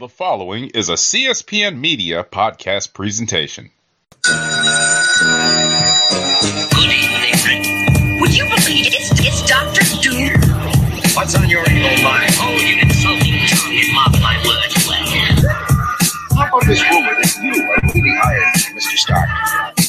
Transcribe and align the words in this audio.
The 0.00 0.08
following 0.08 0.70
is 0.70 0.88
a 0.88 0.94
CSPN 0.94 1.78
Media 1.78 2.24
podcast 2.24 2.94
presentation. 2.94 3.68
Good 4.22 4.32
evening. 6.88 8.18
Would 8.22 8.34
you 8.34 8.44
believe 8.44 8.86
it's, 8.86 9.10
it's 9.20 9.42
Dr. 9.46 9.84
Doom? 10.00 10.40
What's 11.14 11.34
on 11.34 11.50
your 11.50 11.70
evil 11.70 12.02
mind? 12.02 12.32
Oh, 12.40 12.56
you 12.56 12.80
insulting 12.80 13.44
tongue 13.46 13.76
and 13.76 13.92
mock 13.92 14.12
my 14.22 14.42
words 14.46 14.88
well. 14.88 15.04
How 16.34 16.48
about 16.48 16.66
this 16.66 16.80
rumor 16.80 17.14
that 17.20 17.36
you 17.42 17.52
are 17.62 17.80
really 17.94 18.16
hired 18.16 18.54
Mr. 18.72 18.96
Stark? 18.96 19.79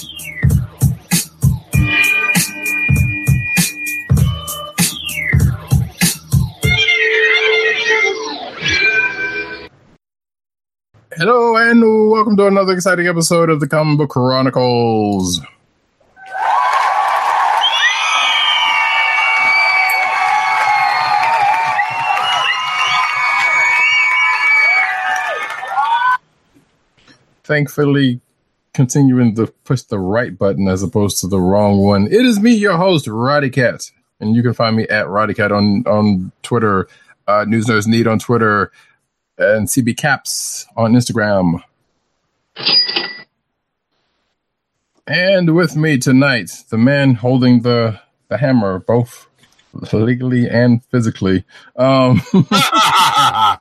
Hello 11.24 11.56
and 11.56 11.84
welcome 12.10 12.36
to 12.36 12.48
another 12.48 12.74
exciting 12.74 13.06
episode 13.06 13.52
of 13.52 13.60
the 13.60 13.68
Comic 13.68 14.00
Book 14.00 14.10
Chronicles. 14.10 15.40
Thankfully, 27.44 28.20
continuing 28.74 29.36
to 29.36 29.46
push 29.64 29.84
the 29.84 30.00
right 30.00 30.36
button 30.36 30.68
as 30.68 30.82
opposed 30.82 31.20
to 31.20 31.28
the 31.28 31.40
wrong 31.40 31.84
one. 31.84 32.08
It 32.08 32.26
is 32.26 32.40
me, 32.40 32.56
your 32.56 32.78
host, 32.78 33.06
Roddy 33.06 33.52
Cat, 33.52 33.92
and 34.20 34.36
you 34.36 34.42
can 34.42 34.56
find 34.56 34.76
me 34.76 34.88
at 34.88 35.08
Roddy 35.08 35.36
Cat 35.36 35.52
on 35.52 35.84
on 35.86 36.32
Twitter, 36.42 36.88
uh, 37.28 37.46
News 37.48 37.68
Nerds 37.68 37.86
Need 37.86 38.08
on 38.08 38.18
Twitter, 38.18 38.72
and 39.38 39.68
CB 39.68 39.98
Caps 39.98 40.68
on 40.76 40.94
Instagram. 40.94 41.64
And 45.08 45.56
with 45.56 45.76
me 45.76 45.98
tonight, 45.98 46.52
the 46.70 46.78
man 46.78 47.16
holding 47.16 47.62
the 47.62 48.00
the 48.30 48.38
hammer, 48.38 48.80
both 48.80 49.28
legally 49.94 50.48
and 50.50 50.84
physically. 50.86 51.44
Um, 51.76 52.22
the 52.34 53.60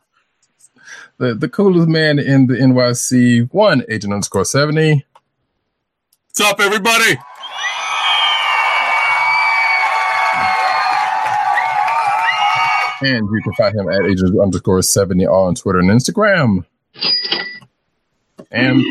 the 1.19 1.49
coolest 1.49 1.89
man 1.89 2.19
in 2.19 2.47
the 2.47 2.55
NYC, 2.55 3.53
one 3.53 3.85
agent 3.89 4.13
underscore 4.13 4.45
seventy. 4.45 5.05
What's 6.29 6.41
up, 6.41 6.61
everybody? 6.61 7.19
And 13.03 13.29
you 13.31 13.41
can 13.43 13.53
find 13.55 13.75
him 13.75 13.89
at 13.89 14.05
agent 14.05 14.39
underscore 14.39 14.83
70 14.83 15.27
on 15.27 15.55
Twitter 15.55 15.79
and 15.79 15.91
Instagram. 15.91 16.67
And 18.51 18.83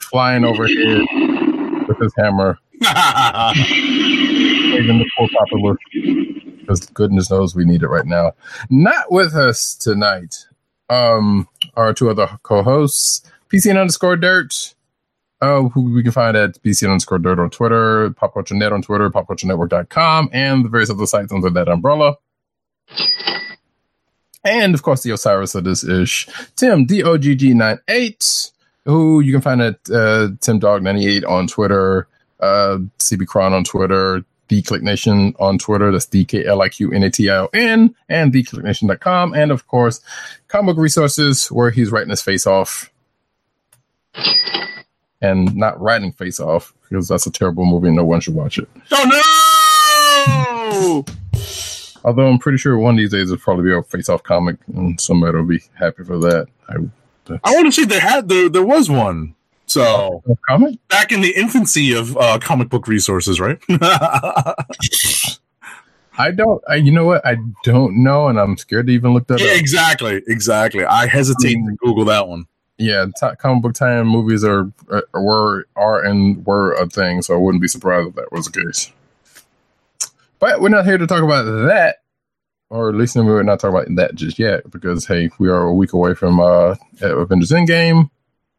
flying 0.00 0.44
over 0.44 0.66
here 0.66 1.04
with 1.88 1.98
his 1.98 2.12
hammer, 2.16 2.58
saving 2.82 2.92
the 4.98 5.10
poor 5.16 5.28
popular. 5.36 5.76
Because 6.60 6.86
goodness 6.86 7.30
knows 7.30 7.54
we 7.54 7.64
need 7.64 7.82
it 7.82 7.88
right 7.88 8.06
now. 8.06 8.32
Not 8.70 9.10
with 9.10 9.34
us 9.34 9.74
tonight. 9.74 10.46
Um, 10.88 11.48
our 11.74 11.92
two 11.92 12.10
other 12.10 12.38
co-hosts, 12.42 13.22
PC 13.52 13.70
and 13.70 13.78
underscore 13.78 14.16
dirt. 14.16 14.74
Uh, 15.42 15.62
who 15.70 15.92
we 15.92 16.04
can 16.04 16.12
find 16.12 16.36
at 16.36 16.62
PC 16.62 16.88
underscore 16.88 17.18
dirt 17.18 17.40
on 17.40 17.50
Twitter, 17.50 18.10
Pop 18.10 18.32
Culture 18.32 18.54
Net 18.54 18.72
on 18.72 18.80
Twitter, 18.80 19.10
popculturenetwork.com, 19.10 20.30
and 20.32 20.64
the 20.64 20.68
various 20.68 20.88
other 20.88 21.04
sites 21.04 21.32
under 21.32 21.50
that 21.50 21.68
umbrella. 21.68 22.14
And 24.44 24.72
of 24.72 24.84
course, 24.84 25.02
the 25.02 25.10
Osiris 25.10 25.56
of 25.56 25.64
this 25.64 25.82
ish, 25.82 26.28
Tim 26.54 26.86
DOGG98, 26.86 28.52
who 28.84 29.18
you 29.18 29.32
can 29.32 29.40
find 29.40 29.60
at 29.60 29.74
uh, 29.90 30.30
TimDog98 30.38 31.28
on 31.28 31.48
Twitter, 31.48 32.06
uh, 32.38 32.78
CB 33.00 33.26
Cron 33.26 33.52
on 33.52 33.64
Twitter, 33.64 34.24
The 34.46 34.62
Kliq 34.62 34.82
Nation 34.82 35.34
on 35.40 35.58
Twitter, 35.58 35.90
that's 35.90 36.06
D 36.06 36.24
K 36.24 36.46
L 36.46 36.62
I 36.62 36.68
Q 36.68 36.92
N 36.92 37.02
A 37.02 37.10
T 37.10 37.28
I 37.28 37.38
O 37.38 37.48
N, 37.52 37.96
and 38.08 38.32
TheKliqNation.com, 38.32 39.34
and 39.34 39.50
of 39.50 39.66
course, 39.66 40.02
Comic 40.46 40.76
Resources, 40.76 41.50
where 41.50 41.72
he's 41.72 41.90
writing 41.90 42.10
his 42.10 42.22
face 42.22 42.46
off 42.46 42.92
and 45.22 45.54
not 45.56 45.80
writing 45.80 46.12
face 46.12 46.40
off 46.40 46.74
because 46.88 47.08
that's 47.08 47.26
a 47.26 47.30
terrible 47.30 47.64
movie 47.64 47.88
and 47.88 47.96
no 47.96 48.04
one 48.04 48.20
should 48.20 48.34
watch 48.34 48.58
it. 48.58 48.68
Oh 48.90 49.06
no! 50.76 51.04
Although 52.04 52.26
I'm 52.26 52.38
pretty 52.38 52.58
sure 52.58 52.76
one 52.76 52.94
of 52.94 52.98
these 52.98 53.12
days 53.12 53.30
it'll 53.30 53.40
probably 53.40 53.64
be 53.64 53.72
a 53.72 53.82
face 53.82 54.08
off 54.08 54.24
comic 54.24 54.56
and 54.74 55.00
somebody 55.00 55.36
will 55.36 55.44
be 55.44 55.62
happy 55.74 56.02
for 56.02 56.18
that. 56.18 56.48
I, 56.68 56.74
I 57.44 57.54
want 57.54 57.66
to 57.66 57.72
say 57.72 57.84
there 57.84 58.00
had 58.00 58.28
there 58.28 58.48
there 58.48 58.66
was 58.66 58.90
one. 58.90 59.34
So 59.66 60.22
comic? 60.48 60.76
back 60.88 61.12
in 61.12 61.22
the 61.22 61.32
infancy 61.34 61.94
of 61.94 62.16
uh, 62.16 62.38
comic 62.40 62.68
book 62.68 62.88
resources, 62.88 63.40
right? 63.40 63.58
I 66.18 66.30
don't. 66.30 66.62
I, 66.68 66.74
you 66.74 66.90
know 66.90 67.06
what? 67.06 67.24
I 67.24 67.36
don't 67.64 68.02
know, 68.02 68.28
and 68.28 68.38
I'm 68.38 68.58
scared 68.58 68.88
to 68.88 68.92
even 68.92 69.14
look 69.14 69.28
that 69.28 69.40
yeah, 69.40 69.52
up. 69.52 69.56
exactly, 69.56 70.22
exactly. 70.26 70.84
I 70.84 71.06
hesitate 71.06 71.54
to 71.54 71.76
Google 71.80 72.04
that 72.06 72.28
one. 72.28 72.46
Yeah, 72.82 73.06
t- 73.06 73.36
comic 73.38 73.62
book 73.62 73.74
tie-in 73.74 74.08
movies 74.08 74.42
are, 74.42 74.72
are 74.90 75.04
were 75.14 75.66
are 75.76 76.02
and 76.02 76.44
were 76.44 76.72
a 76.72 76.88
thing, 76.88 77.22
so 77.22 77.34
I 77.34 77.38
wouldn't 77.38 77.62
be 77.62 77.68
surprised 77.68 78.08
if 78.08 78.14
that 78.16 78.32
was 78.32 78.46
the 78.46 78.60
case. 78.60 78.90
But 80.40 80.60
we're 80.60 80.68
not 80.68 80.84
here 80.84 80.98
to 80.98 81.06
talk 81.06 81.22
about 81.22 81.44
that, 81.68 81.98
or 82.70 82.88
at 82.88 82.96
least 82.96 83.14
we're 83.14 83.44
not 83.44 83.60
talking 83.60 83.76
about 83.76 83.96
that 83.96 84.16
just 84.16 84.36
yet, 84.36 84.68
because 84.68 85.06
hey, 85.06 85.30
we 85.38 85.48
are 85.48 85.62
a 85.62 85.72
week 85.72 85.92
away 85.92 86.14
from 86.14 86.40
uh, 86.40 86.74
Avengers 87.00 87.52
Endgame. 87.52 88.10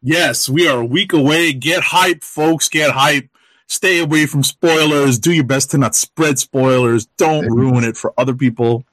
Yes, 0.02 0.48
we 0.48 0.70
are 0.70 0.80
a 0.80 0.86
week 0.86 1.12
away. 1.12 1.52
Get 1.52 1.84
hype, 1.84 2.24
folks. 2.24 2.70
Get 2.70 2.92
hype. 2.92 3.30
Stay 3.68 4.00
away 4.00 4.26
from 4.26 4.44
spoilers. 4.44 5.20
Do 5.20 5.34
your 5.34 5.44
best 5.44 5.72
to 5.72 5.78
not 5.78 5.96
spread 5.96 6.40
spoilers. 6.40 7.08
Don't 7.18 7.48
ruin 7.48 7.84
it 7.84 7.98
for 7.98 8.14
other 8.18 8.36
people. 8.36 8.86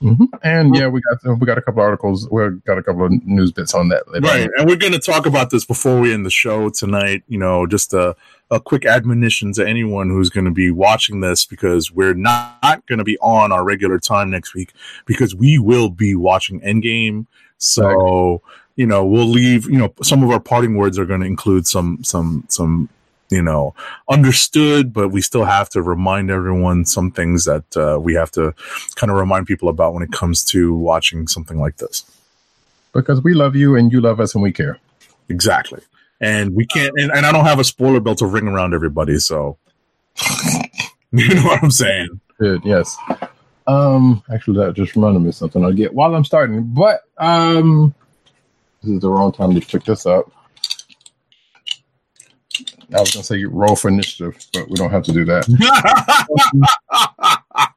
Hmm 0.00 0.24
And 0.42 0.74
yeah, 0.74 0.88
we 0.88 1.00
got 1.00 1.38
we 1.38 1.46
got 1.46 1.58
a 1.58 1.62
couple 1.62 1.80
articles. 1.82 2.28
We 2.30 2.42
got 2.66 2.78
a 2.78 2.82
couple 2.82 3.06
of 3.06 3.12
news 3.24 3.52
bits 3.52 3.74
on 3.74 3.88
that 3.88 4.10
later. 4.10 4.26
Right. 4.26 4.50
And 4.58 4.68
we're 4.68 4.76
going 4.76 4.92
to 4.92 4.98
talk 4.98 5.26
about 5.26 5.50
this 5.50 5.64
before 5.64 6.00
we 6.00 6.12
end 6.12 6.26
the 6.26 6.30
show 6.30 6.68
tonight. 6.68 7.22
You 7.28 7.38
know, 7.38 7.66
just 7.66 7.92
a, 7.92 8.16
a 8.50 8.60
quick 8.60 8.84
admonition 8.84 9.52
to 9.54 9.66
anyone 9.66 10.10
who's 10.10 10.30
going 10.30 10.44
to 10.44 10.50
be 10.50 10.70
watching 10.70 11.20
this 11.20 11.44
because 11.44 11.92
we're 11.92 12.14
not 12.14 12.84
going 12.86 12.98
to 12.98 13.04
be 13.04 13.18
on 13.18 13.52
our 13.52 13.64
regular 13.64 13.98
time 13.98 14.30
next 14.30 14.54
week 14.54 14.72
because 15.06 15.34
we 15.34 15.58
will 15.58 15.88
be 15.88 16.14
watching 16.14 16.60
Endgame. 16.60 17.26
So, 17.58 18.42
you 18.76 18.86
know, 18.86 19.04
we'll 19.04 19.28
leave, 19.28 19.64
you 19.70 19.78
know, 19.78 19.94
some 20.02 20.22
of 20.22 20.30
our 20.30 20.40
parting 20.40 20.76
words 20.76 20.98
are 20.98 21.06
going 21.06 21.20
to 21.20 21.26
include 21.26 21.66
some, 21.66 22.02
some, 22.02 22.44
some, 22.48 22.88
you 23.30 23.42
know, 23.42 23.74
understood, 24.08 24.92
but 24.92 25.08
we 25.08 25.20
still 25.20 25.44
have 25.44 25.68
to 25.70 25.82
remind 25.82 26.30
everyone 26.30 26.84
some 26.84 27.10
things 27.10 27.44
that 27.44 27.76
uh, 27.76 27.98
we 27.98 28.14
have 28.14 28.30
to 28.32 28.54
kind 28.96 29.10
of 29.10 29.16
remind 29.16 29.46
people 29.46 29.68
about 29.68 29.94
when 29.94 30.02
it 30.02 30.12
comes 30.12 30.44
to 30.44 30.74
watching 30.74 31.26
something 31.26 31.58
like 31.58 31.76
this. 31.78 32.04
Because 32.92 33.22
we 33.22 33.34
love 33.34 33.56
you 33.56 33.76
and 33.76 33.90
you 33.90 34.00
love 34.00 34.20
us 34.20 34.34
and 34.34 34.42
we 34.42 34.52
care. 34.52 34.78
Exactly. 35.28 35.80
And 36.20 36.54
we 36.54 36.64
can't, 36.64 36.92
and, 36.96 37.10
and 37.10 37.26
I 37.26 37.32
don't 37.32 37.44
have 37.44 37.58
a 37.58 37.64
spoiler 37.64 38.00
belt 38.00 38.18
to 38.18 38.26
ring 38.26 38.46
around 38.46 38.72
everybody. 38.72 39.18
So, 39.18 39.58
you 41.12 41.34
know 41.34 41.42
what 41.42 41.62
I'm 41.62 41.70
saying? 41.70 42.20
Good, 42.38 42.64
yes. 42.64 42.96
Um, 43.66 44.22
actually, 44.32 44.58
that 44.58 44.74
just 44.74 44.94
reminded 44.94 45.20
me 45.20 45.30
of 45.30 45.34
something 45.34 45.64
I'll 45.64 45.72
get 45.72 45.94
while 45.94 46.14
I'm 46.14 46.24
starting. 46.24 46.62
But 46.64 47.00
um, 47.18 47.94
this 48.82 48.92
is 48.92 49.00
the 49.00 49.08
wrong 49.08 49.32
time 49.32 49.54
to 49.54 49.60
pick 49.60 49.84
this 49.84 50.06
up. 50.06 50.30
I 52.94 53.00
was 53.00 53.12
gonna 53.12 53.24
say 53.24 53.44
roll 53.44 53.76
for 53.76 53.88
initiative, 53.88 54.36
but 54.52 54.68
we 54.68 54.76
don't 54.76 54.90
have 54.90 55.04
to 55.04 55.12
do 55.12 55.24
that. 55.24 55.46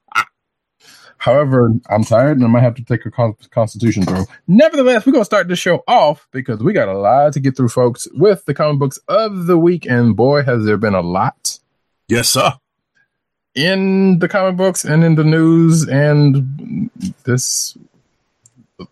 However, 1.19 1.71
I'm 1.89 2.03
tired 2.03 2.37
and 2.37 2.45
I 2.45 2.47
might 2.47 2.61
have 2.61 2.75
to 2.75 2.83
take 2.83 3.05
a 3.05 3.11
con- 3.11 3.35
constitution 3.49 4.03
throw. 4.03 4.23
Nevertheless, 4.47 5.05
we're 5.05 5.13
gonna 5.13 5.25
start 5.25 5.47
this 5.47 5.59
show 5.59 5.83
off 5.87 6.27
because 6.31 6.59
we 6.59 6.73
got 6.73 6.87
a 6.87 6.97
lot 6.97 7.33
to 7.33 7.39
get 7.39 7.57
through, 7.57 7.69
folks, 7.69 8.07
with 8.13 8.45
the 8.45 8.53
comic 8.53 8.79
books 8.79 8.99
of 9.07 9.47
the 9.47 9.57
week, 9.57 9.85
and 9.85 10.15
boy, 10.15 10.43
has 10.43 10.65
there 10.65 10.77
been 10.77 10.93
a 10.93 11.01
lot 11.01 11.59
yes, 12.07 12.29
sir. 12.29 12.53
in 13.55 14.19
the 14.19 14.27
comic 14.27 14.57
books 14.57 14.85
and 14.85 15.03
in 15.03 15.15
the 15.15 15.23
news 15.23 15.87
and 15.87 16.89
this 17.23 17.75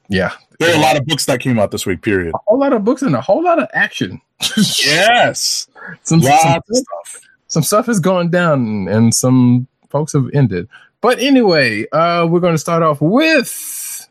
yeah 0.09 0.31
There 0.59 0.71
are 0.73 0.77
a 0.77 0.81
lot 0.81 0.97
of 0.97 1.05
books 1.05 1.25
that 1.25 1.39
came 1.39 1.59
out 1.59 1.71
this 1.71 1.85
week, 1.85 2.01
period. 2.01 2.33
a 2.33 2.37
whole 2.47 2.59
lot 2.59 2.73
of 2.73 2.83
books 2.83 3.01
and 3.01 3.15
a 3.15 3.21
whole 3.21 3.43
lot 3.43 3.59
of 3.59 3.67
action 3.73 4.21
Yes. 4.57 5.67
some, 6.03 6.21
some, 6.21 6.31
of 6.31 6.63
stuff. 6.71 7.21
some 7.47 7.63
stuff 7.63 7.85
has 7.87 7.99
gone 7.99 8.29
down 8.29 8.87
and 8.87 9.13
some 9.13 9.67
folks 9.89 10.13
have 10.13 10.27
ended 10.33 10.67
but 11.01 11.19
anyway 11.19 11.85
uh 11.91 12.25
we're 12.29 12.39
going 12.39 12.53
to 12.55 12.59
start 12.59 12.83
off 12.83 12.99
with 13.01 14.07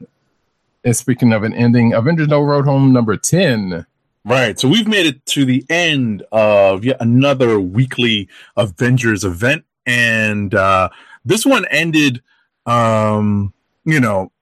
and 0.85 0.97
speaking 0.97 1.33
of 1.33 1.43
an 1.43 1.53
ending 1.55 1.93
avengers 1.93 2.29
no 2.29 2.41
road 2.43 2.65
home 2.65 2.93
number 2.93 3.17
10 3.17 3.87
Right. 4.27 4.59
So 4.59 4.69
we've 4.69 4.89
made 4.89 5.05
it 5.05 5.27
to 5.27 5.45
the 5.45 5.65
end 5.69 6.23
of 6.33 6.83
yet 6.83 6.97
another 7.01 7.61
weekly 7.61 8.27
Avengers 8.57 9.23
event. 9.23 9.67
And 9.85 10.55
uh, 10.55 10.89
this 11.27 11.45
one 11.45 11.67
ended, 11.67 12.23
um, 12.65 13.53
you 13.85 14.01
know, 14.01 14.33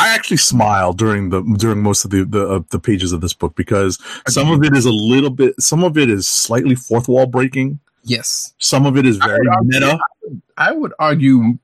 I 0.00 0.14
actually 0.14 0.38
smile 0.38 0.92
during 0.92 1.30
the 1.30 1.42
during 1.58 1.82
most 1.82 2.04
of 2.04 2.10
the 2.10 2.24
the, 2.24 2.48
uh, 2.48 2.60
the 2.70 2.78
pages 2.78 3.12
of 3.12 3.20
this 3.20 3.32
book 3.34 3.54
because 3.56 3.98
some 4.28 4.50
of 4.50 4.62
it 4.64 4.76
is 4.76 4.84
a 4.86 4.90
little 4.92 5.30
bit, 5.30 5.60
some 5.60 5.84
of 5.84 5.96
it 5.98 6.08
is 6.10 6.26
slightly 6.28 6.74
fourth 6.74 7.08
wall 7.08 7.26
breaking. 7.26 7.78
Yes, 8.02 8.54
Some 8.58 8.86
of 8.86 8.96
it 8.96 9.04
is 9.04 9.18
very 9.18 9.46
I 9.46 9.54
argue- 9.56 9.68
meta. 9.70 9.98
I 10.56 10.72
would 10.72 10.94
argue 10.98 11.58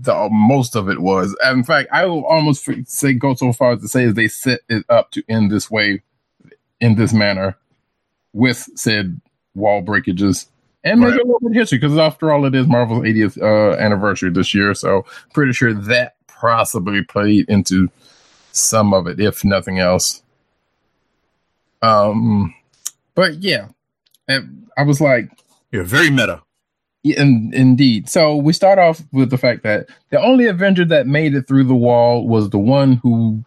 the 0.00 0.28
most 0.32 0.74
of 0.74 0.88
it 0.88 0.98
was. 0.98 1.36
In 1.44 1.62
fact, 1.62 1.88
I 1.92 2.06
will 2.06 2.24
almost 2.26 2.68
say 2.88 3.12
go 3.12 3.34
so 3.34 3.52
far 3.52 3.72
as 3.74 3.82
to 3.82 3.88
say 3.88 4.06
they 4.06 4.26
set 4.26 4.60
it 4.68 4.84
up 4.88 5.12
to 5.12 5.22
end 5.28 5.52
this 5.52 5.70
way, 5.70 6.02
in 6.80 6.96
this 6.96 7.12
manner, 7.12 7.56
with 8.32 8.68
said 8.74 9.20
wall 9.54 9.80
breakages. 9.80 10.46
And 10.82 11.00
maybe 11.00 11.12
Right. 11.12 11.20
a 11.20 11.24
little 11.24 11.40
bit 11.40 11.50
of 11.52 11.54
history, 11.56 11.78
because 11.78 11.96
after 11.98 12.32
all, 12.32 12.44
it 12.46 12.54
is 12.56 12.66
Marvel's 12.66 13.04
80th 13.04 13.40
uh, 13.40 13.76
anniversary 13.78 14.30
this 14.30 14.54
year. 14.54 14.74
So, 14.74 15.04
pretty 15.34 15.52
sure 15.52 15.72
that 15.72 16.15
possibly 16.40 17.02
played 17.04 17.48
into 17.48 17.90
some 18.52 18.94
of 18.94 19.06
it, 19.06 19.20
if 19.20 19.44
nothing 19.44 19.78
else. 19.78 20.22
Um, 21.82 22.54
but 23.14 23.34
yeah, 23.36 23.68
I 24.28 24.82
was 24.82 25.00
like, 25.00 25.30
Yeah, 25.72 25.82
very 25.84 26.10
meta. 26.10 26.42
yeah, 27.02 27.20
in, 27.22 27.52
indeed. 27.54 28.08
So 28.08 28.36
we 28.36 28.52
start 28.52 28.78
off 28.78 29.02
with 29.12 29.30
the 29.30 29.38
fact 29.38 29.62
that 29.64 29.86
the 30.10 30.20
only 30.20 30.46
Avenger 30.46 30.84
that 30.86 31.06
made 31.06 31.34
it 31.34 31.46
through 31.46 31.64
the 31.64 31.74
wall 31.74 32.26
was 32.26 32.50
the 32.50 32.58
one 32.58 32.94
who, 33.02 33.44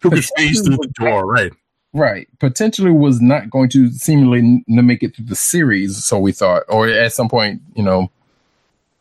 Took 0.00 0.14
his 0.14 0.30
face 0.36 0.60
through 0.60 0.76
the 0.76 0.88
door, 0.98 1.26
right? 1.26 1.52
right, 1.94 2.28
potentially 2.38 2.90
was 2.90 3.20
not 3.20 3.48
going 3.50 3.70
to 3.70 3.90
seemingly 3.92 4.38
n- 4.40 4.64
make 4.68 5.02
it 5.02 5.16
through 5.16 5.26
the 5.26 5.36
series. 5.36 6.04
So 6.04 6.18
we 6.18 6.32
thought, 6.32 6.64
or 6.68 6.88
at 6.88 7.12
some 7.12 7.28
point, 7.28 7.62
you 7.74 7.82
know, 7.82 8.10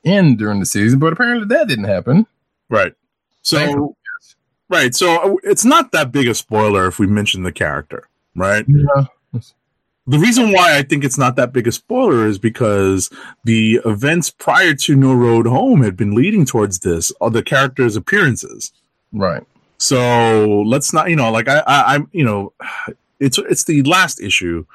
end 0.06 0.38
during 0.38 0.60
the 0.60 0.66
season. 0.66 1.00
But 1.00 1.12
apparently 1.14 1.48
that 1.48 1.68
didn't 1.68 1.86
happen. 1.86 2.26
Right. 2.70 2.94
So, 3.42 3.96
right. 4.70 4.96
So 4.96 5.16
uh, 5.16 5.36
it's 5.44 5.66
not 5.66 5.92
that 5.92 6.12
big 6.12 6.28
a 6.28 6.34
spoiler 6.34 6.88
if 6.88 7.00
we 7.00 7.08
mention 7.08 7.44
the 7.44 7.52
character, 7.52 8.08
right? 8.36 8.66
Yeah. 8.68 9.06
The 10.06 10.20
reason 10.20 10.52
why 10.52 10.78
I 10.78 10.82
think 10.82 11.06
it's 11.06 11.18
not 11.18 11.38
that 11.38 11.54
big 11.54 11.66
a 11.66 11.72
spoiler 11.72 12.28
is 12.28 12.38
because 12.38 13.10
the 13.46 13.80
events 13.86 14.30
prior 14.30 14.74
to 14.76 14.96
No 14.98 15.14
Road 15.14 15.48
Home 15.48 15.82
had 15.82 15.96
been 15.96 16.14
leading 16.14 16.46
towards 16.46 16.80
this, 16.80 17.14
or 17.22 17.32
the 17.32 17.42
character's 17.42 17.96
appearances. 17.96 18.74
Right. 19.14 19.44
So 19.78 20.62
let's 20.64 20.92
not, 20.92 21.10
you 21.10 21.16
know, 21.16 21.32
like 21.32 21.48
I, 21.48 21.60
I, 21.60 21.96
I'm, 21.96 22.10
you 22.12 22.26
know, 22.26 22.52
it's 23.20 23.38
it's 23.38 23.64
the 23.64 23.82
last 23.84 24.20
issue, 24.20 24.66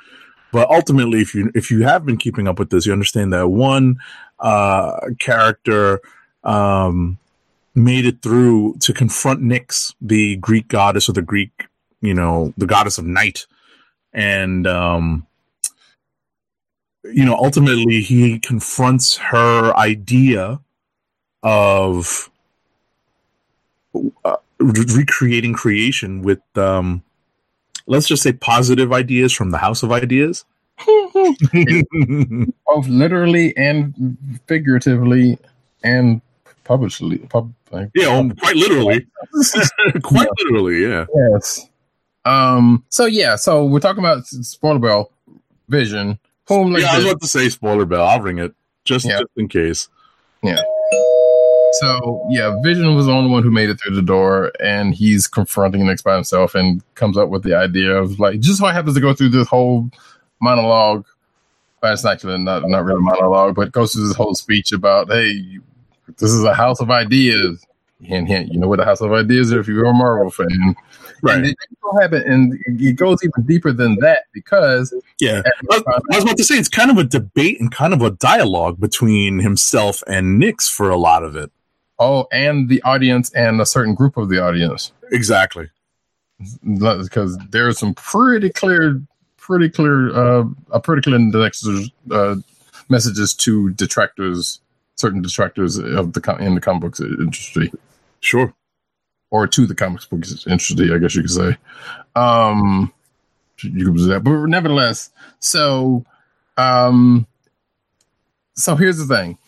but 0.51 0.71
ultimately, 0.71 1.21
if 1.21 1.35
you 1.35 1.53
if 1.55 1.71
you 1.71 1.83
have 1.83 2.07
been 2.07 2.17
keeping 2.17 2.49
up 2.49 2.59
with 2.59 2.71
this, 2.71 2.87
you 2.87 2.93
understand 2.93 3.33
that 3.35 3.49
one 3.49 3.99
uh, 4.41 4.99
character 5.19 6.01
um, 6.43 7.19
made 7.79 8.05
it 8.05 8.23
through 8.23 8.77
to 8.81 8.93
confront 8.93 9.41
Nyx, 9.41 9.95
the 10.01 10.37
Greek 10.37 10.69
goddess 10.69 11.09
or 11.09 11.13
the 11.13 11.23
Greek, 11.23 11.67
you 12.01 12.15
know, 12.15 12.53
the 12.57 12.67
goddess 12.67 12.99
of 12.99 13.07
night, 13.07 13.47
and 14.13 14.67
um, 14.67 15.27
you 17.05 17.25
know, 17.25 17.37
ultimately, 17.37 18.01
he 18.01 18.39
confronts 18.39 19.17
her 19.17 19.75
idea 19.77 20.61
of 21.43 22.31
uh, 24.25 24.37
re- 24.59 24.85
recreating 24.95 25.53
creation 25.55 26.23
with 26.23 26.41
um 26.57 27.03
let's 27.87 28.09
just 28.09 28.23
say 28.25 28.33
positive 28.33 28.93
ideas 28.93 29.33
from 29.33 29.51
the 29.51 29.59
house 29.59 29.85
of 29.85 29.93
ideas 29.93 30.45
Both 32.67 32.89
literally 32.89 33.57
and 33.57 34.17
figuratively 34.47 35.39
and 35.83 36.21
publicly. 36.65 37.19
Pub, 37.19 37.53
like, 37.71 37.91
yeah 37.95 38.07
um, 38.09 38.31
quite 38.33 38.57
literally 38.57 39.07
quite 40.03 40.29
literally 40.41 40.83
yeah 40.83 41.07
Yes. 41.33 41.69
Um. 42.25 42.85
So 42.91 43.07
yeah. 43.07 43.37
So 43.37 43.65
we're 43.65 43.81
talking 43.81 44.01
about 44.05 44.27
spoiler 44.27 44.79
bell 44.79 45.11
vision. 45.69 46.19
Yeah 46.51 46.57
i 46.57 46.97
was 46.97 47.05
about 47.05 47.21
to 47.21 47.29
say 47.29 47.49
spoiler 47.49 47.85
bell 47.85 48.07
i'll 48.07 48.21
ring 48.21 48.39
it 48.39 48.55
just, 48.85 49.05
Yeah. 49.07 49.19
just 49.21 49.31
in 49.37 49.49
case 49.49 49.89
Yeah. 50.43 50.63
So 51.81 52.27
yeah, 52.31 52.57
Vision 52.65 52.95
was 52.95 53.05
the 53.07 53.13
only 53.13 53.31
one 53.31 53.43
who 53.43 53.51
made 53.51 53.69
it 53.69 53.79
through 53.79 53.95
the 53.95 54.01
door, 54.03 54.51
and 54.59 54.95
he's 54.95 55.29
confronting 55.29 55.83
Nyx 55.83 56.03
by 56.03 56.15
himself, 56.15 56.55
and 56.55 56.83
comes 56.95 57.19
up 57.19 57.29
with 57.29 57.43
the 57.43 57.55
idea 57.55 57.95
of 57.95 58.19
like 58.19 58.41
just 58.41 58.59
so 58.59 58.67
happens 58.67 58.95
to 58.95 59.03
go 59.03 59.13
through 59.13 59.29
this 59.29 59.47
whole 59.47 59.91
monologue. 60.41 61.05
But 61.83 61.93
it's 61.93 62.07
actually 62.07 62.39
not 62.39 62.67
not 62.67 62.85
really 62.85 62.99
a 62.99 63.03
monologue, 63.03 63.55
but 63.55 63.71
goes 63.71 63.93
through 63.93 64.09
this 64.09 64.17
whole 64.17 64.35
speech 64.35 64.73
about 64.73 65.09
hey, 65.13 65.59
this 66.19 66.31
is 66.31 66.45
a 66.45 66.55
house 66.55 66.81
of 66.81 66.91
ideas. 66.91 67.65
Hint, 68.01 68.29
hint. 68.29 68.53
You 68.53 68.61
know 68.61 68.69
what 68.69 68.81
a 68.81 68.85
house 68.85 69.01
of 69.01 69.13
ideas 69.13 69.49
is 69.49 69.53
if 69.53 69.69
you're 69.69 69.85
a 69.85 69.93
Marvel 69.93 70.31
fan. 70.31 70.49
And 70.51 70.77
right 71.21 71.45
it 71.45 71.57
so 71.83 72.01
happen, 72.01 72.23
and 72.27 72.59
it 72.67 72.95
goes 72.95 73.23
even 73.25 73.45
deeper 73.45 73.73
than 73.73 73.97
that 73.97 74.25
because 74.33 74.95
yeah 75.19 75.43
I, 75.71 75.83
I 75.89 76.15
was 76.15 76.23
about 76.23 76.37
to 76.37 76.45
say 76.45 76.55
it's 76.55 76.69
kind 76.69 76.93
of 76.93 76.97
a 76.97 77.03
debate 77.03 77.61
and 77.61 77.73
kind 77.73 77.93
of 77.93 78.03
a 78.03 78.13
dialogue 78.13 78.79
between 78.79 79.41
himself 79.41 80.03
and 80.07 80.41
Nyx 80.41 80.71
for 80.71 80.91
a 80.91 80.97
lot 80.97 81.25
of 81.25 81.35
it 81.35 81.51
oh, 81.99 82.27
and 82.31 82.69
the 82.69 82.81
audience 82.83 83.33
and 83.33 83.61
a 83.61 83.67
certain 83.67 83.95
group 83.95 84.17
of 84.17 84.29
the 84.29 84.43
audience. 84.43 84.93
exactly 85.11 85.69
because 86.63 87.37
there's 87.51 87.79
some 87.79 87.95
pretty 87.95 88.51
clear, 88.51 89.03
pretty 89.37 89.69
clear, 89.69 90.15
uh, 90.15 90.45
a 90.71 90.81
pretty 90.81 91.03
clear 91.03 91.19
uh, 92.13 92.37
messages 92.89 93.35
to 93.35 93.71
detractors, 93.71 94.61
certain 94.99 95.23
detractors 95.23 95.79
of 95.79 96.13
the 96.13 96.37
in 96.41 96.55
the 96.55 96.61
comic 96.61 96.83
books 96.83 97.01
industry, 97.01 97.73
sure 98.21 98.55
or 99.31 99.47
to 99.47 99.67
the 99.67 99.75
comics 99.75 100.07
books 100.07 100.47
industry, 100.47 100.93
I 100.93 100.99
guess 100.99 101.15
you 101.15 101.23
could 101.23 101.31
say. 101.31 101.57
Um, 102.15 102.93
you 103.63 103.93
could 103.93 104.01
say 104.01 104.09
that, 104.09 104.25
but 104.25 104.47
nevertheless, 104.47 105.11
so, 105.41 106.05
um, 106.57 107.27
so 108.55 108.77
here's 108.77 108.99
the 108.99 109.07
thing. 109.07 109.39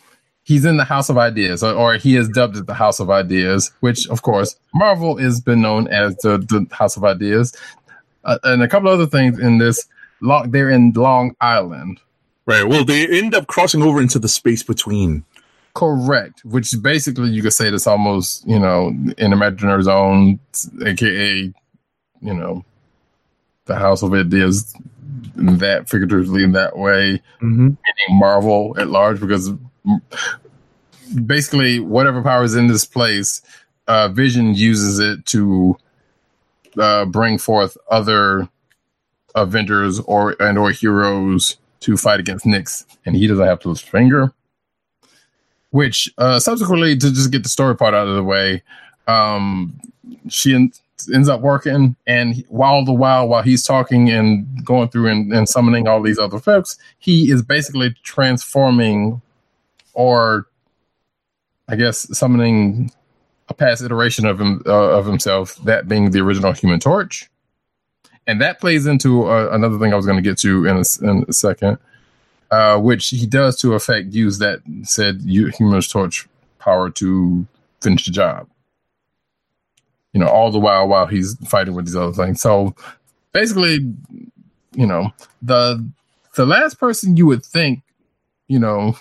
He's 0.43 0.65
in 0.65 0.77
the 0.77 0.83
House 0.83 1.09
of 1.09 1.17
Ideas, 1.17 1.63
or, 1.63 1.73
or 1.73 1.93
he 1.95 2.15
is 2.15 2.27
dubbed 2.27 2.57
as 2.57 2.65
the 2.65 2.73
House 2.73 2.99
of 2.99 3.09
Ideas, 3.09 3.71
which, 3.79 4.07
of 4.09 4.21
course, 4.21 4.55
Marvel 4.73 5.17
has 5.17 5.39
been 5.39 5.61
known 5.61 5.87
as 5.87 6.15
the, 6.17 6.37
the 6.39 6.67
House 6.75 6.97
of 6.97 7.03
Ideas. 7.03 7.55
Uh, 8.23 8.37
and 8.43 8.61
a 8.61 8.67
couple 8.67 8.89
other 8.89 9.07
things 9.07 9.39
in 9.39 9.57
this. 9.57 9.87
Long, 10.19 10.51
they're 10.51 10.69
in 10.69 10.91
Long 10.91 11.35
Island. 11.41 11.99
right 12.45 12.67
well 12.67 12.85
they 12.85 13.07
end 13.07 13.33
up 13.33 13.47
crossing 13.47 13.81
over 13.81 13.99
into 13.99 14.19
the 14.19 14.27
space 14.27 14.61
between 14.61 15.25
Correct. 15.73 16.43
Which 16.43 16.73
basically 16.81 17.29
you 17.29 17.41
could 17.41 17.53
say 17.53 17.69
that's 17.69 17.87
almost, 17.87 18.47
you 18.47 18.59
know, 18.59 18.87
an 19.17 19.33
imaginary 19.33 19.83
zone, 19.83 20.39
aka, 20.85 21.53
you 22.21 22.33
know, 22.33 22.65
the 23.65 23.75
House 23.75 24.03
of 24.03 24.13
Ideas 24.13 24.75
in 25.37 25.57
that 25.59 25.89
figuratively 25.89 26.43
in 26.43 26.51
that 26.53 26.77
way. 26.77 27.21
mm-hmm. 27.41 27.67
meaning 27.67 28.19
Marvel 28.19 28.75
at 28.77 28.89
large, 28.89 29.19
because 29.19 29.51
basically 31.25 31.79
whatever 31.79 32.21
power 32.21 32.43
is 32.43 32.55
in 32.55 32.67
this 32.67 32.85
place, 32.85 33.41
uh, 33.87 34.07
Vision 34.09 34.53
uses 34.53 34.99
it 34.99 35.25
to 35.27 35.77
uh, 36.77 37.05
bring 37.05 37.37
forth 37.37 37.77
other 37.89 38.47
Avengers 39.35 39.99
or 40.01 40.35
and 40.41 40.57
or 40.57 40.71
heroes 40.71 41.57
to 41.81 41.97
fight 41.97 42.19
against 42.19 42.45
Nyx, 42.45 42.85
and 43.05 43.15
he 43.15 43.27
doesn't 43.27 43.45
have 43.45 43.59
to 43.61 43.71
a 43.71 43.75
finger. 43.75 44.33
Which 45.71 46.13
uh, 46.17 46.39
subsequently, 46.39 46.95
to 46.97 47.11
just 47.11 47.31
get 47.31 47.43
the 47.43 47.49
story 47.49 47.75
part 47.75 47.93
out 47.93 48.07
of 48.07 48.15
the 48.15 48.23
way, 48.23 48.61
um, 49.07 49.79
she 50.29 50.53
en- 50.53 50.73
ends 51.13 51.29
up 51.29 51.41
working, 51.41 51.95
and 52.05 52.43
while 52.49 52.83
the 52.83 52.93
while 52.93 53.27
while 53.27 53.41
he's 53.41 53.63
talking 53.63 54.09
and 54.09 54.65
going 54.65 54.89
through 54.89 55.07
and, 55.07 55.33
and 55.33 55.47
summoning 55.47 55.87
all 55.87 56.01
these 56.01 56.19
other 56.19 56.39
folks, 56.39 56.77
he 56.99 57.31
is 57.31 57.41
basically 57.41 57.95
transforming, 58.03 59.21
or 59.93 60.47
I 61.69 61.75
guess 61.77 62.07
summoning 62.17 62.91
a 63.47 63.53
past 63.53 63.81
iteration 63.81 64.25
of 64.25 64.39
him 64.39 64.61
uh, 64.65 64.97
of 64.97 65.05
himself, 65.05 65.55
that 65.63 65.87
being 65.87 66.11
the 66.11 66.19
original 66.19 66.51
Human 66.51 66.79
Torch, 66.79 67.29
and 68.27 68.41
that 68.41 68.59
plays 68.59 68.85
into 68.85 69.23
uh, 69.23 69.49
another 69.51 69.79
thing 69.79 69.93
I 69.93 69.95
was 69.95 70.05
going 70.05 70.21
to 70.21 70.29
get 70.29 70.37
to 70.39 70.65
in 70.65 70.77
a, 70.77 71.09
in 71.09 71.25
a 71.27 71.33
second, 71.33 71.77
uh, 72.51 72.77
which 72.77 73.07
he 73.09 73.25
does 73.25 73.55
to 73.61 73.73
effect 73.73 74.13
use 74.13 74.37
that 74.39 74.59
said 74.83 75.21
Human 75.21 75.81
Torch 75.81 76.27
power 76.59 76.89
to 76.91 77.47
finish 77.79 78.05
the 78.05 78.11
job. 78.11 78.47
You 80.13 80.19
know, 80.19 80.27
all 80.27 80.51
the 80.51 80.59
while 80.59 80.87
while 80.87 81.07
he's 81.07 81.35
fighting 81.47 81.73
with 81.73 81.85
these 81.85 81.95
other 81.95 82.11
things. 82.11 82.41
So 82.41 82.75
basically, 83.31 83.79
you 84.73 84.85
know, 84.85 85.13
the 85.41 85.89
the 86.35 86.45
last 86.45 86.77
person 86.79 87.15
you 87.15 87.25
would 87.25 87.45
think, 87.45 87.81
you 88.49 88.59
know, 88.59 88.97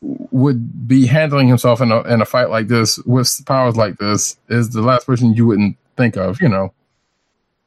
would 0.00 0.88
be 0.88 1.06
handling 1.06 1.48
himself 1.48 1.82
in 1.82 1.92
a 1.92 2.00
in 2.02 2.22
a 2.22 2.24
fight 2.24 2.48
like 2.48 2.68
this 2.68 2.98
with 3.00 3.42
powers 3.44 3.76
like 3.76 3.98
this 3.98 4.38
is 4.48 4.70
the 4.70 4.80
last 4.80 5.06
person 5.06 5.34
you 5.34 5.46
wouldn't 5.46 5.76
think 5.96 6.16
of, 6.16 6.40
you 6.40 6.48
know. 6.48 6.72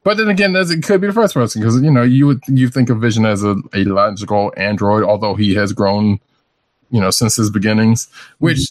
But 0.04 0.18
then 0.18 0.28
again, 0.28 0.54
as 0.54 0.70
it 0.70 0.82
could 0.82 1.00
be 1.00 1.06
the 1.06 1.12
first 1.12 1.34
person 1.34 1.60
because 1.60 1.80
you 1.80 1.90
know 1.90 2.02
you 2.02 2.26
would 2.26 2.42
you 2.46 2.68
think 2.68 2.90
of 2.90 3.00
Vision 3.00 3.24
as 3.24 3.42
a, 3.42 3.56
a 3.72 3.84
logical 3.84 4.52
android, 4.56 5.02
although 5.02 5.34
he 5.34 5.54
has 5.54 5.72
grown, 5.72 6.20
you 6.90 7.00
know, 7.00 7.10
since 7.10 7.36
his 7.36 7.50
beginnings. 7.50 8.08
Which 8.38 8.70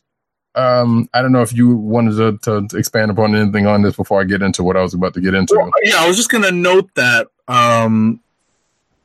um, 0.56 1.10
I 1.14 1.22
don't 1.22 1.32
know 1.32 1.42
if 1.42 1.52
you 1.52 1.76
wanted 1.76 2.44
to, 2.44 2.68
to 2.68 2.78
expand 2.78 3.10
upon 3.10 3.36
anything 3.36 3.66
on 3.66 3.82
this 3.82 3.96
before 3.96 4.22
I 4.22 4.26
get 4.26 4.44
into 4.44 4.64
what 4.64 4.78
I 4.78 4.82
was 4.82 4.94
about 4.94 5.16
to 5.16 5.22
get 5.22 5.34
into. 5.34 5.56
Well, 5.58 5.72
yeah, 5.84 5.96
I 5.98 6.08
was 6.08 6.16
just 6.16 6.30
going 6.30 6.44
to 6.44 6.52
note 6.52 6.90
that 6.94 7.28
um, 7.48 8.20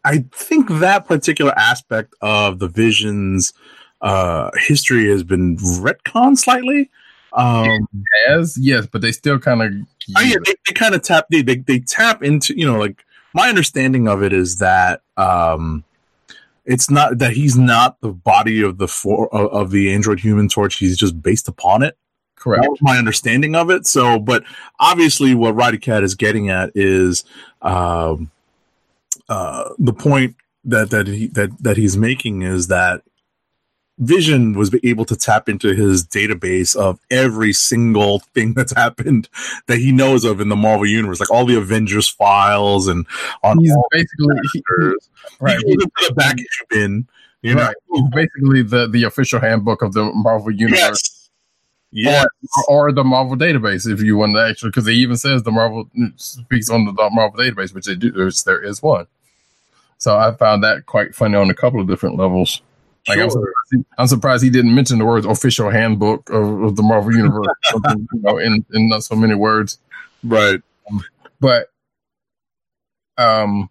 I 0.04 0.24
think 0.32 0.68
that 0.80 1.06
particular 1.06 1.52
aspect 1.58 2.14
of 2.20 2.58
the 2.58 2.68
Vision's 2.68 3.54
uh, 4.02 4.50
history 4.56 5.08
has 5.08 5.22
been 5.22 5.56
retconned 5.56 6.38
slightly. 6.38 6.90
Um, 7.38 7.88
As 8.28 8.58
yes, 8.60 8.86
but 8.86 9.00
they 9.00 9.12
still 9.12 9.38
kind 9.38 9.62
of 9.62 9.72
Oh 10.16 10.22
yeah, 10.22 10.36
they, 10.44 10.54
they 10.66 10.74
kind 10.74 10.94
of 10.94 11.02
tap 11.02 11.26
they, 11.30 11.42
they 11.42 11.56
they 11.56 11.78
tap 11.80 12.22
into 12.22 12.58
you 12.58 12.66
know 12.66 12.78
like 12.78 13.04
my 13.34 13.48
understanding 13.48 14.08
of 14.08 14.22
it 14.22 14.32
is 14.32 14.58
that 14.58 15.02
um 15.16 15.84
it's 16.64 16.90
not 16.90 17.18
that 17.18 17.32
he's 17.32 17.56
not 17.56 18.00
the 18.00 18.10
body 18.10 18.62
of 18.62 18.78
the 18.78 18.88
for 18.88 19.32
of, 19.34 19.50
of 19.52 19.70
the 19.70 19.92
android 19.92 20.20
human 20.20 20.48
torch 20.48 20.76
he's 20.76 20.96
just 20.96 21.20
based 21.22 21.48
upon 21.48 21.82
it 21.82 21.96
correct. 22.36 22.62
that 22.62 22.70
was 22.70 22.82
my 22.82 22.96
understanding 22.96 23.54
of 23.54 23.70
it 23.70 23.86
so 23.86 24.18
but 24.18 24.44
obviously 24.80 25.34
what 25.34 25.54
Roddy 25.54 25.78
Cat 25.78 26.02
is 26.02 26.14
getting 26.14 26.48
at 26.48 26.70
is 26.74 27.24
um 27.62 28.30
uh 29.28 29.70
the 29.78 29.92
point 29.92 30.36
that 30.64 30.90
that 30.90 31.06
he 31.06 31.28
that 31.28 31.50
that 31.62 31.76
he's 31.76 31.96
making 31.96 32.42
is 32.42 32.68
that 32.68 33.02
Vision 33.98 34.52
was 34.54 34.74
able 34.84 35.04
to 35.04 35.16
tap 35.16 35.48
into 35.48 35.74
his 35.74 36.06
database 36.06 36.76
of 36.76 37.00
every 37.10 37.52
single 37.52 38.20
thing 38.34 38.52
that's 38.56 38.72
happened 38.72 39.28
that 39.66 39.78
he 39.78 39.92
knows 39.92 40.24
of 40.24 40.40
in 40.40 40.48
the 40.48 40.56
Marvel 40.56 40.86
universe, 40.86 41.20
like 41.20 41.30
all 41.30 41.44
the 41.44 41.56
Avengers 41.56 42.08
files 42.08 42.88
and 42.88 43.06
on 43.42 43.58
He's 43.58 43.72
all 43.72 43.88
basically 43.90 44.36
he, 44.52 44.62
right. 45.40 45.58
He 45.58 45.64
goes 45.64 45.84
into 45.84 45.90
the 46.08 46.14
back 46.14 46.36
issue 46.36 46.64
bin, 46.70 47.08
you 47.42 47.54
know. 47.54 47.62
right. 47.62 47.76
He's 47.92 48.08
basically 48.10 48.62
the 48.62 48.88
the 48.88 49.04
official 49.04 49.40
handbook 49.40 49.82
of 49.82 49.92
the 49.92 50.04
Marvel 50.14 50.50
universe. 50.50 50.78
Yes. 50.80 51.14
Yes. 51.90 52.26
Or, 52.68 52.88
or 52.88 52.92
the 52.92 53.02
Marvel 53.02 53.36
database, 53.36 53.90
if 53.90 54.02
you 54.02 54.16
want 54.16 54.36
to 54.36 54.42
actually, 54.42 54.70
because 54.70 54.86
it 54.86 54.92
even 54.92 55.16
says 55.16 55.42
the 55.42 55.50
Marvel 55.50 55.88
speaks 56.16 56.68
on 56.68 56.84
the 56.84 56.92
Marvel 56.92 57.40
database, 57.40 57.74
which 57.74 57.86
they 57.86 57.94
do. 57.94 58.10
There's, 58.10 58.44
there 58.44 58.62
is 58.62 58.82
one. 58.82 59.06
So 59.96 60.16
I 60.16 60.32
found 60.32 60.62
that 60.62 60.86
quite 60.86 61.14
funny 61.14 61.36
on 61.36 61.50
a 61.50 61.54
couple 61.54 61.80
of 61.80 61.88
different 61.88 62.16
levels. 62.16 62.60
Like 63.08 63.18
I'm, 63.18 63.30
surprised 63.30 63.54
he, 63.70 63.84
I'm 63.98 64.06
surprised 64.06 64.44
he 64.44 64.50
didn't 64.50 64.74
mention 64.74 64.98
the 64.98 65.04
words 65.04 65.26
official 65.26 65.70
handbook 65.70 66.28
of, 66.30 66.62
of 66.62 66.76
the 66.76 66.82
Marvel 66.82 67.14
universe 67.14 67.46
you 67.72 68.06
know, 68.12 68.38
in, 68.38 68.64
in 68.72 68.88
not 68.88 69.04
so 69.04 69.14
many 69.14 69.34
words. 69.34 69.78
Right. 70.22 70.60
But 71.40 71.70
um 73.16 73.70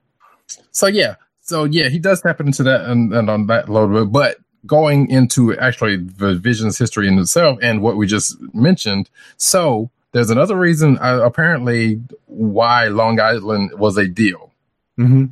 so 0.72 0.88
yeah. 0.88 1.16
So 1.42 1.64
yeah, 1.64 1.90
he 1.90 2.00
does 2.00 2.22
tap 2.22 2.40
into 2.42 2.64
that 2.64 2.86
and, 2.86 3.14
and 3.14 3.30
on 3.30 3.48
that 3.48 3.70
a 3.70 3.72
little 3.72 4.06
bit. 4.06 4.12
But 4.12 4.38
going 4.66 5.10
into 5.10 5.58
actually 5.58 5.98
the 5.98 6.36
vision's 6.36 6.78
history 6.78 7.08
in 7.08 7.18
itself 7.20 7.58
and 7.62 7.82
what 7.82 7.96
we 7.96 8.08
just 8.08 8.38
mentioned, 8.54 9.10
so 9.38 9.90
there's 10.12 10.30
another 10.30 10.56
reason 10.56 10.98
uh, 11.00 11.22
apparently 11.24 12.02
why 12.26 12.88
Long 12.88 13.20
Island 13.20 13.78
was 13.78 13.98
a 13.98 14.08
deal. 14.08 14.52
Mm-hmm. 14.98 15.26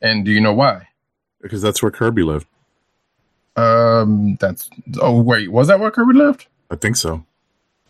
And 0.00 0.24
do 0.24 0.32
you 0.32 0.40
know 0.40 0.52
why? 0.52 0.88
Because 1.40 1.62
that's 1.62 1.82
where 1.82 1.90
Kirby 1.92 2.22
lived. 2.22 2.46
Um 3.56 4.36
that's 4.40 4.70
oh 5.00 5.20
wait, 5.20 5.52
was 5.52 5.68
that 5.68 5.80
where 5.80 5.90
Kirby 5.90 6.14
lived? 6.14 6.46
I 6.70 6.76
think 6.76 6.96
so. 6.96 7.24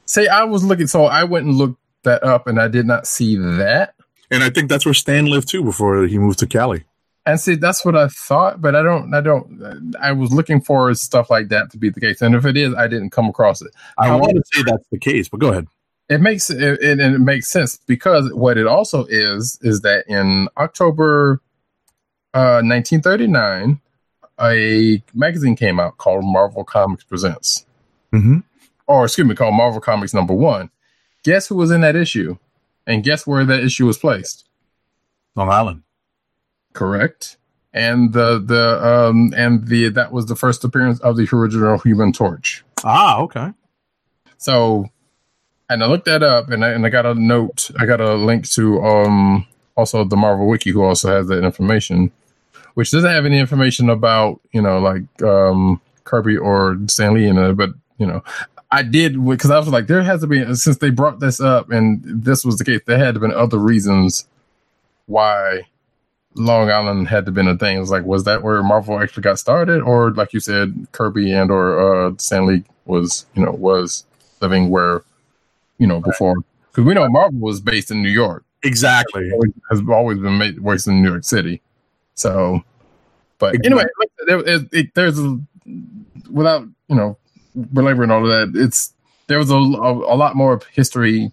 Say 0.06 0.26
I 0.26 0.44
was 0.44 0.64
looking 0.64 0.86
so 0.86 1.04
I 1.04 1.24
went 1.24 1.46
and 1.46 1.54
looked 1.54 1.78
that 2.02 2.22
up 2.24 2.46
and 2.46 2.60
I 2.60 2.68
did 2.68 2.86
not 2.86 3.06
see 3.06 3.36
that. 3.36 3.94
And 4.30 4.42
I 4.42 4.50
think 4.50 4.68
that's 4.68 4.84
where 4.84 4.94
Stan 4.94 5.26
lived 5.26 5.48
too 5.48 5.62
before 5.62 6.06
he 6.06 6.18
moved 6.18 6.38
to 6.40 6.46
Cali. 6.46 6.84
And 7.24 7.38
see, 7.38 7.54
that's 7.54 7.84
what 7.84 7.94
I 7.94 8.08
thought, 8.08 8.60
but 8.60 8.74
I 8.74 8.82
don't, 8.82 9.14
I 9.14 9.20
don't, 9.20 9.94
I 10.00 10.10
was 10.10 10.32
looking 10.32 10.60
for 10.60 10.92
stuff 10.94 11.30
like 11.30 11.48
that 11.50 11.70
to 11.70 11.78
be 11.78 11.88
the 11.88 12.00
case. 12.00 12.20
And 12.20 12.34
if 12.34 12.44
it 12.44 12.56
is, 12.56 12.74
I 12.74 12.88
didn't 12.88 13.10
come 13.10 13.28
across 13.28 13.62
it. 13.62 13.70
I 13.96 14.08
However- 14.08 14.22
want 14.22 14.36
to 14.38 14.42
say 14.52 14.62
that's 14.64 14.88
the 14.90 14.98
case, 14.98 15.28
but 15.28 15.38
go 15.38 15.50
ahead. 15.50 15.68
It 16.08 16.20
makes 16.20 16.50
it, 16.50 16.60
it, 16.60 16.98
it 16.98 17.18
makes 17.20 17.46
sense 17.48 17.78
because 17.86 18.32
what 18.32 18.58
it 18.58 18.66
also 18.66 19.04
is 19.08 19.58
is 19.62 19.82
that 19.82 20.04
in 20.08 20.48
October 20.56 21.40
uh, 22.34 22.60
1939, 22.64 23.80
a 24.42 25.02
magazine 25.14 25.56
came 25.56 25.78
out 25.80 25.98
called 25.98 26.24
Marvel 26.24 26.64
Comics 26.64 27.04
Presents, 27.04 27.64
Mm-hmm. 28.12 28.38
or 28.86 29.04
excuse 29.04 29.26
me, 29.26 29.34
called 29.34 29.54
Marvel 29.54 29.80
Comics 29.80 30.12
Number 30.12 30.34
One. 30.34 30.70
Guess 31.22 31.46
who 31.46 31.54
was 31.54 31.70
in 31.70 31.80
that 31.82 31.96
issue, 31.96 32.36
and 32.86 33.02
guess 33.04 33.26
where 33.26 33.44
that 33.44 33.62
issue 33.62 33.86
was 33.86 33.96
placed? 33.98 34.44
Long 35.36 35.48
Island. 35.48 35.82
Correct. 36.72 37.36
And 37.72 38.12
the 38.12 38.38
the 38.38 38.84
um 38.86 39.32
and 39.36 39.66
the 39.66 39.88
that 39.90 40.12
was 40.12 40.26
the 40.26 40.36
first 40.36 40.62
appearance 40.64 41.00
of 41.00 41.16
the 41.16 41.26
original 41.32 41.78
Human 41.78 42.12
Torch. 42.12 42.64
Ah, 42.84 43.20
okay. 43.20 43.52
So, 44.36 44.90
and 45.70 45.82
I 45.82 45.86
looked 45.86 46.04
that 46.06 46.22
up, 46.22 46.50
and 46.50 46.64
I 46.64 46.70
and 46.70 46.84
I 46.84 46.90
got 46.90 47.06
a 47.06 47.14
note. 47.14 47.70
I 47.78 47.86
got 47.86 48.00
a 48.00 48.14
link 48.14 48.48
to 48.50 48.82
um 48.82 49.46
also 49.76 50.04
the 50.04 50.16
Marvel 50.16 50.46
Wiki, 50.48 50.70
who 50.70 50.82
also 50.82 51.08
has 51.08 51.28
that 51.28 51.44
information, 51.44 52.10
which 52.74 52.90
doesn't 52.90 53.10
have 53.10 53.26
any 53.26 53.38
information 53.38 53.88
about 53.90 54.40
you 54.52 54.62
know 54.62 54.78
like 54.78 55.22
um 55.22 55.80
Kirby 56.04 56.36
or 56.36 56.78
Stan 56.88 57.14
Lee 57.14 57.26
in 57.28 57.38
it, 57.38 57.54
but 57.54 57.70
you 57.98 58.06
know. 58.06 58.22
I 58.74 58.82
did 58.82 59.22
because 59.22 59.50
I 59.50 59.58
was 59.58 59.68
like, 59.68 59.86
there 59.86 60.02
has 60.02 60.22
to 60.22 60.26
be 60.26 60.54
since 60.54 60.78
they 60.78 60.88
brought 60.88 61.20
this 61.20 61.40
up 61.40 61.70
and 61.70 62.00
this 62.02 62.42
was 62.42 62.56
the 62.56 62.64
case. 62.64 62.80
There 62.86 62.96
had 62.96 63.12
to 63.12 63.20
been 63.20 63.30
other 63.30 63.58
reasons 63.58 64.26
why 65.04 65.64
Long 66.34 66.70
Island 66.70 67.08
had 67.08 67.26
to 67.26 67.32
been 67.32 67.48
a 67.48 67.56
thing. 67.58 67.76
It 67.76 67.80
was 67.80 67.90
like, 67.90 68.04
was 68.04 68.24
that 68.24 68.42
where 68.42 68.62
Marvel 68.62 68.98
actually 68.98 69.24
got 69.24 69.38
started, 69.38 69.82
or 69.82 70.12
like 70.12 70.32
you 70.32 70.40
said, 70.40 70.86
Kirby 70.92 71.32
and 71.32 71.50
or 71.50 72.06
uh, 72.06 72.12
Stan 72.16 72.46
Lee 72.46 72.64
was 72.86 73.26
you 73.34 73.44
know 73.44 73.52
was 73.52 74.06
living 74.40 74.70
where 74.70 75.02
you 75.78 75.86
know 75.86 76.00
before 76.00 76.36
because 76.70 76.84
we 76.84 76.94
know 76.94 77.06
Marvel 77.10 77.40
was 77.40 77.60
based 77.60 77.90
in 77.90 78.02
New 78.02 78.08
York, 78.08 78.44
Exactly. 78.62 79.30
has 79.70 79.82
always 79.88 80.18
been 80.18 80.38
made, 80.38 80.64
based 80.64 80.86
in 80.86 81.02
New 81.02 81.10
York 81.10 81.24
City. 81.24 81.60
So, 82.14 82.62
but 83.38 83.56
anyway, 83.64 83.84
there, 84.26 84.38
it, 84.40 84.68
it, 84.72 84.94
there's 84.94 85.18
a, 85.18 85.38
without 86.30 86.66
you 86.88 86.96
know 86.96 87.16
belaboring 87.72 88.10
all 88.10 88.22
of 88.22 88.28
that, 88.28 88.60
it's 88.60 88.92
there 89.26 89.38
was 89.38 89.50
a, 89.50 89.56
a, 89.56 90.14
a 90.14 90.16
lot 90.16 90.36
more 90.36 90.60
history, 90.72 91.32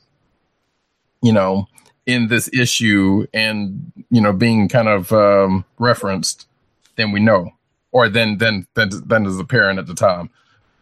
you 1.22 1.34
know, 1.34 1.68
in 2.06 2.28
this 2.28 2.50
issue 2.54 3.28
and 3.34 3.92
you 4.10 4.22
know 4.22 4.34
being 4.34 4.68
kind 4.68 4.88
of 4.88 5.12
um, 5.12 5.66
referenced 5.78 6.48
than 6.96 7.12
we 7.12 7.20
know, 7.20 7.52
or 7.92 8.10
than 8.10 8.38
than 8.38 8.68
than 8.74 8.90
than 9.08 9.26
is 9.26 9.40
apparent 9.40 9.80
at 9.80 9.88
the 9.88 9.96
time. 9.96 10.30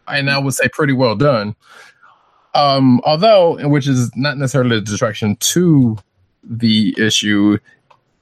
And 0.06 0.30
I 0.30 0.38
would 0.38 0.54
say 0.54 0.68
pretty 0.68 0.94
well 0.94 1.16
done. 1.16 1.54
Um, 2.54 3.00
although, 3.04 3.68
which 3.68 3.86
is 3.86 4.10
not 4.16 4.38
necessarily 4.38 4.78
a 4.78 4.80
distraction 4.80 5.36
to 5.36 5.98
the 6.42 6.94
issue, 6.98 7.58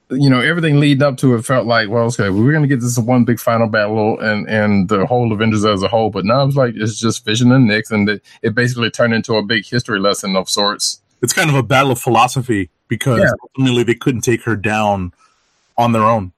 you 0.09 0.29
know, 0.29 0.39
everything 0.39 0.79
leading 0.79 1.03
up 1.03 1.17
to 1.17 1.35
it 1.35 1.43
felt 1.43 1.65
like, 1.67 1.89
well, 1.89 2.05
okay, 2.05 2.29
we're 2.29 2.51
going 2.51 2.61
to 2.63 2.67
get 2.67 2.79
this 2.79 2.97
one 2.97 3.25
big 3.25 3.39
final 3.39 3.67
battle 3.67 4.19
and 4.19 4.47
and 4.49 4.87
the 4.89 5.05
whole 5.05 5.31
Avengers 5.33 5.65
as 5.65 5.83
a 5.83 5.87
whole. 5.87 6.09
But 6.09 6.25
now 6.25 6.45
it's 6.45 6.55
like 6.55 6.75
it's 6.75 6.97
just 6.97 7.25
Vision 7.25 7.51
and 7.51 7.69
Nyx, 7.69 7.91
and 7.91 8.07
it, 8.09 8.23
it 8.41 8.55
basically 8.55 8.89
turned 8.89 9.13
into 9.13 9.35
a 9.35 9.43
big 9.43 9.65
history 9.65 9.99
lesson 9.99 10.35
of 10.35 10.49
sorts. 10.49 11.01
It's 11.21 11.33
kind 11.33 11.49
of 11.49 11.55
a 11.55 11.63
battle 11.63 11.91
of 11.91 11.99
philosophy 11.99 12.69
because 12.87 13.19
Yeah. 13.19 13.31
ultimately 13.41 13.83
they 13.83 13.95
couldn't 13.95 14.21
take 14.21 14.43
her 14.43 14.55
down 14.55 15.13
on 15.77 15.91
their 15.91 16.03
own. 16.03 16.31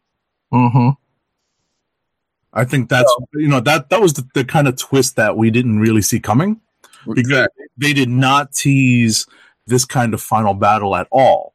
Mm-hmm. 0.52 0.90
I 2.54 2.66
think 2.66 2.90
that's 2.90 3.14
you 3.36 3.48
know 3.48 3.60
that 3.60 3.90
that 3.92 4.02
was 4.02 4.14
the, 4.14 4.28
the 4.34 4.44
kind 4.44 4.68
of 4.68 4.78
twist 4.78 5.16
that 5.18 5.38
we 5.38 5.52
didn't 5.52 5.80
really 5.80 6.02
see 6.02 6.20
coming 6.20 6.60
because 7.14 7.48
they 7.78 7.94
did 7.94 8.10
not 8.10 8.54
tease 8.54 9.28
this 9.68 9.86
kind 9.86 10.16
of 10.16 10.22
final 10.22 10.56
battle 10.56 10.96
at 10.96 11.08
all 11.12 11.49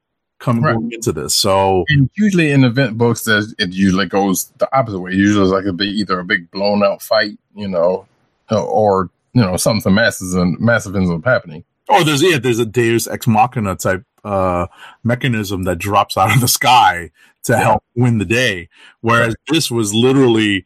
coming 0.44 0.62
Right. 0.62 0.74
going 0.74 0.92
into 0.92 1.12
this. 1.12 1.34
So 1.34 1.84
And 1.88 2.08
usually 2.14 2.50
in 2.50 2.64
event 2.64 2.98
books, 2.98 3.26
it 3.26 3.72
usually 3.72 4.06
goes 4.06 4.52
the 4.58 4.68
opposite 4.76 5.00
way. 5.00 5.12
Usually 5.12 5.42
it's 5.44 5.52
like 5.52 5.64
a 5.64 5.72
big, 5.72 5.88
either 5.94 6.20
a 6.20 6.24
big 6.24 6.50
blown 6.50 6.82
out 6.84 7.00
fight, 7.02 7.38
you 7.54 7.68
know, 7.68 8.06
or 8.50 9.10
you 9.32 9.42
know 9.42 9.56
something 9.56 9.92
massive 9.94 10.34
and 10.34 10.58
massive 10.60 10.94
ends 10.94 11.10
up 11.10 11.24
happening. 11.24 11.64
or 11.88 12.04
there's 12.04 12.22
yeah 12.22 12.38
there's 12.38 12.58
a 12.60 12.66
Deus 12.66 13.06
ex 13.08 13.26
machina 13.26 13.74
type 13.76 14.04
uh 14.24 14.66
mechanism 15.02 15.64
that 15.64 15.76
drops 15.76 16.16
out 16.16 16.32
of 16.34 16.40
the 16.40 16.48
sky 16.48 17.10
to 17.44 17.52
Yeah. 17.52 17.60
help 17.62 17.84
win 17.96 18.18
the 18.18 18.24
day, 18.24 18.68
whereas 19.00 19.34
this 19.48 19.70
was 19.70 19.92
literally 19.92 20.64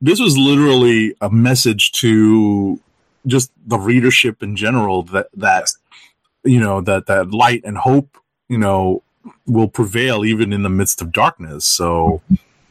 this 0.00 0.20
was 0.20 0.36
literally 0.36 1.14
a 1.20 1.30
message 1.30 1.92
to 1.92 2.78
just 3.26 3.50
the 3.66 3.78
readership 3.78 4.42
in 4.42 4.56
general 4.56 5.02
that 5.04 5.28
that 5.36 5.70
you 6.44 6.60
know 6.60 6.80
that 6.80 7.06
that 7.06 7.30
light 7.30 7.62
and 7.64 7.78
hope 7.78 8.18
you 8.48 8.58
know 8.58 9.02
will 9.46 9.68
prevail 9.68 10.24
even 10.24 10.52
in 10.52 10.62
the 10.62 10.68
midst 10.68 11.00
of 11.02 11.12
darkness 11.12 11.64
so 11.64 12.20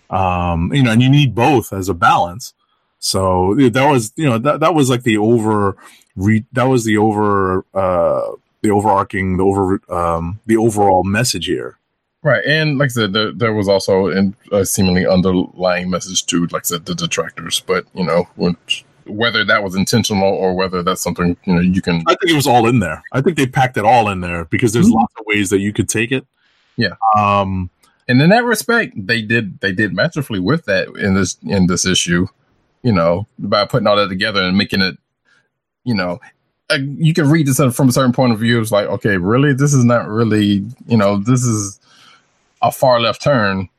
um 0.09 0.73
you 0.73 0.81
know 0.83 0.91
and 0.91 1.01
you 1.01 1.09
need 1.09 1.35
both 1.35 1.73
as 1.73 1.89
a 1.89 1.93
balance 1.93 2.53
so 2.99 3.53
that 3.55 3.89
was 3.89 4.13
you 4.15 4.25
know 4.27 4.37
that 4.37 4.59
that 4.59 4.73
was 4.73 4.89
like 4.89 5.03
the 5.03 5.17
over 5.17 5.75
re- 6.15 6.45
that 6.53 6.63
was 6.65 6.85
the 6.85 6.97
over 6.97 7.65
uh 7.73 8.31
the 8.61 8.69
overarching 8.71 9.37
the 9.37 9.43
over 9.43 9.81
um 9.89 10.39
the 10.45 10.57
overall 10.57 11.03
message 11.03 11.45
here 11.45 11.77
Right, 12.23 12.43
and 12.45 12.77
like 12.79 12.87
I 12.87 12.89
said, 12.89 13.13
there, 13.13 13.31
there 13.31 13.53
was 13.53 13.69
also 13.69 14.07
an, 14.07 14.35
a 14.51 14.65
seemingly 14.65 15.05
underlying 15.05 15.89
message 15.89 16.25
to, 16.25 16.47
like 16.47 16.63
I 16.63 16.65
said, 16.65 16.85
the 16.85 16.95
detractors. 16.95 17.61
But 17.61 17.85
you 17.93 18.03
know, 18.03 18.27
whether 19.05 19.45
that 19.45 19.63
was 19.63 19.75
intentional 19.75 20.27
or 20.27 20.53
whether 20.55 20.81
that's 20.83 21.01
something 21.01 21.37
you 21.45 21.55
know 21.55 21.61
you 21.61 21.81
can. 21.81 22.01
I 22.07 22.15
think 22.15 22.31
it 22.31 22.35
was 22.35 22.47
all 22.47 22.67
in 22.67 22.79
there. 22.79 23.03
I 23.13 23.21
think 23.21 23.37
they 23.37 23.45
packed 23.45 23.77
it 23.77 23.85
all 23.85 24.09
in 24.09 24.21
there 24.21 24.45
because 24.45 24.73
there's 24.73 24.89
Mhm. 24.89 24.95
lots 24.95 25.13
of 25.17 25.25
ways 25.27 25.51
that 25.51 25.59
you 25.59 25.71
could 25.71 25.87
take 25.87 26.11
it. 26.11 26.25
Yeah. 26.77 26.95
Um. 27.15 27.69
And 28.09 28.21
in 28.21 28.29
that 28.29 28.45
respect, 28.45 28.93
they 28.95 29.21
did 29.21 29.59
they 29.59 29.73
did 29.73 29.93
masterfully 29.93 30.39
with 30.39 30.65
that 30.65 30.87
in 30.95 31.13
this 31.13 31.37
in 31.43 31.67
this 31.67 31.85
issue. 31.85 32.27
You 32.83 32.93
know, 32.93 33.27
by 33.37 33.65
putting 33.65 33.87
all 33.87 33.97
that 33.97 34.07
together 34.07 34.41
and 34.41 34.57
making 34.57 34.81
it, 34.81 34.97
you 35.83 35.95
know, 35.95 36.19
uh, 36.69 36.77
you 36.97 37.13
can 37.13 37.29
read 37.29 37.47
this 37.47 37.57
from 37.75 37.89
a 37.89 37.91
certain 37.91 38.13
point 38.13 38.33
of 38.33 38.39
view. 38.39 38.61
It's 38.61 38.71
like, 38.71 38.87
okay, 38.87 39.17
really, 39.17 39.53
this 39.53 39.73
is 39.73 39.83
not 39.83 40.07
really, 40.07 40.65
you 40.85 40.97
know, 40.97 41.17
this 41.17 41.43
is 41.43 41.79
a 42.61 42.71
far 42.71 42.99
left 42.99 43.21
turn 43.21 43.69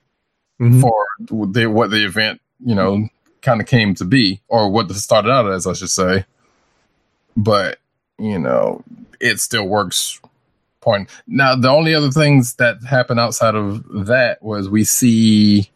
mhm. 0.60 0.80
for 0.80 1.06
the, 1.20 1.66
what 1.66 1.90
the 1.90 2.04
event, 2.04 2.40
you 2.64 2.74
know, 2.74 3.08
kind 3.42 3.60
of 3.60 3.66
came 3.66 3.94
to 3.94 4.04
be, 4.04 4.40
or 4.48 4.70
what 4.70 4.88
this 4.88 5.02
started 5.02 5.30
out 5.30 5.50
as, 5.50 5.66
I 5.66 5.72
should 5.74 5.90
say. 5.90 6.24
But 7.36 7.78
you 8.18 8.38
know, 8.38 8.82
it 9.20 9.40
still 9.40 9.66
works. 9.66 10.20
Point 10.80 11.10
now, 11.26 11.56
the 11.56 11.68
only 11.68 11.94
other 11.94 12.10
things 12.10 12.54
that 12.54 12.82
happen 12.84 13.18
outside 13.18 13.54
of 13.56 14.06
that 14.06 14.42
was 14.42 14.68
we 14.68 14.84
see, 14.84 15.70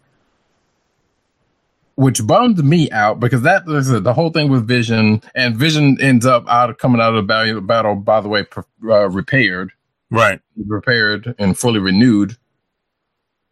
which 1.96 2.24
bummed 2.26 2.64
me 2.64 2.90
out 2.92 3.18
because 3.18 3.42
that 3.42 3.64
the 3.66 4.14
whole 4.14 4.30
thing 4.30 4.48
with 4.48 4.66
Vision, 4.66 5.20
and 5.34 5.56
Vision 5.56 5.98
ends 6.00 6.24
up 6.24 6.46
out 6.48 6.70
of 6.70 6.78
coming 6.78 7.00
out 7.00 7.14
of 7.14 7.16
the 7.16 7.22
battle, 7.22 7.60
battle 7.60 7.96
by 7.96 8.20
the 8.20 8.28
way, 8.28 8.46
uh, 8.84 9.08
repaired 9.08 9.72
Right. 10.10 10.40
repaired 10.66 11.34
and 11.38 11.58
fully 11.58 11.80
renewed. 11.80 12.36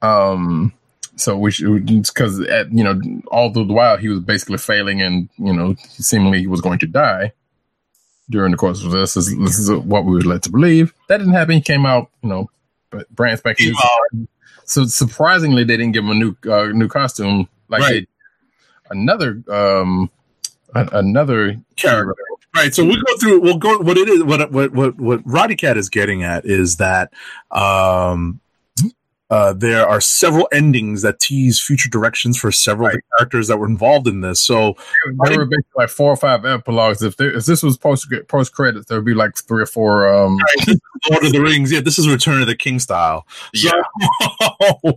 Um, 0.03 0.73
so 1.17 1.37
we 1.37 1.51
should 1.51 1.87
because 1.87 2.39
you 2.39 2.85
know 2.85 3.01
all 3.29 3.51
the 3.51 3.65
while 3.65 3.97
he 3.97 4.09
was 4.09 4.21
basically 4.21 4.59
failing 4.59 5.03
and 5.03 5.29
you 5.37 5.53
know 5.53 5.75
seemingly 5.81 6.41
he 6.41 6.47
was 6.47 6.61
going 6.61 6.79
to 6.79 6.87
die 6.87 7.33
during 8.31 8.53
the 8.53 8.57
course 8.57 8.83
of 8.85 8.91
this. 8.93 9.15
This 9.15 9.29
is, 9.29 9.39
this 9.39 9.59
is 9.59 9.71
what 9.71 10.05
we 10.05 10.13
were 10.15 10.21
led 10.23 10.43
to 10.45 10.51
believe. 10.51 10.95
That 11.09 11.19
didn't 11.19 11.35
happen. 11.35 11.55
He 11.57 11.61
came 11.61 11.85
out, 11.85 12.11
you 12.23 12.29
know, 12.29 12.49
but 12.91 13.09
brand 13.11 13.39
spanking. 13.39 13.75
So 14.65 14.85
surprisingly, 14.87 15.65
they 15.65 15.77
didn't 15.77 15.93
give 15.93 16.05
him 16.05 16.11
a 16.11 16.15
new 16.15 16.37
uh, 16.51 16.67
new 16.67 16.89
costume 16.89 17.49
like 17.69 17.81
Right. 17.83 18.07
they, 18.09 18.97
another 18.97 19.43
um 19.49 20.11
a- 20.75 20.89
another 20.93 21.57
Character. 21.77 22.15
Right. 22.55 22.75
So 22.75 22.85
we'll 22.85 23.01
go 23.01 23.17
through. 23.21 23.41
We'll 23.41 23.59
go. 23.59 23.79
What 23.79 23.97
it 23.97 24.09
is. 24.09 24.23
What 24.25 24.51
what 24.51 24.73
what 24.73 24.99
what 24.99 25.21
Roddy 25.25 25.55
Cat 25.57 25.77
is 25.77 25.89
getting 25.89 26.23
at 26.25 26.45
is 26.45 26.77
that 26.79 27.13
um, 27.51 28.41
uh, 29.31 29.53
there 29.53 29.89
are 29.89 30.01
several 30.01 30.49
endings 30.53 31.03
that 31.03 31.21
tease 31.21 31.61
future 31.61 31.89
directions 31.89 32.37
for 32.37 32.51
several 32.51 32.89
of 32.89 32.95
the 32.95 33.03
characters 33.17 33.47
that 33.47 33.59
were 33.59 33.67
involved 33.67 34.09
in 34.09 34.23
this. 34.23 34.41
So 34.41 34.77
There 35.25 35.39
were 35.39 35.45
basically 35.45 35.71
like 35.77 35.89
four 35.89 36.11
or 36.11 36.17
five 36.17 36.45
epilogues. 36.45 37.01
If 37.03 37.17
there, 37.17 37.37
if 37.37 37.47
this 37.47 37.63
was 37.63 37.79
post 37.79 38.13
post 38.27 38.53
credits, 38.53 38.87
there 38.87 38.99
would 38.99 39.05
be 39.05 39.15
like 39.15 39.37
three 39.37 39.63
or 39.63 39.67
four. 39.67 40.13
Um, 40.13 40.39
Lord 41.11 41.25
of 41.25 41.33
the 41.33 41.41
Rings. 41.41 41.71
Yeah, 41.71 41.81
this 41.81 41.99
is 41.99 42.09
Return 42.09 42.41
of 42.41 42.49
the 42.49 42.57
King 42.57 42.81
style. 42.81 43.27
So, 43.55 43.71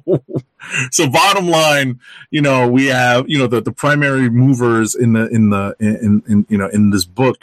so 0.92 1.10
bottom 1.10 1.48
line, 1.48 2.00
you 2.32 2.42
know, 2.42 2.68
we 2.68 2.88
have 2.88 3.30
you 3.30 3.38
know 3.38 3.48
the, 3.48 3.62
the 3.62 3.72
primary 3.72 4.30
movers 4.30 4.96
in 4.96 5.14
the 5.14 5.28
in 5.30 5.52
the 5.52 5.76
in, 5.80 6.24
in 6.28 6.46
you 6.50 6.58
know 6.58 6.68
in 6.70 6.90
this 6.90 7.06
book. 7.06 7.38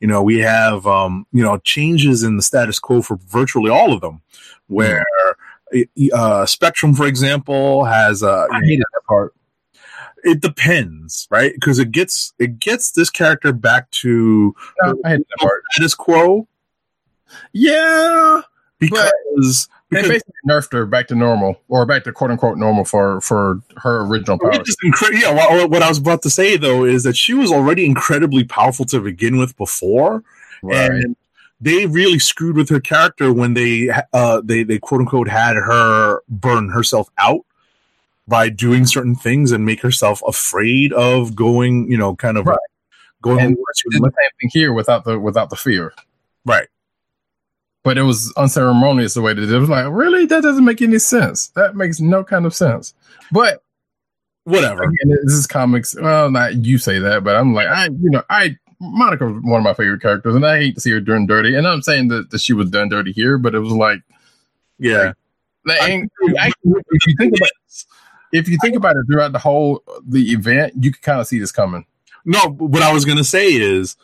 You 0.00 0.08
know, 0.08 0.22
we 0.22 0.40
have 0.40 0.86
um, 0.86 1.26
you 1.32 1.42
know 1.42 1.56
changes 1.58 2.22
in 2.22 2.36
the 2.36 2.42
status 2.42 2.78
quo 2.78 3.00
for 3.00 3.16
virtually 3.16 3.70
all 3.70 3.94
of 3.94 4.02
them, 4.02 4.20
where 4.66 5.04
uh, 6.12 6.46
Spectrum, 6.46 6.94
for 6.94 7.06
example, 7.06 7.84
has 7.84 8.22
uh, 8.22 8.46
I 8.50 8.60
hated 8.64 8.84
that 8.92 9.02
part. 9.08 9.34
it 10.24 10.40
depends, 10.40 11.26
right? 11.30 11.52
Because 11.54 11.78
it 11.78 11.90
gets 11.92 12.32
it 12.38 12.58
gets 12.58 12.90
this 12.92 13.10
character 13.10 13.52
back 13.52 13.90
to 14.02 14.54
No, 14.82 14.96
I 15.04 15.10
hated 15.10 15.26
that 15.30 15.38
part. 15.38 15.62
status 15.72 15.94
quo 15.94 16.46
Yeah, 17.52 18.40
because 18.78 19.68
they 19.90 19.96
because 19.98 20.08
basically 20.10 20.34
nerfed 20.48 20.72
her 20.72 20.86
back 20.86 21.08
to 21.08 21.14
normal, 21.14 21.60
or 21.68 21.86
back 21.86 22.04
to 22.04 22.12
quote 22.12 22.30
unquote 22.30 22.58
normal 22.58 22.84
for 22.84 23.20
for 23.20 23.60
her 23.78 24.02
original 24.06 24.38
powers. 24.38 24.76
incre- 24.84 25.20
yeah, 25.20 25.32
what, 25.32 25.70
what 25.70 25.82
I 25.82 25.88
was 25.88 25.98
about 25.98 26.22
to 26.22 26.30
say 26.30 26.56
though 26.56 26.84
is 26.84 27.02
that 27.04 27.16
she 27.16 27.34
was 27.34 27.50
already 27.52 27.84
incredibly 27.86 28.44
powerful 28.44 28.84
to 28.86 29.00
begin 29.00 29.36
with 29.38 29.56
before, 29.56 30.22
Right. 30.62 30.90
and 30.90 31.16
they 31.60 31.86
really 31.86 32.18
screwed 32.18 32.56
with 32.56 32.68
her 32.68 32.80
character 32.80 33.32
when 33.32 33.54
they 33.54 33.90
uh 34.12 34.40
they 34.44 34.62
they 34.64 34.78
quote 34.78 35.00
unquote 35.00 35.28
had 35.28 35.54
her 35.56 36.20
burn 36.28 36.70
herself 36.70 37.08
out 37.18 37.40
by 38.26 38.48
doing 38.48 38.86
certain 38.86 39.14
things 39.14 39.52
and 39.52 39.66
make 39.66 39.80
herself 39.82 40.22
afraid 40.26 40.92
of 40.94 41.36
going, 41.36 41.90
you 41.90 41.96
know, 41.98 42.16
kind 42.16 42.38
of 42.38 42.46
Right. 42.46 42.58
going 43.22 43.40
And 43.40 43.56
over 43.56 43.64
she 43.76 43.88
did 43.90 44.02
the 44.02 44.06
same 44.10 44.30
thing 44.40 44.50
here 44.52 44.72
without 44.72 45.04
the 45.04 45.18
without 45.18 45.50
the 45.50 45.56
fear. 45.56 45.92
right. 46.44 46.68
But 47.82 47.98
it 47.98 48.02
was 48.02 48.32
unceremonious 48.38 49.12
the 49.12 49.20
way 49.20 49.34
that 49.34 49.42
it 49.54 49.58
was 49.58 49.68
like, 49.68 49.86
really? 49.90 50.24
That 50.24 50.42
doesn't 50.42 50.64
make 50.64 50.80
any 50.80 50.98
sense. 50.98 51.48
That 51.48 51.76
makes 51.76 52.00
no 52.00 52.24
kind 52.24 52.46
of 52.46 52.54
sense. 52.54 52.94
But 53.30 53.62
Whatever. 54.44 54.84
again, 54.84 55.18
this 55.24 55.34
is 55.34 55.46
comics. 55.46 55.94
Well, 55.94 56.30
not 56.30 56.64
you 56.64 56.78
say 56.78 56.98
that, 56.98 57.24
but 57.24 57.36
I'm 57.36 57.52
like, 57.54 57.66
I, 57.68 57.86
you 57.86 58.10
know, 58.10 58.22
I 58.30 58.56
Monica 58.80 59.26
was 59.26 59.42
one 59.42 59.58
of 59.58 59.64
my 59.64 59.74
favorite 59.74 60.02
characters, 60.02 60.34
and 60.34 60.44
I 60.46 60.58
hate 60.58 60.74
to 60.76 60.80
see 60.80 60.90
her 60.90 61.00
done 61.00 61.26
dirty. 61.26 61.54
And 61.54 61.66
I'm 61.66 61.82
saying 61.82 62.08
that, 62.08 62.30
that 62.30 62.40
she 62.40 62.52
was 62.52 62.70
done 62.70 62.88
dirty 62.88 63.12
here, 63.12 63.38
but 63.38 63.54
it 63.54 63.60
was 63.60 63.72
like, 63.72 64.00
Yeah. 64.78 65.12
like, 65.64 65.82
and 65.82 66.10
I- 66.38 66.48
if 66.66 67.06
you 67.06 67.14
think 67.18 67.36
about 67.36 67.50
if 68.32 68.48
you 68.48 68.58
think 68.60 68.74
about 68.76 68.96
it 68.96 69.04
throughout 69.10 69.32
the 69.32 69.38
whole 69.38 69.82
the 70.06 70.32
event, 70.32 70.74
you 70.80 70.90
can 70.92 71.00
kind 71.02 71.20
of 71.20 71.26
see 71.26 71.38
this 71.38 71.52
coming. 71.52 71.86
No, 72.24 72.40
what 72.48 72.82
I 72.82 72.92
was 72.92 73.04
to 73.04 73.24
say 73.24 73.52
is 73.52 73.96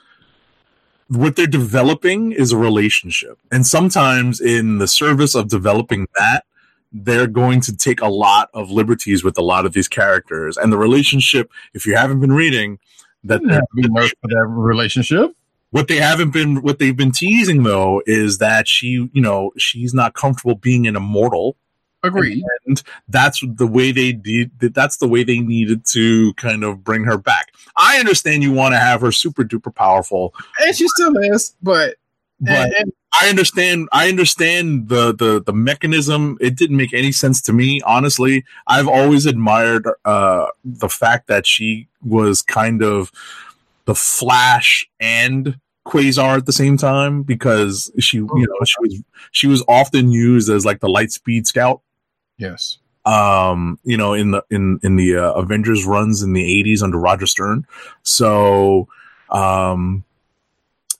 what 1.09 1.35
they're 1.35 1.47
developing 1.47 2.31
is 2.33 2.53
a 2.53 2.57
relationship. 2.57 3.39
And 3.51 3.67
sometimes 3.67 4.41
in 4.41 4.79
the 4.79 4.87
service 4.87 5.35
of 5.35 5.49
developing 5.49 6.07
that, 6.17 6.45
they're 6.93 7.27
going 7.27 7.61
to 7.63 7.77
take 7.77 8.01
a 8.01 8.09
lot 8.09 8.51
of 8.55 8.71
liberties 8.71 9.25
with 9.25 9.37
a 9.39 9.43
lot 9.43 9.67
of 9.67 9.73
these 9.73 9.89
characters. 9.89 10.57
And 10.57 10.73
the 10.73 10.79
relationship, 10.79 11.51
if 11.75 11.87
you 11.87 11.97
haven't 11.97 12.21
been 12.21 12.33
reading, 12.33 12.79
that 13.25 13.39
Didn't 13.41 13.51
have 13.55 13.65
be 13.75 13.83
nerfed 13.83 14.13
for 14.21 14.29
that 14.29 14.47
relationship. 14.47 15.35
what 15.71 15.89
they 15.89 15.97
haven't 15.97 16.31
been 16.33 16.63
what 16.63 16.79
they've 16.79 16.97
been 16.97 17.13
teasing 17.13 17.63
though 17.63 18.03
is 18.07 18.39
that 18.39 18.67
she, 18.67 19.09
you 19.13 19.21
know, 19.21 19.53
she's 19.59 19.95
not 19.95 20.15
comfortable 20.15 20.55
being 20.55 20.87
an 20.87 20.97
immortal. 20.97 21.57
Agreed. 22.03 22.43
And 22.67 22.83
that's 23.09 23.45
the 23.47 23.67
way 23.67 23.93
they 23.93 24.13
did 24.13 24.51
that's 24.59 24.97
the 24.97 25.07
way 25.07 25.23
they 25.23 25.41
needed 25.41 25.85
to 25.93 26.33
kind 26.35 26.65
of 26.65 26.83
bring 26.83 27.05
her 27.05 27.19
back. 27.19 27.53
I 27.77 27.99
understand 27.99 28.43
you 28.43 28.53
want 28.53 28.73
to 28.73 28.79
have 28.79 29.03
her 29.03 29.13
super 29.13 29.45
duper 29.45 29.75
powerful, 29.75 30.35
And 30.61 30.75
she 30.75 30.89
still 30.89 31.15
is, 31.19 31.55
but 31.63 31.97
but 32.41 32.73
and, 32.79 32.93
I 33.21 33.29
understand. 33.29 33.89
I 33.93 34.09
understand 34.09 34.89
the 34.89 35.13
the 35.13 35.43
the 35.45 35.53
mechanism. 35.53 36.39
It 36.41 36.57
didn't 36.57 36.77
make 36.77 36.95
any 36.95 37.13
sense 37.13 37.41
to 37.43 37.53
me, 37.53 37.81
honestly. 37.83 38.45
I've 38.67 38.89
always 38.89 39.27
admired 39.27 39.89
uh, 40.05 40.47
the 40.65 40.89
fact 40.89 41.27
that 41.27 41.47
she 41.47 41.89
was 42.03 42.41
kind 42.41 42.83
of 42.83 43.11
the 43.85 43.95
Flash 43.95 44.89
and 45.01 45.59
Quasar 45.87 46.37
at 46.37 46.47
the 46.47 46.53
same 46.53 46.77
time 46.77 47.23
because 47.23 47.91
she, 47.99 48.19
you 48.19 48.29
know, 48.29 48.65
she 48.65 48.77
was 48.81 49.03
she 49.33 49.47
was 49.47 49.65
often 49.69 50.11
used 50.11 50.49
as 50.49 50.65
like 50.65 50.81
the 50.81 50.89
light 50.89 51.11
speed 51.11 51.47
scout. 51.47 51.83
yes. 52.39 52.79
Um, 53.07 53.79
you 53.83 53.97
know, 53.97 54.13
in 54.13 54.31
the 54.31 54.45
in 54.51 54.79
in 54.83 54.97
the 54.97 55.17
uh, 55.17 55.33
Avengers 55.33 55.87
runs 55.87 56.23
in 56.23 56.35
the 56.35 56.63
'80s 56.63 56.83
under 56.83 56.99
Roger 56.99 57.27
Stern. 57.27 57.67
So, 58.03 58.89
um, 59.31 60.05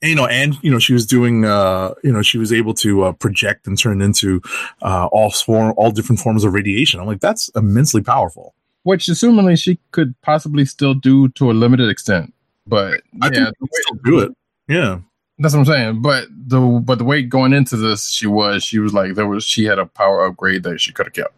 and, 0.03 0.09
you 0.11 0.15
know, 0.17 0.27
and 0.27 0.57
you 0.63 0.71
know, 0.71 0.79
she 0.79 0.93
was 0.93 1.07
doing, 1.07 1.45
uh, 1.45 1.95
you 2.03 2.13
know, 2.13 2.23
she 2.23 2.39
was 2.39 2.53
able 2.53 2.75
to 2.75 3.05
uh, 3.05 3.13
project 3.13 3.67
and 3.67 3.79
turn 3.79 4.01
into 4.01 4.41
uh, 4.83 5.07
all 5.13 5.31
form, 5.31 5.75
all 5.77 5.91
different 5.91 6.21
forms 6.21 6.45
of 6.45 6.53
radiation. 6.55 7.01
I'm 7.01 7.07
like, 7.07 7.21
that's 7.21 7.49
immensely 7.57 8.03
powerful. 8.03 8.55
Which 8.83 9.07
assumingly 9.07 9.63
she 9.63 9.79
could 9.93 10.15
possibly 10.23 10.65
still 10.65 10.95
do 10.95 11.29
to 11.31 11.51
a 11.51 11.53
limited 11.53 11.91
extent. 11.91 12.33
But 12.67 13.03
I 13.21 13.27
yeah, 13.27 13.45
think 13.45 13.57
still 13.73 13.99
do 14.05 14.19
it. 14.21 14.33
Yeah, 14.69 15.01
That's 15.39 15.55
what 15.55 15.61
I'm 15.61 15.67
saying. 15.67 16.03
But 16.03 16.29
the 16.31 16.61
but 16.61 16.99
the 16.99 17.05
way 17.05 17.23
going 17.23 17.53
into 17.53 17.77
this, 17.77 18.09
she 18.09 18.27
was 18.27 18.63
she 18.63 18.79
was 18.79 18.95
like 18.95 19.15
there 19.17 19.27
was 19.27 19.45
she 19.45 19.65
had 19.65 19.79
a 19.79 19.87
power 19.87 20.25
upgrade 20.25 20.63
that 20.63 20.81
she 20.81 20.93
could 20.93 21.07
have 21.07 21.13
kept. 21.13 21.35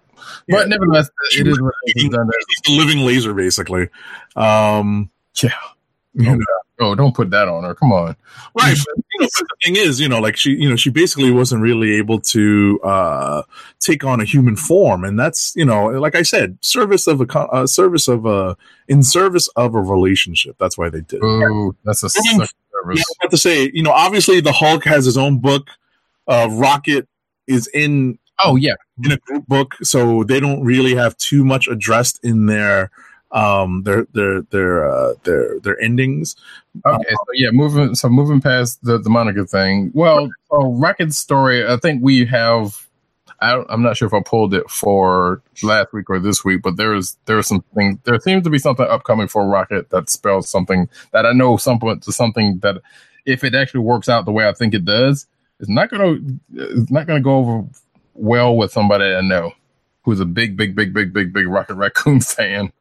Yeah. 0.46 0.58
But 0.58 0.68
nevertheless, 0.68 1.10
She 1.30 1.40
it 1.40 1.48
is 1.48 1.60
what 1.60 1.72
it 1.84 2.04
is. 2.04 2.08
Done. 2.10 2.30
She's 2.64 2.74
a 2.74 2.78
living 2.78 3.04
laser, 3.04 3.34
basically. 3.34 3.88
Um, 4.36 5.10
Yeah. 5.42 5.50
you 6.14 6.36
know, 6.36 6.44
Oh, 6.82 6.94
don't 6.94 7.14
put 7.14 7.30
that 7.30 7.48
on 7.48 7.64
her. 7.64 7.74
Come 7.74 7.92
on. 7.92 8.16
right 8.54 8.76
but, 8.76 9.04
you 9.12 9.20
know, 9.20 9.28
but 9.38 9.46
the 9.48 9.56
thing 9.64 9.76
is 9.76 10.00
you 10.00 10.08
know 10.08 10.20
like 10.20 10.36
she 10.36 10.50
you 10.50 10.68
know 10.68 10.76
she 10.76 10.90
basically 10.90 11.30
wasn't 11.30 11.62
really 11.62 11.92
able 11.92 12.20
to 12.20 12.80
uh 12.82 13.42
take 13.78 14.04
on 14.04 14.20
a 14.20 14.24
human 14.24 14.56
form 14.56 15.04
and 15.04 15.18
that's 15.18 15.54
you 15.56 15.64
know 15.64 15.86
like 15.86 16.14
i 16.14 16.22
said 16.22 16.58
service 16.60 17.06
of 17.06 17.20
a 17.20 17.38
uh, 17.38 17.66
service 17.66 18.08
of 18.08 18.26
a 18.26 18.56
in 18.88 19.02
service 19.02 19.48
of 19.56 19.74
a 19.74 19.80
relationship 19.80 20.56
that's 20.58 20.76
why 20.76 20.88
they 20.90 21.00
did 21.02 21.16
it. 21.16 21.24
Oh, 21.24 21.74
that's 21.84 22.02
a 22.02 22.08
Yeah. 22.24 22.32
suck 22.32 22.40
Yeah, 22.40 22.46
service. 22.82 23.04
I 23.20 23.24
have 23.24 23.30
to 23.30 23.38
say 23.38 23.70
you 23.72 23.82
know 23.82 23.92
obviously 23.92 24.40
the 24.40 24.52
hulk 24.52 24.84
has 24.84 25.04
his 25.04 25.16
own 25.16 25.38
book 25.38 25.68
uh 26.26 26.48
rocket 26.50 27.08
is 27.46 27.68
in 27.68 28.18
Oh 28.44 28.56
yeah. 28.56 28.74
in 29.04 29.12
a 29.12 29.18
group 29.18 29.46
book 29.46 29.74
so 29.82 30.24
they 30.24 30.40
don't 30.40 30.64
really 30.64 30.94
have 30.96 31.16
too 31.16 31.44
much 31.44 31.68
addressed 31.68 32.18
in 32.24 32.46
their 32.46 32.90
um, 33.32 33.82
their 33.82 34.06
their 34.12 34.42
their 34.42 34.90
uh, 34.90 35.14
their 35.24 35.58
their 35.60 35.80
endings. 35.80 36.36
Okay, 36.86 37.10
so 37.10 37.16
yeah, 37.34 37.50
moving 37.52 37.94
so 37.94 38.08
moving 38.08 38.40
past 38.40 38.84
the 38.84 38.98
the 38.98 39.10
Monica 39.10 39.46
thing. 39.46 39.90
Well, 39.94 40.28
so 40.50 40.72
Rocket's 40.72 41.18
story, 41.18 41.66
I 41.66 41.76
think 41.76 42.02
we 42.02 42.24
have. 42.26 42.86
I, 43.40 43.60
I'm 43.70 43.82
not 43.82 43.96
sure 43.96 44.06
if 44.06 44.14
I 44.14 44.20
pulled 44.20 44.54
it 44.54 44.70
for 44.70 45.42
last 45.64 45.92
week 45.92 46.08
or 46.08 46.20
this 46.20 46.44
week, 46.44 46.62
but 46.62 46.76
there 46.76 46.94
is 46.94 47.16
there 47.26 47.38
is 47.38 47.48
something. 47.48 47.98
There 48.04 48.20
seems 48.20 48.44
to 48.44 48.50
be 48.50 48.58
something 48.58 48.86
upcoming 48.86 49.28
for 49.28 49.48
Rocket 49.48 49.90
that 49.90 50.10
spells 50.10 50.48
something 50.48 50.88
that 51.12 51.26
I 51.26 51.32
know 51.32 51.56
something 51.56 51.98
to 52.00 52.12
something 52.12 52.58
that 52.60 52.80
if 53.24 53.42
it 53.42 53.54
actually 53.54 53.80
works 53.80 54.08
out 54.08 54.26
the 54.26 54.32
way 54.32 54.46
I 54.46 54.52
think 54.52 54.74
it 54.74 54.84
does, 54.84 55.26
it's 55.58 55.68
not 55.68 55.90
gonna 55.90 56.18
it's 56.54 56.90
not 56.90 57.06
gonna 57.06 57.20
go 57.20 57.38
over 57.38 57.64
well 58.14 58.56
with 58.56 58.70
somebody 58.72 59.06
I 59.06 59.22
know 59.22 59.52
who's 60.04 60.20
a 60.20 60.24
big, 60.24 60.56
big, 60.56 60.74
big, 60.74 60.92
big, 60.92 61.12
big, 61.12 61.32
big 61.32 61.46
Rocket 61.46 61.74
Raccoon 61.74 62.20
fan. 62.20 62.72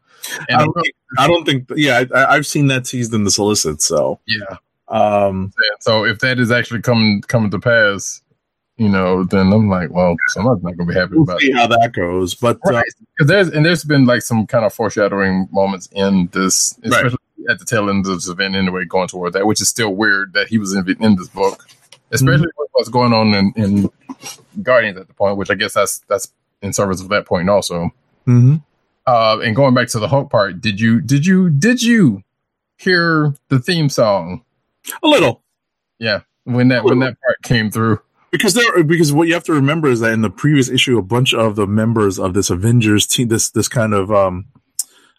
I 0.50 0.58
don't, 0.60 0.74
think, 0.74 0.96
I 1.18 1.28
don't 1.28 1.46
think. 1.46 1.70
Yeah, 1.76 2.04
I, 2.14 2.36
I've 2.36 2.46
seen 2.48 2.68
that 2.68 2.86
teased 2.86 3.14
in 3.14 3.24
the 3.24 3.32
solicit. 3.32 3.82
So, 3.82 4.20
yeah, 4.28 4.58
um, 4.88 5.52
so 5.80 6.06
if 6.06 6.20
that 6.20 6.40
is 6.40 6.52
actually 6.52 6.82
coming 6.82 7.22
coming 7.22 7.52
to 7.52 7.60
pass, 7.60 8.22
you 8.78 8.90
know, 8.90 9.24
then 9.24 9.52
I'm 9.54 9.70
like, 9.70 9.90
well, 9.92 10.16
someone's 10.30 10.64
not 10.64 10.78
gonna 10.78 10.88
be 10.88 10.94
happy 11.00 11.14
we'll 11.14 11.24
about 11.24 11.40
see 11.42 11.52
it. 11.52 11.56
how 11.56 11.68
that 11.68 11.94
goes. 11.94 12.34
But 12.36 12.58
uh, 12.68 12.72
Right. 12.74 12.86
Because 13.18 13.28
there's 13.30 13.48
and 13.50 13.66
there's 13.66 13.84
been 13.84 14.06
like 14.06 14.22
some 14.22 14.48
kind 14.48 14.66
of 14.66 14.74
foreshadowing 14.74 15.48
moments 15.52 15.88
in 15.92 16.28
this, 16.34 16.78
Right. 16.84 16.94
especially 16.94 17.18
at 17.50 17.60
the 17.60 17.66
tail 17.66 17.90
end 17.90 18.06
of 18.06 18.14
this 18.14 18.28
event 18.30 18.56
anyway, 18.56 18.86
going 18.86 19.08
toward 19.08 19.34
that, 19.34 19.46
which 19.48 19.62
is 19.62 19.70
still 19.70 19.94
weird 19.96 20.34
that 20.34 20.48
he 20.48 20.58
was 20.60 20.74
in, 20.74 20.88
in 21.00 21.16
this 21.16 21.28
book, 21.30 21.66
especially 22.12 22.48
with 22.58 22.68
what's 22.74 22.90
going 22.90 23.14
on 23.14 23.34
in, 23.34 23.54
in 23.56 23.90
Guardians 24.62 24.98
at 25.00 25.08
the 25.08 25.14
point, 25.14 25.38
which 25.38 25.50
I 25.50 25.56
guess 25.56 25.74
that's 25.74 26.00
that's 26.08 26.32
in 26.62 26.74
service 26.74 27.02
of 27.02 27.10
that 27.10 27.26
point 27.26 27.50
also. 27.50 27.90
mhm. 28.28 28.62
Uh, 29.08 29.40
and 29.44 29.56
going 29.56 29.74
back 29.74 29.88
to 29.90 30.00
the 30.00 30.08
Hulk 30.08 30.30
part, 30.30 30.62
did 30.62 30.80
you 30.80 31.02
did 31.02 31.26
you 31.26 31.50
did 31.50 31.82
you 31.82 32.24
hear 32.78 33.34
the 33.50 33.60
theme 33.60 33.90
song? 33.90 34.44
a 35.04 35.08
little. 35.08 35.42
Yeah, 36.00 36.22
when 36.44 36.70
that 36.70 36.84
when 36.84 37.00
that 37.00 37.18
part 37.22 37.42
came 37.44 37.70
through. 37.72 38.00
because 38.32 38.54
there 38.54 38.84
because 38.84 39.14
what 39.14 39.28
you 39.28 39.34
have 39.34 39.44
to 39.44 39.54
remember 39.54 39.90
is 39.90 40.00
that 40.00 40.14
in 40.14 40.22
the 40.22 40.30
previous 40.30 40.70
issue 40.70 40.98
a 40.98 41.04
bunch 41.04 41.34
of 41.34 41.56
the 41.56 41.68
members 41.68 42.18
of 42.18 42.34
this 42.34 42.50
avengers 42.50 43.06
team 43.06 43.28
this 43.28 43.50
this 43.50 43.68
kind 43.68 43.94
of 43.94 44.12
um 44.12 44.46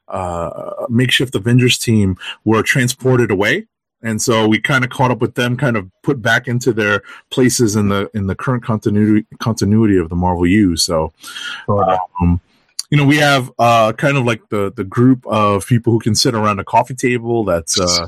uh 0.09 0.87
makeshift 0.89 1.35
avengers 1.35 1.79
team 1.79 2.17
were 2.45 2.63
transported 2.63 3.31
away 3.31 3.67
and 4.03 4.21
so 4.21 4.49
we 4.49 4.59
kind 4.59 4.83
of 4.83 4.91
caught 4.91 5.11
up 5.11 5.21
with 5.21 5.35
them 5.35 5.57
kind 5.57 5.77
of 5.77 5.89
put 6.03 6.21
back 6.21 6.49
into 6.49 6.73
their 6.73 7.03
places 7.31 7.77
in 7.77 7.89
the 7.89 8.11
in 8.15 8.27
the 8.27 8.35
current 8.35 8.65
continuity 8.65 9.27
continuity 9.39 9.97
of 9.97 10.09
the 10.09 10.17
marvel 10.17 10.47
u 10.47 10.77
so 10.77 11.13
um, 11.69 12.41
you 12.93 12.99
know 12.99 13.07
we 13.07 13.17
have 13.17 13.51
uh 13.59 13.93
kind 13.95 14.17
of 14.19 14.25
like 14.25 14.47
the 14.51 14.71
the 14.77 14.85
group 14.85 15.27
of 15.27 15.67
people 15.67 15.93
who 15.93 15.99
can 15.99 16.15
sit 16.15 16.35
around 16.35 16.61
a 16.61 16.65
coffee 16.65 16.95
table 16.95 17.43
that's 17.43 17.81
uh 17.81 18.07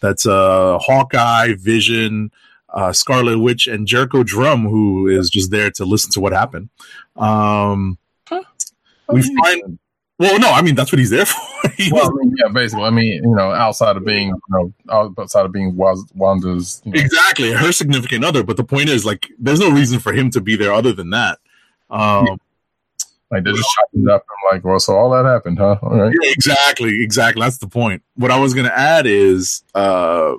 that's 0.00 0.26
uh 0.26 0.78
hawkeye 0.78 1.54
vision 1.58 2.30
uh, 2.72 2.92
Scarlet 2.92 3.40
Witch 3.40 3.66
and 3.66 3.84
Jericho 3.84 4.22
Drum, 4.22 4.62
who 4.64 5.08
is 5.08 5.28
just 5.28 5.50
there 5.50 5.72
to 5.72 5.84
listen 5.84 6.12
to 6.12 6.20
what 6.20 6.32
happened. 6.32 6.68
Um, 7.16 7.98
we 9.08 9.22
find, 9.22 9.76
well, 10.20 10.38
no, 10.38 10.50
I 10.52 10.62
mean 10.62 10.76
that's 10.76 10.92
what 10.92 11.00
he's 11.00 11.10
there 11.10 11.24
for. 11.32 11.68
He 11.76 11.90
Well, 11.92 12.08
was- 12.08 12.10
I 12.10 12.24
mean, 12.24 12.36
yeah, 12.38 12.52
basically. 12.52 12.84
I 12.84 12.90
mean, 12.90 13.24
you 13.24 13.34
know, 13.34 13.50
outside 13.50 13.96
of 13.96 14.04
being, 14.04 14.28
you 14.28 14.40
know, 14.50 14.72
outside 15.18 15.46
of 15.46 15.50
being 15.52 15.74
Wanda's, 15.76 16.80
you 16.84 16.92
know, 16.92 17.00
exactly 17.00 17.50
her 17.52 17.72
significant 17.72 18.24
other, 18.24 18.44
but 18.44 18.56
the 18.56 18.62
point 18.62 18.88
is, 18.88 19.04
like, 19.04 19.26
there's 19.38 19.58
no 19.58 19.70
reason 19.72 19.98
for 19.98 20.12
him 20.12 20.30
to 20.30 20.40
be 20.40 20.54
there 20.54 20.72
other 20.72 20.92
than 20.92 21.10
that. 21.10 21.38
Um, 21.90 22.38
like 23.30 23.44
they're 23.44 23.52
just 23.54 23.68
chopping 23.76 24.02
it 24.02 24.10
up. 24.10 24.24
I'm 24.28 24.56
like, 24.56 24.64
well, 24.64 24.80
so 24.80 24.96
all 24.96 25.10
that 25.10 25.24
happened, 25.24 25.58
huh? 25.58 25.78
All 25.82 25.96
right. 25.96 26.12
yeah, 26.22 26.30
exactly, 26.32 27.02
exactly. 27.02 27.40
That's 27.42 27.58
the 27.58 27.68
point. 27.68 28.02
What 28.16 28.30
I 28.30 28.38
was 28.38 28.54
going 28.54 28.66
to 28.66 28.76
add 28.76 29.06
is, 29.06 29.62
uh, 29.74 30.34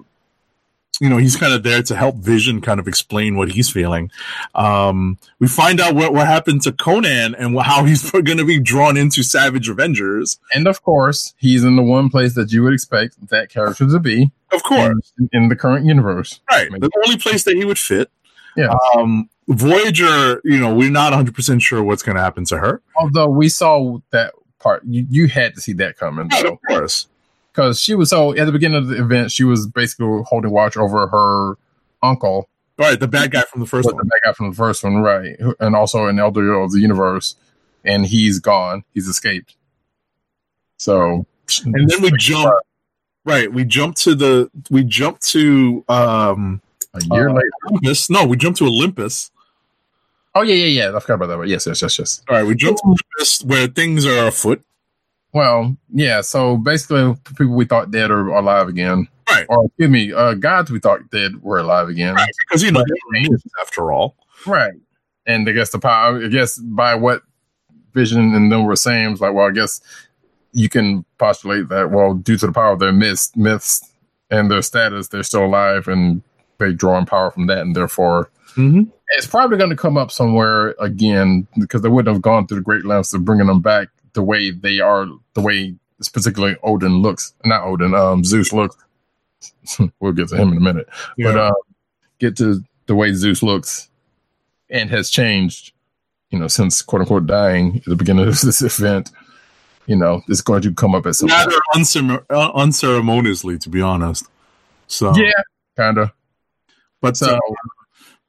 you 1.00 1.10
know, 1.10 1.18
he's 1.18 1.36
kind 1.36 1.54
of 1.54 1.64
there 1.64 1.82
to 1.82 1.96
help 1.96 2.18
Vision 2.18 2.62
kind 2.62 2.80
of 2.80 2.88
explain 2.88 3.36
what 3.36 3.50
he's 3.52 3.70
feeling. 3.72 4.12
Um, 4.54 5.18
we 5.40 5.48
find 5.48 5.80
out 5.82 5.96
what, 5.96 6.14
what 6.14 6.28
happened 6.28 6.62
to 6.64 6.72
Conan 6.72 7.34
and 7.34 7.60
how 7.60 7.86
he's 7.86 8.12
going 8.12 8.38
to 8.38 8.46
be 8.46 8.60
drawn 8.60 8.98
into 8.98 9.24
Savage 9.24 9.68
Avengers. 9.68 10.38
And 10.54 10.68
of 10.68 10.84
course, 10.84 11.34
he's 11.38 11.64
in 11.64 11.76
the 11.76 11.82
one 11.82 12.10
place 12.10 12.36
that 12.36 12.52
you 12.52 12.62
would 12.64 12.74
expect 12.74 13.16
that 13.30 13.50
character 13.50 13.88
to 13.88 14.00
be 14.00 14.32
Of 14.52 14.62
course. 14.64 15.14
in, 15.18 15.30
in 15.34 15.50
the 15.50 15.56
current 15.56 15.86
universe. 15.86 16.40
Right. 16.52 16.70
The 16.70 16.92
only 17.06 17.18
place 17.18 17.46
that 17.46 17.56
he 17.56 17.66
would 17.66 17.80
fit. 17.80 18.12
Yeah. 18.56 18.76
Um, 18.96 19.28
Voyager, 19.52 20.42
you 20.44 20.60
know, 20.60 20.74
we're 20.74 20.90
not 20.92 21.14
100% 21.14 21.62
sure 21.62 21.84
what's 21.84 22.04
going 22.04 22.16
to 22.16 22.22
happen 22.22 22.46
to 22.46 22.58
her. 22.58 22.82
Although 22.98 23.30
we 23.30 23.50
saw 23.50 24.00
that 24.12 24.34
part, 24.60 24.84
you, 24.86 25.06
you 25.10 25.28
had 25.28 25.56
to 25.56 25.62
see 25.62 25.74
that 25.74 25.98
coming, 25.98 26.30
though, 26.30 26.54
of 26.54 26.60
course. 26.68 27.08
because 27.52 27.82
she 27.82 27.96
was 27.96 28.10
so 28.10 28.36
at 28.36 28.46
the 28.46 28.52
beginning 28.52 28.78
of 28.78 28.88
the 28.88 29.02
event, 29.02 29.32
she 29.32 29.44
was 29.44 29.68
basically 29.68 30.24
holding 30.26 30.52
watch 30.52 30.78
over 30.78 31.08
her 31.08 31.56
uncle, 32.02 32.48
Right. 32.82 33.00
The 33.00 33.08
bad 33.08 33.30
guy 33.30 33.44
from 33.44 33.60
the 33.60 33.68
first 33.68 33.86
but 33.86 33.92
the 33.92 33.98
one. 33.98 34.08
bad 34.08 34.20
guy 34.26 34.34
from 34.34 34.50
the 34.50 34.56
first 34.56 34.84
one, 34.84 34.96
right? 34.98 35.38
And 35.60 35.76
also 35.76 36.08
an 36.08 36.18
elder 36.18 36.54
of 36.54 36.72
the 36.72 36.80
universe, 36.80 37.36
and 37.86 38.06
he's 38.08 38.40
gone. 38.40 38.84
He's 38.96 39.08
escaped. 39.08 39.56
So, 40.78 41.28
And 41.64 41.88
then 41.88 42.02
we 42.02 42.12
jump. 42.18 42.52
Right. 43.24 43.54
We 43.54 43.66
jump 43.66 43.98
to 43.98 44.16
the, 44.16 44.50
we 44.72 44.84
jump 44.84 45.20
to, 45.20 45.86
um, 45.88 46.60
a 46.96 47.04
year 47.14 47.30
uh, 47.30 47.34
later. 47.34 47.50
Olympus. 47.68 48.10
No, 48.10 48.26
we 48.26 48.36
jump 48.36 48.58
to 48.58 48.66
Olympus. 48.66 49.30
Oh 50.34 50.42
yeah, 50.44 50.56
yeah, 50.56 50.84
yeah. 50.84 50.96
I 50.96 51.00
forgot 51.00 51.16
about 51.16 51.28
that. 51.28 51.38
But 51.38 51.48
yes, 51.48 51.68
yes, 51.68 51.82
yes, 51.82 52.00
yes. 52.00 52.22
All 52.30 52.36
right. 52.36 52.46
We 52.46 52.56
jump 52.56 52.78
to 52.78 52.84
Olympus 52.86 53.44
where 53.44 53.68
things 53.68 54.06
are 54.06 54.28
afoot. 54.28 54.64
Well, 55.34 55.78
yeah. 55.94 56.22
So 56.22 56.58
basically, 56.58 57.16
people 57.38 57.56
we 57.56 57.66
thought 57.66 57.92
dead 57.92 58.12
are 58.12 58.28
alive 58.30 58.68
again. 58.68 59.08
Right. 59.30 59.46
Or 59.50 59.66
excuse 59.66 59.90
me, 59.90 60.12
uh, 60.12 60.34
gods 60.34 60.72
we 60.72 60.80
thought 60.80 61.10
dead 61.10 61.42
were 61.42 61.60
alive 61.60 61.88
again. 61.88 62.16
Right. 62.16 62.30
Because, 62.48 62.64
you 62.64 62.72
know, 62.72 62.84
after 63.62 63.92
all. 63.92 64.16
Right. 64.46 64.74
And 65.26 65.48
I 65.48 65.54
guess 65.54 65.70
the 65.70 65.80
power, 65.80 66.24
I 66.24 66.28
guess 66.28 66.58
by 66.58 66.96
what 66.96 67.24
Vision 67.94 68.34
and 68.36 68.52
them 68.52 68.66
were 68.66 68.76
saying, 68.76 69.12
was 69.12 69.22
like, 69.22 69.34
well, 69.34 69.48
I 69.48 69.52
guess 69.52 69.80
you 70.54 70.68
can 70.68 71.06
postulate 71.18 71.70
that, 71.70 71.92
well, 71.92 72.14
due 72.14 72.38
to 72.38 72.48
the 72.48 72.52
power 72.52 72.74
of 72.74 72.80
their 72.80 72.92
myths, 72.92 73.32
myths 73.36 73.90
and 74.30 74.52
their 74.52 74.62
status, 74.62 75.08
they're 75.08 75.24
still 75.24 75.46
alive 75.46 75.88
and 75.88 76.22
they 76.58 76.74
drawing 76.74 77.06
power 77.06 77.32
from 77.32 77.48
that. 77.48 77.60
And 77.60 77.76
therefore, 77.76 78.30
Mm-hmm. 78.56 78.84
it's 79.18 79.28
probably 79.28 79.58
going 79.58 79.70
to 79.70 79.76
come 79.76 79.98
up 79.98 80.12
somewhere 80.12 80.76
again 80.80 81.48
because 81.60 81.82
they 81.82 81.90
wouldn't 81.90 82.14
have 82.14 82.22
gone 82.22 82.48
through 82.48 82.58
the 82.58 82.64
great 82.64 82.86
lengths 82.86 83.14
of 83.14 83.24
bringing 83.26 83.48
them 83.48 83.62
back 83.62 83.88
the 84.14 84.24
way 84.24 84.52
they 84.52 84.80
are, 84.80 85.08
the 85.34 85.42
way 85.42 85.76
particularly 86.14 86.56
Odin 86.64 87.02
looks, 87.02 87.34
not 87.46 87.64
Odin, 87.64 87.94
um, 87.94 88.24
Zeus 88.24 88.52
looks. 88.52 88.76
we'll 90.00 90.12
get 90.14 90.28
to 90.30 90.36
him 90.36 90.52
in 90.52 90.58
a 90.58 90.62
minute 90.62 90.88
but 91.18 91.36
uh, 91.38 91.52
get 92.20 92.38
to 92.38 92.62
the 92.86 92.94
way 92.96 93.12
Zeus 93.14 93.42
looks 93.42 93.90
and 94.70 94.90
has 94.90 95.10
changed, 95.10 95.74
you 96.30 96.38
know, 96.40 96.48
since 96.48 96.82
quote 96.82 97.02
unquote 97.02 97.26
dying 97.26 97.78
at 97.78 97.86
the 97.86 97.96
beginning 97.96 98.28
of 98.28 98.40
this 98.42 98.62
event. 98.62 99.12
You 99.88 99.96
know, 99.96 100.22
it's 100.28 100.42
going 100.42 100.62
to 100.62 100.74
come 100.74 100.94
up 100.94 101.06
at 101.08 101.16
some 101.16 101.30
rather 101.30 101.58
uncere- 101.74 102.24
uh, 102.30 102.52
unceremoniously, 102.54 103.58
to 103.60 103.70
be 103.70 103.82
honest. 103.82 104.26
So, 104.88 105.12
Yeah, 105.16 105.32
kind 105.76 105.98
of. 105.98 106.12
but 107.02 107.18
So, 107.18 107.36
uh, 107.36 107.40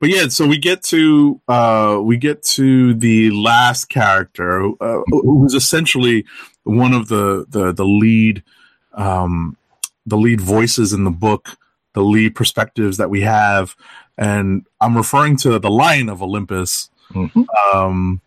but 0.03 0.11
yeah, 0.11 0.27
so 0.27 0.49
we 0.49 0.59
get 0.59 0.83
to 0.87 1.41
uh, 1.47 2.01
we 2.03 2.17
get 2.17 2.43
to 2.43 2.93
the 2.93 3.31
last 3.31 3.85
character 3.85 4.73
uh, 4.83 5.01
who's 5.07 5.55
essentially 5.55 6.25
one 6.65 6.93
of 6.93 7.07
the 7.07 7.47
the 7.49 7.71
the 7.71 7.85
lead 7.85 8.43
um, 8.95 9.57
the 10.05 10.17
lead 10.17 10.41
voices 10.41 10.93
in 10.93 11.05
the 11.05 11.13
book, 11.13 11.57
the 11.93 12.03
lead 12.03 12.35
perspectives 12.35 12.97
that 12.97 13.11
we 13.11 13.21
have, 13.21 13.77
and 14.19 14.67
I'm 14.81 14.97
referring 14.97 15.37
to 15.37 15.61
the 15.61 15.71
Lion 15.71 16.09
of 16.09 16.21
Olympus, 16.21 16.91
mhm. 17.13 17.47
um, 17.73 18.21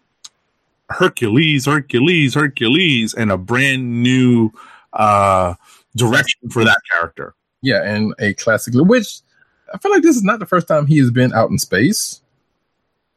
Hercules, 0.90 1.66
Hercules, 1.66 2.36
Hercules, 2.36 3.14
and 3.14 3.34
a 3.34 3.38
brand 3.38 4.02
new 4.02 4.50
uh, 4.94 5.56
direction 5.94 6.50
for 6.52 6.64
that 6.64 6.80
character. 6.90 7.36
yeah, 7.62 7.84
and 7.84 8.14
a 8.20 8.34
classic, 8.36 8.76
which 8.76 9.20
I 9.76 9.78
feel 9.78 9.92
like 9.92 10.04
this 10.04 10.16
is 10.16 10.24
not 10.24 10.40
the 10.40 10.46
first 10.46 10.68
time 10.68 10.88
he 10.88 10.98
has 11.00 11.12
been 11.12 11.34
out 11.34 11.50
in 11.52 11.58
space. 11.60 12.22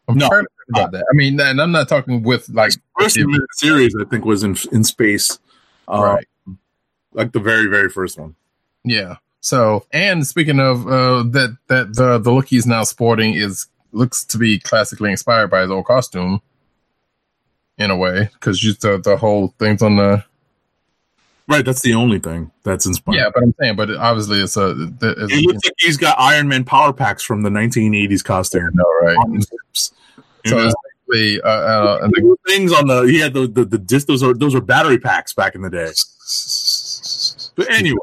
I'm 0.08 0.18
No. 0.18 0.28
fairly 0.28 0.46
sure 0.56 0.82
about 0.82 0.92
that. 0.92 1.04
I 1.10 1.14
mean, 1.14 1.40
and 1.40 1.60
I'm 1.60 1.70
not 1.70 1.88
talking 1.88 2.22
with 2.22 2.48
like 2.48 2.72
First 2.98 3.16
if- 3.16 3.26
minute 3.26 3.48
series, 3.54 3.94
I 3.98 4.04
think, 4.04 4.24
was 4.24 4.42
in 4.42 4.56
in 4.72 4.82
space. 4.84 5.38
Uh, 5.86 6.02
right. 6.02 6.26
like 7.14 7.32
the 7.32 7.40
very 7.40 7.66
very 7.66 7.88
first 7.88 8.18
one. 8.18 8.34
Yeah. 8.84 9.16
So, 9.40 9.86
and 9.92 10.26
speaking 10.26 10.58
of 10.58 10.86
uh, 10.88 11.22
that, 11.30 11.56
that 11.68 11.94
the 11.94 12.18
the 12.18 12.32
look 12.32 12.48
he's 12.48 12.66
now 12.66 12.82
sporting 12.84 13.34
is 13.34 13.66
looks 13.92 14.24
to 14.24 14.38
be 14.38 14.58
classically 14.58 15.10
inspired 15.12 15.48
by 15.48 15.62
his 15.62 15.70
old 15.70 15.84
costume, 15.86 16.42
in 17.78 17.90
a 17.90 17.96
way, 17.96 18.28
because 18.32 18.58
just 18.58 18.80
the 18.80 18.98
the 18.98 19.16
whole 19.16 19.54
things 19.58 19.80
on 19.82 19.96
the 19.96 20.24
Right, 21.48 21.64
that's 21.64 21.80
the 21.80 21.94
only 21.94 22.18
thing 22.18 22.50
that's 22.62 22.84
inspired. 22.84 23.16
yeah. 23.16 23.30
But 23.32 23.42
I'm 23.42 23.54
saying, 23.58 23.76
but 23.76 23.90
obviously 23.96 24.40
it's 24.40 24.58
a 24.58 24.70
it's, 25.00 25.32
It 25.32 25.46
looks 25.46 25.64
like 25.64 25.74
he's 25.78 25.96
got 25.96 26.18
Iron 26.18 26.46
Man 26.46 26.62
power 26.62 26.92
packs 26.92 27.22
from 27.22 27.42
the 27.42 27.48
1980s 27.48 28.22
costume. 28.22 28.70
no 28.74 28.84
right. 29.00 29.16
on 29.16 29.34
his 29.34 29.48
hips. 29.50 29.92
So 30.46 30.56
know? 30.56 30.72
basically 31.08 31.40
uh, 31.40 31.48
uh, 31.48 31.98
and 32.02 32.12
the, 32.12 32.20
the 32.20 32.52
things 32.52 32.70
on 32.70 32.86
the 32.86 33.02
he 33.02 33.18
had 33.18 33.32
the 33.32 33.46
the, 33.46 33.64
the 33.64 33.78
disc 33.78 34.06
those 34.06 34.22
are 34.22 34.34
those 34.34 34.54
are 34.54 34.60
battery 34.60 34.98
packs 34.98 35.32
back 35.32 35.54
in 35.54 35.62
the 35.62 35.70
day. 35.70 35.90
But 37.56 37.72
anyway, 37.72 37.98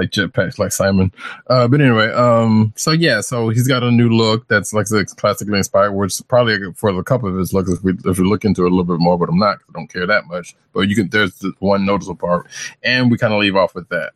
like 0.00 0.10
jetpacks, 0.10 0.58
like 0.58 0.72
Simon. 0.72 1.12
Uh, 1.48 1.68
but 1.68 1.80
anyway, 1.80 2.10
um, 2.12 2.72
so 2.76 2.90
yeah, 2.90 3.20
so 3.20 3.50
he's 3.50 3.68
got 3.68 3.82
a 3.82 3.90
new 3.90 4.08
look 4.08 4.48
that's 4.48 4.72
like 4.72 4.86
classically 5.16 5.58
inspired, 5.58 5.92
which 5.92 6.20
probably 6.28 6.58
for 6.74 6.88
a 6.90 7.04
couple 7.04 7.28
of 7.28 7.36
his 7.36 7.52
looks, 7.52 7.70
if 7.70 7.82
we 7.82 7.92
if 8.04 8.18
we 8.18 8.24
look 8.24 8.44
into 8.44 8.62
it 8.62 8.72
a 8.72 8.74
little 8.74 8.84
bit 8.84 8.98
more, 9.00 9.18
but 9.18 9.28
I'm 9.28 9.38
not, 9.38 9.58
'cause 9.58 9.66
I 9.68 9.78
don't 9.78 9.92
care 9.92 10.06
that 10.06 10.26
much. 10.26 10.54
But 10.72 10.88
you 10.88 10.96
can, 10.96 11.08
there's 11.10 11.38
the 11.38 11.52
one 11.58 11.84
noticeable 11.84 12.16
part, 12.16 12.46
and 12.82 13.10
we 13.10 13.18
kind 13.18 13.34
of 13.34 13.40
leave 13.40 13.56
off 13.56 13.74
with 13.74 13.88
that. 13.90 14.12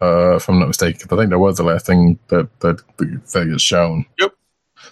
Uh, 0.00 0.36
if 0.36 0.48
I'm 0.48 0.58
not 0.58 0.68
mistaken, 0.68 1.08
I 1.10 1.16
think 1.16 1.30
that 1.30 1.38
was 1.38 1.56
the 1.56 1.62
last 1.64 1.86
thing 1.86 2.18
that 2.28 2.48
that 2.60 2.80
that 2.98 3.48
gets 3.50 3.62
shown. 3.62 4.04
Yep. 4.20 4.32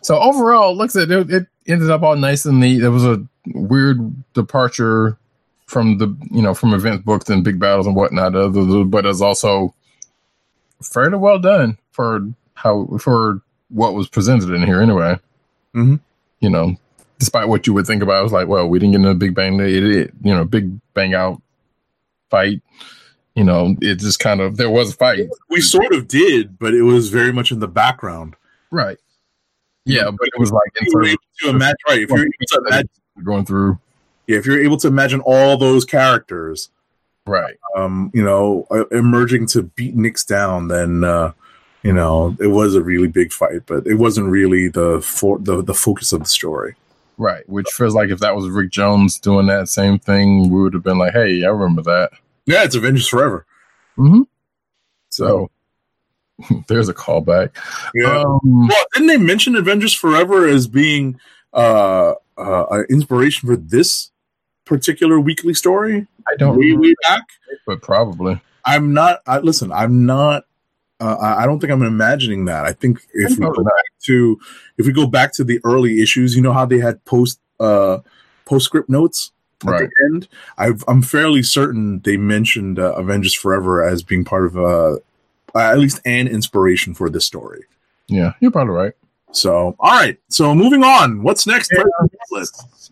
So 0.03 0.19
overall, 0.19 0.77
looks 0.77 0.95
like 0.95 1.09
it, 1.09 1.31
it 1.31 1.47
ended 1.67 1.91
up 1.91 2.03
all 2.03 2.17
nice 2.17 2.45
and 2.47 2.59
neat. 2.59 2.79
There 2.79 2.91
was 2.91 3.05
a 3.05 3.25
weird 3.47 3.99
departure 4.33 5.19
from 5.75 5.99
the 5.99 6.17
you 6.31 6.41
know 6.41 6.55
from 6.55 6.73
event 6.73 7.05
books 7.05 7.29
and 7.29 7.43
big 7.43 7.59
battles 7.59 7.85
and 7.89 7.97
whatnot, 7.97 8.37
uh, 8.37 8.49
but 8.85 9.05
it's 9.05 9.21
also 9.21 9.75
fairly 10.81 11.19
well 11.19 11.41
done 11.41 11.77
for 11.91 12.21
how 12.55 12.87
for 13.01 13.43
what 13.71 13.93
was 13.93 14.09
presented 14.09 14.51
in 14.51 14.63
here 14.63 14.81
anyway. 14.81 15.19
Mhm. 15.75 15.99
You 16.39 16.51
know, 16.51 16.77
despite 17.19 17.49
what 17.49 17.67
you 17.67 17.75
would 17.75 17.89
think 17.89 18.05
about, 18.05 18.21
it 18.21 18.23
was 18.23 18.33
like, 18.33 18.47
well, 18.47 18.69
we 18.69 18.79
didn't 18.79 18.93
get 18.93 19.01
in 19.01 19.07
a 19.07 19.15
big 19.17 19.35
bang, 19.35 19.59
it, 19.59 19.69
it, 19.69 20.13
you 20.23 20.33
know, 20.33 20.45
big 20.45 20.79
bang 20.95 21.13
out 21.13 21.43
fight. 22.31 22.63
You 23.35 23.43
know, 23.43 23.75
it 23.81 23.97
just 23.97 24.21
kind 24.21 24.41
of 24.41 24.57
there 24.57 24.71
was 24.71 24.93
a 24.93 24.97
fight, 24.97 25.29
we 25.51 25.61
sort 25.61 25.93
of 25.93 26.07
did, 26.07 26.57
but 26.57 26.73
it 26.73 26.83
was 26.83 27.09
very 27.09 27.33
much 27.33 27.51
in 27.51 27.59
the 27.59 27.67
background. 27.67 28.37
right? 28.71 28.99
Yeah, 29.85 30.13
but 30.13 30.29
it 30.29 30.39
was 30.39 30.53
like 30.53 30.71
in 30.81 30.87
were 30.95 31.03
terms 31.03 31.17
able 31.43 31.59
right? 31.89 32.01
If 32.01 32.11
you're 32.11 32.27
to 32.27 32.85
of 32.85 32.89
going 33.25 33.45
through, 33.45 33.81
yeah, 34.27 34.39
if 34.39 34.47
you're 34.47 34.63
able 34.63 34.77
to 34.79 34.89
imagine 34.89 35.21
all 35.21 35.57
those 35.57 35.85
characters, 35.85 36.71
right? 37.27 37.57
um, 37.77 38.11
you 38.15 38.25
know, 38.25 38.67
uh, 38.71 38.87
emerging 38.87 39.47
to 39.49 39.63
beat 39.63 39.97
Nyx 39.97 40.27
down, 40.27 40.69
then 40.69 41.05
uh, 41.05 41.33
you 41.83 41.93
know 41.93 42.37
it 42.41 42.49
was 42.49 42.75
a 42.75 42.83
really 42.83 43.09
big 43.09 43.33
fight, 43.33 43.67
but 43.67 43.87
it 43.87 43.95
wasn't 43.95 44.29
really 44.29 44.69
the 44.69 45.01
for 45.03 45.39
the 45.39 45.63
the 45.63 45.75
focus 45.75 46.13
of 46.13 46.21
the 46.21 46.27
story. 46.27 46.75
Right, 47.17 47.49
which 47.49 47.69
feels 47.71 47.95
like 47.95 48.11
if 48.11 48.19
that 48.21 48.35
was 48.35 48.49
Rick 48.49 48.71
Jones 48.71 49.21
doing 49.21 49.47
that 49.47 49.69
same 49.69 49.99
thing, 49.99 50.51
we 50.51 50.63
would 50.63 50.75
have 50.75 50.83
been 50.83 50.99
like, 50.99 51.13
"Hey, 51.13 51.45
I 51.45 51.49
remember 51.49 51.83
that." 51.83 52.11
Yeah, 52.47 52.65
it's 52.65 52.75
Avengers 52.75 53.09
Forever. 53.09 53.47
So, 53.97 54.27
So 55.11 55.51
there's 56.69 56.89
a 56.89 56.95
callback. 56.95 57.51
yeah. 57.95 58.21
Um, 58.21 58.69
well, 58.69 58.85
didn't 58.93 59.09
they 59.09 59.17
mention 59.17 59.55
Avengers 59.55 59.95
Forever 59.95 60.49
as 60.49 60.67
being 60.67 61.21
uh, 61.53 62.15
uh, 62.37 62.67
an 62.71 62.87
inspiration 62.91 63.49
for 63.49 63.57
this 63.57 64.11
particular 64.65 65.21
weekly 65.21 65.55
story? 65.55 66.07
I 66.31 66.37
don't, 66.37 66.59
way, 66.59 66.67
remember, 66.67 66.83
way 66.89 66.95
back. 67.09 67.23
but 67.67 67.83
probably. 67.83 68.41
I'm 68.65 68.95
not. 68.95 69.21
I, 69.27 69.39
listen, 69.41 69.71
I'm 69.73 70.07
not. 70.07 70.45
Uh, 71.01 71.17
I 71.21 71.43
I 71.43 71.47
don't 71.47 71.59
think 71.61 71.73
I'm 71.73 71.83
imagining 71.83 72.45
that. 72.47 72.65
I 72.65 72.73
think 72.73 73.01
if 73.13 73.31
we 73.33 73.37
go 73.45 73.51
not. 73.53 73.65
back 73.65 73.85
to 74.05 74.39
if 74.79 74.87
we 74.87 74.93
go 74.93 75.07
back 75.07 75.33
to 75.35 75.45
the 75.45 75.61
early 75.65 76.01
issues, 76.01 76.35
you 76.35 76.41
know 76.43 76.53
how 76.53 76.65
they 76.65 76.79
had 76.79 77.05
post 77.05 77.41
uh, 77.61 77.99
postscript 78.47 78.89
notes 78.89 79.33
at 79.65 79.71
Right. 79.71 79.89
the 79.89 80.05
end. 80.13 80.29
I've, 80.59 80.85
I'm 80.89 81.01
fairly 81.03 81.43
certain 81.43 82.01
they 82.01 82.17
mentioned 82.17 82.79
uh, 82.79 82.95
Avengers 82.95 83.35
Forever 83.35 83.83
as 83.83 84.03
being 84.03 84.25
part 84.25 84.47
of 84.47 84.57
uh, 84.57 84.97
at 85.55 85.79
least 85.79 86.01
an 86.05 86.27
inspiration 86.29 86.95
for 86.95 87.11
this 87.11 87.27
story. 87.27 87.65
Yeah, 88.07 88.33
you're 88.41 88.51
probably 88.51 88.75
right. 88.75 88.93
So, 89.33 89.75
all 89.81 89.91
right. 89.91 90.17
So, 90.29 90.55
moving 90.55 90.85
on. 90.85 91.23
What's 91.23 91.47
next? 91.47 91.73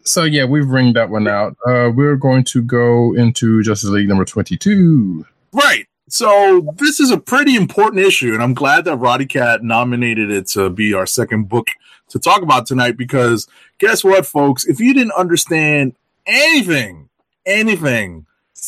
So 0.05 0.25
yeah, 0.25 0.45
we've 0.45 0.69
ringed 0.69 0.97
that 0.97 1.11
one 1.11 1.29
out. 1.29 1.57
Uh, 1.67 1.91
we're 1.95 2.17
going 2.17 2.45
to 2.45 2.63
go 2.63 3.15
into 3.15 3.63
Justice 3.63 3.91
League 3.91 4.09
number 4.09 4.25
twenty-two. 4.25 5.27
Right. 5.53 5.87
So 6.09 6.75
this 6.77 7.01
is 7.01 7.11
a 7.11 7.19
pretty 7.19 7.57
important 7.57 8.05
issue, 8.05 8.35
and 8.35 8.43
I'm 8.43 8.53
glad 8.53 8.85
that 8.85 8.97
Roddy 8.97 9.27
Cat 9.27 9.63
nominated 9.63 10.31
it 10.31 10.47
to 10.49 10.69
be 10.69 10.93
our 10.93 11.07
second 11.07 11.49
book 11.49 11.69
to 12.09 12.19
talk 12.19 12.43
about 12.43 12.67
tonight 12.67 12.99
because 12.99 13.49
guess 13.79 14.05
what, 14.05 14.27
folks? 14.27 14.67
If 14.67 14.79
you 14.81 14.93
didn't 14.93 15.13
understand 15.13 15.95
anything, 16.27 17.09
anything 17.47 18.27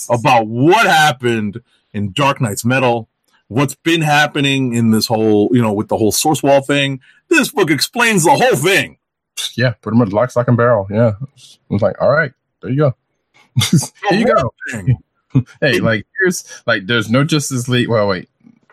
about 0.09 0.47
what 0.47 0.87
happened 0.87 1.61
in 1.93 2.13
Dark 2.13 2.41
Nights 2.41 2.65
Metal, 2.65 3.09
what's 3.49 3.75
been 3.75 4.01
happening 4.01 4.73
in 4.73 4.91
this 4.91 5.07
whole, 5.07 5.51
you 5.53 5.61
know, 5.61 5.73
with 5.73 5.89
the 5.89 5.99
whole 5.99 6.13
source 6.13 6.43
wall 6.43 6.63
thing, 6.63 7.01
this 7.29 7.51
book 7.51 7.71
explains 7.71 8.25
the 8.25 8.35
whole 8.35 8.57
thing. 8.57 8.97
Yeah, 9.57 9.73
pretty 9.83 9.99
much 9.99 10.11
lock, 10.11 10.31
stock, 10.31 10.49
and 10.49 10.57
barrel. 10.57 10.87
Yeah, 10.91 11.13
it 11.37 11.59
was 11.69 11.83
like, 11.83 12.01
all 12.01 12.11
right, 12.11 12.33
there 12.63 12.71
you 12.71 12.79
go. 12.79 12.97
Here 14.11 14.19
you 14.19 14.35
go. 14.35 14.55
Hey, 15.61 15.81
like 15.81 16.07
here's 16.21 16.45
like 16.65 16.87
there's 16.87 17.11
no 17.11 17.25
Justice 17.25 17.69
League. 17.69 17.89
Well, 17.89 18.07
wait, 18.07 18.29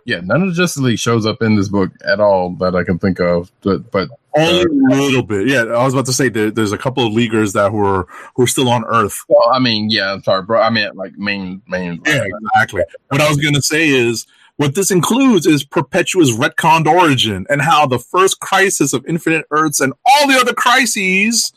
yeah, 0.06 0.19
none 0.19 0.41
of 0.41 0.50
the 0.50 0.54
Justice 0.54 0.84
League 0.84 1.00
shows 1.00 1.26
up 1.26 1.41
in 1.41 1.56
this 1.56 1.69
book 1.69 1.91
at 2.06 2.19
all 2.19 2.52
that 2.56 2.76
I 2.76 2.84
can 2.84 3.00
think 3.00 3.19
of. 3.19 3.52
But, 3.62 3.91
but 3.91 4.10
Only 4.36 4.63
a 4.63 5.02
little 5.02 5.24
bit. 5.24 5.47
Yeah, 5.47 5.63
I 5.63 5.84
was 5.84 5.93
about 5.93 6.06
to 6.08 6.13
say 6.13 6.30
there, 6.30 6.52
there's 6.52 6.71
a 6.71 6.78
couple 6.78 7.06
of 7.06 7.13
leaguers 7.13 7.54
that 7.54 7.71
were 7.71 8.08
who 8.36 8.43
are 8.43 8.47
still 8.47 8.69
on 8.69 8.84
Earth. 8.86 9.24
well, 9.28 9.50
I 9.52 9.60
mean, 9.60 9.89
yeah, 9.89 10.13
I'm 10.13 10.24
sorry, 10.24 10.43
bro. 10.43 10.62
I 10.62 10.69
mean, 10.69 10.89
like 10.95 11.17
main, 11.17 11.62
main. 11.67 12.02
Yeah, 12.06 12.26
exactly. 12.26 12.84
What 13.10 13.21
I 13.21 13.28
was 13.28 13.38
to 13.38 13.62
say 13.62 13.89
is 13.89 14.26
what 14.62 14.76
this 14.76 14.91
includes 14.91 15.47
is 15.47 15.63
Perpetua's 15.63 16.38
retconned 16.38 16.86
origin 16.86 17.47
and 17.50 17.63
how 17.63 17.88
the 17.88 17.97
first 17.97 18.39
crisis 18.39 18.93
of 18.93 19.04
Infinite 19.08 19.45
Earths 19.50 19.82
and 19.82 19.91
all 20.06 20.28
the 20.28 20.36
other 20.36 20.54
crises 20.54 21.52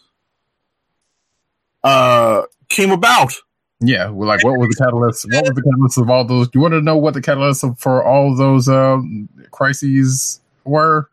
uh, 1.82 2.42
came 2.70 2.90
about. 2.90 3.34
Yeah, 3.80 4.08
well, 4.08 4.26
like 4.26 4.42
what 4.42 4.58
was 4.58 4.70
the 4.70 4.82
catalyst? 4.82 5.26
What 5.30 5.44
was 5.44 5.54
the 5.54 5.62
catalyst 5.62 5.98
of 5.98 6.08
all 6.08 6.24
those? 6.24 6.48
You 6.54 6.62
want 6.62 6.72
to 6.72 6.80
know 6.80 6.96
what 6.96 7.12
the 7.12 7.20
catalyst 7.20 7.62
for 7.76 8.02
all 8.02 8.34
those 8.34 8.70
um, 8.70 9.28
crises 9.50 10.40
were? 10.64 11.10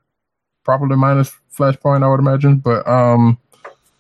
Probably 0.64 0.96
minus 0.96 1.36
Flashpoint, 1.54 2.04
I 2.04 2.08
would 2.08 2.22
imagine. 2.22 2.58
But 2.58 2.88
um, 2.88 3.38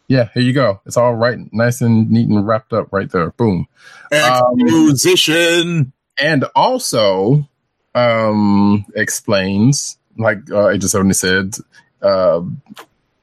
yeah, 0.07 0.29
here 0.33 0.43
you 0.43 0.53
go. 0.53 0.79
It's 0.85 0.95
all 0.95 1.15
right, 1.15 1.37
nice 1.51 1.81
and 1.81 2.09
neat 2.09 2.29
and 2.29 2.47
wrapped 2.47 2.71
up 2.71 2.93
right 2.93 3.11
there. 3.11 3.31
Boom. 3.31 3.67
Um, 4.13 4.61
Exposition. 4.61 5.91
and 6.17 6.45
also 6.55 7.49
um 7.95 8.85
explains 8.95 9.97
like 10.17 10.37
uh 10.51 10.69
agent 10.69 10.91
70 10.91 11.13
said 11.13 11.55
uh 12.01 12.41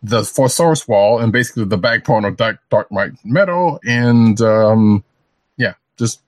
the 0.02 0.24
for 0.24 0.48
source 0.48 0.86
wall 0.86 1.18
and 1.18 1.32
basically 1.32 1.64
the 1.64 1.78
back 1.78 2.04
part 2.04 2.24
of 2.24 2.36
dark 2.36 2.58
dark 2.70 2.88
metal 3.24 3.80
and 3.84 4.40
um 4.40 5.02
yeah 5.56 5.74
just 5.98 6.20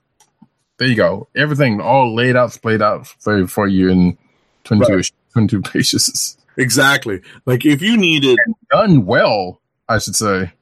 there 0.78 0.88
you 0.88 0.96
go 0.96 1.28
everything 1.36 1.80
all 1.80 2.14
laid 2.14 2.36
out 2.36 2.52
splayed 2.52 2.82
out 2.82 3.06
for, 3.06 3.46
for 3.46 3.66
you 3.66 3.88
in 3.90 4.18
22 4.64 4.94
Right. 4.94 5.10
22 5.32 5.62
pages 5.62 6.36
Exactly. 6.56 7.22
Like 7.46 7.64
if 7.64 7.80
you 7.80 7.96
needed, 7.96 8.36
done 8.70 9.06
well 9.06 9.60
i 9.88 9.98
should 9.98 10.16
say 10.16 10.52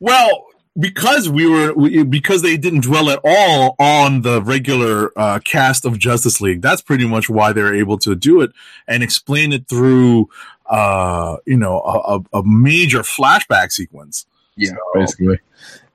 well, 0.00 0.45
because 0.78 1.28
we 1.28 1.48
were 1.48 1.72
we, 1.74 2.02
because 2.02 2.42
they 2.42 2.56
didn't 2.56 2.82
dwell 2.82 3.10
at 3.10 3.20
all 3.24 3.76
on 3.78 4.22
the 4.22 4.42
regular 4.42 5.10
uh, 5.18 5.38
cast 5.44 5.84
of 5.84 5.98
Justice 5.98 6.40
League. 6.40 6.62
That's 6.62 6.82
pretty 6.82 7.06
much 7.06 7.28
why 7.28 7.52
they're 7.52 7.74
able 7.74 7.98
to 7.98 8.14
do 8.14 8.40
it 8.40 8.52
and 8.86 9.02
explain 9.02 9.52
it 9.52 9.68
through, 9.68 10.28
uh, 10.66 11.36
you 11.46 11.56
know, 11.56 11.80
a, 11.80 12.16
a- 12.18 12.38
a 12.40 12.42
major 12.44 13.00
flashback 13.00 13.72
sequence. 13.72 14.26
Yeah, 14.56 14.72
basically. 14.94 15.38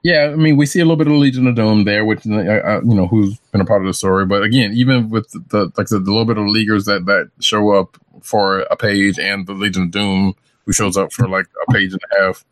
Yeah, 0.04 0.32
I 0.34 0.36
mean, 0.36 0.58
we 0.58 0.66
see 0.66 0.80
a 0.80 0.84
little 0.84 0.96
bit 0.98 1.08
of 1.08 1.14
Legion 1.14 1.46
of 1.46 1.54
Doom 1.56 1.84
there, 1.84 2.04
which 2.06 2.26
uh, 2.26 2.32
uh, 2.38 2.82
you 2.84 2.96
know 2.96 3.06
who's 3.08 3.38
been 3.52 3.62
a 3.62 3.66
part 3.66 3.82
of 3.82 3.88
the 3.88 3.94
story. 3.94 4.26
But 4.26 4.42
again, 4.44 4.72
even 4.74 5.10
with 5.10 5.30
the 5.50 5.66
like 5.78 5.80
I 5.80 5.84
said, 5.86 6.06
the 6.06 6.12
little 6.12 6.26
bit 6.26 6.40
of 6.40 6.48
leaguers 6.48 6.86
that 6.86 7.06
that 7.06 7.30
show 7.40 7.72
up 7.72 7.98
for 8.22 8.62
a 8.62 8.76
page, 8.76 9.20
and 9.20 9.46
the 9.46 9.54
Legion 9.54 9.84
of 9.84 9.92
Doom 9.92 10.34
who 10.66 10.74
shows 10.74 10.96
up 10.98 11.12
for 11.14 11.28
like 11.28 11.46
a 11.68 11.72
page 11.72 11.92
and 11.92 12.02
a 12.18 12.22
half, 12.24 12.44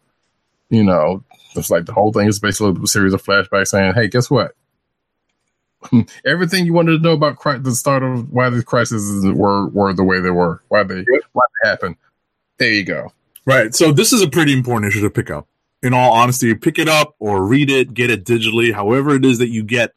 you 0.70 0.84
know, 0.84 1.24
it's 1.56 1.70
like 1.70 1.86
the 1.86 1.94
whole 1.94 2.12
thing 2.12 2.28
is 2.28 2.40
basically 2.40 2.82
a 2.84 2.88
series 2.88 3.14
of 3.14 3.24
flashbacks 3.24 3.70
saying, 3.70 3.94
"Hey, 3.94 4.08
guess 4.08 4.30
what? 4.30 4.56
Everything 6.26 6.66
you 6.66 6.74
wanted 6.74 6.98
to 6.98 7.04
know 7.04 7.14
about 7.14 7.42
the 7.64 7.74
start 7.74 8.04
of 8.04 8.32
why 8.32 8.50
these 8.50 8.64
crises 8.64 9.26
were 9.26 9.68
were 9.70 9.94
the 9.94 10.04
way 10.04 10.20
they 10.20 10.30
were, 10.30 10.62
why 10.68 10.84
they 10.84 11.06
why 11.34 11.44
they 11.64 11.70
happened. 11.70 11.96
There 12.58 12.72
you 12.72 12.84
go. 12.84 13.14
Right. 13.46 13.74
So 13.74 13.92
this 13.92 14.14
is 14.14 14.22
a 14.22 14.30
pretty 14.30 14.54
important 14.54 14.92
issue 14.92 15.02
to 15.02 15.10
pick 15.10 15.32
up. 15.32 15.48
In 15.82 15.94
all 15.94 16.12
honesty, 16.12 16.54
pick 16.56 16.78
it 16.78 16.90
up 16.90 17.16
or 17.20 17.46
read 17.46 17.70
it, 17.70 17.94
get 17.94 18.10
it 18.10 18.26
digitally, 18.26 18.74
however 18.74 19.16
it 19.16 19.24
is 19.24 19.40
that 19.40 19.48
you 19.48 19.64
get 19.64 19.94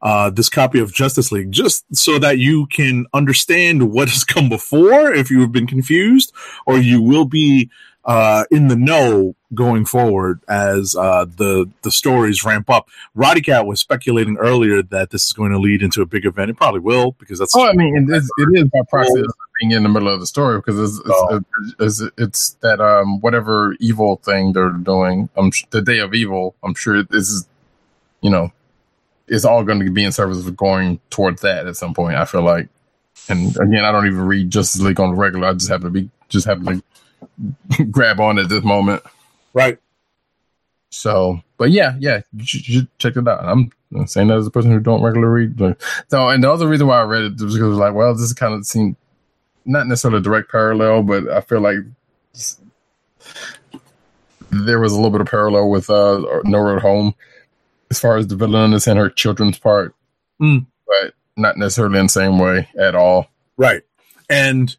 uh, 0.00 0.30
this 0.30 0.48
copy 0.48 0.80
of 0.80 0.92
Justice 0.92 1.30
League, 1.30 1.52
just 1.52 1.84
so 1.94 2.18
that 2.18 2.38
you 2.38 2.66
can 2.66 3.04
understand 3.12 3.92
what 3.92 4.08
has 4.08 4.24
come 4.24 4.48
before 4.48 5.12
if 5.12 5.30
you 5.30 5.42
have 5.42 5.52
been 5.52 5.66
confused, 5.66 6.32
or 6.66 6.78
you 6.78 7.02
will 7.02 7.26
be 7.26 7.70
uh, 8.06 8.44
in 8.50 8.68
the 8.68 8.76
know 8.76 9.34
going 9.54 9.84
forward 9.86 10.40
as 10.48 10.94
uh, 10.96 11.24
the 11.24 11.70
the 11.82 11.90
stories 11.90 12.44
ramp 12.44 12.68
up. 12.70 12.88
Roddy 13.14 13.40
Cat 13.40 13.66
was 13.66 13.80
speculating 13.80 14.36
earlier 14.38 14.82
that 14.82 15.10
this 15.10 15.24
is 15.26 15.32
going 15.32 15.52
to 15.52 15.58
lead 15.58 15.82
into 15.82 16.02
a 16.02 16.06
big 16.06 16.26
event. 16.26 16.50
It 16.50 16.56
probably 16.56 16.80
will 16.80 17.12
because 17.12 17.38
that's 17.38 17.54
Oh, 17.56 17.66
I 17.68 17.72
mean, 17.72 17.96
it 18.10 18.14
is, 18.16 18.30
it 18.38 18.48
is 18.58 18.64
by 18.64 18.80
proxy 18.90 19.22
being 19.60 19.72
in 19.72 19.82
the 19.82 19.88
middle 19.88 20.08
of 20.08 20.20
the 20.20 20.26
story 20.26 20.58
because 20.58 20.78
it's 20.78 20.98
it's, 20.98 21.10
Oh. 21.10 21.40
it's, 21.80 22.00
it's, 22.00 22.12
it's 22.18 22.50
that 22.60 22.80
um 22.80 23.20
whatever 23.20 23.74
evil 23.80 24.16
thing 24.24 24.52
they're 24.52 24.70
doing. 24.70 25.28
Um, 25.36 25.50
the 25.70 25.82
day 25.82 25.98
of 25.98 26.14
evil. 26.14 26.54
I'm 26.62 26.74
sure 26.74 27.02
this 27.02 27.28
is, 27.30 27.48
you 28.20 28.30
know, 28.30 28.52
it's 29.26 29.44
all 29.44 29.64
going 29.64 29.80
to 29.80 29.90
be 29.90 30.04
in 30.04 30.12
service 30.12 30.46
of 30.46 30.56
going 30.56 31.00
towards 31.10 31.42
that 31.42 31.66
at 31.66 31.76
some 31.76 31.94
point. 31.94 32.16
I 32.16 32.24
feel 32.24 32.42
like, 32.42 32.68
and 33.28 33.56
again, 33.58 33.84
I 33.84 33.92
don't 33.92 34.06
even 34.06 34.20
read 34.26 34.50
Justice 34.50 34.80
League 34.80 35.00
on 35.00 35.10
the 35.10 35.16
regular. 35.16 35.48
I 35.48 35.52
just 35.54 35.68
happen 35.68 35.84
to 35.86 35.90
be 35.90 36.10
just 36.28 36.46
happen 36.46 36.82
to 37.76 37.84
grab 37.90 38.20
on 38.20 38.38
at 38.38 38.48
this 38.48 38.62
moment. 38.62 39.02
Right. 39.54 39.78
So, 40.90 41.40
but 41.58 41.70
yeah, 41.70 41.96
yeah, 41.98 42.22
you 42.34 42.46
should, 42.46 42.66
you 42.68 42.74
should 42.80 42.98
check 42.98 43.16
it 43.16 43.28
out. 43.28 43.44
I'm 43.44 43.70
saying 44.06 44.28
that 44.28 44.38
as 44.38 44.46
a 44.46 44.50
person 44.50 44.70
who 44.70 44.80
don't 44.80 45.02
regularly 45.02 45.46
read. 45.46 45.56
But, 45.56 45.80
so, 46.08 46.28
and 46.28 46.42
the 46.42 46.50
other 46.50 46.66
reason 46.68 46.86
why 46.86 47.00
I 47.00 47.04
read 47.04 47.22
it 47.24 47.32
was 47.40 47.54
because 47.54 47.66
it 47.66 47.68
was 47.70 47.78
like, 47.78 47.94
well, 47.94 48.12
this 48.14 48.22
is 48.22 48.32
kind 48.32 48.54
of 48.54 48.64
seemed 48.66 48.96
not 49.66 49.86
necessarily 49.86 50.20
a 50.20 50.22
direct 50.22 50.50
parallel, 50.50 51.02
but 51.02 51.28
I 51.30 51.40
feel 51.42 51.60
like 51.60 51.76
there 54.50 54.80
was 54.80 54.92
a 54.92 54.96
little 54.96 55.10
bit 55.10 55.20
of 55.20 55.26
parallel 55.26 55.68
with 55.70 55.90
uh, 55.90 56.40
No 56.44 56.58
Road 56.58 56.80
Home 56.82 57.14
as 57.90 57.98
far 58.00 58.16
as 58.16 58.26
the 58.26 58.36
villainess 58.36 58.86
and 58.86 58.98
her 58.98 59.10
children's 59.10 59.58
part, 59.58 59.94
Mm. 60.40 60.66
but 60.86 61.14
not 61.36 61.56
necessarily 61.56 61.98
in 61.98 62.06
the 62.06 62.10
same 62.10 62.38
way 62.38 62.68
at 62.78 62.94
all. 62.94 63.28
Right. 63.56 63.82
And 64.30 64.74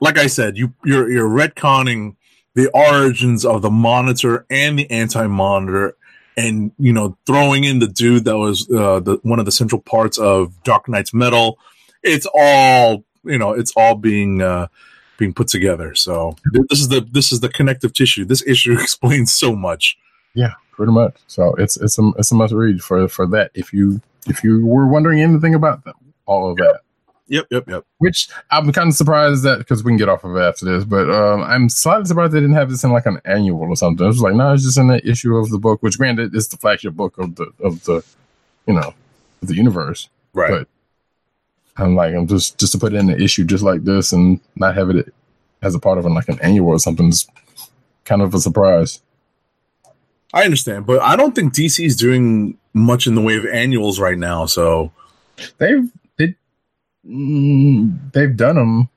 like 0.00 0.18
I 0.18 0.26
said, 0.26 0.56
you 0.56 0.74
you're 0.84 1.10
you're 1.10 1.28
retconning 1.28 2.15
the 2.56 2.70
origins 2.70 3.44
of 3.44 3.60
the 3.60 3.70
monitor 3.70 4.46
and 4.48 4.78
the 4.78 4.90
anti-monitor 4.90 5.94
and 6.38 6.72
you 6.78 6.92
know 6.92 7.16
throwing 7.26 7.64
in 7.64 7.78
the 7.78 7.86
dude 7.86 8.24
that 8.24 8.38
was 8.38 8.68
uh, 8.70 8.98
the 9.00 9.20
one 9.22 9.38
of 9.38 9.44
the 9.44 9.52
central 9.52 9.80
parts 9.80 10.18
of 10.18 10.62
Dark 10.64 10.88
Nights 10.88 11.14
Metal. 11.14 11.58
It's 12.02 12.26
all 12.34 13.04
you 13.24 13.38
know. 13.38 13.52
It's 13.52 13.72
all 13.76 13.94
being 13.94 14.42
uh, 14.42 14.68
being 15.18 15.34
put 15.34 15.48
together. 15.48 15.94
So 15.94 16.36
th- 16.52 16.66
this 16.68 16.80
is 16.80 16.88
the 16.88 17.00
this 17.00 17.30
is 17.30 17.40
the 17.40 17.48
connective 17.48 17.92
tissue. 17.92 18.24
This 18.24 18.42
issue 18.46 18.72
explains 18.80 19.32
so 19.32 19.54
much. 19.54 19.98
Yeah, 20.34 20.52
pretty 20.72 20.92
much. 20.92 21.14
So 21.26 21.54
it's 21.56 21.76
it's 21.76 21.98
a 21.98 22.10
it's 22.18 22.32
a 22.32 22.34
must 22.34 22.54
read 22.54 22.82
for 22.82 23.06
for 23.08 23.26
that. 23.28 23.50
If 23.54 23.72
you 23.72 24.00
if 24.26 24.42
you 24.42 24.64
were 24.66 24.86
wondering 24.86 25.20
anything 25.20 25.54
about 25.54 25.84
them, 25.84 25.94
all 26.24 26.50
of 26.50 26.56
that. 26.56 26.80
Yep, 27.28 27.46
yep, 27.50 27.68
yep. 27.68 27.84
Which 27.98 28.28
I'm 28.50 28.70
kind 28.72 28.88
of 28.88 28.94
surprised 28.94 29.42
that 29.42 29.58
because 29.58 29.82
we 29.82 29.90
can 29.90 29.96
get 29.96 30.08
off 30.08 30.22
of 30.24 30.36
it 30.36 30.40
after 30.40 30.64
this, 30.64 30.84
but 30.84 31.10
um, 31.10 31.42
I'm 31.42 31.68
slightly 31.68 32.04
surprised 32.04 32.32
they 32.32 32.40
didn't 32.40 32.54
have 32.54 32.70
this 32.70 32.84
in 32.84 32.92
like 32.92 33.06
an 33.06 33.20
annual 33.24 33.62
or 33.62 33.74
something. 33.74 34.04
It 34.04 34.08
was 34.08 34.20
like, 34.20 34.34
no, 34.34 34.52
it's 34.52 34.62
just 34.62 34.78
in 34.78 34.86
the 34.86 35.06
issue 35.08 35.36
of 35.36 35.50
the 35.50 35.58
book, 35.58 35.82
which 35.82 35.98
granted 35.98 36.34
is 36.34 36.48
the 36.48 36.56
flagship 36.56 36.94
book 36.94 37.18
of 37.18 37.34
the 37.34 37.52
of 37.60 37.82
the 37.84 38.04
you 38.66 38.74
know 38.74 38.94
of 39.42 39.48
the 39.48 39.54
universe. 39.54 40.08
Right. 40.34 40.50
But 40.50 40.68
I'm 41.82 41.96
like, 41.96 42.14
I'm 42.14 42.28
just 42.28 42.58
just 42.58 42.72
to 42.72 42.78
put 42.78 42.94
in 42.94 43.10
an 43.10 43.20
issue 43.20 43.44
just 43.44 43.64
like 43.64 43.82
this 43.82 44.12
and 44.12 44.40
not 44.54 44.76
have 44.76 44.90
it 44.90 45.12
as 45.62 45.74
a 45.74 45.80
part 45.80 45.98
of 45.98 46.04
like 46.04 46.28
an 46.28 46.38
annual 46.40 46.68
or 46.68 46.78
something 46.78 47.08
is 47.08 47.26
kind 48.04 48.22
of 48.22 48.34
a 48.34 48.38
surprise. 48.38 49.02
I 50.32 50.44
understand, 50.44 50.86
but 50.86 51.00
I 51.02 51.16
don't 51.16 51.34
think 51.34 51.54
DC 51.54 51.84
is 51.84 51.96
doing 51.96 52.58
much 52.72 53.06
in 53.06 53.14
the 53.14 53.22
way 53.22 53.36
of 53.36 53.46
annuals 53.46 53.98
right 53.98 54.18
now. 54.18 54.46
So 54.46 54.92
They've 55.58 55.82
they, 55.82 55.90
mm, 57.06 58.12
they've 58.12 58.36
done 58.36 58.56
them, 58.56 58.88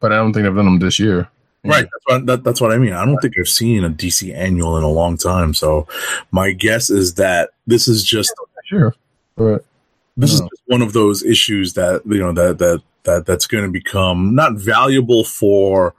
but 0.00 0.12
I 0.12 0.16
don't 0.16 0.32
think 0.32 0.44
they've 0.44 0.54
done 0.54 0.64
them 0.64 0.78
this 0.78 0.98
year. 0.98 1.28
Right. 1.66 1.84
That's 1.90 2.04
what, 2.06 2.26
that, 2.26 2.44
that's 2.44 2.60
what 2.60 2.72
I 2.72 2.78
mean. 2.78 2.92
I 2.92 3.06
don't 3.06 3.18
think 3.18 3.34
I've 3.38 3.48
seen 3.48 3.84
a 3.84 3.90
DC 3.90 4.34
annual 4.34 4.76
in 4.76 4.84
a 4.84 4.90
long 4.90 5.16
time. 5.16 5.54
So 5.54 5.88
my 6.30 6.52
guess 6.52 6.90
is 6.90 7.14
that 7.14 7.50
this 7.66 7.88
is 7.88 8.04
just 8.04 8.34
Sure, 8.64 8.94
but 9.36 9.64
this 10.16 10.32
is 10.32 10.40
just 10.40 10.62
one 10.66 10.80
of 10.80 10.94
those 10.94 11.22
issues 11.22 11.74
that 11.74 12.02
you 12.06 12.18
know 12.18 12.32
that 12.32 12.58
that 12.58 12.82
that 13.02 13.26
that's 13.26 13.46
going 13.46 13.64
to 13.64 13.70
become 13.70 14.34
not 14.34 14.54
valuable 14.54 15.22
for. 15.22 15.94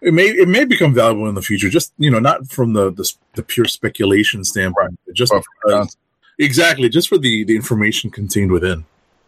It 0.00 0.14
may 0.14 0.26
it 0.26 0.48
may 0.48 0.64
become 0.64 0.94
valuable 0.94 1.28
in 1.28 1.34
the 1.34 1.42
future. 1.42 1.68
Just 1.68 1.92
you 1.98 2.10
know, 2.10 2.20
not 2.20 2.48
from 2.48 2.74
the 2.74 2.92
the, 2.92 3.12
the 3.34 3.42
pure 3.42 3.66
speculation 3.66 4.44
standpoint, 4.44 4.98
just 5.12 5.32
because- 5.64 5.96
exactly 6.38 6.88
just 6.88 7.08
for 7.08 7.18
the 7.18 7.44
the 7.44 7.56
information 7.56 8.10
contained 8.10 8.52
within. 8.52 8.84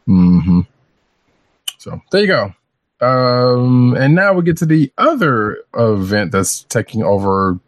hmm 0.07 0.61
So 1.83 2.01
there 2.13 2.21
you 2.21 2.29
go. 2.29 2.55
Um, 3.05 3.97
and 3.99 4.15
now 4.15 4.35
we 4.35 4.45
get 4.45 4.57
to 4.59 4.67
the 4.67 4.93
other 4.97 5.65
event 5.75 6.31
that's 6.31 6.63
taking 6.63 7.03
over 7.03 7.59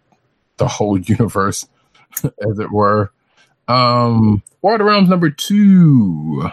the 0.57 0.69
whole 0.69 0.97
universe, 1.01 1.67
as 2.23 2.61
it 2.61 2.71
were. 2.71 3.11
Um, 3.67 4.45
War 4.63 4.75
of 4.75 4.79
the 4.79 4.85
Realms 4.85 5.09
number 5.09 5.31
two. 5.31 6.49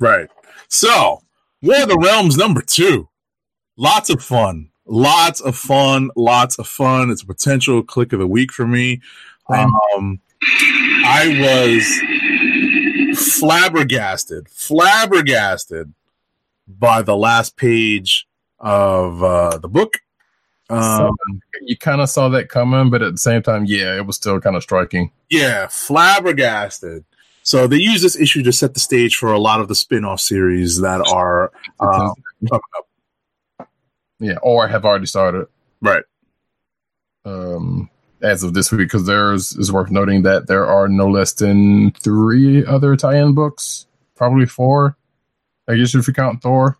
Right. 0.00 0.30
So, 0.68 1.20
War 1.60 1.82
of 1.82 1.88
the 1.90 1.98
Realms 1.98 2.38
number 2.38 2.62
two. 2.62 3.10
Lots 3.76 4.08
of 4.08 4.22
fun. 4.22 4.70
Lots 4.86 5.42
of 5.42 5.56
fun. 5.56 6.10
Lots 6.16 6.58
of 6.58 6.66
fun. 6.66 7.10
It's 7.10 7.22
a 7.22 7.26
potential 7.26 7.82
Kliq 7.82 8.14
of 8.14 8.18
the 8.18 8.26
week 8.26 8.50
for 8.50 8.66
me. 8.66 9.02
Um, 9.48 10.20
I 11.04 11.36
was 13.14 13.38
flabbergasted, 13.38 14.48
flabbergasted 14.48 15.92
by 16.66 17.02
the 17.02 17.16
last 17.16 17.56
page 17.56 18.26
of 18.58 19.22
uh, 19.22 19.58
the 19.58 19.68
book. 19.68 19.98
Um, 20.70 21.14
You 21.62 21.76
kind 21.76 22.00
of 22.00 22.08
saw 22.08 22.28
that 22.30 22.48
coming, 22.48 22.90
but 22.90 23.02
at 23.02 23.12
the 23.12 23.18
same 23.18 23.42
time, 23.42 23.64
yeah, 23.66 23.96
it 23.96 24.06
was 24.06 24.16
still 24.16 24.40
kind 24.40 24.56
of 24.56 24.62
striking. 24.62 25.10
yeah, 25.30 25.66
flabbergasted. 25.68 27.04
So 27.42 27.66
they 27.66 27.76
use 27.76 28.00
this 28.00 28.16
issue 28.18 28.42
to 28.44 28.52
set 28.52 28.72
the 28.72 28.80
stage 28.80 29.16
for 29.16 29.30
a 29.30 29.38
lot 29.38 29.60
of 29.60 29.68
the 29.68 29.74
spin-off 29.74 30.20
series 30.20 30.80
that 30.80 31.02
are 31.12 31.52
uh, 31.78 32.14
coming 32.48 32.62
up. 33.60 33.68
yeah, 34.18 34.38
or 34.42 34.66
have 34.66 34.86
already 34.86 35.04
started. 35.04 35.46
Right. 35.82 36.04
um, 37.26 37.90
as 38.24 38.42
of 38.42 38.54
this 38.54 38.72
week 38.72 38.80
because 38.80 39.06
there's 39.06 39.52
is 39.56 39.70
worth 39.70 39.90
noting 39.90 40.22
that 40.22 40.46
there 40.48 40.66
are 40.66 40.88
no 40.88 41.08
less 41.08 41.32
than 41.34 41.92
three 41.92 42.64
other 42.66 42.96
tie-in 42.96 43.34
books, 43.34 43.86
probably 44.16 44.46
four. 44.46 44.96
I 45.68 45.76
guess 45.76 45.94
if 45.94 46.08
you 46.08 46.14
count 46.14 46.42
Thor. 46.42 46.78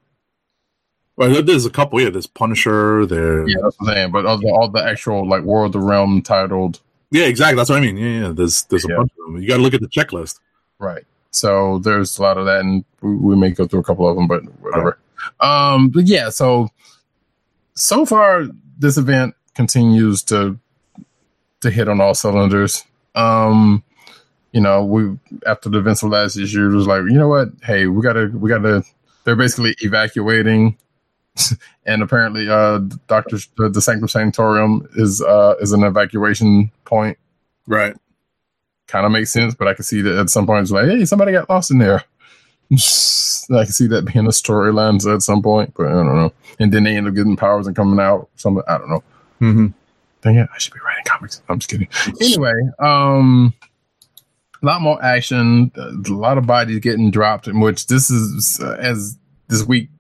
Well, 1.17 1.43
there's 1.43 1.65
a 1.65 1.71
couple. 1.71 2.01
Yeah, 2.01 2.11
there's 2.11 2.27
Punisher. 2.27 3.07
There. 3.07 3.47
Yeah, 3.49 3.59
that's 3.63 3.77
what 3.79 3.91
I'm 3.91 3.95
saying. 3.95 4.11
But 4.13 4.27
all 4.27 4.39
the, 4.39 4.49
all 4.49 4.69
the 4.69 4.85
actual 4.85 5.29
like 5.29 5.43
World 5.45 5.75
of 5.77 5.81
the 5.81 5.87
Realm 5.87 6.23
titled, 6.23 6.81
Yeah, 7.13 7.27
exactly. 7.27 7.57
That's 7.57 7.71
what 7.71 7.79
I 7.79 7.81
mean. 7.83 7.97
Yeah, 7.97 8.27
yeah. 8.27 8.33
There's 8.33 8.65
there's 8.65 8.85
a 8.85 8.89
Yeah. 8.89 8.97
bunch 8.97 9.13
of 9.21 9.33
them. 9.33 9.41
You 9.43 9.47
got 9.49 9.59
to 9.59 9.63
look 9.63 9.75
at 9.75 9.81
the 9.81 9.89
checklist. 9.89 10.41
right? 10.81 11.05
So 11.31 11.79
there's 11.81 12.19
a 12.19 12.23
lot 12.23 12.37
of 12.39 12.47
that, 12.47 12.61
and 12.61 12.85
we, 13.01 13.35
may 13.37 13.51
go 13.51 13.67
through 13.67 13.81
a 13.81 13.85
couple 13.85 14.09
of 14.09 14.15
them, 14.17 14.27
but 14.29 14.43
whatever. 14.61 14.99
Um, 15.41 15.89
but 15.89 16.05
yeah, 16.07 16.31
so 16.31 16.69
so 17.75 18.05
far 18.07 18.45
this 18.79 18.97
event 18.97 19.35
continues 19.55 20.23
to 20.25 20.59
to 21.65 21.71
hit 21.71 21.89
on 21.89 22.01
all 22.01 22.15
cylinders. 22.15 22.85
Um, 23.15 23.83
you 24.53 24.61
know, 24.61 24.85
we 24.85 25.19
after 25.47 25.69
the 25.69 25.79
events 25.79 26.03
of 26.03 26.11
last 26.11 26.37
issue, 26.37 26.71
it 26.71 26.75
was 26.75 26.87
like, 26.87 27.03
you 27.03 27.19
know 27.19 27.29
what? 27.29 27.49
Hey, 27.63 27.87
we 27.87 28.03
gotta, 28.03 28.31
we 28.33 28.49
gotta. 28.49 28.85
They're 29.25 29.37
basically 29.37 29.75
evacuating, 29.81 30.77
and 31.87 32.03
apparently, 32.03 32.49
uh, 32.49 32.81
Doctor 33.09 33.39
the, 33.57 33.69
the 33.69 33.81
Sanctum 33.81 34.09
Sanctorium 34.09 34.87
is 34.97 35.21
uh 35.23 35.55
is 35.61 35.73
an 35.73 35.83
evacuation 35.83 36.71
point. 36.85 37.19
Right. 37.67 37.97
Kind 38.87 39.07
of 39.07 39.13
makes 39.13 39.33
sense, 39.33 39.55
but 39.55 39.67
I 39.67 39.75
can 39.75 39.85
see 39.85 40.03
that 40.03 40.19
at 40.19 40.31
some 40.31 40.47
point 40.47 40.63
it's 40.63 40.71
like, 40.71 40.87
hey, 40.87 41.05
somebody 41.07 41.33
got 41.33 41.49
lost 41.49 41.71
in 41.71 41.79
there. 41.79 42.05
I 42.71 43.65
can 43.65 43.73
see 43.73 43.87
that 43.89 44.11
being 44.13 44.27
a 44.27 44.31
storyline 44.31 45.05
at 45.13 45.23
some 45.23 45.43
point, 45.43 45.75
but 45.75 45.87
I 45.87 45.93
don't 45.93 46.15
know. 46.15 46.33
And 46.59 46.73
then 46.73 46.85
they 46.85 46.97
end 46.97 47.09
up 47.09 47.15
getting 47.15 47.37
powers 47.37 47.67
and 47.67 47.75
coming 47.75 47.99
out. 47.99 48.29
Something 48.37 48.63
I 48.69 48.79
don't 48.79 48.91
know. 48.91 49.03
Mm-hmm. 49.41 49.67
Dang 50.25 50.37
it, 50.37 50.49
I 50.55 50.59
should 50.59 50.73
be 50.73 50.81
writing 50.81 51.05
comics. 51.05 51.43
I'm 51.51 51.59
just 51.59 51.71
kidding. 51.71 51.89
Anyway, 52.19 52.55
um, 52.79 53.53
a 54.63 54.67
lot 54.67 54.81
more 54.81 55.03
action, 55.05 55.71
a 55.77 55.91
lot 56.11 56.39
of 56.39 56.47
bodies 56.47 56.79
getting 56.79 57.11
dropped, 57.11 57.47
in 57.47 57.61
which 57.61 57.89
this 57.89 58.11
is 58.11 58.59
uh, 58.59 58.79
as 58.81 59.19
this 59.49 59.65
week 59.67 59.91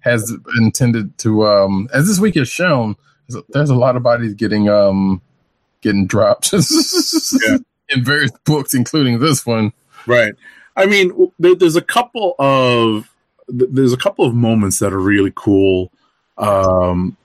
has 0.00 0.34
intended 0.58 1.16
to, 1.18 1.46
um, 1.46 1.88
as 1.94 2.08
this 2.08 2.18
week 2.18 2.34
has 2.34 2.48
shown, 2.48 2.96
there's 3.50 3.70
a, 3.70 3.74
lot 3.76 3.94
of 3.94 4.02
bodies 4.02 4.34
getting, 4.34 4.68
um, 4.68 5.22
getting 5.82 6.04
dropped 6.08 6.52
in 7.88 8.04
various 8.04 8.32
books, 8.44 8.74
including 8.74 9.20
this 9.20 9.46
one. 9.46 9.72
Right. 10.04 10.34
I 10.74 10.86
mean, 10.86 11.30
there, 11.38 11.54
there's 11.54 11.76
a 11.76 11.82
couple 11.82 12.34
of 12.40 13.08
there's 13.46 13.92
a 13.92 13.96
couple 13.96 14.24
of 14.24 14.34
moments 14.34 14.80
that 14.80 14.92
are 14.92 14.98
really 14.98 15.32
cool. 15.34 15.92
Um, 16.38 17.16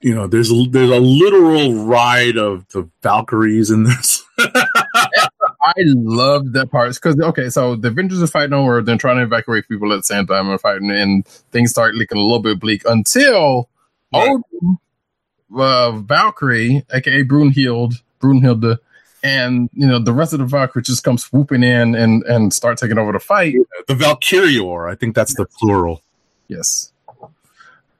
you 0.00 0.14
know, 0.14 0.26
there's 0.26 0.50
a, 0.50 0.64
there's 0.70 0.90
a 0.90 1.00
literal 1.00 1.84
ride 1.84 2.36
of 2.36 2.66
the 2.68 2.88
Valkyries 3.02 3.70
in 3.70 3.84
this. 3.84 4.24
I 4.38 5.74
love 5.78 6.52
that 6.52 6.70
part 6.70 6.94
because 6.94 7.20
okay, 7.20 7.50
so 7.50 7.74
the 7.74 7.88
Avengers 7.88 8.22
are 8.22 8.28
fighting 8.28 8.52
over, 8.52 8.80
they're 8.80 8.96
trying 8.96 9.16
to 9.16 9.24
evacuate 9.24 9.68
people 9.68 9.92
at 9.92 9.96
the 9.96 10.02
same 10.04 10.26
time 10.26 10.48
and 10.48 10.60
fighting, 10.60 10.90
and 10.90 11.26
things 11.26 11.70
start 11.70 11.94
looking 11.94 12.16
a 12.16 12.22
little 12.22 12.38
bit 12.38 12.60
bleak 12.60 12.82
until 12.86 13.68
Right. 14.12 14.30
Odin, 14.30 14.78
uh, 15.54 15.92
Valkyrie, 15.92 16.84
aka 16.92 17.22
Brunhild, 17.24 17.94
Brunhilde, 18.20 18.78
and 19.22 19.68
you 19.74 19.86
know 19.86 19.98
the 19.98 20.12
rest 20.12 20.32
of 20.32 20.38
the 20.38 20.46
Valkyrie 20.46 20.82
just 20.82 21.04
come 21.04 21.18
swooping 21.18 21.62
in 21.62 21.94
and 21.94 22.22
and 22.24 22.52
start 22.54 22.78
taking 22.78 22.98
over 22.98 23.12
the 23.12 23.20
fight. 23.20 23.54
the 23.86 23.94
Valkyrior, 23.94 24.90
I 24.90 24.94
think 24.94 25.14
that's 25.14 25.34
the 25.34 25.46
plural. 25.46 26.02
Yes. 26.48 26.92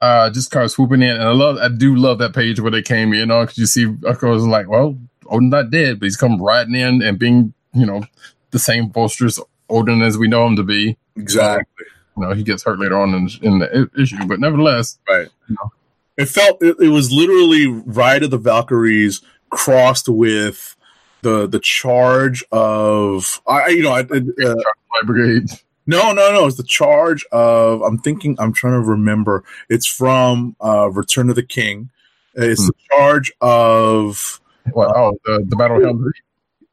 Uh, 0.01 0.29
just 0.29 0.51
kind 0.51 0.63
of 0.63 0.71
swooping 0.71 1.01
in. 1.01 1.11
And 1.11 1.23
I 1.23 1.31
love, 1.31 1.57
I 1.57 1.67
do 1.69 1.95
love 1.95 2.19
that 2.19 2.33
page 2.33 2.59
where 2.59 2.71
they 2.71 2.81
came 2.81 3.13
in 3.13 3.31
on 3.31 3.45
because 3.45 3.57
you 3.57 3.65
see, 3.65 3.95
of 4.03 4.19
course, 4.19 4.41
like, 4.43 4.67
well, 4.67 4.97
Odin's 5.27 5.51
not 5.51 5.71
dead, 5.71 5.99
but 5.99 6.05
he's 6.05 6.17
come 6.17 6.41
riding 6.41 6.75
in 6.75 7.01
and 7.01 7.19
being, 7.19 7.53
you 7.73 7.85
know, 7.85 8.03
the 8.51 8.59
same 8.59 8.87
boisterous 8.87 9.39
Odin 9.69 10.01
as 10.01 10.17
we 10.17 10.27
know 10.27 10.45
him 10.45 10.55
to 10.55 10.63
be. 10.63 10.97
Exactly. 11.15 11.85
You 12.17 12.23
know, 12.23 12.33
he 12.33 12.43
gets 12.43 12.63
hurt 12.63 12.79
later 12.79 12.97
on 12.97 13.13
in, 13.13 13.29
in 13.41 13.59
the 13.59 13.89
issue, 13.99 14.25
but 14.25 14.39
nevertheless, 14.39 14.97
Right. 15.09 15.27
You 15.47 15.55
know. 15.55 15.71
It 16.17 16.27
felt 16.27 16.61
it, 16.61 16.75
it 16.81 16.89
was 16.89 17.13
literally 17.13 17.67
Ride 17.67 18.23
of 18.23 18.31
the 18.31 18.37
Valkyries 18.37 19.21
crossed 19.49 20.09
with 20.09 20.75
the 21.21 21.47
the 21.47 21.59
charge 21.59 22.43
of 22.51 23.41
I 23.47 23.69
you 23.69 23.83
know 23.83 23.91
I, 23.91 24.01
uh, 24.01 24.55
my 24.55 25.01
brigade. 25.05 25.49
no 25.89 26.11
no 26.11 26.31
no 26.31 26.45
it's 26.45 26.57
the 26.57 26.63
charge 26.63 27.25
of 27.31 27.81
I'm 27.81 27.97
thinking 27.97 28.35
I'm 28.39 28.53
trying 28.53 28.73
to 28.73 28.87
remember 28.87 29.43
it's 29.69 29.87
from 29.87 30.55
uh 30.63 30.89
Return 30.91 31.29
of 31.29 31.35
the 31.35 31.43
King 31.43 31.89
it's 32.35 32.65
the 32.67 32.73
charge 32.91 33.31
of 33.41 34.39
Well, 34.71 34.93
oh, 34.95 35.17
the, 35.25 35.45
the 35.47 35.55
Battle 35.55 35.77
of 35.77 35.83
Helm's 35.83 36.13
Deep. 36.13 36.23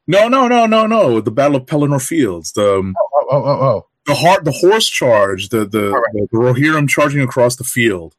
no 0.06 0.28
no 0.28 0.46
no 0.48 0.66
no 0.66 0.86
no 0.86 1.20
the 1.20 1.30
Battle 1.30 1.56
of 1.56 1.66
Pelennor 1.66 2.06
Fields 2.06 2.52
the 2.52 2.78
um, 2.78 2.94
Oh, 2.98 3.26
oh, 3.30 3.44
oh, 3.44 3.60
oh. 3.62 3.86
the 4.06 4.14
heart 4.14 4.44
the 4.44 4.52
horse 4.52 4.86
charge 4.86 5.48
the 5.48 5.64
the, 5.64 5.90
right. 5.90 6.02
the, 6.12 6.28
the 6.30 6.38
Rohirrim 6.38 6.88
charging 6.88 7.22
across 7.22 7.56
the 7.56 7.64
field 7.64 8.14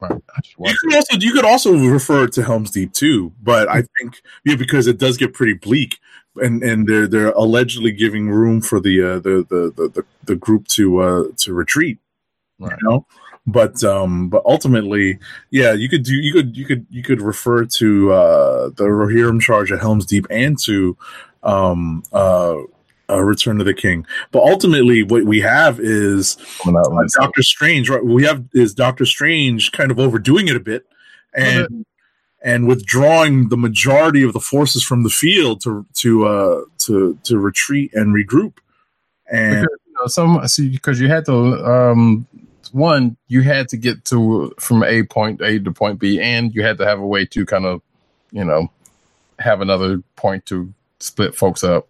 Right. 0.00 0.12
I 0.12 0.40
just 0.42 0.56
You 0.58 0.76
could 0.80 0.94
also 0.94 1.16
you 1.18 1.32
could 1.32 1.44
also 1.44 1.76
refer 1.76 2.28
to 2.28 2.42
Helm's 2.44 2.70
Deep 2.70 2.92
too, 2.92 3.32
but 3.42 3.68
I 3.68 3.82
think 3.98 4.22
yeah 4.44 4.54
because 4.54 4.86
it 4.86 4.98
does 4.98 5.16
get 5.16 5.34
pretty 5.34 5.54
bleak, 5.54 5.98
and 6.40 6.62
and 6.62 6.86
they're 6.86 7.06
they're 7.06 7.30
allegedly 7.32 7.92
giving 7.92 8.28
room 8.30 8.60
for 8.60 8.80
the 8.80 9.02
uh, 9.02 9.18
the, 9.18 9.46
the 9.48 9.72
the 9.76 9.88
the 9.88 10.04
the 10.24 10.36
group 10.36 10.66
to 10.68 10.98
uh 11.00 11.24
to 11.38 11.52
retreat, 11.54 11.98
Right. 12.58 12.76
you 12.80 12.88
know. 12.88 13.06
But 13.46 13.82
um, 13.82 14.28
but 14.28 14.42
ultimately, 14.44 15.18
yeah, 15.50 15.72
you 15.72 15.88
could 15.88 16.02
do 16.02 16.14
you 16.14 16.32
could 16.34 16.56
you 16.56 16.66
could 16.66 16.86
you 16.90 17.02
could 17.02 17.22
refer 17.22 17.64
to 17.64 18.12
uh 18.12 18.68
the 18.76 18.84
Rohirrim 18.84 19.40
charge 19.40 19.72
at 19.72 19.80
Helm's 19.80 20.04
Deep 20.04 20.26
and 20.30 20.58
to 20.64 20.96
um 21.42 22.02
uh, 22.12 22.56
uh 23.08 23.20
Return 23.22 23.58
of 23.58 23.64
the 23.66 23.72
King. 23.72 24.06
But 24.32 24.42
ultimately, 24.42 25.02
what 25.02 25.24
we 25.24 25.40
have 25.40 25.80
is 25.80 26.36
coming 26.62 26.78
out 26.78 26.92
like 26.92 27.08
Doctor 27.18 27.42
Strange, 27.42 27.88
right? 27.88 28.04
We 28.04 28.24
have 28.24 28.44
is 28.52 28.74
Doctor 28.74 29.06
Strange 29.06 29.72
kind 29.72 29.90
of 29.90 29.98
overdoing 29.98 30.48
it 30.48 30.56
a 30.56 30.60
bit, 30.60 30.84
and 31.32 31.86
and 32.42 32.68
withdrawing 32.68 33.48
the 33.48 33.56
majority 33.56 34.22
of 34.22 34.32
the 34.32 34.40
forces 34.40 34.84
from 34.84 35.02
the 35.02 35.10
field 35.10 35.60
to 35.62 35.84
to 35.94 36.26
uh 36.26 36.60
to 36.78 37.18
to 37.24 37.38
retreat 37.38 37.92
and 37.94 38.14
regroup. 38.14 38.54
And 39.30 39.62
because, 39.62 39.78
you 39.86 39.92
know, 40.00 40.06
some 40.06 40.48
see 40.48 40.68
because 40.70 41.00
you 41.00 41.08
had 41.08 41.24
to 41.26 41.34
um 41.34 42.26
one 42.72 43.16
you 43.28 43.42
had 43.42 43.68
to 43.68 43.76
get 43.76 44.04
to 44.06 44.54
from 44.58 44.84
a 44.84 45.02
point 45.04 45.40
A 45.40 45.58
to 45.58 45.72
point 45.72 45.98
B, 45.98 46.20
and 46.20 46.54
you 46.54 46.62
had 46.62 46.78
to 46.78 46.86
have 46.86 47.00
a 47.00 47.06
way 47.06 47.24
to 47.26 47.44
kind 47.44 47.64
of 47.64 47.82
you 48.30 48.44
know 48.44 48.70
have 49.38 49.60
another 49.60 50.02
point 50.16 50.46
to 50.46 50.72
split 51.00 51.34
folks 51.34 51.64
up 51.64 51.88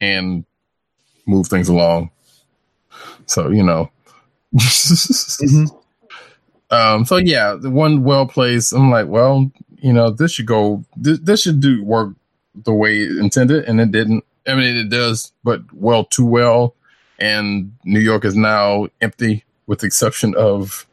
and 0.00 0.44
move 1.26 1.48
things 1.48 1.68
along. 1.68 2.10
So 3.26 3.50
you 3.50 3.62
know. 3.62 3.90
Um. 6.70 7.04
So 7.04 7.16
yeah, 7.16 7.54
the 7.54 7.70
one 7.70 8.02
well 8.02 8.26
placed. 8.26 8.72
I'm 8.72 8.90
like, 8.90 9.06
well, 9.06 9.50
you 9.78 9.92
know, 9.92 10.10
this 10.10 10.32
should 10.32 10.46
go. 10.46 10.84
This, 10.96 11.18
this 11.20 11.42
should 11.42 11.60
do 11.60 11.82
work 11.84 12.14
the 12.64 12.72
way 12.72 13.02
it 13.02 13.16
intended, 13.18 13.64
and 13.64 13.80
it 13.80 13.90
didn't. 13.90 14.24
I 14.46 14.54
mean, 14.54 14.76
it 14.76 14.88
does, 14.88 15.32
but 15.44 15.62
well, 15.72 16.04
too 16.04 16.24
well. 16.24 16.74
And 17.18 17.72
New 17.84 18.00
York 18.00 18.24
is 18.24 18.36
now 18.36 18.88
empty, 19.00 19.44
with 19.66 19.80
the 19.80 19.86
exception 19.86 20.34
of, 20.36 20.86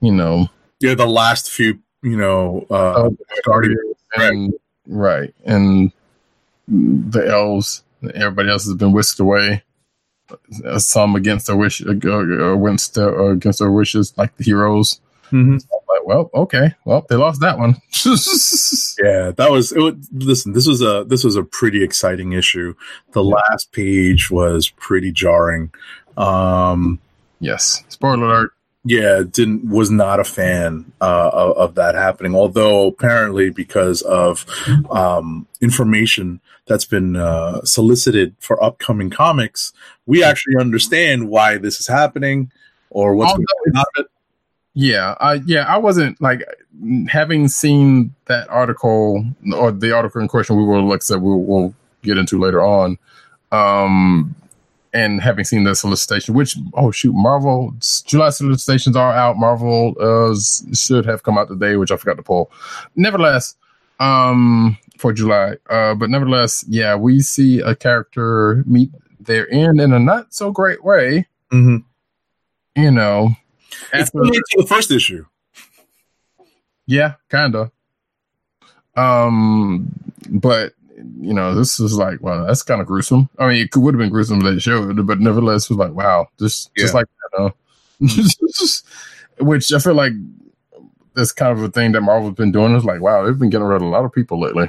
you 0.00 0.12
know, 0.12 0.48
yeah, 0.80 0.94
the 0.94 1.06
last 1.06 1.50
few, 1.50 1.80
you 2.02 2.16
know, 2.16 2.66
uh, 2.70 3.10
Guardians 3.44 3.96
and 4.14 4.54
right, 4.86 5.34
and 5.44 5.92
the 6.68 7.26
elves. 7.26 7.82
Everybody 8.14 8.50
else 8.50 8.64
has 8.66 8.74
been 8.74 8.92
whisked 8.92 9.20
away. 9.20 9.62
Uh, 10.64 10.78
Some 10.78 11.16
against 11.16 11.46
their 11.46 11.56
wish, 11.56 11.82
uh, 11.84 11.90
uh, 11.90 12.54
against 12.58 12.94
their, 12.94 13.20
uh, 13.20 13.32
against 13.32 13.58
their 13.58 13.70
wishes, 13.70 14.12
like 14.16 14.36
the 14.36 14.44
heroes. 14.44 15.00
mhm. 15.30 15.54
Like, 15.88 16.06
well, 16.06 16.30
okay, 16.34 16.74
well, 16.84 17.04
they 17.08 17.16
lost 17.16 17.40
that 17.42 17.58
one. 17.58 17.76
yeah, 19.02 19.30
that 19.36 19.48
was 19.50 19.72
it. 19.72 19.78
Was, 19.78 19.94
listen, 20.12 20.52
this 20.52 20.66
was 20.66 20.80
a 20.82 21.04
this 21.06 21.22
was 21.22 21.36
a 21.36 21.42
pretty 21.42 21.82
exciting 21.84 22.32
issue. 22.32 22.74
The 23.12 23.22
last 23.22 23.72
page 23.72 24.30
was 24.30 24.68
pretty 24.70 25.12
jarring. 25.12 25.70
Um, 26.16 26.98
yes. 27.40 27.84
Spoiler 27.88 28.24
alert. 28.24 28.52
Yeah 28.84 29.22
didn't 29.30 29.64
was 29.68 29.90
not 29.90 30.18
a 30.18 30.24
fan 30.24 30.90
uh, 31.00 31.30
of, 31.32 31.56
of 31.56 31.74
that 31.76 31.94
happening 31.94 32.34
although 32.34 32.88
apparently 32.88 33.50
because 33.50 34.02
of 34.02 34.44
um, 34.90 35.46
information 35.60 36.40
that's 36.66 36.84
been 36.84 37.16
uh, 37.16 37.60
solicited 37.64 38.34
for 38.40 38.62
upcoming 38.62 39.10
comics 39.10 39.72
we 40.06 40.22
actually 40.24 40.56
understand 40.56 41.28
why 41.28 41.56
this 41.58 41.78
is 41.80 41.86
happening 41.86 42.50
or 42.90 43.14
what's 43.14 43.32
no, 43.32 43.36
going 43.36 43.76
on 43.76 43.84
it 43.96 44.06
Yeah, 44.74 45.16
I 45.20 45.34
yeah, 45.44 45.64
I 45.66 45.76
wasn't 45.76 46.20
like 46.20 46.42
having 47.08 47.48
seen 47.48 48.14
that 48.26 48.48
article 48.48 49.24
or 49.54 49.70
the 49.70 49.92
article 49.94 50.20
in 50.20 50.28
question. 50.28 50.56
We 50.56 50.64
will, 50.64 50.88
like 50.88 51.00
I 51.00 51.04
said, 51.04 51.20
we'll, 51.22 51.40
we'll 51.40 51.74
get 52.02 52.16
into 52.16 52.38
later 52.38 52.62
on. 52.62 52.98
Um, 53.50 54.34
and 54.92 55.20
having 55.20 55.44
seen 55.44 55.64
the 55.64 55.74
solicitation, 55.74 56.34
which 56.34 56.56
oh 56.74 56.90
shoot, 56.90 57.14
Marvel 57.14 57.74
July 58.04 58.30
solicitations 58.30 58.96
are 58.96 59.12
out. 59.12 59.36
Marvel 59.36 59.94
uh, 60.00 60.34
should 60.74 61.06
have 61.06 61.22
come 61.22 61.38
out 61.38 61.48
today, 61.48 61.76
which 61.76 61.90
I 61.90 61.96
forgot 61.96 62.16
to 62.16 62.22
pull. 62.22 62.50
Nevertheless, 62.96 63.56
um, 64.00 64.76
for 64.98 65.12
July, 65.12 65.56
uh, 65.70 65.94
but 65.94 66.10
nevertheless, 66.10 66.64
yeah, 66.68 66.94
we 66.94 67.20
see 67.20 67.60
a 67.60 67.74
character 67.74 68.62
meet 68.66 68.90
their 69.20 69.50
end 69.52 69.80
in 69.80 69.92
a 69.92 69.98
not 69.98 70.34
so 70.34 70.50
great 70.50 70.84
way. 70.84 71.26
mm-hmm. 71.50 71.76
You 72.80 72.90
know, 72.90 73.30
it's 73.92 74.08
after- 74.08 74.24
similar 74.24 74.40
the 74.56 74.66
first 74.66 74.90
issue 74.90 75.26
Yeah, 76.86 77.14
kinda. 77.30 77.70
Um, 78.96 79.90
but 80.28 80.74
you 81.20 81.34
know, 81.34 81.54
this 81.54 81.78
is 81.80 81.96
like, 81.96 82.20
well, 82.22 82.46
that's 82.46 82.62
kind 82.62 82.80
of 82.80 82.86
gruesome. 82.86 83.28
I 83.38 83.48
mean, 83.48 83.56
it 83.66 83.76
would 83.76 83.94
have 83.94 83.98
been 83.98 84.10
gruesome 84.10 84.38
if 84.38 84.44
they 84.54 84.58
showed, 84.58 85.06
but 85.06 85.20
nevertheless, 85.20 85.64
it 85.64 85.70
was 85.70 85.78
like, 85.78 85.92
wow, 85.92 86.28
just 86.38 86.74
just 86.76 86.94
like 86.94 87.06
that, 87.32 87.52
huh? 88.00 88.64
Which 89.44 89.72
I 89.72 89.78
feel 89.78 89.94
like 89.94 90.12
that's 91.14 91.32
kind 91.32 91.52
of 91.56 91.62
a 91.62 91.68
thing 91.70 91.92
that 91.92 92.00
Marvel's 92.02 92.34
been 92.34 92.52
doing. 92.52 92.74
Is 92.74 92.84
like, 92.84 93.00
wow, 93.00 93.24
they've 93.24 93.38
been 93.38 93.50
getting 93.50 93.66
rid 93.66 93.76
of 93.76 93.82
a 93.82 93.86
lot 93.86 94.04
of 94.04 94.12
people 94.12 94.40
lately. 94.40 94.68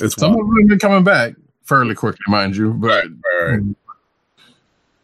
it's 0.00 0.14
Some 0.16 0.32
wild. 0.34 0.42
of 0.42 0.46
them 0.48 0.58
have 0.60 0.68
been 0.68 0.78
coming 0.78 1.04
back 1.04 1.34
fairly 1.64 1.94
quickly, 1.94 2.20
mind 2.28 2.56
you, 2.56 2.72
but 2.74 2.88
right, 2.88 3.06
right, 3.42 3.58
right. 3.58 3.76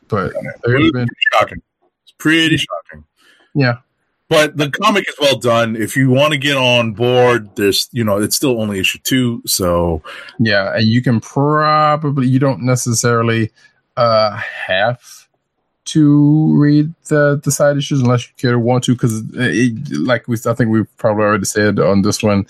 but 0.09 0.33
It 0.65 0.83
have 0.85 0.93
been, 0.93 1.07
shocking 1.33 1.63
it's 2.03 2.13
pretty 2.19 2.57
shocking 2.57 3.05
yeah, 3.55 3.79
But 4.33 4.57
the 4.57 4.71
comic 4.71 5.07
is 5.07 5.15
well 5.21 5.39
done. 5.39 5.77
If 5.77 5.95
you 5.95 6.09
want 6.09 6.33
to 6.33 6.39
get 6.39 6.57
on 6.57 6.93
board, 6.93 7.55
there's 7.57 7.91
you 7.93 8.03
know 8.03 8.17
it's 8.17 8.35
still 8.35 8.59
only 8.63 8.79
issue 8.79 8.99
two, 9.01 9.43
so 9.45 10.03
Yeah, 10.39 10.75
and 10.75 10.87
you 10.87 11.03
can 11.03 11.21
probably 11.21 12.29
you 12.29 12.39
don't 12.39 12.63
necessarily 12.63 13.51
uh 13.99 14.35
have 14.37 15.29
to 15.85 16.57
read 16.57 16.95
the 17.09 17.39
the 17.45 17.51
side 17.51 17.77
issues 17.77 18.01
unless 18.01 18.27
you 18.27 18.33
care 18.39 18.59
want 18.59 18.85
to 18.85 18.95
because 18.95 19.23
like 19.99 20.27
we 20.29 20.39
I 20.47 20.55
think 20.55 20.71
we've 20.71 20.97
probably 20.97 21.25
already 21.25 21.45
said 21.45 21.79
on 21.79 22.01
this 22.01 22.23
one 22.23 22.47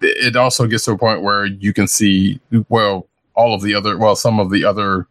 it 0.00 0.36
also 0.36 0.66
gets 0.66 0.86
to 0.86 0.92
a 0.92 0.98
point 0.98 1.22
where 1.22 1.44
you 1.44 1.74
can 1.74 1.86
see 1.86 2.40
well 2.70 3.08
all 3.34 3.54
of 3.54 3.60
the 3.60 3.74
other 3.74 3.98
well 3.98 4.16
some 4.16 4.40
of 4.40 4.50
the 4.50 4.64
other 4.64 5.06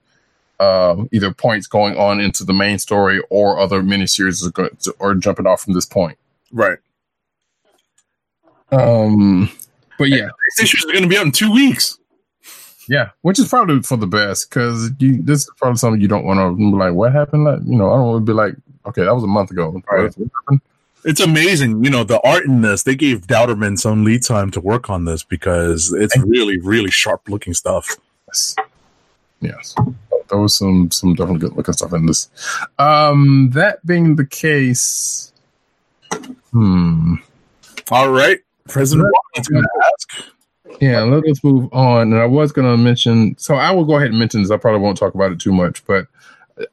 uh, 0.61 0.95
either 1.11 1.33
points 1.33 1.65
going 1.65 1.97
on 1.97 2.21
into 2.21 2.43
the 2.43 2.53
main 2.53 2.77
story 2.77 3.19
or 3.31 3.59
other 3.59 3.81
miniseries 3.81 4.45
are, 4.45 4.51
go- 4.51 4.69
are 4.99 5.15
jumping 5.15 5.47
off 5.47 5.63
from 5.63 5.73
this 5.73 5.85
point. 5.85 6.17
right. 6.51 6.77
Um, 8.71 9.51
but 9.97 10.07
yeah, 10.09 10.29
These 10.57 10.63
issues 10.63 10.85
are 10.85 10.93
going 10.93 11.03
to 11.03 11.09
be 11.09 11.17
out 11.17 11.25
in 11.25 11.31
two 11.33 11.51
weeks. 11.51 11.97
Yeah, 12.87 13.09
which 13.21 13.37
is 13.37 13.49
probably 13.49 13.81
for 13.81 13.97
the 13.97 14.07
best 14.07 14.49
because 14.49 14.91
you 14.99 15.21
this 15.21 15.41
is 15.41 15.51
probably 15.57 15.77
something 15.77 15.99
you 15.99 16.07
don't 16.07 16.25
want 16.25 16.39
to 16.39 16.55
be 16.55 16.63
like. 16.63 16.93
What 16.93 17.11
happened? 17.11 17.43
Like, 17.43 17.59
you 17.65 17.75
know, 17.75 17.91
I 17.91 17.95
don't 17.97 18.07
want 18.07 18.25
to 18.25 18.31
be 18.31 18.33
like, 18.33 18.55
okay, 18.85 19.03
that 19.03 19.13
was 19.13 19.23
a 19.23 19.27
month 19.27 19.51
ago. 19.51 19.81
Right. 19.91 20.13
It's 21.03 21.19
amazing, 21.19 21.83
you 21.83 21.89
know, 21.89 22.03
the 22.03 22.21
art 22.21 22.45
in 22.45 22.61
this. 22.61 22.83
They 22.83 22.95
gave 22.95 23.27
Dauterman 23.27 23.77
some 23.79 24.03
lead 24.05 24.23
time 24.23 24.51
to 24.51 24.61
work 24.61 24.89
on 24.89 25.05
this 25.05 25.23
because 25.23 25.91
it's 25.91 26.17
really, 26.19 26.59
really 26.59 26.91
sharp 26.91 27.27
looking 27.27 27.53
stuff. 27.53 27.97
Yes, 28.27 28.55
yes, 29.41 29.75
there 30.29 30.39
was 30.39 30.55
some 30.55 30.89
some 30.91 31.13
definitely 31.13 31.39
good 31.39 31.57
looking 31.57 31.73
stuff 31.73 31.93
in 31.93 32.05
this. 32.05 32.29
Um, 32.79 33.49
that 33.53 33.85
being 33.85 34.15
the 34.15 34.25
case, 34.25 35.33
hmm. 36.51 37.15
All 37.91 38.09
right, 38.09 38.39
President 38.67 39.09
Watkins 39.11 39.47
going 39.49 39.65
ask. 39.93 40.31
Yeah, 40.79 41.01
let 41.03 41.27
us 41.27 41.43
move 41.43 41.71
on. 41.73 42.13
And 42.13 42.21
I 42.21 42.25
was 42.25 42.51
going 42.51 42.71
to 42.71 42.77
mention, 42.77 43.37
so 43.37 43.55
I 43.55 43.71
will 43.71 43.85
go 43.85 43.97
ahead 43.97 44.09
and 44.09 44.19
mention 44.19 44.41
this. 44.41 44.51
I 44.51 44.57
probably 44.57 44.79
won't 44.81 44.97
talk 44.97 45.13
about 45.13 45.31
it 45.31 45.39
too 45.39 45.51
much, 45.51 45.85
but 45.85 46.07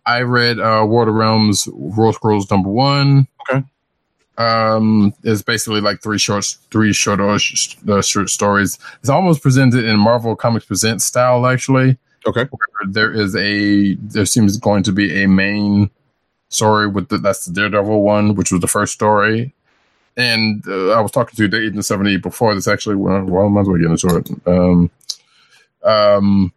I 0.07 0.23
read 0.23 0.61
uh, 0.61 0.85
War 0.87 1.09
of 1.09 1.15
Realms, 1.15 1.69
War 1.73 2.13
Scrolls 2.13 2.51
number 2.51 2.69
one. 2.69 3.27
Okay. 3.51 3.65
Um, 4.39 5.13
it's 5.25 5.43
basically 5.43 5.81
like 5.81 6.01
three 6.01 6.19
short, 6.19 6.45
three 6.71 6.93
short, 6.93 7.21
uh, 7.21 7.39
uh, 7.93 8.03
short 8.03 8.31
stories. 8.31 8.79
It's 9.01 9.09
almost 9.09 9.43
presented 9.43 9.85
in 9.85 9.99
Marvel 9.99 10.37
Comics 10.37 10.67
Presents 10.67 11.05
style, 11.05 11.47
actually. 11.47 11.99
Okay. 12.27 12.49
There 12.89 13.13
is 13.13 13.35
a, 13.37 13.95
there 13.95 14.27
seems 14.27 14.57
going 14.57 14.83
to 14.85 14.93
be 14.93 15.23
a 15.23 15.29
main 15.29 15.91
story 16.49 16.87
with 16.87 17.09
the, 17.09 17.19
that's 17.19 17.45
the 17.45 17.53
Daredevil 17.53 18.03
one, 18.03 18.35
which 18.35 18.53
was 18.53 18.61
the 18.61 18.67
first 18.69 18.93
story. 18.93 19.55
And 20.17 20.67
uh, 20.67 20.91
I 20.91 21.01
was 21.01 21.13
talking 21.13 21.37
to 21.37 21.49
the 21.49 21.65
Agent 21.65 21.85
70 21.85 22.17
before 22.19 22.55
this 22.55 22.67
actually. 22.67 22.97
Well, 22.97 23.17
I 23.17 23.49
might 23.49 23.61
as 23.61 23.69
well 23.69 23.79
get 23.79 23.91
into 23.91 24.17
it. 24.17 24.31
Um, 24.47 24.91
um, 25.85 26.53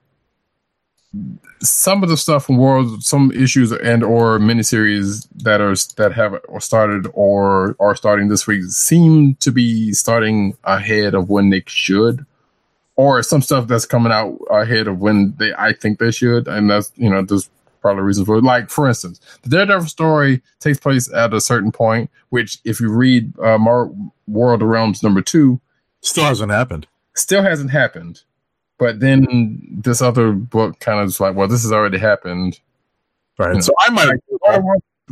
some 1.61 2.01
of 2.01 2.09
the 2.09 2.17
stuff 2.17 2.45
from 2.45 2.57
World, 2.57 3.03
some 3.03 3.31
issues 3.31 3.71
and 3.71 4.03
or 4.03 4.39
miniseries 4.39 5.27
that 5.35 5.61
are 5.61 5.75
that 5.97 6.13
have 6.13 6.39
started 6.59 7.07
or 7.13 7.75
are 7.79 7.95
starting 7.95 8.29
this 8.29 8.47
week 8.47 8.63
seem 8.63 9.35
to 9.35 9.51
be 9.51 9.93
starting 9.93 10.57
ahead 10.63 11.13
of 11.13 11.29
when 11.29 11.49
they 11.49 11.63
should, 11.67 12.25
or 12.95 13.21
some 13.23 13.41
stuff 13.41 13.67
that's 13.67 13.85
coming 13.85 14.11
out 14.11 14.37
ahead 14.51 14.87
of 14.87 14.99
when 14.99 15.33
they 15.37 15.53
I 15.57 15.73
think 15.73 15.99
they 15.99 16.11
should, 16.11 16.47
and 16.47 16.69
that's 16.69 16.91
you 16.95 17.09
know 17.09 17.21
there's 17.23 17.49
probably 17.81 18.03
reasons 18.03 18.27
for 18.27 18.37
it. 18.37 18.43
Like 18.43 18.69
for 18.69 18.87
instance, 18.87 19.19
the 19.43 19.49
Daredevil 19.49 19.87
story 19.87 20.41
takes 20.59 20.79
place 20.79 21.11
at 21.13 21.33
a 21.33 21.41
certain 21.41 21.71
point, 21.71 22.09
which 22.29 22.59
if 22.65 22.79
you 22.79 22.91
read 22.91 23.37
uh, 23.39 23.57
Mar- 23.57 23.91
War 24.27 24.53
of 24.53 24.61
Realms 24.61 25.01
number 25.03 25.21
two, 25.21 25.59
Still 26.01 26.25
hasn't 26.25 26.51
happened. 26.51 26.87
still 27.15 27.41
hasn't 27.43 27.71
happened. 27.71 28.21
But 28.77 28.99
then 28.99 29.59
this 29.83 30.01
other 30.01 30.31
book 30.31 30.79
kind 30.79 30.99
of 30.99 31.07
is 31.07 31.19
like, 31.19 31.35
well, 31.35 31.47
this 31.47 31.61
has 31.61 31.71
already 31.71 31.99
happened. 31.99 32.59
Right. 33.37 33.53
Yeah. 33.53 33.59
So 33.61 33.73
I 33.79 33.89
might. 33.91 34.09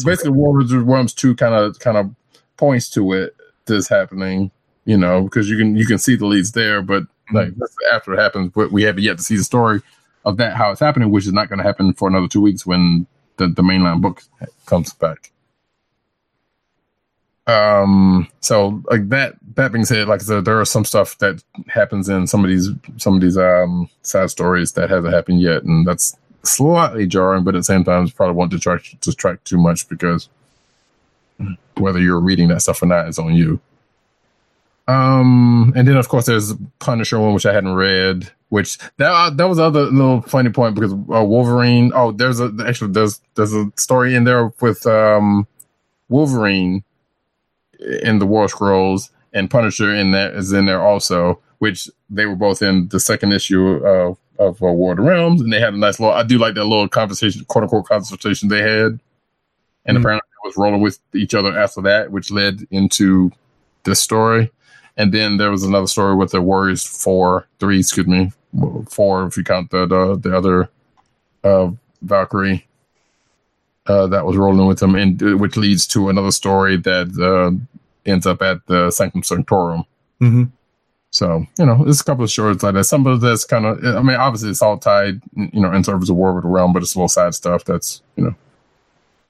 Basically, 0.06 0.32
War 0.32 0.60
of 0.62 0.72
Realms 0.72 1.14
two 1.14 1.36
kind 1.36 1.54
of 1.54 1.78
kind 1.80 1.98
of 1.98 2.10
points 2.58 2.90
to 2.92 3.14
it. 3.14 3.36
This 3.66 3.88
happening, 3.88 4.50
you 4.86 4.98
know, 4.98 5.22
because 5.24 5.50
you 5.50 5.58
can 5.58 5.76
you 5.76 5.86
can 5.86 5.98
see 6.00 6.16
the 6.16 6.26
leads 6.26 6.54
there, 6.54 6.82
but 6.82 7.04
like 7.32 7.56
that's 7.56 7.76
after 7.94 8.14
it 8.14 8.20
happens, 8.20 8.52
but 8.54 8.72
we 8.72 8.84
haven't 8.84 9.04
yet 9.04 9.18
to 9.18 9.24
see 9.24 9.38
the 9.38 9.44
story 9.44 9.82
of 10.26 10.38
that 10.38 10.56
how 10.56 10.72
it's 10.72 10.80
happening, 10.80 11.12
which 11.12 11.26
is 11.26 11.34
not 11.34 11.50
going 11.50 11.60
to 11.60 11.64
happen 11.64 11.94
for 11.94 12.08
another 12.08 12.28
two 12.28 12.42
weeks 12.42 12.66
when 12.66 13.08
the 13.38 13.48
the 13.48 13.62
mainline 13.62 14.02
book 14.02 14.24
comes 14.66 14.94
back. 14.94 15.32
Um. 17.48 18.28
So, 18.42 18.82
like 18.92 19.10
that. 19.10 19.36
That 19.56 19.72
being 19.72 19.86
said, 19.86 20.08
like 20.08 20.22
I 20.22 20.24
said, 20.24 20.46
there 20.46 20.60
are 20.60 20.66
some 20.66 20.86
stuff 20.86 21.18
that 21.18 21.44
happens 21.68 22.08
in 22.08 22.28
some 22.28 22.44
of 22.44 22.50
these 22.50 22.70
some 22.98 23.16
of 23.16 23.22
these 23.22 23.38
um 23.38 23.90
side 24.04 24.30
stories 24.30 24.74
that 24.74 24.90
hasn't 24.90 25.14
happened 25.14 25.42
yet, 25.42 25.64
and 25.64 25.86
that's 25.88 26.16
slightly 26.44 27.08
jarring. 27.08 27.44
But 27.44 27.56
at 27.56 27.60
the 27.60 27.64
same 27.64 27.84
time, 27.84 28.04
it's 28.04 28.14
probably 28.14 28.36
won't 28.36 28.52
detract 28.52 29.02
distract 29.02 29.46
too 29.46 29.58
much 29.58 29.90
because 29.90 30.30
whether 31.78 32.00
you're 32.00 32.20
reading 32.20 32.50
that 32.50 32.62
stuff 32.62 32.82
or 32.84 32.86
not 32.86 33.08
is 33.08 33.20
on 33.20 33.34
you. 33.36 33.60
Um, 34.90 35.72
and 35.76 35.88
then 35.88 35.98
of 35.98 36.10
course 36.10 36.26
there's 36.26 36.54
Punisher 36.80 37.20
one, 37.20 37.34
which 37.34 37.46
I 37.46 37.54
hadn't 37.54 37.76
read. 37.76 38.32
Which 38.50 38.80
that 38.98 39.12
uh, 39.12 39.30
that 39.30 39.48
was 39.48 39.58
the 39.58 39.66
other 39.66 39.84
little 39.86 40.22
funny 40.24 40.50
point 40.50 40.74
because 40.74 40.94
uh, 40.94 41.24
Wolverine. 41.24 41.92
Oh, 41.94 42.12
there's 42.12 42.40
a 42.40 42.52
actually 42.66 42.92
there's 42.94 43.22
there's 43.36 43.54
a 43.54 43.72
story 43.76 44.16
in 44.16 44.24
there 44.24 44.52
with 44.60 44.88
um 44.88 45.48
Wolverine 46.10 46.84
in 48.02 48.18
the 48.18 48.26
War 48.26 48.48
Scrolls 48.50 49.12
and 49.34 49.52
Punisher 49.52 49.94
in 49.94 50.12
there 50.12 50.36
is 50.36 50.52
in 50.52 50.66
there 50.66 50.82
also, 50.82 51.40
which 51.60 51.88
they 52.10 52.26
were 52.26 52.36
both 52.36 52.64
in 52.64 52.88
the 52.88 53.00
second 53.00 53.34
issue 53.34 53.64
of 53.86 54.18
of 54.40 54.64
uh, 54.64 54.68
War 54.72 54.94
of 54.94 54.98
the 54.98 55.04
Realms, 55.04 55.42
and 55.42 55.54
they 55.54 55.60
had 55.60 55.76
a 55.76 55.78
nice 55.78 56.00
little. 56.00 56.16
I 56.16 56.24
do 56.24 56.40
like 56.40 56.56
that 56.56 56.64
little 56.66 56.88
conversation, 56.88 57.46
quote 57.46 57.66
unquote 57.66 57.86
conversation 57.86 58.50
they 58.50 58.62
had, 58.64 59.00
and 59.86 59.96
Mhm. 59.96 60.02
apparently 60.02 60.28
it 60.44 60.48
was 60.48 60.58
rolling 60.58 60.82
with 60.82 60.98
each 61.14 61.36
other 61.36 61.56
after 61.56 61.82
that, 61.84 62.10
which 62.12 62.32
led 62.32 62.66
into 62.72 63.32
this 63.84 64.02
story. 64.02 64.50
And 65.00 65.14
then 65.14 65.38
there 65.38 65.50
was 65.50 65.64
another 65.64 65.88
story 65.88 66.14
with 66.14 66.32
the 66.32 66.42
Warriors 66.42 66.86
four, 66.86 67.48
three, 67.60 67.80
excuse 67.80 68.06
me, 68.06 68.32
four 68.90 69.26
if 69.26 69.38
you 69.38 69.44
count 69.44 69.72
the 69.72 69.88
the, 69.88 70.18
the 70.18 70.38
other 70.38 70.70
uh, 71.44 71.72
Valkyrie 72.02 72.68
uh, 73.88 74.08
that 74.08 74.26
was 74.26 74.36
rolling 74.38 74.68
with 74.68 74.80
them, 74.80 74.96
and 74.96 75.24
uh, 75.24 75.38
which 75.38 75.56
leads 75.56 75.88
to 75.88 76.10
another 76.10 76.32
story 76.32 76.76
that 76.78 77.08
uh, 77.18 77.52
ends 78.06 78.28
up 78.28 78.42
at 78.42 78.66
the 78.68 78.92
Sanctum 78.92 79.24
Sanctorum. 79.24 79.86
hmm 80.20 80.44
So 81.12 81.46
you 81.58 81.66
know, 81.66 81.84
there's 81.84 82.02
a 82.02 82.04
couple 82.04 82.26
of 82.26 82.30
shorts 82.30 82.62
like 82.62 82.74
that. 82.74 82.84
Some 82.84 83.08
of 83.08 83.22
that's 83.22 83.46
kind 83.46 83.66
of, 83.66 83.84
I 83.84 84.02
mean, 84.02 84.18
obviously 84.18 84.50
it's 84.50 84.62
all 84.62 84.78
tied, 84.78 85.22
you 85.36 85.62
know, 85.62 85.72
in 85.74 85.84
service 85.84 86.10
of 86.10 86.18
War 86.18 86.34
with 86.34 86.44
the 86.44 86.50
Realm, 86.50 86.74
but 86.74 86.84
it's 86.84 86.94
a 86.94 86.98
little 86.98 87.08
side 87.08 87.34
stuff 87.34 87.64
that's 87.64 88.02
you 88.18 88.26
know 88.26 88.36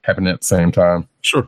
happening 0.02 0.34
at 0.34 0.42
the 0.42 0.48
same 0.48 0.72
time. 0.72 1.08
Sure. 1.22 1.48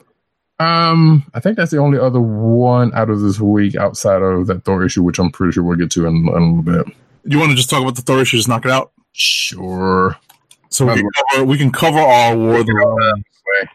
Um, 0.62 1.24
I 1.34 1.40
think 1.40 1.58
that's 1.58 1.72
the 1.72 1.80
only 1.80 1.98
other 1.98 2.22
one 2.22 2.94
out 2.94 3.10
of 3.10 3.22
this 3.22 3.40
week 3.40 3.76
outside 3.76 4.22
of 4.22 4.46
that 4.48 4.64
Thor 4.64 4.86
issue, 4.86 5.02
which 5.02 5.18
I'm 5.18 5.32
pretty 5.32 5.54
sure 5.54 5.64
we'll 5.64 5.78
get 5.78 5.90
to 5.92 6.06
in, 6.06 6.16
in 6.16 6.28
a 6.28 6.34
little 6.34 6.62
bit. 6.62 6.96
You 7.24 7.40
want 7.40 7.50
to 7.50 7.56
just 7.56 7.70
talk 7.70 7.82
about 7.82 7.96
the 7.96 8.04
Thor 8.04 8.22
issue? 8.22 8.38
Just 8.38 8.48
knock 8.48 8.66
it 8.66 8.72
out. 8.72 8.92
Sure. 9.14 10.16
So 10.70 10.86
we 10.86 10.94
can 10.94 11.10
cover, 11.32 11.46
we 11.46 11.58
can 11.58 11.72
cover 11.72 12.00
all 12.00 12.38
War 12.38 12.60
of 12.60 12.66
the 12.68 12.74
Realms. 12.74 13.24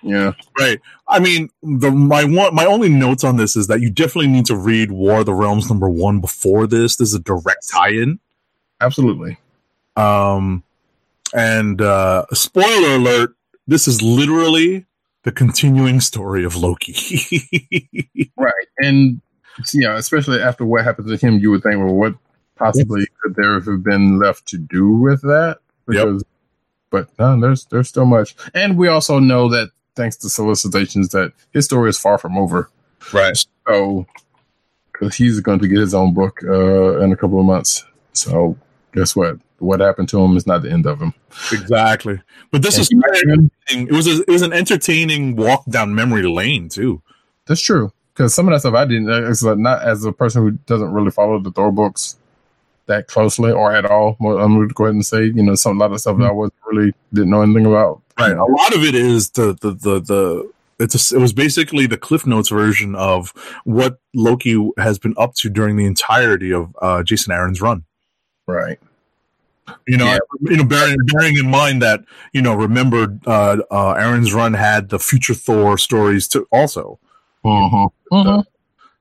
Yeah. 0.02 0.32
Right. 0.58 0.80
I 1.08 1.18
mean, 1.18 1.50
the 1.62 1.90
my 1.90 2.24
one 2.24 2.54
my 2.54 2.64
only 2.64 2.88
notes 2.88 3.24
on 3.24 3.36
this 3.36 3.56
is 3.56 3.66
that 3.66 3.80
you 3.80 3.90
definitely 3.90 4.28
need 4.28 4.46
to 4.46 4.56
read 4.56 4.92
War 4.92 5.20
of 5.20 5.26
the 5.26 5.34
Realms 5.34 5.68
number 5.68 5.88
one 5.88 6.20
before 6.20 6.66
this. 6.66 6.96
This 6.96 7.08
is 7.08 7.14
a 7.14 7.20
direct 7.20 7.68
tie-in. 7.68 8.18
Absolutely. 8.80 9.38
Um, 9.96 10.62
and 11.34 11.80
uh, 11.82 12.26
spoiler 12.32 12.94
alert: 12.94 13.34
this 13.66 13.88
is 13.88 14.02
literally 14.02 14.86
the 15.26 15.32
continuing 15.32 16.00
story 16.00 16.44
of 16.44 16.56
Loki. 16.56 16.94
Right. 18.38 18.68
And 18.78 19.20
yeah, 19.72 19.96
especially 19.96 20.40
after 20.40 20.64
what 20.64 20.84
happened 20.84 21.08
to 21.08 21.16
him, 21.16 21.38
you 21.38 21.50
would 21.50 21.62
think, 21.62 21.78
well, 21.78 21.94
what 21.94 22.14
possibly 22.54 23.06
could 23.20 23.34
there 23.34 23.58
have 23.58 23.82
been 23.82 24.18
left 24.18 24.46
to 24.48 24.58
do 24.58 24.92
with 24.92 25.22
that? 25.22 25.58
Because, 25.86 26.22
but 26.90 27.08
no, 27.18 27.40
there's 27.40 27.64
there's 27.66 27.88
still 27.88 28.04
much, 28.04 28.36
and 28.54 28.76
we 28.76 28.88
also 28.88 29.18
know 29.18 29.48
that 29.48 29.70
thanks 29.96 30.16
to 30.18 30.28
solicitations, 30.28 31.08
that 31.08 31.32
his 31.52 31.64
story 31.64 31.88
is 31.88 31.98
far 31.98 32.18
from 32.18 32.36
over. 32.36 32.70
right. 33.12 33.36
So, 33.66 34.06
because 34.92 35.16
he's 35.16 35.40
going 35.40 35.60
to 35.60 35.68
get 35.68 35.78
his 35.78 35.94
own 35.94 36.12
book 36.12 36.40
uh, 36.44 37.00
in 37.00 37.10
a 37.12 37.16
couple 37.16 37.40
of 37.40 37.46
months. 37.46 37.84
So, 38.12 38.56
guess 38.92 39.16
what? 39.16 39.38
What 39.58 39.80
happened 39.80 40.08
to 40.10 40.20
him 40.20 40.36
is 40.36 40.46
not 40.46 40.62
the 40.62 40.70
end 40.70 40.86
of 40.86 41.00
him. 41.00 41.14
Exactly. 41.52 42.20
But 42.50 42.62
this 42.62 42.78
is 42.78 42.88
it 42.90 43.92
was 43.92 44.06
a, 44.06 44.22
it 44.22 44.28
was 44.28 44.42
an 44.42 44.52
entertaining 44.52 45.36
walk 45.36 45.64
down 45.66 45.94
memory 45.94 46.28
lane 46.28 46.68
too. 46.68 47.02
That's 47.46 47.62
true. 47.62 47.92
Because 48.12 48.34
some 48.34 48.48
of 48.48 48.52
that 48.52 48.60
stuff 48.60 48.74
I 48.74 48.84
didn't. 48.84 49.08
It's 49.10 49.42
like 49.42 49.58
not 49.58 49.82
as 49.82 50.04
a 50.04 50.12
person 50.12 50.42
who 50.42 50.52
doesn't 50.66 50.92
really 50.92 51.10
follow 51.10 51.38
the 51.38 51.50
Thor 51.50 51.72
books 51.72 52.16
that 52.86 53.08
closely 53.08 53.52
or 53.52 53.74
at 53.74 53.84
all. 53.84 54.16
I'm 54.20 54.54
going 54.54 54.68
to 54.68 54.74
go 54.74 54.84
ahead 54.84 54.94
and 54.94 55.04
say, 55.04 55.24
you 55.24 55.42
know, 55.42 55.54
some 55.54 55.76
a 55.76 55.80
lot 55.80 55.92
of 55.92 56.00
stuff 56.00 56.18
that 56.18 56.28
I 56.28 56.32
was 56.32 56.50
really 56.66 56.94
didn't 57.12 57.30
know 57.30 57.42
anything 57.42 57.66
about. 57.66 58.02
Right. 58.18 58.32
A 58.32 58.44
lot 58.44 58.74
of 58.74 58.82
it 58.82 58.94
is 58.94 59.30
the 59.30 59.56
the 59.60 59.72
the 59.72 60.00
the. 60.00 60.52
It's 60.78 61.12
a, 61.12 61.16
it 61.16 61.20
was 61.20 61.32
basically 61.32 61.86
the 61.86 61.96
Cliff 61.96 62.26
Notes 62.26 62.50
version 62.50 62.94
of 62.94 63.32
what 63.64 63.98
Loki 64.14 64.70
has 64.76 64.98
been 64.98 65.14
up 65.16 65.34
to 65.36 65.48
during 65.48 65.76
the 65.76 65.86
entirety 65.86 66.52
of 66.52 66.76
uh, 66.82 67.02
Jason 67.02 67.32
Aaron's 67.32 67.62
run. 67.62 67.84
Right. 68.46 68.78
You 69.86 69.96
know, 69.96 70.06
Yeah. 70.06 70.18
you 70.42 70.56
know, 70.58 70.64
bearing 70.64 70.96
bearing 71.06 71.36
in 71.38 71.50
mind 71.50 71.82
that 71.82 72.04
you 72.32 72.42
know, 72.42 72.54
remember, 72.54 73.18
uh, 73.26 73.58
uh, 73.70 73.92
Aaron's 73.92 74.32
run 74.32 74.54
had 74.54 74.88
the 74.90 74.98
future 74.98 75.34
Thor 75.34 75.76
stories 75.78 76.28
to 76.28 76.46
also. 76.52 76.98
Mm-hmm. 77.44 78.40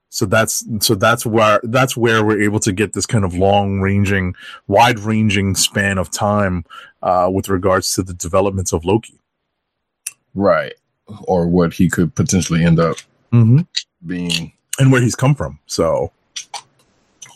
So 0.08 0.24
that's 0.24 0.64
so 0.80 0.94
that's 0.94 1.26
where 1.26 1.60
that's 1.64 1.96
where 1.96 2.24
we're 2.24 2.40
able 2.42 2.60
to 2.60 2.72
get 2.72 2.92
this 2.94 3.06
kind 3.06 3.24
of 3.24 3.34
long 3.34 3.80
ranging, 3.80 4.34
wide 4.66 4.98
ranging 5.00 5.54
span 5.54 5.98
of 5.98 6.10
time 6.10 6.64
uh, 7.02 7.28
with 7.32 7.48
regards 7.48 7.92
to 7.94 8.02
the 8.02 8.14
developments 8.14 8.72
of 8.72 8.84
Loki. 8.84 9.20
Right. 10.34 10.74
Or 11.24 11.46
what 11.48 11.72
he 11.74 11.88
could 11.88 12.14
potentially 12.14 12.64
end 12.64 12.80
up 12.80 12.96
Mm-hmm. 13.32 13.60
being. 14.06 14.52
And 14.78 14.92
where 14.92 15.00
he's 15.02 15.16
come 15.16 15.34
from. 15.34 15.58
So 15.66 16.12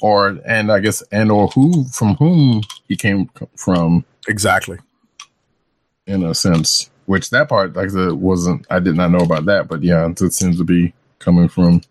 Or, 0.01 0.39
and 0.47 0.73
I 0.73 0.81
guess, 0.81 1.03
and 1.13 1.31
or 1.31 1.49
who, 1.49 1.85
from 1.85 2.15
whom 2.17 2.63
he 2.89 2.97
came 2.97 3.31
from 3.57 4.05
exactly. 4.29 4.79
in 6.07 6.25
a 6.25 6.35
sense. 6.35 6.91
Which 7.07 7.31
that 7.31 7.49
part, 7.49 7.75
like 7.75 7.87
I 7.87 7.93
said, 7.93 8.13
wasn't, 8.13 8.67
I 8.71 8.79
did 8.79 8.95
not 8.95 9.11
know 9.11 9.19
about 9.19 9.45
that, 9.47 9.67
but 9.67 9.83
yeah, 9.83 10.09
it 10.09 10.33
seems 10.33 10.59
to 10.59 10.65
be 10.65 10.95
coming 11.19 11.49
from 11.49 11.83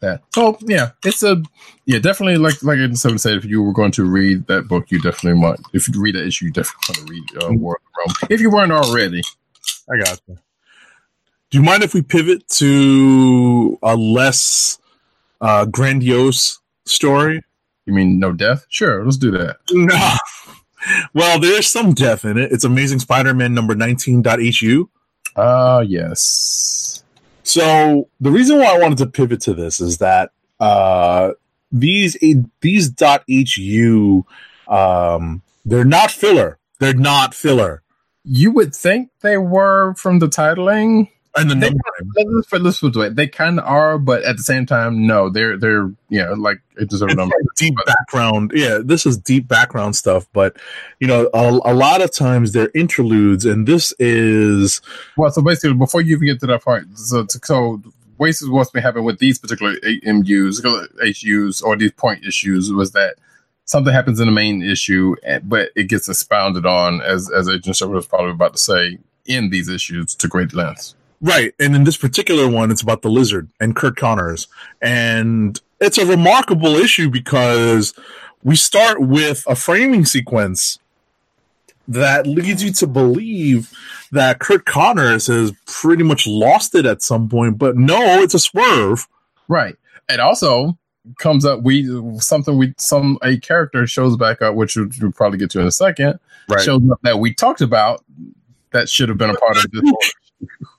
that. 0.00 0.22
So 0.32 0.56
yeah, 0.60 0.90
it's 1.04 1.22
a, 1.24 1.42
yeah, 1.86 1.98
definitely 1.98 2.36
like, 2.36 2.62
like 2.62 2.78
I 2.78 2.92
said, 2.92 3.36
if 3.36 3.44
you 3.44 3.62
were 3.62 3.72
going 3.72 3.90
to 3.92 4.04
read 4.04 4.46
that 4.46 4.68
book, 4.68 4.90
you 4.90 5.00
definitely 5.00 5.40
want, 5.40 5.60
if 5.72 5.88
you 5.88 6.00
read 6.00 6.14
that 6.14 6.26
issue, 6.26 6.46
you 6.46 6.52
definitely 6.52 6.84
want 6.88 7.08
to 7.08 7.12
read 7.12 7.24
uh, 7.42 7.52
War 7.58 7.76
of 7.76 7.82
the 7.82 7.90
Realm. 7.98 8.30
If 8.30 8.40
you 8.40 8.50
weren't 8.50 8.72
already. 8.72 9.22
I 9.90 9.96
got 9.98 10.20
you. 10.28 10.38
Do 11.50 11.58
you 11.58 11.64
mind 11.64 11.82
if 11.82 11.94
we 11.94 12.02
pivot 12.02 12.48
to 12.50 13.78
a 13.82 13.96
less 13.96 14.78
uh, 15.40 15.64
grandiose 15.66 16.60
story? 16.86 17.42
You 17.86 17.92
mean 17.92 18.18
no 18.18 18.32
death? 18.32 18.66
Sure, 18.68 19.04
let's 19.04 19.16
do 19.16 19.30
that. 19.32 19.56
No. 19.70 20.16
well, 21.14 21.38
there's 21.38 21.66
some 21.66 21.92
death 21.92 22.24
in 22.24 22.38
it. 22.38 22.52
It's 22.52 22.64
Amazing 22.64 23.00
Spider-Man 23.00 23.54
number 23.54 23.74
19.hu. 23.74 24.88
Ah, 25.36 25.80
yes. 25.80 27.02
So 27.42 28.08
the 28.20 28.30
reason 28.30 28.58
why 28.58 28.74
I 28.74 28.78
wanted 28.78 28.98
to 28.98 29.06
pivot 29.06 29.40
to 29.42 29.54
this 29.54 29.80
is 29.80 29.98
that 29.98 30.30
uh, 30.60 31.32
these 31.70 32.16
these 32.60 32.92
.hu 33.56 34.26
um, 34.68 35.42
they're 35.64 35.84
not 35.84 36.10
filler. 36.10 36.58
They're 36.80 36.94
not 36.94 37.34
filler. 37.34 37.82
You 38.24 38.50
would 38.52 38.74
think 38.74 39.10
they 39.20 39.36
were 39.36 39.94
from 39.94 40.18
the 40.18 40.28
titling. 40.28 41.10
And 41.36 41.50
the 41.50 41.54
numbering. 41.56 42.32
let's, 42.32 42.52
let's 42.52 42.80
put 42.80 42.94
it 42.94 42.98
way. 42.98 43.08
They 43.08 43.26
kind 43.26 43.58
of 43.58 43.66
are, 43.66 43.98
but 43.98 44.22
at 44.22 44.36
the 44.36 44.42
same 44.42 44.66
time, 44.66 45.04
no. 45.06 45.30
They're 45.30 45.56
they're 45.56 45.90
you 46.08 46.22
know 46.22 46.34
like 46.34 46.58
it 46.76 46.88
deserves 46.88 47.12
It's 47.12 47.16
number. 47.16 47.34
like 47.36 47.56
deep 47.56 47.74
background. 47.86 48.52
Yeah, 48.54 48.78
this 48.84 49.04
is 49.04 49.18
deep 49.18 49.48
background 49.48 49.96
stuff, 49.96 50.28
but 50.32 50.56
you 51.00 51.08
know, 51.08 51.28
a, 51.34 51.48
a 51.64 51.74
lot 51.74 52.02
of 52.02 52.12
times 52.12 52.52
they're 52.52 52.70
interludes, 52.74 53.44
and 53.44 53.66
this 53.66 53.92
is 53.98 54.80
Well, 55.16 55.30
so 55.32 55.42
basically, 55.42 55.74
before 55.74 56.02
you 56.02 56.14
even 56.16 56.28
get 56.28 56.40
to 56.40 56.46
that 56.46 56.62
part, 56.62 56.84
so 56.94 57.26
so 57.42 57.82
waste 58.18 58.42
is 58.42 58.48
what's 58.48 58.70
been 58.70 58.82
happening 58.82 59.04
with 59.04 59.18
these 59.18 59.38
particular 59.38 59.74
MUs, 60.04 60.62
HUs, 60.62 61.62
or 61.62 61.76
these 61.76 61.92
point 61.92 62.24
issues 62.24 62.72
was 62.72 62.92
that 62.92 63.16
something 63.64 63.92
happens 63.92 64.20
in 64.20 64.26
the 64.26 64.32
main 64.32 64.62
issue, 64.62 65.16
eh, 65.24 65.40
but 65.42 65.70
it 65.74 65.84
gets 65.88 66.08
expounded 66.08 66.64
on, 66.64 67.00
as 67.00 67.30
as 67.30 67.48
Agent 67.48 67.76
Shepard 67.76 67.96
was 67.96 68.06
probably 68.06 68.30
about 68.30 68.52
to 68.52 68.58
say, 68.60 68.98
in 69.26 69.50
these 69.50 69.68
issues 69.68 70.14
to 70.14 70.28
great 70.28 70.54
lengths. 70.54 70.94
Right. 71.24 71.54
And 71.58 71.74
in 71.74 71.84
this 71.84 71.96
particular 71.96 72.46
one, 72.46 72.70
it's 72.70 72.82
about 72.82 73.00
the 73.00 73.08
lizard 73.08 73.48
and 73.58 73.74
Curt 73.74 73.96
Connors, 73.96 74.46
and 74.82 75.58
it's 75.80 75.96
a 75.96 76.04
remarkable 76.04 76.76
issue 76.76 77.08
because 77.08 77.94
we 78.42 78.56
start 78.56 79.00
with 79.00 79.42
a 79.46 79.56
framing 79.56 80.04
sequence 80.04 80.78
that 81.88 82.26
leads 82.26 82.62
you 82.62 82.72
to 82.72 82.86
believe 82.86 83.72
that 84.12 84.38
Curt 84.38 84.66
Connors 84.66 85.28
has 85.28 85.52
pretty 85.66 86.02
much 86.02 86.26
lost 86.26 86.74
it 86.74 86.84
at 86.84 87.00
some 87.00 87.30
point, 87.30 87.56
but 87.56 87.74
no, 87.74 88.20
it's 88.22 88.34
a 88.34 88.38
swerve. 88.38 89.08
Right. 89.48 89.76
And 90.10 90.20
also 90.20 90.76
comes 91.18 91.46
up 91.46 91.62
we 91.62 91.86
something 92.20 92.58
we 92.58 92.74
some 92.76 93.18
a 93.22 93.38
character 93.38 93.86
shows 93.86 94.18
back 94.18 94.42
up, 94.42 94.54
which 94.56 94.76
we'll, 94.76 94.90
we'll 95.00 95.12
probably 95.12 95.38
get 95.38 95.50
to 95.52 95.60
in 95.60 95.66
a 95.66 95.72
second, 95.72 96.18
Right. 96.50 96.60
shows 96.60 96.82
up 96.92 97.00
that 97.02 97.18
we 97.18 97.32
talked 97.32 97.62
about 97.62 98.04
that 98.72 98.90
should 98.90 99.08
have 99.08 99.16
been 99.16 99.30
a 99.30 99.36
part 99.36 99.56
of 99.56 99.70
this. 99.70 100.12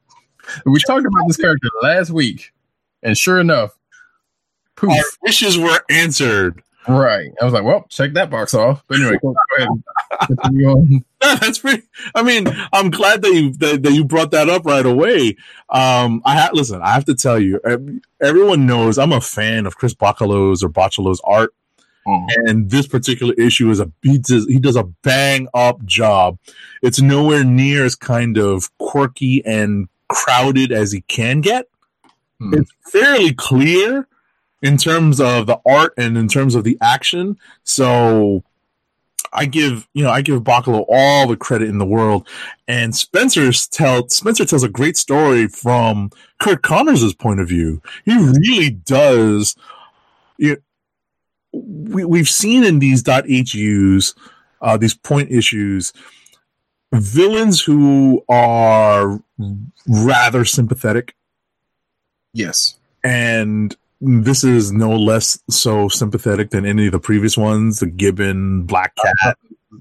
we 0.65 0.79
talked 0.87 1.05
about 1.05 1.27
this 1.27 1.37
character 1.37 1.69
last 1.81 2.09
week, 2.11 2.51
and 3.03 3.17
sure 3.17 3.39
enough, 3.39 3.77
poof. 4.75 4.91
Our 4.91 5.03
wishes 5.23 5.57
were 5.57 5.81
answered. 5.89 6.61
Right. 6.87 7.31
I 7.41 7.45
was 7.45 7.53
like, 7.53 7.63
well, 7.63 7.85
check 7.89 8.13
that 8.13 8.29
box 8.29 8.53
off. 8.53 8.83
But 8.87 8.99
anyway, 8.99 9.17
go, 9.21 9.35
ahead. 9.57 9.69
That's 11.41 11.59
pretty. 11.59 11.83
I 12.13 12.21
mean, 12.21 12.47
I'm 12.71 12.91
glad 12.91 13.23
that 13.23 13.33
you 13.33 13.53
that, 13.53 13.81
that 13.83 13.91
you 13.91 14.05
brought 14.05 14.31
that 14.31 14.49
up 14.49 14.65
right 14.65 14.85
away. 14.85 15.35
Um, 15.69 16.21
I 16.25 16.35
ha- 16.35 16.51
listen. 16.53 16.81
I 16.81 16.91
have 16.91 17.05
to 17.05 17.15
tell 17.15 17.39
you, 17.39 17.59
everyone 18.21 18.67
knows 18.67 18.99
I'm 18.99 19.13
a 19.13 19.21
fan 19.21 19.65
of 19.65 19.77
Chris 19.77 19.95
Bachalo's 19.95 20.63
or 20.63 20.69
Bachalo's 20.69 21.21
art, 21.23 21.55
and 22.05 22.69
this 22.69 22.87
particular 22.87 23.33
issue 23.33 23.71
is 23.71 23.79
a 23.79 23.91
he 24.03 24.19
does 24.19 24.45
he 24.45 24.59
does 24.59 24.75
a 24.75 24.83
bang 24.83 25.47
up 25.55 25.83
job. 25.85 26.37
It's 26.83 27.01
nowhere 27.01 27.43
near 27.43 27.85
as 27.85 27.95
kind 27.95 28.37
of 28.37 28.69
quirky 28.77 29.43
and 29.43 29.87
crowded 30.09 30.71
as 30.71 30.91
he 30.91 31.01
can 31.01 31.41
get. 31.41 31.67
Hmm. 32.39 32.53
It's 32.55 32.71
fairly 32.91 33.33
clear 33.33 34.07
in 34.61 34.77
terms 34.77 35.19
of 35.19 35.47
the 35.47 35.59
art 35.65 35.93
and 35.97 36.17
in 36.17 36.27
terms 36.27 36.55
of 36.55 36.63
the 36.63 36.77
action. 36.81 37.37
So 37.63 38.43
I 39.35 39.45
give 39.45 39.87
you 39.93 40.03
know 40.03 40.11
I 40.11 40.21
give 40.21 40.41
Bachalo 40.43 40.85
all 40.87 41.27
the 41.27 41.37
credit 41.37 41.69
in 41.69 41.77
the 41.77 41.85
world, 41.85 42.27
and 42.67 42.95
Spencer's 42.95 43.67
tell 43.67 44.07
Spencer 44.09 44.45
tells 44.45 44.63
a 44.63 44.69
great 44.69 44.97
story 44.97 45.47
from 45.47 46.11
Curt 46.39 46.63
Connors' 46.63 47.13
point 47.13 47.39
of 47.39 47.47
view. 47.47 47.81
He 48.05 48.15
really 48.17 48.71
does. 48.71 49.55
You 50.37 50.57
we 51.51 52.05
we've 52.05 52.29
seen 52.29 52.63
in 52.63 52.79
these 52.79 53.03
.hus 53.05 54.15
uh, 54.61 54.77
these 54.77 54.95
point 54.95 55.31
issues 55.31 55.93
villains 56.99 57.61
who 57.61 58.23
are 58.29 59.19
rather 59.87 60.45
sympathetic 60.45 61.15
Yes. 62.33 62.75
and 63.03 63.75
this 64.01 64.43
is 64.43 64.71
no 64.71 64.91
less 64.91 65.39
so 65.49 65.87
sympathetic 65.87 66.49
than 66.49 66.65
any 66.65 66.87
of 66.87 66.91
the 66.91 66.99
previous 66.99 67.37
ones 67.37 67.79
the 67.79 67.87
gibbon 67.87 68.63
black 68.63 68.93
cat 68.95 69.37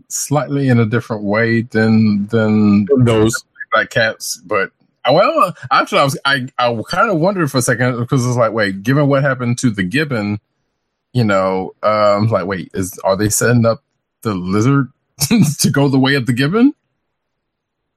Slightly 0.08 0.68
in 0.68 0.80
a 0.80 0.86
different 0.86 1.22
way 1.24 1.62
than 1.62 2.26
than 2.26 2.86
those 3.04 3.32
black 3.72 3.90
cats, 3.90 4.40
but 4.44 4.70
uh, 5.04 5.12
well, 5.12 5.54
actually, 5.70 6.00
I 6.00 6.04
was 6.04 6.18
I 6.24 6.48
I 6.58 6.80
kind 6.88 7.10
of 7.10 7.18
wondered 7.20 7.50
for 7.50 7.58
a 7.58 7.62
second 7.62 8.00
because 8.00 8.26
it's 8.26 8.36
like, 8.36 8.52
wait, 8.52 8.82
given 8.82 9.06
what 9.06 9.22
happened 9.22 9.58
to 9.58 9.70
the 9.70 9.82
gibbon, 9.84 10.40
you 11.12 11.22
know, 11.24 11.74
um, 11.84 12.26
like, 12.28 12.46
wait, 12.46 12.70
is 12.74 12.98
are 13.04 13.16
they 13.16 13.28
setting 13.28 13.66
up 13.66 13.82
the 14.22 14.34
lizard 14.34 14.88
to 15.60 15.70
go 15.70 15.88
the 15.88 15.98
way 15.98 16.14
of 16.16 16.26
the 16.26 16.32
gibbon? 16.32 16.74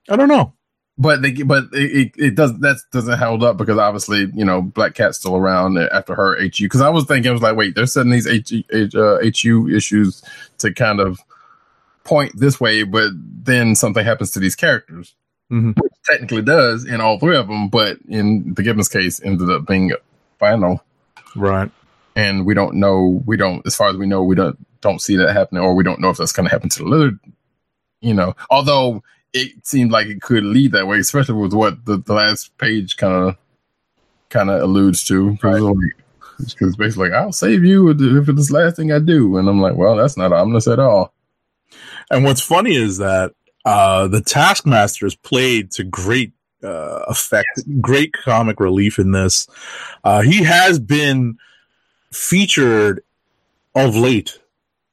I 0.10 0.16
don't 0.16 0.28
know 0.30 0.54
But 0.98 1.22
they, 1.22 1.32
but 1.44 1.66
it, 1.74 2.12
it, 2.18 2.36
does 2.36 2.58
that 2.60 2.78
doesn't 2.92 3.20
hold 3.20 3.44
up 3.44 3.58
because 3.58 3.78
obviously 3.78 4.32
you 4.34 4.44
know 4.46 4.62
Black 4.64 4.96
Cat's 4.96 5.20
still 5.20 5.36
around 5.36 5.78
after 5.78 6.16
her 6.16 6.36
HU. 6.40 6.66
Because 6.66 6.82
I 6.82 6.90
was 6.90 7.06
thinking, 7.06 7.30
I 7.30 7.34
was 7.34 7.44
like, 7.44 7.56
wait, 7.56 7.76
they're 7.76 7.86
setting 7.86 8.12
these 8.12 8.26
HU, 8.26 8.64
H, 8.74 8.96
uh, 8.96 9.20
HU 9.22 9.70
issues 9.70 10.24
to 10.58 10.74
kind 10.74 11.00
of 11.00 11.20
point 12.04 12.32
this 12.40 12.60
way, 12.60 12.82
but 12.84 13.12
then 13.14 13.76
something 13.76 14.04
happens 14.04 14.32
to 14.32 14.40
these 14.40 14.56
characters, 14.56 15.14
Mhm. 15.52 15.80
which 15.80 15.94
technically 16.10 16.42
does 16.42 16.84
in 16.86 17.00
all 17.00 17.20
three 17.20 17.38
of 17.38 17.48
them, 17.48 17.70
but 17.70 18.00
in 18.10 18.56
the 18.56 18.64
Gibbons 18.64 18.90
case, 18.90 19.22
ended 19.24 19.52
up 19.52 19.68
being 19.68 19.92
final, 20.40 20.82
right 21.36 21.70
and 22.16 22.44
we 22.48 22.56
don't 22.56 22.74
know. 22.76 23.22
We 23.28 23.38
don't, 23.38 23.62
as 23.68 23.76
far 23.76 23.90
as 23.90 23.98
we 23.98 24.08
know, 24.08 24.24
we 24.24 24.36
don't 24.36 24.58
don't 24.82 25.00
see 25.02 25.16
that 25.18 25.34
happening, 25.34 25.62
or 25.62 25.76
we 25.76 25.84
don't 25.84 26.00
know 26.02 26.10
if 26.10 26.18
that's 26.18 26.32
going 26.32 26.48
to 26.50 26.52
happen 26.56 26.70
to 26.70 26.80
the 26.80 26.90
lizard. 26.90 27.20
You 28.02 28.16
know, 28.16 28.36
although 28.50 29.04
it 29.34 29.66
seemed 29.68 29.92
like 29.92 30.08
it 30.08 30.22
could 30.22 30.44
lead 30.44 30.72
that 30.74 30.88
way, 30.88 31.00
especially 31.00 31.36
with 31.36 31.54
what 31.54 31.86
the, 31.86 31.98
the 31.98 32.14
last 32.14 32.58
page 32.58 32.98
kind 32.98 33.14
of 33.14 33.38
kind 34.30 34.50
of 34.50 34.62
alludes 34.62 35.04
to. 35.06 35.32
Because 35.32 36.70
it's 36.70 36.76
basically 36.76 37.10
like, 37.10 37.20
I'll 37.20 37.32
save 37.32 37.64
you 37.64 37.90
if 37.90 38.30
it's 38.30 38.48
the 38.50 38.54
last 38.54 38.76
thing 38.76 38.92
I 38.92 39.00
do, 39.00 39.38
and 39.38 39.50
I'm 39.50 39.62
like, 39.62 39.76
well, 39.76 39.96
that's 39.96 40.18
not 40.18 40.32
ominous 40.34 40.68
at 40.68 40.80
all. 40.80 41.14
and 42.12 42.24
what's 42.24 42.42
funny 42.42 42.76
is 42.76 42.98
that 42.98 43.34
uh 43.66 44.08
the 44.08 44.22
taskmaster 44.22 45.06
is 45.06 45.16
played 45.16 45.72
to 45.72 45.84
great 45.84 46.32
uh 46.64 47.04
effect 47.08 47.48
great 47.82 48.14
comic 48.14 48.60
relief 48.60 48.98
in 48.98 49.12
this 49.12 49.48
uh 50.04 50.22
he 50.22 50.44
has 50.44 50.80
been 50.80 51.38
featured 52.14 53.04
of 53.76 53.96
late 53.96 54.40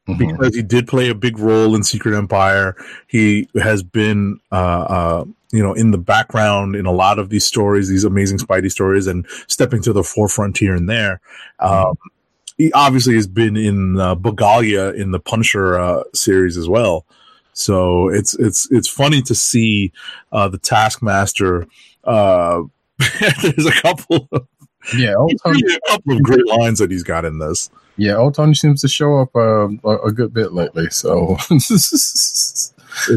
because 0.06 0.54
he 0.54 0.62
did 0.62 0.86
play 0.86 1.08
a 1.08 1.14
big 1.14 1.38
role 1.38 1.74
in 1.74 1.82
Secret 1.82 2.16
Empire. 2.16 2.76
He 3.06 3.48
has 3.60 3.82
been, 3.82 4.40
uh, 4.52 4.54
uh, 4.54 5.24
you 5.50 5.62
know, 5.62 5.72
in 5.72 5.90
the 5.92 5.98
background 5.98 6.76
in 6.76 6.86
a 6.86 6.92
lot 6.92 7.18
of 7.18 7.30
these 7.30 7.46
stories, 7.46 7.88
these 7.88 8.04
amazing 8.04 8.38
Spidey 8.38 8.70
stories, 8.70 9.06
and 9.06 9.26
stepping 9.48 9.82
to 9.82 9.92
the 9.92 10.02
forefront 10.02 10.58
here 10.58 10.74
and 10.74 10.88
there. 10.88 11.20
Um, 11.58 11.96
he 12.58 12.72
obviously 12.72 13.14
has 13.14 13.26
been 13.26 13.56
in 13.56 13.98
uh, 13.98 14.14
Bagalia 14.14 14.94
in 14.94 15.10
the 15.10 15.20
Punisher 15.20 15.78
uh, 15.78 16.02
series 16.12 16.56
as 16.56 16.68
well. 16.68 17.04
So 17.52 18.08
it's 18.08 18.34
it's 18.34 18.70
it's 18.70 18.88
funny 18.88 19.22
to 19.22 19.34
see 19.34 19.92
uh, 20.32 20.48
the 20.48 20.58
Taskmaster. 20.58 21.66
Uh, 22.02 22.62
there's 23.42 23.66
a 23.66 23.72
couple, 23.72 24.28
of, 24.32 24.46
Yeah, 24.96 25.14
a 25.46 25.80
couple 25.88 26.16
of 26.16 26.22
great 26.22 26.46
lines 26.46 26.78
that 26.78 26.90
he's 26.90 27.02
got 27.02 27.24
in 27.24 27.38
this. 27.38 27.70
Yeah, 27.96 28.16
old 28.16 28.34
Tony 28.34 28.54
seems 28.54 28.80
to 28.80 28.88
show 28.88 29.20
up 29.20 29.34
uh, 29.36 29.68
a, 29.84 30.06
a 30.06 30.12
good 30.12 30.32
bit 30.34 30.52
lately. 30.52 30.90
So, 30.90 31.36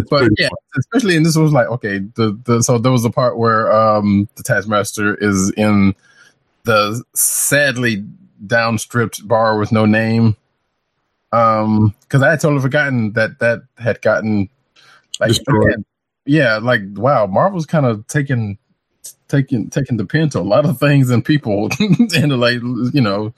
but 0.10 0.30
yeah, 0.38 0.50
especially 0.78 1.16
in 1.16 1.24
this 1.24 1.36
was 1.36 1.52
like 1.52 1.68
okay, 1.68 2.00
the, 2.16 2.40
the 2.46 2.62
so 2.62 2.78
there 2.78 2.92
was 2.92 3.06
a 3.06 3.10
part 3.10 3.38
where 3.38 3.72
um 3.72 4.28
the 4.36 4.44
Taskmaster 4.44 5.16
is 5.16 5.52
in 5.58 5.96
the 6.64 7.04
sadly 7.14 8.06
downstripped 8.46 9.28
bar 9.28 9.58
with 9.58 9.72
no 9.72 9.86
name. 9.86 10.36
Um, 11.32 11.94
because 12.02 12.22
I 12.22 12.30
had 12.32 12.40
totally 12.40 12.62
forgotten 12.62 13.14
that 13.14 13.40
that 13.40 13.64
had 13.78 14.02
gotten 14.02 14.50
like 15.20 15.32
yeah, 16.26 16.58
like 16.58 16.82
wow, 16.94 17.26
Marvel's 17.26 17.66
kind 17.66 17.86
of 17.86 18.06
taking 18.08 18.58
taking 19.28 19.70
taking 19.70 19.98
the 19.98 20.06
pen 20.06 20.30
to 20.30 20.40
a 20.40 20.42
lot 20.42 20.66
of 20.66 20.80
things 20.80 21.10
and 21.10 21.24
people 21.26 21.70
and 21.80 22.40
like 22.40 22.62
you 22.94 23.02
know 23.02 23.34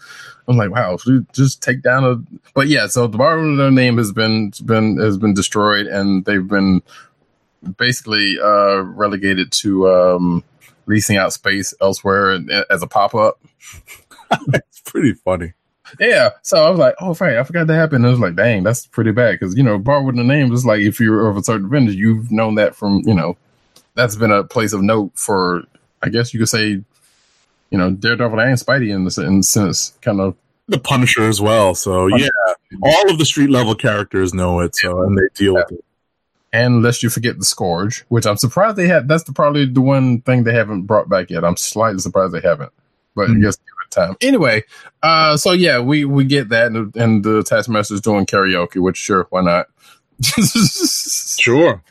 i'm 0.48 0.58
like 0.58 0.70
wow 0.72 0.98
just 1.34 1.62
take 1.64 1.82
down 1.82 2.04
a 2.04 2.16
but 2.54 2.68
yeah 2.68 2.86
so 2.88 3.08
the 3.08 3.18
bar 3.18 3.38
with 3.38 3.48
no 3.48 3.70
name 3.70 3.98
has 3.98 4.12
been 4.12 4.52
been 4.66 4.98
has 4.98 5.18
been 5.18 5.34
destroyed 5.34 5.88
and 5.88 6.26
they've 6.26 6.48
been 6.48 6.82
basically 7.78 8.38
uh 8.40 8.78
relegated 8.82 9.52
to 9.52 9.90
um 9.90 10.44
leasing 10.86 11.18
out 11.18 11.34
space 11.34 11.74
elsewhere 11.82 12.32
and- 12.32 12.52
as 12.70 12.82
a 12.84 12.88
pop-up 12.88 13.40
it's 14.54 14.80
pretty 14.82 15.14
funny. 15.14 15.54
yeah, 16.00 16.30
so 16.44 16.64
I 16.64 16.70
was 16.70 16.78
like, 16.78 16.94
oh, 17.02 17.16
right, 17.20 17.38
I 17.38 17.44
forgot 17.44 17.66
that 17.66 17.74
happened. 17.76 18.06
I 18.06 18.10
was 18.10 18.20
like, 18.20 18.36
dang, 18.36 18.62
that's 18.64 18.86
pretty 18.86 19.12
bad 19.12 19.40
because 19.40 19.58
you 19.58 19.64
know, 19.64 19.80
bar 19.80 20.04
with 20.04 20.16
the 20.18 20.24
name 20.24 20.54
is 20.54 20.64
like 20.66 20.82
if 20.82 21.00
you're 21.00 21.28
of 21.28 21.36
a 21.38 21.44
certain 21.44 21.68
vintage, 21.68 21.96
you've 21.96 22.32
known 22.32 22.56
that 22.56 22.76
from 22.76 23.02
you 23.06 23.14
know, 23.16 23.36
that's 23.96 24.16
been 24.16 24.32
a 24.32 24.44
place 24.44 24.72
of 24.72 24.84
note 24.84 25.12
for, 25.16 25.64
I 26.02 26.10
guess 26.10 26.34
you 26.34 26.40
could 26.40 26.50
say, 26.50 26.82
you 27.72 27.78
know, 27.78 27.92
Daredevil 27.92 28.40
and 28.40 28.58
Spidey 28.58 28.94
in 28.94 29.06
this 29.06 29.18
in 29.18 29.44
sense, 29.44 29.98
kind 30.02 30.20
of. 30.22 30.36
The 30.68 30.80
Punisher 30.80 31.24
as 31.28 31.42
well. 31.42 31.74
So 31.74 32.08
yeah, 32.08 32.28
all 32.84 33.10
of 33.10 33.18
the 33.18 33.26
street 33.26 33.50
level 33.50 33.74
characters 33.76 34.34
know 34.36 34.60
it. 34.60 34.76
So 34.76 35.02
and 35.04 35.18
they 35.18 35.24
deal 35.34 35.56
with 35.56 35.72
it. 35.72 35.84
And 36.54 36.82
lest 36.84 37.02
you 37.04 37.10
forget 37.10 37.38
the 37.40 37.46
Scourge, 37.46 38.06
which 38.10 38.26
I'm 38.26 38.38
surprised 38.38 38.76
they 38.76 38.88
had. 38.88 39.08
That's 39.08 39.24
the, 39.24 39.34
probably 39.34 39.66
the 39.66 39.82
one 39.82 40.22
thing 40.22 40.44
they 40.44 40.54
haven't 40.54 40.84
brought 40.84 41.10
back 41.10 41.30
yet. 41.32 41.44
I'm 41.44 41.58
slightly 41.58 42.00
surprised 42.00 42.34
they 42.34 42.40
haven't, 42.42 42.72
but 43.16 43.30
Mhm. 43.30 43.38
I 43.38 43.42
guess 43.42 43.56
give 43.58 43.66
it 43.86 43.92
time. 43.92 44.16
Anyway, 44.22 44.64
uh, 45.04 45.38
so 45.38 45.52
yeah, 45.52 45.80
we 45.80 46.06
we 46.06 46.24
get 46.24 46.50
that, 46.50 46.68
and, 46.68 46.96
and 46.96 47.24
the 47.24 47.42
Taskmaster's 47.44 48.02
doing 48.02 48.26
karaoke, 48.28 48.82
which 48.82 48.98
sure, 48.98 49.26
why 49.32 49.42
not? 49.42 49.68
Sure. 51.40 51.82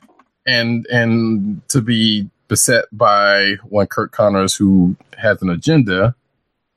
and 0.47 0.87
and 0.91 1.61
to 1.69 1.81
be 1.81 2.29
beset 2.49 2.87
by 2.93 3.57
one 3.65 3.87
Curt 3.87 4.11
Connors 4.11 4.57
who 4.57 4.97
has 5.17 5.41
an 5.43 5.51
agenda 5.51 6.15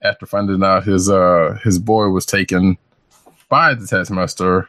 after 0.04 0.26
finding 0.26 0.64
out 0.64 0.84
his 0.84 1.10
uh 1.10 1.58
his 1.64 1.80
boy 1.80 2.10
was 2.10 2.26
taken 2.26 2.78
by 3.50 3.74
the 3.74 3.88
Taskmaster 3.88 4.68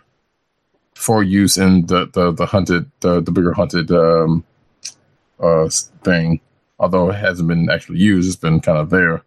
for 0.95 1.23
use 1.23 1.57
in 1.59 1.87
the 1.87 2.07
the, 2.13 2.33
the 2.33 2.47
hunted 2.47 2.91
the, 3.01 3.21
the 3.21 3.33
bigger 3.33 3.53
hunted 3.53 3.91
um 3.91 4.45
uh 5.41 5.69
thing. 6.03 6.41
Although 6.79 7.11
it 7.11 7.15
hasn't 7.15 7.49
been 7.49 7.69
actually 7.71 7.99
used 7.99 8.29
it's 8.29 8.37
been 8.37 8.61
kind 8.61 8.79
of 8.79 8.91
there. 8.91 9.23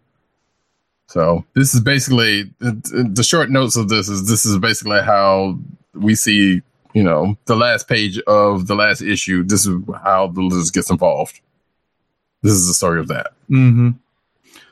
So 1.08 1.44
this 1.54 1.74
is 1.74 1.80
basically 1.80 2.50
the, 2.58 3.22
short 3.22 3.48
notes 3.48 3.76
of 3.76 3.88
this 3.88 4.08
is 4.08 4.28
this 4.28 4.44
is 4.44 4.58
basically 4.58 5.00
how 5.02 5.58
we 5.94 6.14
see 6.14 6.62
you 6.96 7.02
know, 7.02 7.36
the 7.44 7.56
last 7.56 7.88
page 7.88 8.18
of 8.20 8.68
the 8.68 8.74
last 8.74 9.02
issue, 9.02 9.42
this 9.42 9.66
is 9.66 9.78
how 10.02 10.28
the 10.28 10.40
lizard 10.40 10.72
gets 10.72 10.88
involved. 10.88 11.42
This 12.42 12.52
is 12.52 12.66
the 12.66 12.74
story 12.74 13.00
of 13.00 13.08
that. 13.08 13.32
Mm-hmm. 13.50 13.90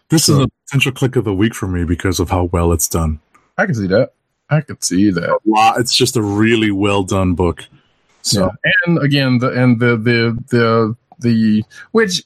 This 0.09 0.29
is 0.29 0.39
a 0.39 0.49
potential 0.67 0.93
Kliq 0.93 1.17
of 1.17 1.25
the 1.25 1.35
week 1.35 1.55
for 1.55 1.67
me 1.67 1.85
because 1.85 2.21
of 2.21 2.31
how 2.31 2.45
well 2.45 2.73
it's 2.73 2.89
done. 2.89 3.21
I 3.57 3.67
can 3.67 3.75
see 3.75 3.87
that. 3.89 4.13
I 4.51 4.61
can 4.61 4.81
see 4.81 5.11
that. 5.11 5.39
Lot. 5.47 5.81
It's 5.81 5.95
just 5.95 6.17
a 6.17 6.23
really 6.23 6.71
well 6.71 7.03
done 7.03 7.35
book. 7.35 7.65
So 8.23 8.43
Yeah. 8.43 8.71
And 8.87 8.99
again, 9.03 9.39
the 9.39 9.49
and 9.51 9.81
the 9.81 9.97
the 9.97 10.45
the 10.51 10.97
the 11.21 11.65
which 11.93 12.23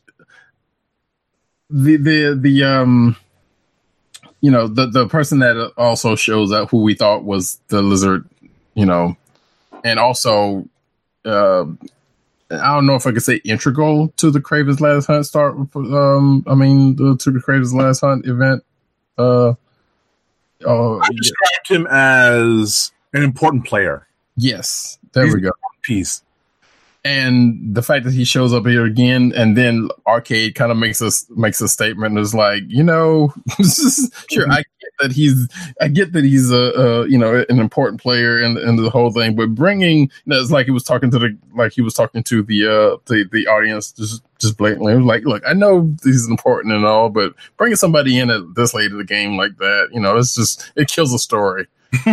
the 1.71 1.97
the 1.97 2.39
the 2.41 2.65
um 2.65 3.17
you 4.41 4.51
know 4.51 4.67
the 4.67 4.87
the 4.87 5.09
person 5.09 5.39
that 5.41 5.73
also 5.77 6.17
shows 6.17 6.53
up 6.53 6.71
who 6.71 6.83
we 6.83 6.95
thought 6.95 7.25
was 7.25 7.61
the 7.69 7.83
lizard, 7.83 8.29
you 8.75 8.87
know, 8.87 9.17
and 9.85 9.99
also 9.99 10.69
uh 11.25 11.65
I 12.51 12.75
don't 12.75 12.87
know 12.87 12.95
if 12.95 13.07
I 13.07 13.13
could 13.13 13.23
say 13.23 13.37
integral 13.45 14.09
to 14.17 14.31
the 14.31 14.41
Kraven's 14.41 14.81
Last 14.81 15.07
Hunt 15.07 15.27
start. 15.27 15.55
Um, 15.75 16.45
I 16.47 16.55
mean, 16.55 16.97
the, 16.97 17.17
to 17.17 17.31
the 17.31 17.41
Kraven's 17.41 17.75
Last 17.75 18.01
Hunt 18.01 18.27
event. 18.27 18.65
Uh, 19.19 19.55
oh, 20.65 21.01
I 21.01 21.09
described 21.11 21.69
him 21.69 21.87
as 21.91 22.93
an 23.13 23.23
important 23.23 23.67
player 23.67 24.09
yes, 24.39 24.99
there 25.13 25.27
we 25.27 25.41
go. 25.41 25.51
piece. 25.83 26.23
and 27.05 27.75
the 27.75 27.83
fact 27.83 28.05
that 28.05 28.13
he 28.13 28.25
shows 28.25 28.55
up 28.55 28.67
here 28.67 28.85
again 28.85 29.33
and 29.35 29.57
then 29.57 29.89
arcade 30.07 30.55
kind 30.55 30.73
of 30.73 30.79
makes 30.79 31.03
us 31.03 31.27
makes 31.31 31.61
a 31.61 31.69
statement 31.69 32.19
is 32.19 32.35
like 32.35 32.63
you 32.69 32.83
know 32.83 33.33
sure 34.31 34.51
i 34.51 34.63
that 34.99 35.13
he's 35.13 35.49
i 35.81 35.89
get 35.89 36.13
that 36.13 36.25
he's 36.25 36.51
a, 36.51 36.57
a 36.57 37.09
you 37.09 37.19
know 37.19 37.45
an 37.49 37.59
important 37.59 38.01
player 38.01 38.41
in, 38.41 38.57
in 38.59 38.77
the 38.77 38.91
whole 38.91 39.11
thing 39.11 39.35
but 39.35 39.55
bringing 39.55 40.01
you 40.01 40.11
know, 40.27 40.41
it's 40.41 40.51
like 40.51 40.67
he 40.67 40.73
was 40.73 40.85
talking 40.85 41.11
to 41.11 41.19
the 41.19 41.37
like 41.55 41.73
he 41.73 41.81
was 41.81 41.95
talking 41.95 42.23
to 42.23 42.43
the 42.43 42.67
uh 42.67 42.97
the, 43.07 43.29
the 43.33 43.47
audience 43.47 43.93
just 43.93 44.23
just 44.39 44.57
blatantly 44.57 44.95
like 44.95 45.25
look 45.25 45.43
i 45.47 45.53
know 45.53 45.95
he's 46.05 46.29
important 46.29 46.75
and 46.75 46.85
all 46.85 47.09
but 47.09 47.35
bringing 47.57 47.77
somebody 47.77 48.19
in 48.19 48.31
at 48.31 48.43
this 48.55 48.75
late 48.75 48.91
in 48.91 48.99
the 48.99 49.05
game 49.05 49.37
like 49.37 49.57
that 49.59 49.89
you 49.93 50.01
know 50.01 50.17
it's 50.17 50.35
just 50.35 50.73
it 50.77 50.89
kills 50.89 51.13
a 51.13 51.19
story 51.19 51.67
so 52.05 52.13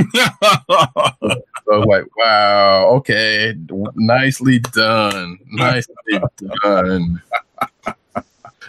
I 1.72 1.78
was 1.78 1.86
like, 1.86 2.06
wow, 2.16 2.88
okay, 2.98 3.54
nicely 3.96 4.60
done, 4.60 5.38
nicely 5.48 5.96
done. 6.64 7.22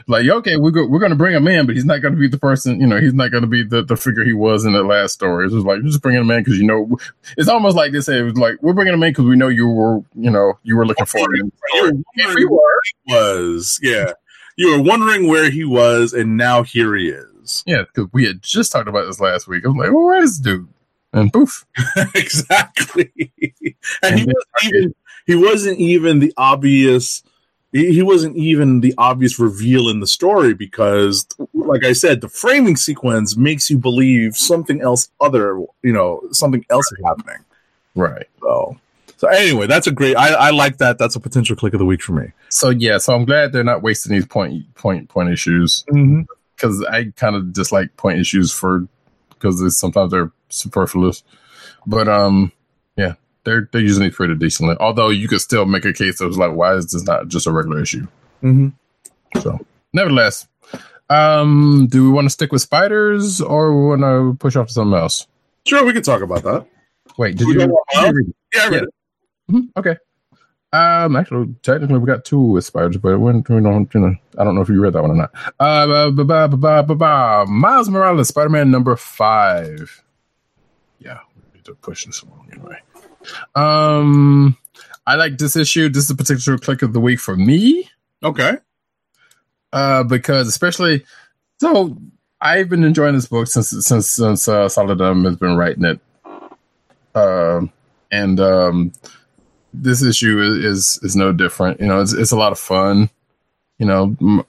Like, 0.08 0.28
okay, 0.28 0.56
we're 0.56 0.70
go- 0.70 0.86
we're 0.86 0.98
gonna 1.00 1.16
bring 1.16 1.34
him 1.34 1.48
in, 1.48 1.66
but 1.66 1.74
he's 1.74 1.84
not 1.84 1.98
gonna 2.02 2.16
be 2.16 2.28
the 2.28 2.38
person, 2.38 2.80
you 2.80 2.86
know, 2.86 3.00
he's 3.00 3.14
not 3.14 3.30
gonna 3.32 3.46
be 3.46 3.62
the, 3.64 3.82
the 3.82 3.96
figure 3.96 4.24
he 4.24 4.32
was 4.32 4.64
in 4.64 4.72
the 4.72 4.82
last 4.82 5.12
story. 5.14 5.46
It 5.46 5.52
was 5.52 5.64
like, 5.64 5.82
just 5.82 6.02
bringing 6.02 6.22
him 6.22 6.30
in 6.30 6.42
because 6.42 6.58
you 6.58 6.66
know, 6.66 6.96
it's 7.36 7.48
almost 7.48 7.76
like 7.76 7.92
they 7.92 8.00
say, 8.00 8.18
it 8.20 8.22
was 8.22 8.36
like, 8.36 8.56
we're 8.62 8.72
bringing 8.72 8.94
him 8.94 9.02
in 9.02 9.10
because 9.10 9.24
we 9.24 9.36
know 9.36 9.48
you 9.48 9.68
were, 9.68 10.00
you 10.14 10.30
know, 10.30 10.54
you 10.62 10.76
were 10.76 10.86
looking 10.86 11.06
for 11.06 11.18
him. 11.34 11.52
You 11.74 11.82
were 11.82 11.92
Yeah, 12.16 12.34
were. 12.34 12.50
where 12.50 12.80
he 12.84 13.12
was. 13.14 13.78
Yeah. 13.82 14.12
You 14.56 14.76
were 14.76 14.82
wondering 14.82 15.26
where 15.28 15.50
he 15.50 15.64
was, 15.64 16.12
and 16.14 16.36
now 16.36 16.62
here 16.62 16.94
he 16.96 17.08
is. 17.10 17.62
Yeah, 17.66 17.82
because 17.82 18.10
we 18.12 18.24
had 18.24 18.42
just 18.42 18.72
talked 18.72 18.88
about 18.88 19.06
this 19.06 19.20
last 19.20 19.46
week. 19.46 19.64
I 19.64 19.68
was 19.68 19.76
like, 19.76 19.92
well, 19.92 20.04
where 20.06 20.22
is 20.22 20.38
this 20.40 20.52
dude? 20.54 20.68
And 21.12 21.32
poof. 21.32 21.66
exactly. 22.14 23.10
And 23.32 23.74
And 24.02 24.18
he 24.20 24.26
wasn't 24.26 24.74
even 24.74 24.94
he 25.26 25.34
wasn't 25.34 25.78
even 25.78 26.18
the 26.20 26.32
obvious 26.36 27.22
he 27.76 27.92
he 27.92 28.02
wasn't 28.02 28.36
even 28.36 28.80
the 28.80 28.94
obvious 28.98 29.38
reveal 29.38 29.88
in 29.88 30.00
the 30.00 30.06
story 30.06 30.54
because 30.54 31.26
like 31.52 31.84
I 31.84 31.92
said, 31.92 32.20
the 32.20 32.28
framing 32.28 32.76
sequence 32.76 33.36
makes 33.36 33.68
you 33.70 33.78
believe 33.78 34.36
something 34.36 34.80
else 34.80 35.10
other 35.20 35.58
you 35.82 35.92
know, 35.92 36.22
something 36.32 36.64
else 36.70 36.90
is 36.92 36.98
happening. 37.04 37.44
Right. 37.94 38.26
So 38.40 38.78
so 39.18 39.28
anyway, 39.28 39.66
that's 39.66 39.86
a 39.86 39.92
great 39.92 40.16
I, 40.16 40.28
I 40.34 40.50
like 40.50 40.78
that. 40.78 40.98
That's 40.98 41.16
a 41.16 41.20
potential 41.20 41.56
Kliq 41.56 41.72
of 41.72 41.78
the 41.78 41.84
week 41.86 42.02
for 42.02 42.12
me. 42.12 42.32
So 42.48 42.70
yeah, 42.70 42.98
so 42.98 43.14
I'm 43.14 43.24
glad 43.24 43.52
they're 43.52 43.64
not 43.64 43.82
wasting 43.82 44.12
these 44.12 44.26
point 44.26 44.74
point 44.74 45.08
point 45.08 45.30
issues. 45.30 45.84
Mm-hmm. 45.90 46.22
because 46.56 46.82
I 46.84 47.12
kind 47.16 47.36
of 47.36 47.52
dislike 47.52 47.96
point 47.96 48.18
issues 48.18 48.52
for 48.52 48.86
because 49.30 49.78
sometimes 49.78 50.10
they're 50.10 50.32
superfluous. 50.48 51.22
But 51.86 52.08
um, 52.08 52.52
they're 53.46 53.68
they're 53.72 53.80
using 53.80 54.04
it 54.04 54.12
pretty 54.12 54.34
decently. 54.34 54.76
Although 54.78 55.08
you 55.08 55.26
could 55.28 55.40
still 55.40 55.64
make 55.64 55.86
a 55.86 55.92
case 55.94 56.18
that 56.18 56.26
of 56.26 56.36
like, 56.36 56.52
why 56.52 56.74
is 56.74 56.92
this 56.92 57.04
not 57.04 57.28
just 57.28 57.46
a 57.46 57.52
regular 57.52 57.80
issue? 57.80 58.06
Mm-hmm. 58.42 59.40
So, 59.40 59.58
nevertheless, 59.94 60.46
um, 61.08 61.86
do 61.90 62.04
we 62.04 62.10
want 62.10 62.26
to 62.26 62.30
stick 62.30 62.52
with 62.52 62.60
spiders 62.62 63.40
or 63.40 63.72
we 63.74 63.88
want 63.88 64.02
to 64.02 64.36
push 64.38 64.56
off 64.56 64.66
to 64.68 64.72
something 64.74 64.98
else? 64.98 65.26
Sure, 65.66 65.84
we 65.84 65.94
can 65.94 66.02
talk 66.02 66.20
about 66.20 66.42
that. 66.42 66.66
Wait, 67.16 67.36
did 67.38 67.46
We 67.46 67.54
you? 67.54 67.60
don't 67.60 67.70
want 67.70 67.86
did 67.90 67.96
you 67.96 68.02
Miles? 68.02 68.14
read 68.14 68.28
it? 68.28 68.34
Yeah, 68.54 68.62
I 68.62 68.68
read 68.68 68.74
Yeah. 68.74 68.82
it. 68.82 69.52
Mhm, 69.52 69.68
Okay. 69.78 69.96
Um, 70.72 71.16
actually, 71.16 71.54
technically, 71.62 71.98
we 71.98 72.06
got 72.06 72.24
two 72.24 72.40
with 72.40 72.64
spiders, 72.64 72.98
but 72.98 73.18
when 73.18 73.36
we 73.48 73.60
don't, 73.62 73.88
you 73.94 74.00
know, 74.00 74.14
I 74.36 74.44
don't 74.44 74.54
know 74.56 74.60
if 74.60 74.68
you 74.68 74.78
read 74.80 74.92
that 74.92 75.00
one 75.02 75.12
or 75.12 75.14
not. 75.14 75.30
Uh, 75.58 75.86
ba, 75.86 76.10
ba, 76.10 76.24
ba, 76.24 76.48
ba, 76.48 76.56
ba, 76.58 76.82
ba, 76.82 76.94
ba. 76.94 77.44
Miles 77.48 77.88
Morales, 77.88 78.28
Spider 78.28 78.50
Man 78.50 78.70
number 78.70 78.94
five. 78.96 80.02
Yeah, 80.98 81.20
we 81.36 81.42
need 81.58 81.64
to 81.64 81.74
push 81.76 82.04
this 82.04 82.20
along 82.22 82.48
anyway. 82.52 82.78
Um, 83.54 84.56
I 85.06 85.14
like 85.16 85.38
this 85.38 85.56
issue. 85.56 85.88
This 85.88 86.04
is 86.04 86.10
a 86.10 86.14
particular 86.16 86.58
Kliq 86.58 86.82
of 86.82 86.92
the 86.92 87.00
week 87.00 87.20
for 87.20 87.36
me 87.36 87.88
Okay. 88.24 88.56
uh, 89.72 90.02
because 90.04 90.48
especially 90.48 91.04
so 91.60 91.96
I've 92.40 92.68
been 92.68 92.84
enjoying 92.84 93.14
this 93.14 93.26
book 93.26 93.46
since 93.46 93.70
since 93.86 94.10
since 94.10 94.48
uh, 94.48 94.68
Saladin 94.68 95.24
has 95.24 95.36
been 95.36 95.56
writing 95.56 95.84
it, 95.84 96.00
um, 97.14 97.72
and 98.10 98.38
um, 98.40 98.92
this 99.72 100.02
issue 100.02 100.40
is, 100.42 100.64
is 100.64 101.00
is 101.02 101.16
no 101.16 101.32
different. 101.32 101.80
You 101.80 101.86
know, 101.86 102.00
it's 102.00 102.12
it's 102.12 102.32
a 102.32 102.36
lot 102.36 102.52
of 102.52 102.58
fun. 102.58 103.08
You 103.78 103.86
know, 103.86 104.44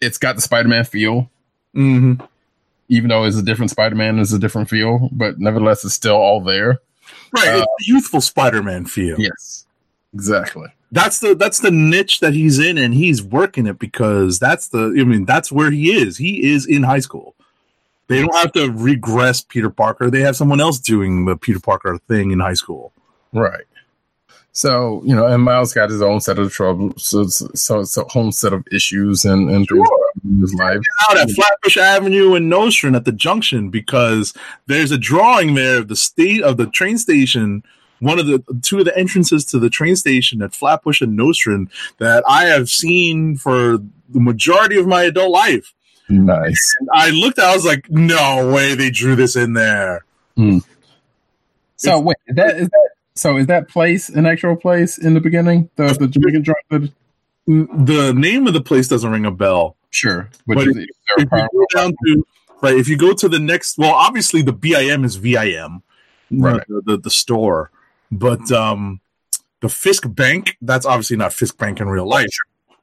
it's 0.00 0.18
got 0.18 0.36
the 0.36 0.42
Spider-Man 0.42 0.84
feel, 0.84 1.30
Mm-hmm. 1.76 2.24
even 2.88 3.08
though 3.08 3.24
it's 3.24 3.36
a 3.36 3.42
different 3.42 3.70
Spider-Man, 3.70 4.18
it's 4.18 4.32
a 4.32 4.38
different 4.38 4.68
feel, 4.68 5.08
but 5.12 5.38
nevertheless, 5.38 5.84
it's 5.84 5.94
still 5.94 6.16
all 6.16 6.40
there. 6.40 6.78
Right. 7.32 7.48
Uh, 7.48 7.56
it's 7.58 7.88
a 7.88 7.90
youthful 7.90 8.20
Spider-Man 8.20 8.86
feel. 8.86 9.18
Yes, 9.18 9.66
exactly. 10.14 10.68
that's 10.92 11.20
the 11.20 11.34
that's 11.34 11.60
the 11.60 11.70
niche 11.70 12.20
that 12.20 12.34
he's 12.34 12.58
in 12.58 12.76
and 12.78 12.94
he's 12.94 13.22
working 13.22 13.66
it 13.66 13.78
because 13.78 14.38
that's 14.38 14.68
the 14.68 14.96
i 14.98 15.04
mean 15.04 15.24
that's 15.24 15.52
where 15.52 15.70
he 15.70 15.92
is 15.92 16.16
he 16.16 16.50
is 16.50 16.66
in 16.66 16.82
high 16.82 16.98
school 16.98 17.36
they 18.08 18.20
don't 18.20 18.34
have 18.34 18.50
to 18.50 18.68
regress 18.72 19.40
peter 19.40 19.70
parker 19.70 20.10
they 20.10 20.20
have 20.20 20.34
someone 20.34 20.60
else 20.60 20.80
doing 20.80 21.26
the 21.26 21.36
peter 21.36 21.60
parker 21.60 21.96
thing 22.08 22.32
in 22.32 22.40
high 22.40 22.54
school 22.54 22.92
Right. 23.32 23.64
So 24.52 25.02
you 25.04 25.14
know, 25.14 25.26
and 25.26 25.42
Miles 25.42 25.72
got 25.72 25.90
his 25.90 26.02
own 26.02 26.20
set 26.20 26.38
of 26.38 26.52
troubles, 26.52 27.04
so 27.04 27.24
so 27.26 27.84
so, 27.84 28.02
a 28.02 28.08
whole 28.08 28.32
set 28.32 28.52
of 28.52 28.66
issues 28.72 29.24
and 29.24 29.48
and 29.48 29.66
things 29.68 29.88
in 30.30 30.40
his 30.40 30.54
life. 30.54 30.80
out 31.08 31.18
at 31.18 31.30
flatbush 31.30 31.76
avenue 31.76 32.34
and 32.34 32.48
nostrand 32.48 32.96
at 32.96 33.04
the 33.04 33.12
junction 33.12 33.70
because 33.70 34.32
there's 34.66 34.90
a 34.90 34.98
drawing 34.98 35.54
there 35.54 35.78
of 35.78 35.88
the 35.88 35.96
state 35.96 36.42
of 36.42 36.56
the 36.56 36.66
train 36.66 36.98
station 36.98 37.62
one 37.98 38.18
of 38.18 38.26
the 38.26 38.42
two 38.62 38.78
of 38.78 38.86
the 38.86 38.96
entrances 38.96 39.44
to 39.44 39.58
the 39.58 39.68
train 39.68 39.94
station 39.94 40.40
at 40.40 40.54
flatbush 40.54 41.02
and 41.02 41.16
nostrand 41.16 41.68
that 41.98 42.24
i 42.26 42.44
have 42.44 42.68
seen 42.70 43.36
for 43.36 43.78
the 44.08 44.20
majority 44.20 44.78
of 44.78 44.86
my 44.86 45.02
adult 45.02 45.30
life 45.30 45.74
Nice. 46.10 46.74
I 46.92 47.10
looked, 47.10 47.38
I 47.38 47.54
was 47.54 47.64
like, 47.64 47.88
no 47.88 48.52
way 48.52 48.74
they 48.74 48.90
drew 48.90 49.14
this 49.14 49.36
in 49.36 49.52
there. 49.52 50.04
Hmm. 50.36 50.58
So 51.76 52.00
wait, 52.00 52.16
is 52.26 52.36
that 52.36 52.56
is 52.56 52.68
that 52.68 52.90
so 53.14 53.36
is 53.36 53.46
that 53.46 53.68
place 53.68 54.08
an 54.08 54.26
actual 54.26 54.56
place 54.56 54.98
in 54.98 55.14
the 55.14 55.20
beginning? 55.20 55.70
The 55.76 55.94
the 55.94 56.08
Jamaican 56.08 56.44
joint 56.44 56.58
the, 56.68 56.92
The 57.46 58.12
name 58.12 58.46
of 58.46 58.52
the 58.52 58.60
place 58.60 58.88
doesn't 58.88 59.10
ring 59.10 59.24
a 59.24 59.30
bell. 59.30 59.76
Sure. 59.90 60.30
But 60.46 60.58
if- 60.58 60.68
is 60.68 60.74
there 60.74 60.86
a 61.18 61.22
If 61.22 61.30
you 61.32 61.48
go 61.52 61.80
down 61.80 61.92
to 62.06 62.26
right, 62.62 62.76
if 62.76 62.88
you 62.88 62.96
go 62.96 63.12
to 63.12 63.28
the 63.28 63.38
next, 63.38 63.78
well, 63.78 63.92
obviously 63.94 64.42
the 64.42 64.52
BIM 64.52 65.04
is 65.04 65.16
VIM, 65.16 65.82
Right. 66.30 66.62
the, 66.68 66.82
the 66.84 66.96
the 66.98 67.10
store, 67.10 67.70
but 68.12 68.50
um, 68.52 69.00
the 69.60 69.68
Fisk 69.68 70.04
Bank 70.14 70.56
that's 70.62 70.86
obviously 70.86 71.16
not 71.16 71.32
Fisk 71.32 71.58
Bank 71.58 71.80
in 71.80 71.88
real 71.88 72.06
life, 72.08 72.30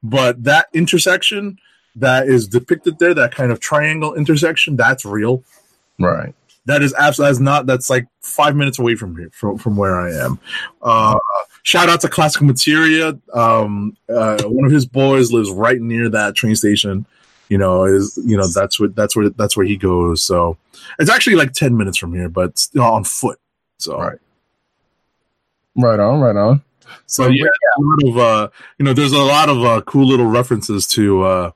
but 0.04 0.44
that 0.44 0.68
intersection 0.74 1.58
that 1.96 2.28
is 2.28 2.48
depicted 2.48 3.00
there, 3.00 3.14
that 3.16 3.34
kind 3.34 3.52
of 3.52 3.60
triangle 3.60 4.14
intersection, 4.14 4.76
that's 4.76 5.04
real. 5.06 5.44
right. 6.00 6.36
That 6.68 6.84
is 6.84 6.94
absolutely 6.98 7.32
that's 7.32 7.40
not 7.40 7.66
that's 7.66 7.90
like 7.90 8.08
five 8.22 8.56
minutes 8.56 8.78
away 8.78 8.96
from 8.96 9.18
here 9.18 9.30
from, 9.34 9.58
from 9.58 9.76
where 9.76 10.00
I 10.00 10.12
am. 10.12 10.40
Uh, 10.82 11.18
shout 11.64 11.90
out 11.90 12.02
to 12.02 12.10
Classic 12.10 12.42
Materia. 12.42 13.18
Um, 13.34 13.98
uh, 14.10 14.44
one 14.44 14.66
of 14.66 14.72
his 14.72 14.86
boys 14.86 15.32
lives 15.32 15.50
right 15.50 15.82
near 15.82 16.10
that 16.10 16.36
train 16.36 16.56
station. 16.56 17.06
You 17.50 17.58
know, 17.58 17.86
is 17.86 18.20
you 18.24 18.36
know 18.36 18.48
that's 18.48 18.80
what 18.80 18.96
that's 18.96 19.16
where 19.16 19.30
that's 19.30 19.56
where 19.56 19.66
he 19.66 19.78
goes. 19.78 20.22
So 20.22 20.58
it's 21.00 21.10
actually 21.10 21.38
like 21.38 21.54
ten 21.54 21.78
minutes 21.78 21.98
from 21.98 22.14
here, 22.14 22.30
but 22.30 22.60
still 22.60 22.84
on 22.84 23.04
foot. 23.04 23.40
So 23.78 23.98
Right. 23.98 24.20
Right 25.76 26.00
on, 26.00 26.20
right 26.20 26.36
on. 26.36 26.64
So 27.06 27.24
So 27.24 27.30
yeah, 27.30 27.46
a 27.78 27.82
lot 27.82 28.04
of 28.04 28.18
uh, 28.18 28.50
you 28.78 28.84
know, 28.86 28.94
there's 28.94 29.14
a 29.14 29.20
lot 29.20 29.48
of 29.48 29.64
uh, 29.64 29.82
cool 29.82 30.06
little 30.06 30.26
references 30.26 30.86
to 30.88 31.24
uh, 31.24 31.52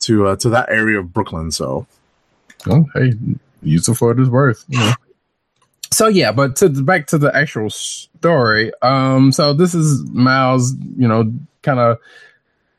to 0.00 0.28
uh, 0.28 0.36
to 0.36 0.48
that 0.50 0.70
area 0.70 1.00
of 1.00 1.12
Brooklyn. 1.12 1.50
So 1.50 1.86
Oh, 2.68 2.84
hey, 2.94 3.12
use 3.66 3.88
it 3.88 3.94
for 3.94 4.08
what 4.08 4.20
it's 4.20 4.28
worth. 4.30 4.64
You 4.68 4.78
know. 4.78 4.92
So 5.92 6.08
yeah, 6.08 6.32
but 6.32 6.56
to 6.56 6.68
back 6.68 7.06
to 7.08 7.18
the 7.18 7.34
actual 7.34 7.70
story. 7.70 8.72
Um, 8.82 9.32
so 9.32 9.52
this 9.52 9.74
is 9.74 10.04
Miles. 10.10 10.74
You 10.96 11.08
know, 11.08 11.32
kind 11.62 11.78
of 11.78 11.98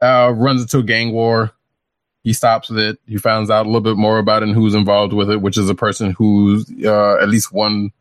uh, 0.02 0.34
runs 0.34 0.62
into 0.62 0.80
a 0.80 0.84
gang 0.84 1.12
war. 1.14 1.52
He 2.24 2.34
stops 2.34 2.70
it. 2.70 3.00
He 3.08 3.18
finds 3.18 3.50
out 3.50 3.66
a 3.66 3.70
little 3.70 3.80
bit 3.82 3.96
more 3.96 4.20
about 4.20 4.44
it 4.44 4.50
and 4.50 4.56
who's 4.56 4.74
involved 4.76 5.14
with 5.14 5.30
it, 5.32 5.42
which 5.42 5.58
is 5.58 5.70
a 5.70 5.76
person 5.76 6.12
who's 6.12 6.70
uh, 6.84 7.18
at 7.22 7.30
least 7.30 7.54
one 7.54 7.92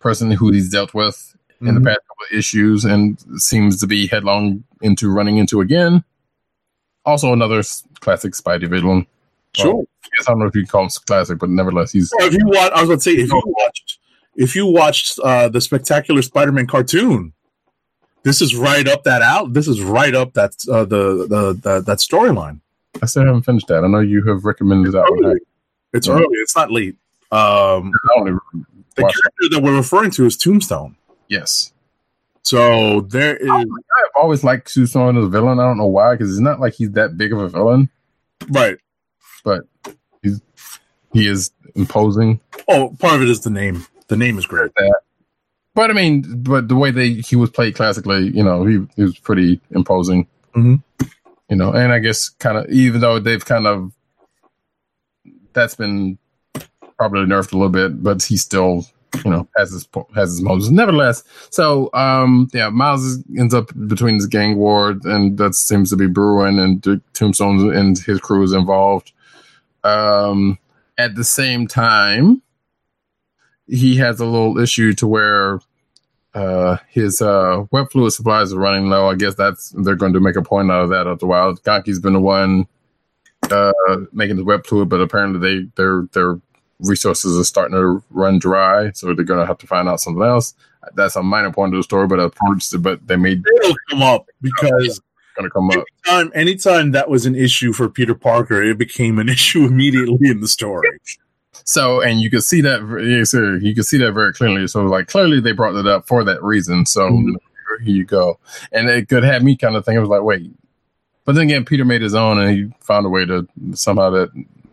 person 0.00 0.30
who 0.32 0.50
he's 0.50 0.68
dealt 0.70 0.92
with 0.92 1.36
in 1.60 1.74
the 1.74 1.80
Mhm. 1.80 1.84
past 1.84 2.00
couple 2.08 2.24
of 2.30 2.36
issues 2.38 2.84
and 2.84 3.16
seems 3.40 3.78
to 3.80 3.86
be 3.86 4.08
headlong 4.08 4.64
into 4.82 5.08
running 5.10 5.38
into 5.38 5.60
again. 5.60 6.02
Also, 7.04 7.32
another 7.32 7.62
classic 8.00 8.32
Spidey 8.32 8.68
villain. 8.68 9.06
Sure. 9.62 9.84
I 10.04 10.08
guess 10.16 10.28
I 10.28 10.32
don't 10.32 10.38
know 10.40 10.46
if 10.46 10.54
you 10.54 10.66
call 10.66 10.84
him 10.84 10.90
classic, 11.06 11.38
but 11.38 11.50
nevertheless, 11.50 11.92
he's 11.92 12.12
Well, 12.18 12.28
if 12.28 12.34
you 12.34 12.46
watch, 12.46 12.72
I 12.72 12.80
was 12.80 12.88
about 12.90 12.94
to 12.96 13.00
say, 13.00 13.12
if 13.12 13.30
you 13.30 13.42
watched, 13.44 13.98
if 14.36 14.56
you 14.56 14.66
watched 14.66 15.18
uh, 15.20 15.48
the 15.48 15.60
Spectacular 15.60 16.22
Spider-Man 16.22 16.66
cartoon, 16.66 17.32
this 18.22 18.40
is 18.42 18.54
right 18.56 18.86
up 18.88 19.04
that 19.04 19.22
out. 19.22 19.52
This 19.52 19.68
is 19.68 19.80
right 19.82 20.14
up 20.14 20.34
that 20.34 20.52
uh, 20.70 20.84
the 20.84 21.26
the, 21.28 21.52
the 21.60 21.80
that 21.80 21.98
storyline. 21.98 22.60
I 23.02 23.06
still 23.06 23.24
haven't 23.26 23.42
finished 23.42 23.68
that. 23.68 23.84
I 23.84 23.88
know 23.88 24.00
you 24.00 24.22
have 24.24 24.44
recommended 24.44 24.92
that 24.92 25.04
one. 25.10 25.24
Early. 25.26 25.40
It's 25.92 26.06
Yeah. 26.06 26.14
early. 26.14 26.26
It's 26.42 26.56
not 26.56 26.70
late. 26.72 26.96
Um, 27.30 27.92
the 28.16 28.38
it. 28.96 28.96
character 28.96 29.48
that 29.50 29.60
we're 29.62 29.76
referring 29.76 30.10
to 30.12 30.24
is 30.26 30.36
Tombstone. 30.36 30.96
Yes, 31.28 31.72
So 32.42 33.00
there 33.02 33.36
is 33.36 33.50
I've 33.50 33.66
always 34.16 34.44
liked 34.44 34.70
Susan 34.70 35.16
as 35.16 35.24
a 35.24 35.28
villain. 35.28 35.58
I 35.58 35.64
don't 35.64 35.76
know 35.76 35.86
why, 35.86 36.14
because 36.14 36.30
it's 36.30 36.40
not 36.40 36.60
like 36.60 36.74
he's 36.74 36.92
that 36.92 37.18
big 37.18 37.32
of 37.32 37.40
a 37.40 37.48
villain, 37.48 37.90
right. 38.48 38.78
But 39.46 39.62
he's 40.22 40.42
he 41.12 41.26
is 41.28 41.50
imposing. 41.76 42.40
Oh, 42.68 42.94
part 42.98 43.14
of 43.14 43.22
it 43.22 43.30
is 43.30 43.40
the 43.40 43.50
name. 43.50 43.86
The 44.08 44.16
name 44.16 44.36
is 44.38 44.44
great. 44.44 44.72
But 45.74 45.90
I 45.90 45.94
mean, 45.94 46.42
but 46.42 46.68
the 46.68 46.74
way 46.74 46.90
they 46.90 47.12
he 47.14 47.36
was 47.36 47.50
played 47.50 47.76
classically, 47.76 48.28
you 48.36 48.42
know, 48.42 48.64
he, 48.66 48.84
he 48.96 49.02
was 49.04 49.18
pretty 49.18 49.60
imposing. 49.70 50.26
Mhm. 50.54 50.82
You 51.48 51.56
know, 51.56 51.72
and 51.72 51.92
I 51.92 52.00
guess 52.00 52.28
kind 52.28 52.58
of 52.58 52.68
even 52.70 53.00
though 53.00 53.18
they've 53.20 53.44
kind 53.44 53.66
of 53.66 53.92
that's 55.52 55.76
been 55.76 56.18
probably 56.98 57.20
nerfed 57.20 57.52
a 57.52 57.56
little 57.56 57.68
bit, 57.70 58.02
but 58.02 58.22
he 58.22 58.36
still 58.36 58.84
you 59.24 59.30
know 59.30 59.48
has 59.56 59.70
his 59.70 59.88
has 60.14 60.30
his 60.32 60.42
moments. 60.42 60.68
Nevertheless, 60.70 61.22
so 61.50 61.88
um 61.94 62.48
yeah, 62.52 62.68
Miles 62.68 63.04
is- 63.04 63.24
ends 63.38 63.54
up 63.54 63.70
between 63.86 64.18
this 64.18 64.26
gang 64.26 64.56
war, 64.56 64.96
and 65.04 65.38
that 65.38 65.54
seems 65.54 65.90
to 65.90 65.96
be 65.96 66.06
brewing, 66.08 66.58
and 66.58 67.00
Tombstone 67.12 67.72
and 67.74 67.96
his 67.98 68.18
crew 68.20 68.42
is 68.42 68.52
involved. 68.52 69.12
Um, 69.86 70.58
at 70.98 71.14
the 71.14 71.24
same 71.24 71.66
time, 71.66 72.42
he 73.68 73.96
has 73.96 74.20
a 74.20 74.26
little 74.26 74.58
issue 74.58 74.92
to 74.94 75.06
where 75.06 75.60
uh 76.34 76.76
his 76.90 77.22
uh 77.22 77.64
web 77.70 77.90
fluid 77.90 78.12
supplies 78.12 78.52
are 78.52 78.58
running 78.58 78.88
low. 78.88 79.08
I 79.08 79.14
guess 79.14 79.34
that's 79.34 79.70
they're 79.70 79.94
going 79.94 80.12
to 80.12 80.20
make 80.20 80.36
a 80.36 80.42
point 80.42 80.70
out 80.70 80.84
of 80.84 80.90
that 80.90 81.06
after 81.06 81.26
a 81.26 81.28
while. 81.28 81.54
Ganke's 81.54 81.98
been 81.98 82.12
the 82.12 82.20
one 82.20 82.66
uh 83.50 83.72
making 84.12 84.36
the 84.36 84.44
web 84.44 84.66
fluid, 84.66 84.88
but 84.88 85.00
apparently 85.00 85.40
they 85.40 85.68
their 85.76 86.08
their 86.12 86.40
resources 86.80 87.38
are 87.38 87.44
starting 87.44 87.74
to 87.74 88.02
run 88.10 88.38
dry, 88.38 88.90
so 88.92 89.14
they're 89.14 89.24
gonna 89.24 89.46
have 89.46 89.58
to 89.58 89.66
find 89.66 89.88
out 89.88 90.00
something 90.00 90.22
else. 90.22 90.54
That's 90.94 91.16
a 91.16 91.22
minor 91.22 91.52
point 91.52 91.74
of 91.74 91.78
the 91.78 91.82
story, 91.82 92.06
but 92.06 92.20
it, 92.20 92.82
but 92.82 93.06
they 93.06 93.16
made 93.16 93.42
It'll 93.62 93.74
come 93.90 94.02
up 94.02 94.26
because 94.40 95.00
gonna 95.36 95.50
come 95.50 95.70
up. 95.70 95.84
anytime, 96.06 96.32
anytime 96.34 96.90
that 96.92 97.08
was 97.08 97.26
an 97.26 97.34
issue 97.34 97.72
for 97.72 97.88
Peter 97.88 98.14
Parker, 98.14 98.62
it 98.62 98.78
became 98.78 99.18
an 99.18 99.28
issue 99.36 99.64
immediately 99.66 100.28
in 100.28 100.40
the 100.40 100.48
story. 100.48 100.88
So, 101.64 102.00
and 102.00 102.20
you 102.20 102.30
can 102.30 102.42
see 102.42 102.60
that, 102.60 102.80
yes, 103.04 103.30
sir, 103.30 103.56
you 103.56 103.74
can 103.74 103.82
see 103.84 103.98
that 103.98 104.12
very 104.12 104.32
clearly. 104.32 104.66
So, 104.68 104.84
like, 104.84 105.08
clearly 105.08 105.40
they 105.40 105.52
brought 105.52 105.74
it 105.74 105.86
up 105.86 106.06
for 106.06 106.22
that 106.24 106.42
reason. 106.42 106.86
So, 106.86 107.08
Mhm. 107.08 107.34
here 107.82 107.94
you 107.96 108.04
go. 108.04 108.38
And 108.72 108.88
it 108.88 109.08
could 109.08 109.24
have 109.24 109.42
me 109.42 109.56
kind 109.56 109.74
of 109.74 109.84
think, 109.84 109.96
I 109.96 110.00
was 110.00 110.08
like, 110.08 110.22
wait. 110.22 110.52
But 111.24 111.34
then 111.34 111.44
again, 111.44 111.64
Peter 111.64 111.84
made 111.84 112.02
his 112.02 112.14
own 112.14 112.38
and 112.38 112.50
he 112.56 112.70
found 112.80 113.04
a 113.04 113.08
way 113.08 113.24
to 113.24 113.48
somehow 113.72 114.10
that. 114.10 114.30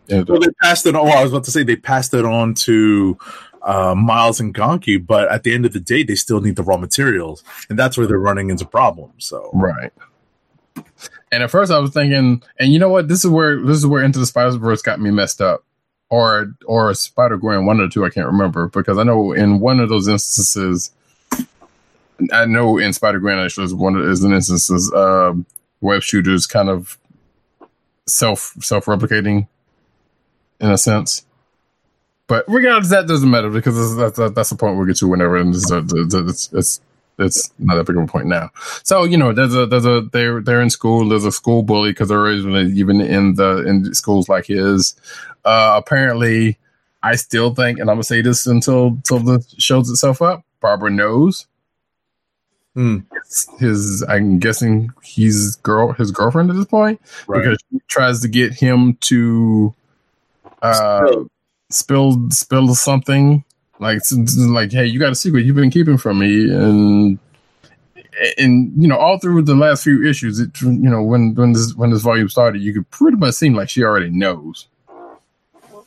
ended 0.08 0.28
Well, 0.28 0.38
they 0.40 0.46
passed 0.62 0.86
it 0.86 0.94
on. 0.94 1.04
Well, 1.06 1.18
I 1.18 1.22
was 1.22 1.32
about 1.32 1.44
to 1.44 1.50
say 1.50 1.64
they 1.64 1.74
passed 1.76 2.14
it 2.14 2.24
on 2.24 2.54
to 2.54 3.18
uh, 3.62 3.94
Miles 3.96 4.38
and 4.38 4.54
Ganke, 4.54 5.04
but 5.04 5.28
at 5.32 5.42
the 5.42 5.52
end 5.54 5.64
of 5.66 5.72
the 5.72 5.80
day, 5.80 6.02
they 6.04 6.14
still 6.14 6.40
need 6.42 6.54
the 6.54 6.62
raw 6.62 6.76
materials, 6.76 7.42
and 7.70 7.78
that's 7.78 7.96
where 7.96 8.06
they're 8.06 8.18
running 8.18 8.50
into 8.50 8.66
problems. 8.66 9.24
So, 9.24 9.50
Right. 9.54 9.90
And 11.32 11.42
at 11.42 11.50
first 11.50 11.72
I 11.72 11.78
was 11.78 11.92
thinking, 11.92 12.42
and 12.58 12.72
you 12.72 12.78
know 12.78 12.88
what? 12.88 13.08
This 13.08 13.24
is 13.24 13.30
where 13.30 13.60
this 13.60 13.76
is 13.76 13.86
where 13.86 14.02
Into 14.02 14.18
the 14.18 14.26
Spider 14.26 14.56
Verse 14.58 14.82
got 14.82 15.00
me 15.00 15.10
messed 15.10 15.40
up, 15.40 15.64
or 16.10 16.54
or 16.66 16.94
Spider 16.94 17.36
Gwen, 17.36 17.66
one 17.66 17.80
or 17.80 17.88
two, 17.88 18.04
I 18.04 18.10
can't 18.10 18.26
remember 18.26 18.68
because 18.68 18.98
I 18.98 19.02
know 19.02 19.32
in 19.32 19.60
one 19.60 19.80
of 19.80 19.88
those 19.88 20.06
instances, 20.06 20.92
I 22.32 22.46
know 22.46 22.78
in 22.78 22.92
Spider 22.92 23.18
Gwen 23.18 23.38
actually 23.38 23.64
is 23.64 23.74
one 23.74 23.96
of 23.96 24.06
is 24.08 24.22
an 24.22 24.32
instances 24.32 24.92
um, 24.92 25.46
web 25.80 26.02
shooters 26.02 26.46
kind 26.46 26.68
of 26.68 26.98
self 28.06 28.54
self 28.60 28.84
replicating 28.86 29.48
in 30.60 30.70
a 30.70 30.78
sense. 30.78 31.24
But 32.26 32.44
regardless, 32.48 32.90
that 32.90 33.06
doesn't 33.06 33.30
matter 33.30 33.50
because 33.50 33.96
that's 33.96 34.16
that's, 34.16 34.34
that's 34.34 34.50
the 34.50 34.56
point 34.56 34.76
we'll 34.76 34.86
get 34.86 34.96
to 34.96 35.08
whenever, 35.08 35.36
and 35.36 35.52
this 35.52 35.70
is, 35.70 35.92
it's, 35.92 36.52
it's 36.52 36.80
it's 37.18 37.52
not 37.58 37.76
that 37.76 37.86
big 37.86 37.96
of 37.96 38.02
a 38.02 38.06
point 38.06 38.26
now. 38.26 38.50
So 38.82 39.04
you 39.04 39.16
know, 39.16 39.32
there's 39.32 39.54
a 39.54 39.66
there's 39.66 39.86
a 39.86 40.02
they're 40.12 40.40
they're 40.40 40.60
in 40.62 40.70
school. 40.70 41.08
There's 41.08 41.24
a 41.24 41.32
school 41.32 41.62
bully 41.62 41.90
because 41.90 42.08
they're 42.08 42.20
originally 42.20 42.72
even 42.72 43.00
in 43.00 43.34
the 43.34 43.66
in 43.66 43.94
schools 43.94 44.28
like 44.28 44.46
his. 44.46 44.94
Uh, 45.44 45.74
apparently, 45.76 46.58
I 47.02 47.16
still 47.16 47.54
think, 47.54 47.78
and 47.78 47.90
I'm 47.90 47.96
gonna 47.96 48.04
say 48.04 48.22
this 48.22 48.46
until 48.46 48.86
until 48.88 49.18
the 49.20 49.44
shows 49.58 49.90
itself 49.90 50.22
up. 50.22 50.42
Barbara 50.60 50.90
knows. 50.90 51.46
Hmm. 52.74 52.98
His, 53.24 53.48
his 53.60 54.02
I'm 54.08 54.38
guessing 54.40 54.90
he's 55.02 55.54
girl 55.56 55.92
his 55.92 56.10
girlfriend 56.10 56.50
at 56.50 56.56
this 56.56 56.64
point 56.66 57.00
Right. 57.28 57.38
because 57.42 57.58
she 57.70 57.78
tries 57.86 58.20
to 58.22 58.28
get 58.28 58.52
him 58.54 58.94
to 59.02 59.72
uh 60.60 61.24
spill 61.70 62.30
spill 62.30 62.74
something 62.74 63.44
like 63.84 64.00
like 64.38 64.72
hey 64.72 64.86
you 64.86 64.98
got 64.98 65.12
a 65.12 65.14
secret 65.14 65.44
you've 65.44 65.54
been 65.56 65.70
keeping 65.70 65.98
from 65.98 66.18
me 66.18 66.50
and 66.50 67.18
and 68.38 68.72
you 68.80 68.88
know 68.88 68.96
all 68.96 69.18
through 69.18 69.42
the 69.42 69.54
last 69.54 69.84
few 69.84 70.06
issues 70.08 70.40
it 70.40 70.60
you 70.62 70.70
know 70.70 71.02
when 71.02 71.34
when 71.34 71.52
this 71.52 71.74
when 71.74 71.90
this 71.90 72.02
volume 72.02 72.28
started 72.28 72.62
you 72.62 72.72
could 72.72 72.88
pretty 72.90 73.16
much 73.16 73.34
seem 73.34 73.54
like 73.54 73.68
she 73.68 73.82
already 73.82 74.10
knows. 74.10 74.66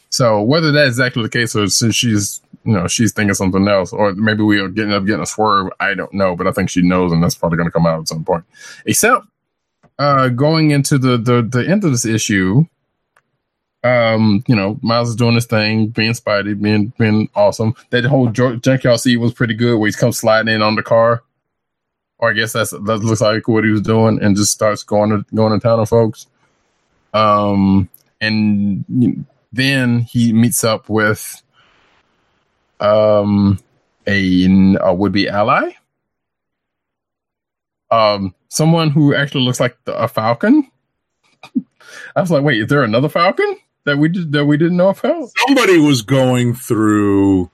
So 0.10 0.42
whether 0.42 0.72
that's 0.72 0.90
exactly 0.90 1.24
the 1.24 1.30
case 1.30 1.56
or 1.56 1.68
since 1.68 1.96
she's 1.96 2.42
you 2.64 2.74
know 2.74 2.88
she's 2.88 3.14
thinking 3.14 3.34
something 3.34 3.68
else 3.68 3.92
or 3.92 4.14
maybe 4.14 4.44
we 4.44 4.60
are 4.60 4.70
getting 4.70 4.94
up 4.94 5.06
getting 5.06 5.22
a 5.22 5.26
swerve 5.26 5.72
i 5.80 5.94
don't 5.94 6.14
know 6.14 6.36
but 6.36 6.48
i 6.48 6.52
think 6.52 6.70
she 6.70 6.82
knows 6.82 7.14
and 7.14 7.24
that's 7.24 7.36
probably 7.36 7.56
going 7.56 7.68
to 7.68 7.72
come 7.72 7.86
out 7.86 8.00
at 8.00 8.08
some 8.08 8.24
point. 8.24 8.44
Except 8.86 9.26
uh 10.00 10.30
going 10.30 10.72
into 10.72 10.98
the 10.98 11.18
the, 11.18 11.42
the 11.42 11.68
end 11.68 11.84
of 11.84 11.92
this 11.92 12.06
issue 12.06 12.66
um, 13.84 14.44
you 14.48 14.56
know, 14.56 14.80
Miles 14.82 15.10
is 15.10 15.16
doing 15.16 15.36
his 15.36 15.46
thing, 15.46 15.88
being 15.88 16.14
Spidey, 16.14 16.60
being 16.60 16.94
being 16.98 17.30
awesome. 17.36 17.76
That 17.92 18.06
whole 18.06 18.30
junkyard 18.30 19.00
scene 19.00 19.20
was 19.20 19.34
pretty 19.34 19.54
good, 19.54 19.78
where 19.78 19.88
he's 19.88 19.96
come 19.96 20.12
sliding 20.12 20.54
in 20.54 20.62
on 20.62 20.76
the 20.76 20.84
car, 20.84 21.24
or 22.18 22.30
I 22.30 22.34
guess 22.34 22.54
that's 22.54 22.72
that 22.72 22.82
looks 22.82 23.22
like 23.22 23.48
what 23.48 23.64
he 23.64 23.70
was 23.72 23.82
doing, 23.82 24.20
and 24.22 24.36
just 24.36 24.52
starts 24.52 24.84
going 24.84 25.12
to 25.12 25.26
going 25.36 25.54
to 25.54 25.60
town 25.60 25.80
on 25.80 25.86
folks. 25.86 26.28
Um, 27.14 27.90
and 28.20 29.26
then 29.54 30.00
he 30.02 30.34
meets 30.34 30.64
up 30.64 30.90
with 30.90 31.42
um 32.80 33.60
a, 34.06 34.78
a 34.82 34.94
would 34.94 35.12
be 35.12 35.30
ally, 35.30 35.72
um 37.92 38.34
someone 38.50 38.90
who 38.90 39.14
actually 39.14 39.44
looks 39.44 39.60
like 39.60 39.78
the, 39.86 39.96
a 39.96 40.08
falcon. 40.08 40.70
I 42.16 42.22
was 42.22 42.32
like, 42.32 42.44
wait, 42.44 42.62
is 42.62 42.68
there 42.68 42.84
another 42.84 43.10
falcon 43.10 43.58
that 43.88 43.98
we 43.98 44.10
did 44.10 44.32
that 44.34 44.46
we 44.46 44.58
didn't 44.58 44.78
know 44.78 44.90
about? 44.90 45.32
Somebody 45.48 45.80
was 45.80 46.02
going 46.02 46.54
through 46.54 47.50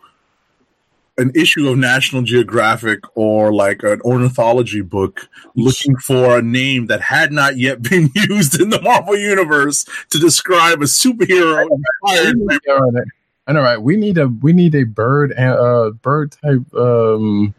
an 1.19 1.31
issue 1.35 1.69
of 1.69 1.77
National 1.77 2.23
Geographic 2.23 3.01
or 3.15 3.53
like 3.53 3.83
an 3.83 4.01
ornithology 4.01 4.81
book 4.81 5.29
looking 5.55 5.95
for 5.97 6.39
a 6.39 6.41
name 6.41 6.87
that 6.87 7.01
had 7.01 7.31
not 7.31 7.57
yet 7.57 7.81
been 7.89 8.09
used 8.15 8.59
in 8.59 8.69
the 8.69 8.81
Marvel 8.81 9.15
universe 9.15 9.85
to 10.09 10.17
describe 10.19 10.81
a 10.81 10.85
superhero. 10.85 11.67
I 13.45 13.51
know, 13.51 13.61
right? 13.61 13.81
We 13.81 13.95
need 13.95 14.17
a 14.17 14.27
we 14.27 14.53
need 14.53 14.73
a 14.73 14.85
bird 14.85 15.33
and 15.33 15.53
uh 15.53 15.91
bird 15.91 16.35
type 16.43 16.73
um 16.73 17.53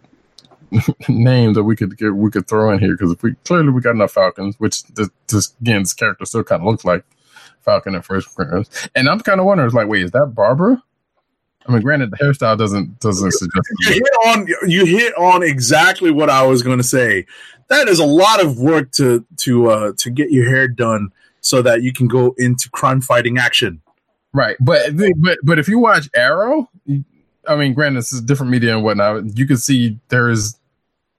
name 1.08 1.52
that 1.52 1.62
we 1.62 1.76
could 1.76 1.96
get 1.96 2.10
we 2.16 2.30
could 2.30 2.48
throw 2.48 2.72
in 2.72 2.80
here 2.80 2.96
because 2.96 3.14
we 3.22 3.34
clearly 3.44 3.70
we 3.70 3.80
got 3.80 3.94
enough 3.94 4.12
Falcons, 4.12 4.56
which 4.58 4.82
this, 4.84 5.10
this 5.28 5.54
again 5.60 5.82
this 5.82 5.94
character 5.94 6.24
still 6.24 6.42
kind 6.42 6.62
of 6.62 6.66
looks 6.66 6.84
like 6.84 7.04
Falcon 7.64 7.94
at 7.94 8.04
first 8.04 8.34
glance. 8.34 8.88
And 8.94 9.08
I'm 9.08 9.20
kind 9.20 9.40
of 9.40 9.46
wondering, 9.46 9.66
it's 9.66 9.74
like, 9.74 9.88
wait, 9.88 10.02
is 10.02 10.10
that 10.12 10.34
Barbara? 10.34 10.82
I 11.66 11.72
mean, 11.72 11.82
granted, 11.82 12.10
the 12.10 12.18
hairstyle 12.18 12.58
doesn't 12.58 13.00
doesn't 13.00 13.32
suggest. 13.32 13.68
You 13.80 13.92
hit 13.94 14.02
on 14.26 14.46
you 14.68 14.84
hit 14.84 15.16
on 15.16 15.42
exactly 15.42 16.10
what 16.10 16.28
I 16.28 16.46
was 16.46 16.62
going 16.62 16.78
to 16.78 16.84
say. 16.84 17.26
That 17.68 17.88
is 17.88 17.98
a 17.98 18.04
lot 18.04 18.44
of 18.44 18.58
work 18.58 18.90
to 18.92 19.24
to 19.38 19.70
uh, 19.70 19.92
to 19.96 20.10
get 20.10 20.30
your 20.30 20.46
hair 20.46 20.68
done 20.68 21.10
so 21.40 21.62
that 21.62 21.82
you 21.82 21.92
can 21.92 22.06
go 22.06 22.34
into 22.36 22.68
crime 22.70 23.00
fighting 23.00 23.38
action. 23.38 23.80
Right, 24.34 24.56
but 24.60 24.90
but 25.18 25.38
but 25.42 25.58
if 25.58 25.68
you 25.68 25.78
watch 25.78 26.10
Arrow, 26.14 26.68
I 27.48 27.56
mean, 27.56 27.72
granted, 27.72 28.00
this 28.00 28.12
is 28.12 28.20
different 28.20 28.52
media 28.52 28.74
and 28.74 28.84
whatnot. 28.84 29.38
You 29.38 29.46
can 29.46 29.56
see 29.56 29.98
there 30.08 30.28
is 30.28 30.58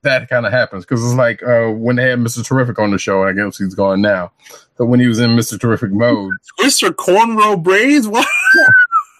that 0.06 0.30
kind 0.30 0.45
of 0.45 0.51
happens 0.51 0.86
because 0.86 1.03
it's 1.03 1.16
like 1.16 1.43
uh, 1.43 1.68
when 1.68 1.97
they 1.97 2.10
had 2.10 2.20
Mr. 2.20 2.43
Terrific 2.43 2.80
on 2.80 2.91
the 2.91 2.97
show. 2.97 3.24
I 3.24 3.34
guess 3.34 3.58
he's 3.58 3.76
gone 3.76 4.01
now. 4.01 4.32
But 4.78 4.88
when 4.88 4.99
he 4.99 5.08
was 5.08 5.20
in 5.20 5.32
Mr. 5.32 5.60
Terrific 5.60 5.91
mode, 5.91 6.34
Mr. 6.60 6.89
cornrow 6.89 7.62
braids. 7.62 8.08
What? 8.08 8.28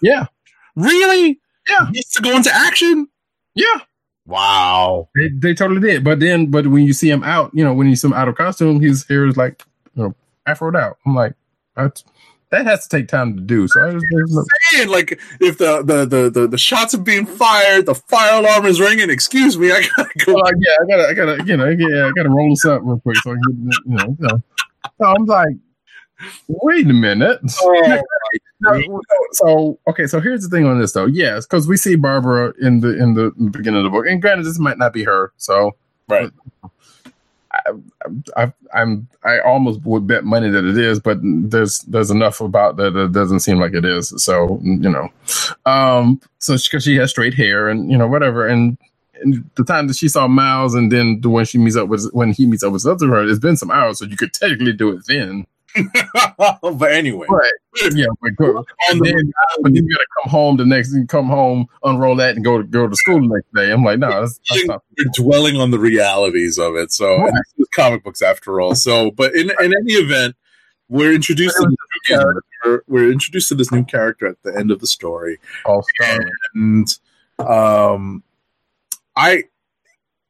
yeah, 0.02 0.28
really? 0.76 1.40
Yeah, 1.68 1.88
he 1.92 1.98
used 1.98 2.14
to 2.14 2.22
go 2.22 2.36
into 2.36 2.54
action. 2.54 3.08
Yeah. 3.54 3.82
Wow. 4.28 5.10
They, 5.16 5.30
they 5.30 5.54
totally 5.54 5.82
did. 5.82 6.04
But 6.04 6.20
then, 6.20 6.48
but 6.48 6.68
when 6.68 6.84
you 6.84 6.94
see 6.94 7.10
him 7.10 7.24
out, 7.24 7.52
you 7.54 7.64
know, 7.64 7.74
when 7.74 7.88
you 7.88 7.96
see 7.96 8.08
him 8.08 8.14
out 8.14 8.28
of 8.28 8.36
costume, 8.36 8.82
his 8.82 9.08
hair 9.08 9.26
is 9.26 9.38
like, 9.38 9.64
you 9.96 10.04
know, 10.04 10.16
afroed 10.48 10.80
out. 10.80 10.98
I'm 11.06 11.16
like, 11.16 11.34
that's 11.76 12.04
that 12.52 12.66
has 12.66 12.88
to 12.88 12.98
take 12.98 13.08
time 13.08 13.36
to 13.36 13.42
do. 13.42 13.68
So 13.68 13.82
I 13.82 13.94
was 13.94 14.48
saying, 14.72 14.90
like, 14.90 15.20
if 15.42 15.58
the, 15.58 15.82
the 15.84 16.06
the, 16.06 16.30
the 16.30 16.48
the 16.48 16.58
shots 16.58 16.94
are 16.94 17.00
being 17.00 17.26
fired, 17.26 17.86
the 17.86 17.96
fire 17.96 18.40
alarm 18.40 18.66
is 18.66 18.80
ringing. 18.80 19.10
Excuse 19.10 19.58
me, 19.58 19.72
I 19.72 19.88
gotta 19.98 20.26
go. 20.26 20.34
Like, 20.34 20.56
yeah, 20.60 20.76
I 20.82 20.88
gotta, 20.88 21.08
I 21.08 21.14
gotta, 21.14 21.44
you 21.46 21.58
know, 21.58 21.68
yeah, 21.68 22.08
I 22.08 22.12
gotta 22.16 22.30
roll 22.30 22.50
this 22.50 22.66
up 22.66 22.82
real 22.84 23.00
quick 23.00 23.18
so 23.18 23.32
I 23.32 23.36
can, 23.36 23.70
get, 23.70 23.80
you 23.86 23.96
know, 23.96 24.18
you 24.20 24.28
know. 24.28 24.42
So 25.00 25.06
I'm 25.06 25.26
like, 25.26 25.56
wait 26.48 26.86
a 26.86 26.94
minute. 26.94 27.40
Oh, 27.62 28.02
no, 28.62 29.02
so 29.34 29.80
okay, 29.88 30.08
so 30.08 30.20
here's 30.20 30.44
the 30.44 30.50
thing 30.50 30.66
on 30.66 30.80
this 30.80 30.92
though. 30.92 31.08
Yes, 31.08 31.46
because 31.46 31.68
we 31.68 31.78
see 31.78 31.96
Barbara 31.96 32.54
in 32.62 32.80
the 32.82 33.02
in 33.02 33.16
the 33.16 33.32
beginning 33.52 33.80
of 33.80 33.84
the 33.84 33.90
book, 33.90 34.06
and 34.08 34.22
granted, 34.22 34.46
this 34.46 34.60
might 34.60 34.78
not 34.78 34.94
be 34.94 35.04
her. 35.04 35.34
So 35.38 35.76
right. 36.08 36.32
I, 36.64 36.68
I, 38.36 38.54
am 38.74 39.08
I 39.24 39.40
almost 39.40 39.82
would 39.84 40.08
bet 40.08 40.24
money 40.24 40.50
that 40.50 40.66
it 40.66 40.78
is, 40.78 41.00
but 41.00 41.20
there's 41.22 41.80
there's 41.82 42.12
enough 42.12 42.42
about 42.42 42.78
that 42.78 42.96
it 42.96 43.12
doesn't 43.12 43.40
seem 43.42 43.60
like 43.60 43.74
it 43.74 43.86
is. 43.86 44.14
So 44.24 44.60
you 44.62 44.90
know, 44.90 45.10
um, 45.66 46.22
so 46.40 46.56
because 46.56 46.84
she, 46.84 46.94
she 46.94 46.96
has 46.98 47.12
straight 47.12 47.34
hair 47.34 47.70
and 47.70 47.90
you 47.92 47.98
know 47.98 48.08
whatever, 48.08 48.48
and, 48.48 48.78
and, 49.22 49.50
the 49.56 49.64
time 49.64 49.88
that 49.88 49.96
she 49.96 50.08
saw 50.08 50.28
Miles, 50.28 50.76
and 50.76 50.92
then 50.92 51.22
the 51.22 51.30
when 51.30 51.46
she 51.46 51.58
meets 51.58 51.76
up 51.76 51.88
with 51.88 52.10
when 52.12 52.32
he 52.32 52.46
meets 52.46 52.64
up 52.64 52.74
with 52.74 52.86
other 52.86 53.08
her, 53.08 53.28
it's 53.28 53.40
been 53.40 53.58
some 53.58 53.72
hours, 53.72 54.00
so 54.00 54.06
you 54.06 54.18
could 54.18 54.34
technically 54.34 54.74
do 54.74 54.92
it 54.92 55.06
then. 55.08 55.46
but 56.62 56.92
anyway, 56.92 57.28
right? 57.30 57.52
Yeah, 57.92 58.08
but, 58.22 58.66
and 58.90 59.02
then, 59.02 59.34
but 59.62 59.74
then 59.74 59.76
you 59.76 59.90
gotta 59.90 60.08
come 60.22 60.32
home 60.32 60.58
the 60.58 60.66
next, 60.66 60.96
come 61.08 61.28
home, 61.28 61.68
unroll 61.84 62.16
that, 62.18 62.36
and 62.36 62.44
go 62.44 62.60
to 62.60 62.64
go 62.64 62.88
to 62.88 62.96
school 62.96 63.20
the 63.20 63.28
next 63.28 63.54
day. 63.54 63.72
I'm 63.72 63.84
like, 63.84 64.00
no, 64.00 64.10
that's, 64.10 64.40
that's 64.50 64.66
not. 64.66 64.84
You're 64.98 65.12
dwelling 65.14 65.58
on 65.58 65.72
the 65.72 65.80
realities 65.80 66.58
of 66.58 66.76
it. 66.76 66.92
So 66.92 67.18
right. 67.18 67.34
comic 67.74 68.04
books, 68.04 68.22
after 68.22 68.62
all. 68.62 68.76
So, 68.76 69.12
but 69.12 69.36
in 69.36 69.52
in 69.60 69.74
any 69.74 69.94
event, 69.94 70.36
we're 70.88 71.14
introduced 71.14 71.58
to 71.58 71.68
this 71.68 72.18
character. 72.18 72.84
We're 72.88 73.12
introduced 73.12 73.50
to 73.50 73.56
this 73.56 73.72
new 73.72 73.84
character 73.84 74.28
at 74.28 74.42
the 74.44 74.58
end 74.58 74.72
of 74.72 74.80
the 74.80 74.88
story. 74.88 75.40
All 75.66 75.84
and 76.54 76.88
um, 77.40 78.24
I 79.16 79.44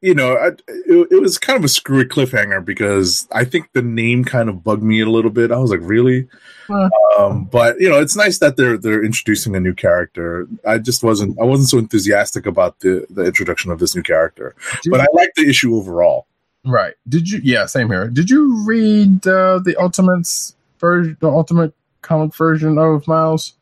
you 0.02 0.14
know, 0.14 0.36
I, 0.36 0.48
it, 0.68 1.08
it, 1.10 1.20
was 1.20 1.38
kind 1.38 1.58
of 1.58 1.64
a 1.64 1.68
screwy 1.68 2.04
cliffhanger 2.04 2.64
because 2.64 3.26
I 3.32 3.44
think 3.44 3.72
the 3.72 3.82
name 3.82 4.24
kind 4.24 4.48
of 4.48 4.62
bugged 4.62 4.82
me 4.82 5.00
a 5.00 5.08
little 5.08 5.30
bit. 5.30 5.50
I 5.50 5.58
was 5.58 5.70
like, 5.70 5.80
really? 5.82 6.28
Huh. 6.66 6.90
Um, 7.18 7.44
but 7.44 7.80
you 7.80 7.88
know, 7.88 7.98
it's 7.98 8.16
nice 8.16 8.38
that 8.38 8.56
they're 8.56 8.76
they're 8.76 9.04
introducing 9.04 9.56
a 9.56 9.60
new 9.60 9.74
character. 9.74 10.46
I 10.66 10.78
just 10.78 11.02
wasn't 11.02 11.38
I 11.40 11.44
wasn't 11.44 11.68
so 11.70 11.78
enthusiastic 11.78 12.44
about 12.46 12.80
the 12.80 13.06
the 13.08 13.24
introduction 13.24 13.70
of 13.70 13.78
this 13.78 13.96
new 13.96 14.02
character, 14.02 14.54
Did 14.82 14.90
but 14.90 15.00
you, 15.00 15.06
I 15.06 15.06
like 15.12 15.32
the 15.34 15.48
issue 15.48 15.74
overall. 15.74 16.26
Right? 16.64 16.94
Did 17.08 17.30
you? 17.30 17.40
Yeah, 17.42 17.66
same 17.66 17.88
here. 17.88 18.08
Did 18.08 18.28
you 18.28 18.64
read 18.66 19.26
uh, 19.26 19.60
the 19.60 19.76
Ultimates 19.80 20.56
version, 20.78 21.16
the 21.20 21.28
Ultimate 21.28 21.72
comic 22.02 22.34
version 22.34 22.76
of 22.78 23.06
Miles? 23.08 23.54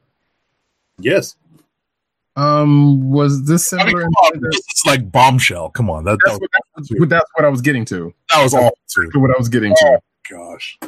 Yes. 0.98 1.36
Um, 2.36 3.10
was 3.10 3.44
this 3.44 3.66
similar? 3.66 4.02
I 4.02 4.30
mean, 4.32 4.42
this 4.50 4.58
is 4.58 4.82
like 4.86 5.12
bombshell. 5.12 5.70
Come 5.70 5.88
on, 5.88 6.04
that, 6.04 6.18
that's, 6.24 6.38
that 6.38 6.48
was, 6.76 6.92
what, 6.98 7.08
that's 7.08 7.30
what 7.34 7.44
I 7.44 7.48
was 7.48 7.60
getting 7.60 7.84
to. 7.86 8.12
That 8.32 8.42
was 8.42 8.54
all 8.54 8.76
true. 8.90 9.08
what 9.14 9.30
I 9.30 9.38
was 9.38 9.48
getting 9.48 9.72
oh, 9.72 9.96
to. 9.96 10.34
Gosh, 10.34 10.78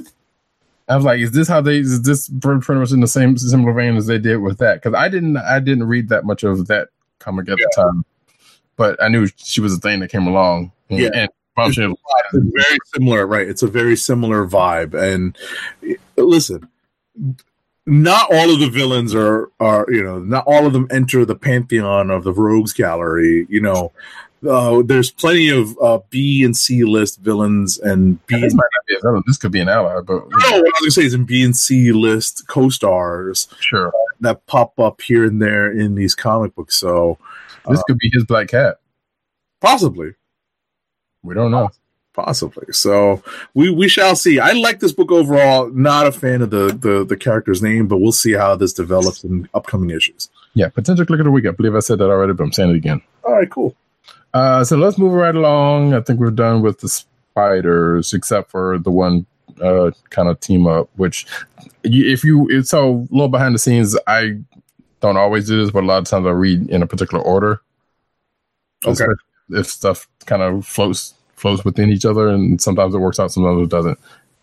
I 0.89 0.97
was 0.97 1.05
like, 1.05 1.21
is 1.21 1.31
this 1.33 1.47
how 1.47 1.61
they? 1.61 1.79
Is 1.79 2.03
this 2.03 2.29
pretty 2.41 2.75
much 2.75 2.91
in 2.91 3.01
the 3.01 3.07
same 3.07 3.37
similar 3.37 3.73
vein 3.73 3.97
as 3.97 4.07
they 4.07 4.19
did 4.19 4.39
with 4.39 4.59
that? 4.59 4.83
Because 4.83 4.95
I 4.95 5.09
didn't, 5.09 5.37
I 5.37 5.61
didn't 5.61 5.85
read 5.85 6.09
that 6.09 6.25
much 6.25 6.43
of 6.43 6.67
that 6.67 6.89
comic 7.21 7.49
at 7.49 7.59
yeah. 7.59 7.67
the 7.77 7.83
time, 7.83 8.05
but 8.77 9.01
I 9.01 9.07
knew 9.07 9.29
she 9.37 9.61
was 9.61 9.73
a 9.73 9.79
thing 9.79 10.01
that 10.01 10.11
came 10.11 10.27
along. 10.27 10.73
And, 10.91 10.99
yeah, 10.99 11.11
and 11.15 11.31
bombshell. 11.55 11.95
It's 12.33 12.45
very 12.55 12.79
similar, 12.95 13.27
right? 13.27 13.49
It's 13.49 13.63
a 13.63 13.69
very 13.69 13.97
similar 13.97 14.47
vibe. 14.47 14.95
And 14.95 15.37
listen, 16.17 16.69
not 17.87 18.33
all 18.33 18.53
of 18.53 18.59
the 18.59 18.69
villains 18.69 19.15
are 19.15 19.51
are 19.61 19.87
you 19.89 20.03
know 20.03 20.19
not 20.19 20.45
all 20.47 20.67
of 20.67 20.73
them 20.73 20.89
enter 20.91 21.25
the 21.25 21.37
pantheon 21.37 22.11
of 22.11 22.25
the 22.25 22.33
rogues 22.33 22.73
gallery 22.73 23.47
you 23.49 23.61
know 23.61 23.93
uh, 24.49 24.83
there's 24.85 25.11
plenty 25.11 25.49
of 25.49 25.77
uh, 25.81 25.99
B 26.11 26.45
and 26.45 26.57
C 26.57 26.85
list 26.85 27.21
villains 27.21 27.79
and 27.79 28.25
B. 28.27 28.39
This 28.39 28.55
might 28.55 28.69
not 28.77 28.87
be 28.87 28.95
a 28.95 29.01
villain. 29.01 29.23
This 29.27 29.39
could 29.39 29.51
be 29.51 29.61
an 29.61 29.69
ally, 29.69 30.01
but 30.03 30.29
no, 30.29 30.29
what 30.29 30.53
I 30.53 30.61
was 30.61 30.73
gonna 30.81 30.91
say 30.91 31.05
is 31.05 31.15
in 31.15 31.25
B 31.25 31.43
and 31.43 31.57
C 31.57 31.91
list 31.91 32.47
co-stars, 32.47 33.49
sure, 33.61 33.93
that 34.21 34.45
pop 34.47 34.79
up 34.79 35.01
here 35.01 35.25
and 35.25 35.41
there 35.41 35.73
in 35.73 35.95
these 35.95 36.15
comic 36.15 36.55
books. 36.55 36.77
So 36.77 37.19
this 37.69 37.81
uh, 37.81 37.83
could 37.85 37.99
be 37.99 38.11
his 38.13 38.25
Black 38.25 38.49
Cat, 38.49 38.79
possibly. 39.61 40.15
We 41.23 41.35
don't 41.35 41.51
know 41.51 41.71
possibly. 42.17 42.73
So 42.73 43.23
we 43.55 43.71
we 43.71 43.87
shall 43.89 44.17
see. 44.17 44.41
I 44.41 44.53
like 44.53 44.81
this 44.81 44.91
book 44.91 45.13
overall. 45.13 45.71
Not 45.71 46.07
a 46.07 46.13
fan 46.13 46.43
of 46.43 46.51
the 46.51 46.69
the, 46.69 47.05
the 47.05 47.17
character's 47.17 47.63
name, 47.63 47.87
but 47.87 47.99
we'll 47.99 48.11
see 48.11 48.33
how 48.33 48.57
this 48.57 48.73
develops 48.73 49.23
in 49.23 49.49
upcoming 49.55 49.91
issues. 49.91 50.29
Yeah, 50.55 50.71
potential 50.71 51.05
click 51.07 51.21
of 51.21 51.27
the 51.27 51.31
week. 51.31 51.47
I 51.47 51.51
believe 51.51 51.77
I 51.77 51.81
said 51.81 51.99
that 51.99 52.11
already, 52.11 52.33
but 52.33 52.43
I'm 52.45 52.53
saying 52.53 52.71
it 52.71 52.77
again. 52.77 53.03
All 53.23 53.35
right, 53.35 53.49
cool. 53.49 53.77
Uh, 54.35 54.65
so 54.65 54.77
let's 54.77 54.99
move 54.99 55.13
right 55.13 55.35
along. 55.35 55.95
I 55.95 56.01
think 56.01 56.19
we're 56.19 56.31
done 56.31 56.63
with 56.63 56.81
the 56.81 56.89
spiders, 56.89 58.13
except 58.13 58.51
for 58.51 58.79
the 58.79 58.91
one 58.91 59.27
uh, 59.63 59.91
kind 60.11 60.29
of 60.29 60.41
team 60.41 60.67
up. 60.67 60.89
Which, 60.97 61.27
if 61.85 62.25
you 62.25 62.49
it's 62.51 62.71
so 62.71 63.07
a 63.11 63.15
little 63.15 63.29
behind 63.29 63.55
the 63.55 63.59
scenes, 63.59 63.97
I 64.07 64.39
don't 65.01 65.19
always 65.19 65.47
do 65.47 65.63
this, 65.63 65.71
but 65.71 65.85
a 65.85 65.87
lot 65.87 65.99
of 65.99 66.05
times 66.07 66.27
I 66.27 66.31
read 66.31 66.71
in 66.71 66.83
a 66.83 66.87
particular 66.87 67.23
order. 67.23 67.61
Okay. 68.85 69.05
If 69.51 69.67
stuff 69.67 70.09
kind 70.27 70.43
of 70.43 70.67
floats 70.67 71.15
flows 71.37 71.65
within 71.65 71.91
each 71.91 72.05
other, 72.05 72.29
and 72.29 72.61
sometimes 72.61 72.95
it 72.95 72.99
works 72.99 73.21
out, 73.21 73.33
sometimes 73.33 73.63
it 73.63 73.71
doesn't. 73.71 73.99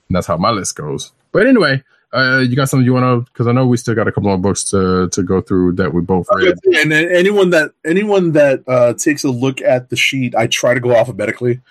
And 0.07 0.15
that's 0.15 0.27
how 0.27 0.37
my 0.37 0.51
list 0.51 0.75
goes. 0.75 1.11
But 1.31 1.47
anyway, 1.47 1.83
uh, 2.13 2.43
you 2.47 2.55
got 2.55 2.69
something 2.69 2.85
you 2.85 2.93
want 2.93 3.25
to? 3.25 3.31
Because 3.31 3.47
I 3.47 3.51
know 3.51 3.65
we 3.65 3.77
still 3.77 3.95
got 3.95 4.07
a 4.07 4.11
couple 4.11 4.29
more 4.29 4.37
books 4.37 4.63
to 4.65 5.09
to 5.09 5.23
go 5.23 5.41
through 5.41 5.73
that 5.73 5.93
we 5.93 6.01
both 6.01 6.27
read. 6.33 6.57
And 6.75 6.93
anyone 6.93 7.49
that 7.49 7.71
anyone 7.85 8.33
that 8.33 8.63
uh, 8.67 8.93
takes 8.93 9.23
a 9.23 9.29
look 9.29 9.61
at 9.61 9.89
the 9.89 9.95
sheet, 9.95 10.35
I 10.35 10.47
try 10.47 10.75
to 10.75 10.79
go 10.79 10.91
alphabetically. 10.91 11.61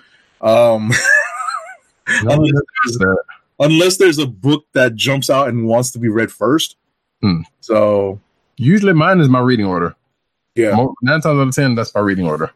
Um, 0.41 0.91
unless, 2.09 2.51
there's, 2.85 2.99
unless, 3.61 3.97
there's, 3.99 4.19
a 4.19 4.27
book 4.27 4.65
that 4.73 4.97
jumps 4.97 5.31
out 5.31 5.47
and 5.47 5.69
wants 5.69 5.93
to 5.93 6.01
be 6.01 6.09
read 6.09 6.33
first. 6.33 6.75
Hmm. 7.21 7.43
So 7.61 8.21
usually 8.57 8.95
mine 8.95 9.21
is 9.21 9.29
my 9.29 9.39
reading 9.39 9.67
order. 9.67 9.95
Yeah, 10.57 10.87
nine 11.03 11.21
times 11.21 11.27
out 11.27 11.49
of 11.49 11.55
ten, 11.55 11.77
that's 11.77 11.95
my 11.95 12.01
reading 12.01 12.27
order. 12.27 12.51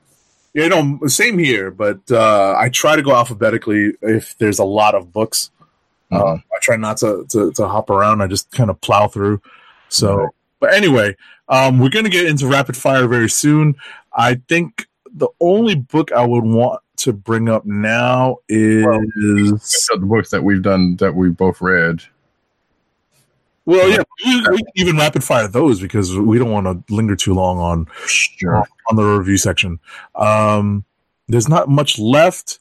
Yeah, 0.57 0.69
no, 0.69 0.99
same 1.07 1.37
here. 1.37 1.71
But 1.71 2.01
uh, 2.11 2.57
I 2.59 2.71
try 2.71 2.97
to 2.97 3.03
go 3.03 3.15
alphabetically 3.15 3.93
if 4.01 4.39
there's 4.39 4.59
a 4.59 4.65
lot 4.65 4.95
of 4.95 5.13
books. 5.13 5.51
Uh, 6.11 6.17
mm-hmm. 6.17 6.27
Uh, 6.27 6.37
I 6.37 6.59
try 6.63 6.77
not 6.77 6.97
to, 6.99 7.27
to, 7.29 7.53
to 7.53 7.69
hop 7.69 7.91
around. 7.91 8.23
I 8.23 8.27
just 8.27 8.51
kind 8.53 8.71
of 8.71 8.81
plow 8.81 9.07
through. 9.07 9.43
So, 9.91 10.31
but 10.59 10.73
anyway, 10.73 11.15
um, 11.51 11.79
we're 11.79 11.91
going 11.91 12.07
to 12.07 12.11
get 12.11 12.25
into 12.25 12.47
rapid 12.47 12.75
fire 12.75 13.07
very 13.07 13.29
soon. 13.29 13.77
I 14.15 14.37
think 14.49 14.89
the 15.13 15.29
only 15.43 15.75
book 15.75 16.11
I 16.11 16.25
would 16.25 16.45
want 16.45 16.81
to 16.97 17.13
bring 17.13 17.51
up 17.51 17.67
now 17.67 18.39
is 18.49 19.63
So 19.63 19.97
the 19.99 20.07
books 20.07 20.31
that 20.31 20.43
we've 20.43 20.63
done 20.63 20.97
that 20.97 21.15
we've 21.15 21.37
both 21.37 21.61
read. 21.61 22.03
Well, 23.67 23.89
yeah, 23.91 24.03
we, 24.25 24.41
we 24.51 24.59
can 24.59 24.67
even 24.77 24.97
rapid 24.97 25.23
fire 25.23 25.49
those 25.49 25.81
because 25.81 26.17
we 26.17 26.39
don't 26.39 26.51
want 26.51 26.67
to 26.87 26.95
linger 26.95 27.17
too 27.17 27.35
long 27.35 27.59
on 27.59 27.87
Sure. 28.07 28.67
on 28.89 28.97
the 28.97 29.03
review 29.05 29.37
section. 29.37 29.79
Um, 30.15 30.85
there's 31.29 31.49
not 31.49 31.69
much 31.69 31.99
left. 31.99 32.61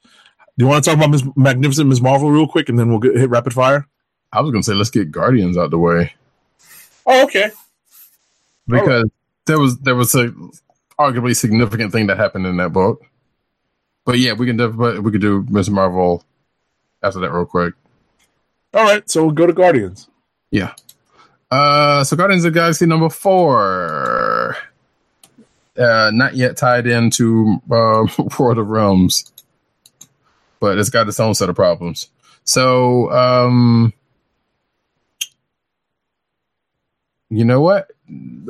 Do 0.58 0.66
you 0.66 0.70
want 0.70 0.84
to 0.84 0.89
talk 0.89 0.97
about 0.97 1.12
Ms. 1.12 1.24
Magnificent 1.36 1.88
Ms. 1.89 2.01
Marvel 2.01 2.32
real 2.32 2.47
quick, 2.47 2.70
and 2.70 2.78
then 2.80 2.89
we'll 2.89 2.99
get, 2.99 3.16
hit 3.16 3.30
rapid 3.30 3.53
fire? 3.53 3.88
I 4.34 4.41
was 4.41 4.51
gonna 4.51 4.64
say 4.64 4.74
let's 4.74 4.89
get 4.89 5.12
Guardians 5.12 5.58
out 5.58 5.70
the 5.72 5.78
way 5.78 6.14
Oh, 7.06 7.24
okay. 7.26 7.51
because 8.68 9.10
there 9.45 9.60
was 9.60 9.78
there 9.80 9.95
was 9.95 10.14
a 10.16 10.34
arguably 10.99 11.36
significant 11.36 11.91
thing 11.91 12.08
that 12.08 12.18
happened 12.18 12.45
in 12.47 12.58
that 12.58 12.74
book. 12.74 13.01
But 14.06 14.18
yeah, 14.20 14.34
we 14.34 14.45
can 14.45 14.58
def- 14.58 14.76
but 14.76 15.03
we 15.03 15.12
could 15.12 15.22
do 15.22 15.45
Miss 15.49 15.70
Marvel 15.70 16.24
after 17.03 17.20
that 17.20 17.32
real 17.32 17.45
quick. 17.45 17.74
All 18.74 18.84
right, 18.84 19.08
so 19.10 19.24
we'll 19.24 19.34
go 19.34 19.47
to 19.47 19.53
Guardians. 19.53 20.10
Yeah. 20.51 20.74
Uh, 21.52 22.04
so 22.04 22.16
Guardians 22.16 22.46
of 22.46 22.54
Galaxy 22.54 22.86
number 22.86 23.10
four. 23.10 24.58
Uh, 25.78 26.10
not 26.14 26.36
yet 26.36 26.56
tied 26.56 26.88
into 26.88 27.62
uh, 27.70 28.08
World 28.39 28.58
of 28.58 28.70
Realms, 28.70 29.32
but 30.62 30.78
it's 30.78 30.89
got 30.89 31.08
its 31.08 31.20
own 31.20 31.36
set 31.36 31.50
of 31.50 31.56
problems. 31.56 32.10
So, 32.46 33.12
um, 33.12 33.91
you 37.30 37.43
know 37.43 37.60
what? 37.60 37.91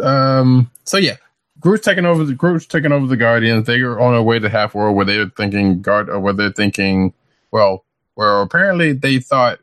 Um, 0.04 0.70
so 0.84 0.98
yeah, 0.98 1.16
Groot's 1.60 1.84
taking 1.84 2.06
over 2.06 2.24
the 2.26 2.36
Groot's 2.36 2.68
taking 2.68 2.92
over 2.92 3.08
the 3.08 3.18
Guardians. 3.18 3.66
They 3.66 3.80
are 3.80 4.00
on 4.00 4.14
their 4.14 4.22
way 4.22 4.38
to 4.38 4.50
Half 4.50 4.76
World, 4.76 4.96
where 4.96 5.06
they're 5.06 5.30
thinking 5.30 5.82
guard, 5.82 6.10
or 6.10 6.20
where 6.20 6.34
they're 6.34 6.52
thinking, 6.52 7.14
well, 7.50 7.86
where 8.14 8.42
apparently 8.42 8.94
they 8.94 9.20
thought 9.20 9.60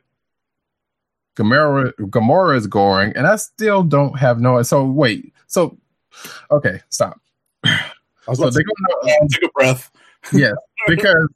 Gamora 1.37 1.93
Gamora 1.95 2.57
is 2.57 2.66
going, 2.66 3.12
and 3.16 3.26
I 3.26 3.37
still 3.37 3.83
don't 3.83 4.18
have 4.18 4.41
no. 4.41 4.62
So 4.62 4.85
wait, 4.85 5.33
so 5.47 5.76
okay, 6.51 6.80
stop. 6.91 7.20
I 7.64 7.80
was 8.28 8.39
So 8.39 8.51
they 8.51 8.62
go, 8.62 9.26
take 9.28 9.45
a 9.45 9.49
breath. 9.55 9.91
yes, 10.33 10.55
because 10.87 11.28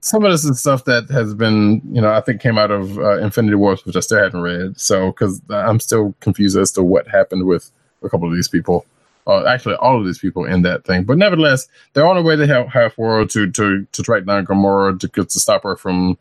some 0.00 0.24
of 0.24 0.32
this 0.32 0.44
is 0.44 0.60
stuff 0.60 0.84
that 0.84 1.08
has 1.10 1.34
been, 1.34 1.80
you 1.92 2.00
know, 2.00 2.12
I 2.12 2.20
think 2.20 2.40
came 2.40 2.58
out 2.58 2.70
of 2.70 2.98
uh, 2.98 3.18
Infinity 3.18 3.54
Wars, 3.56 3.84
which 3.84 3.96
I 3.96 4.00
still 4.00 4.18
haven't 4.18 4.42
read. 4.42 4.78
So 4.78 5.12
because 5.12 5.40
I'm 5.50 5.80
still 5.80 6.14
confused 6.20 6.56
as 6.56 6.72
to 6.72 6.82
what 6.82 7.08
happened 7.08 7.46
with 7.46 7.70
a 8.02 8.08
couple 8.08 8.28
of 8.28 8.34
these 8.34 8.48
people. 8.48 8.86
Uh, 9.26 9.44
actually, 9.44 9.74
all 9.74 9.98
of 10.00 10.06
these 10.06 10.18
people 10.18 10.46
in 10.46 10.62
that 10.62 10.86
thing, 10.86 11.04
but 11.04 11.18
nevertheless, 11.18 11.68
they're 11.92 12.06
on 12.06 12.16
their 12.16 12.24
way 12.24 12.34
to 12.34 12.68
half 12.72 12.96
World 12.96 13.28
to 13.30 13.50
to 13.50 13.86
to 13.92 14.02
track 14.02 14.24
down 14.24 14.46
Gamora 14.46 14.98
to 15.00 15.08
to 15.08 15.38
stop 15.38 15.64
her 15.64 15.76
from 15.76 16.16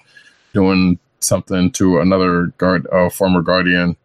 doing 0.53 0.99
something 1.19 1.71
to 1.71 1.99
another 1.99 2.47
guard, 2.57 2.87
uh, 2.91 3.09
former 3.09 3.41
Guardian, 3.41 3.97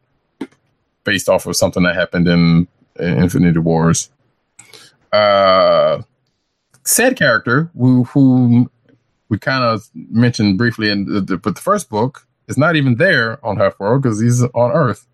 based 1.04 1.28
off 1.28 1.46
of 1.46 1.56
something 1.56 1.82
that 1.82 1.94
happened 1.94 2.28
in, 2.28 2.68
in 2.98 3.22
Infinity 3.22 3.58
Wars. 3.58 4.10
Uh, 5.12 6.02
said 6.84 7.16
character 7.16 7.70
who 7.76 8.04
who 8.04 8.70
we 9.28 9.38
kind 9.38 9.64
of 9.64 9.88
mentioned 9.94 10.58
briefly 10.58 10.90
in 10.90 11.04
the, 11.06 11.20
the, 11.20 11.36
but 11.36 11.54
the 11.54 11.60
first 11.60 11.88
book 11.88 12.26
is 12.48 12.58
not 12.58 12.76
even 12.76 12.96
there 12.96 13.44
on 13.44 13.56
Half 13.56 13.78
World 13.78 14.02
because 14.02 14.20
he's 14.20 14.42
on 14.42 14.72
Earth. 14.72 15.06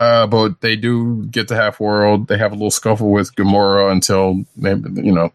Uh, 0.00 0.26
but 0.26 0.60
they 0.60 0.76
do 0.76 1.26
get 1.26 1.48
to 1.48 1.56
Half 1.56 1.80
World. 1.80 2.28
They 2.28 2.38
have 2.38 2.52
a 2.52 2.54
little 2.54 2.70
scuffle 2.70 3.10
with 3.10 3.34
Gamora 3.34 3.90
until 3.90 4.44
you 4.56 5.12
know, 5.12 5.32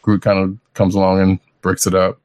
Groot 0.00 0.22
kind 0.22 0.38
of 0.38 0.58
comes 0.72 0.94
along 0.94 1.20
and 1.20 1.38
breaks 1.60 1.86
it 1.86 1.94
up, 1.94 2.18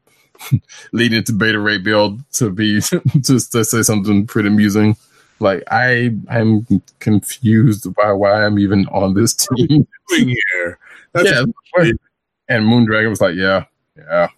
leading 0.92 1.24
to 1.24 1.32
Beta 1.32 1.58
Ray 1.58 1.78
Bill 1.78 2.18
to 2.34 2.50
be 2.50 2.80
just 3.20 3.52
to 3.52 3.64
say 3.64 3.82
something 3.82 4.26
pretty 4.26 4.48
amusing. 4.48 4.96
Like 5.40 5.64
I, 5.70 6.16
I'm 6.28 6.66
confused 7.00 7.92
by 7.94 8.12
why 8.12 8.44
I'm 8.44 8.58
even 8.58 8.86
on 8.88 9.14
this 9.14 9.34
team. 9.34 9.86
Here. 10.10 10.78
That's 11.12 11.28
yeah, 11.28 11.44
and 12.48 12.66
Moondragon 12.66 13.10
was 13.10 13.20
like, 13.20 13.34
yeah, 13.34 13.64
yeah, 13.96 14.28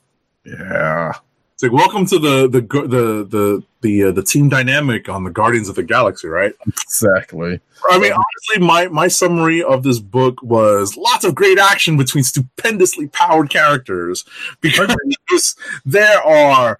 yeah. 0.44 1.12
It's 1.54 1.62
like 1.62 1.72
welcome 1.72 2.04
to 2.06 2.18
the 2.18 2.48
the 2.48 2.60
the 2.60 3.24
the 3.30 3.62
the 3.80 4.04
uh, 4.04 4.10
the 4.10 4.24
team 4.24 4.48
dynamic 4.48 5.08
on 5.08 5.22
the 5.22 5.30
Guardians 5.30 5.68
of 5.68 5.76
the 5.76 5.84
Galaxy, 5.84 6.26
right? 6.26 6.52
Exactly. 6.66 7.60
I 7.90 7.98
mean, 7.98 8.12
honestly, 8.12 8.66
my 8.66 8.88
my 8.88 9.06
summary 9.06 9.62
of 9.62 9.84
this 9.84 10.00
book 10.00 10.42
was 10.42 10.96
lots 10.96 11.24
of 11.24 11.36
great 11.36 11.58
action 11.58 11.96
between 11.96 12.24
stupendously 12.24 13.06
powered 13.06 13.50
characters 13.50 14.24
because 14.60 15.54
there 15.84 16.20
are 16.22 16.76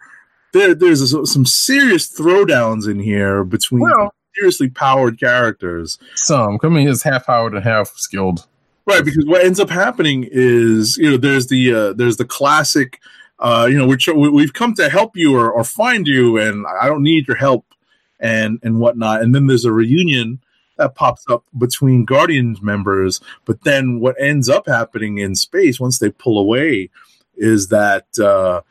there 0.53 0.75
there's 0.75 1.09
some 1.33 1.47
serious 1.47 2.11
throwdowns 2.13 2.91
in 2.91 2.99
here 2.99 3.45
between 3.45 3.83
Well- 3.83 4.13
seriously 4.35 4.69
powered 4.71 5.21
characters. 5.21 6.01
Some. 6.17 6.59
I 6.65 6.69
mean, 6.69 6.89
he's 6.89 7.05
half 7.05 7.27
powered 7.27 7.55
and 7.55 7.63
half 7.63 7.93
skilled. 7.95 8.45
Right, 8.87 9.05
because 9.05 9.25
what 9.25 9.45
ends 9.45 9.61
up 9.61 9.71
happening 9.71 10.29
is, 10.31 10.99
you 10.99 11.11
know, 11.11 11.17
there's 11.17 11.47
the 11.47 11.73
uh, 11.73 11.93
there's 11.95 12.17
the 12.19 12.25
classic, 12.25 13.01
uh, 13.45 13.67
you 13.71 13.77
know, 13.77 13.87
we- 13.87 14.29
we've 14.31 14.55
come 14.55 14.75
to 14.75 14.89
help 14.89 15.17
you 15.17 15.37
or, 15.37 15.53
or 15.53 15.63
find 15.65 16.09
you, 16.09 16.39
and 16.39 16.67
I 16.81 16.89
don't 16.89 17.03
need 17.03 17.29
your 17.29 17.37
help, 17.37 17.65
and 18.19 18.59
and 18.63 18.81
whatnot. 18.81 19.21
And 19.23 19.35
then 19.35 19.47
there's 19.47 19.67
a 19.67 19.73
reunion 19.73 20.41
that 20.79 20.95
pops 20.95 21.25
up 21.29 21.45
between 21.57 22.05
Guardians 22.05 22.61
members. 22.63 23.21
But 23.45 23.63
then 23.63 24.01
what 24.01 24.17
ends 24.19 24.49
up 24.49 24.67
happening 24.67 25.19
in 25.19 25.35
space 25.37 25.79
once 25.79 25.99
they 25.99 26.11
pull 26.11 26.39
away 26.39 26.91
is 27.37 27.69
that 27.69 28.07
uh, 28.19 28.63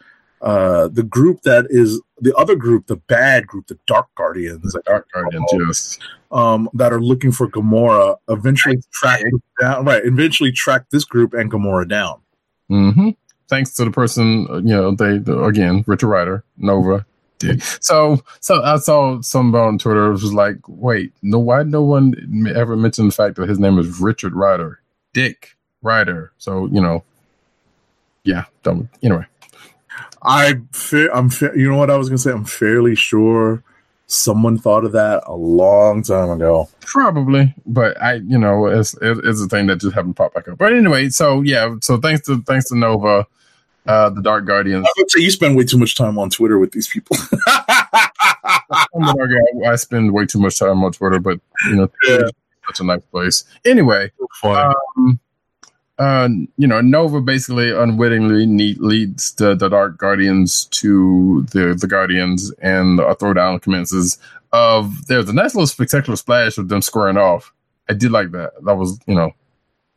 uh, 0.42 0.88
the 0.90 1.04
group 1.04 1.44
that 1.44 1.68
is 1.70 2.02
the 2.20 2.36
other 2.36 2.56
group, 2.56 2.88
the 2.88 2.96
bad 2.96 3.48
group, 3.48 3.68
the 3.68 3.78
Dark 3.86 4.08
Guardians, 4.16 4.76
Dark 4.86 5.08
Guardians, 5.14 5.46
yes. 5.54 6.00
um, 6.32 6.70
that 6.74 6.92
are 6.92 7.02
looking 7.02 7.32
for 7.32 7.48
Gamora 7.48 8.18
eventually 8.28 8.82
track 8.92 9.22
down. 9.62 9.86
Right, 9.86 10.04
eventually 10.04 10.52
track 10.52 10.90
this 10.90 11.06
group 11.06 11.34
and 11.34 11.52
Gamora 11.52 11.88
down. 11.88 12.20
hmm 12.70 13.10
Thanks 13.54 13.76
to 13.76 13.86
the 13.86 13.92
person, 13.92 14.48
uh, 14.50 14.56
you 14.56 14.76
know, 14.76 14.96
they 14.96 15.18
again, 15.46 15.84
Richard 15.86 16.08
Ryder, 16.08 16.44
Nova. 16.58 17.06
Did. 17.38 17.62
So, 17.82 18.24
so 18.40 18.64
I 18.64 18.78
saw 18.78 19.22
somebody 19.22 19.68
on 19.68 19.78
Twitter 19.78 20.10
was 20.10 20.34
like, 20.34 20.58
"Wait, 20.68 21.14
no, 21.22 21.38
why 21.38 21.62
no 21.62 21.84
one 21.84 22.52
ever 22.56 22.76
mentioned 22.76 23.12
the 23.12 23.16
fact 23.16 23.36
that 23.36 23.48
his 23.48 23.60
name 23.60 23.78
is 23.78 24.00
Richard 24.00 24.34
Ryder, 24.34 24.80
Dick 25.14 25.56
Ryder?" 25.84 26.32
So, 26.40 26.66
you 26.66 26.82
know, 26.82 27.04
yeah. 28.24 28.46
Don't, 28.64 28.90
anyway, 29.04 29.28
I, 30.24 30.56
fa- 30.72 31.14
I'm, 31.14 31.30
fa- 31.30 31.54
you 31.56 31.70
know 31.70 31.78
what 31.78 31.92
I 31.92 31.98
was 31.98 32.10
gonna 32.10 32.18
say. 32.18 32.32
I'm 32.32 32.46
fairly 32.46 32.96
sure 32.96 33.62
someone 34.08 34.58
thought 34.58 34.84
of 34.84 34.94
that 34.94 35.24
a 35.28 35.36
long 35.36 36.02
time 36.02 36.32
ago. 36.32 36.70
Probably, 36.82 37.54
but 37.68 38.02
I, 38.02 38.16
you 38.16 38.40
know, 38.40 38.66
it's 38.66 38.96
it, 38.96 39.20
it's 39.24 39.42
a 39.44 39.48
thing 39.48 39.68
that 39.68 39.80
just 39.80 39.94
haven't 39.94 40.16
popped 40.16 40.34
back 40.34 40.48
up. 40.48 40.58
But 40.58 40.74
anyway, 40.74 41.10
so 41.10 41.42
yeah, 41.42 41.76
so 41.82 41.98
thanks 41.98 42.26
to 42.26 42.42
thanks 42.42 42.70
to 42.70 42.78
Nova, 42.78 43.28
uh, 43.86 44.10
the 44.10 44.22
Dark 44.22 44.46
Guardians. 44.46 44.86
I 44.88 44.92
would 44.98 45.12
say 45.12 45.22
you 45.22 45.32
spend 45.32 45.56
way 45.56 45.64
too 45.64 45.78
much 45.78 45.96
time 45.96 46.18
on 46.18 46.30
Twitter 46.30 46.58
with 46.58 46.72
these 46.72 46.88
people. 46.88 47.18
I'm 47.48 48.80
gonna 48.94 49.20
argue 49.20 49.66
I, 49.66 49.76
spend 49.76 50.14
way 50.14 50.26
too 50.26 50.40
much 50.40 50.60
time 50.60 50.84
on 50.84 50.92
Twitter, 50.92 51.20
but 51.20 51.40
you 51.66 51.76
know, 51.76 51.90
Yeah. 52.08 52.28
Such 52.68 52.80
a 52.80 52.84
nice 52.86 53.02
place. 53.12 53.44
Anyway, 53.66 54.10
um, 54.44 55.20
uh, 56.00 56.30
you 56.58 56.66
know, 56.66 56.80
Nova 56.80 57.20
basically 57.20 57.72
unwittingly 57.72 58.46
ne- 58.46 58.78
leads 58.80 59.34
the, 59.34 59.54
the 59.54 59.68
Dark 59.68 59.98
Guardians 59.98 60.66
to 60.66 61.46
the 61.52 61.76
the 61.80 61.88
Guardians, 61.88 62.52
and 62.62 63.00
a 63.00 63.16
throwdown 63.16 63.62
commences. 63.62 64.18
Of 64.54 65.08
there's 65.08 65.30
a 65.30 65.34
nice 65.34 65.56
little 65.56 65.68
spectacular 65.68 66.16
splash 66.16 66.58
of 66.58 66.70
them 66.70 66.82
squaring 66.82 67.18
off. 67.18 67.52
I 67.90 67.94
did 67.94 68.12
like 68.12 68.32
that. 68.32 68.54
That 68.64 68.76
was 68.76 69.00
you 69.08 69.16
know 69.16 69.34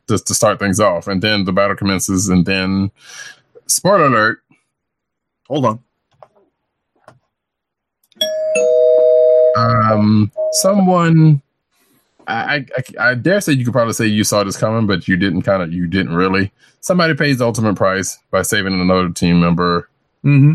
just 0.09 0.27
to 0.27 0.33
start 0.33 0.59
things 0.59 0.79
off, 0.79 1.07
and 1.07 1.21
then 1.21 1.45
the 1.45 1.53
battle 1.53 1.75
commences, 1.75 2.27
and 2.27 2.45
then 2.45 2.91
spoiler 3.67 4.05
alert. 4.05 4.39
Hold 5.47 5.65
on. 5.65 5.79
Um, 9.55 10.31
someone, 10.51 11.41
I, 12.27 12.65
I, 12.99 13.09
I 13.11 13.15
dare 13.15 13.41
say 13.41 13.53
you 13.53 13.63
could 13.65 13.73
probably 13.73 13.93
say 13.93 14.05
you 14.05 14.23
saw 14.23 14.43
this 14.43 14.57
coming, 14.57 14.85
but 14.85 15.07
you 15.07 15.17
didn't. 15.17 15.41
Kind 15.43 15.63
of, 15.63 15.73
you 15.73 15.87
didn't 15.87 16.15
really. 16.15 16.51
Somebody 16.81 17.15
pays 17.15 17.37
the 17.39 17.45
ultimate 17.45 17.75
price 17.75 18.19
by 18.31 18.41
saving 18.43 18.73
another 18.79 19.09
team 19.09 19.39
member, 19.39 19.89
Mm-hmm. 20.25 20.53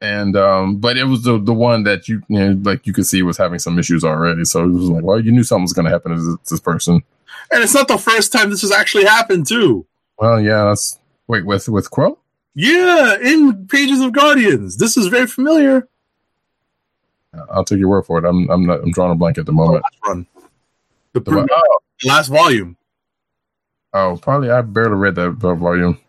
and 0.00 0.36
um, 0.36 0.76
but 0.76 0.96
it 0.96 1.04
was 1.04 1.22
the 1.22 1.38
the 1.38 1.54
one 1.54 1.84
that 1.84 2.08
you, 2.08 2.22
you 2.28 2.38
know, 2.38 2.60
like 2.70 2.86
you 2.86 2.92
could 2.92 3.06
see 3.06 3.22
was 3.22 3.36
having 3.36 3.58
some 3.58 3.78
issues 3.78 4.02
already. 4.04 4.44
So 4.44 4.64
it 4.64 4.68
was 4.68 4.90
like, 4.90 5.04
well, 5.04 5.20
you 5.20 5.30
knew 5.30 5.44
something 5.44 5.62
was 5.62 5.72
going 5.72 5.84
to 5.84 5.90
happen 5.90 6.12
to 6.16 6.20
this, 6.20 6.50
this 6.50 6.60
person. 6.60 7.02
And 7.50 7.62
it's 7.62 7.74
not 7.74 7.88
the 7.88 7.98
first 7.98 8.32
time 8.32 8.50
this 8.50 8.62
has 8.62 8.72
actually 8.72 9.04
happened, 9.04 9.46
too. 9.46 9.86
Well, 10.18 10.40
yeah, 10.40 10.64
that's 10.64 10.98
wait 11.28 11.46
with 11.46 11.68
with 11.68 11.90
Quill. 11.90 12.18
Yeah, 12.60 13.16
in 13.22 13.68
Pages 13.68 14.00
of 14.00 14.10
Guardians. 14.12 14.78
This 14.78 14.96
is 14.96 15.06
very 15.06 15.28
familiar. 15.28 15.86
I'll 17.52 17.64
take 17.64 17.78
your 17.78 17.88
word 17.88 18.02
for 18.04 18.18
it. 18.18 18.24
I'm 18.24 18.50
I'm 18.50 18.66
not 18.66 18.80
I'm 18.82 18.90
drawing 18.90 19.12
a 19.12 19.14
blank 19.14 19.38
at 19.38 19.46
the 19.46 19.52
moment. 19.52 19.84
Last 19.84 19.96
run. 20.08 20.26
The 21.12 21.20
The- 21.20 21.48
oh, 21.52 21.78
last 22.04 22.26
volume. 22.26 22.76
oh, 23.94 24.18
probably 24.20 24.50
I 24.50 24.62
barely 24.62 24.96
read 24.96 25.14
that, 25.14 25.30
volume, 25.34 26.00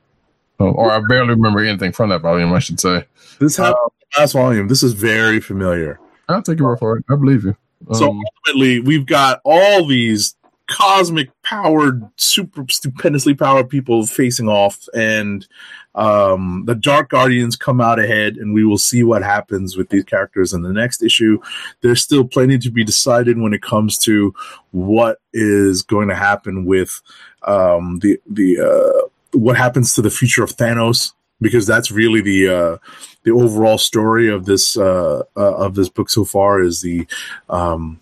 oh, 0.60 0.72
or 0.72 0.92
I 0.92 1.00
barely 1.08 1.36
remember 1.36 1.60
anything 1.60 1.92
from 1.92 2.10
that 2.10 2.22
volume. 2.22 2.52
I 2.52 2.58
should 2.60 2.80
say. 2.80 3.06
This 3.40 3.56
happened 3.58 3.78
the 4.16 4.22
last 4.22 4.34
volume. 4.34 4.68
This 4.70 4.82
is 4.82 4.94
very 4.94 5.40
familiar. 5.40 6.00
I'll 6.30 6.42
take 6.42 6.58
your 6.58 6.70
word 6.70 6.80
for 6.80 6.98
it. 6.98 7.06
I 7.12 7.16
believe 7.16 7.44
you. 7.44 7.56
So 7.94 8.10
Um, 8.10 8.22
ultimately, 8.48 8.80
we've 8.80 9.06
got 9.06 9.40
all 9.46 9.86
these 9.88 10.36
cosmic 10.68 11.30
powered, 11.50 12.08
super 12.16 12.64
stupendously 12.70 13.34
powered 13.34 13.70
people 13.70 14.06
facing 14.06 14.48
off, 14.48 14.88
and 14.94 15.48
um, 15.96 16.64
the 16.68 16.76
Dark 16.76 17.10
Guardians 17.10 17.56
come 17.56 17.82
out 17.82 18.00
ahead, 18.00 18.38
and 18.38 18.54
we 18.54 18.64
will 18.64 18.78
see 18.78 19.04
what 19.04 19.24
happens 19.24 19.76
with 19.76 19.90
these 19.90 20.04
characters 20.04 20.54
in 20.54 20.62
the 20.62 20.72
next 20.72 21.02
issue. 21.02 21.40
There's 21.82 22.04
still 22.04 22.24
plenty 22.24 22.60
to 22.60 22.70
be 22.70 22.84
decided 22.84 23.40
when 23.40 23.54
it 23.54 23.64
comes 23.64 23.98
to 24.00 24.34
what 24.72 25.18
is 25.34 25.82
going 25.82 26.10
to 26.10 26.16
happen 26.16 26.66
with 26.66 27.02
um, 27.44 28.00
the 28.00 28.20
the 28.30 28.60
uh, 28.60 29.08
what 29.32 29.58
happens 29.58 29.94
to 29.96 30.02
the 30.04 30.12
future 30.12 30.44
of 30.44 30.56
Thanos. 30.56 31.14
Because 31.42 31.66
that's 31.66 31.90
really 31.90 32.20
the 32.20 32.50
uh, 32.50 32.78
the 33.24 33.32
overall 33.32 33.78
story 33.78 34.30
of 34.30 34.44
this 34.44 34.76
uh, 34.76 35.24
uh, 35.38 35.56
of 35.56 35.74
this 35.74 35.88
book 35.88 36.10
so 36.10 36.26
far 36.26 36.60
is 36.60 36.82
the 36.82 37.08
um, 37.48 38.02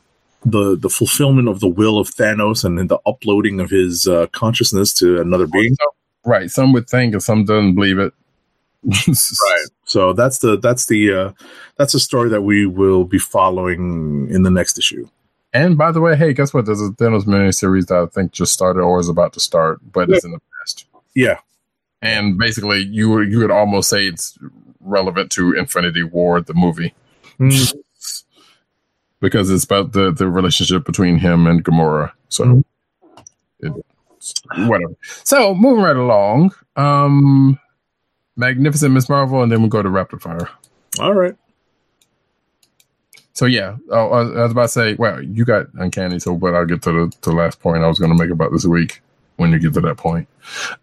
the 0.51 0.77
the 0.77 0.89
fulfillment 0.89 1.47
of 1.47 1.59
the 1.59 1.67
will 1.67 1.99
of 1.99 2.09
Thanos 2.09 2.63
and 2.63 2.77
then 2.77 2.87
the 2.87 2.99
uploading 3.05 3.59
of 3.59 3.69
his 3.69 4.07
uh, 4.07 4.27
consciousness 4.27 4.93
to 4.93 5.19
another 5.19 5.47
being. 5.47 5.75
right. 6.25 6.49
Some 6.49 6.73
would 6.73 6.89
think, 6.89 7.13
and 7.13 7.23
some 7.23 7.45
doesn't 7.45 7.75
believe 7.75 7.99
it. 7.99 8.13
Right. 9.07 9.65
So 9.85 10.13
that's 10.13 10.39
the 10.39 10.57
that's 10.57 10.85
the 10.85 11.13
uh, 11.13 11.31
that's 11.77 11.93
a 11.93 11.99
story 11.99 12.29
that 12.29 12.41
we 12.41 12.65
will 12.65 13.03
be 13.03 13.17
following 13.19 14.29
in 14.31 14.43
the 14.43 14.51
next 14.51 14.77
issue. 14.77 15.09
And 15.53 15.77
by 15.77 15.91
the 15.91 15.99
way, 16.01 16.15
hey, 16.15 16.33
guess 16.33 16.53
what? 16.53 16.65
There's 16.65 16.81
a 16.81 16.91
Thanos 16.91 17.23
miniseries 17.23 17.87
that 17.87 17.97
I 17.97 18.05
think 18.05 18.31
just 18.31 18.53
started 18.53 18.81
or 18.81 18.99
is 18.99 19.09
about 19.09 19.33
to 19.33 19.39
start, 19.39 19.79
but 19.91 20.09
it's 20.09 20.23
in 20.23 20.31
the 20.31 20.39
past. 20.59 20.85
Yeah. 21.15 21.39
And 22.01 22.37
basically, 22.37 22.83
you 22.83 23.09
would 23.09 23.31
you 23.31 23.39
would 23.39 23.51
almost 23.51 23.89
say 23.89 24.07
it's 24.07 24.37
relevant 24.79 25.31
to 25.31 25.53
Infinity 25.53 26.03
War, 26.03 26.39
the 26.39 26.53
movie, 26.53 26.93
Mm, 27.39 27.73
because 29.19 29.49
it's 29.49 29.63
about 29.63 29.93
the 29.93 30.11
the 30.11 30.29
relationship 30.29 30.85
between 30.85 31.17
him 31.17 31.47
and 31.47 31.63
Gamora. 31.63 32.11
So, 32.29 32.63
it's 33.59 34.33
whatever. 34.57 34.93
So, 35.23 35.53
moving 35.53 35.83
right 35.83 35.95
along, 35.95 36.53
um, 36.75 37.59
Magnificent 38.35 38.93
Miss 38.93 39.09
Marvel, 39.09 39.41
and 39.41 39.51
then 39.51 39.61
we 39.61 39.69
go 39.69 39.81
to 39.81 39.89
Rapid 39.89 40.21
Fire. 40.21 40.49
All 40.99 41.13
right. 41.13 41.35
So 43.37 43.45
yeah, 43.45 43.77
oh, 43.91 44.09
I 44.09 44.23
was 44.23 44.35
I 44.35 44.41
was 44.41 44.51
about 44.51 44.61
to 44.63 44.67
say, 44.69 44.93
well, 44.95 45.21
you 45.21 45.45
got 45.45 45.67
uncanny. 45.75 46.17
So, 46.17 46.35
but 46.35 46.55
I'll 46.55 46.65
get 46.65 46.81
to 46.81 46.91
the 46.91 47.15
to 47.21 47.29
the 47.29 47.35
last 47.35 47.59
point 47.59 47.83
I 47.83 47.87
was 47.87 47.99
going 47.99 48.11
to 48.11 48.17
make 48.17 48.31
about 48.31 48.51
this 48.51 48.65
week 48.65 49.03
when 49.35 49.51
you 49.51 49.59
get 49.59 49.75
to 49.75 49.81
that 49.81 49.97
point. 49.97 50.27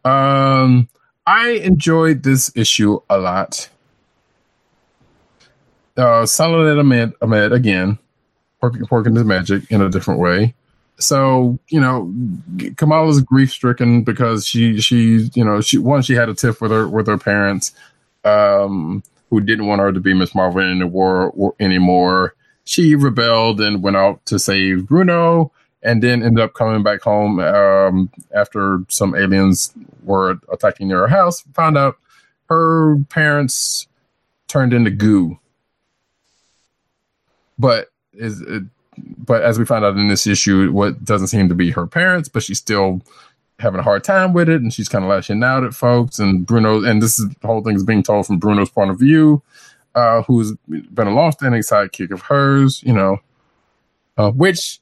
Um, 0.05 0.89
I 1.27 1.49
enjoyed 1.65 2.23
this 2.23 2.53
issue 2.55 3.01
a 3.11 3.19
lot. 3.19 3.69
Uh, 5.97 6.27
Saladin 6.27 6.79
Ahmed, 6.79 7.15
Ahmed 7.21 7.53
again, 7.53 7.99
working 8.91 9.15
his 9.15 9.25
magic 9.25 9.71
in 9.71 9.81
a 9.81 9.89
different 9.89 10.21
way. 10.21 10.55
So 10.99 11.59
you 11.69 11.81
know, 11.81 12.13
Kamala's 12.77 13.21
grief 13.21 13.51
stricken 13.51 14.03
because 14.03 14.47
she 14.47 14.81
she 14.81 15.29
you 15.35 15.45
know 15.45 15.61
she 15.61 15.79
one 15.79 16.03
she 16.03 16.15
had 16.15 16.29
a 16.29 16.35
tiff 16.35 16.61
with 16.61 16.71
her 16.71 16.89
with 16.89 17.07
her 17.07 17.19
parents, 17.19 17.73
um, 18.25 19.03
who 19.31 19.41
didn't 19.41 19.67
want 19.67 19.81
her 19.81 19.93
to 19.93 20.01
be 20.01 20.15
Miss 20.15 20.35
Marvel 20.35 20.63
in 20.63 20.79
the 20.79 20.87
war, 20.87 21.31
war 21.31 21.55
anymore. 21.59 22.35
She 22.65 22.95
rebelled 22.95 23.61
and 23.61 23.83
went 23.83 23.97
out 23.97 24.25
to 24.27 24.39
save 24.39 24.87
Bruno, 24.87 25.51
and 25.83 26.03
then 26.03 26.23
ended 26.23 26.43
up 26.43 26.55
coming 26.55 26.83
back 26.83 27.03
home 27.03 27.41
um, 27.41 28.11
after 28.35 28.79
some 28.89 29.15
aliens 29.15 29.75
were 30.05 30.39
attacking 30.53 30.91
her 30.91 31.09
house. 31.09 31.43
Found 31.55 31.77
out 31.77 31.99
her 32.49 32.99
parents 33.11 33.89
turned 34.47 34.73
into 34.73 34.91
goo, 34.91 35.39
but 37.59 37.89
is 38.17 38.41
it, 38.43 38.63
but 39.19 39.43
as 39.43 39.59
we 39.59 39.65
find 39.65 39.85
out 39.85 39.97
in 39.97 40.09
this 40.09 40.27
issue, 40.27 40.71
what 40.73 41.05
doesn't 41.05 41.29
seem 41.29 41.49
to 41.49 41.55
be 41.55 41.71
her 41.71 41.87
parents, 41.87 42.29
but 42.29 42.43
she's 42.43 42.59
still 42.59 43.03
having 43.59 43.81
a 43.81 43.83
hard 43.83 44.05
time 44.05 44.33
with 44.33 44.49
it, 44.49 44.61
and 44.61 44.73
she's 44.73 44.89
kind 44.89 45.05
of 45.05 45.11
lashing 45.11 45.43
out 45.43 45.65
at 45.65 45.75
folks. 45.75 46.19
And 46.19 46.47
Bruno, 46.47 46.83
and 46.85 47.03
this 47.03 47.19
is 47.19 47.27
whole 47.43 47.63
thing 47.63 47.77
is 47.77 47.85
being 47.85 48.03
told 48.03 48.27
from 48.27 48.39
Bruno's 48.39 48.71
point 48.71 48.91
of 48.91 48.99
view, 48.99 49.43
uh, 49.95 50.23
who's 50.23 50.53
been 50.69 51.07
a 51.07 51.15
long-standing 51.15 51.63
sidekick 51.63 52.11
of 52.11 52.23
hers, 52.23 52.83
you 52.83 52.93
know, 52.93 53.19
uh, 54.17 54.31
which. 54.31 54.81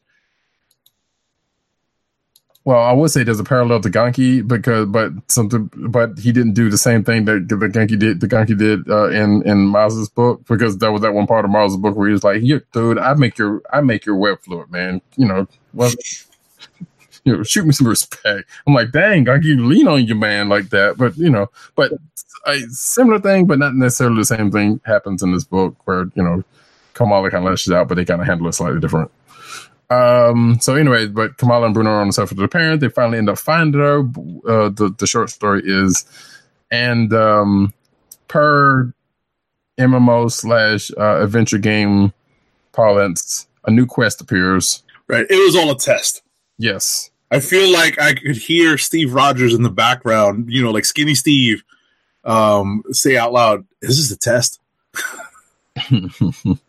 Well, 2.64 2.80
I 2.80 2.92
would 2.92 3.10
say 3.10 3.24
there's 3.24 3.40
a 3.40 3.44
parallel 3.44 3.80
to 3.80 3.90
Ganke 3.90 4.46
because, 4.46 4.86
but 4.86 5.10
something, 5.26 5.68
but 5.74 6.16
he 6.18 6.30
didn't 6.30 6.52
do 6.52 6.70
the 6.70 6.78
same 6.78 7.02
thing 7.02 7.24
that 7.24 7.48
the 7.48 7.56
Ganke 7.56 7.98
did. 7.98 8.20
The 8.20 8.28
Ganke 8.28 8.56
did 8.56 8.88
uh, 8.88 9.08
in 9.10 9.42
in 9.42 9.66
Miles's 9.66 10.08
book 10.08 10.46
because 10.46 10.78
that 10.78 10.92
was 10.92 11.02
that 11.02 11.12
one 11.12 11.26
part 11.26 11.44
of 11.44 11.50
Miles's 11.50 11.76
book 11.76 11.96
where 11.96 12.06
he 12.06 12.12
was 12.12 12.22
like, 12.22 12.40
"Yeah, 12.42 12.58
dude, 12.72 12.98
I 12.98 13.14
make 13.14 13.36
your 13.36 13.62
I 13.72 13.80
make 13.80 14.06
your 14.06 14.14
web 14.14 14.38
fluid, 14.42 14.70
man. 14.70 15.00
You 15.16 15.26
know, 15.26 15.48
well, 15.74 15.90
you 17.24 17.36
know, 17.36 17.42
shoot 17.42 17.66
me 17.66 17.72
some 17.72 17.88
respect." 17.88 18.48
I'm 18.64 18.74
like, 18.74 18.92
"Dang, 18.92 19.24
Ganke, 19.24 19.42
lean 19.58 19.88
on 19.88 20.04
your 20.04 20.16
man 20.16 20.48
like 20.48 20.70
that." 20.70 20.96
But 20.96 21.16
you 21.16 21.30
know, 21.30 21.50
but 21.74 21.92
a 22.46 22.60
similar 22.70 23.18
thing, 23.18 23.46
but 23.46 23.58
not 23.58 23.74
necessarily 23.74 24.18
the 24.18 24.24
same 24.24 24.52
thing 24.52 24.80
happens 24.84 25.22
in 25.24 25.32
this 25.32 25.44
book 25.44 25.74
where 25.84 26.04
you 26.14 26.22
know 26.22 26.44
Kamala 26.94 27.28
kind 27.28 27.44
of 27.44 27.50
lashes 27.50 27.72
out, 27.72 27.88
but 27.88 27.96
they 27.96 28.04
kind 28.04 28.20
of 28.20 28.26
handle 28.28 28.46
it 28.46 28.52
slightly 28.52 28.80
different. 28.80 29.10
Um, 29.92 30.58
so 30.60 30.74
anyway, 30.74 31.06
but 31.06 31.36
Kamala 31.36 31.66
and 31.66 31.74
Bruno 31.74 31.90
are 31.90 32.00
on 32.00 32.06
the 32.06 32.12
surface 32.12 32.32
of 32.32 32.38
the 32.38 32.48
parent. 32.48 32.80
They 32.80 32.88
finally 32.88 33.18
end 33.18 33.28
up 33.28 33.38
finding 33.38 33.80
her. 33.80 33.98
Uh, 34.00 34.68
the, 34.70 34.94
the 34.98 35.06
short 35.06 35.30
story 35.30 35.62
is, 35.64 36.04
and 36.70 37.12
um, 37.12 37.74
per 38.28 38.92
MMO 39.78 40.30
slash 40.30 40.90
uh, 40.96 41.22
adventure 41.22 41.58
game 41.58 42.12
parlance, 42.72 43.46
a 43.64 43.70
new 43.70 43.86
quest 43.86 44.20
appears. 44.20 44.82
Right. 45.08 45.26
It 45.28 45.44
was 45.44 45.54
all 45.56 45.70
a 45.70 45.78
test. 45.78 46.22
Yes. 46.58 47.10
I 47.30 47.40
feel 47.40 47.72
like 47.72 48.00
I 48.00 48.14
could 48.14 48.36
hear 48.36 48.78
Steve 48.78 49.12
Rogers 49.14 49.54
in 49.54 49.62
the 49.62 49.70
background, 49.70 50.46
you 50.48 50.62
know, 50.62 50.70
like 50.70 50.84
Skinny 50.84 51.14
Steve, 51.14 51.62
um, 52.24 52.82
say 52.90 53.16
out 53.16 53.32
loud, 53.32 53.64
"This 53.80 53.98
is 53.98 54.12
a 54.12 54.18
test." 54.18 54.60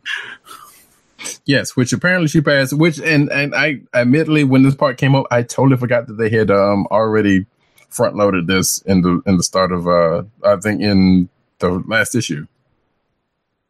yes, 1.46 1.76
which 1.76 1.94
apparently 1.94 2.28
she 2.28 2.42
passed. 2.42 2.74
Which 2.74 3.00
and 3.00 3.32
and 3.32 3.54
I 3.56 3.82
admittedly, 3.94 4.44
when 4.44 4.64
this 4.64 4.76
part 4.76 4.98
came 4.98 5.16
up, 5.16 5.26
I 5.32 5.44
totally 5.44 5.78
forgot 5.78 6.08
that 6.08 6.14
they 6.14 6.30
had 6.30 6.52
um 6.52 6.88
already 6.92 7.46
front 7.90 8.16
loaded 8.16 8.48
this 8.48 8.80
in 8.82 9.02
the 9.02 9.22
in 9.26 9.38
the 9.38 9.44
start 9.44 9.72
of 9.72 9.88
uh 9.88 10.24
I 10.44 10.56
think 10.58 10.82
in 10.82 11.30
the 11.60 11.84
last 11.88 12.16
issue 12.16 12.48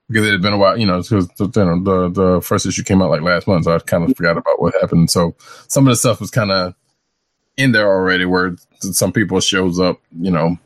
because 0.08 0.28
it 0.28 0.32
had 0.32 0.42
been 0.42 0.54
a 0.54 0.58
while. 0.58 0.78
You 0.78 0.86
know, 0.86 1.02
because 1.02 1.28
the, 1.30 1.46
you 1.56 1.66
know, 1.66 1.84
the 1.84 2.10
the 2.10 2.42
first 2.42 2.66
issue 2.66 2.84
came 2.84 3.02
out 3.02 3.10
like 3.10 3.22
last 3.22 3.48
month, 3.48 3.66
so 3.66 3.76
I 3.76 3.80
kind 3.80 4.10
of 4.10 4.16
forgot 4.16 4.38
about 4.38 4.62
what 4.62 4.74
happened. 4.80 5.10
So 5.12 5.36
some 5.68 5.88
of 5.88 5.92
the 5.92 5.96
stuff 5.98 6.20
was 6.20 6.32
kind 6.32 6.52
of 6.52 6.76
in 7.58 7.72
there 7.72 7.88
already, 7.88 8.26
where 8.26 8.56
some 8.80 9.12
people 9.12 9.40
shows 9.40 9.80
up. 9.80 10.00
You 10.20 10.32
know, 10.32 10.58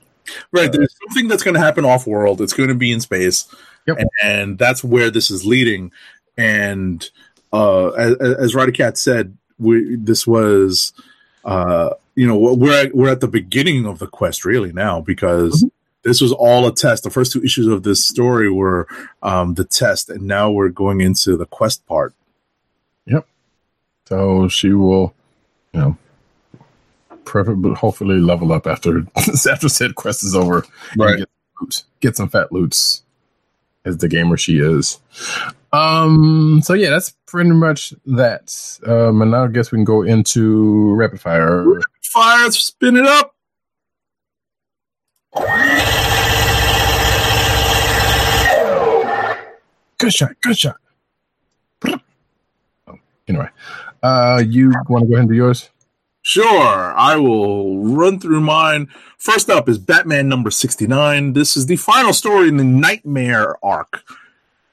Right. 0.51 0.71
There's 0.71 0.95
something 1.07 1.27
that's 1.27 1.43
going 1.43 1.55
to 1.55 1.59
happen 1.59 1.85
off 1.85 2.07
world. 2.07 2.41
It's 2.41 2.53
going 2.53 2.69
to 2.69 2.75
be 2.75 2.91
in 2.91 2.99
space, 2.99 3.47
Yep. 3.87 3.97
and, 3.99 4.09
and 4.23 4.57
that's 4.57 4.83
where 4.83 5.09
this 5.09 5.31
is 5.31 5.45
leading. 5.45 5.91
And 6.37 7.09
uh, 7.51 7.89
as, 7.89 8.53
as 8.55 8.71
Cat 8.73 8.97
said, 8.97 9.37
we, 9.57 9.95
this 9.95 10.27
was, 10.27 10.93
uh, 11.43 11.91
you 12.15 12.27
know, 12.27 12.37
we're 12.37 12.85
at, 12.85 12.95
we're 12.95 13.11
at 13.11 13.21
the 13.21 13.27
beginning 13.27 13.85
of 13.85 13.99
the 13.99 14.07
quest 14.07 14.45
really 14.45 14.71
now 14.71 15.01
because 15.01 15.65
this 16.03 16.21
was 16.21 16.31
all 16.31 16.65
a 16.67 16.73
test. 16.73 17.03
The 17.03 17.09
first 17.09 17.33
two 17.33 17.43
issues 17.43 17.67
of 17.67 17.83
this 17.83 18.05
story 18.05 18.49
were 18.49 18.87
um, 19.21 19.55
the 19.55 19.65
test, 19.65 20.09
and 20.09 20.23
now 20.23 20.49
we're 20.49 20.69
going 20.69 21.01
into 21.01 21.35
the 21.35 21.45
quest 21.45 21.85
part. 21.85 22.13
Yep. 23.05 23.27
So 24.07 24.47
she 24.47 24.71
will, 24.71 25.13
you 25.73 25.79
know. 25.81 25.97
Preferably, 27.25 27.73
hopefully, 27.73 28.19
level 28.19 28.53
up 28.53 28.67
after 28.67 29.05
after 29.51 29.67
said 29.67 29.95
quest 29.95 30.23
is 30.23 30.33
over. 30.33 30.65
and 30.91 31.01
Right. 31.01 31.17
Get, 31.19 31.29
loot, 31.59 31.83
get 31.99 32.15
some 32.15 32.29
fat 32.29 32.53
loots, 32.53 33.03
as 33.87 33.97
the 33.97 34.07
gamer 34.07 34.37
she 34.37 34.59
is. 34.59 34.99
Um. 35.73 36.61
So 36.63 36.73
yeah, 36.73 36.89
that's 36.89 37.11
pretty 37.25 37.51
much 37.51 37.93
that. 38.05 38.79
Um. 38.85 39.21
And 39.21 39.31
now 39.31 39.45
I 39.45 39.47
guess 39.47 39.71
we 39.71 39.77
can 39.77 39.85
go 39.85 40.01
into 40.03 40.93
rapid 40.95 41.21
fire. 41.21 41.65
Fire, 42.01 42.51
spin 42.51 42.97
it 42.97 43.05
up. 43.05 43.33
Good 49.97 50.13
shot. 50.13 50.31
Good 50.41 50.57
shot. 50.57 50.77
Oh, 52.87 52.99
Anyway, 53.27 53.49
uh, 54.03 54.43
you 54.47 54.71
want 54.89 55.03
to 55.03 55.07
go 55.07 55.13
ahead 55.15 55.19
and 55.21 55.29
do 55.29 55.35
yours? 55.35 55.69
Sure, 56.27 56.93
I 56.93 57.15
will 57.15 57.79
run 57.85 58.19
through 58.19 58.41
mine. 58.41 58.89
First 59.17 59.49
up 59.49 59.69
is 59.69 59.77
Batman 59.77 60.27
number 60.27 60.51
69. 60.51 61.31
This 61.31 61.55
is 61.55 61.67
the 61.67 61.77
final 61.77 62.11
story 62.11 62.49
in 62.49 62.57
the 62.57 62.65
Nightmare 62.65 63.55
arc. 63.63 64.03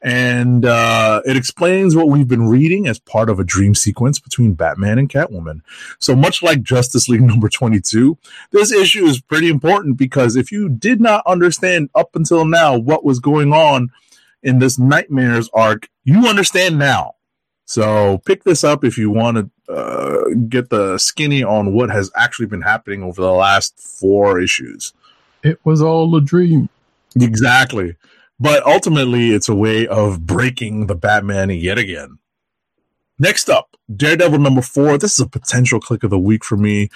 and 0.03 0.67
uh, 0.67 1.23
it 1.25 1.37
explains 1.37 1.95
what 1.95 2.09
we've 2.09 2.27
been 2.27 2.49
reading 2.49 2.89
as 2.89 2.99
part 2.99 3.31
of 3.31 3.39
a 3.39 3.45
dream 3.45 3.77
sequence 3.77 4.19
between 4.19 4.55
Batman 4.55 4.99
and 4.99 5.09
Catwoman. 5.09 5.61
So 6.01 6.17
much 6.17 6.43
like 6.43 6.65
Justice 6.65 7.09
League 7.09 7.23
number 7.33 7.49
22, 7.49 8.19
this 8.51 8.73
issue 8.73 9.05
is 9.05 9.21
pretty 9.21 9.49
important 9.49 9.97
because 9.97 10.35
if 10.35 10.51
you 10.51 10.69
did 10.69 11.01
not 11.01 11.25
understand 11.25 11.89
up 11.95 12.17
until 12.17 12.45
now 12.45 12.77
what 12.77 13.05
was 13.05 13.21
going 13.21 13.53
on 13.53 13.93
in 14.43 14.59
this 14.59 14.77
Nightmares 14.77 15.49
arc, 15.55 15.89
you 16.03 16.27
understand 16.27 16.81
now. 16.81 17.15
So 17.65 18.19
pick 18.27 18.45
this 18.45 18.63
up 18.63 18.85
if 18.85 18.99
you 18.99 19.11
want 19.11 19.51
to 19.67 19.73
uh, 19.73 20.25
get 20.49 20.71
the 20.71 20.99
skinny 20.99 21.43
on 21.43 21.73
what 21.73 21.91
has 21.91 22.11
actually 22.15 22.47
been 22.47 22.63
happening 22.63 23.03
over 23.03 23.21
the 23.21 23.33
last 23.33 23.79
four 23.81 24.41
issues. 24.41 24.93
It 25.43 25.59
was 25.65 25.81
all 25.81 26.15
a 26.17 26.21
dream. 26.21 26.69
Exactly. 27.17 27.97
But 28.41 28.67
ultimately, 28.67 29.31
it's 29.31 29.49
a 29.49 29.55
way 29.55 29.87
of 29.87 30.27
breaking 30.27 30.87
the 30.87 30.95
Batman 30.95 31.51
yet 31.51 31.79
again. 31.79 32.19
Next 33.19 33.49
up, 33.49 33.77
Daredevil 33.95 34.41
number 34.41 34.63
four. 34.63 34.99
This 34.99 35.13
is 35.15 35.21
a 35.21 35.29
potential 35.29 35.79
click 35.79 36.03
of 36.03 36.11
the 36.11 36.19
week 36.19 36.45
for 36.45 36.57
me. 36.57 36.89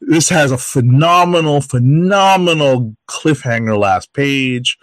This 0.00 0.30
has 0.30 0.50
a 0.50 0.56
phenomenal, 0.56 1.60
phenomenal 1.60 2.96
cliffhanger 3.06 3.78
last 3.78 4.14
page. 4.14 4.78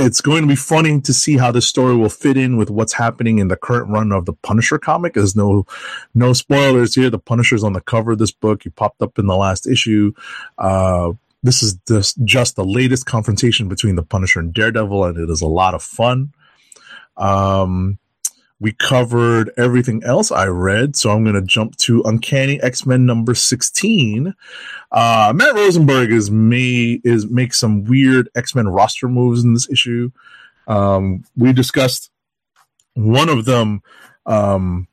It's 0.00 0.22
going 0.22 0.42
to 0.42 0.48
be 0.48 0.56
funny 0.56 1.00
to 1.00 1.12
see 1.12 1.36
how 1.36 1.52
this 1.52 1.66
story 1.66 1.94
will 1.94 2.08
fit 2.08 2.36
in 2.36 2.56
with 2.56 2.70
what's 2.70 2.94
happening 2.94 3.38
in 3.38 3.48
the 3.48 3.56
current 3.56 3.90
run 3.90 4.12
of 4.12 4.24
the 4.24 4.32
Punisher 4.32 4.78
comic. 4.78 5.14
There's 5.14 5.36
no 5.36 5.66
no 6.14 6.32
spoilers 6.32 6.94
here. 6.94 7.10
The 7.10 7.18
Punisher's 7.18 7.62
on 7.62 7.74
the 7.74 7.80
cover 7.82 8.12
of 8.12 8.18
this 8.18 8.32
book. 8.32 8.62
He 8.62 8.70
popped 8.70 9.02
up 9.02 9.18
in 9.18 9.26
the 9.26 9.36
last 9.36 9.66
issue. 9.66 10.12
Uh, 10.56 11.12
this 11.42 11.62
is 11.62 11.78
just 12.24 12.56
the 12.56 12.64
latest 12.64 13.06
confrontation 13.06 13.68
between 13.68 13.96
the 13.96 14.02
Punisher 14.02 14.40
and 14.40 14.52
Daredevil, 14.52 15.04
and 15.04 15.18
it 15.18 15.30
is 15.30 15.42
a 15.42 15.46
lot 15.46 15.74
of 15.74 15.82
fun. 15.82 16.32
Um, 17.16 17.98
we 18.60 18.72
covered 18.72 19.50
everything 19.56 20.04
else 20.04 20.30
I 20.30 20.46
read, 20.46 20.94
so 20.94 21.10
I'm 21.10 21.24
going 21.24 21.34
to 21.34 21.42
jump 21.42 21.76
to 21.78 22.02
Uncanny 22.04 22.62
X 22.62 22.84
Men 22.84 23.06
number 23.06 23.34
16. 23.34 24.34
Uh, 24.92 25.32
Matt 25.34 25.54
Rosenberg 25.54 26.12
is 26.12 26.30
may 26.30 27.00
is 27.02 27.26
make 27.28 27.54
some 27.54 27.84
weird 27.84 28.28
X 28.36 28.54
Men 28.54 28.68
roster 28.68 29.08
moves 29.08 29.42
in 29.42 29.54
this 29.54 29.68
issue. 29.70 30.10
Um, 30.68 31.24
we 31.36 31.54
discussed 31.54 32.10
one 32.94 33.30
of 33.30 33.46
them 33.46 33.82
um, 34.26 34.86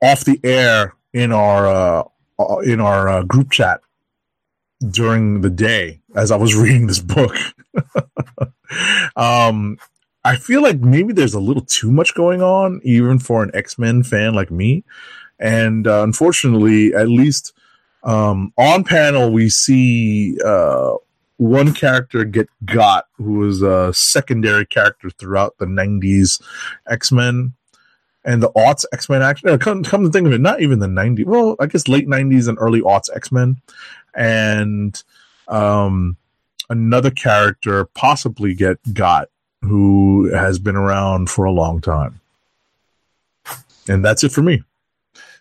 off 0.00 0.24
the 0.24 0.38
air 0.44 0.94
in 1.12 1.32
our 1.32 1.66
uh, 1.66 2.04
uh 2.38 2.58
in 2.58 2.80
our 2.80 3.08
uh, 3.08 3.22
group 3.24 3.50
chat 3.50 3.80
during 4.88 5.40
the 5.40 5.50
day 5.50 6.00
as 6.14 6.30
I 6.30 6.36
was 6.36 6.54
reading 6.56 6.86
this 6.86 7.00
book. 7.00 7.34
um, 9.16 9.78
I 10.26 10.34
feel 10.34 10.60
like 10.60 10.80
maybe 10.80 11.12
there's 11.12 11.34
a 11.34 11.40
little 11.40 11.62
too 11.62 11.92
much 11.92 12.12
going 12.16 12.42
on, 12.42 12.80
even 12.82 13.20
for 13.20 13.44
an 13.44 13.52
X 13.54 13.78
Men 13.78 14.02
fan 14.02 14.34
like 14.34 14.50
me. 14.50 14.82
And 15.38 15.86
uh, 15.86 16.02
unfortunately, 16.02 16.92
at 16.94 17.08
least 17.08 17.52
um, 18.02 18.52
on 18.58 18.82
panel, 18.82 19.30
we 19.30 19.48
see 19.48 20.36
uh, 20.44 20.94
one 21.36 21.72
character 21.72 22.24
get 22.24 22.48
got 22.64 23.06
who 23.18 23.34
was 23.34 23.62
a 23.62 23.94
secondary 23.94 24.66
character 24.66 25.10
throughout 25.10 25.58
the 25.58 25.66
90s 25.66 26.42
X 26.90 27.12
Men 27.12 27.52
and 28.24 28.42
the 28.42 28.50
aughts 28.50 28.84
X 28.92 29.08
Men. 29.08 29.22
Actually, 29.22 29.52
uh, 29.52 29.58
come, 29.58 29.84
come 29.84 30.02
to 30.02 30.10
think 30.10 30.26
of 30.26 30.32
it, 30.32 30.40
not 30.40 30.60
even 30.60 30.80
the 30.80 30.88
90s. 30.88 31.24
Well, 31.24 31.54
I 31.60 31.66
guess 31.66 31.86
late 31.86 32.08
90s 32.08 32.48
and 32.48 32.58
early 32.60 32.80
aughts 32.80 33.14
X 33.14 33.30
Men 33.30 33.62
and 34.12 35.00
um, 35.46 36.16
another 36.68 37.12
character 37.12 37.84
possibly 37.84 38.54
get 38.54 38.78
got 38.92 39.28
who 39.66 40.30
has 40.32 40.58
been 40.58 40.76
around 40.76 41.30
for 41.30 41.44
a 41.44 41.50
long 41.50 41.80
time. 41.80 42.20
And 43.88 44.04
that's 44.04 44.24
it 44.24 44.32
for 44.32 44.42
me. 44.42 44.62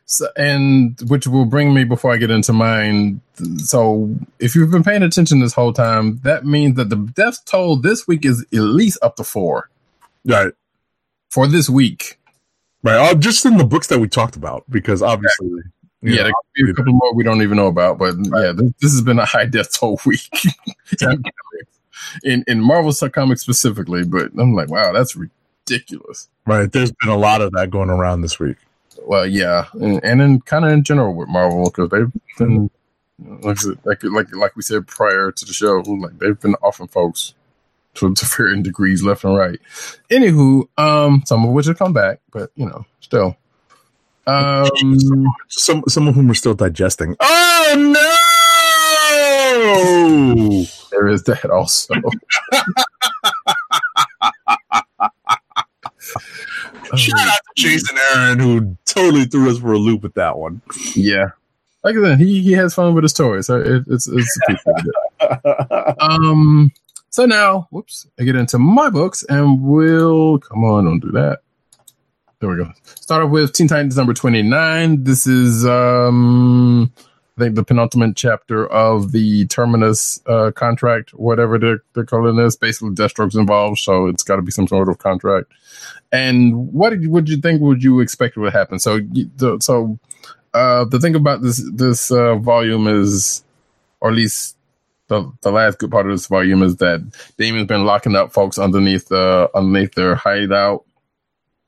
So, 0.07 0.27
and 0.37 0.99
which 1.07 1.25
will 1.25 1.45
bring 1.45 1.73
me 1.73 1.83
before 1.83 2.13
I 2.13 2.17
get 2.17 2.29
into 2.29 2.53
mine. 2.53 3.21
So, 3.57 4.15
if 4.39 4.55
you've 4.55 4.69
been 4.69 4.83
paying 4.83 5.01
attention 5.01 5.39
this 5.39 5.53
whole 5.53 5.73
time, 5.73 6.19
that 6.23 6.45
means 6.45 6.75
that 6.75 6.89
the 6.89 6.95
death 6.95 7.43
toll 7.45 7.75
this 7.77 8.07
week 8.07 8.23
is 8.23 8.41
at 8.53 8.59
least 8.59 8.99
up 9.01 9.15
to 9.15 9.23
four. 9.23 9.69
Right. 10.23 10.53
For 11.29 11.47
this 11.47 11.69
week. 11.69 12.19
Right. 12.83 12.97
Uh, 12.97 13.15
just 13.15 13.45
in 13.45 13.57
the 13.57 13.63
books 13.63 13.87
that 13.87 13.99
we 13.99 14.07
talked 14.07 14.35
about, 14.35 14.63
because 14.69 15.01
obviously. 15.01 15.49
Yeah, 16.01 16.21
there 16.23 16.25
could 16.25 16.65
be 16.65 16.69
a 16.69 16.73
couple 16.75 16.93
more 16.93 17.15
we 17.15 17.23
don't 17.23 17.41
even 17.41 17.57
know 17.57 17.65
about, 17.65 17.97
but 17.97 18.13
right. 18.29 18.43
yeah, 18.43 18.51
this, 18.51 18.71
this, 18.79 18.91
has 18.91 19.01
been 19.01 19.17
a 19.17 19.25
high 19.25 19.47
death 19.47 19.73
toll 19.73 19.99
week 20.05 20.29
in 22.23 22.43
in 22.47 22.61
Marvel 22.61 22.93
comics 23.09 23.41
specifically. 23.41 24.03
But 24.03 24.31
I'm 24.37 24.53
like, 24.53 24.69
wow, 24.69 24.91
that's 24.91 25.15
ridiculous. 25.15 26.29
Right, 26.45 26.71
there's 26.71 26.91
been 26.91 27.09
a 27.09 27.17
lot 27.17 27.41
of 27.41 27.51
that 27.53 27.69
going 27.69 27.89
around 27.89 28.21
this 28.21 28.39
week. 28.39 28.57
Well, 29.03 29.27
yeah, 29.27 29.65
and, 29.73 30.03
and 30.03 30.21
in 30.21 30.41
kind 30.41 30.65
of 30.65 30.71
in 30.71 30.83
general 30.83 31.13
with 31.13 31.27
Marvel 31.27 31.65
because 31.65 31.89
they've 31.89 32.11
been 32.37 32.69
like, 33.41 33.57
like 33.83 34.03
like 34.03 34.35
like 34.35 34.55
we 34.55 34.61
said 34.61 34.87
prior 34.87 35.31
to 35.31 35.45
the 35.45 35.53
show, 35.53 35.79
like 35.79 36.17
they've 36.19 36.39
been 36.39 36.55
offering 36.61 36.87
folks 36.87 37.33
to, 37.95 38.13
to 38.13 38.25
varying 38.25 38.63
degrees 38.63 39.03
left 39.03 39.23
and 39.23 39.35
right. 39.35 39.59
Anywho, 40.09 40.67
um, 40.77 41.23
some 41.25 41.45
of 41.45 41.51
which 41.51 41.65
have 41.65 41.77
come 41.77 41.93
back, 41.93 42.19
but 42.31 42.51
you 42.55 42.65
know, 42.65 42.85
still. 42.99 43.37
Um, 44.27 44.69
some 45.49 45.83
some 45.87 46.07
of 46.07 46.15
whom 46.15 46.31
are 46.31 46.35
still 46.35 46.55
digesting. 46.55 47.15
Oh 47.19 47.75
no! 47.77 48.34
There 50.91 51.07
is 51.07 51.23
that 51.23 51.49
also. 51.49 51.93
Shout 56.95 57.19
out 57.19 57.33
to 57.33 57.53
Jason 57.55 57.97
Aaron 58.13 58.39
who 58.39 58.77
totally 58.85 59.25
threw 59.25 59.49
us 59.49 59.57
for 59.59 59.73
a 59.73 59.77
loop 59.77 60.03
with 60.03 60.13
that 60.13 60.37
one. 60.37 60.61
Yeah, 60.95 61.31
like 61.83 61.95
I 61.95 62.01
said, 62.01 62.19
he 62.19 62.41
he 62.41 62.51
has 62.53 62.73
fun 62.73 62.93
with 62.93 63.03
his 63.03 63.13
toys. 63.13 63.47
So 63.47 63.59
it, 63.59 63.83
it's 63.87 64.07
it's 64.07 64.39
um. 65.99 66.71
So 67.09 67.25
now, 67.25 67.67
whoops, 67.71 68.07
I 68.19 68.23
get 68.23 68.35
into 68.35 68.59
my 68.59 68.89
books, 68.89 69.23
and 69.29 69.61
we'll 69.63 70.39
come 70.39 70.65
on, 70.65 70.85
don't 70.85 70.99
do 70.99 71.11
that. 71.11 71.39
There 72.39 72.49
we 72.49 72.57
go. 72.57 72.69
Start 72.83 73.23
off 73.23 73.31
with 73.31 73.53
Teen 73.53 73.69
Titans 73.69 73.95
number 73.95 74.13
29. 74.13 75.05
This 75.05 75.25
is, 75.25 75.65
um, 75.65 76.91
I 77.37 77.41
think, 77.41 77.55
the 77.55 77.63
penultimate 77.63 78.15
chapter 78.15 78.65
of 78.67 79.11
the 79.11 79.45
Terminus 79.47 80.21
uh, 80.25 80.51
contract, 80.51 81.13
whatever 81.13 81.57
they're, 81.57 81.83
they're 81.93 82.05
calling 82.05 82.37
this. 82.37 82.55
Basically, 82.55 82.91
Deathstroke's 82.91 83.35
involved, 83.35 83.79
so 83.79 84.07
it's 84.07 84.23
got 84.23 84.37
to 84.37 84.41
be 84.41 84.51
some 84.51 84.67
sort 84.67 84.89
of 84.89 84.99
contract. 84.99 85.51
And 86.11 86.73
what 86.73 86.91
did, 86.91 87.07
would 87.07 87.27
you 87.27 87.37
think 87.37 87.61
would 87.61 87.83
you 87.83 87.99
expect 87.99 88.37
would 88.37 88.53
happen? 88.53 88.79
So, 88.79 89.01
so 89.59 89.99
uh, 90.53 90.85
the 90.85 90.99
thing 90.99 91.15
about 91.15 91.41
this 91.41 91.61
this 91.73 92.11
uh, 92.11 92.35
volume 92.35 92.87
is, 92.87 93.43
or 93.99 94.09
at 94.09 94.15
least 94.15 94.55
the 95.07 95.29
the 95.41 95.51
last 95.51 95.79
good 95.79 95.91
part 95.91 96.05
of 96.05 96.13
this 96.13 96.27
volume 96.27 96.63
is 96.63 96.77
that 96.77 97.01
Damian's 97.37 97.67
been 97.67 97.85
locking 97.85 98.15
up 98.15 98.31
folks 98.31 98.57
underneath 98.57 99.09
the 99.09 99.49
underneath 99.53 99.93
their 99.95 100.15
hideout 100.15 100.85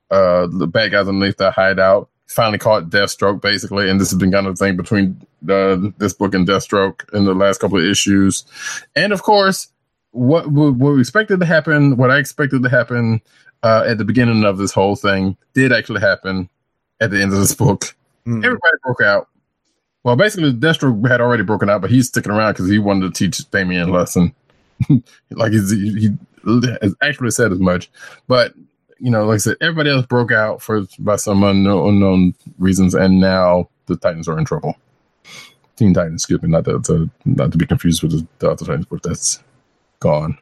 uh, 0.10 0.48
the 0.50 0.68
bad 0.68 0.92
guys 0.92 1.08
underneath 1.08 1.38
that 1.38 1.54
hideout. 1.54 2.10
Finally 2.28 2.58
caught 2.58 2.90
Deathstroke, 2.90 3.42
basically, 3.42 3.90
and 3.90 4.02
this 4.02 4.12
has 4.12 4.20
been 4.20 4.32
kind 4.32 4.48
of 4.48 4.58
the 4.58 4.66
thing 4.66 4.76
between 4.76 5.20
uh, 5.50 5.78
this 5.98 6.14
book 6.14 6.36
and 6.36 6.48
Deathstroke 6.48 7.12
in 7.14 7.26
the 7.26 7.34
last 7.34 7.60
couple 7.60 7.78
of 7.78 7.86
issues. 7.86 8.44
And 8.96 9.14
of 9.14 9.24
course, 9.24 9.70
what 10.12 10.50
what 10.52 10.74
we 10.74 11.00
expected 11.00 11.40
to 11.40 11.46
happen, 11.46 11.96
what 11.96 12.12
I 12.12 12.18
expected 12.18 12.64
to 12.64 12.70
happen 12.70 13.22
uh, 13.64 13.86
at 13.88 13.98
the 13.98 14.06
beginning 14.06 14.44
of 14.44 14.58
this 14.58 14.74
whole 14.74 14.96
thing, 14.96 15.38
did 15.54 15.72
actually 15.72 16.02
happen 16.02 16.50
at 17.00 17.12
the 17.12 17.22
end 17.22 17.32
of 17.32 17.40
this 17.40 17.56
book. 17.56 17.96
Mm. 18.26 18.44
Everybody 18.44 18.74
broke 18.84 19.02
out. 19.02 19.30
Well, 20.04 20.16
basically, 20.16 20.54
Deathstroke 20.54 21.08
had 21.10 21.22
already 21.22 21.44
broken 21.44 21.70
out, 21.70 21.82
but 21.82 21.92
he's 21.92 22.08
sticking 22.08 22.32
around 22.32 22.54
because 22.54 22.70
he 22.70 22.80
wanted 22.80 23.14
to 23.14 23.18
teach 23.18 23.50
Damian 23.52 23.90
a 23.90 23.92
lesson. 23.92 24.34
like 25.32 25.52
he's, 25.52 25.72
he, 25.72 26.10
he 26.44 26.94
actually 27.02 27.32
said 27.32 27.52
as 27.52 27.60
much, 27.60 27.90
but 28.28 28.54
you 29.00 29.12
know, 29.12 29.26
like 29.26 29.36
I 29.36 29.38
said, 29.40 29.58
everybody 29.62 29.90
else 29.90 30.06
broke 30.06 30.32
out 30.32 30.62
for 30.62 30.86
by 31.00 31.16
some 31.16 31.44
unknown, 31.44 31.96
unknown 31.96 32.34
reasons, 32.58 32.94
and 32.94 33.20
now 33.20 33.70
the 33.86 33.96
Titans 33.96 34.28
are 34.28 34.38
in 34.38 34.46
trouble. 34.46 34.76
Teen 35.76 35.94
Titans, 35.94 36.24
excuse 36.24 36.42
me, 36.42 36.50
not 36.50 36.66
to, 36.66 37.10
not 37.26 37.52
to 37.52 37.58
be 37.58 37.66
confused 37.66 38.02
with 38.02 38.12
the, 38.12 38.28
the 38.40 38.52
other 38.52 38.66
Titans, 38.66 38.88
but 38.90 39.04
that's 39.04 39.44
gone. 40.00 40.38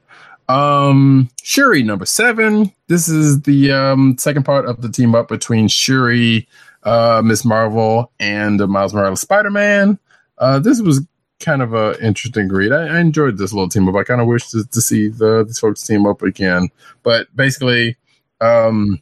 Um, 0.47 1.29
Shuri 1.43 1.83
number 1.83 2.05
seven. 2.05 2.71
This 2.87 3.07
is 3.07 3.41
the 3.41 3.71
um 3.71 4.17
second 4.17 4.43
part 4.43 4.65
of 4.65 4.81
the 4.81 4.89
team 4.89 5.15
up 5.15 5.27
between 5.27 5.67
Shuri, 5.67 6.47
uh, 6.83 7.21
Miss 7.23 7.43
Marvel, 7.43 8.11
and 8.19 8.61
uh, 8.61 8.67
Miles 8.67 8.93
Morales 8.93 9.21
Spider 9.21 9.49
Man. 9.49 9.97
Uh, 10.37 10.59
this 10.59 10.81
was 10.81 11.05
kind 11.39 11.61
of 11.61 11.73
a 11.73 11.99
interesting 12.03 12.47
read. 12.47 12.71
I, 12.71 12.87
I 12.87 12.99
enjoyed 12.99 13.37
this 13.37 13.53
little 13.53 13.69
team 13.69 13.89
up. 13.89 13.95
I 13.95 14.03
kind 14.03 14.21
of 14.21 14.27
wish 14.27 14.49
to, 14.51 14.63
to 14.65 14.81
see 14.81 15.09
the 15.09 15.43
these 15.45 15.59
folks 15.59 15.81
team 15.83 16.05
up 16.05 16.21
again, 16.21 16.69
but 17.03 17.27
basically 17.35 17.97
um, 18.41 19.01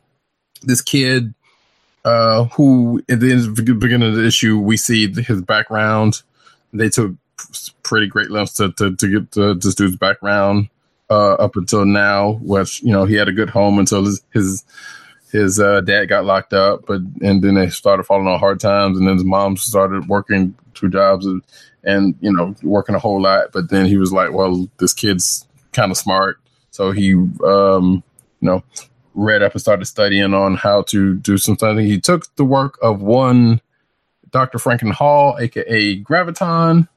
this 0.61 0.81
kid 0.81 1.33
uh, 2.05 2.45
who 2.45 3.01
at 3.09 3.19
the 3.19 3.75
beginning 3.79 4.09
of 4.09 4.15
the 4.15 4.25
issue 4.25 4.59
we 4.59 4.77
see 4.77 5.11
his 5.11 5.41
background. 5.41 6.21
They 6.73 6.89
took 6.89 7.13
pretty 7.83 8.07
great 8.07 8.31
lengths 8.31 8.53
to, 8.53 8.71
to, 8.73 8.95
to 8.95 9.07
get 9.07 9.31
to 9.33 9.53
this 9.53 9.75
dude's 9.75 9.95
background. 9.97 10.69
uh, 11.09 11.33
up 11.33 11.55
until 11.55 11.85
now, 11.85 12.39
which 12.41 12.81
you 12.81 12.91
know 12.91 13.05
he 13.05 13.15
had 13.15 13.27
a 13.27 13.33
good 13.33 13.49
home 13.49 13.79
until 13.79 14.05
his 14.05 14.21
his, 14.33 14.63
his 15.31 15.59
uh, 15.59 15.81
dad 15.81 16.05
got 16.05 16.25
locked 16.25 16.53
up, 16.53 16.85
but 16.87 17.01
and 17.21 17.43
then 17.43 17.55
they 17.55 17.69
started 17.69 18.03
falling 18.03 18.27
on 18.27 18.39
hard 18.39 18.59
times, 18.59 18.97
and 18.97 19.07
then 19.07 19.15
his 19.15 19.25
mom 19.25 19.57
started 19.57 20.07
working 20.07 20.55
two 20.73 20.89
jobs 20.89 21.25
and, 21.25 21.43
and 21.83 22.15
you 22.21 22.31
know 22.31 22.55
working 22.63 22.95
a 22.95 22.99
whole 22.99 23.21
lot. 23.21 23.51
But 23.51 23.69
then 23.69 23.85
he 23.85 23.97
was 23.97 24.11
like, 24.11 24.31
well, 24.31 24.67
this 24.79 24.93
kid's 24.93 25.47
kind 25.71 25.91
of 25.91 25.97
smart, 25.97 26.39
so 26.71 26.91
he 26.91 27.13
um, 27.45 28.03
you 28.39 28.49
know 28.49 28.63
read 29.13 29.41
up 29.41 29.53
and 29.53 29.61
started 29.61 29.85
studying 29.85 30.33
on 30.33 30.55
how 30.55 30.83
to 30.83 31.15
do 31.15 31.37
some 31.37 31.55
studying. 31.55 31.87
He 31.87 31.99
took 31.99 32.33
the 32.35 32.45
work 32.45 32.77
of 32.81 33.01
one 33.01 33.61
Dr. 34.31 34.59
Franklin 34.59 34.91
Hall, 34.91 35.37
aka 35.39 35.99
Graviton, 36.01 36.87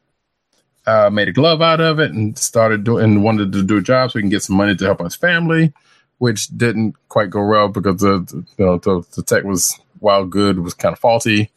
uh, 0.87 1.11
made 1.11 1.29
a 1.29 1.33
glove 1.33 1.61
out 1.61 1.81
of 1.81 1.99
it 1.99 2.13
and 2.13 2.37
started 2.39 2.85
doing 2.85 3.05
and 3.05 3.25
wanted 3.25 3.53
to 3.53 3.63
do 3.63 3.77
a 3.77 3.83
job 3.83 4.11
so 4.11 4.19
he 4.19 4.23
can 4.23 4.31
get 4.31 4.43
some 4.43 4.57
money 4.57 4.75
to 4.75 4.85
help 4.85 5.01
his 5.01 5.15
family, 5.15 5.73
which 6.19 6.49
didn't 6.57 6.95
quite 7.09 7.31
go 7.31 7.45
well 7.47 7.69
because 7.69 8.01
the, 8.01 8.21
the 8.21 8.45
you 8.59 8.65
know 8.65 8.79
the, 8.79 9.07
the 9.15 9.23
tech 9.23 9.45
was 9.45 9.79
while 10.01 10.25
good 10.25 10.61
was 10.61 10.75
kind 10.75 10.93
of 10.93 10.99
faulty. 10.99 11.51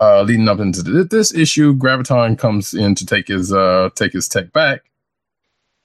Uh, 0.00 0.22
leading 0.22 0.48
up 0.48 0.58
into 0.58 0.82
this 0.82 1.32
issue, 1.32 1.74
Graviton 1.74 2.38
comes 2.38 2.74
in 2.74 2.94
to 2.94 3.06
take 3.06 3.28
his 3.28 3.52
uh, 3.52 3.90
take 3.94 4.12
his 4.12 4.28
tech 4.28 4.52
back. 4.52 4.82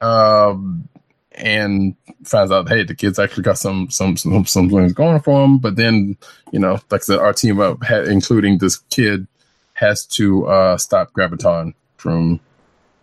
Um, 0.02 0.88
and 1.40 1.96
finds 2.26 2.52
out, 2.52 2.70
hey, 2.70 2.84
the 2.84 2.96
kids 2.96 3.18
actually 3.18 3.44
got 3.44 3.58
some 3.58 3.90
some 3.90 4.18
some 4.18 4.46
some 4.46 4.70
things 4.70 4.94
going 4.94 5.20
for 5.22 5.42
them. 5.42 5.58
But 5.58 5.76
then, 5.76 6.18
you 6.52 6.60
know, 6.60 6.74
like 6.92 7.02
I 7.02 7.04
said, 7.04 7.20
our 7.20 7.34
team 7.34 7.60
up, 7.60 7.80
including 7.90 8.58
this 8.58 8.78
kid, 8.90 9.28
has 9.74 10.06
to 10.08 10.48
uh, 10.48 10.78
stop 10.78 11.14
Graviton 11.14 11.74
from, 11.98 12.40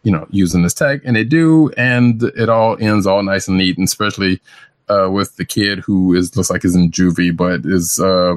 you 0.03 0.13
know, 0.13 0.27
using 0.31 0.63
this 0.63 0.75
tech, 0.75 1.01
and 1.05 1.17
they 1.17 1.25
do, 1.25 1.71
and 1.77 2.23
it 2.23 2.49
all 2.49 2.77
ends 2.81 3.07
all 3.07 3.23
nice 3.23 3.49
and 3.49 3.57
neat, 3.57 3.79
and 3.79 3.89
especially 3.89 4.41
uh, 4.89 5.09
with 5.11 5.37
the 5.37 5.45
kid 5.45 5.81
who 5.81 6.15
is 6.15 6.37
looks 6.37 6.51
like 6.51 6.65
is 6.65 6.77
in 6.77 6.91
juvie, 6.91 7.37
but 7.37 7.61
is. 7.65 7.99
Uh, 7.99 8.37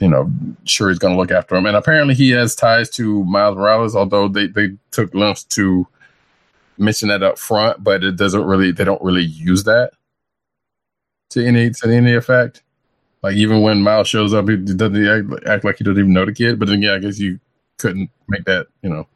you 0.00 0.08
know, 0.08 0.28
Shuri's 0.64 0.98
going 0.98 1.14
to 1.14 1.20
look 1.20 1.30
after 1.30 1.54
him, 1.54 1.64
and 1.64 1.76
apparently 1.76 2.16
he 2.16 2.30
has 2.30 2.56
ties 2.56 2.90
to 2.90 3.22
Miles 3.22 3.56
Morales. 3.56 3.94
Although 3.94 4.26
they 4.26 4.48
they 4.48 4.70
took 4.90 5.14
lumps 5.14 5.44
to 5.44 5.86
mention 6.78 7.08
that 7.08 7.22
up 7.22 7.38
front, 7.38 7.82
but 7.82 8.02
it 8.04 8.16
doesn't 8.16 8.44
really 8.44 8.72
they 8.72 8.84
don't 8.84 9.02
really 9.02 9.24
use 9.24 9.64
that 9.64 9.92
to 11.30 11.44
any 11.46 11.70
to 11.70 11.94
any 11.94 12.14
effect. 12.14 12.62
Like 13.22 13.36
even 13.36 13.62
when 13.62 13.82
Miles 13.82 14.08
shows 14.08 14.34
up, 14.34 14.48
he 14.48 14.56
doesn't 14.56 15.06
act, 15.06 15.46
act 15.46 15.64
like 15.64 15.78
he 15.78 15.84
doesn't 15.84 15.98
even 15.98 16.12
know 16.12 16.24
the 16.26 16.32
kid. 16.32 16.58
But 16.58 16.68
then 16.68 16.82
yeah, 16.82 16.94
I 16.94 16.98
guess 16.98 17.18
you 17.18 17.38
couldn't 17.78 18.10
make 18.28 18.44
that 18.44 18.66
you 18.82 18.90
know 18.90 19.06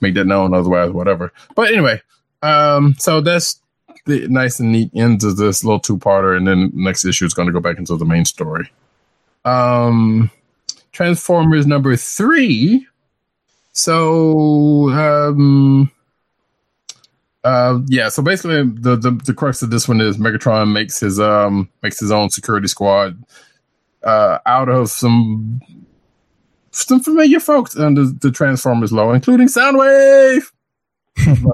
make 0.00 0.14
that 0.14 0.26
known 0.26 0.54
otherwise, 0.54 0.90
whatever. 0.90 1.32
But 1.54 1.72
anyway, 1.72 2.02
um, 2.42 2.94
so 2.98 3.20
that's 3.20 3.60
the 4.06 4.28
nice 4.28 4.60
and 4.60 4.72
neat 4.72 4.90
ends 4.94 5.24
of 5.24 5.36
this 5.36 5.64
little 5.64 5.80
two 5.80 5.98
parter, 5.98 6.36
and 6.36 6.46
then 6.46 6.70
next 6.74 7.04
issue 7.04 7.24
is 7.24 7.34
going 7.34 7.46
to 7.46 7.52
go 7.52 7.60
back 7.60 7.78
into 7.78 7.96
the 7.96 8.04
main 8.04 8.24
story. 8.24 8.70
Um, 9.44 10.30
Transformers 10.92 11.66
number 11.66 11.94
three. 11.96 12.86
So 13.72 14.90
um 14.90 15.92
uh, 17.44 17.78
yeah, 17.86 18.08
so 18.08 18.22
basically 18.22 18.62
the, 18.62 18.96
the 18.96 19.12
the 19.24 19.34
crux 19.34 19.62
of 19.62 19.70
this 19.70 19.88
one 19.88 20.00
is 20.00 20.18
Megatron 20.18 20.72
makes 20.72 20.98
his 20.98 21.20
um 21.20 21.68
makes 21.82 21.98
his 22.00 22.10
own 22.10 22.30
security 22.30 22.66
squad 22.66 23.22
uh 24.02 24.38
out 24.46 24.68
of 24.68 24.90
some 24.90 25.60
some 26.72 27.00
familiar 27.00 27.40
folks 27.40 27.76
under 27.76 28.06
the 28.06 28.30
Transformers 28.30 28.92
law, 28.92 29.12
including 29.12 29.48
Soundwave, 29.48 30.50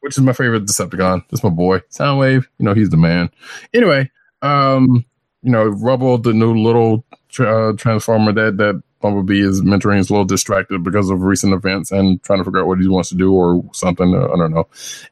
which 0.00 0.16
is 0.16 0.20
my 0.20 0.32
favorite 0.32 0.64
Decepticon. 0.64 1.24
That's 1.30 1.42
my 1.42 1.50
boy, 1.50 1.80
Soundwave. 1.90 2.46
You 2.58 2.64
know 2.64 2.74
he's 2.74 2.90
the 2.90 2.96
man. 2.96 3.30
Anyway, 3.72 4.10
um, 4.42 5.04
you 5.42 5.50
know 5.50 5.64
Rubble, 5.64 6.18
the 6.18 6.32
new 6.34 6.54
little 6.54 7.06
uh, 7.38 7.72
Transformer 7.72 8.32
that 8.32 8.58
that 8.58 8.82
Bumblebee 9.00 9.40
is 9.40 9.62
mentoring 9.62 9.98
is 9.98 10.10
a 10.10 10.12
little 10.12 10.24
distracted 10.24 10.82
because 10.82 11.08
of 11.10 11.22
recent 11.22 11.52
events 11.52 11.92
and 11.92 12.22
trying 12.22 12.40
to 12.40 12.44
figure 12.44 12.60
out 12.60 12.66
what 12.66 12.80
he 12.80 12.88
wants 12.88 13.08
to 13.10 13.14
do 13.14 13.32
or 13.32 13.64
something. 13.72 14.14
Uh, 14.14 14.26
I 14.26 14.36
don't 14.36 14.52
know. 14.52 14.66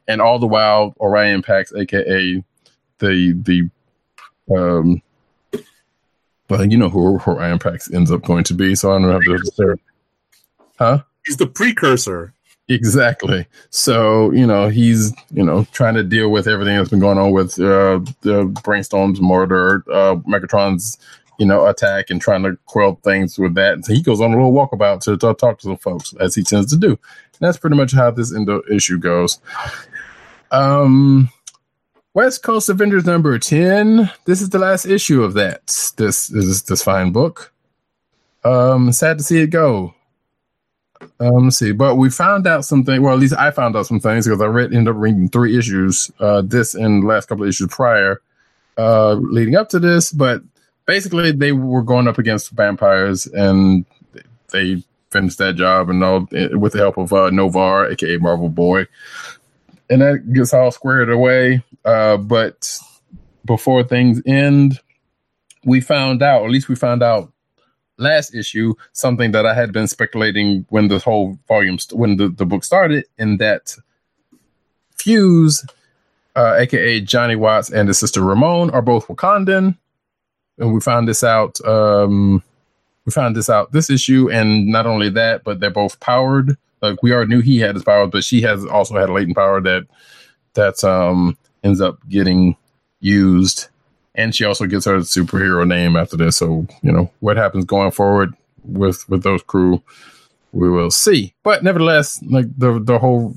And 0.07 0.21
all 0.21 0.39
the 0.39 0.47
while, 0.47 0.93
Orion 0.99 1.41
Pax, 1.41 1.73
aka 1.73 2.43
the 2.99 3.33
the 3.43 3.69
um, 4.55 5.01
well, 6.49 6.65
you 6.65 6.77
know 6.77 6.89
who 6.89 7.19
Orion 7.19 7.59
Pax 7.59 7.91
ends 7.91 8.11
up 8.11 8.23
going 8.23 8.43
to 8.45 8.53
be, 8.53 8.75
so 8.75 8.91
I 8.91 8.99
don't 8.99 9.11
have 9.11 9.21
to. 9.21 9.39
Say 9.45 9.81
Huh? 10.77 11.03
He's 11.25 11.37
the 11.37 11.47
precursor. 11.47 12.33
Exactly. 12.69 13.47
So 13.69 14.31
you 14.31 14.45
know 14.45 14.67
he's 14.67 15.13
you 15.31 15.43
know 15.43 15.65
trying 15.71 15.95
to 15.95 16.03
deal 16.03 16.29
with 16.29 16.47
everything 16.47 16.75
that's 16.75 16.89
been 16.89 16.99
going 16.99 17.17
on 17.17 17.31
with 17.31 17.53
uh, 17.59 17.99
the 18.21 18.53
Brainstorm's 18.63 19.21
murder, 19.21 19.83
uh, 19.91 20.15
Megatron's 20.27 20.97
you 21.37 21.45
know, 21.45 21.65
attack 21.67 22.09
and 22.09 22.21
trying 22.21 22.43
to 22.43 22.57
quell 22.65 22.95
things 23.03 23.37
with 23.37 23.55
that. 23.55 23.85
So 23.85 23.93
he 23.93 24.01
goes 24.01 24.21
on 24.21 24.33
a 24.33 24.35
little 24.35 24.53
walkabout 24.53 25.01
to, 25.01 25.17
talk 25.17 25.59
to 25.59 25.63
some 25.63 25.77
folks, 25.77 26.13
as 26.19 26.35
he 26.35 26.43
tends 26.43 26.71
to 26.71 26.77
do. 26.77 26.89
And 26.89 26.99
that's 27.39 27.57
pretty 27.57 27.75
much 27.75 27.93
how 27.93 28.11
this 28.11 28.33
end 28.35 28.49
issue 28.71 28.97
goes. 28.97 29.39
Um, 30.51 31.29
West 32.13 32.41
Coast 32.41 32.69
Avengers 32.69 33.05
number 33.05 33.37
ten. 33.37 34.09
This 34.25 34.41
is 34.41 34.49
the 34.49 34.59
last 34.59 34.85
issue 34.85 35.23
of 35.23 35.33
that. 35.35 35.67
This, 35.97 36.31
is 36.31 36.63
this 36.63 36.81
fine 36.81 37.11
book. 37.11 37.53
Um, 38.43 38.91
sad 38.91 39.19
to 39.19 39.23
see 39.23 39.41
it 39.41 39.47
go. 39.47 39.93
Um, 41.19 41.45
let's 41.45 41.57
see, 41.57 41.73
but 41.73 41.95
we 41.95 42.09
found 42.09 42.47
out 42.47 42.65
something. 42.65 43.01
Well, 43.01 43.13
at 43.13 43.19
least 43.19 43.35
I 43.35 43.51
found 43.51 43.75
out 43.75 43.85
some 43.85 43.99
things 43.99 44.25
because 44.25 44.41
I 44.41 44.45
read 44.45 44.73
ended 44.73 44.95
up 44.95 44.99
reading 44.99 45.29
three 45.29 45.57
issues. 45.57 46.09
Uh, 46.19 46.41
this 46.43 46.73
and 46.73 47.03
the 47.03 47.07
last 47.07 47.27
couple 47.27 47.43
of 47.43 47.49
issues 47.49 47.67
prior, 47.67 48.21
uh, 48.77 49.13
leading 49.13 49.55
up 49.55 49.69
to 49.69 49.79
this. 49.79 50.11
But 50.11 50.41
basically 50.87 51.31
they 51.31 51.51
were 51.51 51.83
going 51.83 52.07
up 52.07 52.17
against 52.17 52.49
vampires 52.51 53.27
and 53.27 53.85
they 54.51 54.83
finished 55.11 55.37
that 55.37 55.55
job 55.55 55.89
and 55.89 56.03
all 56.03 56.27
with 56.53 56.73
the 56.73 56.79
help 56.79 56.97
of 56.97 57.13
uh, 57.13 57.29
Noh-Varr, 57.29 57.91
aka 57.91 58.17
Marvel 58.17 58.49
Boy, 58.49 58.87
and 59.89 60.01
that 60.01 60.33
gets 60.33 60.53
all 60.53 60.71
squared 60.71 61.11
away. 61.11 61.63
Uh, 61.85 62.17
but 62.17 62.79
before 63.45 63.83
things 63.83 64.21
end, 64.25 64.79
we 65.63 65.79
found 65.81 66.23
out, 66.23 66.43
at 66.43 66.49
least 66.49 66.69
we 66.69 66.75
found 66.75 67.03
out 67.03 67.31
last 67.97 68.33
issue, 68.33 68.73
something 68.93 69.31
that 69.31 69.45
I 69.45 69.53
had 69.53 69.71
been 69.71 69.87
speculating 69.87 70.65
when 70.69 70.87
the 70.87 70.99
whole 70.99 71.37
volume, 71.47 71.79
st- 71.79 71.99
when 71.99 72.17
the, 72.17 72.29
the 72.29 72.45
book 72.45 72.63
started, 72.63 73.05
in 73.17 73.37
that 73.37 73.75
Fuse, 74.91 75.65
uh, 76.35 76.55
aka 76.57 77.01
Johnny 77.01 77.35
Watts, 77.35 77.69
and 77.69 77.87
his 77.87 77.97
sister 77.97 78.21
Ramon 78.21 78.69
are 78.71 78.81
both 78.81 79.07
Wakandan 79.07 79.77
and 80.57 80.73
we 80.73 80.79
found 80.79 81.07
this 81.07 81.23
out. 81.23 81.59
Um, 81.65 82.43
we 83.05 83.11
found 83.11 83.35
this 83.35 83.49
out 83.49 83.71
this 83.71 83.89
issue, 83.89 84.29
and 84.29 84.67
not 84.67 84.85
only 84.85 85.09
that, 85.09 85.43
but 85.43 85.59
they're 85.59 85.69
both 85.69 85.99
powered. 85.99 86.57
Like 86.81 87.01
we 87.01 87.13
already 87.13 87.29
knew 87.29 87.41
he 87.41 87.59
had 87.59 87.75
his 87.75 87.83
power, 87.83 88.07
but 88.07 88.23
she 88.23 88.41
has 88.41 88.65
also 88.65 88.95
had 88.95 89.09
a 89.09 89.13
latent 89.13 89.37
power 89.37 89.61
that 89.61 89.87
that 90.53 90.83
um 90.83 91.37
ends 91.63 91.81
up 91.81 91.99
getting 92.09 92.55
used, 92.99 93.67
and 94.15 94.35
she 94.35 94.45
also 94.45 94.65
gets 94.65 94.85
her 94.85 94.97
superhero 94.97 95.67
name 95.67 95.95
after 95.95 96.17
this. 96.17 96.37
So 96.37 96.67
you 96.81 96.91
know 96.91 97.11
what 97.19 97.37
happens 97.37 97.65
going 97.65 97.91
forward 97.91 98.33
with 98.63 99.07
with 99.09 99.23
those 99.23 99.41
crew, 99.43 99.81
we 100.51 100.69
will 100.69 100.91
see. 100.91 101.33
But 101.43 101.63
nevertheless, 101.63 102.21
like 102.23 102.47
the 102.57 102.79
the 102.79 102.99
whole 102.99 103.35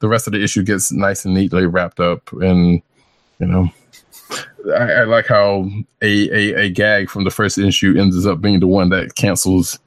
the 0.00 0.08
rest 0.08 0.26
of 0.26 0.32
the 0.32 0.42
issue 0.42 0.62
gets 0.62 0.92
nice 0.92 1.24
and 1.24 1.34
neatly 1.34 1.66
wrapped 1.66 2.00
up, 2.00 2.32
and 2.32 2.82
you 3.38 3.46
know 3.46 3.68
I, 4.76 4.92
I 4.92 5.04
like 5.04 5.26
how 5.26 5.68
a, 6.00 6.30
a, 6.30 6.64
a 6.64 6.68
gag 6.70 7.10
from 7.10 7.24
the 7.24 7.30
first 7.30 7.58
issue 7.58 7.94
ends 7.98 8.26
up 8.26 8.40
being 8.40 8.60
the 8.60 8.66
one 8.66 8.88
that 8.90 9.14
cancels 9.14 9.78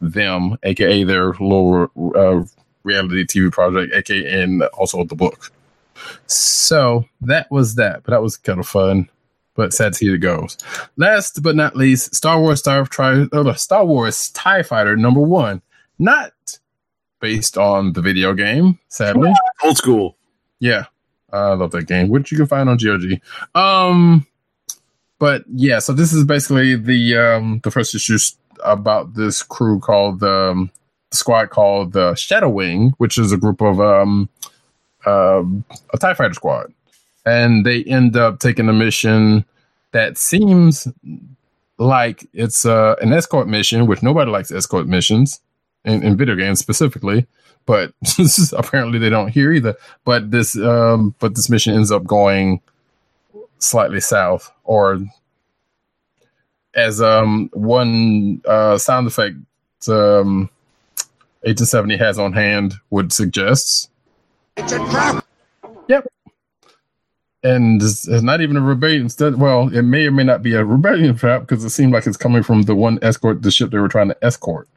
them, 0.00 0.56
aka 0.62 1.04
their 1.04 1.34
lower 1.34 1.90
uh, 2.16 2.44
reality 2.84 3.24
TV 3.24 3.50
project, 3.52 3.94
aka 3.94 4.42
and 4.42 4.62
also 4.74 5.04
the 5.04 5.14
book. 5.14 5.52
So 6.26 7.04
that 7.22 7.50
was 7.50 7.74
that, 7.76 8.02
but 8.04 8.12
that 8.12 8.22
was 8.22 8.36
kind 8.36 8.60
of 8.60 8.66
fun. 8.66 9.08
But 9.54 9.74
sad 9.74 9.92
to 9.92 9.98
see 9.98 10.12
it 10.12 10.18
goes. 10.18 10.56
Last 10.96 11.42
but 11.42 11.56
not 11.56 11.76
least, 11.76 12.14
Star 12.14 12.40
Wars 12.40 12.60
Star 12.60 12.86
Tri- 12.86 13.26
uh, 13.32 13.54
Star 13.54 13.84
Wars 13.84 14.30
Tie 14.30 14.62
Fighter 14.62 14.96
number 14.96 15.20
one, 15.20 15.60
not 15.98 16.32
based 17.20 17.58
on 17.58 17.92
the 17.92 18.00
video 18.00 18.32
game, 18.32 18.78
sadly. 18.88 19.32
Old 19.62 19.76
school. 19.76 20.16
Yeah, 20.60 20.86
I 21.32 21.52
love 21.54 21.70
that 21.72 21.86
game, 21.86 22.08
which 22.08 22.30
you 22.32 22.38
can 22.38 22.46
find 22.46 22.68
on 22.68 22.76
GOG. 22.76 23.20
Um, 23.54 24.26
but 25.18 25.44
yeah, 25.52 25.78
so 25.78 25.92
this 25.92 26.12
is 26.12 26.24
basically 26.24 26.76
the 26.76 27.16
um 27.16 27.60
the 27.62 27.70
first 27.70 27.94
issue 27.94 28.18
about 28.64 29.14
this 29.14 29.42
crew 29.42 29.80
called 29.80 30.20
the, 30.20 30.50
um, 30.50 30.70
squad 31.12 31.50
called 31.50 31.92
the 31.92 32.14
Shadow 32.14 32.48
Wing, 32.48 32.92
which 32.98 33.18
is 33.18 33.32
a 33.32 33.36
group 33.36 33.60
of 33.60 33.80
um 33.80 34.28
uh, 35.06 35.42
a 35.94 35.98
Tie 35.98 36.14
Fighter 36.14 36.34
squad, 36.34 36.72
and 37.24 37.64
they 37.64 37.84
end 37.84 38.16
up 38.16 38.38
taking 38.38 38.68
a 38.68 38.72
mission 38.72 39.44
that 39.92 40.18
seems 40.18 40.86
like 41.78 42.26
it's 42.32 42.64
uh, 42.66 42.94
an 43.00 43.12
escort 43.12 43.48
mission, 43.48 43.86
which 43.86 44.02
nobody 44.02 44.30
likes 44.30 44.52
escort 44.52 44.86
missions. 44.86 45.40
in, 45.84 46.02
in 46.02 46.16
video 46.16 46.34
games 46.34 46.58
specifically, 46.58 47.26
but 47.70 47.92
apparently 48.56 48.98
they 48.98 49.10
don't 49.10 49.28
hear 49.28 49.52
either. 49.52 49.76
But 50.04 50.32
this 50.32 50.58
um, 50.58 51.14
but 51.20 51.36
this 51.36 51.48
mission 51.48 51.72
ends 51.72 51.92
up 51.92 52.02
going 52.02 52.60
slightly 53.58 54.00
south, 54.00 54.50
or 54.64 54.98
as 56.74 57.00
um 57.00 57.48
one 57.52 58.42
uh, 58.44 58.76
sound 58.76 59.06
effect 59.06 59.36
um, 59.88 60.50
Agent 61.46 61.68
Seventy 61.68 61.96
has 61.96 62.18
on 62.18 62.32
hand 62.32 62.74
would 62.90 63.12
suggest. 63.12 63.88
It's 64.56 64.72
a 64.72 64.78
trap. 64.90 65.24
Yep. 65.86 66.08
And 67.44 67.80
it's, 67.80 68.08
it's 68.08 68.24
not 68.24 68.40
even 68.40 68.56
a 68.56 68.60
rebellion. 68.60 69.02
Instead, 69.02 69.36
well, 69.36 69.72
it 69.72 69.82
may 69.82 70.08
or 70.08 70.10
may 70.10 70.24
not 70.24 70.42
be 70.42 70.54
a 70.54 70.64
rebellion 70.64 71.16
trap 71.16 71.42
because 71.42 71.64
it 71.64 71.70
seemed 71.70 71.92
like 71.92 72.08
it's 72.08 72.16
coming 72.16 72.42
from 72.42 72.62
the 72.62 72.74
one 72.74 72.98
escort, 73.00 73.42
the 73.42 73.52
ship 73.52 73.70
they 73.70 73.78
were 73.78 73.88
trying 73.88 74.08
to 74.08 74.24
escort. 74.24 74.68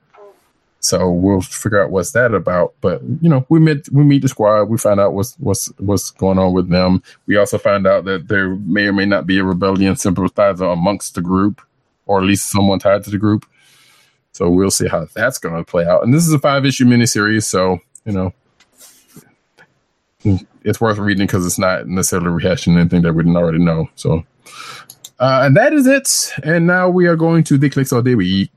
So 0.83 1.09
we'll 1.09 1.39
figure 1.39 1.81
out 1.81 1.91
what's 1.91 2.11
that 2.11 2.33
about. 2.33 2.73
But 2.81 3.01
you 3.21 3.29
know, 3.29 3.45
we 3.47 3.59
meet 3.59 3.89
we 3.91 4.03
meet 4.03 4.21
the 4.21 4.27
squad. 4.27 4.65
We 4.65 4.77
find 4.77 4.99
out 4.99 5.13
what's 5.13 5.33
what's 5.35 5.67
what's 5.79 6.11
going 6.11 6.37
on 6.37 6.53
with 6.53 6.69
them. 6.69 7.01
We 7.25 7.37
also 7.37 7.57
find 7.57 7.87
out 7.87 8.03
that 8.05 8.27
there 8.27 8.49
may 8.49 8.87
or 8.87 8.93
may 8.93 9.05
not 9.05 9.25
be 9.25 9.39
a 9.39 9.43
rebellion 9.45 9.95
sympathizer 9.95 10.65
amongst 10.65 11.15
the 11.15 11.21
group, 11.21 11.61
or 12.05 12.19
at 12.19 12.25
least 12.25 12.49
someone 12.49 12.79
tied 12.79 13.05
to 13.05 13.09
the 13.09 13.17
group. 13.17 13.45
So 14.33 14.49
we'll 14.49 14.71
see 14.71 14.89
how 14.89 15.07
that's 15.13 15.37
going 15.37 15.55
to 15.55 15.63
play 15.63 15.85
out. 15.85 16.03
And 16.03 16.13
this 16.13 16.27
is 16.27 16.33
a 16.33 16.39
five 16.39 16.65
issue 16.65 16.85
miniseries, 16.85 17.45
so 17.45 17.79
you 18.03 18.11
know 18.11 18.33
it's 20.63 20.81
worth 20.81 20.97
reading 20.97 21.27
because 21.27 21.45
it's 21.45 21.59
not 21.59 21.87
necessarily 21.87 22.43
rehashing 22.43 22.77
anything 22.77 23.03
that 23.03 23.13
we 23.13 23.23
didn't 23.23 23.37
already 23.37 23.59
know. 23.59 23.89
So, 23.95 24.25
uh, 25.19 25.41
and 25.43 25.55
that 25.55 25.73
is 25.73 25.87
it. 25.87 26.33
And 26.43 26.67
now 26.67 26.89
we 26.89 27.07
are 27.07 27.15
going 27.15 27.43
to 27.45 27.57
the 27.57 27.69
clicks 27.69 27.91
of 27.91 28.03
day 28.05 28.15
week. 28.15 28.51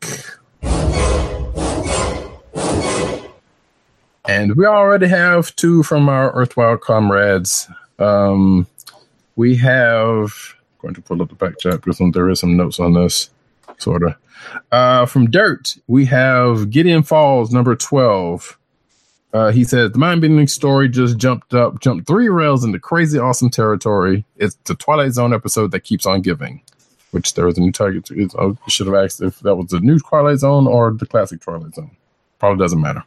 And 4.28 4.56
we 4.56 4.66
already 4.66 5.06
have 5.06 5.54
two 5.56 5.82
from 5.82 6.08
our 6.08 6.32
Earthwild 6.32 6.80
comrades. 6.80 7.68
Um, 7.98 8.66
we 9.36 9.56
have 9.56 10.54
I'm 10.78 10.82
going 10.82 10.94
to 10.94 11.00
pull 11.00 11.22
up 11.22 11.28
the 11.28 11.34
back 11.34 11.58
chat 11.58 11.80
because 11.82 12.00
there 12.12 12.28
is 12.28 12.40
some 12.40 12.56
notes 12.56 12.80
on 12.80 12.94
this, 12.94 13.30
sort 13.78 14.02
of. 14.02 14.14
Uh, 14.70 15.06
from 15.06 15.30
Dirt, 15.30 15.76
we 15.86 16.04
have 16.06 16.70
Gideon 16.70 17.02
Falls 17.02 17.52
number 17.52 17.74
twelve. 17.76 18.58
Uh, 19.32 19.50
he 19.50 19.64
says 19.64 19.92
the 19.92 19.98
mind-bending 19.98 20.46
story 20.46 20.88
just 20.88 21.18
jumped 21.18 21.52
up, 21.52 21.80
jumped 21.80 22.06
three 22.06 22.28
rails 22.28 22.64
into 22.64 22.78
crazy 22.78 23.18
awesome 23.18 23.50
territory. 23.50 24.24
It's 24.36 24.54
the 24.64 24.74
Twilight 24.74 25.12
Zone 25.12 25.34
episode 25.34 25.72
that 25.72 25.80
keeps 25.80 26.06
on 26.06 26.20
giving. 26.22 26.62
Which 27.12 27.34
there 27.34 27.46
was 27.46 27.56
a 27.56 27.60
new 27.60 27.72
target. 27.72 28.10
I 28.10 28.68
should 28.68 28.86
have 28.86 28.96
asked 28.96 29.22
if 29.22 29.38
that 29.40 29.56
was 29.56 29.68
the 29.68 29.80
new 29.80 29.98
Twilight 29.98 30.38
Zone 30.38 30.66
or 30.66 30.92
the 30.92 31.06
classic 31.06 31.40
Twilight 31.40 31.74
Zone. 31.74 31.96
Probably 32.38 32.62
doesn't 32.62 32.80
matter. 32.80 33.04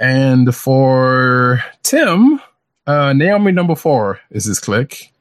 And 0.00 0.54
for 0.54 1.62
Tim, 1.82 2.40
uh, 2.86 3.12
Naomi 3.12 3.52
number 3.52 3.76
four 3.76 4.18
is 4.30 4.46
his 4.46 4.58
click. 4.58 5.12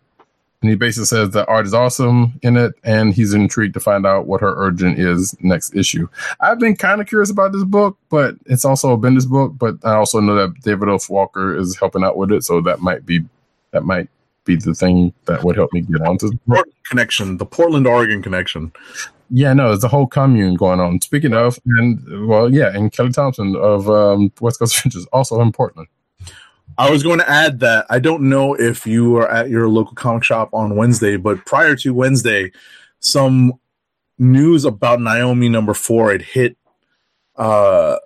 And 0.61 0.69
he 0.69 0.76
basically 0.76 1.06
says 1.06 1.30
the 1.30 1.45
art 1.45 1.65
is 1.65 1.73
awesome 1.73 2.38
in 2.43 2.57
it, 2.57 2.73
and 2.84 3.14
he's 3.14 3.34
intrigued 3.34 3.76
to 3.76 3.80
find 3.80 4.06
out 4.06 4.26
what 4.27 4.41
her 4.41 4.53
urgent 4.57 4.99
is 4.99 5.34
next 5.39 5.73
issue. 5.73 6.07
I've 6.41 6.60
been 6.60 6.76
kind 6.76 6.99
of 6.99 7.07
curious 7.07 7.30
about 7.30 7.53
this 7.53 7.64
book, 7.64 7.97
but 8.10 8.35
it's 8.45 8.65
also 8.65 8.91
a 8.91 8.97
Bendis 8.97 9.27
book. 9.27 9.53
But 9.57 9.76
I 9.85 9.93
also 9.93 10.19
know 10.19 10.35
that 10.35 10.60
David 10.61 10.89
F. 10.89 11.10
Walker 11.10 11.57
is 11.57 11.77
helping 11.77 12.03
out 12.03 12.18
with 12.18 12.31
it, 12.34 12.43
so 12.43 12.60
that 12.61 12.81
might 12.81 13.06
be 13.06 13.22
that 13.72 13.85
might 13.85 14.10
be 14.43 14.57
the 14.57 14.73
thing 14.73 15.14
that 15.26 15.43
would 15.45 15.56
help 15.56 15.72
me 15.72 15.81
get 15.81 16.01
onto 16.01 16.30
the 16.30 16.39
book. 16.45 16.68
Connection, 16.89 17.38
the 17.38 17.45
Portland 17.45 17.88
Oregon 17.88 18.22
connection. 18.22 18.73
Yeah, 19.30 19.53
no, 19.53 19.69
there's 19.69 19.84
a 19.84 19.88
whole 19.88 20.07
commune 20.07 20.56
going 20.56 20.80
on. 20.80 21.01
Speaking 21.01 21.34
of, 21.34 21.60
and 21.65 22.27
well, 22.27 22.53
yeah, 22.53 22.76
and 22.76 22.91
Kelly 22.91 23.11
Thompson 23.11 23.56
of 23.56 23.89
um, 23.89 24.31
West 24.41 24.60
Coast 24.60 24.77
Adventures 24.85 25.06
also 25.07 25.39
in 25.41 25.51
Portland. 25.51 25.88
I 26.77 26.89
was 26.89 27.03
going 27.03 27.19
to 27.19 27.30
add 27.30 27.60
that 27.60 27.85
I 27.89 27.99
don't 27.99 28.30
know 28.30 28.53
if 28.53 28.88
you 28.88 29.18
are 29.18 29.30
at 29.30 29.49
your 29.49 29.68
local 29.68 29.95
comic 29.95 30.23
shop 30.23 30.49
on 30.53 30.76
Wednesday, 30.76 31.18
but 31.18 31.45
prior 31.45 31.76
to 31.76 31.93
Wednesday, 31.93 32.51
some 32.99 33.53
news 34.18 34.65
about 34.65 35.01
Naomi 35.01 35.49
number 35.49 35.73
four 35.73 36.11
had 36.11 36.22
hit 36.22 36.57
uh, 37.38 37.97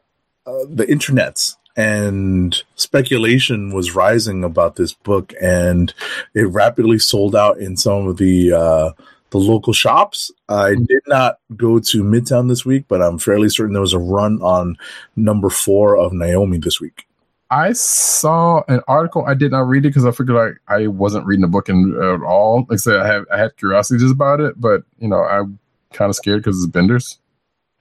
uh, 0.45 0.65
the 0.67 0.85
internets, 0.85 1.55
and 1.75 2.63
speculation 2.75 3.73
was 3.73 3.95
rising 3.95 4.43
about 4.43 4.75
this 4.75 4.93
book, 4.93 5.33
and 5.41 5.93
it 6.33 6.47
rapidly 6.47 6.99
sold 6.99 7.35
out 7.35 7.59
in 7.59 7.77
some 7.77 8.07
of 8.07 8.17
the 8.17 8.53
uh, 8.53 8.91
the 9.33 9.39
local 9.39 9.73
shops. 9.73 10.31
I 10.47 10.71
mm-hmm. 10.71 10.83
did 10.83 11.01
not 11.07 11.39
go 11.57 11.79
to 11.79 12.03
Midtown 12.03 12.47
this 12.47 12.65
week, 12.65 12.85
but 12.87 13.01
I'm 13.01 13.17
fairly 13.17 13.49
certain 13.49 13.73
there 13.73 13.81
was 13.81 13.93
a 13.93 13.99
run 13.99 14.39
on 14.41 14.77
number 15.15 15.49
four 15.49 15.97
of 15.97 16.13
Naomi 16.13 16.59
this 16.59 16.79
week. 16.79 17.07
I 17.49 17.73
saw 17.73 18.61
an 18.67 18.81
article. 18.87 19.25
I 19.25 19.33
did 19.33 19.51
not 19.51 19.67
read 19.67 19.85
it 19.85 19.89
because 19.89 20.05
I 20.05 20.11
figured 20.11 20.37
like 20.37 20.53
I 20.67 20.87
wasn't 20.87 21.25
reading 21.25 21.41
the 21.41 21.47
book 21.47 21.67
in, 21.67 21.95
at 22.01 22.21
all. 22.23 22.65
Like 22.69 22.73
I 22.73 22.75
said, 22.77 22.99
I 22.99 23.07
have 23.07 23.25
I 23.31 23.37
had 23.37 23.57
curiosities 23.57 24.11
about 24.11 24.39
it, 24.39 24.59
but 24.61 24.83
you 24.99 25.07
know 25.07 25.23
I'm 25.23 25.59
kind 25.91 26.09
of 26.09 26.15
scared 26.15 26.43
because 26.43 26.63
it's 26.63 26.71
Bendis, 26.71 27.17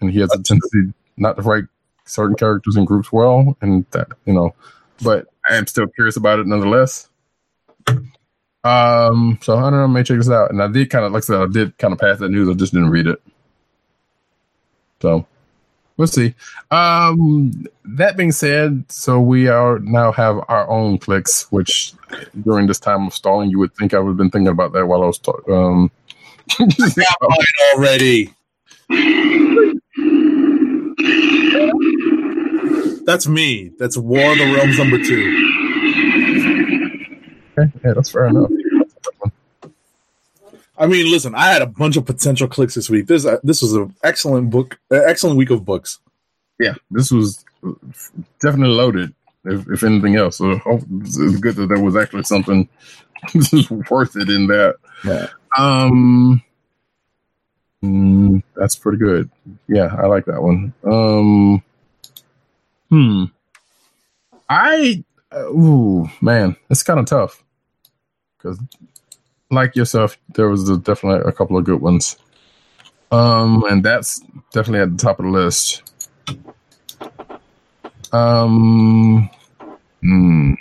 and 0.01 0.11
he 0.11 0.21
has 0.21 0.33
a 0.33 0.43
tendency 0.43 0.93
not 1.17 1.37
to 1.37 1.43
write 1.43 1.65
certain 2.07 2.37
characters 2.37 2.77
and 2.77 2.87
groups 2.87 3.13
well, 3.13 3.57
and 3.61 3.87
that 3.91 4.09
you 4.25 4.33
know. 4.33 4.55
But 5.03 5.27
I 5.49 5.57
am 5.57 5.67
still 5.67 5.87
curious 5.87 6.17
about 6.17 6.39
it 6.39 6.47
nonetheless. 6.47 7.09
Um, 8.65 9.39
so 9.43 9.57
I 9.57 9.63
don't 9.63 9.73
know. 9.73 9.89
May 9.89 10.03
check 10.05 10.19
this 10.19 10.31
out, 10.31 10.51
and 10.51 10.63
I 10.63 10.69
did 10.69 10.91
kind 10.91 11.05
of 11.05 11.13
like 11.13 11.25
I 11.25 11.27
said, 11.27 11.41
I 11.41 11.47
did 11.47 11.77
kind 11.79 11.93
of 11.93 11.99
pass 11.99 12.19
that 12.19 12.29
news. 12.31 12.49
I 12.49 12.55
just 12.55 12.73
didn't 12.73 12.91
read 12.91 13.09
it. 13.09 13.21
So 15.01 15.27
we'll 15.97 16.07
see. 16.07 16.35
Um, 16.71 17.67
that 17.85 18.17
being 18.17 18.33
said, 18.33 18.85
so 18.89 19.21
we 19.21 19.49
are 19.49 19.81
now 19.81 20.13
have 20.13 20.41
our 20.49 20.69
own 20.71 20.99
clicks, 20.99 21.51
which 21.51 21.93
during 22.43 22.69
this 22.69 22.79
time 22.79 23.09
of 23.09 23.15
stalling, 23.15 23.51
you 23.51 23.59
would 23.59 23.75
think 23.75 23.95
I 23.95 23.99
would 23.99 24.11
have 24.11 24.17
been 24.17 24.31
thinking 24.31 24.49
about 24.49 24.73
that 24.75 24.87
while 24.87 25.03
I 25.03 25.07
was 25.07 25.19
talking. 25.19 25.55
Um, 25.55 25.91
already. 27.75 28.33
That's 33.05 33.27
me. 33.27 33.73
That's 33.79 33.97
War 33.97 34.33
of 34.33 34.39
the 34.39 34.53
Realms 34.55 34.79
number 34.79 35.03
two. 35.03 35.42
Okay, 37.59 37.73
yeah, 37.85 37.93
that's 37.95 38.11
fair 38.11 38.27
enough. 38.27 38.51
I 40.79 40.87
mean, 40.87 41.11
listen, 41.11 41.35
I 41.35 41.53
had 41.53 41.63
a 41.63 41.67
bunch 41.67 41.97
of 41.97 42.07
potential 42.07 42.49
clicks 42.49 42.75
this 42.75 42.91
week. 42.91 43.07
This 43.07 43.25
uh, 43.25 43.39
this 43.43 43.63
was 43.63 43.75
an 43.75 43.95
excellent 44.03 44.51
book, 44.51 44.79
uh, 44.91 44.97
excellent 44.97 45.37
week 45.37 45.51
of 45.51 45.65
books. 45.65 46.01
Yeah, 46.59 46.75
this 46.91 47.11
was 47.11 47.45
definitely 48.41 48.75
loaded. 48.75 49.15
If, 49.45 49.69
if 49.69 49.83
anything 49.83 50.15
else, 50.15 50.39
so 50.39 50.61
it's 51.01 51.41
good 51.41 51.57
that 51.57 51.67
there 51.67 51.83
was 51.83 51.97
actually 51.97 52.23
something 52.23 52.69
worth 53.91 54.17
it 54.17 54.29
in 54.29 54.47
that. 54.47 54.77
Yeah. 55.05 55.27
Um, 55.59 56.43
mm, 57.83 58.43
that's 58.55 58.77
pretty 58.77 58.99
good. 58.99 59.29
Yeah, 59.67 59.95
I 59.97 60.07
like 60.07 60.27
that 60.27 60.41
one. 60.41 60.73
Um, 60.85 61.63
hmm. 62.89 63.25
I, 64.49 65.03
uh, 65.35 65.49
ooh, 65.51 66.09
man, 66.21 66.57
it's 66.71 66.83
kind 66.83 67.01
of 67.01 67.07
tough 67.07 67.43
because, 68.37 68.61
like 69.51 69.77
yourself, 69.77 70.19
there 70.35 70.49
was 70.49 70.69
a, 70.69 70.77
definitely 70.79 71.29
a 71.29 71.33
couple 71.33 71.57
of 71.57 71.65
good 71.65 71.81
ones. 71.81 72.17
Um, 73.11 73.65
and 73.69 73.85
that's 73.85 74.21
definitely 74.53 74.81
at 74.81 74.97
the 74.97 75.03
top 75.03 75.19
of 75.19 75.27
the 75.27 75.31
list. 75.31 75.83
Um, 78.13 79.31
hmm, 80.01 80.55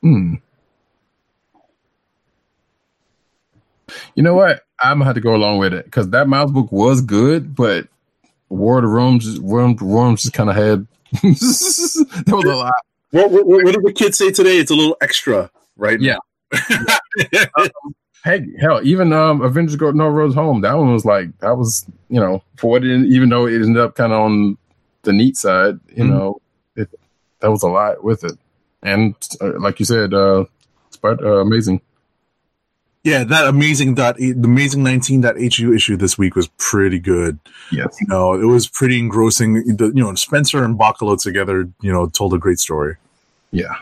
hmm. 0.00 0.34
You 4.14 4.22
know 4.22 4.34
what? 4.34 4.62
I'm 4.80 4.98
gonna 4.98 5.06
have 5.06 5.14
to 5.14 5.20
go 5.20 5.34
along 5.34 5.58
with 5.58 5.72
it 5.72 5.84
because 5.84 6.10
that 6.10 6.28
mouse 6.28 6.50
book 6.50 6.70
was 6.72 7.00
good, 7.00 7.54
but 7.54 7.88
War 8.48 8.78
of 8.78 8.84
the 8.84 8.90
Worms, 8.90 9.80
Worms 9.80 10.22
just 10.22 10.34
kind 10.34 10.50
of 10.50 10.56
had 10.56 10.86
there 11.22 12.36
was 12.36 12.44
a 12.44 12.56
lot. 12.56 12.74
What, 13.10 13.30
what, 13.30 13.46
what 13.46 13.64
did 13.64 13.82
the 13.82 13.92
kids 13.92 14.18
say 14.18 14.30
today? 14.30 14.58
It's 14.58 14.70
a 14.70 14.74
little 14.74 14.96
extra, 15.00 15.50
right? 15.76 16.00
Yeah. 16.00 16.18
Hey, 18.24 18.44
hell, 18.58 18.80
even 18.82 19.12
um, 19.12 19.40
Avengers: 19.40 19.76
Go 19.76 19.92
No 19.92 20.08
Roads 20.08 20.34
Home, 20.34 20.60
that 20.62 20.72
one 20.76 20.92
was 20.92 21.04
like 21.04 21.38
that 21.38 21.56
was 21.56 21.86
you 22.08 22.18
know 22.18 22.42
for 22.56 22.72
what 22.72 22.82
it, 22.84 23.06
even 23.06 23.28
though 23.28 23.46
it 23.46 23.54
ended 23.62 23.76
up 23.76 23.94
kind 23.94 24.12
of 24.12 24.18
on 24.20 24.58
the 25.02 25.12
neat 25.12 25.36
side, 25.36 25.78
you 25.94 26.02
Mhm. 26.02 26.08
know, 26.08 26.40
it 26.74 26.90
that 27.38 27.52
was 27.52 27.62
a 27.62 27.68
lot 27.68 28.02
with 28.02 28.24
it, 28.24 28.32
and 28.82 29.14
uh, 29.40 29.60
like 29.60 29.78
you 29.78 29.84
said, 29.86 30.12
uh, 30.12 30.44
it's 30.88 30.96
quite 30.96 31.20
uh, 31.22 31.36
amazing. 31.38 31.80
Yeah, 33.06 33.22
that 33.22 33.46
amazing 33.46 33.94
dot 33.94 34.16
the 34.16 34.32
amazing 34.32 34.82
nineteen 34.82 35.20
dot 35.20 35.36
hu 35.36 35.72
issue 35.72 35.96
this 35.96 36.18
week 36.18 36.34
was 36.34 36.48
pretty 36.58 36.98
good. 36.98 37.38
Yes. 37.70 37.96
You 38.00 38.08
know, 38.08 38.34
it 38.34 38.46
was 38.46 38.66
pretty 38.66 38.98
engrossing. 38.98 39.76
The, 39.76 39.92
you 39.94 40.02
know, 40.02 40.12
Spencer 40.16 40.64
and 40.64 40.76
Bachalo 40.76 41.16
together, 41.22 41.70
you 41.80 41.92
know, 41.92 42.08
told 42.08 42.34
a 42.34 42.38
great 42.38 42.58
story. 42.58 42.96
Yeah. 43.52 43.76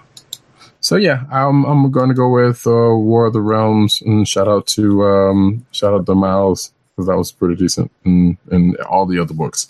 So 0.81 0.97
yeah, 0.97 1.25
I'm 1.33 1.65
I'm 1.65 1.91
going 1.91 2.11
to 2.11 2.15
go 2.15 2.29
with 2.29 2.67
uh, 2.67 2.95
War 2.95 3.25
of 3.25 3.33
the 3.33 3.41
Realms 3.41 4.03
and 4.03 4.29
shout 4.29 4.47
out 4.47 4.67
to 4.77 5.03
um, 5.05 5.65
shout 5.73 5.95
out 5.95 6.05
to 6.05 6.15
Miles 6.15 6.75
because 6.95 7.07
that 7.07 7.17
was 7.17 7.33
pretty 7.33 7.55
decent 7.55 7.91
in, 8.05 8.37
in 8.53 8.77
all 8.91 9.07
the 9.07 9.19
other 9.19 9.33
books. 9.33 9.69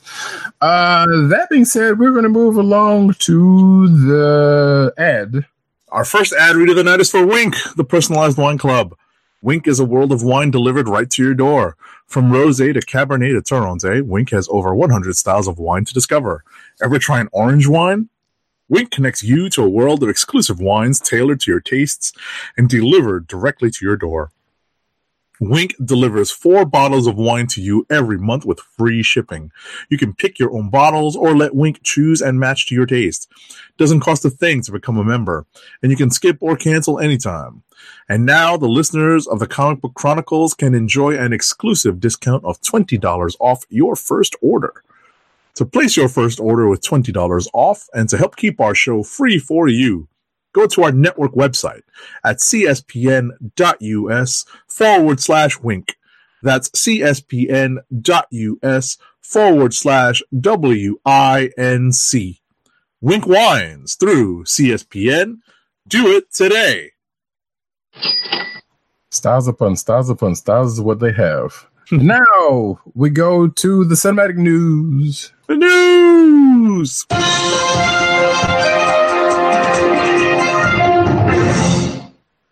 Uh, 0.61 1.07
that 1.29 1.47
being 1.49 1.65
said, 1.65 2.01
we're 2.01 2.11
going 2.11 2.25
to 2.25 2.29
move 2.29 2.57
along 2.57 3.15
to 3.21 3.87
the 3.87 4.93
ad. 4.99 5.47
Our 5.91 6.05
first 6.05 6.33
ad 6.33 6.57
read 6.57 6.71
of 6.71 6.77
the 6.77 6.83
night 6.83 6.99
is 6.99 7.13
for 7.13 7.25
Wink, 7.25 7.55
the 7.77 7.85
personalized 7.85 8.37
wine 8.37 8.59
club. 8.59 8.97
Wink 9.45 9.69
is 9.69 9.79
a 9.79 9.85
world 9.85 10.11
of 10.11 10.23
wine 10.23 10.51
delivered 10.51 10.89
right 10.89 11.11
to 11.11 11.23
your 11.23 11.35
door. 11.35 11.77
From 12.07 12.31
rosé 12.31 12.73
to 12.73 12.81
cabernet 12.81 13.35
to 13.35 13.43
torronté, 13.43 14.01
Wink 14.03 14.31
has 14.31 14.49
over 14.51 14.75
100 14.75 15.15
styles 15.19 15.47
of 15.47 15.59
wine 15.59 15.85
to 15.85 15.93
discover. 15.93 16.43
Ever 16.83 16.99
try 16.99 17.21
an 17.21 17.29
orange 17.31 17.67
wine? 17.67 18.09
Wink 18.71 18.91
connects 18.91 19.23
you 19.23 19.51
to 19.51 19.63
a 19.63 19.69
world 19.69 20.03
of 20.03 20.09
exclusive 20.09 20.61
wines 20.61 20.99
tailored 20.99 21.41
to 21.41 21.51
your 21.51 21.61
tastes 21.61 22.15
and 22.57 22.71
delivered 22.71 23.27
directly 23.27 23.71
to 23.71 23.85
your 23.85 23.99
door. 23.99 24.33
Wink 25.47 25.75
delivers 25.85 26.31
four 26.31 26.65
bottles 26.65 27.07
of 27.07 27.17
wine 27.17 27.47
to 27.49 27.61
you 27.61 27.87
every 27.91 28.17
month 28.17 28.47
with 28.47 28.61
free 28.61 29.03
shipping. 29.03 29.53
You 29.91 29.99
can 29.99 30.15
pick 30.15 30.39
your 30.39 30.51
own 30.57 30.71
bottles 30.71 31.17
or 31.17 31.37
let 31.37 31.55
Wink 31.55 31.83
choose 31.83 32.23
and 32.23 32.41
match 32.41 32.67
to 32.67 32.75
your 32.75 32.87
taste. 32.87 33.31
Doesn't 33.77 34.01
cost 34.01 34.25
a 34.25 34.31
thing 34.31 34.63
to 34.63 34.73
become 34.73 34.97
a 34.97 35.05
member, 35.05 35.45
and 35.83 35.91
you 35.91 35.99
can 35.99 36.11
skip 36.11 36.39
or 36.41 36.57
cancel 36.57 36.99
anytime. 36.99 37.63
And 38.09 38.25
now 38.25 38.57
the 38.57 38.69
listeners 38.69 39.27
of 39.27 39.39
the 39.39 39.47
Comic 39.47 39.83
Book 39.83 39.93
Chronicles 39.93 40.55
can 40.55 40.75
enjoy 40.75 41.19
an 41.19 41.35
exclusive 41.35 42.01
discount 42.01 42.43
of 42.45 42.59
$20 42.63 43.37
off 43.39 43.67
your 43.69 43.97
first 43.97 44.35
order. 44.41 44.83
To 45.57 45.67
place 45.67 45.95
your 45.95 46.09
first 46.09 46.41
order 46.41 46.69
with 46.69 46.81
$20 46.81 47.49
off 47.53 47.87
and 47.93 48.09
to 48.09 48.17
help 48.17 48.37
keep 48.37 48.61
our 48.61 48.75
show 48.75 49.03
free 49.03 49.39
for 49.39 49.69
you, 49.69 50.09
go 50.55 50.67
to 50.67 50.85
our 50.85 50.93
network 50.93 51.33
website 51.33 51.83
at 52.25 52.39
cspn.us 52.39 53.35
forward 54.67 55.21
slash 55.21 55.61
winc. 55.61 55.95
That's 56.43 56.71
cspn.us 56.71 57.79
forward 59.21 59.75
slash 59.75 60.23
W-I-N-C. 60.41 62.41
Winc 63.01 63.27
Wines 63.27 63.97
through 63.97 64.45
CSPN. 64.45 65.39
Do 65.87 66.17
it 66.17 66.33
today. 66.33 66.93
Styles 69.11 69.47
upon 69.47 69.77
styles 69.77 70.09
upon 70.09 70.35
styles 70.35 70.73
is 70.75 70.81
what 70.81 71.01
they 71.01 71.13
have. 71.13 71.67
now 71.91 72.81
we 72.95 73.11
go 73.11 73.47
to 73.47 73.85
the 73.85 73.95
cinematic 73.95 74.37
news. 74.37 75.33
The 75.47 75.57
news. 75.57 77.05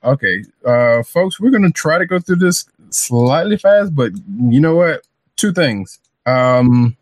Okay, 0.04 0.44
uh, 0.64 1.02
folks, 1.02 1.38
we're 1.38 1.50
gonna 1.50 1.70
try 1.70 1.98
to 1.98 2.06
go 2.06 2.18
through 2.18 2.36
this 2.36 2.66
slightly 2.90 3.56
fast, 3.56 3.94
but 3.94 4.12
you 4.38 4.60
know 4.60 4.76
what? 4.76 5.06
Two 5.36 5.52
things. 5.52 5.98
Um, 6.26 6.96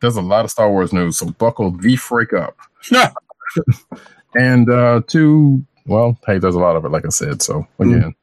there's 0.00 0.16
a 0.16 0.22
lot 0.22 0.44
of 0.44 0.50
Star 0.50 0.70
Wars 0.70 0.92
news, 0.92 1.18
so 1.18 1.26
buckle 1.26 1.70
the 1.70 1.96
freak 1.96 2.32
up. 2.32 2.56
and 4.34 4.70
uh, 4.70 5.02
two, 5.06 5.64
well, 5.86 6.18
hey, 6.26 6.38
there's 6.38 6.54
a 6.54 6.60
lot 6.60 6.76
of 6.76 6.84
it, 6.84 6.90
like 6.90 7.04
I 7.04 7.08
said. 7.08 7.42
So 7.42 7.66
again, 7.78 8.14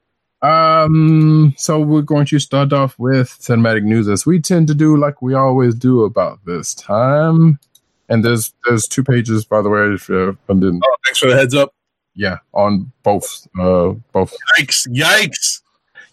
um, 0.41 1.53
so 1.57 1.79
we're 1.79 2.01
going 2.01 2.25
to 2.27 2.39
start 2.39 2.71
off 2.71 2.97
with 2.99 3.29
cinematic 3.29 3.83
news 3.83 4.07
as 4.07 4.25
we 4.25 4.39
tend 4.39 4.67
to 4.67 4.75
do, 4.75 4.95
like 4.95 5.21
we 5.21 5.33
always 5.33 5.75
do 5.75 6.03
about 6.03 6.39
this 6.45 6.73
time. 6.73 7.59
And 8.07 8.23
there's 8.23 8.53
there's 8.65 8.87
two 8.87 9.03
pages, 9.03 9.45
by 9.45 9.61
the 9.61 9.69
way. 9.69 9.81
If 9.93 10.07
you 10.07 10.37
didn't, 10.47 10.81
Oh, 10.85 10.95
thanks 11.03 11.19
for 11.19 11.29
the 11.29 11.35
heads 11.35 11.55
up. 11.55 11.73
Yeah, 12.15 12.37
on 12.53 12.91
both 13.03 13.47
uh 13.59 13.93
both 14.11 14.33
Yikes! 14.57 14.87
Yikes! 14.87 15.61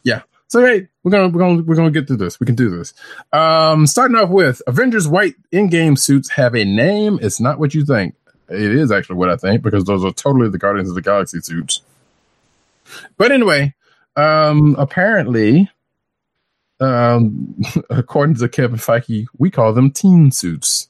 Yeah. 0.02 0.22
So 0.48 0.64
hey, 0.64 0.88
we're 1.02 1.10
gonna 1.12 1.28
we're 1.28 1.40
gonna 1.40 1.62
we're 1.62 1.76
gonna 1.76 1.90
get 1.90 2.06
through 2.06 2.18
this. 2.18 2.38
We 2.38 2.46
can 2.46 2.54
do 2.54 2.68
this. 2.68 2.92
Um, 3.32 3.86
starting 3.86 4.16
off 4.16 4.28
with 4.28 4.60
Avengers 4.66 5.08
white 5.08 5.34
Endgame 5.52 5.98
suits 5.98 6.28
have 6.30 6.54
a 6.54 6.64
name. 6.64 7.18
It's 7.22 7.40
not 7.40 7.58
what 7.58 7.74
you 7.74 7.84
think. 7.84 8.14
It 8.48 8.60
is 8.60 8.92
actually 8.92 9.16
what 9.16 9.30
I 9.30 9.36
think 9.36 9.62
because 9.62 9.84
those 9.84 10.04
are 10.04 10.12
totally 10.12 10.50
the 10.50 10.58
Guardians 10.58 10.90
of 10.90 10.94
the 10.94 11.00
Galaxy 11.00 11.40
suits. 11.40 11.80
But 13.16 13.32
anyway, 13.32 13.74
um, 14.16 14.76
apparently, 14.78 15.70
um, 16.80 17.62
according 17.90 18.36
to 18.36 18.48
Kevin 18.48 18.78
Feige, 18.78 19.26
we 19.38 19.50
call 19.50 19.72
them 19.72 19.90
teen 19.90 20.30
suits. 20.32 20.88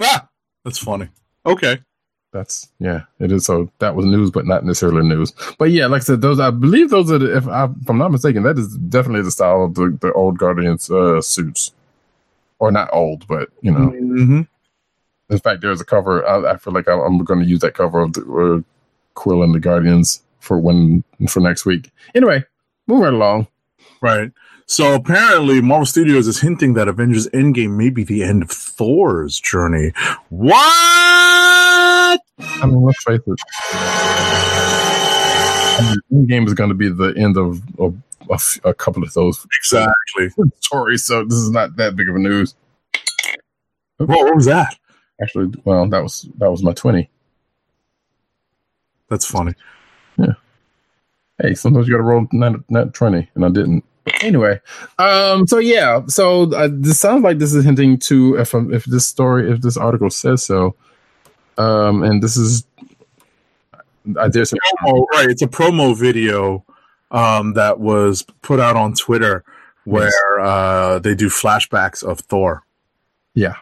Ah, 0.00 0.28
that's 0.64 0.78
funny. 0.78 1.08
Okay. 1.44 1.80
That's 2.30 2.68
yeah, 2.78 3.02
it 3.20 3.32
is. 3.32 3.46
So 3.46 3.70
that 3.78 3.94
was 3.96 4.04
news, 4.04 4.30
but 4.30 4.46
not 4.46 4.64
necessarily 4.64 5.06
news. 5.06 5.32
But 5.58 5.70
yeah, 5.70 5.86
like 5.86 6.02
I 6.02 6.04
said, 6.04 6.20
those 6.20 6.38
I 6.38 6.50
believe 6.50 6.90
those 6.90 7.10
are. 7.10 7.18
The, 7.18 7.36
if, 7.36 7.48
I, 7.48 7.64
if 7.64 7.88
I'm 7.88 7.96
not 7.96 8.12
mistaken, 8.12 8.42
that 8.42 8.58
is 8.58 8.76
definitely 8.76 9.22
the 9.22 9.30
style 9.30 9.64
of 9.64 9.74
the, 9.74 9.96
the 10.00 10.12
old 10.12 10.36
Guardians 10.36 10.90
uh, 10.90 11.22
suits, 11.22 11.72
or 12.58 12.70
not 12.70 12.90
old, 12.92 13.26
but 13.26 13.48
you 13.62 13.72
know. 13.72 13.90
Mm-hmm. 13.90 14.42
In 15.30 15.38
fact, 15.38 15.62
there's 15.62 15.80
a 15.80 15.86
cover. 15.86 16.26
I, 16.26 16.52
I 16.52 16.56
feel 16.56 16.72
like 16.72 16.88
I'm, 16.88 17.00
I'm 17.00 17.24
going 17.24 17.40
to 17.40 17.46
use 17.46 17.60
that 17.60 17.74
cover 17.74 18.00
of 18.00 18.12
the, 18.12 18.22
uh, 18.22 18.62
Quill 19.14 19.42
and 19.42 19.54
the 19.54 19.60
Guardians 19.60 20.22
for 20.38 20.58
when 20.58 21.04
for 21.28 21.40
next 21.40 21.64
week. 21.64 21.90
Anyway, 22.14 22.44
move 22.86 23.00
right 23.00 23.12
along. 23.12 23.46
Right. 24.02 24.32
So 24.66 24.94
apparently, 24.94 25.62
Marvel 25.62 25.86
Studios 25.86 26.26
is 26.26 26.40
hinting 26.42 26.74
that 26.74 26.88
Avengers 26.88 27.26
Endgame 27.28 27.76
may 27.78 27.88
be 27.88 28.04
the 28.04 28.22
end 28.22 28.42
of 28.42 28.50
Thor's 28.50 29.40
journey. 29.40 29.92
What? 30.28 31.47
I 32.40 32.66
mean, 32.66 32.82
let's 32.82 33.02
face 33.04 33.20
it. 33.26 33.40
I 35.80 35.96
mean, 36.10 36.26
game 36.26 36.46
is 36.46 36.54
going 36.54 36.70
to 36.70 36.74
be 36.74 36.88
the 36.88 37.14
end 37.16 37.36
of, 37.36 37.62
of, 37.78 37.96
of 38.30 38.58
a 38.64 38.74
couple 38.74 39.02
of 39.02 39.12
those 39.14 39.46
Exactly. 39.60 40.30
stories, 40.60 41.04
so 41.04 41.24
this 41.24 41.38
is 41.38 41.50
not 41.50 41.76
that 41.76 41.96
big 41.96 42.08
of 42.08 42.16
a 42.16 42.18
news. 42.18 42.54
What, 43.98 44.08
what 44.08 44.34
was 44.34 44.46
that? 44.46 44.76
Actually, 45.20 45.52
well, 45.64 45.88
that 45.88 46.02
was 46.02 46.28
that 46.38 46.50
was 46.50 46.62
my 46.62 46.72
twenty. 46.72 47.10
That's 49.10 49.24
funny. 49.24 49.54
Yeah. 50.16 50.34
Hey, 51.42 51.54
sometimes 51.54 51.88
you 51.88 51.94
got 51.94 51.98
to 51.98 52.04
roll 52.04 52.28
not, 52.32 52.70
not 52.70 52.94
twenty, 52.94 53.28
and 53.34 53.44
I 53.44 53.48
didn't. 53.48 53.84
Anyway, 54.22 54.60
um, 54.98 55.46
so 55.46 55.58
yeah, 55.58 56.02
so 56.06 56.52
uh, 56.52 56.68
this 56.70 57.00
sounds 57.00 57.24
like 57.24 57.38
this 57.38 57.52
is 57.52 57.64
hinting 57.64 57.98
to 57.98 58.36
if 58.36 58.54
um, 58.54 58.72
if 58.72 58.84
this 58.84 59.06
story, 59.06 59.50
if 59.50 59.60
this 59.60 59.76
article 59.76 60.10
says 60.10 60.44
so, 60.44 60.76
um, 61.58 62.02
and 62.02 62.22
this 62.22 62.36
is, 62.36 62.64
I 64.18 64.28
dare 64.28 64.44
say, 64.46 64.56
Promo, 64.80 65.06
right. 65.12 65.28
It's 65.28 65.42
a 65.42 65.46
promo 65.46 65.94
video 65.96 66.64
um, 67.10 67.52
that 67.54 67.80
was 67.80 68.24
put 68.42 68.60
out 68.60 68.76
on 68.76 68.94
Twitter 68.94 69.44
where 69.84 70.40
uh, 70.40 70.98
they 70.98 71.14
do 71.14 71.28
flashbacks 71.28 72.02
of 72.02 72.20
Thor. 72.20 72.62
Yeah. 73.34 73.56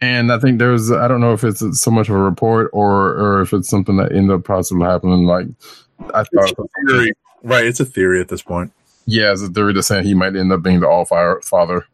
And 0.00 0.30
I 0.32 0.38
think 0.38 0.58
there's, 0.58 0.92
I 0.92 1.08
don't 1.08 1.20
know 1.20 1.32
if 1.32 1.42
it's 1.42 1.62
so 1.80 1.90
much 1.90 2.08
of 2.08 2.14
a 2.14 2.18
report 2.18 2.70
or, 2.72 3.08
or 3.14 3.42
if 3.42 3.52
it's 3.52 3.68
something 3.68 3.96
that 3.96 4.12
ended 4.12 4.30
up 4.30 4.44
possibly 4.44 4.84
happening. 4.86 5.24
Like, 5.24 5.48
I 6.14 6.20
It's 6.20 6.30
thought, 6.30 6.66
a 6.66 6.86
theory. 6.86 7.12
Right. 7.42 7.66
It's 7.66 7.80
a 7.80 7.84
theory 7.84 8.20
at 8.20 8.28
this 8.28 8.42
point. 8.42 8.72
yeah, 9.06 9.32
it's 9.32 9.42
a 9.42 9.48
theory 9.48 9.72
that's 9.72 9.86
saying 9.86 10.04
he 10.04 10.14
might 10.14 10.36
end 10.36 10.52
up 10.52 10.62
being 10.62 10.80
the 10.80 10.88
All 10.88 11.04
Fire 11.04 11.40
Father. 11.42 11.86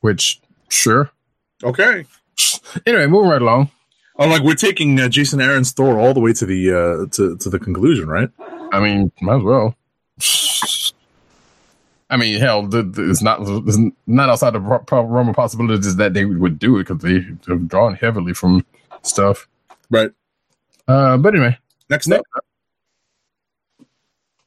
Which, 0.00 0.40
sure. 0.68 1.10
Okay. 1.64 2.04
Anyway, 2.86 3.06
moving 3.06 3.30
right 3.30 3.42
along. 3.42 3.70
Oh, 4.18 4.28
like 4.28 4.42
we're 4.42 4.54
taking 4.54 4.98
uh, 4.98 5.08
Jason 5.08 5.40
Aaron's 5.40 5.72
Thor 5.72 5.98
all 5.98 6.14
the 6.14 6.20
way 6.20 6.32
to 6.32 6.46
the 6.46 6.70
uh, 6.70 7.06
to 7.12 7.36
to 7.36 7.50
the 7.50 7.58
conclusion, 7.58 8.08
right? 8.08 8.30
I 8.72 8.80
mean, 8.80 9.12
might 9.20 9.36
as 9.36 9.42
well. 9.42 9.76
I 12.08 12.16
mean, 12.16 12.38
hell, 12.40 12.68
it's 12.72 13.22
not 13.22 13.40
it's 13.42 13.78
not 14.06 14.30
outside 14.30 14.54
the 14.54 14.60
realm 14.60 15.28
of 15.28 15.36
possibilities 15.36 15.96
that 15.96 16.14
they 16.14 16.24
would 16.24 16.58
do 16.58 16.78
it 16.78 16.86
because 16.86 17.02
they 17.02 17.26
have 17.48 17.68
drawn 17.68 17.94
heavily 17.94 18.32
from 18.32 18.64
stuff. 19.02 19.48
Right. 19.90 20.10
Uh, 20.88 21.16
but 21.16 21.34
anyway, 21.34 21.58
Next 21.88 22.08
Next 22.08 22.26
up, 22.36 22.44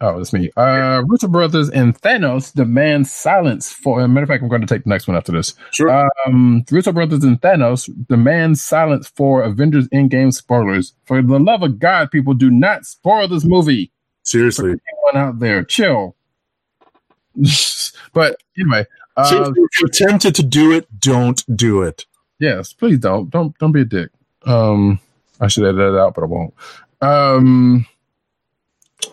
Oh, 0.01 0.17
it's 0.19 0.31
me. 0.31 0.49
Uh, 0.55 1.03
Russo 1.05 1.27
Brothers 1.27 1.69
and 1.69 1.99
Thanos 2.01 2.53
demand 2.53 3.05
silence 3.07 3.71
for. 3.71 3.99
As 3.99 4.05
a 4.05 4.07
matter 4.07 4.23
of 4.23 4.29
fact, 4.29 4.41
I'm 4.41 4.47
going 4.49 4.61
to 4.61 4.67
take 4.67 4.85
the 4.85 4.89
next 4.89 5.07
one 5.09 5.17
after 5.17 5.33
this. 5.33 5.55
sure. 5.71 6.09
Um, 6.25 6.63
Russo 6.71 6.93
Brothers 6.93 7.23
and 7.25 7.41
Thanos 7.41 7.89
demand 8.07 8.57
silence 8.59 9.09
for 9.09 9.41
Avengers 9.43 9.89
Endgame 9.89 10.33
spoilers. 10.33 10.93
For 11.03 11.21
the 11.21 11.37
love 11.39 11.63
of 11.63 11.79
God, 11.79 12.11
people, 12.11 12.33
do 12.33 12.49
not 12.49 12.85
spoil 12.85 13.27
this 13.27 13.43
movie. 13.43 13.91
Seriously, 14.23 14.69
Anyone 14.69 15.27
out 15.27 15.39
there, 15.39 15.63
chill. 15.65 16.15
but 18.13 18.37
anyway, 18.57 18.85
uh, 19.17 19.51
if 19.55 19.79
you're 19.81 19.89
tempted 19.89 20.33
to 20.35 20.43
do 20.43 20.71
it, 20.71 20.87
don't 20.99 21.43
do 21.57 21.81
it. 21.81 22.05
yes, 22.39 22.71
please 22.71 22.99
don't, 22.99 23.29
don't, 23.29 23.57
don't 23.57 23.71
be 23.73 23.81
a 23.81 23.85
dick. 23.85 24.11
Um, 24.45 24.99
I 25.41 25.47
should 25.47 25.63
edit 25.65 25.77
that 25.77 25.99
out, 25.99 26.15
but 26.15 26.23
I 26.23 26.27
won't. 26.27 26.53
Um, 27.01 27.85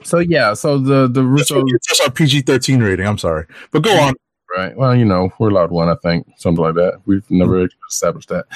so 0.02 0.18
yeah, 0.18 0.54
so 0.54 0.78
the 0.78 1.08
the 1.08 1.22
Russo. 1.22 1.64
just 1.86 2.02
our 2.02 2.10
PG-13 2.10 2.82
rating. 2.82 3.06
I'm 3.06 3.18
sorry, 3.18 3.46
but 3.70 3.82
go 3.82 3.98
on. 3.98 4.14
Right. 4.56 4.76
Well, 4.76 4.94
you 4.94 5.04
know, 5.04 5.30
we're 5.38 5.50
allowed 5.50 5.70
one, 5.70 5.88
I 5.88 5.96
think, 5.96 6.26
something 6.38 6.62
like 6.62 6.76
that. 6.76 7.00
We've 7.04 7.28
never 7.30 7.68
established 7.88 8.28
that. 8.28 8.46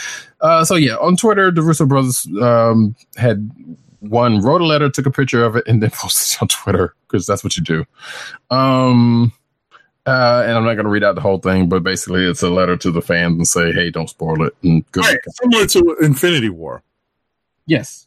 Uh, 0.40 0.64
so 0.64 0.76
yeah, 0.76 0.96
on 0.96 1.16
Twitter, 1.16 1.50
the 1.50 1.62
Russo 1.62 1.84
brothers 1.84 2.26
um, 2.40 2.94
had 3.16 3.50
one 3.98 4.40
wrote 4.40 4.60
a 4.60 4.66
letter, 4.66 4.88
took 4.88 5.06
a 5.06 5.10
picture 5.10 5.44
of 5.44 5.56
it, 5.56 5.64
and 5.66 5.82
then 5.82 5.90
posted 5.94 6.36
it 6.36 6.42
on 6.42 6.48
Twitter 6.48 6.94
because 7.06 7.26
that's 7.26 7.44
what 7.44 7.56
you 7.56 7.62
do. 7.62 7.84
Um, 8.50 9.32
uh, 10.06 10.42
and 10.46 10.56
I'm 10.56 10.64
not 10.64 10.74
going 10.74 10.84
to 10.84 10.90
read 10.90 11.04
out 11.04 11.14
the 11.14 11.20
whole 11.20 11.38
thing, 11.38 11.68
but 11.68 11.82
basically, 11.82 12.24
it's 12.24 12.42
a 12.42 12.50
letter 12.50 12.76
to 12.76 12.90
the 12.90 13.02
fans 13.02 13.36
and 13.36 13.46
say, 13.46 13.72
"Hey, 13.72 13.90
don't 13.90 14.08
spoil 14.08 14.42
it." 14.44 14.54
And 14.62 14.90
good 14.92 15.04
Right, 15.04 15.18
similar 15.42 15.66
to 15.66 15.96
Infinity 16.00 16.48
War. 16.48 16.82
Yes. 17.66 18.06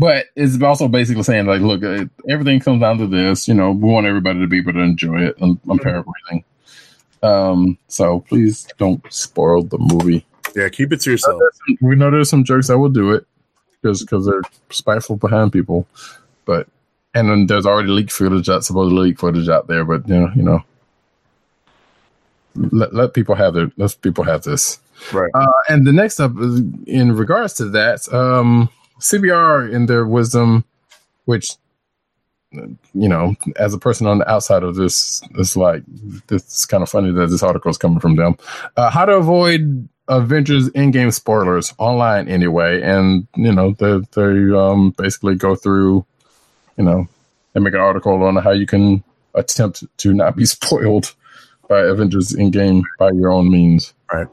But 0.00 0.28
it's 0.34 0.60
also 0.62 0.88
basically 0.88 1.24
saying, 1.24 1.44
like, 1.44 1.60
look, 1.60 1.82
everything 2.26 2.58
comes 2.58 2.80
down 2.80 2.96
to 2.98 3.06
this. 3.06 3.46
You 3.46 3.52
know, 3.52 3.70
we 3.70 3.90
want 3.90 4.06
everybody 4.06 4.40
to 4.40 4.46
be 4.46 4.56
able 4.56 4.72
to 4.72 4.80
enjoy 4.80 5.20
it. 5.20 5.36
I'm, 5.42 5.60
I'm 5.68 5.78
paraphrasing. 5.78 6.42
Um, 7.22 7.76
so 7.86 8.20
please 8.20 8.66
don't 8.78 9.04
spoil 9.12 9.62
the 9.62 9.76
movie. 9.76 10.24
Yeah, 10.56 10.70
keep 10.70 10.94
it 10.94 11.02
to 11.02 11.10
yourself. 11.10 11.38
We 11.82 11.96
know 11.96 12.10
there's 12.10 12.30
some 12.30 12.44
jerks 12.44 12.68
that 12.68 12.78
will 12.78 12.88
do 12.88 13.12
it 13.12 13.26
because 13.82 14.00
because 14.00 14.24
they're 14.24 14.40
spiteful 14.70 15.16
behind 15.16 15.52
people. 15.52 15.86
But 16.46 16.66
and 17.12 17.28
then 17.28 17.46
there's 17.46 17.66
already 17.66 17.90
leaked 17.90 18.10
footage 18.12 18.48
out, 18.48 18.64
supposed 18.64 18.94
leak 18.94 19.18
footage 19.18 19.50
out 19.50 19.66
there. 19.66 19.84
But 19.84 20.08
you 20.08 20.18
know, 20.18 20.30
you 20.34 20.42
know, 20.42 20.64
let 22.54 22.94
let 22.94 23.12
people 23.12 23.34
have 23.34 23.52
their 23.52 23.70
let 23.76 24.00
people 24.00 24.24
have 24.24 24.44
this. 24.44 24.80
Right. 25.12 25.30
Uh, 25.34 25.46
and 25.68 25.86
the 25.86 25.92
next 25.92 26.20
up, 26.20 26.32
is 26.38 26.62
in 26.86 27.12
regards 27.12 27.52
to 27.54 27.66
that, 27.66 28.10
um, 28.14 28.70
CBR 29.00 29.72
in 29.72 29.86
their 29.86 30.06
wisdom, 30.06 30.64
which 31.24 31.56
you 32.52 33.08
know, 33.08 33.34
as 33.56 33.74
a 33.74 33.78
person 33.78 34.06
on 34.06 34.18
the 34.18 34.30
outside 34.30 34.62
of 34.62 34.74
this, 34.74 35.22
it's 35.36 35.56
like 35.56 35.82
it's 36.30 36.66
kind 36.66 36.82
of 36.82 36.88
funny 36.88 37.12
that 37.12 37.28
this 37.28 37.42
article 37.42 37.70
is 37.70 37.78
coming 37.78 38.00
from 38.00 38.16
them. 38.16 38.36
Uh, 38.76 38.90
how 38.90 39.04
to 39.04 39.12
avoid 39.12 39.88
Avengers 40.08 40.68
Endgame 40.70 41.12
spoilers 41.12 41.72
online 41.78 42.28
anyway, 42.28 42.82
and 42.82 43.26
you 43.36 43.52
know, 43.52 43.72
they 43.78 44.00
they 44.12 44.56
um, 44.56 44.90
basically 44.98 45.36
go 45.36 45.54
through, 45.54 46.04
you 46.76 46.84
know, 46.84 47.08
and 47.54 47.64
make 47.64 47.74
an 47.74 47.80
article 47.80 48.20
on 48.24 48.36
how 48.36 48.50
you 48.50 48.66
can 48.66 49.04
attempt 49.34 49.84
to 49.98 50.12
not 50.12 50.34
be 50.34 50.44
spoiled 50.46 51.14
by 51.68 51.80
Avengers 51.82 52.30
Endgame 52.32 52.82
by 52.98 53.10
your 53.12 53.30
own 53.30 53.48
means. 53.48 53.94
Right. 54.12 54.26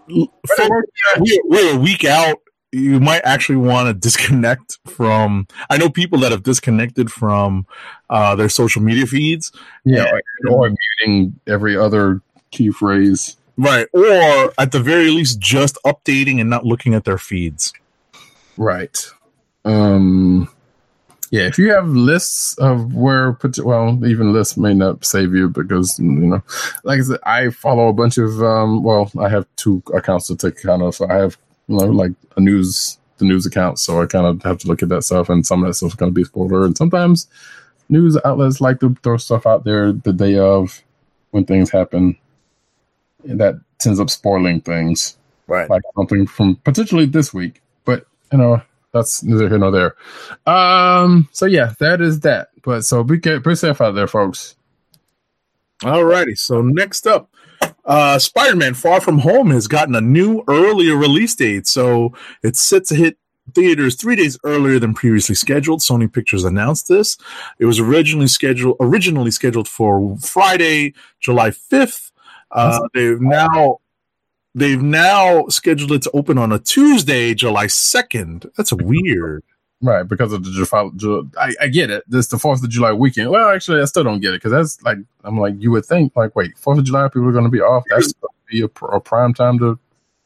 We're, 1.19 1.41
we're 1.45 1.75
a 1.75 1.79
week 1.79 2.03
out. 2.03 2.37
You 2.77 2.99
might 2.99 3.21
actually 3.23 3.57
want 3.57 3.87
to 3.87 3.93
disconnect 3.93 4.77
from. 4.85 5.47
I 5.69 5.77
know 5.77 5.89
people 5.89 6.19
that 6.19 6.31
have 6.31 6.43
disconnected 6.43 7.11
from 7.11 7.65
uh, 8.09 8.35
their 8.35 8.49
social 8.49 8.81
media 8.81 9.05
feeds. 9.05 9.51
Yeah, 9.85 10.11
or 10.49 10.73
muting 11.01 11.39
every 11.47 11.75
other 11.75 12.21
key 12.51 12.71
phrase. 12.71 13.37
Right. 13.57 13.87
Or 13.91 14.53
at 14.59 14.71
the 14.71 14.79
very 14.79 15.09
least, 15.09 15.39
just 15.39 15.77
updating 15.83 16.39
and 16.39 16.49
not 16.49 16.63
looking 16.63 16.93
at 16.93 17.05
their 17.05 17.17
feeds. 17.17 17.73
Right. 18.55 18.95
Um. 19.65 20.49
Yeah, 21.29 21.41
if 21.41 21.57
you 21.57 21.73
have 21.73 21.89
lists 21.89 22.57
of 22.57 22.93
where, 22.93 23.37
well, 23.61 23.99
even 24.05 24.31
lists 24.31 24.55
may 24.55 24.73
not 24.73 25.03
save 25.03 25.35
you 25.35 25.49
because 25.49 25.99
you 25.99 26.05
know, 26.05 26.43
like 26.85 26.99
I 26.99 27.03
said, 27.03 27.19
I 27.23 27.49
follow 27.49 27.89
a 27.89 27.93
bunch 27.93 28.17
of. 28.17 28.41
um 28.41 28.83
Well, 28.83 29.11
I 29.19 29.27
have 29.29 29.45
two 29.55 29.83
accounts 29.93 30.27
to 30.27 30.37
take 30.37 30.59
account 30.59 30.83
of. 30.83 30.95
So 30.95 31.07
I 31.09 31.15
have, 31.15 31.37
you 31.67 31.77
know, 31.77 31.85
like 31.85 32.11
a 32.35 32.41
news, 32.41 32.97
the 33.17 33.25
news 33.25 33.45
account. 33.45 33.79
So 33.79 34.01
I 34.01 34.05
kind 34.05 34.25
of 34.25 34.41
have 34.43 34.57
to 34.59 34.67
look 34.67 34.83
at 34.83 34.89
that 34.89 35.03
stuff, 35.03 35.29
and 35.29 35.45
some 35.45 35.63
of 35.63 35.67
that 35.69 35.73
stuff 35.75 35.89
is 35.91 35.95
going 35.95 36.11
to 36.11 36.15
be 36.15 36.23
spoiler. 36.23 36.65
And 36.65 36.77
sometimes 36.77 37.27
news 37.89 38.17
outlets 38.25 38.59
like 38.61 38.79
to 38.81 38.95
throw 39.03 39.17
stuff 39.17 39.45
out 39.45 39.63
there 39.63 39.91
the 39.91 40.13
day 40.13 40.37
of 40.37 40.81
when 41.31 41.45
things 41.45 41.69
happen. 41.69 42.17
And 43.27 43.39
that 43.39 43.55
tends 43.79 43.99
up 43.99 44.09
spoiling 44.09 44.61
things 44.61 45.17
Right. 45.47 45.69
like 45.69 45.81
something 45.95 46.27
from 46.27 46.57
potentially 46.57 47.05
this 47.05 47.33
week. 47.33 47.61
But 47.85 48.05
you 48.31 48.37
know, 48.37 48.61
that's 48.91 49.23
neither 49.23 49.47
here 49.47 49.57
nor 49.57 49.71
there. 49.71 49.95
Um, 50.45 51.27
so 51.31 51.45
yeah, 51.45 51.73
that 51.79 52.01
is 52.01 52.19
that. 52.21 52.49
But 52.63 52.83
so 52.83 53.03
be 53.03 53.19
ca- 53.19 53.39
be 53.39 53.55
safe 53.55 53.79
out 53.81 53.95
there, 53.95 54.07
folks. 54.07 54.55
Alrighty. 55.83 56.37
So 56.37 56.61
next 56.61 57.05
up, 57.07 57.29
uh, 57.87 58.19
Spider-Man: 58.19 58.75
Far 58.75 59.01
From 59.01 59.19
Home 59.19 59.49
has 59.49 59.67
gotten 59.67 59.95
a 59.95 60.01
new 60.01 60.43
earlier 60.47 60.95
release 60.95 61.33
date. 61.33 61.65
So 61.65 62.13
it's 62.43 62.59
set 62.61 62.85
to 62.85 62.95
hit 62.95 63.17
theaters 63.55 63.95
three 63.95 64.17
days 64.17 64.37
earlier 64.43 64.77
than 64.77 64.93
previously 64.93 65.33
scheduled. 65.33 65.79
Sony 65.79 66.11
Pictures 66.11 66.43
announced 66.43 66.89
this. 66.89 67.17
It 67.59 67.65
was 67.65 67.79
originally 67.79 68.27
scheduled 68.27 68.75
originally 68.79 69.31
scheduled 69.31 69.69
for 69.69 70.17
Friday, 70.17 70.93
July 71.19 71.51
fifth. 71.51 72.11
Uh, 72.51 72.79
they've 72.93 73.21
now 73.21 73.79
they've 74.53 74.81
now 74.81 75.47
scheduled 75.47 75.93
it 75.93 76.01
to 76.01 76.11
open 76.11 76.37
on 76.37 76.51
a 76.51 76.59
Tuesday, 76.59 77.33
July 77.33 77.67
second. 77.67 78.49
That's 78.57 78.73
weird. 78.73 79.43
Right, 79.79 80.07
because 80.07 80.33
of 80.33 80.43
the 80.43 80.49
Ju- 80.49 80.93
Ju- 80.95 81.29
I, 81.39 81.53
I 81.61 81.67
get 81.67 81.91
it. 81.91 82.03
This 82.07 82.27
the 82.27 82.39
Fourth 82.39 82.63
of 82.63 82.69
July 82.69 82.93
weekend. 82.93 83.29
Well, 83.29 83.49
actually, 83.49 83.81
I 83.81 83.85
still 83.85 84.03
don't 84.03 84.21
get 84.21 84.33
it 84.33 84.41
because 84.41 84.51
that's 84.51 84.81
like 84.81 84.97
I'm 85.23 85.39
like 85.39 85.53
you 85.59 85.69
would 85.71 85.85
think 85.85 86.15
like 86.15 86.35
wait 86.35 86.57
Fourth 86.57 86.79
of 86.79 86.83
July 86.85 87.07
people 87.09 87.27
are 87.27 87.31
going 87.31 87.43
to 87.43 87.51
be 87.51 87.61
off. 87.61 87.83
That's 87.89 88.09
supposed 88.09 88.33
to 88.49 88.51
be 88.51 88.61
a, 88.61 88.85
a 88.87 88.99
prime 88.99 89.33
time 89.33 89.59
to 89.59 89.79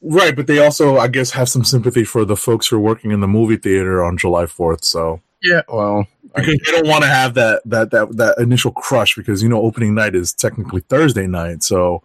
Right, 0.04 0.36
but 0.36 0.48
they 0.48 0.58
also, 0.58 0.98
I 0.98 1.08
guess, 1.08 1.30
have 1.32 1.48
some 1.48 1.64
sympathy 1.64 2.04
for 2.04 2.26
the 2.26 2.36
folks 2.36 2.68
who 2.68 2.78
are 2.78 2.80
working 2.80 3.12
in 3.12 3.20
the 3.20 3.28
movie 3.28 3.58
theater 3.58 4.04
on 4.04 4.18
July 4.18 4.48
fourth. 4.48 4.84
So 4.84 5.22
yeah. 5.44 5.62
Well, 5.68 6.08
I 6.36 6.42
because 6.42 6.60
they 6.66 6.72
don't 6.72 6.88
want 6.88 7.04
to 7.04 7.10
have 7.10 7.36
that 7.36 7.62
that 7.66 7.92
that 7.92 8.18
that 8.18 8.38
initial 8.40 8.72
crush 8.72 9.16
because 9.16 9.44
you 9.44 9.50
know 9.50 9.62
opening 9.62 9.94
night 9.94 10.16
is 10.16 10.34
technically 10.34 10.82
Thursday 10.82 11.28
night. 11.28 11.62
So 11.62 12.02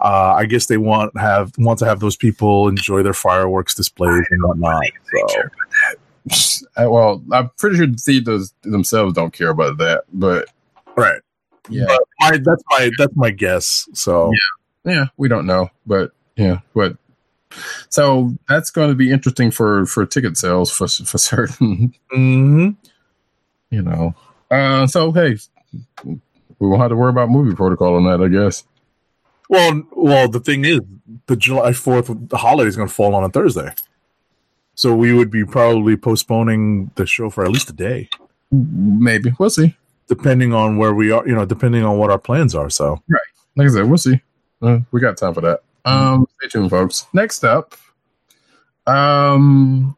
uh, 0.00 0.34
I 0.34 0.46
guess 0.46 0.66
they 0.66 0.76
want 0.76 1.16
have 1.16 1.52
want 1.56 1.78
to 1.80 1.84
have 1.84 2.00
those 2.00 2.16
people 2.16 2.66
enjoy 2.66 3.04
their 3.04 3.14
fireworks 3.14 3.74
displays 3.74 4.24
and 4.30 4.42
whatnot. 4.42 4.82
So 5.12 5.42
well, 6.76 7.22
I'm 7.32 7.50
pretty 7.58 7.76
sure 7.76 7.86
the 7.86 7.96
theaters 7.96 8.52
themselves 8.62 9.14
don't 9.14 9.32
care 9.32 9.50
about 9.50 9.78
that. 9.78 10.04
But 10.12 10.48
right, 10.96 11.20
yeah, 11.68 11.84
But 11.86 12.00
my, 12.20 12.30
that's 12.32 12.62
my 12.70 12.90
that's 12.98 13.16
my 13.16 13.30
guess. 13.30 13.88
So 13.92 14.32
yeah, 14.84 14.92
yeah, 14.92 15.06
we 15.16 15.28
don't 15.28 15.46
know, 15.46 15.70
but 15.86 16.12
yeah, 16.36 16.60
but 16.74 16.96
so 17.88 18.34
that's 18.48 18.70
going 18.70 18.90
to 18.90 18.94
be 18.94 19.10
interesting 19.10 19.50
for 19.50 19.86
for 19.86 20.04
ticket 20.06 20.36
sales 20.36 20.70
for 20.70 20.88
for 20.88 21.18
certain, 21.18 21.94
mhm. 22.12 22.76
you 23.70 23.82
know. 23.82 24.14
Uh, 24.50 24.86
so 24.86 25.12
hey, 25.12 25.36
we 26.04 26.20
won't 26.68 26.80
have 26.80 26.90
to 26.90 26.96
worry 26.96 27.10
about 27.10 27.30
movie 27.30 27.54
protocol 27.54 27.96
on 27.96 28.04
that, 28.04 28.24
I 28.24 28.28
guess. 28.28 28.64
well, 29.48 29.82
well, 29.92 30.28
the 30.28 30.40
thing 30.40 30.64
is, 30.64 30.80
the 31.26 31.36
July 31.36 31.72
fourth 31.72 32.10
holiday 32.32 32.68
is 32.68 32.76
going 32.76 32.88
to 32.88 32.94
fall 32.94 33.14
on 33.14 33.24
a 33.24 33.28
Thursday. 33.28 33.70
So 34.76 34.94
we 34.94 35.12
would 35.12 35.30
be 35.30 35.44
probably 35.44 35.96
postponing 35.96 36.90
the 36.94 37.06
show 37.06 37.28
for 37.30 37.44
at 37.44 37.50
least 37.50 37.70
a 37.70 37.72
day. 37.72 38.08
Maybe 38.52 39.32
we'll 39.38 39.50
see. 39.50 39.74
depending 40.06 40.54
on 40.54 40.76
where 40.76 40.94
we 40.94 41.10
are, 41.10 41.26
you 41.26 41.34
know, 41.34 41.44
depending 41.44 41.82
on 41.82 41.98
what 41.98 42.10
our 42.10 42.18
plans 42.18 42.54
are. 42.54 42.70
So, 42.70 43.02
right. 43.08 43.20
Like 43.56 43.68
I 43.68 43.70
said, 43.70 43.88
we'll 43.88 43.98
see. 43.98 44.20
Uh, 44.62 44.80
we 44.92 45.00
got 45.00 45.16
time 45.16 45.34
for 45.34 45.40
that. 45.40 45.60
Um, 45.84 46.28
stay 46.38 46.48
tuned, 46.48 46.70
folks. 46.70 47.06
Next 47.12 47.42
up, 47.44 47.74
um, 48.86 49.96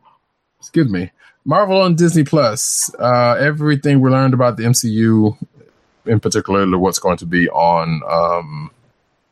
excuse 0.61 0.89
me, 0.91 1.11
Marvel 1.45 1.81
on 1.81 1.95
Disney 1.95 2.25
Plus. 2.25 2.91
Uh, 2.99 3.37
everything 3.39 4.01
we 4.01 4.11
learned 4.11 4.35
about 4.35 4.57
the 4.57 4.63
MCU, 4.65 5.37
in 6.07 6.21
particular, 6.21 6.79
what's 6.79 6.99
going 6.99 7.17
to 7.19 7.27
be 7.27 7.49
on 7.51 8.01
um 8.09 8.71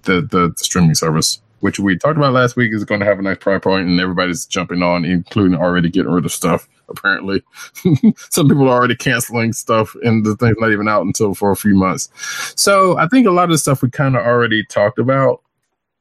the 0.03 0.21
the, 0.23 0.49
the 0.57 0.65
streaming 0.65 0.95
service, 0.95 1.41
which 1.61 1.79
we 1.79 1.97
talked 1.97 2.17
about 2.17 2.33
last 2.33 2.57
week, 2.57 2.73
is 2.73 2.85
going 2.85 3.01
to 3.01 3.07
have 3.07 3.19
a 3.19 3.23
nice 3.23 3.39
price 3.39 3.61
point, 3.63 3.87
and 3.87 4.01
everybody's 4.01 4.47
jumping 4.47 4.83
on, 4.83 5.05
including 5.05 5.59
already 5.59 5.91
getting 5.91 6.13
rid 6.13 6.25
of 6.25 6.33
stuff. 6.33 6.69
Apparently, 6.89 7.43
some 8.31 8.49
people 8.49 8.69
are 8.69 8.77
already 8.77 8.95
canceling 8.95 9.53
stuff, 9.53 9.97
and 10.03 10.25
the 10.25 10.37
thing's 10.37 10.57
not 10.59 10.73
even 10.73 10.89
out 10.89 11.03
until 11.03 11.35
for 11.35 11.51
a 11.51 11.57
few 11.57 11.75
months. 11.75 12.09
So 12.57 12.97
I 12.99 13.09
think 13.09 13.27
a 13.27 13.31
lot 13.31 13.45
of 13.45 13.51
the 13.51 13.59
stuff 13.59 13.83
we 13.83 13.91
kind 13.91 14.17
of 14.17 14.25
already 14.25 14.65
talked 14.65 14.99
about. 14.99 15.43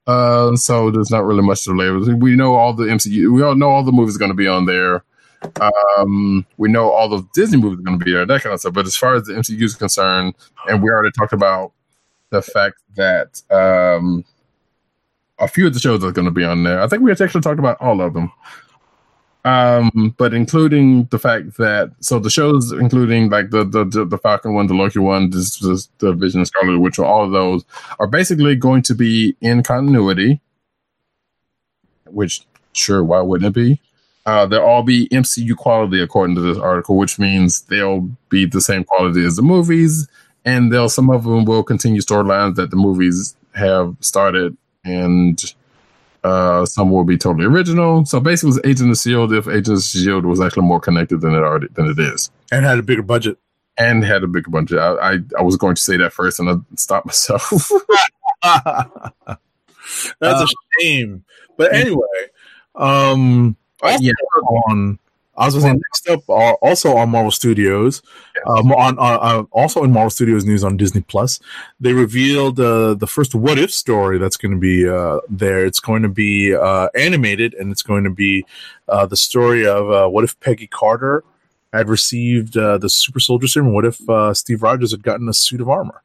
Uh, 0.08 0.56
so 0.56 0.92
there's 0.92 1.10
not 1.10 1.26
really 1.26 1.42
much 1.42 1.64
to 1.64 1.72
label. 1.72 2.16
We 2.18 2.36
know 2.36 2.54
all 2.54 2.74
the 2.74 2.84
MCU. 2.84 3.34
We 3.34 3.42
all 3.42 3.56
know 3.56 3.70
all 3.70 3.84
the 3.84 3.92
movies 3.92 4.18
going 4.18 4.30
to 4.30 4.36
be 4.36 4.48
on 4.48 4.66
there. 4.66 5.04
Um, 5.60 6.46
we 6.58 6.70
know 6.70 6.92
all 6.92 7.10
the 7.10 7.28
Disney 7.34 7.60
movies 7.60 7.80
are 7.80 7.84
going 7.84 8.00
to 8.00 8.06
be 8.06 8.12
there, 8.12 8.26
that 8.26 8.42
kind 8.42 8.54
of 8.54 8.60
stuff. 8.60 8.74
But 8.74 8.86
as 8.86 8.96
far 8.96 9.16
as 9.16 9.24
the 9.24 9.34
MCU 9.34 9.62
is 9.62 9.76
concerned, 9.76 10.36
and 10.68 10.84
we 10.84 10.90
already 10.90 11.12
talked 11.12 11.34
about 11.34 11.72
the 12.30 12.42
fact 12.42 12.78
that 12.96 13.42
um, 13.52 14.26
a 15.40 15.48
few 15.48 15.68
of 15.68 15.74
the 15.74 15.80
shows 15.80 16.04
are 16.04 16.12
going 16.12 16.26
to 16.26 16.32
be 16.32 16.44
on 16.44 16.64
there. 16.64 16.82
I 16.82 16.88
think 16.88 17.02
we 17.02 17.12
actually 17.12 17.42
talked 17.42 17.60
about 17.60 17.82
all 17.82 18.02
of 18.02 18.14
them. 18.14 18.32
Um, 19.44 20.16
but 20.18 20.34
including 20.34 21.06
the 21.06 21.20
fact 21.20 21.58
that 21.58 21.92
so 22.00 22.18
the 22.18 22.32
shows, 22.32 22.72
including 22.72 23.30
like 23.30 23.52
the 23.52 23.64
the 23.64 23.86
the, 23.86 24.04
the 24.04 24.18
Falcon 24.18 24.56
one, 24.56 24.66
the 24.66 24.74
Loki 24.74 24.98
one, 24.98 25.30
this, 25.30 25.60
this, 25.60 25.88
the 26.00 26.14
Vision, 26.14 26.44
Scarlet 26.46 26.80
Witch, 26.80 26.98
all 26.98 27.26
of 27.26 27.32
those 27.32 27.64
are 28.00 28.08
basically 28.08 28.56
going 28.56 28.82
to 28.84 28.96
be 28.96 29.36
in 29.42 29.62
continuity. 29.62 30.42
Which, 32.06 32.42
sure, 32.74 33.04
why 33.04 33.22
wouldn't 33.22 33.56
it 33.56 33.60
be? 33.60 33.80
Uh, 34.26 34.48
they'll 34.48 34.62
all 34.62 34.82
be 34.82 35.08
MCU 35.10 35.56
quality 35.56 36.02
according 36.02 36.36
to 36.36 36.42
this 36.42 36.58
article, 36.58 36.98
which 36.98 37.20
means 37.20 37.62
they'll 37.64 38.10
be 38.30 38.46
the 38.46 38.62
same 38.62 38.84
quality 38.84 39.24
as 39.24 39.36
the 39.36 39.44
movies, 39.44 40.08
and 40.44 40.74
they'll 40.74 40.90
some 40.90 41.12
of 41.12 41.24
them 41.24 41.46
will 41.46 41.62
continue 41.62 42.02
storylines 42.02 42.56
that 42.56 42.72
the 42.72 42.76
movies 42.78 43.36
have 43.54 43.96
started 44.00 44.58
and 44.86 45.42
Uh, 46.24 46.66
some 46.66 46.90
will 46.90 47.04
be 47.04 47.18
totally 47.20 47.46
original. 47.46 48.04
So 48.06 48.20
basically, 48.20 48.48
it 48.50 48.56
was 48.56 48.66
Agent 48.66 48.90
of 48.92 48.98
Shield 48.98 49.32
if 49.32 49.48
Agent 49.48 49.78
of 49.78 49.84
Shield 49.84 50.26
was 50.26 50.42
actually 50.42 50.64
more 50.66 50.80
connected 50.80 51.22
than 51.22 51.36
it 51.36 51.44
already 51.44 51.68
than 51.74 51.86
it 51.86 52.00
is, 52.00 52.32
and 52.52 52.66
had 52.66 52.80
a 52.80 52.84
bigger 52.84 53.04
budget. 53.04 53.38
and 53.78 54.04
had 54.04 54.24
a 54.24 54.28
bigger 54.28 54.50
budget. 54.50 54.80
I, 54.80 54.94
I 55.14 55.18
I 55.38 55.44
was 55.44 55.56
going 55.56 55.76
to 55.76 55.82
say 55.82 55.98
that 55.98 56.14
first, 56.14 56.40
and 56.40 56.50
I 56.50 56.56
stopped 56.78 57.06
myself. 57.06 57.70
That's 58.44 59.40
Uh, 60.22 60.46
a 60.46 60.82
shame. 60.82 61.24
But 61.58 61.74
anyway, 61.74 62.02
um, 62.76 63.56
also 63.82 63.98
yeah. 64.04 64.12
on 64.68 65.00
I 65.38 65.46
was 65.46 65.56
going 65.56 65.64
to 65.64 65.70
say 65.70 65.82
next 65.90 66.10
up, 66.10 66.30
uh, 66.30 66.54
also 66.62 66.96
on 66.96 67.10
Marvel 67.10 67.32
Studios, 67.32 68.02
um, 68.48 68.72
on, 68.72 68.98
on 68.98 69.20
uh, 69.22 69.44
also 69.52 69.84
in 69.84 69.92
Marvel 69.92 70.10
Studios 70.10 70.46
news 70.46 70.64
on 70.64 70.78
Disney 70.78 71.02
Plus, 71.02 71.40
they 71.80 71.94
revealed 71.94 72.60
uh, 72.60 72.94
the 72.94 73.08
first 73.08 73.36
What 73.36 73.60
If 73.60 73.74
story 73.74 74.18
that's 74.18 74.38
going 74.38 74.54
to 74.54 74.60
be 74.60 74.88
uh, 74.88 75.20
there. 75.30 75.66
It's 75.66 75.80
going 75.80 76.04
to 76.04 76.10
be 76.10 76.56
uh, 76.56 76.90
animated, 76.96 77.54
and 77.56 77.72
it's 77.72 77.84
going 77.84 78.04
to 78.06 78.10
be 78.10 78.46
uh, 78.88 79.06
the 79.06 79.18
story 79.18 79.66
of 79.66 79.92
uh, 79.92 80.08
what 80.08 80.24
if 80.24 80.40
Peggy 80.40 80.68
Carter 80.68 81.24
had 81.74 81.90
received 81.90 82.58
uh, 82.58 82.78
the 82.78 82.90
Super 82.90 83.20
Soldier 83.20 83.48
Serum? 83.48 83.74
What 83.74 83.86
if 83.86 84.10
uh, 84.10 84.34
Steve 84.34 84.64
Rogers 84.64 84.92
had 84.92 85.04
gotten 85.04 85.28
a 85.28 85.34
suit 85.34 85.62
of 85.62 85.70
armor? 85.70 86.02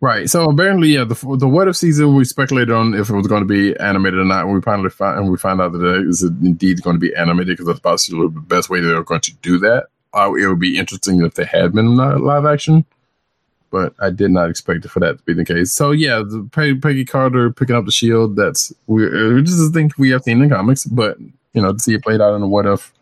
Right. 0.00 0.28
So 0.28 0.50
apparently, 0.50 0.88
yeah, 0.88 1.04
the 1.04 1.14
the 1.38 1.48
what 1.48 1.68
if 1.68 1.76
season 1.76 2.14
we 2.14 2.24
speculated 2.24 2.70
on 2.72 2.94
if 2.94 3.08
it 3.08 3.14
was 3.14 3.26
going 3.26 3.40
to 3.40 3.46
be 3.46 3.74
animated 3.78 4.20
or 4.20 4.24
not, 4.24 4.44
and 4.44 4.54
we 4.54 4.60
finally 4.60 4.90
find 4.90 5.18
and 5.18 5.30
we 5.30 5.38
find 5.38 5.60
out 5.60 5.72
that 5.72 5.82
it 5.82 6.06
is 6.06 6.22
indeed 6.22 6.82
going 6.82 6.96
to 6.96 7.00
be 7.00 7.14
animated 7.14 7.48
because 7.48 7.66
that's 7.66 7.80
possibly 7.80 8.28
the 8.28 8.40
best 8.40 8.68
way 8.68 8.80
they're 8.80 9.02
going 9.02 9.20
to 9.22 9.34
do 9.36 9.58
that. 9.60 9.86
Uh, 10.12 10.32
it 10.34 10.46
would 10.46 10.60
be 10.60 10.76
interesting 10.76 11.24
if 11.24 11.34
they 11.34 11.44
had 11.44 11.72
been 11.72 11.96
live 11.96 12.44
action, 12.44 12.84
but 13.70 13.94
I 13.98 14.10
did 14.10 14.30
not 14.30 14.50
expect 14.50 14.84
it 14.84 14.90
for 14.90 15.00
that 15.00 15.18
to 15.18 15.24
be 15.24 15.32
the 15.32 15.44
case. 15.44 15.72
So 15.72 15.90
yeah, 15.90 16.18
the 16.18 16.48
Peggy, 16.52 17.04
Carter 17.04 17.50
picking 17.50 17.74
up 17.74 17.86
the 17.86 17.90
shield. 17.90 18.36
That's 18.36 18.72
we 18.86 19.04
which 19.34 19.48
is 19.48 19.68
a 19.68 19.72
thing 19.72 19.90
we 19.96 20.10
have 20.10 20.22
seen 20.22 20.42
in 20.42 20.50
comics, 20.50 20.84
but 20.84 21.18
you 21.18 21.62
know 21.62 21.72
to 21.72 21.78
see 21.78 21.94
it 21.94 22.02
played 22.02 22.20
out 22.20 22.34
in 22.34 22.40
the 22.40 22.46
what 22.48 22.66
if. 22.66 22.92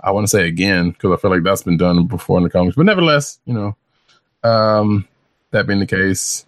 I 0.00 0.12
want 0.12 0.24
to 0.24 0.28
say 0.28 0.46
again 0.46 0.90
because 0.90 1.10
I 1.12 1.20
feel 1.20 1.32
like 1.32 1.42
that's 1.42 1.64
been 1.64 1.76
done 1.76 2.06
before 2.06 2.36
in 2.38 2.44
the 2.44 2.50
comics, 2.50 2.76
but 2.76 2.86
nevertheless, 2.86 3.40
you 3.44 3.54
know, 3.54 3.76
um, 4.48 5.08
that 5.56 5.66
being 5.66 5.80
the 5.80 5.86
case 5.86 6.44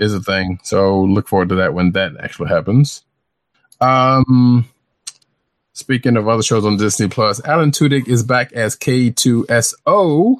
is 0.00 0.14
a 0.14 0.20
thing. 0.20 0.58
So 0.62 1.02
look 1.02 1.28
forward 1.28 1.50
to 1.50 1.54
that 1.56 1.74
when 1.74 1.92
that 1.92 2.12
actually 2.20 2.48
happens. 2.48 3.04
Um 3.80 4.68
speaking 5.72 6.16
of 6.16 6.28
other 6.28 6.42
shows 6.42 6.64
on 6.64 6.78
Disney 6.78 7.08
Plus, 7.08 7.44
Alan 7.44 7.70
Tudyk 7.70 8.08
is 8.08 8.22
back 8.22 8.52
as 8.52 8.76
K2SO 8.76 10.38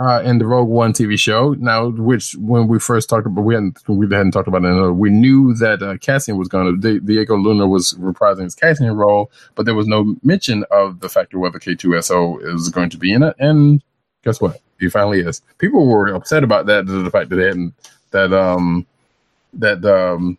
uh 0.00 0.22
in 0.24 0.38
the 0.38 0.46
Rogue 0.46 0.68
One 0.68 0.92
TV 0.92 1.18
show. 1.18 1.54
Now, 1.54 1.88
which 1.88 2.36
when 2.36 2.68
we 2.68 2.78
first 2.78 3.08
talked 3.08 3.26
about 3.26 3.42
we 3.42 3.54
hadn't 3.54 3.80
we 3.88 4.06
hadn't 4.06 4.30
talked 4.30 4.46
about 4.46 4.64
it, 4.64 4.80
uh, 4.80 4.92
we 4.92 5.10
knew 5.10 5.54
that 5.54 5.82
uh, 5.82 5.96
Cassian 5.98 6.36
was 6.38 6.46
gonna 6.46 6.76
Diego 6.76 7.36
Luna 7.36 7.66
was 7.66 7.94
reprising 7.94 8.44
his 8.44 8.54
Cassian 8.54 8.92
role, 8.92 9.32
but 9.56 9.66
there 9.66 9.74
was 9.74 9.88
no 9.88 10.14
mention 10.22 10.64
of 10.70 11.00
the 11.00 11.08
fact 11.08 11.34
of 11.34 11.40
whether 11.40 11.58
K2SO 11.58 12.54
is 12.54 12.68
going 12.68 12.90
to 12.90 12.98
be 12.98 13.12
in 13.12 13.24
it. 13.24 13.34
And 13.40 13.82
guess 14.22 14.40
what? 14.40 14.60
He 14.78 14.88
finally 14.88 15.20
is. 15.20 15.42
People 15.58 15.86
were 15.86 16.08
upset 16.14 16.44
about 16.44 16.66
that, 16.66 16.86
the 16.86 17.10
fact 17.10 17.30
that 17.30 17.36
they 17.36 17.46
hadn't 17.46 17.74
that 18.10 18.32
um 18.32 18.86
that 19.54 19.84
um 19.84 20.38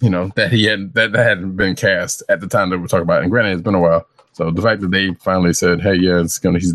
you 0.00 0.10
know 0.10 0.30
that 0.36 0.52
he 0.52 0.64
hadn't 0.64 0.94
that, 0.94 1.12
that 1.12 1.24
hadn't 1.24 1.56
been 1.56 1.76
cast 1.76 2.22
at 2.28 2.40
the 2.40 2.48
time 2.48 2.70
that 2.70 2.78
we 2.78 2.82
were 2.82 2.88
talking 2.88 3.02
about. 3.02 3.22
And 3.22 3.30
granted, 3.30 3.52
it's 3.52 3.62
been 3.62 3.74
a 3.74 3.80
while. 3.80 4.06
So 4.32 4.50
the 4.50 4.62
fact 4.62 4.80
that 4.80 4.90
they 4.90 5.12
finally 5.14 5.52
said, 5.52 5.80
"Hey, 5.80 5.94
yeah, 5.94 6.20
it's 6.20 6.38
gonna 6.38 6.58
he's 6.58 6.74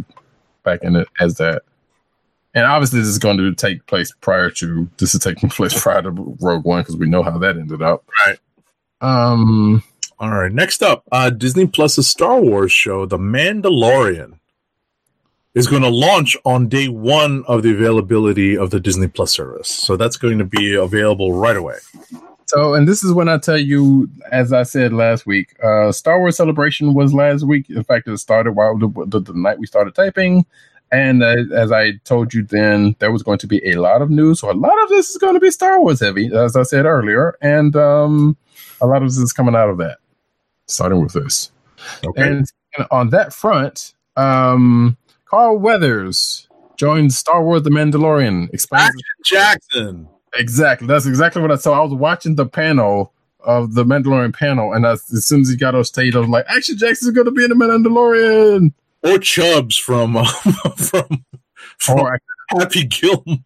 back 0.63 0.83
in 0.83 0.95
it 0.95 1.07
as 1.19 1.35
that," 1.35 1.63
and 2.53 2.65
obviously 2.65 2.99
this 2.99 3.07
is 3.07 3.17
going 3.17 3.37
to 3.37 3.53
take 3.55 3.85
place 3.87 4.13
prior 4.21 4.49
to 4.51 4.87
this 4.97 5.15
is 5.15 5.21
taking 5.21 5.49
place 5.49 5.79
prior 5.81 6.01
to 6.03 6.11
Rogue 6.39 6.65
One 6.65 6.81
because 6.81 6.97
we 6.97 7.09
know 7.09 7.23
how 7.23 7.37
that 7.39 7.57
ended 7.57 7.81
up. 7.81 8.03
Right. 8.25 8.39
Um. 9.01 9.83
All 10.19 10.31
right. 10.31 10.51
Next 10.51 10.81
up, 10.81 11.03
uh, 11.11 11.29
Disney 11.29 11.65
Plus's 11.67 12.07
Star 12.07 12.39
Wars 12.39 12.71
show, 12.71 13.05
The 13.05 13.17
Mandalorian, 13.17 14.39
is 15.55 15.67
going 15.67 15.81
to 15.81 15.89
launch 15.89 16.37
on 16.45 16.67
day 16.67 16.89
one 16.89 17.43
of 17.47 17.63
the 17.63 17.71
availability 17.71 18.57
of 18.57 18.69
the 18.69 18.79
Disney 18.79 19.07
Plus 19.07 19.33
service. 19.33 19.69
So 19.69 19.95
that's 19.95 20.17
going 20.17 20.37
to 20.37 20.45
be 20.45 20.75
available 20.75 21.33
right 21.33 21.55
away. 21.55 21.77
So, 22.47 22.75
and 22.75 22.87
this 22.87 23.03
is 23.03 23.11
when 23.13 23.27
I 23.27 23.37
tell 23.37 23.57
you, 23.57 24.07
as 24.31 24.53
I 24.53 24.63
said 24.63 24.93
last 24.93 25.25
week, 25.25 25.55
uh, 25.63 25.91
Star 25.91 26.19
Wars 26.19 26.37
Celebration 26.37 26.93
was 26.93 27.13
last 27.13 27.43
week. 27.43 27.69
In 27.69 27.83
fact, 27.83 28.07
it 28.07 28.17
started 28.17 28.51
while 28.51 28.77
the, 28.77 28.89
the, 29.07 29.19
the 29.19 29.33
night 29.33 29.57
we 29.57 29.65
started 29.65 29.95
typing. 29.95 30.45
And 30.91 31.23
uh, 31.23 31.35
as 31.55 31.71
I 31.71 31.93
told 32.03 32.33
you 32.33 32.43
then, 32.43 32.95
there 32.99 33.11
was 33.11 33.23
going 33.23 33.39
to 33.39 33.47
be 33.47 33.67
a 33.67 33.79
lot 33.79 34.03
of 34.03 34.11
news. 34.11 34.41
So, 34.41 34.51
a 34.51 34.53
lot 34.53 34.83
of 34.83 34.89
this 34.89 35.09
is 35.09 35.17
going 35.17 35.33
to 35.33 35.39
be 35.39 35.49
Star 35.49 35.81
Wars 35.81 36.01
heavy, 36.01 36.29
as 36.35 36.55
I 36.55 36.63
said 36.63 36.85
earlier. 36.85 37.35
And 37.41 37.75
um, 37.75 38.37
a 38.79 38.85
lot 38.85 39.01
of 39.01 39.07
this 39.07 39.17
is 39.17 39.33
coming 39.33 39.55
out 39.55 39.69
of 39.69 39.77
that, 39.79 39.97
starting 40.67 41.01
with 41.01 41.13
this. 41.13 41.51
Okay. 42.05 42.21
And, 42.21 42.51
and 42.77 42.87
on 42.91 43.09
that 43.09 43.33
front, 43.33 43.95
um, 44.17 44.97
Carl 45.35 45.59
Weathers 45.59 46.47
joined 46.77 47.13
Star 47.13 47.43
Wars 47.43 47.63
The 47.63 47.69
Mandalorian. 47.69 48.53
Explains 48.53 48.85
Action 48.85 49.03
Jackson. 49.25 50.07
Exactly. 50.33 50.87
That's 50.87 51.05
exactly 51.05 51.41
what 51.41 51.51
I 51.51 51.55
saw. 51.55 51.77
I 51.77 51.83
was 51.83 51.93
watching 51.93 52.35
the 52.35 52.45
panel 52.45 53.11
of 53.41 53.73
the 53.73 53.83
Mandalorian 53.83 54.33
panel, 54.33 54.71
and 54.71 54.85
as, 54.85 55.03
as 55.11 55.25
soon 55.25 55.41
as 55.41 55.49
he 55.49 55.57
got 55.57 55.75
on 55.75 55.83
stage, 55.83 56.15
I 56.15 56.19
was 56.19 56.29
like, 56.29 56.45
"Action 56.47 56.77
Jackson's 56.77 57.11
going 57.11 57.25
to 57.25 57.31
be 57.31 57.43
in 57.43 57.49
the 57.49 57.55
Mandalorian." 57.57 58.71
Or 59.03 59.19
Chubbs 59.19 59.77
from, 59.77 60.15
uh, 60.15 60.23
from, 60.77 61.25
from 61.79 61.99
Or 61.99 62.17
Happy 62.57 62.85
Gilmore. 62.85 63.41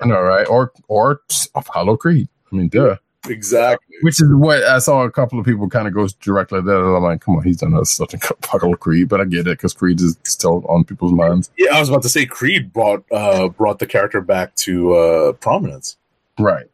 I 0.00 0.06
know, 0.06 0.22
right? 0.22 0.48
Or 0.48 0.72
or 0.88 1.20
Apollo 1.54 1.98
Creed. 1.98 2.28
I 2.50 2.56
mean, 2.56 2.68
duh. 2.68 2.96
Exactly. 3.28 3.96
Which 4.02 4.20
is 4.20 4.28
what 4.34 4.64
I 4.64 4.78
saw. 4.80 5.04
A 5.04 5.10
couple 5.10 5.38
of 5.38 5.46
people 5.46 5.68
kind 5.68 5.86
of 5.86 5.94
go 5.94 6.08
directly 6.20 6.60
there. 6.60 6.76
I'm 6.96 7.02
like, 7.02 7.20
"Come 7.20 7.36
on, 7.36 7.44
he's 7.44 7.58
done 7.58 7.72
us 7.74 7.90
such 7.90 8.14
a 8.14 8.16
Apollo 8.30 8.74
Creed," 8.76 9.08
but 9.08 9.20
I 9.20 9.24
get 9.24 9.40
it 9.40 9.58
because 9.58 9.72
Creed 9.74 10.00
is 10.00 10.16
still 10.24 10.64
on 10.68 10.82
people's 10.84 11.12
minds, 11.12 11.50
Yeah, 11.56 11.76
I 11.76 11.80
was 11.80 11.88
about 11.88 12.02
to 12.02 12.08
say 12.08 12.26
Creed 12.26 12.72
brought 12.72 13.04
uh, 13.12 13.48
brought 13.48 13.78
the 13.78 13.86
character 13.86 14.20
back 14.20 14.54
to 14.56 14.94
uh, 14.94 15.32
prominence. 15.34 15.96
right? 16.38 16.66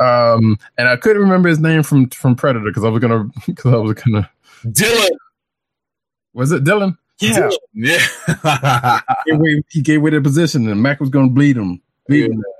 Um, 0.00 0.58
and 0.76 0.88
I 0.88 0.96
couldn't 0.96 1.22
remember 1.22 1.48
his 1.48 1.58
name 1.58 1.82
from 1.82 2.10
from 2.10 2.36
Predator 2.36 2.66
because 2.66 2.84
I 2.84 2.88
was 2.90 3.00
gonna 3.00 3.24
because 3.46 3.72
I 3.72 3.78
was 3.78 3.94
gonna 3.94 4.30
Dillon. 4.70 5.10
was 6.34 6.52
it 6.52 6.64
Dillon? 6.64 6.98
Yeah, 7.20 7.50
Yeah. 7.74 7.98
he 9.24 9.32
gave 9.32 9.40
away, 9.40 9.62
he 9.70 9.80
gave 9.82 9.98
away 10.00 10.10
the 10.10 10.20
position, 10.20 10.68
and 10.68 10.80
Mac 10.80 11.00
was 11.00 11.08
going 11.10 11.28
to 11.30 11.34
bleed 11.34 11.56
him, 11.56 11.80
bleed 12.06 12.26
him, 12.26 12.36
there. 12.36 12.52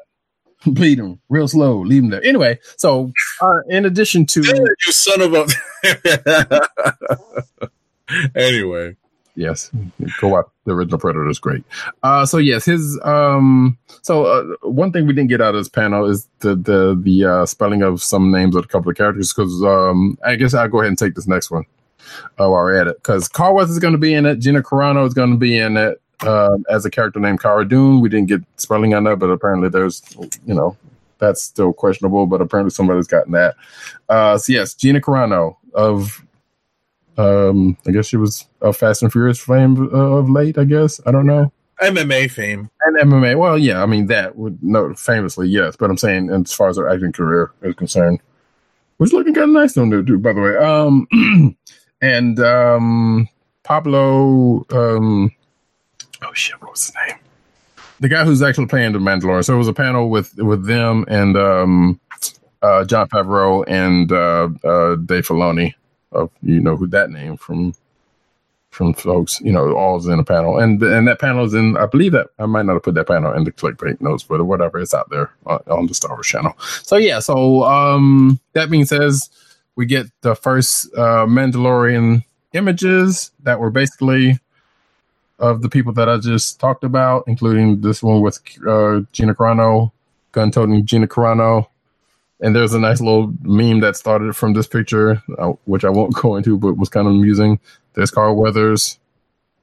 bleed 0.67 0.99
him 0.99 1.21
real 1.29 1.49
slow, 1.49 1.81
leave 1.81 2.03
him 2.03 2.11
there. 2.11 2.25
Anyway, 2.25 2.59
so 2.77 3.13
uh, 3.41 3.61
in 3.69 3.85
addition 3.85 4.27
to 4.27 4.43
you 4.43 4.93
son 4.93 5.21
of 5.21 5.35
a. 5.35 5.47
anyway, 8.35 8.97
yes, 9.37 9.71
go 10.21 10.29
watch 10.29 10.47
the 10.65 10.73
original 10.73 10.99
Predator 10.99 11.29
is 11.29 11.39
great. 11.39 11.63
Uh, 12.03 12.27
so 12.27 12.39
yes, 12.39 12.65
his 12.65 12.99
um, 13.05 13.79
so 14.03 14.27
uh, 14.27 14.69
one 14.69 14.93
thing 14.93 15.07
we 15.07 15.13
didn't 15.13 15.31
get 15.31 15.41
out 15.41 15.55
of 15.55 15.61
this 15.61 15.69
panel 15.69 16.07
is 16.07 16.29
the 16.41 16.57
the 16.57 16.99
the 17.01 17.25
uh, 17.25 17.47
spelling 17.47 17.83
of 17.83 18.03
some 18.03 18.31
names 18.31 18.57
of 18.57 18.65
a 18.65 18.69
couple 18.69 18.91
of 18.91 18.97
characters 18.97 19.33
because 19.33 19.63
um, 19.63 20.19
I 20.25 20.35
guess 20.35 20.55
I'll 20.55 20.69
go 20.69 20.81
ahead 20.81 20.89
and 20.89 20.99
take 20.99 21.15
this 21.15 21.29
next 21.29 21.51
one. 21.51 21.65
Oh, 22.39 22.51
while 22.51 22.63
we're 22.63 22.81
at 22.81 22.87
it, 22.87 22.97
because 22.97 23.29
Carl 23.29 23.55
West 23.55 23.71
is 23.71 23.79
going 23.79 23.93
to 23.93 23.99
be 23.99 24.15
in 24.15 24.25
it. 24.25 24.37
Gina 24.37 24.63
Carano 24.63 25.07
is 25.07 25.15
going 25.15 25.31
to 25.31 25.37
be 25.37 25.59
in 25.59 25.77
it 25.77 26.01
um, 26.27 26.65
as 26.71 26.85
a 26.85 26.91
character 26.91 27.21
named 27.21 27.41
Cara 27.41 27.67
Dune. 27.67 28.01
We 28.01 28.09
didn't 28.09 28.29
get 28.29 28.43
spelling 28.57 28.95
on 28.95 29.05
that, 29.05 29.19
but 29.19 29.31
apparently 29.31 29.69
there's, 29.69 30.03
you 30.47 30.55
know, 30.55 30.77
that's 31.19 31.43
still 31.43 31.73
questionable. 31.73 32.27
But 32.27 32.41
apparently 32.41 32.71
somebody's 32.71 33.07
gotten 33.07 33.33
that. 33.33 33.57
Uh, 34.09 34.39
so 34.39 34.53
yes, 34.53 34.75
Gina 34.75 35.01
Carano 35.01 35.57
of, 35.75 36.25
um, 37.17 37.77
I 37.87 37.91
guess 37.91 38.07
she 38.07 38.17
was 38.17 38.47
a 38.61 38.73
Fast 38.73 39.03
and 39.03 39.13
Furious 39.13 39.41
fame 39.41 39.89
uh, 39.93 39.97
of 39.97 40.31
late. 40.31 40.59
I 40.59 40.65
guess 40.65 41.01
I 41.07 41.11
don't 41.11 41.27
know. 41.27 41.53
MMA 41.81 42.31
fame. 42.31 42.71
And 42.85 42.97
MMA. 42.97 43.39
Well, 43.39 43.57
yeah, 43.57 43.83
I 43.83 43.87
mean 43.87 44.07
that 44.07 44.37
would 44.37 44.63
no 44.63 44.95
famously 44.95 45.49
yes, 45.49 45.77
but 45.77 45.91
I'm 45.91 45.97
saying 45.97 46.31
as 46.31 46.53
far 46.53 46.69
as 46.69 46.77
her 46.77 46.89
acting 46.89 47.13
career 47.13 47.53
is 47.63 47.75
concerned, 47.75 48.21
was 48.99 49.13
looking 49.13 49.35
kind 49.35 49.51
of 49.51 49.55
nice 49.55 49.77
on 49.77 49.91
there 49.91 50.03
too. 50.03 50.19
By 50.19 50.33
the 50.33 50.41
way, 50.41 50.57
um, 50.57 51.57
and 52.01 52.41
um, 52.41 53.29
Pablo, 53.63 54.67
um, 54.71 55.31
oh 56.23 56.33
shit, 56.33 56.61
what 56.61 56.73
was 56.73 56.87
his 56.87 56.95
name? 57.07 57.19
The 58.01 58.09
guy 58.09 58.25
who's 58.25 58.43
actually 58.43 58.67
playing 58.67 58.93
the 58.93 58.99
Mandalorian. 58.99 59.45
So 59.45 59.55
it 59.55 59.59
was 59.59 59.69
a 59.69 59.73
panel 59.73 60.09
with 60.11 60.35
with 60.37 60.67
them 60.67 61.05
and 61.09 61.37
um, 61.37 62.01
uh, 62.63 62.85
Jon 62.85 63.09
Favreau 63.09 63.65
and 63.67 64.11
uh, 64.13 64.49
uh, 64.67 64.97
Dave 64.97 65.27
Filoni. 65.27 65.75
Of 66.11 66.31
you 66.43 66.59
know 66.61 66.75
who 66.75 66.87
that 66.87 67.11
name 67.11 67.37
from 67.37 67.75
from 68.71 68.95
folks, 68.95 69.41
you 69.41 69.51
know, 69.51 69.75
all 69.77 69.97
is 69.99 70.07
in 70.07 70.21
a 70.21 70.25
panel, 70.25 70.59
and 70.59 70.81
and 70.83 71.09
that 71.09 71.19
panel 71.19 71.45
is 71.45 71.53
in. 71.53 71.77
I 71.77 71.87
believe 71.87 72.13
that 72.13 72.29
I 72.39 72.47
might 72.47 72.65
not 72.65 72.75
have 72.75 72.85
put 72.85 72.95
that 72.95 73.09
panel 73.09 73.33
in 73.33 73.45
the 73.45 73.53
clickbait 73.53 74.01
notes, 74.01 74.23
but 74.23 74.45
whatever, 74.45 74.79
it's 74.79 74.95
out 74.95 75.11
there 75.11 75.33
on, 75.47 75.61
on 75.69 75.87
the 75.87 75.95
Star 75.95 76.13
Wars 76.13 76.27
channel. 76.27 76.55
So 76.61 76.97
yeah, 76.97 77.19
so 77.19 77.65
um, 77.65 78.39
that 78.53 78.71
being 78.71 78.85
says, 78.85 79.29
we 79.75 79.85
get 79.85 80.07
the 80.21 80.35
first 80.37 80.89
uh, 80.97 81.27
Mandalorian 81.27 82.23
images 82.53 83.33
that 83.43 83.59
were 83.59 83.71
basically 83.71 84.39
of 85.39 85.63
the 85.63 85.69
people 85.69 85.93
that 85.95 86.09
I 86.09 86.19
just 86.19 86.59
talked 86.59 86.85
about, 86.85 87.25
including 87.27 87.81
this 87.81 88.03
one 88.03 88.21
with 88.21 88.39
uh, 88.67 89.01
Gina 89.13 89.35
Carano, 89.35 89.93
gun 90.33 90.51
toting 90.51 90.85
Gina 90.85 91.07
Carano, 91.07 91.69
and 92.41 92.55
there's 92.55 92.75
a 92.75 92.79
nice 92.79 93.01
little 93.01 93.33
meme 93.43 93.81
that 93.81 93.97
started 93.97 94.37
from 94.37 94.53
this 94.53 94.67
picture, 94.67 95.23
uh, 95.39 95.53
which 95.65 95.85
I 95.85 95.91
won't 95.91 96.15
go 96.23 96.37
into, 96.37 96.57
but 96.59 96.77
was 96.77 96.89
kind 96.89 97.07
of 97.07 97.13
amusing. 97.13 97.59
There's 97.95 98.11
Carl 98.11 98.37
Weathers. 98.37 98.99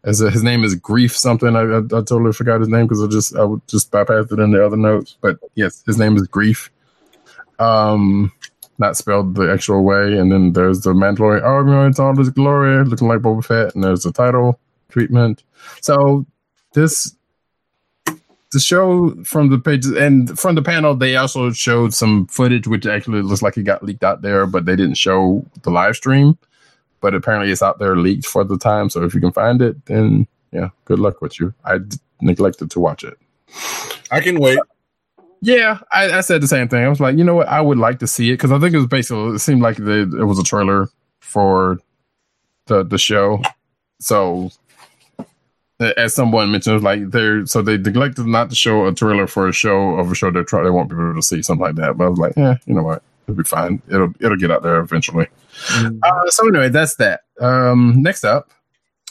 As 0.04 0.22
a, 0.22 0.30
his 0.30 0.44
name 0.44 0.64
is 0.64 0.76
Greef 0.76 1.12
something. 1.12 1.56
I, 1.56 1.62
I, 1.62 1.78
I 1.80 2.04
totally 2.04 2.32
forgot 2.32 2.60
his 2.60 2.70
name 2.70 2.86
because 2.86 3.02
I 3.02 3.08
just 3.08 3.36
I 3.36 3.44
would 3.44 3.68
just 3.68 3.92
bypassed 3.92 4.32
it 4.32 4.40
in 4.40 4.52
the 4.52 4.64
other 4.64 4.78
notes. 4.78 5.18
But 5.20 5.40
yes, 5.56 5.84
his 5.86 5.98
name 5.98 6.16
is 6.16 6.28
Greef. 6.28 6.70
Um, 7.58 8.32
not 8.78 8.98
spelled 8.98 9.36
the 9.36 9.52
actual 9.52 9.84
way. 9.84 10.18
And 10.18 10.32
then 10.32 10.54
there's 10.54 10.82
the 10.82 10.94
Mandalorian 10.94 11.44
armor 11.44 11.88
in 11.88 11.94
all 11.98 12.14
this 12.14 12.30
glory, 12.30 12.84
looking 12.84 13.08
like 13.08 13.20
Boba 13.20 13.44
Fett. 13.44 13.74
And 13.74 13.84
there's 13.84 14.04
the 14.04 14.12
title 14.12 14.60
treatment. 14.96 15.44
So 15.82 16.26
this 16.74 17.16
the 18.52 18.60
show 18.62 19.14
from 19.26 19.50
the 19.50 19.60
pages 19.60 19.92
and 19.92 20.40
from 20.40 20.56
the 20.56 20.62
panel 20.62 20.96
they 20.96 21.18
also 21.18 21.52
showed 21.52 21.94
some 21.94 22.26
footage 22.28 22.68
which 22.68 22.86
actually 22.86 23.22
looks 23.22 23.42
like 23.42 23.58
it 23.58 23.64
got 23.64 23.84
leaked 23.84 24.04
out 24.04 24.22
there 24.22 24.46
but 24.46 24.66
they 24.66 24.78
didn't 24.78 24.96
show 24.96 25.46
the 25.64 25.70
live 25.70 25.96
stream. 25.98 26.38
But 27.02 27.14
apparently 27.14 27.52
it's 27.52 27.62
out 27.62 27.78
there 27.80 27.98
leaked 27.98 28.26
for 28.26 28.46
the 28.46 28.58
time. 28.58 28.90
So 28.90 29.04
if 29.04 29.14
you 29.14 29.20
can 29.20 29.34
find 29.34 29.62
it 29.62 29.86
then 29.86 30.28
yeah 30.54 30.70
good 30.86 31.00
luck 31.00 31.22
with 31.22 31.38
you. 31.40 31.54
I 31.66 31.80
d- 31.80 31.98
neglected 32.22 32.72
to 32.72 32.80
watch 32.80 33.04
it. 33.04 33.18
I 34.10 34.22
can 34.22 34.40
wait. 34.40 34.60
yeah 35.42 35.80
I, 35.92 36.20
I 36.20 36.22
said 36.22 36.42
the 36.42 36.48
same 36.48 36.70
thing. 36.70 36.86
I 36.86 36.88
was 36.88 37.02
like 37.02 37.18
you 37.18 37.26
know 37.26 37.36
what? 37.36 37.50
I 37.50 37.60
would 37.60 37.78
like 37.78 38.00
to 38.00 38.08
see 38.08 38.30
it 38.30 38.36
because 38.36 38.54
i 38.54 38.60
think 38.60 38.74
it 38.74 38.78
was 38.78 38.88
basically 38.88 39.36
it 39.36 39.40
seemed 39.40 39.62
like 39.62 39.76
the, 39.76 40.10
it 40.22 40.28
was 40.32 40.40
a 40.40 40.44
trailer 40.44 40.88
for 41.20 41.80
the 42.68 42.84
the 42.84 42.98
show. 42.98 43.42
So 44.00 44.52
as 45.80 46.14
someone 46.14 46.52
mentioned, 46.52 46.84
like 46.84 47.12
they're 47.12 47.46
so 47.46 47.62
they 47.62 47.78
neglected 47.78 48.26
not 48.26 48.50
to 48.50 48.56
show 48.56 48.86
a 48.88 48.94
trailer 48.94 49.28
for 49.28 49.48
a 49.48 49.54
show 49.54 49.96
of 49.96 50.12
a 50.12 50.16
show 50.16 50.32
they're 50.32 50.44
trying 50.44 50.64
they 50.64 50.70
want 50.70 50.90
people 50.90 51.14
to 51.14 51.22
see 51.22 51.42
something 51.42 51.66
like 51.66 51.76
that. 51.76 51.98
But 51.98 52.06
I 52.06 52.10
was 52.10 52.20
like, 52.20 52.34
yeah, 52.38 52.56
you 52.66 52.74
know 52.74 52.84
what, 52.84 53.04
it'll 53.28 53.38
be 53.38 53.44
fine. 53.44 53.82
It'll 53.90 54.14
it'll 54.20 54.38
get 54.38 54.52
out 54.52 54.64
there 54.64 54.80
eventually. 54.80 55.28
Uh, 56.04 56.28
so 56.28 56.48
anyway, 56.48 56.70
that's 56.70 56.96
that. 56.96 57.22
Um, 57.42 58.02
next 58.02 58.24
up, 58.24 58.52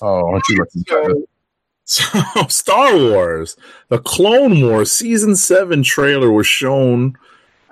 oh, 0.00 0.26
aren't 0.32 0.44
you? 0.48 0.64
So, 1.84 2.06
Star 2.48 2.96
Wars, 2.96 3.56
the 3.88 3.98
Clone 3.98 4.62
Wars 4.62 4.90
season 4.90 5.36
seven 5.36 5.82
trailer 5.82 6.30
was 6.30 6.46
shown 6.46 7.16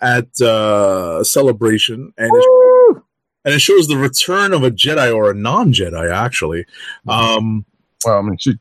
at 0.03 0.41
uh 0.41 1.23
celebration 1.23 2.13
and 2.19 2.31
it, 2.35 3.03
and 3.45 3.55
it 3.55 3.61
shows 3.61 3.87
the 3.87 3.97
return 3.97 4.53
of 4.53 4.65
a 4.65 4.71
Jedi 4.71 5.15
or 5.15 5.31
a 5.31 5.35
non-Jedi 5.35 6.13
actually. 6.13 6.67
Um 7.09 7.65
Well, 8.05 8.19
I 8.19 8.23
mean, 8.23 8.37
she, 8.37 8.59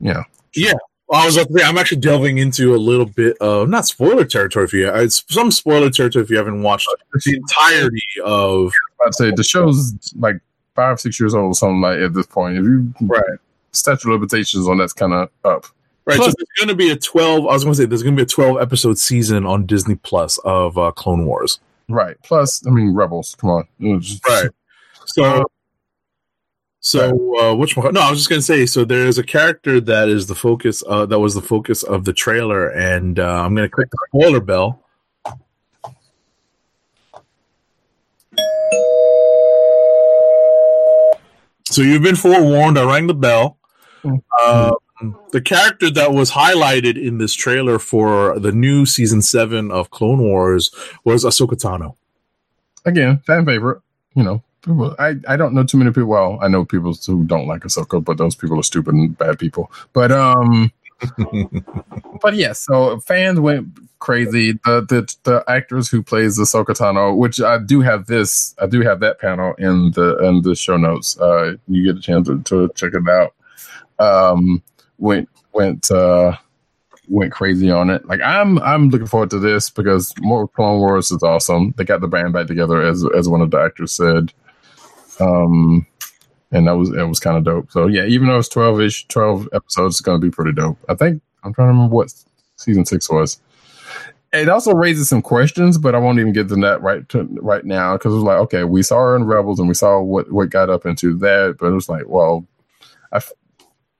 yeah, 0.00 0.22
yeah. 0.54 0.72
Well, 1.08 1.22
I 1.22 1.24
was 1.26 1.36
like, 1.38 1.46
I'm 1.64 1.78
actually 1.78 2.00
delving 2.02 2.36
into 2.36 2.74
a 2.74 2.76
little 2.76 3.06
bit 3.06 3.36
of 3.38 3.68
not 3.70 3.86
spoiler 3.86 4.24
territory 4.26 4.66
for 4.68 4.76
you. 4.76 4.94
It's 4.94 5.24
some 5.32 5.50
spoiler 5.50 5.88
territory 5.90 6.22
if 6.22 6.30
you 6.30 6.36
haven't 6.36 6.62
watched 6.62 6.86
the 7.24 7.34
entirety 7.34 8.02
of 8.24 8.70
I'd 9.06 9.14
say 9.14 9.30
the 9.30 9.42
show's 9.42 9.94
like 10.18 10.36
five, 10.74 11.00
six 11.00 11.18
years 11.18 11.34
old 11.34 11.52
or 11.52 11.54
something 11.54 11.80
like 11.80 11.98
at 12.00 12.12
this 12.12 12.26
point. 12.26 12.58
If 12.58 12.64
you 12.64 12.92
Right. 13.00 13.22
statute 13.72 14.08
of 14.10 14.20
limitations 14.20 14.68
on 14.68 14.76
that's 14.78 14.92
kind 14.92 15.14
of 15.14 15.30
up. 15.44 15.64
Right. 16.04 16.16
Plus- 16.16 16.28
so 16.32 16.34
there's 16.36 16.58
going 16.58 16.68
to 16.68 16.74
be 16.74 16.90
a 16.90 16.96
12. 16.96 17.46
I 17.46 17.52
was 17.54 17.64
going 17.64 17.74
to 17.74 17.82
say 17.82 17.86
there's 17.86 18.02
going 18.02 18.14
to 18.14 18.20
be 18.20 18.24
a 18.24 18.26
12 18.26 18.60
episode 18.60 18.98
season 18.98 19.46
on 19.46 19.64
Disney 19.64 19.94
Plus 19.94 20.36
of 20.44 20.76
uh, 20.76 20.90
Clone 20.92 21.24
Wars. 21.24 21.58
Right. 21.88 22.16
Plus, 22.22 22.66
I 22.66 22.70
mean, 22.70 22.92
Rebels. 22.94 23.34
Come 23.40 23.48
on. 23.50 24.00
Just- 24.00 24.26
Right. 24.28 24.50
So, 25.06 25.44
so 26.80 27.38
uh, 27.40 27.54
which 27.54 27.76
one? 27.76 27.92
No, 27.94 28.00
I 28.00 28.10
was 28.10 28.20
just 28.20 28.28
going 28.28 28.40
to 28.40 28.44
say. 28.44 28.66
So 28.66 28.84
there's 28.84 29.18
a 29.18 29.24
character 29.24 29.80
that 29.80 30.08
is 30.08 30.26
the 30.26 30.34
focus. 30.34 30.82
Uh, 30.86 31.06
that 31.06 31.18
was 31.18 31.34
the 31.34 31.42
focus 31.42 31.82
of 31.82 32.04
the 32.04 32.12
trailer, 32.12 32.68
and 32.68 33.18
uh, 33.18 33.42
I'm 33.44 33.54
going 33.54 33.68
to 33.68 33.74
click 33.74 33.90
the 33.90 33.98
spoiler 34.08 34.40
bell. 34.40 34.84
So 41.70 41.82
you've 41.82 42.02
been 42.02 42.16
forewarned. 42.16 42.78
I 42.78 42.84
rang 42.84 43.06
the 43.06 43.14
bell. 43.14 43.58
Um, 44.04 44.74
the 45.30 45.40
character 45.40 45.90
that 45.90 46.12
was 46.12 46.32
highlighted 46.32 47.00
in 47.00 47.18
this 47.18 47.34
trailer 47.34 47.78
for 47.78 48.38
the 48.38 48.52
new 48.52 48.86
season 48.86 49.22
seven 49.22 49.70
of 49.70 49.90
Clone 49.90 50.20
Wars 50.20 50.74
was 51.04 51.24
Ahsoka 51.24 51.50
Tano. 51.50 51.94
Again, 52.84 53.18
fan 53.26 53.44
favorite. 53.44 53.80
You 54.14 54.24
know, 54.24 54.42
people, 54.62 54.94
I, 54.98 55.16
I 55.28 55.36
don't 55.36 55.54
know 55.54 55.64
too 55.64 55.78
many 55.78 55.90
people. 55.90 56.06
Well, 56.06 56.38
I 56.40 56.48
know 56.48 56.64
people 56.64 56.94
who 57.06 57.24
don't 57.24 57.46
like 57.46 57.62
Ahsoka, 57.62 58.02
but 58.02 58.18
those 58.18 58.34
people 58.34 58.58
are 58.58 58.64
stupid 58.64 58.94
and 58.94 59.16
bad 59.16 59.38
people. 59.38 59.70
But 59.92 60.12
um, 60.12 60.72
but 62.22 62.34
yeah, 62.34 62.52
so 62.52 62.98
fans 63.00 63.40
went 63.40 63.68
crazy. 63.98 64.52
The 64.64 64.80
the 64.88 65.16
the 65.24 65.44
actors 65.48 65.88
who 65.88 66.02
plays 66.02 66.38
Ahsoka 66.38 66.76
Tano, 66.76 67.16
which 67.16 67.40
I 67.40 67.58
do 67.58 67.80
have 67.80 68.06
this, 68.06 68.54
I 68.60 68.66
do 68.66 68.80
have 68.82 69.00
that 69.00 69.20
panel 69.20 69.54
in 69.58 69.92
the 69.92 70.18
in 70.24 70.42
the 70.42 70.54
show 70.54 70.76
notes. 70.76 71.18
Uh, 71.18 71.54
you 71.68 71.84
get 71.84 71.98
a 71.98 72.00
chance 72.00 72.26
to, 72.28 72.40
to 72.42 72.70
check 72.74 72.92
it 72.94 73.08
out. 73.08 73.34
Um, 73.98 74.62
went 74.98 75.28
went 75.52 75.90
uh 75.90 76.36
went 77.08 77.32
crazy 77.32 77.70
on 77.70 77.90
it. 77.90 78.04
Like 78.06 78.20
I'm 78.20 78.58
I'm 78.58 78.90
looking 78.90 79.06
forward 79.06 79.30
to 79.30 79.38
this 79.38 79.70
because 79.70 80.12
more 80.20 80.48
Clone 80.48 80.80
Wars 80.80 81.10
is 81.10 81.22
awesome. 81.22 81.74
They 81.76 81.84
got 81.84 82.00
the 82.00 82.08
band 82.08 82.32
back 82.32 82.46
together 82.46 82.82
as 82.82 83.04
as 83.16 83.28
one 83.28 83.40
of 83.40 83.50
the 83.50 83.58
actors 83.58 83.92
said. 83.92 84.32
Um 85.20 85.86
and 86.50 86.66
that 86.66 86.76
was 86.76 86.90
it 86.90 87.02
was 87.08 87.20
kind 87.20 87.36
of 87.36 87.44
dope. 87.44 87.70
So 87.70 87.86
yeah, 87.86 88.04
even 88.04 88.28
though 88.28 88.38
it's 88.38 88.48
twelve 88.48 88.80
ish, 88.80 89.06
twelve 89.08 89.48
episodes, 89.52 89.96
it's 89.96 90.00
gonna 90.00 90.18
be 90.18 90.30
pretty 90.30 90.52
dope. 90.52 90.78
I 90.88 90.94
think 90.94 91.22
I'm 91.44 91.52
trying 91.52 91.68
to 91.68 91.72
remember 91.72 91.94
what 91.94 92.12
season 92.56 92.84
six 92.84 93.10
was. 93.10 93.40
It 94.32 94.48
also 94.50 94.74
raises 94.74 95.08
some 95.08 95.22
questions, 95.22 95.78
but 95.78 95.94
I 95.94 95.98
won't 95.98 96.18
even 96.18 96.34
get 96.34 96.48
to 96.48 96.56
that 96.56 96.82
right 96.82 97.08
to, 97.10 97.24
right 97.40 97.64
now 97.64 97.96
because 97.96 98.12
it 98.12 98.16
was 98.16 98.24
like, 98.24 98.38
okay, 98.40 98.64
we 98.64 98.82
saw 98.82 98.96
her 98.98 99.16
in 99.16 99.24
Rebels 99.24 99.58
and 99.58 99.68
we 99.68 99.74
saw 99.74 100.00
what 100.00 100.30
what 100.32 100.50
got 100.50 100.68
up 100.70 100.84
into 100.86 101.16
that, 101.18 101.56
but 101.58 101.66
it 101.66 101.74
was 101.74 101.88
like, 101.88 102.04
well, 102.06 102.46
I 103.12 103.20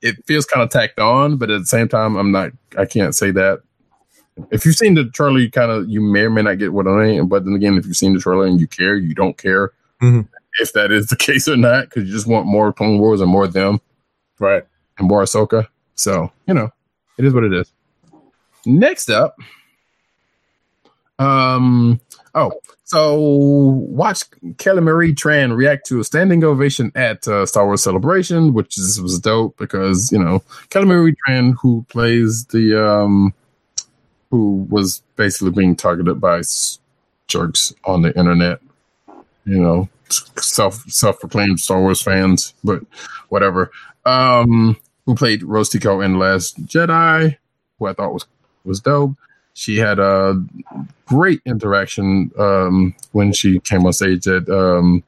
it 0.02 0.16
feels 0.26 0.44
kind 0.44 0.62
of 0.62 0.70
tacked 0.70 1.00
on, 1.00 1.38
but 1.38 1.50
at 1.50 1.60
the 1.60 1.66
same 1.66 1.88
time, 1.88 2.16
I'm 2.16 2.30
not. 2.30 2.52
I 2.76 2.84
can't 2.84 3.14
say 3.14 3.30
that. 3.32 3.60
If 4.52 4.64
you've 4.64 4.76
seen 4.76 4.94
the 4.94 5.06
trailer, 5.06 5.38
you 5.40 5.50
kind 5.50 5.70
of 5.72 5.88
you 5.88 6.00
may 6.00 6.20
or 6.20 6.30
may 6.30 6.42
not 6.42 6.58
get 6.58 6.72
what 6.72 6.86
I 6.86 6.90
mean. 7.06 7.26
But 7.26 7.44
then 7.44 7.54
again, 7.54 7.76
if 7.76 7.86
you've 7.86 7.96
seen 7.96 8.14
the 8.14 8.20
trailer 8.20 8.46
and 8.46 8.60
you 8.60 8.66
care, 8.68 8.96
you 8.96 9.14
don't 9.14 9.36
care 9.36 9.72
Mhm. 10.00 10.28
If 10.58 10.72
that 10.74 10.90
is 10.92 11.06
the 11.06 11.16
case 11.28 11.48
or 11.48 11.56
not 11.56 11.84
because 11.84 12.04
you 12.06 12.12
just 12.12 12.26
want 12.26 12.46
more 12.46 12.72
Clone 12.72 12.98
Wars 12.98 13.20
and 13.20 13.30
more 13.30 13.44
of 13.44 13.52
them 13.52 13.80
Right. 14.38 14.64
and 14.98 15.08
more 15.08 15.22
Ahsoka. 15.22 15.66
So 15.94 16.30
you 16.46 16.54
know, 16.54 16.70
it 17.18 17.24
is 17.24 17.34
what 17.34 17.44
it 17.44 17.52
is. 17.52 17.70
Next 18.66 19.10
up, 19.10 19.36
um, 21.18 22.00
oh, 22.34 22.52
so 22.84 23.14
watch 23.18 24.24
Kelly 24.58 24.80
Marie 24.80 25.14
Tran 25.14 25.56
react 25.56 25.86
to 25.86 26.00
a 26.00 26.04
standing 26.04 26.44
ovation 26.44 26.92
at 26.94 27.26
uh, 27.26 27.44
Star 27.46 27.66
Wars 27.66 27.82
Celebration, 27.82 28.54
which 28.54 28.78
is, 28.78 29.00
was 29.00 29.18
dope 29.18 29.56
because 29.58 30.12
you 30.12 30.18
know 30.22 30.42
Kelly 30.70 30.86
Marie 30.86 31.16
Tran, 31.26 31.54
who 31.60 31.84
plays 31.88 32.44
the 32.46 32.82
um, 32.82 33.34
who 34.30 34.66
was 34.70 35.02
basically 35.16 35.50
being 35.50 35.74
targeted 35.74 36.20
by 36.20 36.42
jerks 37.26 37.74
on 37.84 38.02
the 38.02 38.16
internet, 38.18 38.60
you 39.44 39.58
know, 39.58 39.88
self 40.10 40.82
self 40.88 41.20
proclaimed 41.20 41.60
Star 41.60 41.80
Wars 41.80 42.02
fans, 42.02 42.54
but 42.64 42.82
whatever. 43.28 43.70
Um, 44.04 44.76
who 45.06 45.14
played 45.14 45.42
Rose 45.42 45.70
Tico 45.70 46.00
in 46.00 46.18
Last 46.18 46.64
Jedi, 46.66 47.36
who 47.78 47.86
I 47.86 47.92
thought 47.94 48.12
was 48.12 48.26
was 48.64 48.80
dope. 48.80 49.12
She 49.54 49.76
had 49.76 49.98
a 49.98 50.40
great 51.06 51.40
interaction 51.44 52.30
um, 52.38 52.94
when 53.12 53.32
she 53.32 53.58
came 53.60 53.84
on 53.86 53.92
stage 53.92 54.28
at 54.28 54.48
um, 54.48 55.02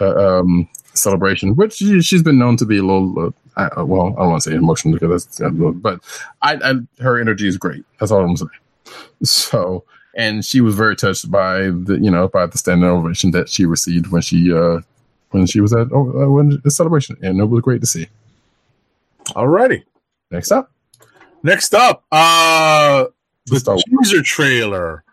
uh, 0.00 0.40
um, 0.40 0.68
celebration, 0.92 1.56
which 1.56 1.74
she, 1.74 2.02
she's 2.02 2.22
been 2.22 2.38
known 2.38 2.56
to 2.58 2.66
be 2.66 2.78
a 2.78 2.82
little. 2.82 3.26
Uh, 3.26 3.30
I, 3.56 3.82
well, 3.82 4.08
I 4.08 4.22
don't 4.22 4.30
want 4.30 4.42
to 4.42 4.50
say 4.50 4.56
emotional 4.56 4.94
because 4.94 5.26
that's, 5.26 5.54
but 5.76 6.00
I, 6.42 6.56
I 6.56 6.74
her 7.02 7.20
energy 7.20 7.46
is 7.46 7.56
great. 7.56 7.84
That's 8.00 8.10
all 8.10 8.24
I'm 8.24 8.36
saying. 8.36 8.50
So, 9.22 9.84
and 10.16 10.44
she 10.44 10.60
was 10.60 10.74
very 10.74 10.96
touched 10.96 11.30
by 11.30 11.70
the 11.70 11.98
you 12.00 12.10
know 12.10 12.28
by 12.28 12.46
the 12.46 12.58
standing 12.58 12.88
ovation 12.88 13.30
that 13.32 13.48
she 13.48 13.66
received 13.66 14.08
when 14.08 14.22
she 14.22 14.52
uh 14.52 14.80
when 15.30 15.46
she 15.46 15.60
was 15.60 15.72
at 15.72 15.88
oh, 15.92 16.24
uh, 16.24 16.30
when 16.30 16.60
the 16.62 16.70
celebration, 16.70 17.16
and 17.22 17.40
it 17.40 17.44
was 17.44 17.60
great 17.62 17.80
to 17.80 17.86
see. 17.86 18.08
Alrighty. 19.28 19.82
Next 20.30 20.52
up, 20.52 20.70
Next 21.42 21.74
up, 21.74 22.04
uh, 22.10 23.06
the 23.46 23.60
Star 23.60 23.74
Wars. 23.74 23.84
teaser 23.84 24.22
trailer 24.22 25.04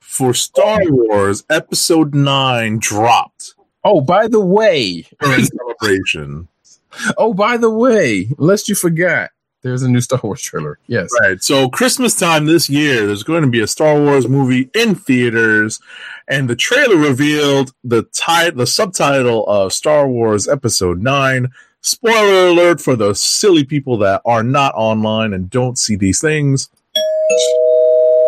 for 0.00 0.32
Star 0.32 0.80
Wars 0.84 1.44
Episode 1.50 2.14
Nine 2.14 2.78
dropped 2.78 3.54
oh 3.84 4.00
by 4.00 4.26
the 4.26 4.40
way, 4.40 5.06
during 5.20 5.44
celebration. 5.44 6.48
oh 7.18 7.34
by 7.34 7.56
the 7.56 7.70
way, 7.70 8.28
lest 8.38 8.68
you 8.68 8.74
forgot, 8.74 9.30
there's 9.64 9.82
a 9.82 9.88
new 9.88 10.00
Star 10.00 10.20
Wars 10.22 10.42
trailer. 10.42 10.78
Yes, 10.86 11.08
Right. 11.22 11.42
So 11.42 11.68
Christmas 11.70 12.14
time 12.14 12.44
this 12.46 12.68
year, 12.70 13.06
there's 13.06 13.22
going 13.22 13.42
to 13.42 13.48
be 13.48 13.60
a 13.60 13.66
Star 13.66 13.98
Wars 14.00 14.28
movie 14.28 14.70
in 14.74 14.94
theaters, 14.94 15.80
and 16.28 16.48
the 16.48 16.54
trailer 16.54 16.96
revealed 16.96 17.72
the 17.82 18.02
title, 18.02 18.58
the 18.58 18.66
subtitle 18.66 19.46
of 19.46 19.72
Star 19.72 20.06
Wars 20.06 20.46
Episode 20.46 21.02
Nine. 21.02 21.48
Spoiler 21.80 22.48
alert 22.48 22.80
for 22.80 22.94
the 22.94 23.14
silly 23.14 23.64
people 23.64 23.98
that 23.98 24.22
are 24.24 24.42
not 24.42 24.72
online 24.74 25.34
and 25.34 25.50
don't 25.50 25.78
see 25.78 25.96
these 25.96 26.20
things. 26.20 26.70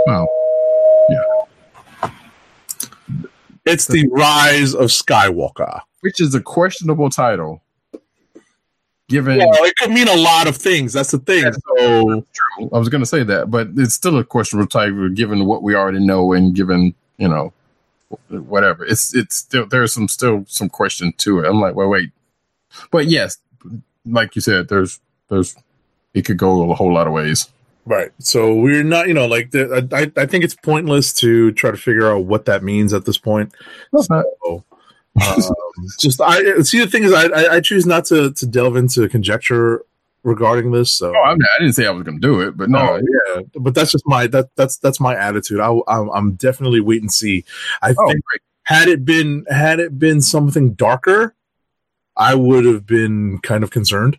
Wow. 0.06 0.26
Yeah. 1.08 2.10
It's 3.64 3.86
the 3.86 4.08
rise 4.08 4.74
of 4.74 4.88
Skywalker. 4.88 5.80
which 6.00 6.20
is 6.20 6.34
a 6.34 6.40
questionable 6.40 7.10
title. 7.10 7.62
Given 9.08 9.38
Well, 9.38 9.64
it 9.64 9.76
could 9.76 9.90
mean 9.90 10.08
a 10.08 10.16
lot 10.16 10.48
of 10.48 10.56
things. 10.56 10.92
That's 10.92 11.12
the 11.12 11.18
thing. 11.18 11.44
So 11.52 12.24
I 12.72 12.78
was 12.78 12.88
going 12.88 13.02
to 13.02 13.06
say 13.06 13.22
that, 13.22 13.50
but 13.50 13.68
it's 13.76 13.94
still 13.94 14.18
a 14.18 14.24
questionable 14.24 14.66
title 14.68 15.08
given 15.10 15.46
what 15.46 15.62
we 15.62 15.76
already 15.76 16.04
know 16.04 16.32
and 16.32 16.54
given 16.54 16.92
you 17.18 17.28
know 17.28 17.52
whatever. 18.28 18.84
It's 18.84 19.14
it's 19.14 19.36
still 19.36 19.66
there's 19.66 19.92
some 19.92 20.08
still 20.08 20.44
some 20.48 20.68
question 20.68 21.12
to 21.18 21.38
it. 21.40 21.48
I'm 21.48 21.60
like, 21.60 21.76
well, 21.76 21.88
wait, 21.88 22.10
but 22.90 23.06
yes, 23.06 23.38
like 24.04 24.34
you 24.34 24.42
said, 24.42 24.68
there's 24.68 24.98
there's 25.28 25.54
it 26.14 26.22
could 26.24 26.38
go 26.38 26.68
a 26.70 26.74
whole 26.74 26.92
lot 26.92 27.06
of 27.06 27.12
ways. 27.12 27.48
Right. 27.84 28.10
So 28.18 28.52
we're 28.52 28.82
not, 28.82 29.06
you 29.06 29.14
know, 29.14 29.26
like 29.26 29.52
the, 29.52 29.86
I, 29.92 30.20
I 30.20 30.26
think 30.26 30.42
it's 30.42 30.56
pointless 30.56 31.12
to 31.14 31.52
try 31.52 31.70
to 31.70 31.76
figure 31.76 32.10
out 32.10 32.24
what 32.24 32.46
that 32.46 32.64
means 32.64 32.92
at 32.92 33.04
this 33.04 33.16
point. 33.18 33.54
That's 33.92 34.10
not- 34.10 34.24
So, 34.44 34.64
um, 35.22 35.42
just 35.98 36.20
I 36.20 36.60
see 36.62 36.80
the 36.80 36.86
thing 36.86 37.04
is 37.04 37.12
I, 37.12 37.26
I 37.26 37.54
I 37.56 37.60
choose 37.60 37.86
not 37.86 38.04
to 38.06 38.32
to 38.32 38.46
delve 38.46 38.76
into 38.76 39.08
conjecture 39.08 39.84
regarding 40.26 40.72
this. 40.72 40.92
So 40.92 41.14
Oh, 41.16 41.22
I, 41.22 41.32
mean, 41.32 41.42
I 41.42 41.62
didn't 41.62 41.74
say 41.74 41.86
I 41.86 41.90
was 41.90 42.02
going 42.02 42.20
to 42.20 42.26
do 42.26 42.40
it, 42.40 42.56
but 42.56 42.68
no, 42.68 42.98
no, 42.98 43.02
yeah, 43.36 43.42
but 43.54 43.74
that's 43.74 43.92
just 43.92 44.06
my 44.06 44.26
that 44.28 44.50
that's 44.56 44.76
that's 44.78 45.00
my 45.00 45.16
attitude. 45.16 45.60
I, 45.60 45.74
I'm, 45.88 46.10
I'm 46.10 46.32
definitely 46.32 46.80
wait 46.80 47.00
and 47.00 47.12
see. 47.12 47.44
I 47.80 47.94
oh, 47.96 48.08
think 48.08 48.24
great. 48.24 48.40
had 48.64 48.88
it 48.88 49.04
been 49.04 49.46
had 49.48 49.80
it 49.80 49.98
been 49.98 50.20
something 50.20 50.74
darker, 50.74 51.34
I 52.16 52.34
would 52.34 52.64
have 52.64 52.86
been 52.86 53.38
kind 53.38 53.62
of 53.62 53.70
concerned. 53.70 54.18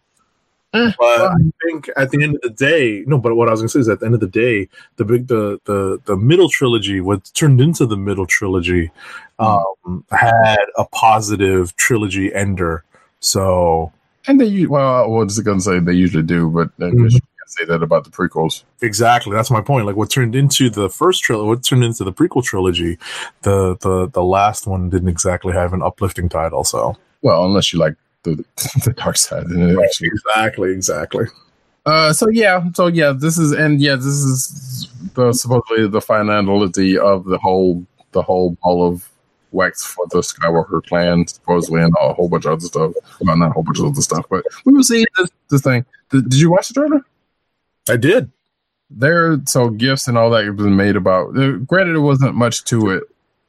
Eh, 0.78 0.92
but. 1.00 1.32
I 1.32 1.34
think 1.66 1.90
at 1.98 2.12
the 2.12 2.24
end 2.24 2.36
of 2.36 2.42
the 2.42 2.50
day, 2.50 3.04
no. 3.08 3.18
But 3.18 3.36
what 3.36 3.48
I 3.48 3.52
was 3.52 3.62
going 3.62 3.68
to 3.68 3.74
say 3.74 3.80
is, 3.80 3.90
at 3.90 4.00
the 4.00 4.06
end 4.06 4.16
of 4.16 4.22
the 4.22 4.28
day, 4.28 4.70
the 4.98 5.06
big 5.06 5.28
the 5.28 5.60
the 5.66 6.00
the 6.06 6.16
middle 6.16 6.50
trilogy, 6.50 7.02
what 7.02 7.30
turned 7.34 7.62
into 7.62 7.86
the 7.86 7.98
middle 7.98 8.26
trilogy, 8.26 8.92
um, 9.40 10.06
had 10.12 10.66
a 10.78 10.86
positive 10.86 11.76
trilogy 11.76 12.34
ender. 12.34 12.84
So 13.20 13.92
and 14.28 14.40
they 14.40 14.66
well, 14.66 15.04
I 15.04 15.08
was 15.08 15.40
going 15.40 15.60
to 15.60 15.64
say 15.64 15.80
they 15.80 15.94
usually 15.94 16.24
do, 16.24 16.50
but 16.50 16.70
I 16.86 16.92
guess 16.92 17.14
you 17.14 17.20
can't 17.20 17.48
say 17.48 17.66
that 17.66 17.82
about 17.82 18.04
the 18.04 18.10
prequels. 18.10 18.64
Exactly. 18.82 19.34
That's 19.34 19.50
my 19.50 19.62
point. 19.62 19.86
Like 19.86 19.96
what 19.96 20.10
turned 20.10 20.36
into 20.36 20.70
the 20.70 20.90
first 20.90 21.24
trilogy, 21.24 21.48
what 21.48 21.64
turned 21.64 21.84
into 21.84 22.04
the 22.04 22.14
prequel 22.14 22.44
trilogy, 22.44 22.98
the 23.44 23.78
the 23.78 24.08
the 24.08 24.24
last 24.24 24.68
one 24.68 24.90
didn't 24.90 25.10
exactly 25.10 25.54
have 25.54 25.74
an 25.74 25.82
uplifting 25.82 26.30
title. 26.30 26.64
So 26.64 26.98
Well, 27.22 27.46
unless 27.46 27.74
you 27.74 27.80
like 27.80 27.96
the 28.36 28.46
the 28.86 28.94
dark 28.94 29.18
side, 29.18 29.46
it 29.50 29.80
actually 29.84 30.08
exactly, 30.08 30.72
exactly. 30.72 31.26
Uh, 31.86 32.12
so 32.12 32.28
yeah, 32.30 32.64
so 32.76 32.88
yeah, 32.88 33.14
this 33.18 33.38
is 33.38 33.52
and 33.52 33.80
yeah, 33.80 33.96
this 33.96 34.06
is 34.06 34.90
the, 35.14 35.32
supposedly 35.34 35.88
the 35.88 36.02
finality 36.02 36.98
of 36.98 37.26
the 37.26 37.38
whole 37.38 37.86
the 38.12 38.22
whole 38.22 38.58
ball 38.62 38.88
of 38.88 39.10
wax 39.52 39.86
for 39.86 40.06
the 40.12 40.20
Skywalker 40.20 40.86
clan, 40.86 41.28
supposedly, 41.28 41.82
and 41.82 41.94
a 42.02 42.14
whole 42.14 42.30
bunch 42.30 42.46
of 42.46 42.54
other 42.54 42.66
stuff. 42.66 42.92
Well, 43.22 43.38
not 43.38 43.50
a 43.50 43.54
whole 43.54 43.64
bunch 43.64 43.80
of 43.80 43.86
other 43.86 44.02
stuff, 44.02 44.26
but 44.30 44.46
we 44.66 44.74
will 44.74 44.84
see 44.84 45.06
this, 45.18 45.30
this 45.50 45.62
thing. 45.62 45.86
Did, 46.10 46.30
did 46.30 46.40
you 46.40 46.52
watch 46.52 46.68
the 46.68 46.74
trailer? 46.74 47.02
I 47.90 47.98
did. 47.98 48.32
There, 48.90 49.40
so 49.46 49.70
gifts 49.70 50.08
and 50.08 50.18
all 50.18 50.30
that 50.32 50.46
have 50.46 50.56
been 50.56 50.76
made 50.76 50.96
about. 50.96 51.38
Uh, 51.38 51.54
granted, 51.54 51.94
there 51.94 52.02
wasn't 52.02 52.36
much 52.36 52.64
to 52.66 52.92
it, 52.92 53.04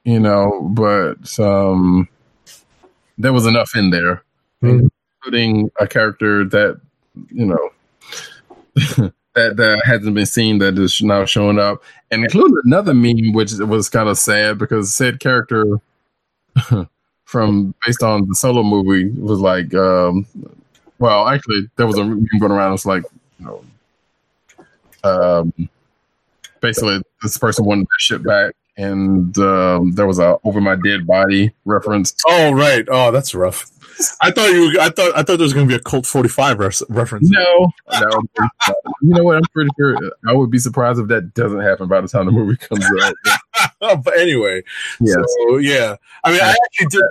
you 0.05 0.19
know, 0.19 0.69
but 0.73 1.39
um, 1.39 2.09
there 3.19 3.33
was 3.33 3.47
enough 3.47 3.77
in 3.77 3.91
there, 3.91 4.23
Mhm. 4.63 4.89
including 5.23 5.71
a 5.81 5.87
character 5.87 6.45
that 6.45 6.81
you 7.31 7.47
know 7.47 7.71
that 9.35 9.57
that 9.57 9.83
hasn't 9.85 10.15
been 10.15 10.27
seen 10.27 10.59
that 10.59 10.79
is 10.79 11.01
now 11.03 11.25
showing 11.25 11.59
up, 11.59 11.83
and 12.11 12.25
included 12.25 12.65
another 12.65 12.95
meme 12.95 13.33
which 13.33 13.53
was 13.55 13.89
kind 13.89 14.09
of 14.09 14.19
sad 14.19 14.59
because 14.59 14.93
said 14.95 15.21
character 15.21 15.65
from 17.25 17.75
based 17.87 18.03
on 18.03 18.27
the 18.29 18.35
solo 18.35 18.63
movie 18.63 19.11
was 19.21 19.41
like, 19.41 19.75
um, 19.75 20.27
well, 20.99 21.29
actually 21.29 21.69
there 21.77 21.87
was 21.87 21.99
a 21.99 22.05
meme 22.05 22.27
going 22.41 22.53
around. 22.53 22.75
It's 22.75 22.87
like, 22.87 23.05
you 23.39 23.47
know, 23.47 23.65
um, 25.05 25.53
basically 26.61 27.01
this 27.23 27.39
person 27.39 27.65
wanted 27.65 27.83
their 27.87 27.99
shit 27.99 28.23
back, 28.25 28.55
and 28.77 29.37
um, 29.39 29.93
there 29.93 30.07
was 30.07 30.19
a 30.19 30.39
over 30.45 30.61
my 30.61 30.77
dead 30.77 31.07
body 31.07 31.53
reference. 31.65 32.15
Oh 32.27 32.53
right. 32.53 32.85
Oh, 32.91 33.11
that's 33.13 33.35
rough. 33.35 33.71
I 34.23 34.31
thought 34.31 34.51
you. 34.51 34.79
I 34.81 34.91
thought. 34.91 35.13
I 35.17 35.23
thought 35.23 35.37
there 35.39 35.45
was 35.45 35.53
going 35.55 35.67
to 35.69 35.73
be 35.73 35.77
a 35.77 35.83
Colt 35.83 36.07
forty 36.07 36.29
five 36.29 36.59
reference. 36.59 37.31
No, 37.31 37.71
no. 37.93 38.23
you 39.03 39.15
know 39.15 39.25
what? 39.25 39.37
I'm 39.37 39.43
pretty 39.53 39.71
sure 39.79 39.97
I 40.27 40.33
would 40.33 40.51
be 40.51 40.59
surprised 40.59 41.01
if 41.01 41.09
that 41.09 41.35
doesn't 41.35 41.61
happen 41.61 41.89
by 41.89 42.01
the 42.01 42.09
time 42.09 42.27
the 42.27 42.33
movie 42.33 42.57
comes 42.57 42.85
out. 43.03 43.15
but 44.05 44.19
anyway, 44.19 44.63
Yes. 45.01 45.17
so 45.49 45.57
yeah. 45.59 45.97
I 46.25 46.33
mean, 46.33 46.41
I 46.41 46.55
actually 46.67 46.87
did. 46.89 47.03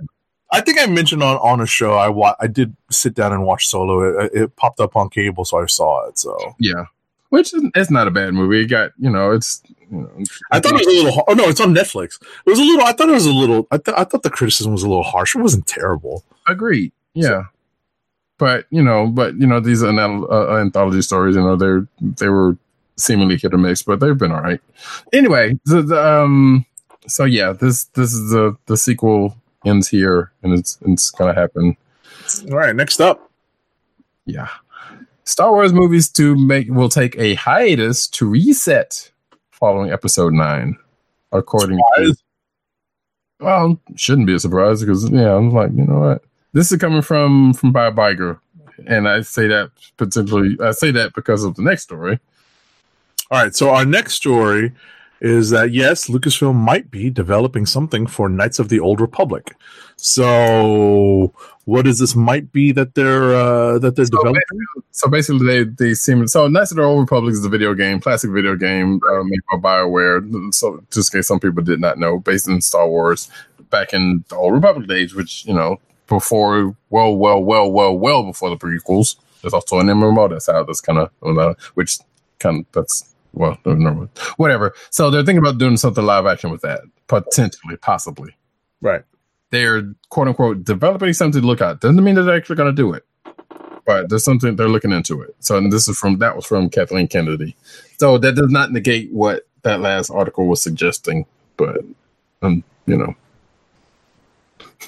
I 0.52 0.62
think 0.62 0.80
I 0.80 0.86
mentioned 0.86 1.24
on 1.24 1.38
on 1.38 1.60
a 1.60 1.66
show. 1.66 1.96
I 1.96 2.08
wa- 2.08 2.36
I 2.40 2.48
did 2.48 2.76
sit 2.90 3.14
down 3.14 3.34
and 3.34 3.44
watch 3.44 3.68
Solo. 3.68 4.20
It, 4.22 4.32
it 4.34 4.56
popped 4.56 4.80
up 4.80 4.96
on 4.96 5.10
cable, 5.10 5.44
so 5.44 5.58
I 5.62 5.66
saw 5.66 6.08
it. 6.08 6.18
So 6.18 6.38
Yeah, 6.60 6.86
which 7.30 7.54
is, 7.54 7.64
it's 7.76 7.92
not 7.92 8.08
a 8.08 8.12
bad 8.12 8.34
movie. 8.34 8.62
It 8.62 8.68
got 8.68 8.92
you 8.98 9.10
know, 9.10 9.32
it's 9.32 9.62
you 9.92 9.98
know, 9.98 10.24
I 10.52 10.60
thought 10.60 10.74
it 10.74 10.86
was 10.86 10.88
a 10.88 11.04
little. 11.04 11.24
Oh 11.28 11.34
no, 11.34 11.46
it's 11.46 11.62
on 11.62 11.74
Netflix. 11.74 12.22
It 12.22 12.50
was 12.50 12.60
a 12.60 12.64
little. 12.64 12.86
I 12.86 12.94
thought 12.94 13.10
it 13.10 13.14
was 13.14 13.26
a 13.26 13.34
little. 13.34 13.68
I, 13.72 13.78
th- 13.78 13.98
I 13.98 14.04
thought 14.04 14.24
the 14.24 14.30
criticism 14.30 14.72
was 14.72 14.84
a 14.84 14.88
little 14.90 15.04
harsh. 15.04 15.36
It 15.36 15.42
wasn't 15.42 15.68
terrible. 15.68 16.24
agreed. 16.48 16.92
Yeah, 17.14 17.46
but 18.38 18.66
you 18.70 18.84
know, 18.84 19.08
but 19.08 19.36
you 19.36 19.48
know, 19.48 19.60
these 19.60 19.84
uh, 19.84 19.90
anthology 19.90 21.02
stories, 21.02 21.36
you 21.36 21.42
know, 21.42 21.56
they're 21.56 21.88
they 22.02 22.30
were 22.30 22.58
seemingly 22.98 23.38
hit 23.38 23.54
or 23.54 23.58
miss, 23.58 23.84
but 23.84 24.00
they've 24.00 24.18
been 24.18 24.32
all 24.32 24.42
right. 24.42 24.60
Anyway, 25.14 25.60
the, 25.66 25.82
the 25.82 26.06
um, 26.06 26.66
so 27.08 27.24
yeah, 27.26 27.54
this 27.54 27.86
this 27.86 28.14
is 28.14 28.30
the 28.32 28.58
the 28.66 28.78
sequel 28.78 29.36
ends 29.66 29.88
here, 29.88 30.32
and 30.44 30.54
it's 30.54 30.78
it's 30.86 31.12
gonna 31.12 31.34
happen. 31.34 31.78
All 32.52 32.58
right, 32.58 32.76
next 32.76 33.00
up. 33.00 33.32
Yeah. 34.26 34.50
Star 35.28 35.52
Wars 35.52 35.74
movies 35.74 36.10
to 36.12 36.38
make 36.38 36.70
will 36.70 36.88
take 36.88 37.18
a 37.18 37.34
hiatus 37.36 38.08
to 38.08 38.26
reset 38.26 39.12
following 39.52 39.92
episode 39.92 40.32
nine. 40.32 40.78
According 41.34 41.78
to 41.98 42.16
well, 43.42 43.78
shouldn't 43.96 44.26
be 44.26 44.36
a 44.36 44.40
surprise 44.40 44.80
because 44.80 45.10
yeah, 45.12 45.36
I'm 45.36 45.52
like, 45.52 45.72
you 45.74 45.84
know 45.84 46.00
what? 46.00 46.24
This 46.54 46.72
is 46.72 46.80
coming 46.80 47.02
from 47.02 47.54
from 47.54 47.74
Bob 47.74 47.98
Iger. 47.98 48.40
And 48.86 49.10
I 49.10 49.22
say 49.22 49.48
that 49.48 49.72
potentially 49.98 50.56
I 50.64 50.72
say 50.72 50.92
that 50.92 51.14
because 51.14 51.44
of 51.44 51.56
the 51.56 51.62
next 51.62 51.84
story. 51.84 52.20
All 53.30 53.44
right, 53.44 53.54
so 53.54 53.72
our 53.72 53.84
next 53.84 54.14
story 54.14 54.72
is 55.20 55.50
that 55.50 55.72
yes, 55.72 56.08
Lucasfilm 56.08 56.56
might 56.56 56.90
be 56.90 57.10
developing 57.10 57.66
something 57.66 58.08
for 58.08 58.30
Knights 58.30 58.60
of 58.60 58.70
the 58.70 58.80
Old 58.80 59.02
Republic. 59.02 59.56
So, 59.98 61.34
what 61.66 61.88
is 61.88 62.00
this 62.00 62.16
might 62.16 62.52
be 62.52 62.72
that 62.72 62.96
they're 62.96 63.36
uh, 63.36 63.80
that 63.80 63.96
they're 63.96 64.06
So 64.06 64.18
developing? 64.18 64.42
So 64.92 65.10
basically, 65.10 65.46
they 65.46 65.64
they 65.64 65.94
seem 65.94 66.28
so. 66.28 66.48
Knights 66.48 66.72
of 66.72 66.78
the 66.78 66.84
Old 66.84 67.02
Republic 67.02 67.34
is 67.34 67.44
a 67.44 67.50
video 67.50 67.74
game, 67.74 68.00
classic 68.00 68.32
video 68.32 68.56
game 68.56 69.00
uh, 69.10 69.24
made 69.24 69.40
by 69.52 69.58
Bioware. 69.58 70.54
So 70.54 70.84
just 70.92 71.14
in 71.14 71.20
case 71.20 71.28
some 71.28 71.40
people 71.40 71.64
did 71.64 71.80
not 71.80 71.98
know, 71.98 72.20
based 72.20 72.48
in 72.48 72.62
Star 72.62 72.88
Wars 72.88 73.30
back 73.70 73.94
in 73.94 74.24
the 74.30 74.36
Old 74.36 74.54
Republic 74.54 74.88
days, 74.88 75.14
which 75.14 75.46
you 75.46 75.54
know 75.54 75.80
before, 76.08 76.76
well, 76.90 77.16
well, 77.16 77.44
well, 77.44 77.72
well, 77.72 77.98
well 77.98 78.24
before 78.24 78.50
the 78.50 78.58
prequels. 78.58 79.18
There's 79.42 79.54
also 79.54 79.80
an 79.80 79.88
MMO 79.88 80.30
that's 80.30 80.50
out. 80.50 80.68
That's 80.68 80.82
kind 80.82 81.00
of 81.00 81.12
uh, 81.22 81.54
which 81.76 82.00
kind 82.40 82.62
of 82.62 82.66
that's 82.72 83.14
well, 83.34 83.58
no, 83.66 83.74
no, 83.74 84.10
whatever. 84.38 84.74
So 84.90 85.10
they're 85.10 85.24
thinking 85.24 85.40
about 85.40 85.58
doing 85.58 85.78
something 85.78 86.04
live 86.04 86.26
action 86.26 86.50
with 86.50 86.62
that, 86.62 86.82
potentially, 87.08 87.78
possibly. 87.78 88.36
Right. 88.82 89.04
They're 89.50 89.94
quote 90.10 90.28
unquote 90.28 90.64
developing 90.64 91.14
something 91.14 91.42
to 91.42 91.48
look 91.48 91.62
at. 91.62 91.80
Doesn't 91.82 92.04
mean 92.04 92.16
that 92.16 92.24
they're 92.24 92.36
actually 92.36 92.58
going 92.58 92.76
to 92.76 92.82
do 92.82 92.94
it 92.94 93.06
but 93.88 94.10
there's 94.10 94.26
something 94.26 94.56
they're 94.56 94.68
looking 94.68 94.92
into 94.92 95.22
it. 95.22 95.34
So 95.40 95.58
and 95.58 95.72
this 95.72 95.88
is 95.88 95.98
from 95.98 96.20
that 96.20 96.36
was 96.36 96.46
from 96.46 96.70
Kathleen 96.70 97.08
Kennedy. 97.08 97.56
So 97.98 98.20
that 98.20 98.36
does 98.36 98.52
not 98.52 98.72
negate 98.72 99.12
what 99.12 99.48
that 99.64 99.80
last 99.80 100.12
article 100.12 100.46
was 100.46 100.62
suggesting, 100.62 101.26
but 101.56 101.78
um, 102.42 102.64
you 102.86 102.98
know, 102.98 103.16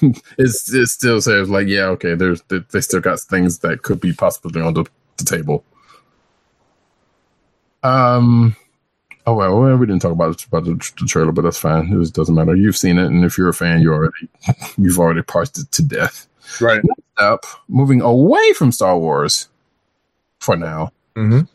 it's 0.38 0.72
it 0.72 0.86
still 0.88 1.20
says 1.22 1.48
like 1.48 1.66
yeah, 1.66 1.86
okay, 1.86 2.14
there's 2.14 2.42
they, 2.42 2.58
they 2.70 2.82
still 2.82 3.00
got 3.00 3.18
things 3.20 3.60
that 3.60 3.82
could 3.82 4.00
be 4.00 4.12
possibly 4.12 4.60
on 4.60 4.74
the, 4.74 4.84
the 5.16 5.24
table. 5.24 5.64
Um. 7.82 8.54
Oh 9.26 9.34
well, 9.34 9.76
we 9.76 9.86
didn't 9.86 10.02
talk 10.02 10.12
about 10.12 10.44
about 10.46 10.64
the, 10.64 10.74
the 10.98 11.06
trailer, 11.06 11.32
but 11.32 11.42
that's 11.42 11.58
fine. 11.58 11.92
It 11.92 11.98
just 12.00 12.14
doesn't 12.14 12.34
matter. 12.34 12.56
You've 12.56 12.76
seen 12.76 12.98
it, 12.98 13.06
and 13.06 13.24
if 13.24 13.36
you're 13.36 13.48
a 13.50 13.54
fan, 13.54 13.80
you 13.82 13.92
already 13.92 14.28
you've 14.78 14.98
already 14.98 15.22
parsed 15.22 15.58
it 15.58 15.70
to 15.72 15.82
death 15.82 16.26
Right. 16.60 16.82
up, 17.18 17.44
moving 17.68 18.00
away 18.00 18.52
from 18.54 18.72
Star 18.72 18.98
Wars 18.98 19.48
for 20.40 20.56
now. 20.56 20.92
Mhm. 21.16 21.46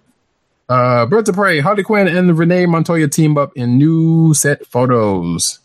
Uh, 0.70 1.06
Birds 1.06 1.28
of 1.30 1.36
Prey, 1.36 1.60
Harley 1.60 1.84
Quinn 1.84 2.08
and 2.08 2.38
Renee 2.38 2.66
Montoya 2.66 3.08
team 3.08 3.38
up 3.38 3.52
in 3.56 3.78
new 3.78 4.34
set 4.34 4.66
photos. 4.68 5.60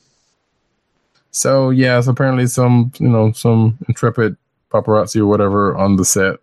So 1.30 1.70
yeah, 1.70 2.00
so 2.00 2.10
apparently 2.10 2.46
some 2.48 2.92
you 2.98 3.08
know 3.08 3.32
some 3.32 3.78
intrepid 3.88 4.36
paparazzi 4.72 5.20
or 5.20 5.26
whatever 5.26 5.76
on 5.76 5.96
the 5.96 6.04
set 6.04 6.36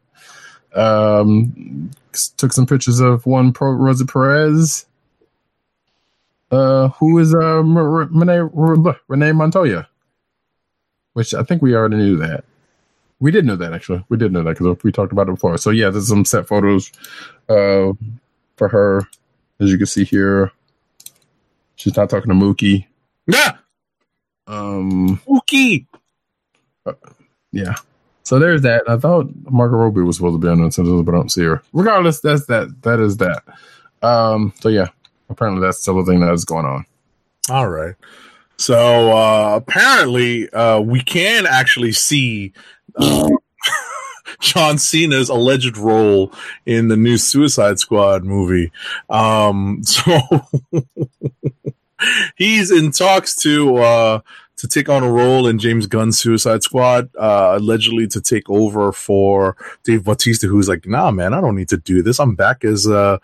um, 0.76 1.92
took 2.38 2.54
some 2.54 2.66
pictures 2.66 3.00
of 3.00 3.26
one 3.26 3.52
pro 3.54 3.72
Rosie 3.72 4.06
Perez, 4.06 4.86
uh, 6.52 6.90
who 6.90 7.18
is 7.20 7.34
uh, 7.34 7.64
Renee 7.64 8.50
Renee 9.08 9.32
Montoya. 9.34 9.88
which 11.14 11.34
I 11.34 11.44
think 11.44 11.62
we 11.62 11.76
already 11.76 11.98
knew 11.98 12.18
that. 12.18 12.44
We 13.20 13.32
did 13.32 13.46
know 13.46 13.56
that 13.56 13.74
actually. 13.74 14.06
We 14.10 14.18
did 14.18 14.32
know 14.32 14.44
that 14.44 14.58
because 14.58 14.78
we 14.84 14.92
talked 14.92 15.12
about 15.12 15.28
it 15.30 15.34
before. 15.36 15.58
So 15.58 15.72
yeah, 15.72 15.90
there's 15.90 16.08
some 16.08 16.26
set 16.26 16.48
photos 16.48 16.92
uh, 17.50 17.94
for 18.58 18.68
her, 18.70 19.02
as 19.60 19.72
you 19.72 19.78
can 19.78 19.88
see 19.88 20.04
here. 20.04 20.52
She's 21.76 21.96
not 21.98 22.10
talking 22.10 22.30
to 22.30 22.36
Mookie. 22.36 22.86
Yeah, 23.28 23.58
Um, 24.48 25.20
Mookie. 25.28 25.86
yeah. 27.52 27.76
So 28.24 28.40
there's 28.40 28.62
that. 28.64 28.84
I 28.90 28.98
thought 28.98 29.28
Margot 29.50 29.78
Robbie 29.78 30.02
was 30.02 30.18
supposed 30.18 30.36
to 30.36 30.40
be 30.46 30.50
on 30.50 30.62
this, 30.64 30.78
but 30.78 30.84
I 30.86 31.18
don't 31.18 31.32
see 31.32 31.44
her. 31.44 31.64
Regardless, 31.74 32.20
that's 32.20 32.46
that. 32.48 32.82
That 32.84 33.00
is 33.00 33.18
that. 33.18 33.44
Um. 34.04 34.54
So 34.60 34.70
yeah, 34.70 34.90
apparently 35.30 35.62
that's 35.62 35.80
still 35.80 36.00
a 36.00 36.06
thing 36.06 36.20
that 36.22 36.34
is 36.34 36.46
going 36.46 36.66
on. 36.66 36.86
All 37.50 37.70
right. 37.70 37.96
So 38.58 39.16
uh, 39.16 39.56
apparently, 39.56 40.50
uh, 40.50 40.80
we 40.80 41.02
can 41.02 41.46
actually 41.46 41.92
see 41.92 42.54
uh, 42.96 43.30
John 44.40 44.78
Cena's 44.78 45.30
alleged 45.30 45.78
role 45.78 46.34
in 46.66 46.88
the 46.88 46.98
new 46.98 47.18
Suicide 47.18 47.80
Squad 47.80 48.24
movie. 48.24 48.72
Um, 49.10 49.80
so 49.84 50.20
he's 52.36 52.72
in 52.72 52.92
talks 52.92 53.36
to 53.44 53.78
uh, 53.78 54.20
to 54.58 54.68
take 54.68 54.90
on 54.90 55.04
a 55.04 55.12
role 55.12 55.48
in 55.48 55.60
James 55.60 55.86
Gunn's 55.86 56.18
Suicide 56.20 56.64
Squad, 56.64 57.10
uh, 57.16 57.54
allegedly 57.60 58.08
to 58.08 58.20
take 58.20 58.50
over 58.50 58.92
for 58.92 59.56
Dave 59.84 60.04
Bautista, 60.04 60.48
who's 60.48 60.68
like, 60.68 60.88
"Nah, 60.88 61.12
man, 61.12 61.34
I 61.34 61.42
don't 61.42 61.56
need 61.56 61.70
to 61.70 61.78
do 61.78 62.02
this. 62.02 62.20
I'm 62.20 62.34
back 62.36 62.64
as 62.66 62.88
uh, 62.88 63.18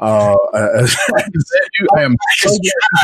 uh, 0.00 0.36
as, 0.54 0.96
I 1.96 2.02
am 2.02 2.16
so 2.38 2.48
glad 2.50 2.58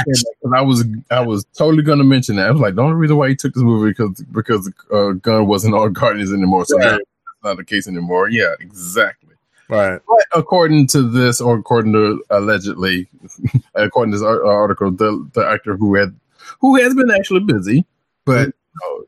you 0.06 0.14
said 0.14 0.26
that, 0.34 0.34
'cause 0.42 0.52
I 0.56 0.62
was 0.62 0.84
I 1.10 1.20
was 1.20 1.44
totally 1.56 1.82
going 1.84 1.98
to 1.98 2.04
mention 2.04 2.36
that. 2.36 2.48
I 2.48 2.50
was 2.50 2.60
like, 2.60 2.74
the 2.74 2.82
only 2.82 2.96
reason 2.96 3.16
why 3.16 3.28
he 3.28 3.36
took 3.36 3.54
this 3.54 3.62
movie 3.62 3.90
because 3.90 4.20
because 4.32 4.70
uh, 4.92 5.10
Gunn 5.12 5.46
wasn't 5.46 5.74
on 5.74 5.92
Guardians 6.00 6.32
anymore, 6.32 6.64
so 6.64 6.76
Right. 6.78 6.84
that's 6.90 7.00
not 7.44 7.56
the 7.56 7.64
case 7.64 7.86
anymore. 7.86 8.28
Yeah, 8.28 8.54
exactly. 8.60 9.34
right." 9.68 10.00
But 10.08 10.38
according 10.40 10.88
to 10.88 11.02
this, 11.02 11.40
or 11.40 11.56
according 11.56 11.92
to 11.92 12.22
allegedly, 12.30 13.08
according 13.76 14.12
to 14.12 14.18
this 14.18 14.26
article, 14.26 14.90
the 14.90 15.24
the 15.34 15.46
actor 15.46 15.76
who 15.76 15.94
had 15.94 16.14
who 16.60 16.76
has 16.76 16.94
been 16.94 17.10
actually 17.10 17.40
busy, 17.40 17.86
but 18.24 18.48
uh, 18.48 19.02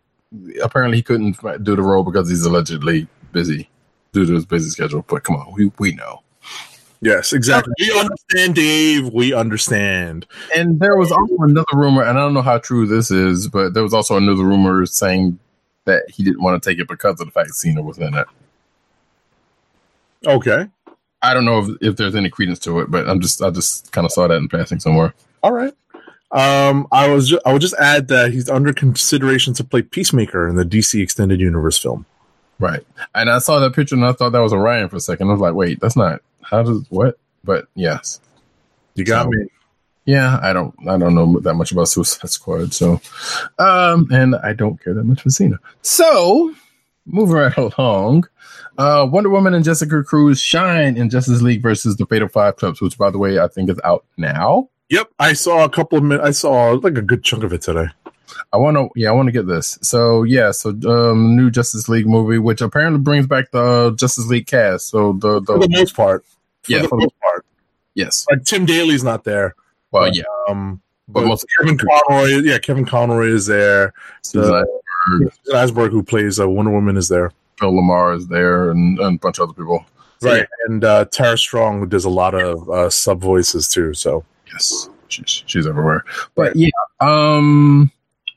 apparently 0.63 0.99
he 0.99 1.03
couldn't 1.03 1.37
do 1.65 1.77
the 1.77 1.83
role 1.83 2.05
because 2.05 2.29
he's 2.29 2.45
allegedly 2.45 3.07
busy 3.33 3.69
due 4.13 4.27
to 4.27 4.35
his 4.35 4.47
busy 4.47 4.71
schedule. 4.71 5.05
But 5.09 5.25
come 5.25 5.37
on, 5.37 5.53
we 5.55 5.71
we 5.79 5.95
know. 5.95 6.23
Yes, 7.01 7.33
exactly. 7.33 7.73
We 7.79 7.99
understand, 7.99 8.55
Dave. 8.57 9.13
We 9.13 9.33
understand. 9.33 10.27
And 10.57 10.81
there 10.81 10.97
was 10.97 11.13
also 11.13 11.37
another 11.39 11.67
rumor, 11.75 12.03
and 12.03 12.19
I 12.19 12.23
don't 12.23 12.35
know 12.35 12.43
how 12.43 12.59
true 12.59 12.87
this 12.87 13.11
is, 13.11 13.47
but 13.49 13.73
there 13.75 13.85
was 13.85 13.95
also 13.95 14.17
another 14.17 14.43
rumor 14.43 14.85
saying 14.85 15.39
that 15.85 16.11
he 16.11 16.25
didn't 16.25 16.43
want 16.43 16.61
to 16.61 16.69
take 16.69 16.81
it 16.81 16.89
because 16.89 17.21
of 17.21 17.27
the 17.27 17.31
fact 17.31 17.55
Cena 17.55 17.83
was 17.83 17.99
in 17.99 18.15
it. 18.15 18.27
Okay. 20.27 20.67
I 21.23 21.35
don't 21.35 21.45
know 21.45 21.59
if, 21.61 21.77
if 21.81 21.97
there's 21.97 22.17
any 22.17 22.31
credence 22.31 22.59
to 22.61 22.81
it, 22.81 22.91
but 22.91 23.09
I'm 23.09 23.21
just 23.21 23.43
I 23.43 23.51
just 23.51 23.93
kind 23.93 24.05
of 24.05 24.13
saw 24.13 24.27
that 24.27 24.37
in 24.37 24.49
passing 24.49 24.81
somewhere. 24.81 25.15
All 25.43 25.53
right. 25.53 25.75
Um, 26.31 26.87
I 26.93 27.09
was 27.09 27.31
ju- 27.31 27.41
I 27.47 27.53
would 27.53 27.63
just 27.63 27.75
add 27.79 28.09
that 28.09 28.33
he's 28.33 28.49
under 28.51 28.73
consideration 28.73 29.55
to 29.55 29.65
play 29.65 29.83
Peacemaker 29.83 30.47
in 30.49 30.57
the 30.57 30.65
DC 30.65 31.03
Extended 31.03 31.41
Universe 31.41 31.79
film. 31.79 32.05
Right. 32.59 32.85
And 33.15 33.31
I 33.31 33.39
saw 33.39 33.59
that 33.61 33.73
picture 33.75 33.95
and 33.95 34.05
I 34.05 34.13
thought 34.13 34.33
that 34.33 34.41
was 34.41 34.53
Orion 34.53 34.89
for 34.89 34.97
a 34.97 35.01
second. 35.01 35.29
I 35.29 35.33
was 35.33 35.41
like, 35.41 35.55
wait, 35.55 35.81
that's 35.81 35.97
not 35.97 36.21
how 36.43 36.63
does 36.63 36.85
what? 36.91 37.19
But 37.45 37.69
yes. 37.75 38.21
You 38.95 39.05
got 39.05 39.25
So- 39.25 39.31
me. 39.31 39.47
Yeah, 40.05 40.39
I 40.43 40.55
don't 40.55 40.75
I 40.89 40.97
don't 40.97 41.15
know 41.15 41.39
that 41.41 41.53
much 41.55 41.71
about 41.71 41.89
Suicide 41.89 42.31
Squad, 42.31 42.73
so 42.73 42.99
um 43.59 44.09
and 44.11 44.35
I 44.37 44.55
don't 44.55 44.83
care 44.83 44.95
that 44.95 45.05
much 45.05 45.21
for 45.23 45.29
Cena. 45.31 45.59
So 45.83 46.55
moving 47.07 47.37
right 47.37 47.55
along. 47.79 48.27
Uh 48.79 49.07
Wonder 49.11 49.29
Woman 49.29 49.53
and 49.55 49.65
Jessica 49.65 50.03
Cruz 50.03 50.41
shine 50.41 50.97
in 50.97 51.11
Justice 51.11 51.43
League 51.43 51.61
versus 51.63 51.97
the 51.97 52.07
Fatal 52.07 52.27
Five 52.29 52.57
Clubs, 52.57 52.81
which 52.81 52.97
by 52.97 53.11
the 53.11 53.19
way 53.19 53.39
I 53.39 53.49
think 53.49 53.69
is 53.69 53.79
out 53.85 54.05
now. 54.17 54.71
Yep, 54.91 55.11
I 55.19 55.33
saw 55.35 55.65
a 55.65 55.69
couple 55.69 55.99
of 55.99 56.05
minutes. 56.05 56.27
I 56.27 56.31
saw 56.31 56.71
like 56.73 56.97
a 56.97 57.03
good 57.03 57.23
chunk 57.23 57.45
of 57.45 57.53
it 57.53 57.63
today. 57.63 57.87
I 58.53 58.57
want 58.57 58.77
to, 58.77 58.89
yeah, 58.97 59.11
I 59.11 59.13
want 59.13 59.27
to 59.27 59.33
get 59.33 59.47
this. 59.47 59.79
So 59.83 60.23
yeah, 60.23 60.51
so 60.51 60.71
um, 60.87 61.37
new 61.37 61.51
Justice 61.51 61.89
League 61.89 62.07
movie, 62.07 62.39
which 62.39 62.61
apparently 62.61 63.01
brings 63.01 63.27
back 63.27 63.51
the 63.51 63.63
uh, 63.63 63.91
Justice 63.93 64.27
League 64.27 64.47
cast. 64.47 64.89
So 64.89 65.13
the, 65.15 65.43
For 65.45 65.59
the 65.59 65.67
the 65.67 65.79
most 65.79 65.95
part. 65.95 66.25
For 66.63 66.73
Yeah, 66.73 66.83
the 66.83 66.89
for 66.89 66.97
the- 66.99 67.03
most 67.05 67.21
part. 67.21 67.45
yes, 67.95 68.27
Like 68.31 68.45
Tim 68.45 68.65
Daly's 68.65 69.05
not 69.05 69.25
there. 69.25 69.55
well, 69.91 70.11
yeah, 70.15 70.23
Um, 70.49 70.81
but 71.09 71.27
but 71.27 71.43
Kevin 71.59 71.79
Conroy, 71.79 72.41
yeah, 72.43 72.59
Kevin 72.59 72.85
Conroy 72.85 73.29
is 73.29 73.47
there. 73.47 73.93
The, 74.33 74.67
Eisenberg, 75.55 75.91
who 75.93 76.03
plays 76.03 76.39
uh, 76.39 76.49
Wonder 76.49 76.71
Woman, 76.71 76.97
is 76.99 77.09
there. 77.09 77.33
Phil 77.59 77.73
LaMarr 77.73 78.17
is 78.17 78.29
there, 78.29 78.71
and, 78.71 78.99
and 78.99 79.17
a 79.17 79.19
bunch 79.19 79.39
of 79.39 79.45
other 79.49 79.55
people. 79.55 79.85
Right, 80.21 80.47
and 80.67 80.85
uh, 80.85 81.05
Tara 81.07 81.39
Strong 81.39 81.81
who 81.81 81.87
does 81.87 82.05
a 82.05 82.11
lot 82.11 82.35
of 82.35 82.69
uh, 82.69 82.91
sub 82.91 83.21
voices 83.21 83.69
too. 83.69 83.95
So 83.95 84.25
Yes, 84.53 84.89
she's 85.09 85.43
she's 85.47 85.67
everywhere. 85.67 86.05
But 86.35 86.57
yeah, 86.57 86.69
um, 87.01 87.91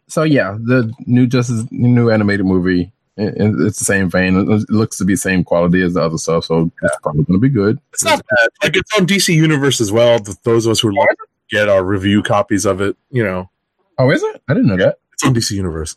so 0.08 0.24
yeah, 0.24 0.58
the 0.60 0.92
new 1.06 1.28
Justice, 1.28 1.64
new 1.72 2.10
animated 2.10 2.46
movie. 2.46 2.92
it- 3.18 3.36
It's 3.38 3.80
the 3.80 3.86
same 3.86 4.10
vein. 4.10 4.36
It 4.38 4.70
looks 4.70 4.98
to 4.98 5.06
be 5.06 5.16
same 5.16 5.44
quality 5.44 5.82
as 5.84 5.94
the 5.94 6.02
other 6.02 6.18
stuff, 6.18 6.46
so 6.46 6.72
it's 6.82 6.98
probably 7.04 7.24
going 7.24 7.40
to 7.40 7.42
be 7.42 7.50
good. 7.50 7.80
it's 7.94 8.04
not 8.04 8.22
bad. 8.30 8.50
Like 8.64 8.78
it's 8.78 8.92
on 9.00 9.06
DC 9.06 9.34
Universe 9.34 9.80
as 9.82 9.92
well. 9.92 10.20
Those 10.44 10.66
of 10.66 10.72
us 10.72 10.80
who 10.80 10.92
love 10.96 11.08
to 11.10 11.28
get 11.50 11.70
our 11.70 11.84
review 11.84 12.24
copies 12.24 12.66
of 12.66 12.82
it, 12.82 12.96
you 13.12 13.24
know, 13.24 13.50
Oh, 13.98 14.10
is 14.10 14.24
it? 14.24 14.42
I 14.50 14.54
didn't 14.54 14.70
know 14.70 14.78
that. 14.78 14.98
it's 15.14 15.24
on 15.24 15.34
DC 15.36 15.52
Universe. 15.52 15.96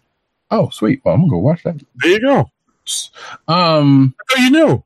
Oh, 0.51 0.69
sweet. 0.71 1.01
Well, 1.05 1.15
I'm 1.15 1.23
gonna 1.23 1.31
go 1.31 1.39
watch 1.39 1.63
that. 1.65 1.81
There 1.97 2.11
you 2.11 2.21
go. 2.21 2.51
Um, 3.49 4.15
Oh, 4.37 4.41
you 4.41 4.51
knew. 4.51 4.85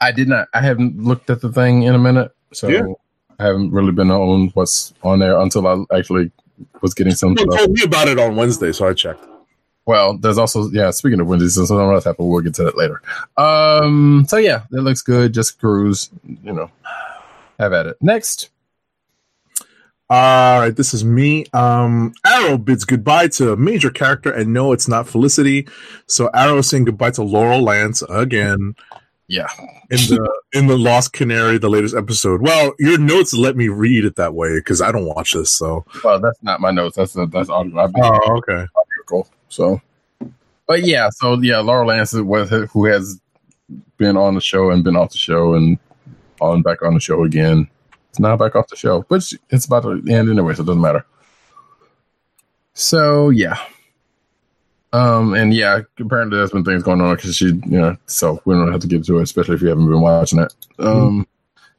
I 0.00 0.12
did 0.12 0.28
not. 0.28 0.48
I 0.54 0.60
haven't 0.60 0.98
looked 1.02 1.30
at 1.30 1.40
the 1.40 1.52
thing 1.52 1.82
in 1.82 1.94
a 1.94 1.98
minute, 1.98 2.32
so 2.52 2.68
Yeah. 2.68 2.84
I 3.38 3.44
haven't 3.44 3.72
really 3.72 3.92
been 3.92 4.10
on 4.10 4.48
what's 4.54 4.94
on 5.02 5.18
there 5.18 5.38
until 5.38 5.66
I 5.66 5.96
actually 5.96 6.30
was 6.82 6.94
getting 6.94 7.14
some. 7.14 7.36
You 7.38 7.46
told 7.46 7.72
me 7.72 7.82
about 7.82 8.08
it 8.08 8.18
on 8.18 8.36
Wednesday, 8.36 8.72
so 8.72 8.88
I 8.88 8.94
checked. 8.94 9.24
Well, 9.86 10.16
there's 10.16 10.38
also 10.38 10.70
yeah. 10.70 10.90
Speaking 10.90 11.20
of 11.20 11.26
Wendy's, 11.26 11.56
there's 11.56 11.68
something 11.68 11.86
else 11.86 12.04
happened. 12.04 12.28
We'll 12.28 12.40
get 12.40 12.54
to 12.54 12.64
that 12.64 12.76
later. 12.76 13.02
Um. 13.36 14.24
So 14.28 14.36
yeah, 14.36 14.62
it 14.72 14.80
looks 14.80 15.02
good. 15.02 15.34
Just 15.34 15.58
cruise. 15.58 16.10
You 16.42 16.52
know, 16.52 16.70
have 17.58 17.72
at 17.72 17.86
it. 17.86 17.96
Next. 18.00 18.50
All 20.10 20.60
right, 20.60 20.76
this 20.76 20.92
is 20.92 21.02
me. 21.02 21.46
Um, 21.54 22.12
Arrow 22.26 22.58
bids 22.58 22.84
goodbye 22.84 23.28
to 23.28 23.52
a 23.52 23.56
major 23.56 23.90
character, 23.90 24.30
and 24.30 24.52
no, 24.52 24.72
it's 24.72 24.86
not 24.86 25.08
Felicity. 25.08 25.66
So 26.06 26.28
Arrow 26.34 26.58
is 26.58 26.68
saying 26.68 26.84
goodbye 26.84 27.12
to 27.12 27.22
Laurel 27.22 27.62
Lance 27.62 28.02
again 28.10 28.76
Yeah. 29.26 29.48
in 29.90 29.98
the 29.98 30.42
in 30.52 30.66
the 30.66 30.76
Lost 30.76 31.12
Canary, 31.12 31.58
the 31.58 31.70
latest 31.70 31.94
episode. 31.94 32.42
Well, 32.42 32.74
your 32.78 32.98
notes 32.98 33.32
let 33.32 33.56
me 33.56 33.68
read 33.68 34.04
it 34.04 34.16
that 34.16 34.34
way 34.34 34.56
because 34.56 34.82
I 34.82 34.92
don't 34.92 35.06
watch 35.06 35.32
this. 35.32 35.50
So, 35.50 35.84
Well, 36.02 36.20
that's 36.20 36.42
not 36.42 36.60
my 36.60 36.70
notes. 36.70 36.96
That's 36.96 37.16
uh, 37.16 37.26
that's 37.26 37.48
audio. 37.48 37.78
I've 37.78 37.92
been 37.92 38.04
oh, 38.04 38.36
okay. 38.38 38.66
article. 38.76 39.28
So, 39.48 39.80
but 40.66 40.84
yeah. 40.84 41.08
So 41.10 41.40
yeah, 41.40 41.60
Laura 41.60 41.86
Lance 41.86 42.12
with 42.12 42.50
who 42.50 42.84
has 42.86 43.18
been 43.96 44.16
on 44.16 44.34
the 44.34 44.40
show 44.40 44.70
and 44.70 44.84
been 44.84 44.96
off 44.96 45.12
the 45.12 45.18
show 45.18 45.54
and 45.54 45.78
on 46.40 46.62
back 46.62 46.82
on 46.82 46.94
the 46.94 47.00
show 47.00 47.24
again. 47.24 47.68
It's 48.10 48.20
now 48.20 48.36
back 48.36 48.54
off 48.54 48.68
the 48.68 48.76
show, 48.76 49.04
but 49.08 49.28
it's 49.50 49.64
about 49.64 49.82
to 49.84 49.90
end 50.08 50.28
anyway, 50.28 50.54
so 50.54 50.62
it 50.62 50.66
doesn't 50.66 50.80
matter. 50.80 51.04
So 52.74 53.30
yeah. 53.30 53.56
Um 54.94 55.34
and 55.34 55.52
yeah, 55.52 55.80
apparently 55.98 56.38
there's 56.38 56.52
been 56.52 56.64
things 56.64 56.84
going 56.84 57.00
on 57.00 57.16
because 57.16 57.34
she, 57.36 57.46
you 57.46 57.62
know, 57.66 57.96
so 58.06 58.40
we 58.44 58.54
don't 58.54 58.70
have 58.70 58.80
to 58.82 58.86
get 58.86 59.04
to 59.06 59.18
it, 59.18 59.22
especially 59.22 59.56
if 59.56 59.62
you 59.62 59.68
haven't 59.68 59.90
been 59.90 60.00
watching 60.00 60.38
it. 60.38 60.54
Um 60.78 61.26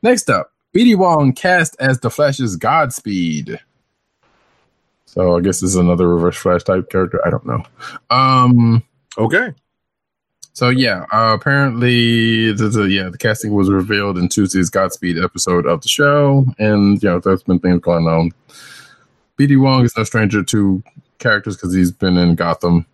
next 0.03 0.29
up, 0.29 0.51
BD 0.75 0.97
Wong 0.97 1.31
cast 1.31 1.77
as 1.79 1.99
the 2.01 2.09
Flash's 2.09 2.57
Godspeed. 2.57 3.59
So 5.05 5.37
I 5.37 5.39
guess 5.39 5.61
this 5.61 5.69
is 5.69 5.75
another 5.77 6.09
reverse 6.09 6.35
flash 6.35 6.63
type 6.63 6.89
character. 6.89 7.25
I 7.25 7.29
don't 7.29 7.45
know. 7.45 7.63
Um 8.09 8.83
Okay. 9.17 9.53
so 10.51 10.67
yeah, 10.67 11.05
uh, 11.13 11.33
apparently, 11.39 12.51
the, 12.51 12.67
the 12.67 12.83
yeah 12.89 13.07
the 13.07 13.17
casting 13.17 13.53
was 13.53 13.69
revealed 13.71 14.17
in 14.17 14.27
Tuesday's 14.27 14.69
Godspeed 14.69 15.17
episode 15.17 15.65
of 15.65 15.79
the 15.81 15.87
show, 15.87 16.45
and 16.59 17.01
you 17.01 17.07
know 17.09 17.19
there's 17.21 17.43
been 17.43 17.59
things 17.59 17.79
going 17.79 18.07
on. 18.07 18.33
BD 19.39 19.57
Wong 19.57 19.85
is 19.85 19.95
no 19.95 20.03
stranger 20.03 20.43
to 20.43 20.83
characters 21.19 21.55
because 21.55 21.73
he's 21.73 21.91
been 21.93 22.17
in 22.17 22.35
Gotham 22.35 22.85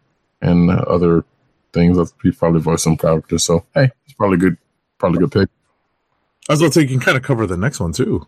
and 0.42 0.70
uh, 0.70 0.84
other 0.88 1.24
things. 1.74 1.98
He 2.24 2.32
probably 2.32 2.62
voiced 2.62 2.84
some 2.84 2.98
characters, 2.98 3.44
so 3.44 3.66
hey, 3.74 3.92
it's 4.06 4.14
probably 4.14 4.38
good, 4.38 4.58
probably 4.98 5.20
good 5.20 5.32
pick. 5.32 5.50
I 6.50 6.54
was 6.54 6.60
going 6.60 6.72
to 6.72 6.76
say 6.76 6.82
you 6.82 6.88
can 6.88 7.00
kind 7.00 7.18
of 7.18 7.24
cover 7.24 7.46
the 7.46 7.58
next 7.58 7.80
one 7.80 7.94
too. 7.94 8.28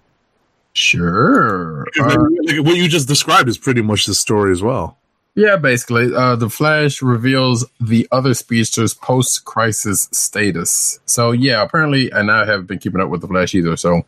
Sure. 0.73 1.85
Uh, 1.99 2.06
like, 2.06 2.18
like, 2.18 2.65
what 2.65 2.77
you 2.77 2.88
just 2.88 3.07
described 3.07 3.49
is 3.49 3.57
pretty 3.57 3.81
much 3.81 4.06
the 4.06 4.14
story 4.14 4.52
as 4.52 4.61
well. 4.61 4.98
Yeah, 5.35 5.57
basically, 5.57 6.14
uh, 6.14 6.35
the 6.35 6.49
Flash 6.49 7.02
reveals 7.02 7.65
the 7.80 8.07
other 8.11 8.35
speedster's 8.35 8.94
post-crisis 8.94 10.10
status. 10.11 10.99
So 11.06 11.31
yeah, 11.31 11.64
apparently, 11.64 12.11
and 12.11 12.30
I 12.30 12.45
haven't 12.45 12.68
been 12.68 12.77
keeping 12.77 13.02
up 13.02 13.10
with 13.10 13.22
the 13.22 13.27
Flash 13.27 13.56
either. 13.56 13.76
So 13.76 14.03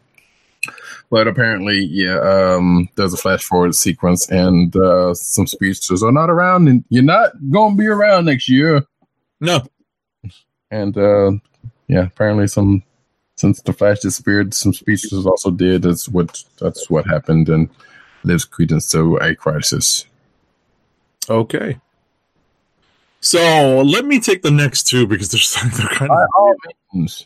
But 1.09 1.27
apparently, 1.27 1.85
yeah, 1.85 2.19
um, 2.19 2.89
there's 2.95 3.13
a 3.13 3.17
flash 3.17 3.43
forward 3.43 3.75
sequence, 3.75 4.29
and 4.29 4.75
uh, 4.75 5.13
some 5.13 5.47
speedsters 5.47 6.03
are 6.03 6.11
not 6.11 6.29
around, 6.29 6.67
and 6.67 6.83
you're 6.89 7.03
not 7.03 7.31
gonna 7.51 7.75
be 7.75 7.87
around 7.87 8.25
next 8.25 8.49
year. 8.49 8.85
No. 9.39 9.61
And 10.71 10.97
uh, 10.97 11.31
yeah, 11.87 12.07
apparently, 12.07 12.47
some 12.47 12.83
since 13.35 13.61
the 13.61 13.73
flash 13.73 13.99
disappeared, 13.99 14.53
some 14.53 14.73
speedsters 14.73 15.25
also 15.25 15.51
did. 15.51 15.83
That's 15.83 16.09
what 16.09 16.43
that's 16.59 16.89
what 16.89 17.05
happened, 17.05 17.49
and 17.49 17.69
lives 18.23 18.45
credence 18.45 18.89
to 18.91 19.17
a 19.17 19.35
crisis. 19.35 20.05
Okay. 21.29 21.79
So 23.21 23.81
let 23.81 24.05
me 24.05 24.19
take 24.19 24.43
the 24.43 24.51
next 24.51 24.83
two 24.83 25.07
because 25.07 25.29
they're, 25.29 25.69
they're 25.77 25.87
kind 25.87 26.11
of 26.11 26.17
By 26.17 26.25
all 26.37 26.55
means. 26.93 27.25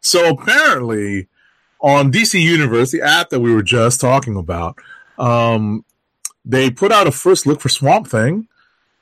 So 0.00 0.28
apparently, 0.30 1.28
on 1.82 2.12
DC 2.12 2.40
Universe, 2.40 2.92
the 2.92 3.02
app 3.02 3.30
that 3.30 3.40
we 3.40 3.52
were 3.52 3.62
just 3.62 4.00
talking 4.00 4.36
about, 4.36 4.78
um, 5.18 5.84
they 6.44 6.70
put 6.70 6.92
out 6.92 7.06
a 7.06 7.12
first 7.12 7.46
look 7.46 7.60
for 7.60 7.68
Swamp 7.68 8.06
Thing, 8.06 8.48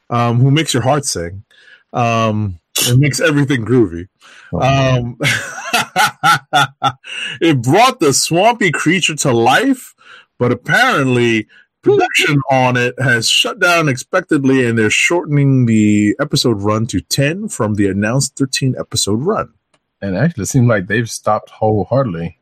um, 0.09 0.41
who 0.41 0.51
makes 0.51 0.75
your 0.75 0.83
heart 0.83 1.05
sing, 1.05 1.45
um, 1.93 2.59
and 2.89 2.99
makes 2.99 3.21
everything 3.21 3.65
groovy. 3.65 4.09
Um, 4.53 5.17
it 7.41 7.63
brought 7.63 8.01
the 8.01 8.13
swampy 8.13 8.73
creature 8.73 9.15
to 9.17 9.33
life, 9.33 9.95
but 10.39 10.53
apparently. 10.53 11.47
Production 11.83 12.43
on 12.51 12.77
it 12.77 12.95
has 13.01 13.27
shut 13.27 13.59
down 13.59 13.79
unexpectedly, 13.79 14.67
and 14.67 14.79
they're 14.79 14.91
shortening 14.91 15.65
the 15.65 16.15
episode 16.21 16.61
run 16.61 16.87
to 16.89 17.01
10 17.01 17.49
from 17.49 17.77
the 17.77 17.89
announced 17.89 18.37
13 18.37 18.75
episode 18.79 19.23
run. 19.23 19.55
and 20.03 20.15
actually, 20.15 20.43
it 20.43 20.49
seems 20.49 20.69
like 20.69 20.89
they've 20.89 21.09
stopped 21.09 21.49
wholeheartedly. 21.49 22.37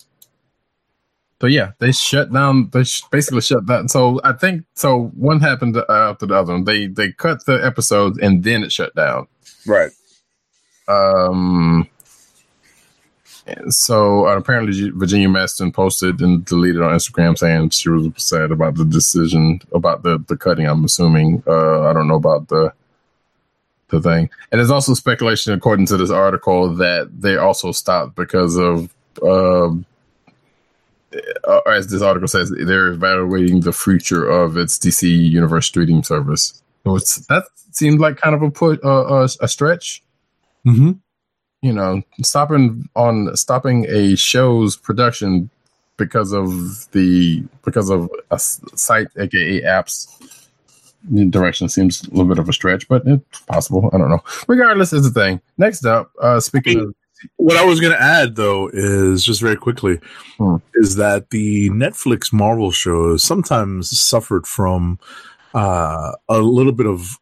So 1.41 1.47
yeah, 1.47 1.73
they 1.79 1.93
shut 1.93 2.33
down. 2.33 2.71
They 2.71 2.85
sh- 2.85 3.05
basically 3.11 3.43
shut 3.43 3.65
down. 3.65 3.89
So 3.89 4.21
I 4.25 4.33
think 4.33 4.65
so. 4.75 5.13
One 5.17 5.41
happened 5.41 5.77
uh, 5.77 5.85
after 5.89 6.27
the 6.27 6.35
other. 6.35 6.61
They 6.63 6.89
they 6.89 7.13
cut 7.13 7.45
the 7.47 7.65
episodes 7.65 8.19
and 8.19 8.43
then 8.43 8.65
it 8.65 8.73
shut 8.73 8.95
down. 8.95 9.29
Right. 9.67 9.91
Um. 10.89 11.89
So 13.69 14.27
uh, 14.27 14.37
apparently, 14.37 14.91
Virginia 14.91 15.29
Madsen 15.29 15.73
posted 15.73 16.21
and 16.21 16.45
deleted 16.45 16.83
on 16.83 16.93
Instagram 16.93 17.39
saying 17.39 17.71
she 17.71 17.89
was 17.89 18.11
sad 18.17 18.51
about 18.51 18.75
the 18.75 18.85
decision 18.85 19.61
about 19.73 20.03
the 20.03 20.19
the 20.27 20.37
cutting. 20.37 20.67
I'm 20.67 20.85
assuming. 20.85 21.43
Uh, 21.47 21.83
I 21.83 21.93
don't 21.93 22.09
know 22.09 22.17
about 22.17 22.49
the 22.49 22.73
the 23.91 24.01
thing. 24.03 24.29
And 24.51 24.59
there's 24.59 24.71
also 24.71 24.93
speculation, 24.95 25.53
according 25.53 25.87
to 25.87 25.97
this 25.97 26.11
article, 26.11 26.75
that 26.75 27.09
they 27.23 27.37
also 27.37 27.73
stopped 27.73 28.17
because 28.17 28.57
of, 28.57 28.93
um 29.23 29.87
uh, 31.45 31.61
as 31.67 31.89
this 31.89 32.03
article 32.03 32.29
says, 32.29 32.51
they're 32.51 32.89
evaluating 32.89 33.61
the 33.61 33.73
future 33.73 34.29
of 34.29 34.57
its 34.57 34.79
DC 34.79 35.09
Universe 35.09 35.67
streaming 35.67 36.03
service. 36.03 36.63
So 36.85 36.97
it's, 36.97 37.17
that 37.27 37.45
seems 37.73 38.01
like 38.01 38.17
kind 38.19 38.35
of 38.35 38.43
a 38.43 38.51
put 38.51 38.85
uh, 38.85 39.07
a, 39.07 39.29
a 39.41 39.49
stretch. 39.49 40.03
Mm-hmm. 40.67 40.93
You 41.63 41.73
know, 41.73 42.03
stopping 42.23 42.89
on 42.95 43.35
stopping 43.37 43.87
a 43.89 44.15
show's 44.17 44.77
production 44.77 45.51
because 45.97 46.33
of 46.33 46.91
the 46.93 47.43
because 47.65 47.91
of 47.91 48.09
a 48.31 48.39
site, 48.39 49.09
aka 49.19 49.63
apps 49.63 50.09
direction 51.31 51.69
seems 51.69 52.05
a 52.05 52.11
little 52.11 52.27
bit 52.27 52.39
of 52.39 52.49
a 52.49 52.53
stretch, 52.53 52.87
but 52.89 53.03
it's 53.07 53.41
possible. 53.41 53.91
I 53.93 53.99
don't 53.99 54.11
know. 54.11 54.23
Regardless, 54.47 54.93
is 54.93 55.13
the 55.13 55.21
thing. 55.21 55.41
Next 55.57 55.85
up, 55.85 56.13
uh 56.21 56.41
speaking 56.41 56.81
of 56.81 56.95
What 57.37 57.57
I 57.57 57.65
was 57.65 57.81
going 57.81 57.93
to 57.93 58.03
add, 58.03 58.37
though, 58.37 58.69
is 58.73 59.25
just 59.25 59.41
very 59.41 59.57
quickly, 59.57 59.99
Hmm. 60.39 60.57
is 60.75 60.97
that 60.97 61.31
the 61.31 61.71
Netflix 61.71 62.33
Marvel 62.33 62.71
shows 62.71 63.25
sometimes 63.25 63.91
suffered 63.99 64.47
from 64.47 64.99
uh, 65.55 66.13
a 66.29 66.39
little 66.41 66.73
bit 66.73 66.87
of, 66.87 67.19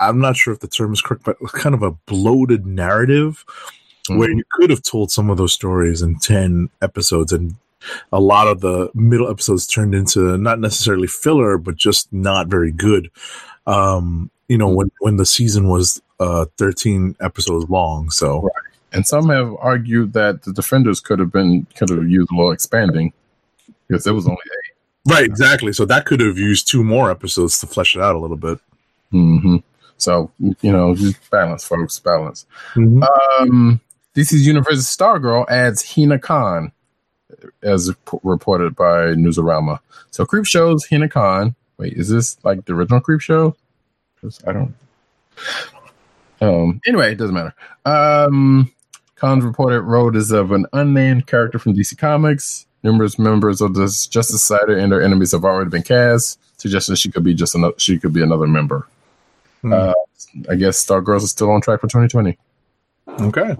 I'm 0.00 0.20
not 0.20 0.36
sure 0.36 0.52
if 0.52 0.60
the 0.60 0.68
term 0.68 0.92
is 0.92 1.00
correct, 1.00 1.24
but 1.24 1.36
kind 1.52 1.74
of 1.74 1.82
a 1.82 1.92
bloated 2.06 2.66
narrative 2.66 3.44
where 4.08 4.28
Mhm. 4.28 4.36
you 4.36 4.44
could 4.52 4.70
have 4.70 4.82
told 4.82 5.10
some 5.10 5.30
of 5.30 5.38
those 5.38 5.54
stories 5.54 6.02
in 6.02 6.18
10 6.18 6.68
episodes 6.82 7.32
and 7.32 7.54
a 8.12 8.20
lot 8.20 8.46
of 8.48 8.60
the 8.60 8.90
middle 8.94 9.30
episodes 9.30 9.66
turned 9.66 9.94
into 9.94 10.36
not 10.36 10.60
necessarily 10.60 11.06
filler 11.06 11.56
but 11.56 11.76
just 11.76 12.12
not 12.12 12.48
very 12.48 12.70
good 12.70 13.10
um 13.66 14.30
you 14.48 14.58
know 14.58 14.68
when 14.68 14.90
when 15.00 15.16
the 15.16 15.24
season 15.26 15.68
was 15.68 16.02
uh 16.18 16.44
13 16.58 17.16
episodes 17.20 17.68
long 17.70 18.10
so 18.10 18.46
and 18.92 19.06
some 19.06 19.28
have 19.28 19.54
argued 19.58 20.12
that 20.12 20.42
the 20.42 20.52
defenders 20.52 21.00
could 21.00 21.18
have 21.18 21.32
been 21.32 21.66
could 21.76 21.88
have 21.90 22.08
used 22.08 22.30
little 22.32 22.52
expanding 22.52 23.12
because 23.86 24.06
it 24.06 24.12
was 24.12 24.26
only 24.26 24.38
8 25.06 25.12
right 25.12 25.24
exactly 25.24 25.72
so 25.72 25.84
that 25.84 26.06
could 26.06 26.20
have 26.20 26.38
used 26.38 26.68
two 26.68 26.84
more 26.84 27.10
episodes 27.10 27.58
to 27.58 27.66
flesh 27.66 27.96
it 27.96 28.02
out 28.02 28.14
a 28.14 28.18
little 28.18 28.36
bit 28.36 28.58
hmm 29.10 29.56
So 30.00 30.30
you 30.38 30.72
know, 30.72 30.94
just 30.94 31.30
balance, 31.30 31.62
folks, 31.64 31.98
balance. 31.98 32.46
Um, 32.74 33.80
DC's 34.14 34.46
Universe's 34.46 34.86
Stargirl 34.86 35.48
adds 35.50 35.94
Hina 35.94 36.18
Khan, 36.18 36.72
as 37.62 37.92
p- 38.10 38.18
reported 38.22 38.74
by 38.74 39.14
Newsarama. 39.14 39.78
So 40.10 40.24
Creepshow's 40.24 40.86
Hina 40.88 41.08
Khan. 41.08 41.54
Wait, 41.76 41.92
is 41.94 42.08
this 42.08 42.42
like 42.44 42.64
the 42.64 42.72
original 42.72 43.00
Creepshow? 43.00 43.54
I 44.46 44.52
don't. 44.52 44.74
Um. 46.40 46.80
Anyway, 46.86 47.12
it 47.12 47.16
doesn't 47.16 47.34
matter. 47.34 47.54
Um, 47.84 48.72
Khan's 49.20 49.44
reported 49.44 49.82
role 49.82 50.14
is 50.16 50.30
of 50.30 50.52
an 50.52 50.66
unnamed 50.72 51.26
character 51.26 51.58
from 51.58 51.74
DC 51.74 51.96
Comics. 51.98 52.66
Numerous 52.82 53.18
members 53.18 53.60
of 53.60 53.74
the 53.74 53.82
Justice 53.82 54.42
Society 54.42 54.80
and 54.80 54.90
their 54.90 55.02
enemies 55.02 55.32
have 55.32 55.44
already 55.44 55.68
been 55.68 55.82
cast, 55.82 56.40
suggesting 56.58 56.94
she 56.94 57.10
could 57.10 57.22
be 57.24 57.34
just 57.34 57.54
another. 57.54 57.74
She 57.76 57.98
could 57.98 58.14
be 58.14 58.22
another 58.22 58.46
member. 58.46 58.88
Hmm. 59.60 59.72
Uh, 59.74 59.92
I 60.48 60.54
guess 60.54 60.84
Stargirls 60.84 61.22
is 61.22 61.30
still 61.30 61.50
on 61.50 61.60
track 61.60 61.80
for 61.80 61.88
2020. 61.88 62.38
okay 63.20 63.56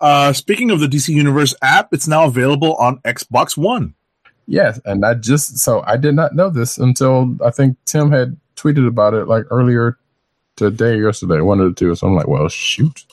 uh 0.00 0.32
speaking 0.32 0.70
of 0.70 0.80
the 0.80 0.86
dc 0.86 1.08
universe 1.08 1.54
app 1.62 1.92
it's 1.92 2.06
now 2.06 2.24
available 2.24 2.74
on 2.76 2.98
xbox 2.98 3.56
one 3.56 3.94
Yes, 4.46 4.80
and 4.84 5.04
I 5.04 5.14
just 5.14 5.58
so 5.58 5.82
I 5.86 5.96
did 5.96 6.14
not 6.14 6.34
know 6.34 6.50
this 6.50 6.78
until 6.78 7.36
I 7.44 7.50
think 7.50 7.76
Tim 7.84 8.10
had 8.10 8.36
tweeted 8.56 8.86
about 8.86 9.14
it 9.14 9.26
like 9.26 9.44
earlier 9.50 9.98
today, 10.56 11.00
yesterday, 11.00 11.40
one 11.40 11.60
of 11.60 11.68
the 11.68 11.74
two. 11.74 11.94
So 11.94 12.06
I'm 12.06 12.14
like, 12.14 12.28
well, 12.28 12.48
shoot, 12.48 13.04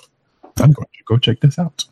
I'm 0.60 0.72
going 0.72 0.88
to 0.88 1.04
go 1.06 1.18
check 1.18 1.40
this 1.42 1.60
out. 1.60 1.86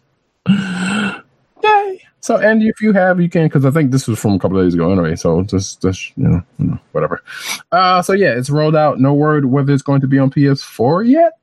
Yay! 1.63 2.01
So, 2.19 2.37
and 2.37 2.61
if 2.63 2.81
you 2.81 2.93
have, 2.93 3.21
you 3.21 3.29
can 3.29 3.45
because 3.45 3.65
I 3.65 3.71
think 3.71 3.91
this 3.91 4.07
was 4.07 4.19
from 4.19 4.33
a 4.33 4.39
couple 4.39 4.59
of 4.59 4.65
days 4.65 4.73
ago 4.73 4.91
anyway. 4.91 5.15
So 5.15 5.43
just, 5.43 5.81
just 5.81 6.11
you 6.17 6.27
know, 6.27 6.43
you 6.59 6.65
know, 6.67 6.79
whatever. 6.91 7.23
Uh, 7.71 8.01
so 8.01 8.13
yeah, 8.13 8.37
it's 8.37 8.49
rolled 8.49 8.75
out. 8.75 8.99
No 8.99 9.13
word 9.13 9.45
whether 9.45 9.73
it's 9.73 9.83
going 9.83 10.01
to 10.01 10.07
be 10.07 10.19
on 10.19 10.31
PS4 10.31 11.07
yet. 11.07 11.33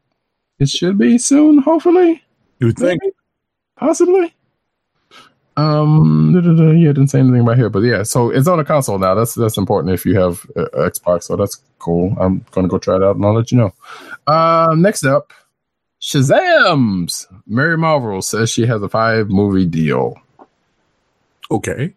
It 0.59 0.68
should 0.68 0.98
be 0.98 1.18
soon, 1.18 1.59
hopefully. 1.59 2.22
you 2.60 2.72
think 2.72 3.01
Maybe, 3.02 3.14
possibly. 3.76 4.34
Um, 5.56 6.32
yeah, 6.76 6.88
didn't 6.88 7.09
say 7.09 7.20
anything 7.20 7.40
about 7.40 7.56
here, 7.56 7.70
but 7.70 7.80
yeah, 7.80 8.02
so 8.02 8.30
it's 8.30 8.48
on 8.48 8.59
a 8.59 8.64
console 8.64 8.98
now. 8.98 9.14
That's 9.14 9.34
that's 9.34 9.56
important 9.56 9.94
if 9.94 10.05
you 10.05 10.18
have 10.18 10.44
uh, 10.56 10.66
Xbox, 10.74 11.24
so 11.24 11.36
that's 11.36 11.62
cool. 11.78 12.16
I'm 12.18 12.44
gonna 12.51 12.66
go 12.66 12.78
try 12.78 12.96
it 12.96 13.02
out 13.02 13.16
and 13.16 13.24
I'll 13.24 13.34
let 13.34 13.52
you 13.52 13.59
know. 13.59 13.72
Um, 14.26 14.82
next 14.82 15.05
up, 15.05 15.32
Shazam's 16.05 17.26
Mary 17.47 17.78
Marvel 17.78 18.20
says 18.20 18.51
she 18.51 18.66
has 18.66 18.82
a 18.82 18.90
five 18.90 19.31
movie 19.31 19.64
deal. 19.64 20.14
okay 21.51 21.94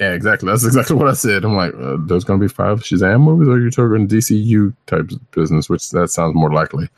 Yeah, 0.00 0.12
exactly. 0.14 0.48
That's 0.50 0.64
exactly 0.64 0.96
what 0.96 1.06
I 1.06 1.12
said. 1.12 1.44
I'm 1.44 1.54
like, 1.54 1.72
uh, 1.74 1.98
there's 2.00 2.24
gonna 2.24 2.40
be 2.40 2.48
five 2.48 2.80
Shazam 2.80 3.20
movies, 3.20 3.46
or 3.46 3.60
you're 3.60 3.70
talking 3.70 4.08
DCU 4.08 4.74
type 4.86 5.08
of 5.12 5.30
business, 5.30 5.68
which 5.70 5.88
that 5.90 6.08
sounds 6.08 6.34
more 6.34 6.52
likely. 6.52 6.88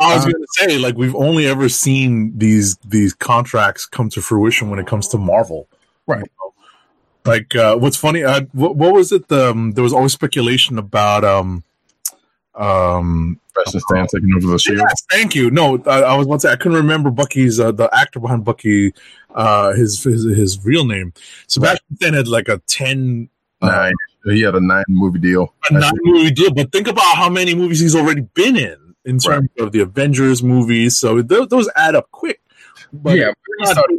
I 0.00 0.14
was 0.14 0.24
Uh, 0.24 0.30
going 0.30 0.42
to 0.42 0.48
say, 0.52 0.78
like, 0.78 0.96
we've 0.96 1.14
only 1.14 1.46
ever 1.46 1.68
seen 1.68 2.32
these 2.38 2.76
these 2.78 3.12
contracts 3.12 3.84
come 3.84 4.08
to 4.10 4.22
fruition 4.22 4.70
when 4.70 4.78
it 4.78 4.86
comes 4.86 5.08
to 5.08 5.18
Marvel, 5.18 5.68
Right. 6.06 6.30
Like, 7.26 7.54
uh, 7.54 7.76
what's 7.76 7.96
funny? 7.98 8.22
Uh, 8.24 8.42
what, 8.52 8.76
what 8.76 8.94
was 8.94 9.12
it? 9.12 9.26
The, 9.28 9.50
um, 9.50 9.72
there 9.72 9.82
was 9.84 9.92
always 9.92 10.12
speculation 10.14 10.78
about. 10.78 11.22
Um, 11.24 11.64
um, 12.56 13.40
Sebastian 13.54 13.80
Stan 13.80 14.06
taking 14.06 14.34
over 14.34 14.52
the 14.52 14.58
Shield. 14.58 14.78
yes, 14.78 15.02
thank 15.10 15.34
you. 15.34 15.50
No, 15.50 15.82
I, 15.86 16.02
I 16.02 16.16
was 16.16 16.26
about 16.26 16.36
to 16.36 16.40
say 16.40 16.52
I 16.52 16.56
couldn't 16.56 16.78
remember 16.78 17.10
Bucky's 17.10 17.60
uh, 17.60 17.72
the 17.72 17.88
actor 17.94 18.20
behind 18.20 18.44
Bucky, 18.44 18.92
uh, 19.34 19.72
his 19.72 20.02
his 20.02 20.24
his 20.24 20.64
real 20.64 20.84
name. 20.84 21.12
Sebastian 21.46 21.96
Stan 21.96 22.14
had 22.14 22.28
like 22.28 22.48
a 22.48 22.58
ten. 22.66 23.28
Uh, 23.62 23.68
Nine. 23.68 23.94
He 24.24 24.42
had 24.42 24.54
a 24.54 24.60
nine 24.60 24.84
movie 24.88 25.20
deal. 25.20 25.54
a 25.70 25.74
nine 25.74 25.92
movie 26.02 26.30
deal, 26.32 26.52
but 26.52 26.72
think 26.72 26.88
about 26.88 27.16
how 27.16 27.28
many 27.28 27.54
movies 27.54 27.80
he's 27.80 27.94
already 27.94 28.22
been 28.22 28.56
in 28.56 28.94
in 29.04 29.18
terms 29.18 29.48
of 29.58 29.72
the 29.72 29.80
Avengers 29.80 30.42
movies. 30.42 30.98
So 30.98 31.22
those, 31.22 31.48
those 31.48 31.70
add 31.76 31.94
up 31.94 32.10
quick. 32.10 32.40
But 32.92 33.16
yeah, 33.16 33.28
but 33.28 33.66
he 33.66 33.66
started 33.72 33.98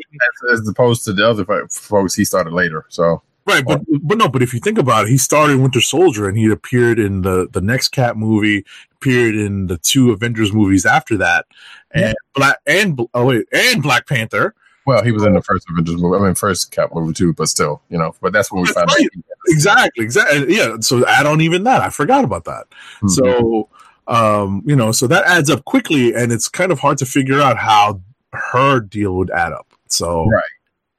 as, 0.51 0.59
as 0.59 0.67
opposed 0.67 1.05
to 1.05 1.13
the 1.13 1.27
other 1.27 1.45
folks, 1.69 2.13
he 2.13 2.25
started 2.25 2.53
later. 2.53 2.85
So 2.89 3.23
Right, 3.47 3.63
but 3.65 3.81
but 4.03 4.17
no, 4.17 4.27
but 4.27 4.43
if 4.43 4.53
you 4.53 4.59
think 4.59 4.77
about 4.77 5.05
it, 5.05 5.09
he 5.09 5.17
started 5.17 5.59
Winter 5.59 5.79
Soldier 5.79 6.27
and 6.27 6.37
he 6.37 6.51
appeared 6.51 6.99
in 6.99 7.21
the 7.21 7.47
the 7.51 7.61
next 7.61 7.89
Cat 7.89 8.17
movie, 8.17 8.65
appeared 8.97 9.35
in 9.35 9.67
the 9.67 9.77
two 9.77 10.11
Avengers 10.11 10.51
movies 10.51 10.85
after 10.85 11.15
that, 11.17 11.45
and 11.91 12.13
Black 12.35 12.59
and 12.67 12.99
oh 13.13 13.25
wait, 13.25 13.47
and 13.53 13.81
Black 13.81 14.05
Panther. 14.07 14.53
Well, 14.85 15.03
he 15.03 15.11
was 15.11 15.23
in 15.23 15.33
the 15.33 15.41
first 15.41 15.65
Avengers 15.69 15.95
movie. 16.01 16.17
I 16.21 16.25
mean, 16.25 16.35
first 16.35 16.71
Cap 16.71 16.89
movie 16.93 17.13
too, 17.13 17.33
but 17.33 17.47
still, 17.47 17.81
you 17.89 17.97
know. 17.97 18.13
But 18.21 18.33
that's 18.33 18.51
when 18.51 18.61
we 18.63 18.67
That's 18.67 18.77
found 18.77 18.89
right. 18.89 19.05
out. 19.17 19.23
exactly, 19.47 20.03
exactly. 20.03 20.55
Yeah. 20.55 20.77
So 20.81 21.05
add 21.05 21.25
on 21.25 21.39
even 21.41 21.63
that. 21.63 21.81
I 21.81 21.89
forgot 21.89 22.23
about 22.25 22.45
that. 22.45 22.65
Mhm. 23.01 23.09
So, 23.09 23.69
um, 24.07 24.61
you 24.65 24.75
know, 24.75 24.91
so 24.91 25.07
that 25.07 25.25
adds 25.25 25.49
up 25.49 25.63
quickly, 25.65 26.13
and 26.13 26.31
it's 26.31 26.47
kind 26.49 26.71
of 26.71 26.79
hard 26.79 26.97
to 26.99 27.05
figure 27.05 27.41
out 27.41 27.57
how 27.57 28.01
her 28.33 28.79
deal 28.79 29.15
would 29.15 29.29
add 29.31 29.51
up. 29.53 29.67
So, 29.87 30.25
Right. 30.25 30.43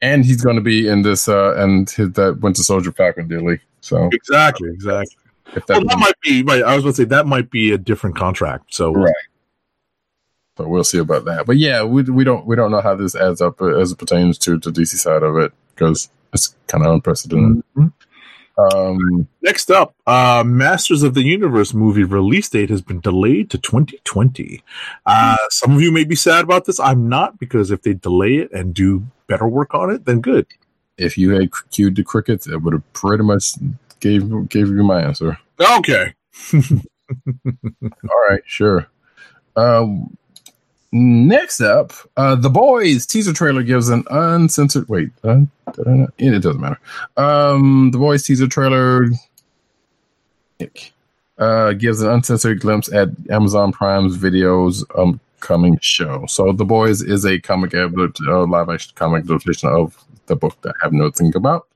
And 0.00 0.24
he's 0.24 0.42
going 0.42 0.56
to 0.56 0.62
be 0.62 0.88
in 0.88 1.02
this 1.02 1.28
uh 1.28 1.54
and 1.56 1.88
his 1.90 2.12
that 2.12 2.40
Winter 2.40 2.62
Soldier 2.62 2.92
Falcon 2.92 3.28
dealy. 3.28 3.60
So 3.80 4.08
exactly, 4.12 4.70
exactly. 4.70 5.16
if 5.54 5.66
that, 5.66 5.76
Well, 5.78 5.86
that 5.86 5.98
might 5.98 6.20
be. 6.22 6.42
Right, 6.42 6.62
I 6.62 6.74
was 6.74 6.84
going 6.84 6.92
to 6.94 7.02
say 7.02 7.04
that 7.06 7.26
might 7.26 7.50
be 7.50 7.72
a 7.72 7.78
different 7.78 8.16
contract. 8.16 8.74
So, 8.74 8.92
Right. 8.92 9.14
so 10.56 10.66
we'll 10.68 10.84
see 10.84 10.98
about 10.98 11.24
that. 11.26 11.46
But 11.46 11.56
yeah, 11.58 11.84
we 11.84 12.02
we 12.02 12.24
don't 12.24 12.44
we 12.46 12.56
don't 12.56 12.70
know 12.70 12.80
how 12.80 12.94
this 12.96 13.14
adds 13.14 13.40
up 13.40 13.60
uh, 13.62 13.78
as 13.78 13.92
it 13.92 13.98
pertains 13.98 14.38
to 14.38 14.58
the 14.58 14.70
DC 14.70 14.96
side 14.98 15.22
of 15.22 15.36
it 15.38 15.52
because 15.74 16.08
it's 16.32 16.54
kind 16.66 16.84
of 16.84 16.92
unprecedented. 16.92 17.62
Mhm. 17.76 17.92
Um, 18.59 19.28
Next 19.40 19.70
up, 19.70 19.94
uh, 20.06 20.43
Masters 20.44 21.02
of 21.05 21.14
the 21.14 21.22
Universe 21.22 21.72
movie 21.72 22.02
release 22.02 22.48
date 22.48 22.70
has 22.70 22.82
been 22.82 23.01
delayed 23.01 23.51
to 23.51 23.59
2020. 23.59 24.62
Uh, 25.06 25.36
some 25.51 25.74
of 25.76 25.80
you 25.80 25.93
may 25.93 26.05
be 26.05 26.16
sad 26.16 26.44
about 26.44 26.64
this. 26.64 26.80
I'm 26.80 27.09
not 27.09 27.39
because 27.39 27.70
if 27.70 27.82
they 27.82 27.94
delay 27.94 28.36
it 28.36 28.51
and 28.52 28.74
do 28.74 29.06
better 29.28 29.47
work 29.47 29.74
on 29.74 29.90
it, 29.90 30.05
then 30.06 30.20
good. 30.20 30.47
if 30.97 31.16
you 31.16 31.30
had 31.30 31.51
cued 31.70 31.94
the 31.97 32.02
crickets, 32.02 32.47
it 32.47 32.56
would 32.62 32.72
have 32.74 32.93
pretty 32.93 33.22
much 33.22 33.55
gave 34.01 34.48
gave 34.48 34.68
you 34.68 34.82
my 34.82 35.02
answer. 35.02 35.39
Okay. 35.60 36.14
All 36.55 38.22
right, 38.28 38.43
sure. 38.44 38.89
Um, 39.56 40.16
next 40.93 41.60
up, 41.60 41.93
uh, 42.16 42.35
the 42.35 42.51
boys 42.51 43.06
teaser 43.06 43.32
trailer 43.32 43.62
gives 43.62 43.89
an 43.89 44.05
uncensored. 44.10 44.89
Wait, 44.89 45.10
uh, 45.24 45.40
not- 45.86 46.12
it 46.19 46.43
doesn't 46.43 46.60
matter. 46.60 46.78
Um, 47.16 47.90
the 47.90 47.98
boys 47.98 48.23
teaser 48.24 48.48
trailer 48.48 49.06
uh, 51.39 51.73
gives 51.74 52.01
an 52.01 52.10
uncensored 52.10 52.60
glimpse 52.60 52.93
at 52.93 53.09
Amazon 53.31 53.73
Prime's 53.73 54.16
videos 54.16 54.82
upcoming 54.97 55.78
show. 55.81 56.27
So, 56.27 56.52
the 56.52 56.65
boys 56.65 57.01
is 57.02 57.24
a 57.24 57.39
comic 57.39 57.74
adaptation, 57.74 58.28
uh, 58.28 58.47
live 58.47 58.69
action 58.69 58.93
comic 58.94 59.24
adaptation 59.24 59.69
of 59.69 59.97
the 60.27 60.36
book 60.36 60.60
that 60.62 60.74
I 60.81 60.85
have 60.85 60.93
no 60.93 61.10
think 61.10 61.35
about. 61.35 61.66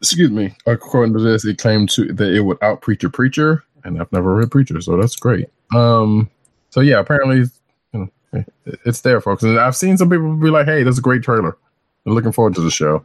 Excuse 0.00 0.30
me. 0.30 0.54
According 0.66 1.14
to 1.14 1.20
this, 1.20 1.44
it 1.44 1.58
claimed 1.58 1.88
to 1.90 2.12
that 2.12 2.34
it 2.34 2.42
would 2.42 2.62
out 2.62 2.82
Preacher 2.82 3.08
Preacher, 3.08 3.64
and 3.84 4.00
I've 4.00 4.12
never 4.12 4.34
read 4.34 4.50
Preacher, 4.50 4.80
so 4.80 4.96
that's 4.96 5.16
great. 5.16 5.46
Um, 5.74 6.30
so 6.70 6.80
yeah, 6.80 7.00
apparently, 7.00 7.44
you 7.92 8.10
know, 8.32 8.44
it's 8.84 9.00
there, 9.00 9.20
folks. 9.20 9.42
And 9.42 9.58
I've 9.58 9.76
seen 9.76 9.96
some 9.96 10.10
people 10.10 10.34
be 10.36 10.50
like, 10.50 10.66
"Hey, 10.66 10.82
that's 10.82 10.98
a 10.98 11.02
great 11.02 11.22
trailer." 11.22 11.56
They're 12.04 12.14
looking 12.14 12.32
forward 12.32 12.54
to 12.54 12.60
the 12.60 12.70
show. 12.70 13.04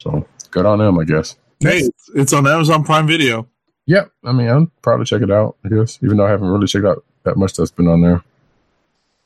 So 0.00 0.26
good 0.50 0.66
on 0.66 0.78
them, 0.78 0.98
I 0.98 1.04
guess. 1.04 1.36
Hey, 1.60 1.78
it's, 1.78 2.10
it's 2.14 2.32
on 2.32 2.46
Amazon 2.46 2.82
Prime 2.82 3.06
Video. 3.06 3.46
Yep. 3.86 4.10
I 4.24 4.32
mean, 4.32 4.48
I'll 4.48 4.70
probably 4.82 5.06
check 5.06 5.22
it 5.22 5.30
out. 5.30 5.56
I 5.64 5.68
guess, 5.68 5.98
even 6.02 6.16
though 6.16 6.26
I 6.26 6.30
haven't 6.30 6.48
really 6.48 6.66
checked 6.66 6.84
out 6.84 7.04
that 7.24 7.36
much 7.36 7.54
that's 7.54 7.70
been 7.70 7.88
on 7.88 8.00
there. 8.00 8.22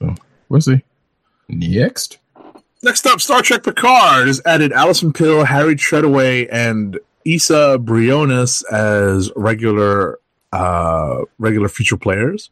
So 0.01 0.15
we'll 0.49 0.61
see. 0.61 0.83
Next. 1.49 2.19
Next 2.83 3.07
up, 3.07 3.21
Star 3.21 3.43
Trek 3.43 3.65
Picard 3.65 4.27
has 4.27 4.41
added 4.45 4.73
Allison 4.73 5.13
Pill, 5.13 5.45
Harry 5.45 5.77
Treadaway, 5.77 6.47
and 6.53 6.99
Isa 7.25 7.79
Briones 7.79 8.63
as 8.65 9.33
regular 9.35 10.19
uh 10.53 11.23
regular 11.39 11.69
feature 11.69 11.97
players 11.97 12.51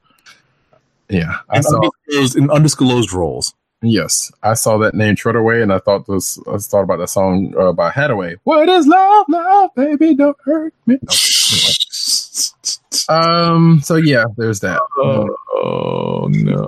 Yeah, 1.09 1.39
I 1.51 1.59
in 1.59 1.63
saw. 1.63 1.77
undisclosed, 2.09 2.37
in 2.37 2.51
undisclosed 2.51 3.13
roles. 3.13 3.55
Yes, 3.83 4.33
I 4.43 4.55
saw 4.55 4.79
that 4.79 4.95
name 4.95 5.15
Treadaway, 5.15 5.63
and 5.63 5.71
I 5.73 5.79
thought 5.79 6.07
this. 6.07 6.39
I 6.49 6.57
thought 6.57 6.85
about 6.85 6.99
that 7.01 7.09
song 7.09 7.55
uh, 7.59 7.73
by 7.73 7.91
Hadaway. 7.91 8.37
What 8.45 8.67
is 8.71 8.87
love, 8.87 9.27
love, 9.29 9.71
baby? 9.77 10.15
Don't 10.15 10.37
hurt 10.45 10.73
me. 10.87 10.95
Okay, 10.95 11.31
anyway. 11.53 11.75
Um. 13.09 13.81
So 13.83 13.97
yeah, 13.97 14.25
there's 14.39 14.61
that. 14.61 14.81
Oh 14.99 16.29
no! 16.31 16.67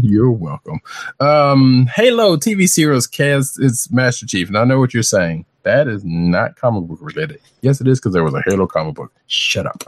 You're 0.00 0.30
welcome. 0.32 0.80
Um. 1.20 1.86
Halo 1.94 2.36
TV 2.36 2.68
series 2.68 3.06
cast 3.06 3.60
is 3.62 3.88
Master 3.92 4.26
Chief, 4.26 4.48
and 4.48 4.58
I 4.58 4.64
know 4.64 4.80
what 4.80 4.92
you're 4.94 5.02
saying. 5.04 5.44
That 5.62 5.88
is 5.88 6.02
not 6.04 6.56
comic 6.56 6.84
book 6.84 6.98
related. 7.00 7.40
Yes, 7.62 7.80
it 7.80 7.88
is 7.88 8.00
because 8.00 8.12
there 8.14 8.24
was 8.24 8.34
a 8.34 8.42
Halo 8.46 8.66
comic 8.66 8.94
book. 8.94 9.12
Shut 9.26 9.66
up. 9.66 9.82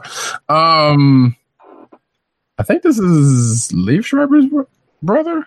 Um. 0.49 1.35
I 2.59 2.63
think 2.63 2.83
this 2.83 2.99
is 2.99 3.71
Liev 3.73 4.05
Schreiber's 4.05 4.45
bro- 4.45 4.67
brother. 5.01 5.45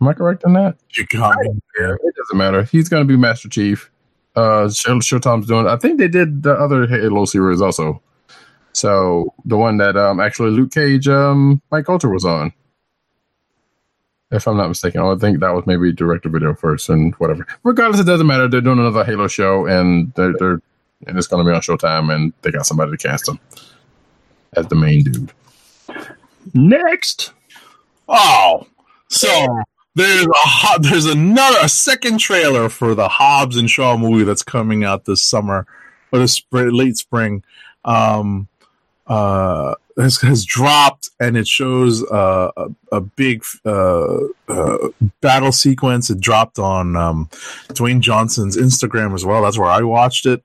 Am 0.00 0.08
I 0.08 0.12
correct 0.12 0.44
in 0.44 0.52
that? 0.52 0.76
You 0.96 1.06
got 1.06 1.34
me 1.40 1.58
there. 1.78 1.94
It 1.94 2.14
doesn't 2.14 2.36
matter. 2.36 2.64
He's 2.64 2.88
going 2.90 3.02
to 3.02 3.06
be 3.06 3.16
Master 3.16 3.48
Chief. 3.48 3.90
Uh, 4.34 4.68
Show- 4.68 4.98
Showtime's 4.98 5.46
doing. 5.46 5.66
I 5.66 5.76
think 5.76 5.98
they 5.98 6.08
did 6.08 6.42
the 6.42 6.52
other 6.52 6.86
Halo 6.86 7.24
series 7.24 7.62
also. 7.62 8.02
So 8.74 9.32
the 9.46 9.56
one 9.56 9.78
that 9.78 9.96
um 9.96 10.20
actually 10.20 10.50
Luke 10.50 10.70
Cage, 10.72 11.08
um 11.08 11.62
Mike 11.70 11.86
Colter 11.86 12.10
was 12.10 12.26
on. 12.26 12.52
If 14.30 14.48
I'm 14.48 14.56
not 14.56 14.68
mistaken, 14.68 15.00
I 15.00 15.14
think 15.16 15.40
that 15.40 15.54
was 15.54 15.66
maybe 15.66 15.92
director 15.92 16.28
video 16.28 16.54
first 16.54 16.88
and 16.88 17.14
whatever. 17.14 17.46
Regardless, 17.62 18.00
it 18.00 18.04
doesn't 18.04 18.26
matter. 18.26 18.48
They're 18.48 18.60
doing 18.60 18.78
another 18.78 19.04
Halo 19.04 19.28
show 19.28 19.66
and 19.66 20.12
they're, 20.14 20.34
they're 20.38 20.60
and 21.06 21.18
it's 21.18 21.26
going 21.26 21.44
to 21.44 21.50
be 21.50 21.54
on 21.54 21.60
Showtime 21.60 22.14
and 22.14 22.32
they 22.42 22.50
got 22.50 22.66
somebody 22.66 22.90
to 22.90 22.96
cast 22.96 23.28
him 23.28 23.38
as 24.54 24.66
the 24.66 24.74
main 24.74 25.04
dude. 25.04 25.32
Next. 26.54 27.32
Oh, 28.08 28.66
so 29.08 29.62
there's 29.94 30.26
a 30.26 30.80
there's 30.80 31.06
another 31.06 31.58
a 31.62 31.68
second 31.68 32.18
trailer 32.18 32.68
for 32.68 32.94
the 32.94 33.08
Hobbs 33.08 33.56
and 33.56 33.70
Shaw 33.70 33.96
movie 33.96 34.24
that's 34.24 34.42
coming 34.42 34.84
out 34.84 35.04
this 35.04 35.22
summer 35.22 35.66
or 36.12 36.18
the 36.20 36.28
spring, 36.28 36.70
late 36.72 36.96
spring. 36.96 37.42
Um, 37.84 38.48
uh, 39.06 39.74
has, 39.98 40.20
has 40.20 40.44
dropped 40.44 41.10
and 41.18 41.36
it 41.36 41.46
shows 41.48 42.02
uh, 42.04 42.50
a, 42.56 42.66
a 42.92 43.00
big 43.00 43.44
uh, 43.64 44.18
uh, 44.48 44.88
battle 45.20 45.52
sequence. 45.52 46.10
It 46.10 46.20
dropped 46.20 46.58
on 46.58 46.96
um, 46.96 47.28
Dwayne 47.68 48.00
Johnson's 48.00 48.56
Instagram 48.56 49.14
as 49.14 49.24
well. 49.24 49.42
That's 49.42 49.58
where 49.58 49.70
I 49.70 49.82
watched 49.82 50.26
it. 50.26 50.42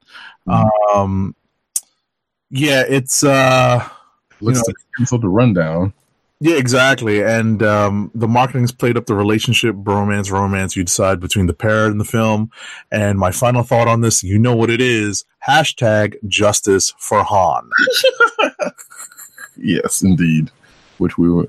Um, 0.93 1.35
yeah, 2.49 2.83
it's 2.87 3.23
uh, 3.23 3.87
Looks 4.39 4.57
know- 4.59 4.63
like 4.67 4.75
canceled 4.97 5.21
the 5.23 5.29
rundown. 5.29 5.93
yeah, 6.39 6.55
exactly. 6.55 7.23
And 7.23 7.61
um, 7.63 8.11
the 8.15 8.27
marketing's 8.27 8.71
played 8.71 8.97
up 8.97 9.05
the 9.05 9.15
relationship, 9.15 9.75
bromance, 9.75 10.31
romance 10.31 10.75
you 10.75 10.83
decide 10.83 11.19
between 11.19 11.45
the 11.45 11.53
pair 11.53 11.85
in 11.87 11.97
the 11.97 12.03
film. 12.05 12.51
And 12.91 13.19
my 13.19 13.31
final 13.31 13.63
thought 13.63 13.87
on 13.87 14.01
this, 14.01 14.23
you 14.23 14.39
know 14.39 14.55
what 14.55 14.69
it 14.69 14.81
is. 14.81 15.23
Hashtag 15.47 16.15
justice 16.27 16.93
for 16.97 17.23
Han. 17.23 17.69
Yes, 19.63 20.01
indeed. 20.01 20.51
Which 20.97 21.17
we 21.17 21.31
were 21.31 21.47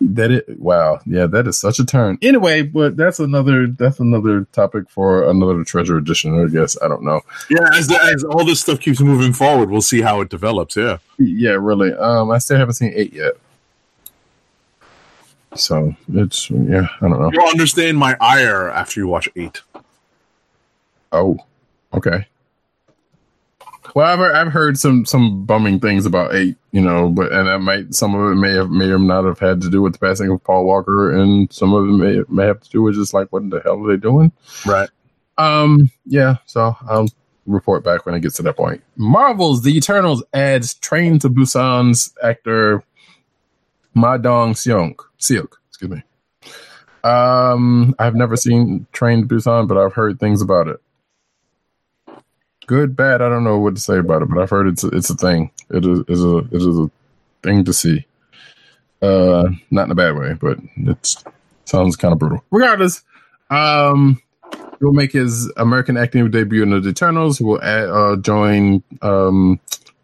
that 0.00 0.30
it 0.30 0.58
wow, 0.58 0.98
yeah, 1.04 1.26
that 1.26 1.46
is 1.46 1.60
such 1.60 1.78
a 1.78 1.84
turn. 1.84 2.16
Anyway, 2.22 2.62
but 2.62 2.96
that's 2.96 3.20
another 3.20 3.66
that's 3.66 4.00
another 4.00 4.44
topic 4.52 4.88
for 4.88 5.28
another 5.28 5.62
treasure 5.62 5.98
edition, 5.98 6.42
I 6.42 6.48
guess. 6.48 6.80
I 6.80 6.88
don't 6.88 7.02
know. 7.02 7.20
Yeah, 7.50 7.68
as, 7.74 7.86
the, 7.86 8.00
as 8.02 8.24
all 8.24 8.46
this 8.46 8.62
stuff 8.62 8.80
keeps 8.80 9.00
moving 9.00 9.34
forward, 9.34 9.70
we'll 9.70 9.82
see 9.82 10.00
how 10.00 10.22
it 10.22 10.30
develops. 10.30 10.74
Yeah. 10.74 10.96
Yeah, 11.18 11.58
really. 11.60 11.92
Um 11.92 12.30
I 12.30 12.38
still 12.38 12.56
haven't 12.56 12.76
seen 12.76 12.92
eight 12.94 13.12
yet. 13.12 13.34
So 15.54 15.94
it's 16.14 16.50
yeah, 16.50 16.88
I 17.02 17.08
don't 17.08 17.20
know. 17.20 17.30
You'll 17.30 17.50
understand 17.50 17.98
my 17.98 18.16
ire 18.22 18.70
after 18.70 19.00
you 19.00 19.06
watch 19.06 19.28
eight. 19.36 19.60
Oh, 21.12 21.38
okay. 21.92 22.26
Well, 23.94 24.06
I've 24.06 24.18
heard, 24.18 24.34
I've 24.34 24.52
heard 24.52 24.76
some 24.76 25.06
some 25.06 25.46
bumming 25.46 25.78
things 25.78 26.04
about 26.04 26.34
eight, 26.34 26.56
you 26.72 26.80
know, 26.80 27.08
but 27.08 27.32
and 27.32 27.46
that 27.46 27.60
might 27.60 27.94
some 27.94 28.14
of 28.14 28.32
it 28.32 28.34
may 28.34 28.52
have 28.52 28.68
may 28.68 28.86
or 28.86 28.98
not 28.98 29.24
have 29.24 29.38
had 29.38 29.60
to 29.62 29.70
do 29.70 29.82
with 29.82 29.92
the 29.92 30.00
passing 30.00 30.30
of 30.30 30.42
Paul 30.42 30.64
Walker, 30.64 31.12
and 31.12 31.52
some 31.52 31.72
of 31.72 31.88
it 31.88 31.92
may 31.92 32.22
may 32.28 32.46
have 32.46 32.60
to 32.60 32.70
do 32.70 32.82
with 32.82 32.96
just 32.96 33.14
like 33.14 33.28
what 33.32 33.48
the 33.50 33.60
hell 33.60 33.84
are 33.84 33.88
they 33.88 33.96
doing? 33.96 34.32
Right. 34.66 34.90
Um, 35.38 35.90
yeah, 36.06 36.36
so 36.46 36.76
I'll 36.88 37.08
report 37.46 37.84
back 37.84 38.06
when 38.06 38.14
it 38.14 38.20
gets 38.20 38.36
to 38.36 38.42
that 38.42 38.56
point. 38.56 38.82
Marvel's 38.96 39.62
The 39.62 39.76
Eternals 39.76 40.22
adds 40.32 40.74
Train 40.74 41.18
to 41.20 41.28
Busan's 41.28 42.14
actor 42.22 42.82
Ma 43.94 44.16
Dong 44.16 44.54
Seok. 44.54 44.96
Seok, 45.20 45.52
excuse 45.68 45.90
me. 45.90 46.02
Um, 47.02 47.94
I've 47.98 48.14
never 48.14 48.36
seen 48.36 48.86
Train 48.92 49.22
to 49.22 49.34
Busan, 49.34 49.68
but 49.68 49.76
I've 49.76 49.92
heard 49.92 50.18
things 50.18 50.40
about 50.40 50.68
it. 50.68 50.80
Good, 52.66 52.96
bad, 52.96 53.20
I 53.20 53.28
don't 53.28 53.44
know 53.44 53.58
what 53.58 53.74
to 53.74 53.80
say 53.80 53.98
about 53.98 54.22
it, 54.22 54.28
but 54.28 54.38
I've 54.38 54.50
heard 54.50 54.66
it's 54.66 54.84
a, 54.84 54.88
it's 54.88 55.10
a 55.10 55.14
thing. 55.14 55.50
It 55.70 55.84
is, 55.84 56.00
is 56.08 56.24
a 56.24 56.38
it 56.38 56.52
is 56.54 56.78
a 56.78 56.90
thing 57.42 57.64
to 57.64 57.72
see. 57.72 58.06
Uh, 59.02 59.50
not 59.70 59.86
in 59.86 59.90
a 59.90 59.94
bad 59.94 60.16
way, 60.16 60.32
but 60.34 60.58
it 60.76 61.16
sounds 61.66 61.96
kind 61.96 62.12
of 62.12 62.18
brutal. 62.18 62.42
Regardless, 62.50 63.02
um, 63.50 64.22
will 64.84 64.92
make 64.92 65.12
his 65.12 65.50
American 65.56 65.96
acting 65.96 66.30
debut 66.30 66.62
in 66.62 66.70
the 66.70 66.88
Eternals. 66.88 67.38
He 67.38 67.44
will 67.44 67.62
add, 67.62 67.88
uh, 67.88 68.16
join 68.16 68.82
um, 69.02 69.58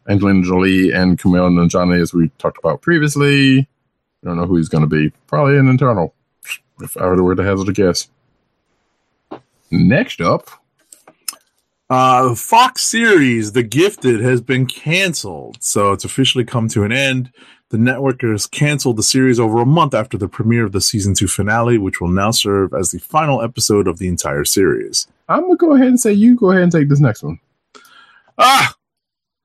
Angelina 0.09 0.43
Jolie 0.43 0.93
and 0.93 1.19
Kumail 1.19 1.51
Nanjiani, 1.51 2.01
as 2.01 2.13
we 2.13 2.29
talked 2.39 2.59
about 2.59 2.83
previously. 2.83 3.61
I 3.61 4.27
don't 4.27 4.37
know 4.37 4.47
who 4.47 4.57
he's 4.57 4.69
going 4.69 4.83
to 4.83 4.89
be. 4.89 5.13
Probably 5.27 5.57
an 5.57 5.69
internal, 5.69 6.15
if 6.81 6.97
I 6.97 7.07
were 7.07 7.35
to 7.35 7.43
hazard 7.43 7.69
a 7.69 7.73
guess. 7.73 8.09
Next 9.71 10.21
up, 10.21 10.51
Uh, 11.91 12.37
Fox 12.37 12.83
series, 12.85 13.51
The 13.51 13.65
Gifted, 13.65 14.21
has 14.21 14.41
been 14.41 14.67
canceled. 14.67 15.57
So 15.61 15.91
it's 15.93 16.05
officially 16.05 16.45
come 16.45 16.69
to 16.69 16.85
an 16.85 16.93
end. 16.93 17.33
The 17.71 17.79
network 17.79 18.23
has 18.23 18.47
canceled 18.47 18.97
the 18.97 19.03
series 19.03 19.41
over 19.41 19.61
a 19.61 19.67
month 19.67 19.93
after 19.93 20.17
the 20.17 20.29
premiere 20.29 20.65
of 20.65 20.71
the 20.71 20.81
season 20.81 21.15
two 21.15 21.27
finale, 21.27 21.79
which 21.79 22.01
will 22.01 22.09
now 22.09 22.31
serve 22.31 22.73
as 22.75 22.91
the 22.91 23.01
final 23.01 23.43
episode 23.43 23.89
of 23.89 23.99
the 23.99 24.07
entire 24.07 24.45
series. 24.45 25.09
I'm 25.29 25.41
going 25.41 25.53
to 25.53 25.57
go 25.57 25.75
ahead 25.75 25.89
and 25.89 25.99
say 25.99 26.13
you 26.13 26.37
go 26.37 26.53
ahead 26.53 26.63
and 26.63 26.73
take 26.73 26.89
this 26.89 27.01
next 27.01 27.25
one. 27.25 27.41
Ah! 28.39 28.77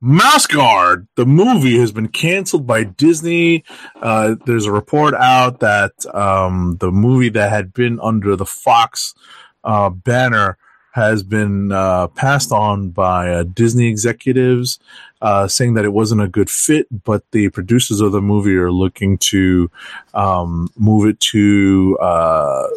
Mouse 0.02 0.46
Guard, 0.46 1.08
the 1.16 1.26
movie 1.26 1.80
has 1.80 1.92
been 1.92 2.10
canceled 2.10 2.68
by 2.68 2.84
Disney. 2.84 3.64
Uh, 4.00 4.36
there's 4.46 4.68
a 4.68 4.72
report 4.72 5.16
out 5.16 5.62
that 5.62 5.94
um, 6.14 6.78
the 6.80 6.92
movie 6.92 7.30
that 7.30 7.50
had 7.50 7.74
been 7.74 8.00
under 8.02 8.36
the 8.36 8.46
Fox 8.46 9.16
uh, 9.64 9.90
banner 9.90 10.60
has 10.96 11.24
been 11.24 11.74
uh, 11.74 12.08
passed 12.08 12.54
on 12.54 12.90
by 12.90 13.30
uh, 13.30 13.44
Disney 13.44 13.88
executives, 13.88 14.80
uh, 15.22 15.46
saying 15.46 15.74
that 15.74 15.84
it 15.84 15.92
wasn't 15.92 16.22
a 16.22 16.28
good 16.30 16.50
fit. 16.50 16.88
But 17.04 17.30
the 17.32 17.50
producers 17.50 18.00
of 18.00 18.14
the 18.14 18.22
movie 18.22 18.56
are 18.56 18.72
looking 18.72 19.18
to 19.18 19.70
um, 20.14 20.70
move 20.78 21.10
it 21.10 21.20
to 21.32 21.98
uh, 22.00 22.68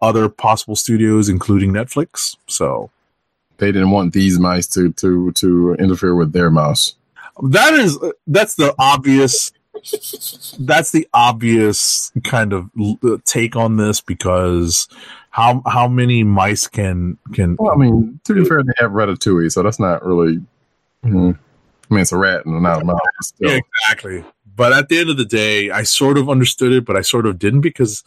other 0.00 0.28
possible 0.28 0.76
studios, 0.76 1.28
including 1.28 1.72
Netflix. 1.72 2.36
So 2.46 2.90
They 3.58 3.72
didn't 3.72 3.90
want 3.90 4.12
these 4.12 4.38
mice 4.38 4.68
to 4.68 4.92
to 4.92 5.32
to 5.32 5.74
interfere 5.74 6.14
with 6.14 6.32
their 6.32 6.50
mouse. 6.50 6.94
that 7.42 7.74
is 7.74 7.98
that's 8.28 8.54
the 8.54 8.72
obvious 8.78 9.50
that's 10.60 10.92
the 10.92 11.08
obvious 11.12 12.12
kind 12.22 12.52
of 12.52 12.70
take 13.24 13.56
on 13.56 13.76
this 13.76 14.00
because 14.00 14.86
how 15.34 15.62
how 15.66 15.88
many 15.88 16.22
mice 16.22 16.68
can 16.68 17.18
can 17.32 17.56
Well, 17.58 17.72
I 17.72 17.76
mean, 17.76 18.20
to 18.22 18.34
be 18.34 18.44
fair, 18.44 18.62
they 18.62 18.72
have 18.78 18.92
Ratatouille, 18.92 19.50
so 19.50 19.64
that's 19.64 19.80
not 19.80 20.04
really. 20.06 20.40
mhm. 21.04 21.36
I 21.90 21.94
mean, 21.94 22.02
it's 22.02 22.12
a 22.12 22.16
rat 22.16 22.46
and 22.46 22.62
not 22.62 22.82
a 22.82 22.84
mouse. 22.84 22.98
Still. 23.20 23.50
Yeah, 23.50 23.58
exactly. 23.88 24.24
But 24.54 24.72
at 24.72 24.88
the 24.88 25.00
end 25.00 25.10
of 25.10 25.16
the 25.16 25.24
day, 25.24 25.70
I 25.72 25.82
sort 25.82 26.18
of 26.18 26.30
understood 26.30 26.70
it, 26.72 26.84
but 26.84 26.96
I 26.96 27.00
sort 27.00 27.26
of 27.26 27.40
didn't 27.40 27.62
because 27.62 28.04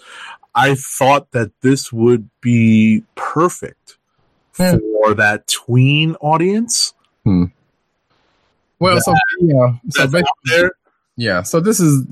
I 0.55 0.75
thought 0.75 1.31
that 1.31 1.51
this 1.61 1.91
would 1.91 2.29
be 2.39 3.03
perfect 3.15 3.97
Yeah. 4.57 4.77
for 4.77 5.13
that 5.15 5.47
tween 5.47 6.15
audience. 6.21 6.93
Well, 7.25 9.01
so 9.01 9.13
yeah, 9.41 9.73
so 9.89 10.05
basically, 10.07 10.23
there. 10.45 10.71
Yeah. 11.17 11.41
So 11.41 11.59
this 11.59 11.79
is 11.79 12.05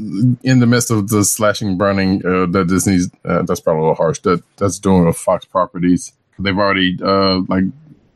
in 0.43 0.59
the 0.59 0.65
midst 0.65 0.89
of 0.89 1.09
the 1.09 1.23
slashing, 1.23 1.77
burning 1.77 2.25
uh, 2.25 2.47
that 2.47 2.65
Disney's. 2.67 3.09
Uh, 3.23 3.43
that's 3.43 3.59
probably 3.59 3.79
a 3.79 3.83
little 3.83 3.95
harsh. 3.95 4.19
That 4.19 4.43
that's 4.57 4.79
doing 4.79 5.05
with 5.05 5.15
Fox 5.15 5.45
properties. 5.45 6.11
They've 6.39 6.57
already 6.57 6.97
uh, 7.01 7.41
like 7.47 7.65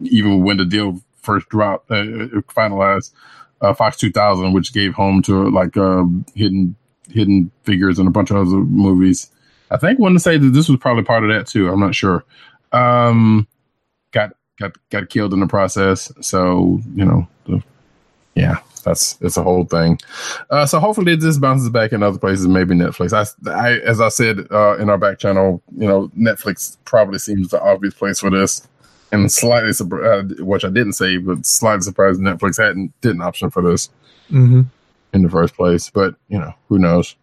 even 0.02 0.44
when 0.44 0.58
the 0.58 0.66
deal 0.66 1.00
first 1.22 1.48
dropped, 1.50 1.92
uh, 1.92 2.04
finalized 2.50 3.14
uh, 3.62 3.74
Fox 3.74 3.98
2000, 3.98 4.52
which 4.52 4.74
gave 4.74 4.94
home 4.94 5.22
to 5.24 5.50
like 5.50 5.78
uh, 5.78 6.06
hidden 6.34 6.76
hidden 7.10 7.52
figures 7.64 8.00
and 8.00 8.08
a 8.08 8.12
bunch 8.12 8.32
of 8.32 8.38
other 8.38 8.58
movies. 8.58 9.30
I 9.72 9.78
think 9.78 10.00
want 10.00 10.16
to 10.16 10.20
say 10.20 10.38
that 10.38 10.50
this 10.50 10.68
was 10.68 10.80
probably 10.80 11.04
part 11.04 11.24
of 11.24 11.30
that 11.30 11.46
too. 11.46 11.70
I'm 11.70 11.80
not 11.80 11.94
sure. 11.94 12.24
Um, 12.72 13.48
got 14.12 14.32
got 14.60 14.76
got 14.90 15.10
killed 15.10 15.34
in 15.34 15.40
the 15.40 15.48
process. 15.48 16.12
So 16.22 16.82
you 16.96 17.06
know, 17.06 17.28
the, 17.46 17.64
yeah, 18.40 18.60
that's 18.84 19.18
it's 19.22 19.38
a 19.38 19.44
whole 19.44 19.66
thing. 19.66 20.00
Uh, 20.50 20.66
so 20.66 20.80
hopefully 20.80 21.16
this 21.16 21.38
bounces 21.38 21.70
back 21.70 21.92
in 21.92 22.02
other 22.04 22.18
places, 22.18 22.48
maybe 22.48 22.74
Netflix. 22.76 23.14
I, 23.14 23.52
I 23.52 23.80
as 23.80 24.00
I 24.02 24.10
said 24.10 24.48
uh, 24.52 24.78
in 24.78 24.90
our 24.90 24.98
back 24.98 25.20
channel, 25.20 25.62
you 25.78 25.88
know, 25.88 26.08
Netflix 26.18 26.78
probably 26.86 27.20
seems 27.20 27.50
the 27.50 27.62
obvious 27.62 27.94
place 27.94 28.20
for 28.20 28.30
this. 28.30 28.68
And 29.12 29.32
slightly, 29.32 29.72
surpri- 29.72 30.40
uh, 30.40 30.44
which 30.46 30.64
I 30.64 30.70
didn't 30.70 30.94
say, 30.94 31.18
but 31.18 31.44
slightly 31.46 31.82
surprised 31.82 32.20
Netflix 32.22 32.58
hadn't 32.64 32.94
didn't 33.02 33.22
option 33.22 33.50
for 33.50 33.62
this 33.64 33.90
Mm-hmm. 34.30 34.62
in 35.14 35.22
the 35.24 35.30
first 35.30 35.56
place. 35.56 35.90
But 35.90 36.14
you 36.28 36.38
know, 36.38 36.54
who 36.68 36.78
knows? 36.78 37.16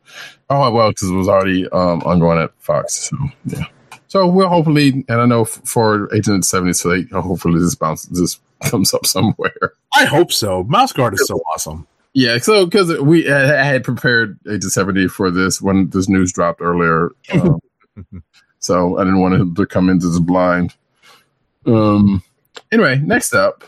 Oh 0.51 0.71
well, 0.73 0.91
because 0.91 1.09
it 1.11 1.15
was 1.15 1.29
already 1.29 1.69
um, 1.69 2.03
ongoing 2.03 2.41
at 2.41 2.51
Fox. 2.59 3.09
So 3.09 3.17
yeah. 3.45 3.67
So 4.09 4.27
we'll 4.27 4.49
hopefully, 4.49 5.05
and 5.09 5.21
I 5.21 5.27
know 5.27 5.43
f- 5.43 5.61
for 5.65 6.13
Agent 6.15 6.45
Seventy's 6.45 6.81
sake, 6.81 7.11
hopefully 7.13 7.61
this 7.61 7.75
bounce 7.77 8.07
this 8.07 8.41
comes 8.65 8.93
up 8.95 9.07
somewhere. 9.07 9.73
I 9.95 10.05
hope 10.05 10.33
so. 10.33 10.65
Mouse 10.65 10.93
Guard 10.93 11.15
is 11.15 11.27
so 11.27 11.37
awesome. 11.55 11.87
Yeah, 12.13 12.39
so 12.39 12.65
because 12.65 12.99
we 13.01 13.31
I 13.31 13.63
had 13.63 13.85
prepared 13.85 14.39
Agent 14.47 14.73
Seventy 14.73 15.07
for 15.07 15.31
this 15.31 15.61
when 15.61 15.91
this 15.91 16.09
news 16.09 16.33
dropped 16.33 16.63
earlier, 16.63 17.11
um, 17.35 17.61
so 18.59 18.97
I 18.97 19.05
didn't 19.05 19.21
want 19.21 19.35
him 19.35 19.55
to 19.55 19.67
come 19.67 19.91
into 19.91 20.09
this 20.09 20.19
blind. 20.19 20.75
Um. 21.67 22.23
Anyway, 22.73 22.99
next 23.05 23.35
up, 23.35 23.65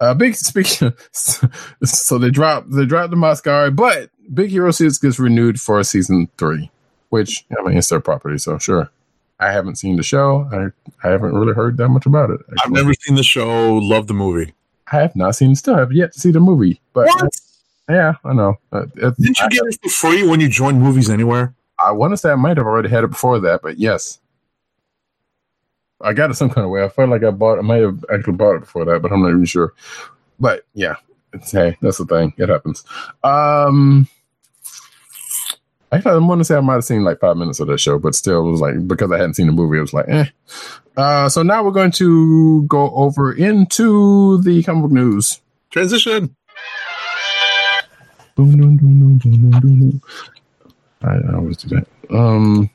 uh, 0.00 0.12
big 0.12 0.34
speaking. 0.34 0.92
so 1.12 2.18
they 2.18 2.30
dropped 2.30 2.70
they 2.72 2.84
dropped 2.84 3.10
the 3.10 3.16
Mascara, 3.16 3.70
but 3.70 4.10
Big 4.32 4.50
Hero 4.50 4.70
Six 4.70 4.98
gets 4.98 5.18
renewed 5.18 5.58
for 5.58 5.82
season 5.82 6.28
three, 6.36 6.70
which 7.08 7.46
I 7.58 7.66
mean 7.66 7.78
it's 7.78 7.88
their 7.88 8.00
property, 8.00 8.36
so 8.36 8.58
sure. 8.58 8.90
I 9.38 9.52
haven't 9.52 9.76
seen 9.76 9.96
the 9.96 10.02
show. 10.02 10.48
I 10.52 11.06
I 11.06 11.10
haven't 11.10 11.34
really 11.34 11.52
heard 11.54 11.76
that 11.76 11.88
much 11.88 12.06
about 12.06 12.30
it. 12.30 12.40
I've 12.64 12.70
never 12.72 12.94
seen 12.94 13.16
the 13.16 13.22
show. 13.22 13.74
Love 13.76 14.06
the 14.06 14.14
movie. 14.14 14.54
I 14.92 15.00
have 15.00 15.14
not 15.16 15.36
seen. 15.36 15.54
Still 15.54 15.76
have 15.76 15.92
yet 15.92 16.12
to 16.12 16.20
see 16.20 16.30
the 16.30 16.40
movie, 16.40 16.80
but 16.92 17.08
yeah, 17.88 18.14
I 18.24 18.32
know. 18.32 18.56
Uh, 18.72 18.82
it's- 18.96 19.14
Didn't 19.18 19.38
you 19.40 19.48
get 19.50 19.62
it 19.66 19.78
for 19.82 19.88
free 19.90 20.26
when 20.26 20.40
you 20.40 20.48
joined 20.48 20.80
Movies 20.80 21.10
Anywhere? 21.10 21.54
I 21.84 21.92
want 21.92 22.12
to 22.12 22.16
say 22.16 22.30
I 22.30 22.36
might 22.36 22.56
have 22.56 22.66
already 22.66 22.88
had 22.88 23.04
it 23.04 23.10
before 23.10 23.38
that, 23.40 23.60
but 23.62 23.78
yes, 23.78 24.18
I 26.00 26.12
got 26.12 26.30
it 26.30 26.34
some 26.34 26.50
kind 26.50 26.64
of 26.64 26.70
way. 26.70 26.82
I 26.84 26.88
felt 26.88 27.10
like 27.10 27.22
I 27.24 27.30
bought. 27.30 27.58
I 27.58 27.62
might 27.62 27.82
have 27.82 28.04
actually 28.12 28.34
bought 28.34 28.56
it 28.56 28.60
before 28.60 28.84
that, 28.86 29.02
but 29.02 29.12
I'm 29.12 29.22
not 29.22 29.30
even 29.30 29.44
sure. 29.44 29.74
But 30.40 30.64
yeah, 30.74 30.96
it's, 31.32 31.50
hey, 31.52 31.76
that's 31.82 31.98
the 31.98 32.04
thing. 32.06 32.32
It 32.38 32.48
happens. 32.48 32.84
Um, 33.24 34.08
actually, 35.92 36.12
I 36.12 36.18
want 36.18 36.40
to 36.40 36.44
say 36.44 36.56
I 36.56 36.60
might 36.60 36.74
have 36.74 36.84
seen 36.84 37.04
like 37.04 37.20
five 37.20 37.36
minutes 37.36 37.60
of 37.60 37.68
that 37.68 37.78
show, 37.78 37.98
but 37.98 38.14
still, 38.14 38.46
it 38.46 38.50
was 38.50 38.60
like 38.60 38.86
because 38.86 39.10
I 39.12 39.16
hadn't 39.16 39.34
seen 39.34 39.46
the 39.46 39.52
movie, 39.52 39.78
it 39.78 39.82
was 39.82 39.92
like, 39.92 40.08
eh. 40.08 40.26
Uh, 40.96 41.28
so 41.28 41.42
now 41.42 41.62
we're 41.62 41.70
going 41.70 41.90
to 41.92 42.62
go 42.64 42.90
over 42.94 43.32
into 43.32 44.40
the 44.42 44.62
comic 44.62 44.82
book 44.82 44.92
news. 44.92 45.40
Transition. 45.70 46.34
Boom, 48.34 48.52
boom, 48.56 48.76
boom, 48.76 49.18
boom, 49.18 49.18
boom, 49.18 49.60
boom. 49.60 50.02
I, 51.02 51.16
I 51.16 51.34
always 51.36 51.56
do 51.58 51.68
that. 51.76 51.86
Um, 52.14 52.70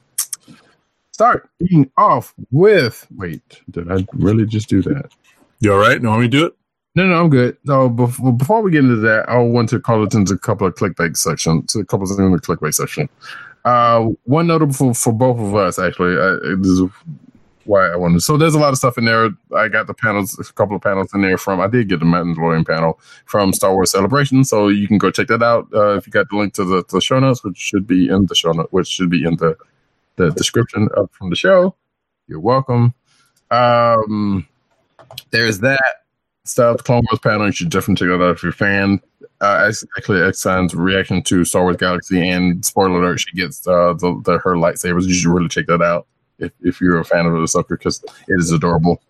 start 1.11 1.49
being 1.59 1.91
off 1.97 2.33
with. 2.51 3.07
Wait, 3.15 3.61
did 3.69 3.91
I 3.91 4.05
really 4.13 4.45
just 4.45 4.69
do 4.69 4.81
that? 4.83 5.11
You 5.59 5.73
all 5.73 5.79
right? 5.79 6.01
You 6.01 6.07
want 6.07 6.21
me 6.21 6.27
to 6.27 6.37
do 6.37 6.45
it? 6.47 6.55
No, 6.93 7.07
no, 7.07 7.21
I'm 7.21 7.29
good. 7.29 7.57
So 7.65 7.87
before, 7.89 8.33
before 8.33 8.61
we 8.61 8.71
get 8.71 8.83
into 8.83 8.97
that, 8.97 9.29
I 9.29 9.37
want 9.37 9.69
to 9.69 9.79
call 9.79 10.03
it 10.03 10.13
into 10.13 10.33
a 10.33 10.37
couple 10.37 10.67
of 10.67 10.75
clickbait 10.75 11.15
section, 11.15 11.65
to 11.67 11.79
a 11.79 11.85
couple 11.85 12.03
of 12.03 12.09
things 12.09 12.19
in 12.19 12.31
the 12.31 12.39
clickbait 12.39 12.73
section. 12.73 13.07
Uh, 13.63 14.09
one 14.23 14.47
notable 14.47 14.73
for, 14.73 14.93
for 14.93 15.13
both 15.13 15.39
of 15.39 15.55
us, 15.55 15.79
actually, 15.79 16.17
uh, 16.17 16.55
this 16.57 16.67
is 16.67 16.89
why 17.63 17.87
I 17.87 17.95
wanted. 17.95 18.21
So 18.21 18.35
there's 18.35 18.55
a 18.55 18.59
lot 18.59 18.73
of 18.73 18.77
stuff 18.77 18.97
in 18.97 19.05
there. 19.05 19.29
I 19.55 19.69
got 19.69 19.87
the 19.87 19.93
panels, 19.93 20.37
a 20.37 20.53
couple 20.53 20.75
of 20.75 20.81
panels 20.81 21.13
in 21.13 21.21
there 21.21 21.37
from. 21.37 21.61
I 21.61 21.67
did 21.67 21.87
get 21.87 21.99
the 21.99 22.05
Mandalorian 22.05 22.67
panel 22.67 22.99
from 23.25 23.53
Star 23.53 23.73
Wars 23.73 23.91
Celebration, 23.91 24.43
so 24.43 24.67
you 24.67 24.87
can 24.87 24.97
go 24.97 25.11
check 25.11 25.27
that 25.27 25.43
out. 25.43 25.67
Uh, 25.73 25.95
if 25.95 26.07
you 26.07 26.11
got 26.11 26.27
the 26.29 26.35
link 26.35 26.53
to 26.55 26.65
the, 26.65 26.83
the 26.89 26.99
show 26.99 27.19
notes, 27.19 27.43
which 27.43 27.57
should 27.57 27.87
be 27.87 28.09
in 28.09 28.25
the 28.25 28.35
show 28.35 28.51
note, 28.51 28.67
which 28.71 28.87
should 28.87 29.09
be 29.09 29.23
in 29.23 29.37
the 29.37 29.55
the 30.17 30.31
description 30.31 30.89
of 30.95 31.09
from 31.11 31.29
the 31.29 31.35
show. 31.35 31.75
You're 32.27 32.39
welcome. 32.39 32.93
Um, 33.49 34.47
there's 35.31 35.59
that 35.59 36.00
Star 36.43 36.71
Wars 36.71 36.81
Clone 36.81 37.03
Wars 37.11 37.19
panel. 37.19 37.45
You 37.45 37.51
should 37.51 37.69
that 38.09 38.23
out 38.23 38.35
if 38.35 38.43
you're 38.43 38.51
a 38.51 38.55
fan. 38.55 38.99
Uh, 39.39 39.71
actually, 39.97 40.31
Sign's 40.33 40.75
reaction 40.75 41.21
to 41.23 41.45
Star 41.45 41.63
Wars 41.63 41.77
Galaxy, 41.77 42.27
and 42.29 42.63
spoiler 42.63 43.01
alert, 43.01 43.19
she 43.19 43.35
gets 43.35 43.67
uh, 43.67 43.93
the, 43.93 44.21
the 44.25 44.37
her 44.39 44.55
lightsabers. 44.55 45.07
You 45.07 45.13
should 45.13 45.31
really 45.31 45.49
check 45.49 45.67
that 45.67 45.81
out 45.81 46.07
if, 46.39 46.51
if 46.61 46.81
you're 46.81 46.99
a 46.99 47.05
fan 47.05 47.25
of 47.25 47.39
the 47.39 47.47
sucker 47.47 47.77
because 47.77 48.03
it 48.03 48.39
is 48.39 48.51
adorable. 48.51 49.01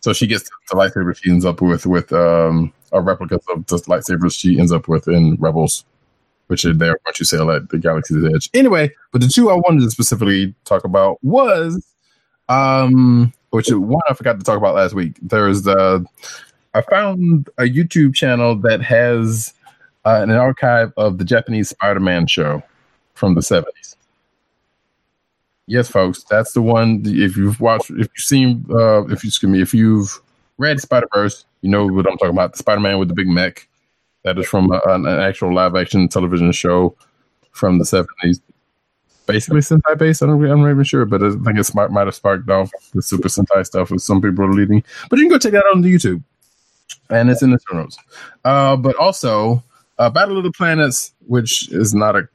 So 0.00 0.12
she 0.12 0.26
gets 0.26 0.50
the 0.68 0.76
lightsaber 0.76 1.16
she 1.16 1.30
ends 1.30 1.44
up 1.44 1.60
with 1.60 1.86
with 1.86 2.12
um, 2.12 2.72
a 2.92 3.00
replica 3.00 3.36
of 3.36 3.66
the 3.66 3.76
lightsabers 3.86 4.38
she 4.38 4.58
ends 4.58 4.72
up 4.72 4.88
with 4.88 5.06
in 5.08 5.36
Rebels, 5.36 5.84
which 6.48 6.64
are 6.64 6.74
there 6.74 6.98
once 7.06 7.20
you 7.20 7.24
sail 7.26 7.50
at 7.50 7.68
the 7.68 7.78
Galaxy's 7.78 8.24
Edge. 8.24 8.50
Anyway, 8.52 8.90
but 9.12 9.20
the 9.20 9.28
two 9.28 9.50
I 9.50 9.54
wanted 9.54 9.82
to 9.82 9.90
specifically 9.90 10.54
talk 10.64 10.84
about 10.84 11.18
was 11.22 11.86
um, 12.48 13.32
which 13.52 13.68
is 13.68 13.74
one 13.76 14.02
I 14.08 14.14
forgot 14.14 14.38
to 14.38 14.44
talk 14.44 14.56
about 14.56 14.74
last 14.74 14.94
week. 14.94 15.16
There's 15.20 15.62
the 15.62 16.04
I 16.74 16.80
found 16.80 17.50
a 17.58 17.64
YouTube 17.64 18.14
channel 18.14 18.56
that 18.56 18.80
has 18.82 19.52
uh, 20.06 20.20
an 20.22 20.30
archive 20.30 20.92
of 20.96 21.18
the 21.18 21.24
Japanese 21.24 21.68
Spider-Man 21.68 22.26
show 22.26 22.62
from 23.14 23.34
the 23.34 23.42
70s. 23.42 23.96
Yes, 25.66 25.88
folks, 25.88 26.24
that's 26.24 26.52
the 26.52 26.62
one. 26.62 27.02
If 27.04 27.36
you've 27.36 27.60
watched, 27.60 27.90
if 27.90 27.98
you've 27.98 28.10
seen, 28.16 28.64
uh, 28.70 29.04
if 29.04 29.22
you 29.22 29.28
excuse 29.28 29.52
me, 29.52 29.60
if 29.60 29.74
you've 29.74 30.20
read 30.56 30.80
Spider 30.80 31.06
Verse, 31.14 31.44
you 31.60 31.70
know 31.70 31.86
what 31.86 32.06
I'm 32.06 32.16
talking 32.16 32.30
about. 32.30 32.52
The 32.52 32.58
Spider 32.58 32.80
Man 32.80 32.98
with 32.98 33.08
the 33.08 33.14
big 33.14 33.28
mech. 33.28 33.68
That 34.24 34.38
is 34.38 34.46
from 34.46 34.72
a, 34.72 34.80
an, 34.86 35.06
actual 35.06 35.54
live 35.54 35.76
action 35.76 36.08
television 36.08 36.52
show. 36.52 36.96
from 37.52 37.78
the 37.78 37.84
seventies. 37.84 38.40
Basically 39.32 39.60
Sentai 39.60 39.98
based. 39.98 40.22
I 40.22 40.26
don't, 40.26 40.44
I'm 40.44 40.62
not 40.62 40.70
even 40.70 40.84
sure, 40.84 41.04
but 41.04 41.22
I 41.22 41.30
think 41.30 41.58
it 41.58 41.64
smart 41.64 41.90
might 41.90 42.06
have 42.06 42.14
sparked 42.14 42.48
off 42.50 42.70
the 42.94 43.02
Super 43.02 43.28
Sentai 43.28 43.64
stuff 43.66 43.90
with 43.90 44.02
some 44.02 44.20
people 44.20 44.44
are 44.44 44.52
leading. 44.52 44.84
But 45.08 45.18
you 45.18 45.24
can 45.24 45.32
go 45.32 45.38
check 45.38 45.52
that 45.52 45.64
out 45.66 45.76
on 45.76 45.82
YouTube, 45.82 46.22
and 47.10 47.30
it's 47.30 47.42
in 47.42 47.50
the 47.50 47.58
show 47.68 47.76
notes. 47.76 47.98
Uh, 48.44 48.76
but 48.76 48.96
also, 48.96 49.62
uh, 49.98 50.10
Battle 50.10 50.38
of 50.38 50.44
the 50.44 50.52
Planets, 50.52 51.12
which 51.26 51.70
is 51.72 51.94
not 51.94 52.16
a 52.16 52.28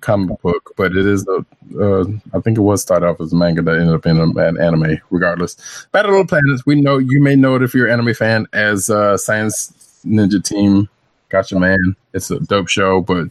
comic 0.00 0.40
book, 0.42 0.72
but 0.76 0.96
it 0.96 1.06
is 1.06 1.26
a. 1.28 1.44
Uh, 1.80 2.04
I 2.34 2.40
think 2.40 2.58
it 2.58 2.62
was 2.62 2.82
started 2.82 3.06
off 3.06 3.20
as 3.20 3.32
a 3.32 3.36
manga 3.36 3.62
that 3.62 3.78
ended 3.78 3.94
up 3.94 4.06
in 4.06 4.20
an 4.20 4.60
anime. 4.60 5.00
Regardless, 5.10 5.86
Battle 5.92 6.20
of 6.20 6.26
the 6.26 6.30
Planets. 6.30 6.66
We 6.66 6.80
know 6.80 6.98
you 6.98 7.22
may 7.22 7.36
know 7.36 7.56
it 7.56 7.62
if 7.62 7.74
you're 7.74 7.86
an 7.86 7.92
anime 7.94 8.14
fan 8.14 8.46
as 8.52 8.90
uh, 8.90 9.16
Science 9.16 9.72
Ninja 10.06 10.44
Team. 10.44 10.88
Gatchaman. 11.30 11.96
It's 12.12 12.30
a 12.30 12.38
dope 12.40 12.68
show, 12.68 13.00
but 13.00 13.28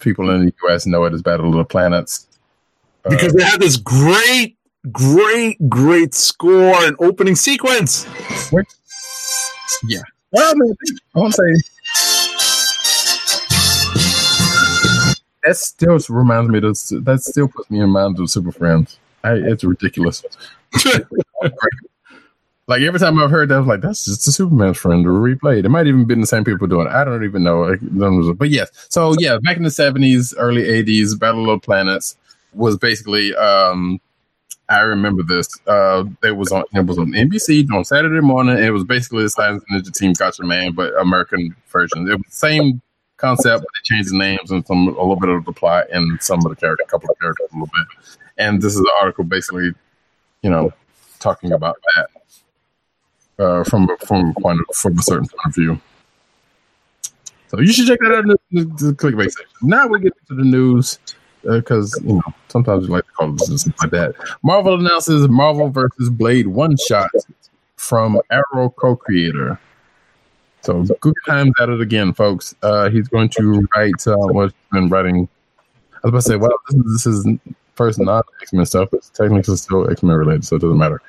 people 0.00 0.30
in 0.30 0.46
the 0.46 0.54
U.S. 0.64 0.86
know 0.86 1.04
it 1.04 1.12
as 1.12 1.22
Battle 1.22 1.48
of 1.48 1.54
the 1.54 1.64
Planets. 1.64 2.26
Because 3.08 3.32
they 3.32 3.42
had 3.42 3.60
this 3.60 3.76
great, 3.76 4.56
great, 4.90 5.68
great 5.68 6.14
score 6.14 6.74
and 6.84 6.96
opening 7.00 7.34
sequence. 7.34 8.06
Yeah. 9.86 10.02
Well, 10.32 10.50
I, 10.50 10.54
mean, 10.54 10.74
I 11.14 11.18
want 11.18 11.34
to 11.34 11.36
say 11.36 11.70
that 15.42 15.56
still 15.56 15.98
reminds 16.08 16.50
me 16.50 16.58
of 16.58 17.04
that 17.04 17.22
still 17.22 17.48
puts 17.48 17.70
me 17.70 17.80
in 17.80 17.90
mind 17.90 18.18
of 18.20 18.30
Super 18.30 18.52
Friends. 18.52 18.98
I, 19.24 19.32
it's 19.34 19.64
ridiculous. 19.64 20.24
like 22.66 22.82
every 22.82 23.00
time 23.00 23.18
I've 23.18 23.30
heard 23.30 23.48
that, 23.48 23.56
I 23.56 23.58
was 23.58 23.66
like, 23.66 23.80
that's 23.80 24.04
just 24.04 24.28
a 24.28 24.32
Superman's 24.32 24.78
friend 24.78 25.04
replayed. 25.04 25.64
It 25.64 25.70
might 25.70 25.86
even 25.86 26.04
been 26.04 26.20
the 26.20 26.26
same 26.26 26.44
people 26.44 26.66
doing 26.66 26.86
it. 26.86 26.92
I 26.92 27.04
don't 27.04 27.24
even 27.24 27.42
know. 27.42 27.74
But 28.34 28.50
yes, 28.50 28.70
so 28.88 29.14
yeah, 29.18 29.38
back 29.42 29.56
in 29.56 29.62
the 29.64 29.70
seventies, 29.70 30.34
early 30.36 30.66
eighties, 30.66 31.14
Battle 31.14 31.50
of 31.50 31.60
the 31.60 31.64
Planets 31.64 32.16
was 32.54 32.76
basically 32.76 33.34
um 33.36 34.00
I 34.70 34.82
remember 34.82 35.24
this. 35.24 35.48
Uh, 35.66 36.04
it 36.22 36.36
was 36.36 36.52
on 36.52 36.62
it 36.72 36.86
was 36.86 36.96
on 36.96 37.10
NBC 37.10 37.68
on 37.72 37.84
Saturday 37.84 38.20
morning. 38.20 38.56
It 38.56 38.70
was 38.70 38.84
basically 38.84 39.24
the 39.24 39.30
Science 39.30 39.64
Ninja 39.70 39.92
Team 39.92 40.12
Gatchaman, 40.12 40.76
but 40.76 40.94
American 41.00 41.56
version. 41.72 42.08
It 42.08 42.12
was 42.12 42.26
the 42.26 42.36
same 42.36 42.80
concept, 43.16 43.62
but 43.62 43.68
they 43.74 43.96
changed 43.96 44.12
the 44.12 44.18
names 44.18 44.52
and 44.52 44.64
some 44.66 44.86
a 44.86 44.90
little 44.90 45.16
bit 45.16 45.28
of 45.28 45.44
the 45.44 45.52
plot 45.52 45.86
and 45.92 46.22
some 46.22 46.38
of 46.38 46.50
the 46.50 46.56
character, 46.56 46.84
a 46.84 46.86
couple 46.86 47.10
of 47.10 47.18
characters 47.18 47.48
a 47.50 47.54
little 47.54 47.66
bit. 47.66 48.16
And 48.38 48.62
this 48.62 48.74
is 48.74 48.78
an 48.78 48.86
article 49.00 49.24
basically, 49.24 49.72
you 50.42 50.50
know, 50.50 50.72
talking 51.18 51.50
about 51.50 51.76
that 51.96 53.44
uh, 53.44 53.64
from 53.64 53.88
from 54.06 54.32
a 54.36 54.40
point 54.40 54.60
of, 54.60 54.76
from 54.76 54.96
a 54.96 55.02
certain 55.02 55.26
point 55.26 55.46
of 55.46 55.54
view. 55.54 55.80
So 57.48 57.58
you 57.58 57.72
should 57.72 57.88
check 57.88 57.98
that 58.02 58.12
out 58.12 58.24
in 58.24 58.28
the, 58.28 58.64
the, 58.76 58.92
clickbait 58.92 59.32
section. 59.32 59.50
Now 59.62 59.88
we 59.88 59.98
get 59.98 60.12
to 60.28 60.34
the 60.36 60.44
news 60.44 61.00
because 61.42 61.94
uh, 61.96 62.00
you 62.04 62.14
know 62.14 62.22
sometimes 62.48 62.88
we 62.88 62.94
like 62.94 63.06
to 63.06 63.12
call 63.12 63.38
something 63.38 63.74
like 63.80 63.90
that. 63.90 64.14
Marvel 64.42 64.74
announces 64.74 65.28
Marvel 65.28 65.70
versus 65.70 66.10
Blade 66.10 66.48
one 66.48 66.76
shot 66.88 67.10
from 67.76 68.20
Arrow 68.30 68.70
co-creator. 68.70 69.58
So 70.62 70.84
good 71.00 71.14
times 71.26 71.54
at 71.60 71.70
it 71.70 71.80
again, 71.80 72.12
folks. 72.12 72.54
Uh, 72.62 72.90
he's 72.90 73.08
going 73.08 73.30
to 73.30 73.66
write 73.74 74.06
uh, 74.06 74.14
what's 74.16 74.52
been 74.70 74.90
writing. 74.90 75.26
I 76.04 76.08
was 76.08 76.10
about 76.10 76.18
to 76.18 76.22
say, 76.22 76.36
well, 76.36 76.52
this 76.68 76.76
is, 76.76 76.92
this 76.92 77.06
is 77.06 77.26
first 77.74 77.98
not 77.98 78.26
X 78.42 78.52
Men 78.52 78.66
stuff. 78.66 78.90
It's 78.92 79.08
technically 79.08 79.56
still 79.56 79.90
X 79.90 80.02
Men 80.02 80.16
related, 80.16 80.44
so 80.44 80.56
it 80.56 80.58
doesn't 80.60 80.76
matter. 80.76 81.00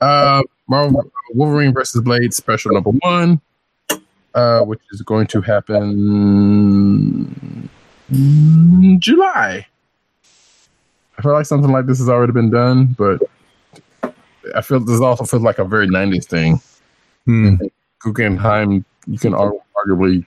Uh, 0.00 0.44
Marvel 0.68 1.10
Wolverine 1.34 1.74
versus 1.74 2.00
Blade 2.02 2.32
special 2.32 2.70
number 2.72 2.90
one, 2.90 3.40
uh, 4.34 4.60
which 4.60 4.80
is 4.92 5.02
going 5.02 5.26
to 5.26 5.40
happen 5.40 7.68
July. 9.00 9.66
I 11.20 11.22
feel 11.22 11.32
like 11.34 11.44
something 11.44 11.70
like 11.70 11.84
this 11.84 11.98
has 11.98 12.08
already 12.08 12.32
been 12.32 12.48
done, 12.48 12.96
but 12.96 13.20
I 14.54 14.62
feel 14.62 14.80
this 14.80 15.02
also 15.02 15.24
feels 15.24 15.42
like 15.42 15.58
a 15.58 15.66
very 15.66 15.86
'90s 15.86 16.24
thing. 16.24 16.62
Hmm. 17.26 17.56
Guggenheim, 17.98 18.86
you 19.06 19.18
can 19.18 19.34
arguably 19.34 20.24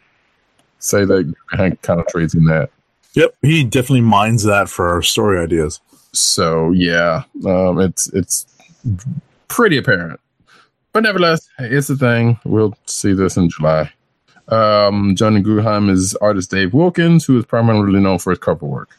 say 0.78 1.04
that 1.04 1.24
Guggenheim 1.24 1.78
kind 1.78 2.00
of 2.00 2.06
trades 2.06 2.36
in 2.36 2.46
that. 2.46 2.70
Yep, 3.16 3.36
he 3.42 3.64
definitely 3.64 4.02
mines 4.02 4.44
that 4.44 4.70
for 4.70 5.02
story 5.02 5.40
ideas. 5.40 5.82
So 6.12 6.72
yeah, 6.74 7.24
um, 7.44 7.80
it's 7.80 8.06
it's 8.14 8.46
pretty 9.48 9.78
apparent, 9.78 10.20
but 10.92 11.02
nevertheless, 11.02 11.50
it's 11.58 11.90
a 11.90 11.96
thing. 11.96 12.40
We'll 12.46 12.78
see 12.86 13.14
this 13.14 13.36
in 13.36 13.50
July. 13.50 13.92
Um, 14.50 15.16
Johnny 15.16 15.42
Guggenheim 15.42 15.90
is 15.90 16.14
artist 16.18 16.52
Dave 16.52 16.72
Wilkins, 16.72 17.26
who 17.26 17.40
is 17.40 17.48
primarily 17.48 18.00
known 18.00 18.20
for 18.20 18.30
his 18.30 18.38
cover 18.38 18.68
work. 18.68 18.96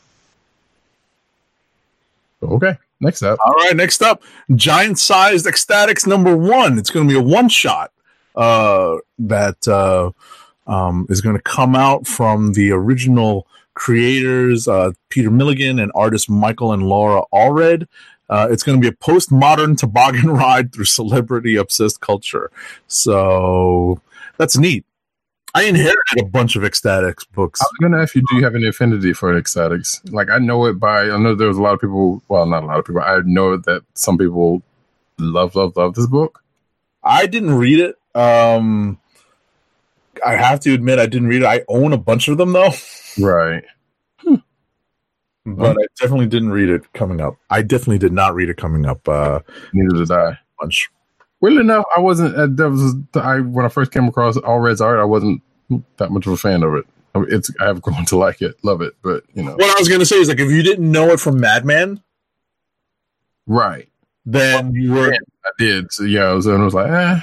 Okay, 2.53 2.77
next 3.01 3.23
up. 3.23 3.39
All 3.45 3.53
right, 3.53 3.77
next 3.77 4.03
up, 4.03 4.23
giant 4.55 4.99
sized 4.99 5.47
X-Statix 5.47 6.07
number 6.07 6.37
one. 6.37 6.79
It's 6.79 6.91
going 6.91 7.09
to 7.09 7.13
be 7.13 7.19
a 7.19 7.23
one 7.23 7.49
shot 7.49 7.93
uh, 8.35 8.97
that 9.19 9.67
uh, 9.69 10.11
um, 10.67 11.07
is 11.09 11.21
going 11.21 11.37
to 11.37 11.43
come 11.43 11.75
out 11.75 12.07
from 12.07 12.53
the 12.53 12.71
original 12.73 13.47
creators, 13.75 14.69
uh, 14.69 14.93
Peter 15.09 15.31
Milligan 15.31 15.79
and 15.79 15.91
artist 15.95 16.31
Michael 16.31 16.73
and 16.73 16.85
Laura 16.85 17.23
Allred. 17.33 17.87
Uh, 18.31 18.49
it's 18.51 18.63
going 18.63 18.81
to 18.81 18.83
be 18.83 18.89
a 18.89 18.97
postmodern 18.97 19.77
toboggan 19.77 20.31
ride 20.31 20.73
through 20.73 20.87
celebrity 20.87 21.57
obsessed 21.57 22.01
culture. 22.01 22.51
So 22.87 24.01
that's 24.39 24.57
neat. 24.57 24.85
I 25.55 25.65
inherited 25.65 26.19
a 26.19 26.25
bunch 26.25 26.57
of 26.57 26.65
X-Statix 26.65 27.27
books. 27.33 27.61
I 27.63 27.65
was 27.65 27.79
going 27.81 27.93
to 27.93 27.99
ask 27.99 28.15
you, 28.15 28.23
do 28.29 28.37
you 28.37 28.45
have 28.45 28.57
any 28.57 28.67
affinity 28.67 29.13
for 29.13 29.37
X-Statix? 29.37 30.13
Like, 30.13 30.29
I 30.29 30.39
know 30.39 30.67
it 30.67 30.75
by, 30.75 31.03
I 31.03 31.17
know 31.17 31.35
there's 31.35 31.57
a 31.57 31.63
lot 31.63 31.75
of 31.75 31.81
people, 31.81 32.23
well, 32.29 32.45
not 32.47 32.65
a 32.65 32.67
lot 32.67 32.79
of 32.79 32.85
people, 32.85 33.03
I 33.03 33.21
know 33.25 33.57
that 33.57 33.83
some 33.95 34.19
people 34.19 34.63
love, 35.19 35.55
love, 35.55 35.77
love 35.77 35.95
this 35.95 36.09
book. 36.09 36.43
I 37.05 37.27
didn't 37.27 37.55
read 37.55 37.79
it. 37.79 37.97
Um, 38.19 38.99
I 40.27 40.37
have 40.37 40.59
to 40.61 40.75
admit, 40.75 40.99
I 40.99 41.07
didn't 41.07 41.29
read 41.29 41.43
it. 41.43 41.47
I 41.47 41.63
own 41.69 41.93
a 41.93 41.99
bunch 41.99 42.29
of 42.29 42.37
them, 42.39 42.53
though. 42.53 42.73
Right. 43.21 43.63
But 45.47 45.77
I 45.77 45.85
definitely 46.01 46.27
didn't 46.27 46.51
read 46.51 46.71
it 46.71 46.91
coming 46.95 47.21
up. 47.21 47.37
I 47.51 47.61
definitely 47.61 47.99
did 47.99 48.13
not 48.15 48.35
read 48.35 48.49
it 48.49 48.57
coming 48.57 48.87
up. 48.87 49.07
Uh, 49.07 49.41
Neither 49.75 49.99
did 49.99 50.11
I. 50.11 50.39
bunch. 50.59 50.91
Weirdly 51.45 51.61
enough, 51.61 51.85
I 51.95 52.01
wasn't. 52.01 52.35
Uh, 52.35 52.47
that 52.47 52.71
was 52.71 52.95
I 53.23 53.41
when 53.41 53.67
I 53.67 53.69
first 53.69 53.93
came 53.93 54.05
across 54.09 54.39
Allred's 54.39 54.81
art. 54.81 54.99
I 54.99 55.05
wasn't 55.05 55.43
that 55.99 56.11
much 56.11 56.27
of 56.27 56.33
a 56.33 56.39
fan 56.39 56.63
of 56.63 56.75
it. 56.75 56.87
I 57.15 57.19
mean, 57.19 57.29
It's 57.31 57.51
I 57.61 57.67
have 57.67 57.83
grown 57.87 58.07
to 58.07 58.17
like 58.17 58.41
it, 58.41 58.57
love 58.65 58.81
it, 58.81 58.95
but 59.03 59.25
you 59.35 59.43
know, 59.43 59.53
What 59.53 59.77
I 59.77 59.79
was 59.79 59.87
going 59.87 60.01
to 60.01 60.07
say 60.07 60.17
is 60.17 60.29
like, 60.29 60.39
if 60.39 60.51
you 60.51 60.63
didn't 60.63 60.91
know 60.91 61.11
it 61.11 61.21
from 61.21 61.39
Madman, 61.39 62.03
right? 63.47 63.87
then 64.25 64.73
you 64.73 64.93
were 64.93 65.13
I 65.13 65.51
did. 65.59 65.93
So 65.93 66.05
yeah, 66.05 66.23
I 66.23 66.33
was, 66.33 66.47
and 66.47 66.63
I 66.63 66.65
was 66.65 66.73
like, 66.73 66.91
eh, 66.91 67.21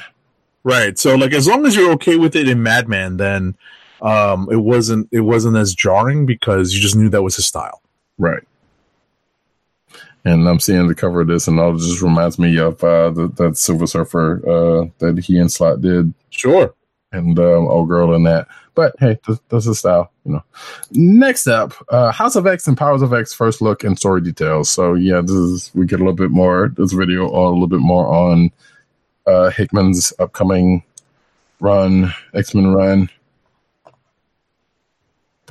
right. 0.63 0.99
So 0.99 1.15
like, 1.15 1.33
as 1.33 1.47
long 1.47 1.65
as 1.65 1.75
you're 1.75 1.91
okay 1.93 2.17
with 2.17 2.35
it 2.35 2.47
in 2.47 2.61
Madman, 2.61 3.17
then 3.17 3.55
um, 4.03 4.47
it 4.51 4.57
wasn't 4.57 5.09
it 5.11 5.21
wasn't 5.21 5.57
as 5.57 5.73
jarring 5.73 6.27
because 6.27 6.75
you 6.75 6.79
just 6.79 6.95
knew 6.95 7.09
that 7.09 7.23
was 7.23 7.37
his 7.37 7.47
style. 7.47 7.81
right. 8.19 8.43
And 10.23 10.47
I'm 10.47 10.59
seeing 10.59 10.87
the 10.87 10.93
cover 10.95 11.21
of 11.21 11.27
this, 11.27 11.47
and 11.47 11.59
all 11.59 11.75
it 11.75 11.79
just 11.79 12.01
reminds 12.01 12.37
me 12.37 12.57
of 12.59 12.83
uh, 12.83 13.09
the, 13.09 13.27
that 13.37 13.57
Silver 13.57 13.87
Surfer 13.87 14.41
uh, 14.47 14.85
that 14.99 15.17
he 15.19 15.39
and 15.39 15.51
Slott 15.51 15.81
did, 15.81 16.13
Sure. 16.29 16.73
and 17.11 17.37
um, 17.39 17.67
old 17.67 17.89
girl 17.89 18.13
in 18.13 18.23
that. 18.23 18.47
But 18.75 18.93
hey, 18.99 19.17
th- 19.25 19.39
that's 19.49 19.65
his 19.65 19.79
style, 19.79 20.11
you 20.23 20.33
know. 20.33 20.43
Next 20.91 21.47
up, 21.47 21.73
uh, 21.89 22.11
House 22.11 22.35
of 22.35 22.45
X 22.47 22.67
and 22.67 22.77
Powers 22.77 23.01
of 23.01 23.13
X 23.13 23.33
first 23.33 23.61
look 23.61 23.83
and 23.83 23.97
story 23.97 24.21
details. 24.21 24.69
So 24.69 24.93
yeah, 24.93 25.21
this 25.21 25.31
is 25.31 25.71
we 25.73 25.85
get 25.87 25.95
a 25.99 26.03
little 26.03 26.13
bit 26.13 26.31
more 26.31 26.71
this 26.77 26.93
video 26.93 27.25
on 27.29 27.47
a 27.47 27.53
little 27.53 27.67
bit 27.67 27.79
more 27.81 28.05
on 28.07 28.51
uh, 29.25 29.49
Hickman's 29.49 30.13
upcoming 30.19 30.83
run, 31.59 32.13
X 32.33 32.53
Men 32.55 32.67
run. 32.73 33.09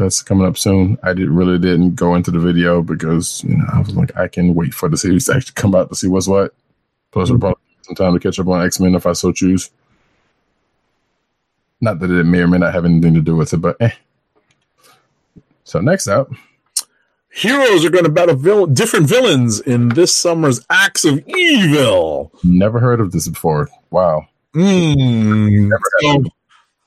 That's 0.01 0.23
coming 0.23 0.47
up 0.47 0.57
soon. 0.57 0.97
I 1.03 1.12
did 1.12 1.29
really 1.29 1.59
didn't 1.59 1.95
go 1.95 2.15
into 2.15 2.31
the 2.31 2.39
video 2.39 2.81
because 2.83 3.45
you 3.45 3.59
know 3.59 3.67
I 3.70 3.81
was 3.81 3.95
like 3.95 4.17
I 4.17 4.29
can 4.29 4.55
wait 4.55 4.73
for 4.73 4.89
the 4.89 4.97
series 4.97 5.27
to 5.27 5.35
actually 5.35 5.53
come 5.57 5.75
out 5.75 5.91
to 5.91 5.95
see 5.95 6.09
what's 6.09 6.27
what. 6.27 6.55
Plus, 7.11 7.29
it'll 7.29 7.39
probably 7.39 7.61
some 7.83 7.97
time 7.97 8.15
to 8.15 8.19
catch 8.20 8.39
up 8.41 8.49
on 8.49 8.65
X 8.65 8.81
Men 8.81 8.95
if 8.95 9.05
I 9.05 9.12
so 9.12 9.31
choose. 9.31 9.70
Not 11.83 11.99
that 11.99 12.11
it 12.11 12.25
may 12.25 12.39
or 12.41 12.47
may 12.49 12.57
not 12.57 12.73
have 12.73 12.87
anything 12.87 13.12
to 13.12 13.20
do 13.20 13.37
with 13.37 13.53
it, 13.53 13.59
but 13.59 13.77
eh. 13.81 13.91
So 15.65 15.81
next 15.81 16.09
up, 16.09 16.31
Heroes 17.29 17.85
are 17.85 17.91
going 17.91 18.05
to 18.05 18.11
battle 18.11 18.37
vil- 18.37 18.67
different 18.69 19.07
villains 19.07 19.61
in 19.61 19.91
this 19.91 20.17
summer's 20.17 20.65
Acts 20.70 21.05
of 21.05 21.23
Evil. 21.29 22.33
never 22.43 22.81
heard 22.81 23.01
of 23.01 23.12
this 23.12 23.29
before. 23.29 23.69
Wow, 23.91 24.27
Mm. 24.55 25.70
So, 26.01 26.25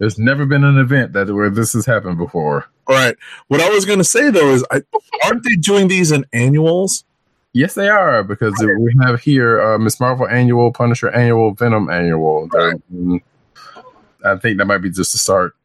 there's 0.03 0.19
never 0.19 0.45
been 0.45 0.65
an 0.65 0.77
event 0.77 1.13
that 1.13 1.33
where 1.33 1.49
this 1.49 1.71
has 1.71 1.85
happened 1.85 2.17
before. 2.17 2.65
all 2.87 2.95
right. 2.95 3.15
What 3.47 3.61
I 3.61 3.69
was 3.69 3.85
going 3.85 3.99
to 3.99 4.03
say 4.03 4.29
though 4.29 4.49
is, 4.49 4.65
I, 4.69 4.81
aren't 5.23 5.43
they 5.45 5.55
doing 5.55 5.87
these 5.87 6.11
in 6.11 6.25
annuals? 6.33 7.05
Yes, 7.53 7.73
they 7.75 7.87
are 7.87 8.21
because 8.21 8.53
we 8.59 8.93
have 9.01 9.21
here 9.21 9.61
uh, 9.61 9.77
Miss 9.77 10.01
Marvel 10.01 10.27
annual, 10.27 10.73
Punisher 10.73 11.09
annual, 11.09 11.53
Venom 11.53 11.89
annual. 11.89 12.49
They're- 12.51 12.81
mm, 12.93 13.21
I 14.25 14.35
think 14.39 14.57
that 14.57 14.65
might 14.65 14.79
be 14.79 14.89
just 14.89 15.15
a 15.15 15.17
start. 15.17 15.55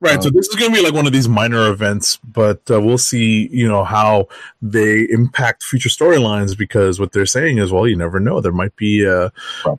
Right. 0.00 0.22
So 0.22 0.28
Um, 0.28 0.34
this 0.34 0.48
is 0.48 0.56
going 0.56 0.70
to 0.70 0.76
be 0.76 0.84
like 0.84 0.92
one 0.92 1.06
of 1.06 1.14
these 1.14 1.28
minor 1.28 1.70
events, 1.70 2.18
but 2.18 2.70
uh, 2.70 2.82
we'll 2.82 2.98
see, 2.98 3.48
you 3.50 3.66
know, 3.66 3.84
how 3.84 4.28
they 4.60 5.04
impact 5.08 5.62
future 5.62 5.88
storylines 5.88 6.54
because 6.58 7.00
what 7.00 7.12
they're 7.12 7.24
saying 7.24 7.56
is, 7.56 7.72
well, 7.72 7.88
you 7.88 7.96
never 7.96 8.20
know. 8.20 8.42
There 8.42 8.52
might 8.52 8.76
be, 8.76 9.06
uh, 9.06 9.30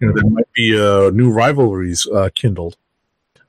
you 0.01 0.07
know, 0.07 0.13
there 0.15 0.27
might 0.27 0.51
be 0.53 0.75
uh, 0.75 1.11
new 1.11 1.29
rivalries 1.29 2.07
uh, 2.07 2.29
kindled. 2.33 2.77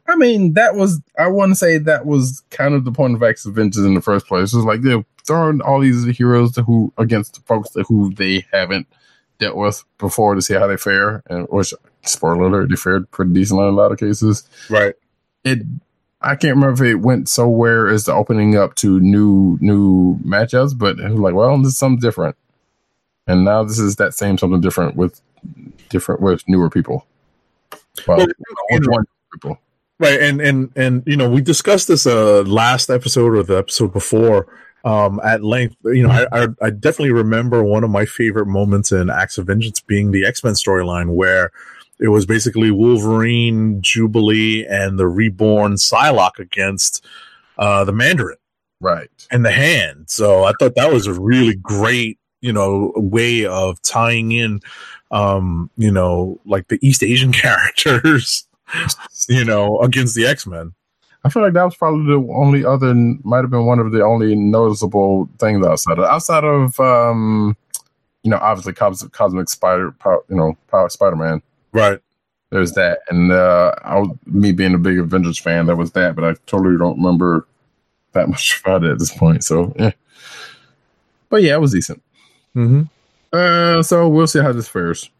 I 0.09 0.17
mean, 0.17 0.55
that 0.55 0.75
was 0.77 1.01
I 1.19 1.27
want 1.29 1.51
to 1.53 1.57
say 1.57 1.79
that 1.79 2.07
was 2.07 2.43
kind 2.51 2.75
of 2.75 2.85
the 2.85 2.93
point 2.93 3.15
of 3.15 3.23
X 3.23 3.45
Avengers 3.47 3.85
in 3.85 3.95
the 3.95 4.01
first 4.01 4.27
place. 4.27 4.53
It 4.53 4.57
was 4.57 4.65
like 4.65 4.83
they're 4.83 5.05
throwing 5.25 5.61
all 5.61 5.81
these 5.81 6.05
heroes 6.17 6.57
who 6.57 6.93
against 6.99 7.45
folks 7.47 7.71
that 7.71 7.87
who 7.89 8.13
they 8.15 8.47
haven't 8.53 8.87
dealt 9.39 9.57
with 9.57 9.85
before 9.99 10.35
to 10.35 10.43
see 10.43 10.55
how 10.55 10.67
they 10.67 10.77
fare, 10.77 11.23
and 11.29 11.47
which 11.51 11.75
spoiler 12.05 12.45
alert, 12.45 12.69
they 12.71 12.77
fared 12.77 13.11
pretty 13.11 13.33
decently 13.33 13.65
in 13.67 13.75
a 13.75 13.77
lot 13.77 13.93
of 13.93 13.99
cases. 13.99 14.49
Right. 14.71 14.95
It 15.45 15.61
I 16.23 16.35
can't 16.37 16.55
remember 16.57 16.85
if 16.85 16.91
it 16.93 16.97
went 16.97 17.29
somewhere 17.29 17.89
as 17.89 18.05
the 18.05 18.13
opening 18.15 18.57
up 18.57 18.75
to 18.77 19.01
new 19.01 19.59
new 19.61 20.19
matchups, 20.21 20.77
but 20.79 20.99
it 20.99 21.11
was 21.11 21.21
like, 21.21 21.35
well, 21.35 21.59
this 21.59 21.73
is 21.73 21.79
something 21.79 22.01
different. 22.01 22.37
And 23.27 23.45
now 23.45 23.65
this 23.65 23.79
is 23.79 23.97
that 23.97 24.15
same 24.15 24.39
something 24.39 24.61
different 24.61 24.97
with 24.97 25.21
different 25.89 26.21
with 26.21 26.43
newer 26.49 26.71
people. 26.71 27.07
Well, 28.07 28.19
Well, 28.19 28.27
with 28.27 28.37
you 28.71 28.81
know- 28.81 28.93
one 28.93 29.05
people. 29.33 29.59
Right, 29.99 30.21
and 30.21 30.41
and 30.43 30.71
and 30.77 31.03
you 31.07 31.17
know 31.17 31.29
we 31.31 31.41
discussed 31.41 31.89
this 31.89 32.07
uh 32.07 32.43
last 32.43 32.91
episode 32.91 33.35
or 33.35 33.43
the 33.43 33.57
episode 33.57 33.93
before 33.95 34.47
um 34.85 35.21
at 35.25 35.43
length. 35.43 35.77
You 35.85 36.07
know, 36.07 36.11
I 36.11 36.43
I, 36.43 36.49
I 36.61 36.71
definitely 36.71 37.13
remember 37.13 37.63
one 37.65 37.83
of 37.83 37.89
my 37.91 38.05
favorite 38.05 38.47
moments 38.47 38.93
in 38.93 39.09
Acts 39.09 39.39
of 39.39 39.47
Vengeance 39.47 39.81
being 39.81 40.11
the 40.11 40.27
X 40.27 40.45
Men 40.45 40.53
storyline 40.53 41.15
where 41.15 41.51
it 41.99 42.09
was 42.09 42.27
basically 42.27 42.71
Wolverine, 42.71 43.81
Jubilee, 43.81 44.67
and 44.67 44.99
the 44.99 45.07
reborn 45.09 45.75
Psylocke 45.77 46.39
against 46.39 47.03
uh 47.57 47.85
the 47.85 47.93
Mandarin 47.93 48.37
Right. 48.83 49.09
and 49.31 49.47
the 49.47 49.51
Hand. 49.51 50.11
So 50.11 50.45
I 50.45 50.53
thought 50.61 50.75
that 50.75 50.93
was 50.93 51.07
a 51.07 51.19
really 51.19 51.55
great 51.57 52.19
you 52.43 52.53
know 52.53 52.93
way 52.97 53.47
of 53.47 53.81
tying 53.81 54.31
in 54.33 54.61
um 55.11 55.71
you 55.79 55.91
know 55.91 56.39
like 56.45 56.69
the 56.69 56.79
East 56.87 57.03
Asian 57.03 57.33
characters 57.43 58.47
you 59.29 59.45
know 59.45 59.81
against 59.81 60.15
the 60.15 60.27
X-Men. 60.27 60.73
I 61.27 61.29
feel 61.29 61.43
like 61.43 61.55
that 61.55 61.65
was 61.65 61.75
probably 61.75 62.07
the 62.07 62.33
only 62.35 62.65
other, 62.65 62.95
might 62.95 63.39
have 63.39 63.51
been 63.51 63.67
one 63.67 63.81
of 63.81 63.91
the 63.91 64.05
only 64.05 64.37
noticeable 64.37 65.29
things 65.41 65.67
outside 65.67 65.99
of 65.99 66.05
outside 66.05 66.45
of, 66.45 66.79
um, 66.79 67.57
you 68.23 68.31
know, 68.31 68.39
obviously 68.39 68.75
Cos- 68.75 69.09
Cosmic 69.09 69.49
Spider, 69.49 69.91
power, 69.91 70.23
you 70.29 70.37
know, 70.37 70.57
Power 70.69 70.89
Spider 70.89 71.17
Man. 71.17 71.43
Right. 71.73 71.99
There's 72.51 72.73
that, 72.73 73.01
and 73.11 73.33
uh, 73.33 73.75
I 73.83 73.99
was, 73.99 74.17
me 74.25 74.53
being 74.53 74.75
a 74.75 74.79
big 74.79 75.01
Avengers 75.01 75.37
fan, 75.37 75.67
that 75.67 75.75
was 75.75 75.91
that. 75.93 76.15
But 76.15 76.25
I 76.25 76.35
totally 76.47 76.79
don't 76.79 76.97
remember 76.97 77.45
that 78.13 78.29
much 78.29 78.61
about 78.61 78.85
it 78.85 78.93
at 78.93 79.01
this 79.01 79.13
point. 79.13 79.43
So, 79.43 79.75
yeah. 79.77 79.91
But 81.29 81.43
yeah, 81.43 81.55
it 81.55 81.61
was 81.61 81.73
decent. 81.73 82.01
Mm-hmm. 82.55 82.83
Uh, 83.33 83.83
so 83.83 84.09
we'll 84.09 84.29
see 84.29 84.39
how 84.39 84.53
this 84.53 84.69
fares. 84.69 85.11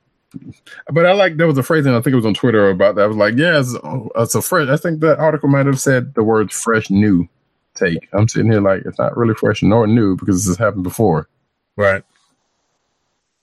But 0.93 1.07
I 1.07 1.13
like 1.13 1.37
there 1.37 1.47
was 1.47 1.59
a 1.59 1.63
phrasing 1.63 1.93
I 1.93 2.01
think 2.01 2.13
it 2.13 2.17
was 2.17 2.27
on 2.27 2.35
Twitter 2.35 2.71
about 2.71 2.97
that. 2.97 3.03
I 3.03 3.07
was 3.07 3.17
like, 3.17 3.35
yeah, 3.37 3.61
it's, 3.61 3.75
it's 4.17 4.35
a 4.35 4.43
fresh. 4.43 4.69
I 4.69 4.77
think 4.77 5.01
that 5.01 5.19
article 5.19 5.49
might 5.49 5.67
have 5.67 5.81
said 5.81 6.15
the 6.15 6.23
word 6.25 6.53
"fresh 6.53 6.91
new" 6.91 7.29
take. 7.75 8.09
I'm 8.13 8.29
sitting 8.29 8.51
here 8.51 8.61
like 8.61 8.83
it's 8.85 8.99
not 8.99 9.17
really 9.17 9.35
fresh 9.35 9.63
nor 9.63 9.87
new 9.87 10.17
because 10.17 10.37
this 10.37 10.47
has 10.47 10.59
happened 10.59 10.85
before. 10.85 11.29
Right. 11.77 12.03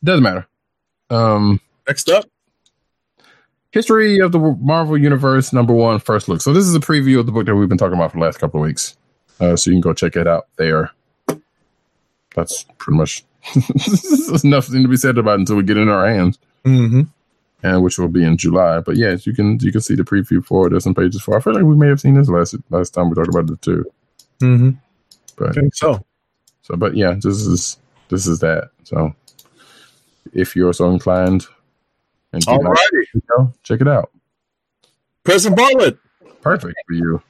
Doesn't 0.04 0.24
matter. 0.24 0.48
Um, 1.10 1.62
Next 1.88 2.10
up. 2.10 2.26
history 3.72 4.20
of 4.20 4.32
the 4.32 4.40
Marvel 4.40 4.98
Universe 4.98 5.54
number 5.54 5.74
one 5.74 6.00
first 6.00 6.28
look. 6.28 6.42
So 6.42 6.52
this 6.54 6.66
is 6.66 6.76
a 6.76 6.80
preview 6.80 7.20
of 7.20 7.26
the 7.26 7.32
book 7.32 7.46
that 7.46 7.56
we've 7.56 7.70
been 7.70 7.78
talking 7.78 7.96
about 7.98 8.12
for 8.12 8.18
the 8.18 8.24
last 8.24 8.40
couple 8.40 8.60
of 8.62 8.66
weeks. 8.66 8.98
Uh, 9.40 9.56
so 9.56 9.70
you 9.70 9.76
can 9.76 9.82
go 9.82 9.94
check 9.94 10.16
it 10.16 10.28
out 10.28 10.48
there. 10.58 10.92
That's 12.36 12.66
pretty 12.78 12.98
much 12.98 13.24
there's 13.76 14.44
nothing 14.44 14.84
to 14.84 14.90
be 14.90 14.98
said 14.98 15.18
about 15.18 15.34
it 15.34 15.42
until 15.42 15.58
we 15.58 15.64
get 15.64 15.78
it 15.78 15.82
in 15.82 15.90
our 15.90 16.08
hands. 16.08 16.40
Mm-hmm. 16.66 17.02
and 17.64 17.84
which 17.84 17.98
will 17.98 18.08
be 18.08 18.24
in 18.24 18.38
July. 18.38 18.80
But 18.80 18.96
yes, 18.98 19.26
you 19.28 19.34
can 19.34 19.60
you 19.62 19.72
can 19.72 19.82
see 19.82 19.96
the 19.96 20.04
preview 20.04 20.44
for 20.44 20.68
it. 20.68 20.70
There's 20.72 20.84
some 20.84 20.96
pages 20.96 21.22
for. 21.22 21.36
it. 21.36 21.38
I 21.38 21.42
feel 21.42 21.54
like 21.54 21.64
we 21.64 21.76
may 21.76 21.88
have 21.88 22.00
seen 22.02 22.14
this 22.16 22.30
last 22.30 22.56
last 22.70 22.92
time 22.92 23.10
we 23.10 23.16
talked 23.16 23.30
about 23.30 23.50
it 23.50 23.62
too. 23.62 23.86
Mm-hmm. 24.40 24.70
But 25.38 25.50
I 25.50 25.52
think 25.54 25.76
so. 25.76 26.04
so, 26.62 26.76
but 26.76 26.96
yeah, 26.96 27.14
this 27.14 27.46
is 27.46 27.78
this 28.10 28.28
is 28.28 28.40
that. 28.40 28.70
So, 28.84 29.14
if 30.34 30.56
you're 30.56 30.74
so 30.74 30.90
inclined, 30.92 31.46
and 32.32 32.46
you 32.46 32.52
All 32.54 32.60
like 32.64 32.70
righty. 32.70 33.08
it, 33.16 33.24
go, 33.28 33.54
check 33.64 33.82
it 33.82 33.88
out. 33.88 34.12
President 35.24 35.58
Bartlett. 35.58 35.98
Perfect 36.42 36.76
for 36.88 36.94
you. 36.94 37.22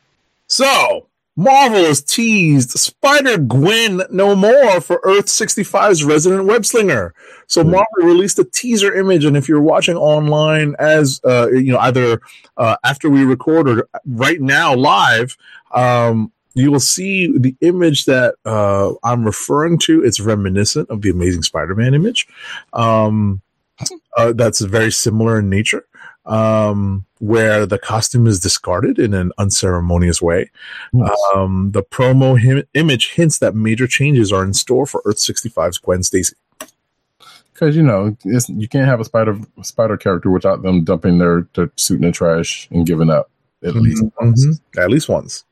So, 0.48 1.08
Marvel 1.36 1.84
has 1.84 2.02
teased 2.02 2.72
Spider 2.72 3.38
Gwen 3.40 4.04
no 4.12 4.36
more 4.36 4.80
for 4.80 5.00
Earth 5.04 5.26
65's 5.26 6.04
resident 6.04 6.46
web 6.46 6.66
slinger. 6.66 7.14
So, 7.48 7.64
Hmm. 7.64 7.72
Marvel 7.72 8.04
released 8.04 8.38
a 8.40 8.44
teaser 8.44 8.94
image, 8.94 9.26
and 9.26 9.36
if 9.36 9.50
you're 9.50 9.62
watching 9.62 9.96
online 9.96 10.76
as 10.78 11.20
uh, 11.26 11.50
you 11.52 11.72
know, 11.72 11.80
either 11.80 12.22
uh, 12.58 12.76
after 12.84 13.10
we 13.10 13.24
record 13.24 13.68
or 13.68 13.88
right 14.06 14.40
now 14.42 14.76
live, 14.76 15.36
um, 15.74 16.32
you 16.54 16.72
will 16.72 16.80
see 16.80 17.36
the 17.36 17.56
image 17.62 18.06
that 18.06 18.36
uh, 18.46 18.94
I'm 19.04 19.24
referring 19.26 19.80
to. 19.80 20.04
It's 20.04 20.20
reminiscent 20.20 20.90
of 20.92 21.02
the 21.02 21.10
Amazing 21.10 21.42
Spider-Man 21.42 21.96
image. 21.96 22.28
Um, 22.74 23.42
uh, 24.16 24.34
that's 24.34 24.62
very 24.62 24.92
similar 24.92 25.40
in 25.40 25.50
nature, 25.50 25.84
um, 26.26 27.06
where 27.20 27.66
the 27.66 27.78
costume 27.78 28.28
is 28.28 28.40
discarded 28.40 28.98
in 29.00 29.14
an 29.14 29.32
unceremonious 29.38 30.22
way. 30.22 30.50
Um, 31.36 31.72
the 31.72 31.84
promo 31.84 32.40
him- 32.40 32.64
image 32.74 33.12
hints 33.14 33.40
that 33.40 33.56
major 33.56 33.88
changes 33.88 34.32
are 34.32 34.44
in 34.44 34.54
store 34.54 34.86
for 34.86 35.02
Earth 35.06 35.18
65's 35.18 35.78
Gwen 35.80 36.04
Stacy. 36.04 36.36
Because 37.54 37.76
you 37.76 37.84
know 37.84 38.18
it's, 38.26 38.50
you 38.50 38.68
can't 38.68 38.88
have 38.88 39.00
a 39.00 39.06
spider 39.06 39.38
spider 39.62 39.96
character 39.96 40.32
without 40.32 40.64
them 40.64 40.84
dumping 40.84 41.20
their, 41.20 41.48
their 41.54 41.72
suit 41.78 41.98
in 42.02 42.08
the 42.08 42.12
trash 42.12 42.68
and 42.72 42.86
giving 42.86 43.10
up 43.12 43.30
at 43.64 43.76
least. 43.76 44.04
once. 44.20 44.60
At 44.78 44.90
least 44.90 45.08
once. 45.08 45.46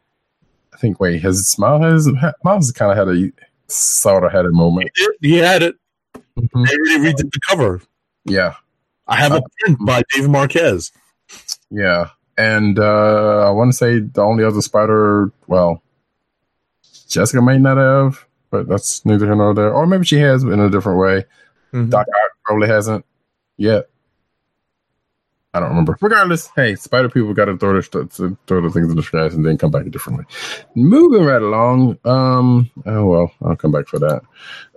I 0.74 0.78
think. 0.78 1.00
Wait, 1.00 1.22
has 1.22 1.56
Miles 1.60 2.08
has 2.08 2.34
Miles 2.44 2.72
kind 2.72 2.92
of 2.92 2.98
had 2.98 3.16
a 3.16 3.32
sort 3.68 4.24
of 4.24 4.32
had 4.32 4.46
a 4.46 4.52
moment. 4.52 4.90
He 5.22 5.38
had 5.38 5.62
it. 5.62 5.76
Mhm. 6.16 6.68
They 6.68 6.76
already 6.76 7.14
redid 7.14 7.32
the 7.32 7.40
cover. 7.48 7.82
Yeah, 8.26 8.56
I 9.12 9.16
have 9.18 9.34
a 9.34 9.44
pin 9.60 9.78
by 9.86 10.02
Dave 10.14 10.30
Marquez. 10.30 10.92
Yeah, 11.70 12.10
and 12.38 12.80
uh, 12.80 13.46
I 13.46 13.52
want 13.52 13.72
to 13.72 13.78
say 13.78 14.00
the 14.00 14.22
only 14.22 14.44
other 14.44 14.62
spider, 14.62 15.32
well, 15.48 15.84
Jessica 17.08 17.42
may 17.42 17.58
not 17.60 17.78
have, 17.78 18.26
but 18.50 18.68
that's 18.68 19.06
neither 19.06 19.26
here 19.26 19.36
nor 19.36 19.54
there. 19.54 19.72
Or 19.72 19.86
maybe 19.86 20.06
she 20.06 20.18
has, 20.20 20.44
but 20.44 20.54
in 20.54 20.60
a 20.62 20.70
different 20.70 20.98
way. 20.98 21.26
Doc 21.90 22.08
Ock 22.08 22.32
probably 22.46 22.68
hasn't 22.68 23.06
yet. 23.58 23.91
I 25.54 25.60
don't 25.60 25.70
remember. 25.70 25.98
Regardless, 26.00 26.50
hey, 26.56 26.76
spider 26.76 27.10
people 27.10 27.34
got 27.34 27.46
to 27.46 27.58
throw 27.58 27.74
their 27.74 27.82
st- 27.82 28.38
throw 28.48 28.62
the 28.62 28.70
things 28.70 28.90
in 28.90 28.96
the 28.96 29.02
trash 29.02 29.34
and 29.34 29.46
then 29.46 29.58
come 29.58 29.70
back 29.70 29.86
a 29.86 29.90
different 29.90 30.20
way. 30.20 30.26
Moving 30.76 31.26
right 31.26 31.42
along. 31.42 31.98
Um. 32.06 32.72
Oh 32.86 33.06
well, 33.06 33.32
I'll 33.44 33.58
come 33.58 33.72
back 33.72 33.88
for 33.88 34.00
that. 34.00 34.22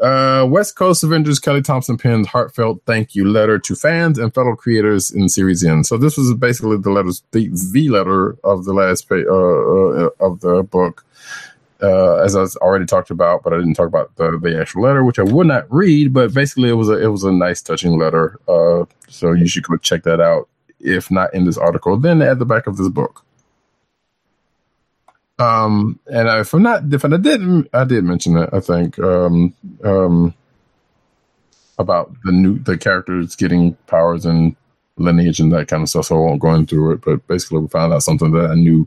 Uh, 0.00 0.46
West 0.46 0.74
Coast 0.74 1.04
Avengers 1.04 1.38
Kelly 1.38 1.62
Thompson 1.62 1.96
penned 1.96 2.26
heartfelt 2.26 2.82
thank 2.86 3.14
you 3.14 3.24
letter 3.24 3.58
to 3.60 3.76
fans 3.76 4.18
and 4.18 4.34
fellow 4.34 4.56
creators 4.56 5.12
in 5.12 5.28
Series 5.28 5.62
N. 5.62 5.84
So 5.84 5.96
this 5.96 6.16
was 6.16 6.34
basically 6.34 6.78
the 6.78 6.90
letters, 6.90 7.22
the, 7.30 7.48
the 7.72 7.88
letter 7.90 8.36
of 8.42 8.64
the 8.64 8.72
last 8.72 9.08
page 9.08 9.26
uh, 9.28 9.32
uh, 9.32 10.08
of 10.18 10.40
the 10.40 10.64
book. 10.64 11.04
Uh, 11.82 12.16
as 12.16 12.34
I 12.34 12.40
already 12.62 12.86
talked 12.86 13.10
about, 13.10 13.42
but 13.42 13.52
I 13.52 13.58
didn't 13.58 13.74
talk 13.74 13.88
about 13.88 14.16
the, 14.16 14.38
the 14.38 14.58
actual 14.58 14.82
letter, 14.82 15.04
which 15.04 15.18
I 15.18 15.22
would 15.22 15.46
not 15.46 15.70
read. 15.72 16.14
But 16.14 16.32
basically, 16.32 16.70
it 16.70 16.74
was 16.74 16.88
a 16.88 16.94
it 16.94 17.08
was 17.08 17.24
a 17.24 17.32
nice, 17.32 17.62
touching 17.62 17.98
letter. 17.98 18.40
Uh, 18.48 18.86
so 19.08 19.32
you 19.32 19.46
should 19.46 19.64
go 19.64 19.76
check 19.76 20.02
that 20.04 20.20
out. 20.20 20.48
If 20.84 21.10
not 21.10 21.34
in 21.34 21.44
this 21.44 21.58
article, 21.58 21.96
then 21.96 22.22
at 22.22 22.38
the 22.38 22.44
back 22.44 22.66
of 22.66 22.76
this 22.76 22.88
book. 22.88 23.24
Um, 25.38 25.98
and 26.06 26.28
if 26.28 26.54
I'm 26.54 26.62
not, 26.62 26.82
if 26.92 27.04
I 27.04 27.08
didn't, 27.08 27.68
I 27.72 27.84
did 27.84 28.04
mention 28.04 28.36
it. 28.36 28.50
I 28.52 28.60
think 28.60 28.98
um, 29.00 29.54
um, 29.82 30.34
about 31.78 32.14
the 32.22 32.30
new 32.30 32.58
the 32.58 32.78
characters 32.78 33.34
getting 33.34 33.74
powers 33.86 34.24
and 34.26 34.54
lineage 34.96 35.40
and 35.40 35.52
that 35.52 35.66
kind 35.66 35.82
of 35.82 35.88
stuff. 35.88 36.06
So 36.06 36.16
I 36.16 36.20
won't 36.20 36.40
go 36.40 36.54
into 36.54 36.92
it. 36.92 37.00
But 37.00 37.26
basically, 37.26 37.58
we 37.60 37.68
found 37.68 37.92
out 37.92 38.02
something 38.02 38.30
that 38.32 38.50
I 38.50 38.54
knew 38.54 38.86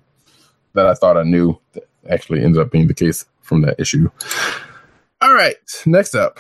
that 0.74 0.86
I 0.86 0.94
thought 0.94 1.18
I 1.18 1.24
knew 1.24 1.60
that 1.74 1.88
actually 2.10 2.44
ended 2.44 2.62
up 2.62 2.72
being 2.72 2.88
the 2.88 2.94
case 2.94 3.26
from 3.42 3.62
that 3.62 3.80
issue. 3.80 4.10
All 5.20 5.34
right, 5.34 5.58
next 5.86 6.16
up. 6.16 6.40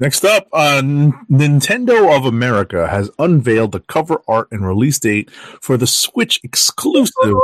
Next 0.00 0.24
up, 0.24 0.46
uh, 0.52 0.80
Nintendo 0.80 2.16
of 2.16 2.24
America 2.24 2.86
has 2.88 3.10
unveiled 3.18 3.72
the 3.72 3.80
cover 3.80 4.22
art 4.28 4.48
and 4.52 4.64
release 4.66 4.98
date 5.00 5.30
for 5.60 5.76
the 5.76 5.88
Switch 5.88 6.38
exclusive 6.44 7.34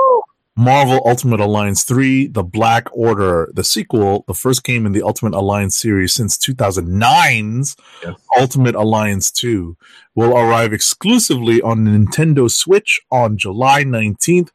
Marvel 0.56 1.02
Ultimate 1.04 1.40
Alliance 1.40 1.82
3, 1.82 2.28
The 2.28 2.44
Black 2.44 2.86
Order, 2.92 3.50
the 3.52 3.64
sequel, 3.64 4.24
the 4.28 4.34
first 4.34 4.62
game 4.62 4.86
in 4.86 4.92
the 4.92 5.02
Ultimate 5.02 5.34
Alliance 5.34 5.76
series 5.76 6.14
since 6.14 6.38
2009's 6.38 7.76
Yes. 8.04 8.14
Ultimate 8.38 8.76
Alliance 8.76 9.32
2, 9.32 9.76
will 10.14 10.36
arrive 10.36 10.72
exclusively 10.72 11.60
on 11.60 11.84
Nintendo 11.84 12.48
Switch 12.48 13.00
on 13.10 13.36
July 13.36 13.82
19th. 13.82 14.50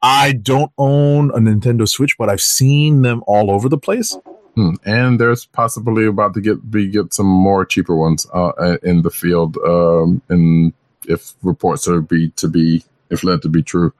I 0.00 0.32
don't 0.32 0.70
own 0.78 1.30
a 1.30 1.38
Nintendo 1.38 1.88
Switch, 1.88 2.16
but 2.16 2.28
I've 2.28 2.40
seen 2.40 3.02
them 3.02 3.24
all 3.26 3.50
over 3.50 3.68
the 3.68 3.78
place. 3.78 4.16
Hmm. 4.60 4.74
And 4.84 5.18
there's 5.18 5.46
possibly 5.46 6.04
about 6.04 6.34
to 6.34 6.40
get 6.42 6.70
be 6.70 6.86
get 6.88 7.14
some 7.14 7.26
more 7.26 7.64
cheaper 7.64 7.96
ones 7.96 8.26
uh, 8.34 8.76
in 8.82 9.00
the 9.00 9.10
field. 9.10 9.56
Um, 9.66 10.20
and 10.28 10.74
if 11.08 11.32
reports 11.42 11.88
are 11.88 12.02
be 12.02 12.28
to 12.32 12.46
be 12.46 12.84
if 13.08 13.24
led 13.24 13.40
to 13.42 13.48
be 13.48 13.62
true. 13.62 13.94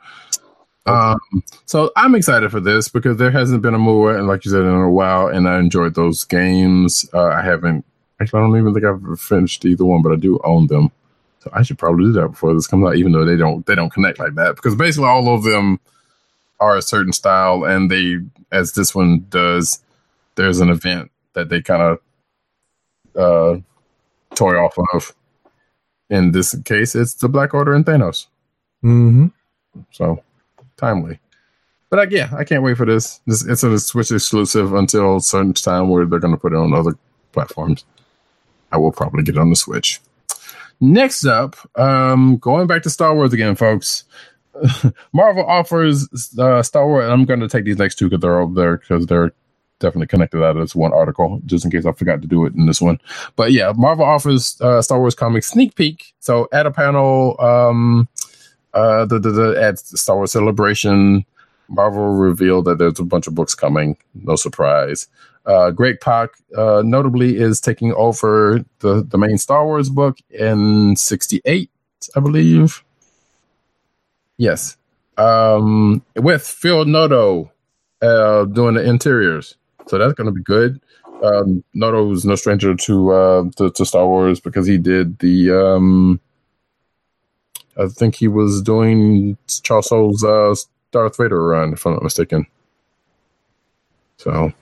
Um, 0.84 1.18
so 1.64 1.92
I'm 1.96 2.14
excited 2.14 2.50
for 2.50 2.60
this 2.60 2.88
because 2.88 3.16
there 3.16 3.30
hasn't 3.30 3.62
been 3.62 3.74
a 3.74 3.78
movie, 3.78 4.18
and 4.18 4.28
like 4.28 4.44
you 4.44 4.50
said, 4.50 4.60
in 4.60 4.68
a 4.68 4.90
while, 4.90 5.28
and 5.28 5.48
I 5.48 5.58
enjoyed 5.58 5.94
those 5.94 6.24
games. 6.24 7.08
Uh, 7.14 7.28
I 7.28 7.42
haven't 7.42 7.86
actually, 8.20 8.40
I 8.40 8.42
don't 8.42 8.58
even 8.58 8.74
think 8.74 8.84
I've 8.84 9.20
finished 9.20 9.64
either 9.64 9.84
one, 9.84 10.02
but 10.02 10.12
I 10.12 10.16
do 10.16 10.40
own 10.44 10.66
them. 10.66 10.90
So 11.40 11.50
I 11.54 11.62
should 11.62 11.78
probably 11.78 12.06
do 12.06 12.12
that 12.12 12.28
before 12.28 12.52
this 12.52 12.66
comes 12.66 12.84
out, 12.84 12.96
even 12.96 13.12
though 13.12 13.24
they 13.24 13.36
don't 13.36 13.64
they 13.64 13.74
don't 13.74 13.92
connect 13.92 14.18
like 14.18 14.34
that 14.34 14.56
because 14.56 14.74
basically 14.74 15.08
all 15.08 15.34
of 15.34 15.42
them 15.42 15.80
are 16.58 16.76
a 16.76 16.82
certain 16.82 17.14
style, 17.14 17.64
and 17.64 17.90
they 17.90 18.18
as 18.52 18.72
this 18.72 18.94
one 18.94 19.24
does, 19.30 19.82
there's 20.40 20.60
an 20.60 20.70
event 20.70 21.10
that 21.34 21.50
they 21.50 21.60
kind 21.60 21.82
of 21.82 21.98
uh, 23.14 23.60
toy 24.34 24.56
off 24.56 24.74
of. 24.94 25.14
In 26.08 26.32
this 26.32 26.58
case, 26.64 26.94
it's 26.94 27.14
the 27.14 27.28
Black 27.28 27.52
Order 27.52 27.74
and 27.74 27.84
Thanos. 27.84 28.26
Mm-hmm. 28.82 29.26
So 29.92 30.22
timely. 30.76 31.20
But 31.90 31.98
like, 31.98 32.10
yeah, 32.10 32.30
I 32.36 32.44
can't 32.44 32.62
wait 32.62 32.78
for 32.78 32.86
this. 32.86 33.20
this 33.26 33.46
it's 33.46 33.62
a 33.62 33.78
Switch 33.78 34.10
exclusive 34.10 34.72
until 34.72 35.16
a 35.16 35.20
certain 35.20 35.52
time 35.52 35.90
where 35.90 36.06
they're 36.06 36.18
going 36.18 36.34
to 36.34 36.40
put 36.40 36.52
it 36.52 36.56
on 36.56 36.72
other 36.72 36.96
platforms. 37.32 37.84
I 38.72 38.78
will 38.78 38.92
probably 38.92 39.22
get 39.22 39.36
it 39.36 39.40
on 39.40 39.50
the 39.50 39.56
Switch. 39.56 40.00
Next 40.80 41.26
up, 41.26 41.56
um, 41.78 42.38
going 42.38 42.66
back 42.66 42.82
to 42.84 42.90
Star 42.90 43.14
Wars 43.14 43.34
again, 43.34 43.56
folks. 43.56 44.04
Marvel 45.12 45.44
offers 45.44 46.08
uh, 46.38 46.62
Star 46.62 46.86
Wars. 46.86 47.04
And 47.04 47.12
I'm 47.12 47.24
going 47.26 47.40
to 47.40 47.48
take 47.48 47.64
these 47.64 47.78
next 47.78 47.96
two 47.96 48.08
because 48.08 48.22
they're 48.22 48.40
over 48.40 48.54
there 48.54 48.76
because 48.78 49.06
they're 49.06 49.32
definitely 49.80 50.06
connected 50.06 50.42
out 50.42 50.56
of 50.56 50.62
this 50.62 50.74
one 50.74 50.92
article, 50.92 51.40
just 51.46 51.64
in 51.64 51.70
case 51.70 51.84
I 51.84 51.92
forgot 51.92 52.22
to 52.22 52.28
do 52.28 52.44
it 52.44 52.54
in 52.54 52.66
this 52.66 52.80
one. 52.80 53.00
But 53.34 53.50
yeah, 53.52 53.72
Marvel 53.76 54.04
offers 54.04 54.60
uh, 54.60 54.80
Star 54.80 55.00
Wars 55.00 55.14
comic 55.14 55.42
sneak 55.42 55.74
peek. 55.74 56.14
So 56.20 56.48
at 56.52 56.66
a 56.66 56.70
panel, 56.70 57.36
um, 57.40 58.08
uh, 58.72 59.06
the, 59.06 59.18
the, 59.18 59.30
the 59.30 59.62
at 59.62 59.78
Star 59.78 60.16
Wars 60.16 60.32
Celebration, 60.32 61.24
Marvel 61.68 62.10
revealed 62.10 62.66
that 62.66 62.78
there's 62.78 63.00
a 63.00 63.04
bunch 63.04 63.26
of 63.26 63.34
books 63.34 63.54
coming. 63.54 63.96
No 64.14 64.36
surprise. 64.36 65.08
Uh, 65.46 65.70
Greg 65.70 66.00
Pak 66.00 66.30
uh, 66.56 66.82
notably 66.84 67.36
is 67.36 67.60
taking 67.60 67.92
over 67.94 68.64
the, 68.80 69.02
the 69.02 69.18
main 69.18 69.38
Star 69.38 69.64
Wars 69.64 69.88
book 69.88 70.18
in 70.30 70.96
68, 70.96 71.70
I 72.14 72.20
believe. 72.20 72.84
Yes. 74.36 74.76
Um, 75.16 76.02
with 76.16 76.42
Phil 76.42 76.84
Noto 76.84 77.50
uh, 78.02 78.44
doing 78.44 78.74
the 78.74 78.82
interiors. 78.82 79.56
So 79.90 79.98
that's 79.98 80.14
going 80.14 80.26
to 80.26 80.32
be 80.32 80.42
good. 80.42 80.80
Um, 81.22 81.64
is 81.74 82.24
no 82.24 82.36
stranger 82.36 82.74
to, 82.74 83.10
uh, 83.10 83.44
to 83.56 83.70
to 83.72 83.84
Star 83.84 84.06
Wars 84.06 84.40
because 84.40 84.66
he 84.66 84.78
did 84.78 85.18
the 85.18 85.50
um, 85.50 86.20
I 87.76 87.88
think 87.88 88.14
he 88.14 88.28
was 88.28 88.62
doing 88.62 89.36
Charles 89.62 89.88
Soule's 89.88 90.22
uh, 90.22 90.54
Darth 90.92 91.16
Vader 91.16 91.44
run, 91.44 91.72
if 91.72 91.84
I'm 91.84 91.94
not 91.94 92.04
mistaken. 92.04 92.46
So 94.16 94.52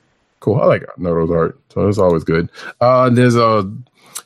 cool. 0.41 0.61
I 0.61 0.65
like 0.65 0.85
Noto's 0.97 1.31
art, 1.31 1.61
so 1.69 1.87
it's 1.87 1.99
always 1.99 2.25
good. 2.25 2.49
Uh, 2.81 3.11
there's 3.11 3.37
a 3.37 3.71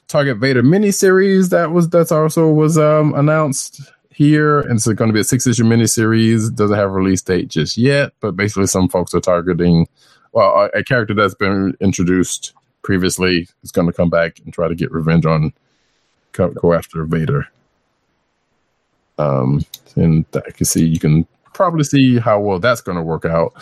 Target 0.06 0.38
Vader 0.38 0.62
miniseries 0.62 1.50
that 1.50 1.72
was 1.72 1.88
that's 1.88 2.12
also 2.12 2.48
was 2.48 2.78
um, 2.78 3.12
announced 3.14 3.80
here, 4.10 4.60
and 4.60 4.76
it's 4.76 4.86
going 4.86 5.08
to 5.08 5.14
be 5.14 5.20
a 5.20 5.24
six 5.24 5.46
issue 5.48 5.64
miniseries. 5.64 6.54
Doesn't 6.54 6.76
have 6.76 6.90
a 6.90 6.92
release 6.92 7.22
date 7.22 7.48
just 7.48 7.76
yet, 7.76 8.12
but 8.20 8.36
basically, 8.36 8.68
some 8.68 8.88
folks 8.88 9.12
are 9.14 9.20
targeting 9.20 9.88
well 10.32 10.68
a, 10.74 10.78
a 10.78 10.84
character 10.84 11.14
that's 11.14 11.34
been 11.34 11.76
introduced 11.80 12.52
previously 12.82 13.48
is 13.62 13.70
going 13.70 13.86
to 13.86 13.92
come 13.92 14.10
back 14.10 14.40
and 14.44 14.52
try 14.52 14.68
to 14.68 14.74
get 14.74 14.90
revenge 14.92 15.24
on 15.24 15.52
go, 16.32 16.72
after 16.72 17.04
Vader. 17.04 17.46
Um, 19.18 19.64
and 19.96 20.24
I 20.34 20.50
can 20.50 20.66
see 20.66 20.84
you 20.84 20.98
can 20.98 21.26
probably 21.52 21.84
see 21.84 22.18
how 22.18 22.40
well 22.40 22.58
that's 22.58 22.80
going 22.80 22.96
to 22.96 23.02
work 23.02 23.24
out. 23.24 23.52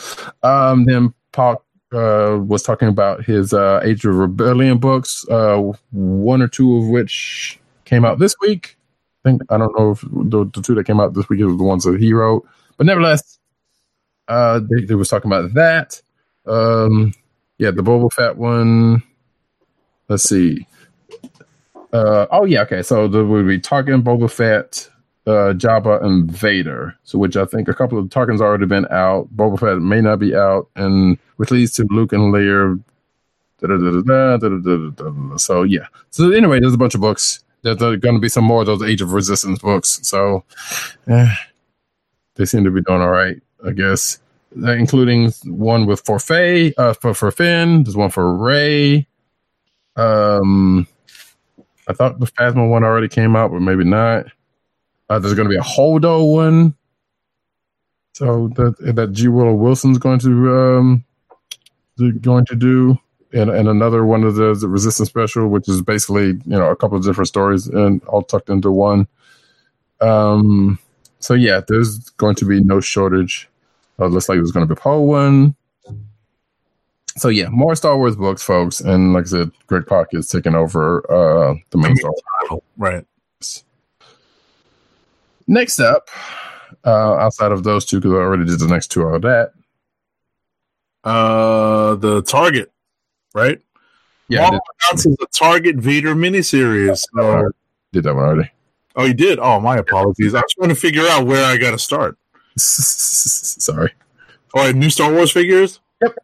Um, 0.43 0.85
then 0.85 1.13
Paul 1.33 1.63
uh, 1.93 2.39
was 2.41 2.63
talking 2.63 2.89
about 2.89 3.25
his 3.25 3.53
uh, 3.53 3.81
Age 3.83 4.05
of 4.05 4.15
Rebellion 4.15 4.79
books, 4.79 5.27
uh, 5.29 5.73
one 5.91 6.41
or 6.41 6.49
two 6.49 6.77
of 6.77 6.89
which 6.89 7.59
came 7.85 8.05
out 8.05 8.19
this 8.19 8.37
week. 8.41 8.77
I 9.25 9.31
think 9.31 9.43
I 9.51 9.59
don't 9.59 9.77
know 9.79 9.91
if 9.91 10.01
the, 10.01 10.49
the 10.55 10.63
two 10.63 10.75
that 10.77 10.87
came 10.87 11.01
out 11.01 11.15
this 11.15 11.29
week 11.29 11.41
are 11.41 11.55
the 11.55 11.65
ones 11.65 11.85
that 11.85 12.01
he 12.01 12.13
wrote, 12.13 12.47
but 12.77 12.87
nevertheless, 12.87 13.39
uh, 14.29 14.61
they, 14.61 14.85
they 14.85 14.95
was 14.95 15.09
talking 15.09 15.31
about 15.31 15.53
that. 15.55 16.01
Um, 16.47 17.13
yeah, 17.59 17.71
the 17.71 17.83
Boba 17.83 18.13
Fett 18.13 18.37
one. 18.37 19.03
Let's 20.09 20.25
see. 20.25 20.67
Uh, 21.93 22.27
oh 22.31 22.45
yeah, 22.45 22.63
okay. 22.63 22.83
So 22.83 23.09
there 23.09 23.25
would 23.25 23.47
be 23.47 23.59
Tarkin, 23.59 24.03
Boba 24.03 24.31
Fett, 24.31 24.89
uh, 25.27 25.53
Jabba, 25.55 26.03
and 26.05 26.31
Vader. 26.31 26.97
So 27.05 27.19
which 27.19 27.37
I 27.37 27.45
think 27.45 27.69
a 27.69 27.75
couple 27.75 27.99
of 27.99 28.09
Tarkins 28.09 28.41
already 28.41 28.67
been 28.67 28.87
out. 28.91 29.29
Boba 29.37 29.59
Fett 29.59 29.79
may 29.79 30.01
not 30.01 30.19
be 30.19 30.35
out, 30.35 30.69
and 30.77 31.19
which 31.37 31.51
leads 31.51 31.73
to 31.73 31.87
Luke 31.91 32.13
and 32.13 32.33
Leia. 32.33 32.83
So 35.39 35.63
yeah. 35.65 35.87
So 36.11 36.31
anyway, 36.31 36.61
there's 36.61 36.75
a 36.75 36.79
bunch 36.79 36.95
of 36.95 37.01
books. 37.01 37.45
There's 37.63 37.77
going 37.77 38.01
to 38.01 38.19
be 38.19 38.31
some 38.31 38.45
more 38.45 38.63
of 38.63 38.67
those 38.67 38.83
Age 38.83 39.03
of 39.03 39.13
Resistance 39.13 39.59
books. 39.59 40.01
So 40.03 40.45
eh, 41.09 41.35
they 42.37 42.47
seem 42.47 42.65
to 42.65 42.71
be 42.71 42.81
doing 42.81 43.03
all 43.03 43.11
right, 43.11 43.37
I 43.67 43.73
guess. 43.73 44.19
Uh, 44.57 44.73
including 44.73 45.31
one 45.45 45.87
with 45.87 46.01
for 46.01 46.17
uh, 46.17 46.93
for 46.95 47.15
for 47.15 47.31
Finn. 47.31 47.85
There's 47.85 47.97
one 47.97 48.11
for 48.11 48.37
Rey. 48.37 49.07
Um, 49.95 50.89
I 51.87 51.93
thought 51.93 52.19
the 52.19 52.27
Phasma 52.27 52.69
one 52.69 52.83
already 52.83 53.07
came 53.09 53.37
out, 53.37 53.53
but 53.53 53.61
maybe 53.61 53.85
not. 53.85 54.27
Uh, 55.09 55.21
there's 55.21 55.35
going 55.35 55.49
to 55.49 55.51
be 55.51 55.57
a 55.57 55.61
Holdo 55.61 56.35
one. 56.35 56.75
So 58.15 58.49
that 58.57 58.75
that 58.97 59.13
G. 59.13 59.29
Willow 59.29 59.55
Wilson's 59.55 59.99
going 59.99 60.19
to 60.19 60.53
um 60.53 61.05
going 62.21 62.45
to 62.47 62.57
do, 62.57 62.99
and 63.33 63.51
and 63.51 63.69
another 63.69 64.05
one 64.05 64.25
of 64.25 64.35
the, 64.35 64.53
the 64.55 64.69
Resistance 64.69 65.09
special, 65.09 65.47
which 65.47 65.69
is 65.69 65.81
basically 65.81 66.27
you 66.27 66.41
know 66.45 66.71
a 66.71 66.77
couple 66.77 66.99
of 66.99 67.05
different 67.05 67.29
stories 67.29 67.69
and 67.69 68.03
all 68.05 68.23
tucked 68.23 68.51
into 68.51 68.73
one. 68.73 69.07
Um. 70.01 70.81
So 71.21 71.35
yeah, 71.35 71.61
there's 71.69 72.11
going 72.11 72.35
to 72.37 72.45
be 72.45 72.61
no 72.61 72.81
shortage. 72.81 73.49
Uh, 74.01 74.07
looks 74.07 74.29
like 74.29 74.37
there's 74.37 74.53
going 74.53 74.67
to 74.67 74.75
be 74.75 74.79
a 74.79 74.83
Poe 74.83 75.01
one. 75.01 75.55
So 77.17 77.29
yeah, 77.29 77.49
more 77.51 77.75
Star 77.75 77.99
Wars 77.99 78.17
books, 78.17 78.43
folks, 78.43 78.81
and 78.81 79.13
like 79.13 79.25
I 79.25 79.29
said, 79.29 79.51
Greg 79.67 79.87
Pak 79.87 80.09
is 80.13 80.29
taking 80.29 80.55
over 80.55 81.01
uh 81.11 81.55
the 81.71 81.79
main 81.79 81.95
Wars. 82.03 82.63
Right. 82.79 83.05
Next 85.47 85.81
up, 85.81 86.09
uh, 86.85 87.15
outside 87.15 87.51
of 87.51 87.65
those 87.65 87.85
two, 87.85 87.99
because 87.99 88.13
I 88.13 88.17
already 88.17 88.45
did 88.45 88.61
the 88.61 88.69
next 88.69 88.89
two 88.89 89.05
out 89.07 89.17
of 89.17 89.23
that. 89.23 89.53
Uh, 91.03 91.97
the 91.97 92.23
Target, 92.23 92.71
right? 93.35 93.61
Yeah, 94.29 94.43
Marvel 94.43 94.61
announces 94.89 95.17
the 95.17 95.27
Target 95.33 95.77
Vader 95.77 96.15
miniseries. 96.15 97.03
So, 97.17 97.43
did, 97.43 97.53
did 97.93 98.05
that 98.05 98.15
one 98.15 98.25
already. 98.25 98.51
oh, 98.95 99.05
you 99.07 99.15
did? 99.15 99.41
Oh, 99.41 99.59
my 99.59 99.77
apologies. 99.77 100.35
I 100.35 100.41
was 100.41 100.55
trying 100.55 100.69
to 100.69 100.77
figure 100.77 101.07
out 101.09 101.27
where 101.27 101.45
I 101.45 101.57
got 101.57 101.73
to 101.73 101.79
start. 101.79 102.17
Sorry. 103.65 103.93
All 104.55 104.65
right, 104.65 104.75
new 104.75 104.91
Star 104.91 105.13
Wars 105.13 105.31
figures? 105.33 105.81
Yep. 106.03 106.19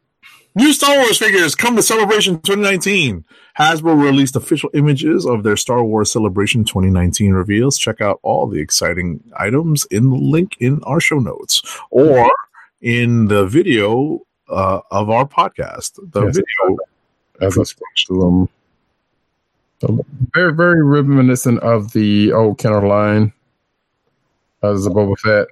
New 0.54 0.72
Star 0.72 0.96
Wars 0.96 1.18
figures 1.18 1.54
come 1.54 1.76
to 1.76 1.82
Celebration 1.82 2.40
2019. 2.40 3.24
Hasbro 3.58 4.02
released 4.02 4.36
official 4.36 4.70
images 4.74 5.24
of 5.26 5.42
their 5.42 5.56
Star 5.56 5.84
Wars 5.84 6.10
Celebration 6.10 6.64
2019 6.64 7.32
reveals. 7.32 7.78
Check 7.78 8.00
out 8.00 8.18
all 8.22 8.46
the 8.46 8.58
exciting 8.60 9.22
items 9.36 9.84
in 9.90 10.10
the 10.10 10.16
link 10.16 10.56
in 10.60 10.82
our 10.84 11.00
show 11.00 11.18
notes 11.18 11.62
or 11.90 12.30
in 12.80 13.28
the 13.28 13.46
video 13.46 14.20
uh, 14.48 14.80
of 14.90 15.10
our 15.10 15.26
podcast. 15.26 15.98
The 16.12 16.26
Yes. 16.26 16.36
video 16.36 16.78
As 17.40 17.58
I 17.58 17.64
through 18.06 18.20
them. 18.20 18.48
So 19.80 20.04
very, 20.34 20.54
very 20.54 20.82
reminiscent 20.82 21.60
of 21.60 21.92
the 21.92 22.32
old 22.32 22.58
Kenner 22.58 22.86
line. 22.86 23.32
as 24.62 24.84
there's 24.84 24.86
a 24.86 24.90
Boba 24.90 25.18
Fett. 25.18 25.48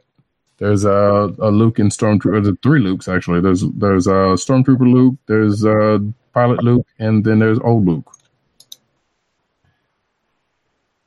There's 0.58 0.84
a, 0.84 1.34
a 1.38 1.50
Luke 1.50 1.78
and 1.78 1.90
Stormtrooper. 1.90 2.42
There's 2.44 2.56
three 2.62 2.80
Lukes 2.80 3.14
actually. 3.14 3.40
There's 3.40 3.62
there's 3.72 4.06
a 4.06 4.36
Stormtrooper 4.36 4.80
Luke. 4.80 5.16
There's 5.26 5.64
a 5.64 6.00
Pilot 6.32 6.62
Luke, 6.62 6.86
and 6.98 7.24
then 7.24 7.38
there's 7.40 7.58
old 7.60 7.86
Luke. 7.86 8.10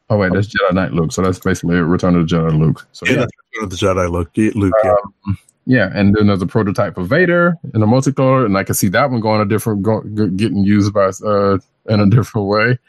Oh 0.09 0.17
wait, 0.17 0.31
that's 0.33 0.47
Jedi 0.47 0.73
Knight 0.73 0.93
Luke. 0.93 1.11
So 1.11 1.21
that's 1.21 1.39
basically 1.39 1.77
a 1.77 1.83
Return 1.83 2.15
of 2.15 2.27
the 2.27 2.35
Jedi 2.35 2.57
Luke. 2.57 2.87
So 2.91 3.05
Yeah, 3.05 3.13
yeah, 3.13 3.19
that's 3.19 3.31
Return 3.53 3.63
of 3.63 3.69
the 3.69 3.75
Jedi. 3.75 4.27
Yeah, 4.35 4.51
Luke, 4.55 4.73
yeah. 4.83 5.33
yeah, 5.65 5.91
and 5.93 6.15
then 6.15 6.27
there's 6.27 6.41
a 6.41 6.47
prototype 6.47 6.95
for 6.95 7.03
Vader 7.03 7.55
in 7.73 7.83
a 7.83 7.87
multicolor, 7.87 8.45
and 8.45 8.57
I 8.57 8.63
can 8.63 8.75
see 8.75 8.87
that 8.89 9.11
one 9.11 9.19
going 9.19 9.41
a 9.41 9.45
different, 9.45 9.81
go, 9.81 10.01
go- 10.01 10.27
getting 10.27 10.63
used 10.63 10.93
by 10.93 11.11
uh 11.25 11.57
in 11.89 11.99
a 11.99 12.09
different 12.09 12.47
way. 12.47 12.79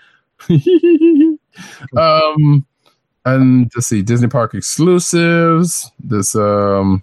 um, 1.97 2.65
and 3.35 3.71
let's 3.75 3.87
see, 3.87 4.03
Disney 4.03 4.29
Park 4.29 4.55
exclusives. 4.55 5.91
This 5.99 6.35
um, 6.35 7.03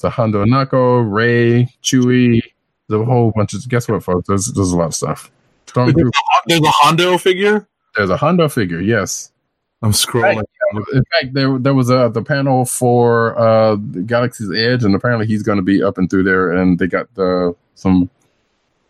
the 0.00 0.10
Hondo 0.10 0.44
Ohnaka, 0.44 1.10
Rey, 1.10 1.68
Chewie, 1.82 2.42
the 2.88 3.04
whole 3.04 3.32
bunch 3.34 3.54
of. 3.54 3.68
Guess 3.68 3.88
what, 3.88 4.02
folks? 4.02 4.28
There's 4.28 4.46
there's 4.52 4.72
a 4.72 4.76
lot 4.76 4.86
of 4.86 4.94
stuff. 4.94 5.30
Stormtrooper. 5.66 6.10
There's 6.46 6.60
a 6.60 6.70
Hondo 6.70 7.18
figure. 7.18 7.66
There's 7.96 8.10
a 8.10 8.16
Hondo 8.16 8.48
figure. 8.48 8.80
Yes. 8.80 9.30
I'm 9.82 9.92
scrolling. 9.92 10.44
In 10.92 11.04
fact, 11.12 11.34
there 11.34 11.58
there 11.58 11.74
was 11.74 11.90
a 11.90 12.10
the 12.12 12.22
panel 12.22 12.64
for 12.64 13.38
uh 13.38 13.76
Galaxy's 13.76 14.50
Edge, 14.50 14.82
and 14.82 14.94
apparently 14.94 15.26
he's 15.26 15.42
going 15.42 15.56
to 15.56 15.62
be 15.62 15.82
up 15.82 15.98
and 15.98 16.08
through 16.08 16.22
there, 16.22 16.52
and 16.52 16.78
they 16.78 16.86
got 16.86 17.12
the 17.14 17.54
some 17.74 18.08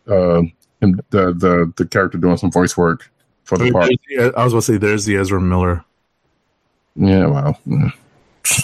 uh 0.07 0.41
the 0.79 1.03
the 1.09 1.73
the 1.75 1.85
character 1.85 2.17
doing 2.17 2.37
some 2.37 2.51
voice 2.51 2.77
work 2.77 3.11
for 3.43 3.57
the 3.57 3.71
part. 3.71 3.89
I 4.37 4.43
was 4.43 4.53
about 4.53 4.59
to 4.59 4.61
say, 4.61 4.77
there's 4.77 5.05
the 5.05 5.17
Ezra 5.17 5.41
Miller. 5.41 5.83
Yeah, 6.95 7.25
wow. 7.27 7.57
Yeah, 7.65 7.89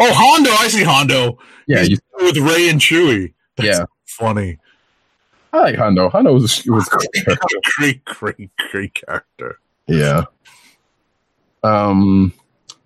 Oh, 0.00 0.12
Hondo! 0.12 0.50
I 0.50 0.68
see 0.68 0.84
Hondo. 0.84 1.38
yeah, 1.66 1.82
you, 1.82 1.96
with 2.20 2.36
Rey 2.36 2.68
and 2.68 2.80
Chewie. 2.80 3.32
That's 3.56 3.80
Yeah. 3.80 3.84
funny. 4.06 4.58
I 5.52 5.58
like 5.60 5.76
Hondo. 5.76 6.08
Hondo 6.08 6.32
was 6.34 6.64
was 6.66 6.88
cool. 6.88 7.00
great, 7.78 8.04
great, 8.04 8.50
great 8.70 8.94
character. 8.94 9.58
yeah. 9.88 10.24
Um. 11.64 12.32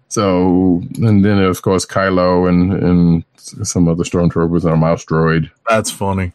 So 0.08 0.82
and 0.96 1.24
then 1.24 1.38
of 1.38 1.60
course 1.62 1.84
Kylo 1.86 2.48
and 2.48 2.72
and 2.72 3.24
some 3.36 3.88
other 3.88 4.04
stormtroopers 4.04 4.64
and 4.64 4.72
a 4.74 4.76
mouse 4.76 5.04
droid. 5.04 5.50
That's 5.68 5.90
funny. 5.90 6.32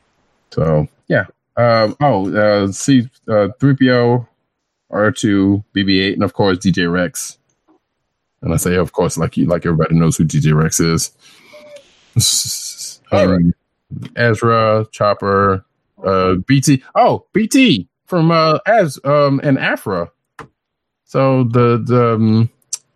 So 0.52 0.88
yeah. 1.08 1.26
Um, 1.56 1.96
oh, 2.02 2.32
uh, 2.36 2.72
C 2.72 3.10
uh, 3.28 3.48
three 3.60 3.76
PO, 3.76 4.28
R 4.92 5.12
two, 5.12 5.64
BB 5.76 6.02
eight, 6.04 6.14
and 6.14 6.24
of 6.24 6.34
course 6.34 6.60
DJ 6.60 6.92
Rex. 6.92 7.37
And 8.42 8.54
I 8.54 8.58
say, 8.58 8.76
of 8.76 8.92
course, 8.92 9.18
like 9.18 9.38
you, 9.38 9.46
like 9.46 9.66
everybody 9.66 9.96
knows 9.96 10.18
who 10.18 10.26
DJ 10.26 10.56
Rex 10.56 10.80
is. 10.80 11.12
All 13.12 13.28
right. 13.28 13.36
Um, 13.36 13.54
Ezra, 14.16 14.86
Chopper, 14.92 15.66
uh, 16.04 16.36
BT. 16.46 16.84
Oh, 16.96 17.26
BT 17.34 17.88
from 18.06 18.32
uh, 18.32 18.60
as 18.66 19.00
um 19.04 19.40
and 19.44 19.58
Aphra. 19.58 20.12
So 21.06 21.46
the 21.46 21.82
the 21.84 22.16
um, 22.16 22.50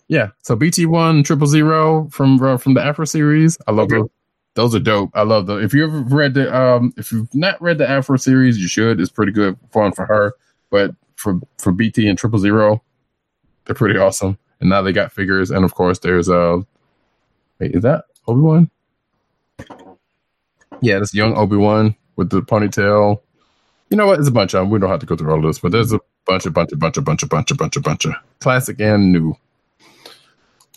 yeah, 0.08 0.30
so 0.42 0.56
BT 0.56 0.86
one 0.86 1.24
triple 1.24 1.48
zero 1.48 2.08
from 2.10 2.42
uh, 2.42 2.58
from 2.58 2.74
the 2.74 2.84
Aphra 2.84 3.08
series. 3.08 3.58
I 3.68 3.72
love 3.72 3.90
those. 3.90 4.10
Those 4.56 4.76
are 4.76 4.80
dope. 4.80 5.12
I 5.14 5.24
love 5.24 5.48
those. 5.48 5.64
If 5.64 5.74
you 5.74 5.86
ever 5.86 6.02
read 6.02 6.34
the 6.34 6.54
um, 6.54 6.94
if 6.98 7.12
you've 7.12 7.34
not 7.34 7.62
read 7.62 7.78
the 7.78 7.90
Aphra 7.90 8.20
series, 8.20 8.58
you 8.58 8.68
should. 8.68 9.00
It's 9.00 9.12
pretty 9.12 9.32
good 9.32 9.58
fun 9.72 9.94
for 9.94 10.06
her. 10.06 10.34
But 10.70 10.92
for 11.16 11.40
for 11.58 11.72
BT 11.72 12.08
and 12.08 12.18
Triple 12.18 12.40
Zero, 12.40 12.84
they're 13.66 13.76
pretty 13.76 13.98
awesome. 13.98 14.38
And 14.62 14.70
now 14.70 14.82
they 14.82 14.94
got 14.94 15.12
figures, 15.12 15.52
and 15.52 15.66
of 15.66 15.74
course 15.74 16.00
there's 16.00 16.30
uh, 16.30 16.60
wait, 17.60 17.76
is 17.76 17.84
that 17.84 18.06
Obi 18.28 18.42
Wan? 18.42 18.70
Yeah, 20.82 21.00
this 21.00 21.14
young 21.14 21.36
Obi 21.36 21.58
Wan 21.58 21.96
with 22.16 22.30
the 22.30 22.42
ponytail. 22.42 23.20
You 23.90 23.98
know 23.98 24.06
what? 24.06 24.20
It's 24.20 24.30
a 24.30 24.32
bunch 24.32 24.54
of 24.54 24.62
them. 24.62 24.70
We 24.70 24.80
don't 24.80 24.90
have 24.90 25.00
to 25.00 25.06
go 25.06 25.16
through 25.16 25.32
all 25.34 25.42
this, 25.42 25.60
but 25.60 25.72
there's 25.72 25.92
a 25.92 26.00
bunch, 26.26 26.46
of 26.46 26.54
bunch, 26.54 26.72
of 26.72 26.80
bunch, 26.80 26.98
of 26.98 27.04
bunch, 27.04 27.24
of 27.24 27.30
bunch, 27.30 27.52
of 27.52 27.58
bunch, 27.58 27.76
of 27.76 27.84
bunch 27.84 28.06
of 28.06 28.16
classic 28.40 28.80
and 28.80 29.12
new. 29.12 29.36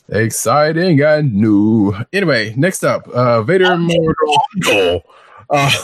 Exciting 0.09 1.01
and 1.01 1.35
new. 1.35 1.95
Anyway, 2.13 2.55
next 2.57 2.85
up, 2.85 3.07
uh, 3.09 3.43
Vader 3.43 3.73
Immortal. 3.73 4.15
Hondo. 4.27 5.05
Uh, 5.49 5.71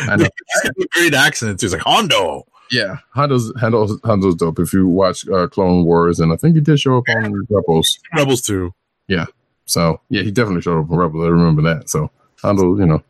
I 0.00 0.16
know. 0.16 0.28
he's 0.52 0.62
got 0.62 0.76
a 0.78 0.88
great 0.92 1.14
accent. 1.14 1.60
He's 1.60 1.72
like 1.72 1.82
Hondo. 1.82 2.46
Yeah, 2.70 2.98
Hondo's 3.10 3.52
Hondo's, 3.58 4.00
Hondo's 4.04 4.34
dope. 4.34 4.58
If 4.58 4.72
you 4.72 4.88
watch 4.88 5.28
uh, 5.28 5.46
Clone 5.48 5.84
Wars, 5.84 6.20
and 6.20 6.32
I 6.32 6.36
think 6.36 6.54
he 6.54 6.60
did 6.60 6.80
show 6.80 6.98
up 6.98 7.04
on 7.08 7.46
Rebels. 7.48 7.98
Rebels 8.14 8.42
too. 8.42 8.74
Yeah. 9.08 9.26
So 9.66 10.00
yeah, 10.08 10.22
he 10.22 10.30
definitely 10.30 10.62
showed 10.62 10.80
up 10.80 10.90
on 10.90 10.96
Rebels. 10.96 11.24
I 11.24 11.28
remember 11.28 11.62
that. 11.62 11.88
So 11.88 12.10
Hondo, 12.42 12.78
you 12.78 12.86
know, 12.86 13.02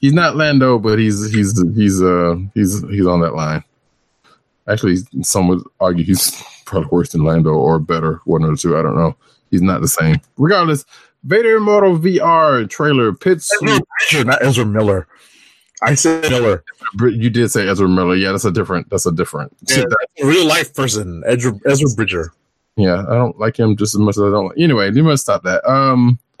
he's 0.00 0.12
not 0.12 0.36
Lando, 0.36 0.78
but 0.78 0.98
he's 0.98 1.32
he's 1.32 1.60
he's 1.74 2.02
uh 2.02 2.36
he's 2.54 2.80
he's 2.88 3.06
on 3.06 3.20
that 3.20 3.34
line. 3.34 3.62
Actually, 4.68 4.96
some 5.22 5.48
would 5.48 5.62
argue 5.80 6.04
he's 6.04 6.40
probably 6.66 6.88
worse 6.90 7.10
than 7.10 7.24
Lando 7.24 7.50
or 7.50 7.78
better, 7.78 8.20
one 8.24 8.44
or 8.44 8.56
two. 8.56 8.76
I 8.76 8.82
don't 8.82 8.96
know. 8.96 9.16
He's 9.50 9.62
not 9.62 9.80
the 9.80 9.88
same. 9.88 10.20
Regardless, 10.36 10.84
Vader 11.24 11.56
Immortal 11.56 11.98
VR 11.98 12.68
trailer 12.68 13.12
pits. 13.12 13.50
Ezra 14.10 14.24
not 14.24 14.42
Ezra 14.42 14.66
Miller. 14.66 15.06
I 15.82 15.94
said 15.94 16.30
Miller. 16.30 16.64
You 17.00 17.30
did 17.30 17.50
say 17.50 17.68
Ezra 17.68 17.88
Miller. 17.88 18.16
Yeah, 18.16 18.32
that's 18.32 18.44
a 18.44 18.50
different. 18.50 18.90
That's 18.90 19.06
a 19.06 19.12
different. 19.12 19.56
Yeah, 19.68 19.84
that's 19.88 20.22
a 20.22 20.26
real 20.26 20.46
life 20.46 20.74
person, 20.74 21.22
Ezra, 21.26 21.52
Ezra 21.66 21.88
Bridger. 21.94 22.32
Yeah, 22.76 23.04
I 23.08 23.14
don't 23.14 23.38
like 23.38 23.58
him 23.58 23.76
just 23.76 23.94
as 23.94 24.00
much 24.00 24.16
as 24.16 24.22
I 24.22 24.30
don't. 24.30 24.46
like 24.48 24.58
Anyway, 24.58 24.92
you 24.92 25.02
must 25.02 25.24
stop 25.24 25.42
that. 25.42 25.68
Um, 25.68 26.18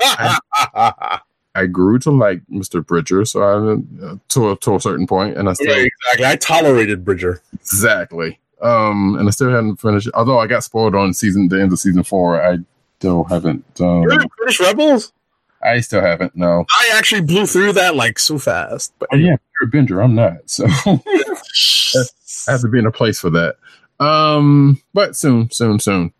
I 1.54 1.66
grew 1.66 1.98
to 2.00 2.10
like 2.10 2.40
Mr. 2.50 2.86
Bridger, 2.86 3.24
so 3.24 3.42
I 3.42 4.04
uh, 4.06 4.16
to 4.28 4.50
a, 4.50 4.56
to 4.56 4.76
a 4.76 4.80
certain 4.80 5.06
point, 5.06 5.36
and 5.36 5.48
I 5.48 5.54
still 5.54 5.76
Yeah, 5.76 5.86
exactly. 5.86 6.26
I 6.26 6.36
tolerated 6.36 7.04
Bridger. 7.04 7.42
exactly. 7.54 8.38
Um, 8.60 9.16
and 9.18 9.28
I 9.28 9.30
still 9.30 9.50
hadn't 9.50 9.76
finished. 9.76 10.08
Although 10.14 10.38
I 10.38 10.46
got 10.46 10.64
spoiled 10.64 10.94
on 10.94 11.14
season 11.14 11.48
the 11.48 11.60
end 11.60 11.72
of 11.72 11.78
season 11.78 12.02
four, 12.02 12.40
I 12.40 12.58
still 12.98 13.24
haven't. 13.24 13.64
Um, 13.80 14.02
You're 14.02 14.20
in 14.20 14.28
British 14.36 14.60
Rebels. 14.60 15.12
I 15.62 15.80
still 15.80 16.00
haven't. 16.00 16.36
No. 16.36 16.64
I 16.70 16.90
actually 16.94 17.22
blew 17.22 17.46
through 17.46 17.72
that 17.74 17.96
like 17.96 18.18
so 18.18 18.38
fast. 18.38 18.92
But 18.98 19.08
Oh, 19.12 19.16
yeah, 19.16 19.36
you're 19.60 19.68
a 19.68 19.70
binger. 19.70 20.02
I'm 20.02 20.14
not. 20.14 20.38
So 20.46 20.66
I 22.48 22.52
have 22.52 22.60
to 22.60 22.68
be 22.68 22.78
in 22.78 22.86
a 22.86 22.92
place 22.92 23.18
for 23.20 23.30
that. 23.30 23.56
Um, 24.00 24.80
but 24.94 25.16
soon, 25.16 25.50
soon, 25.50 25.80
soon. 25.80 26.12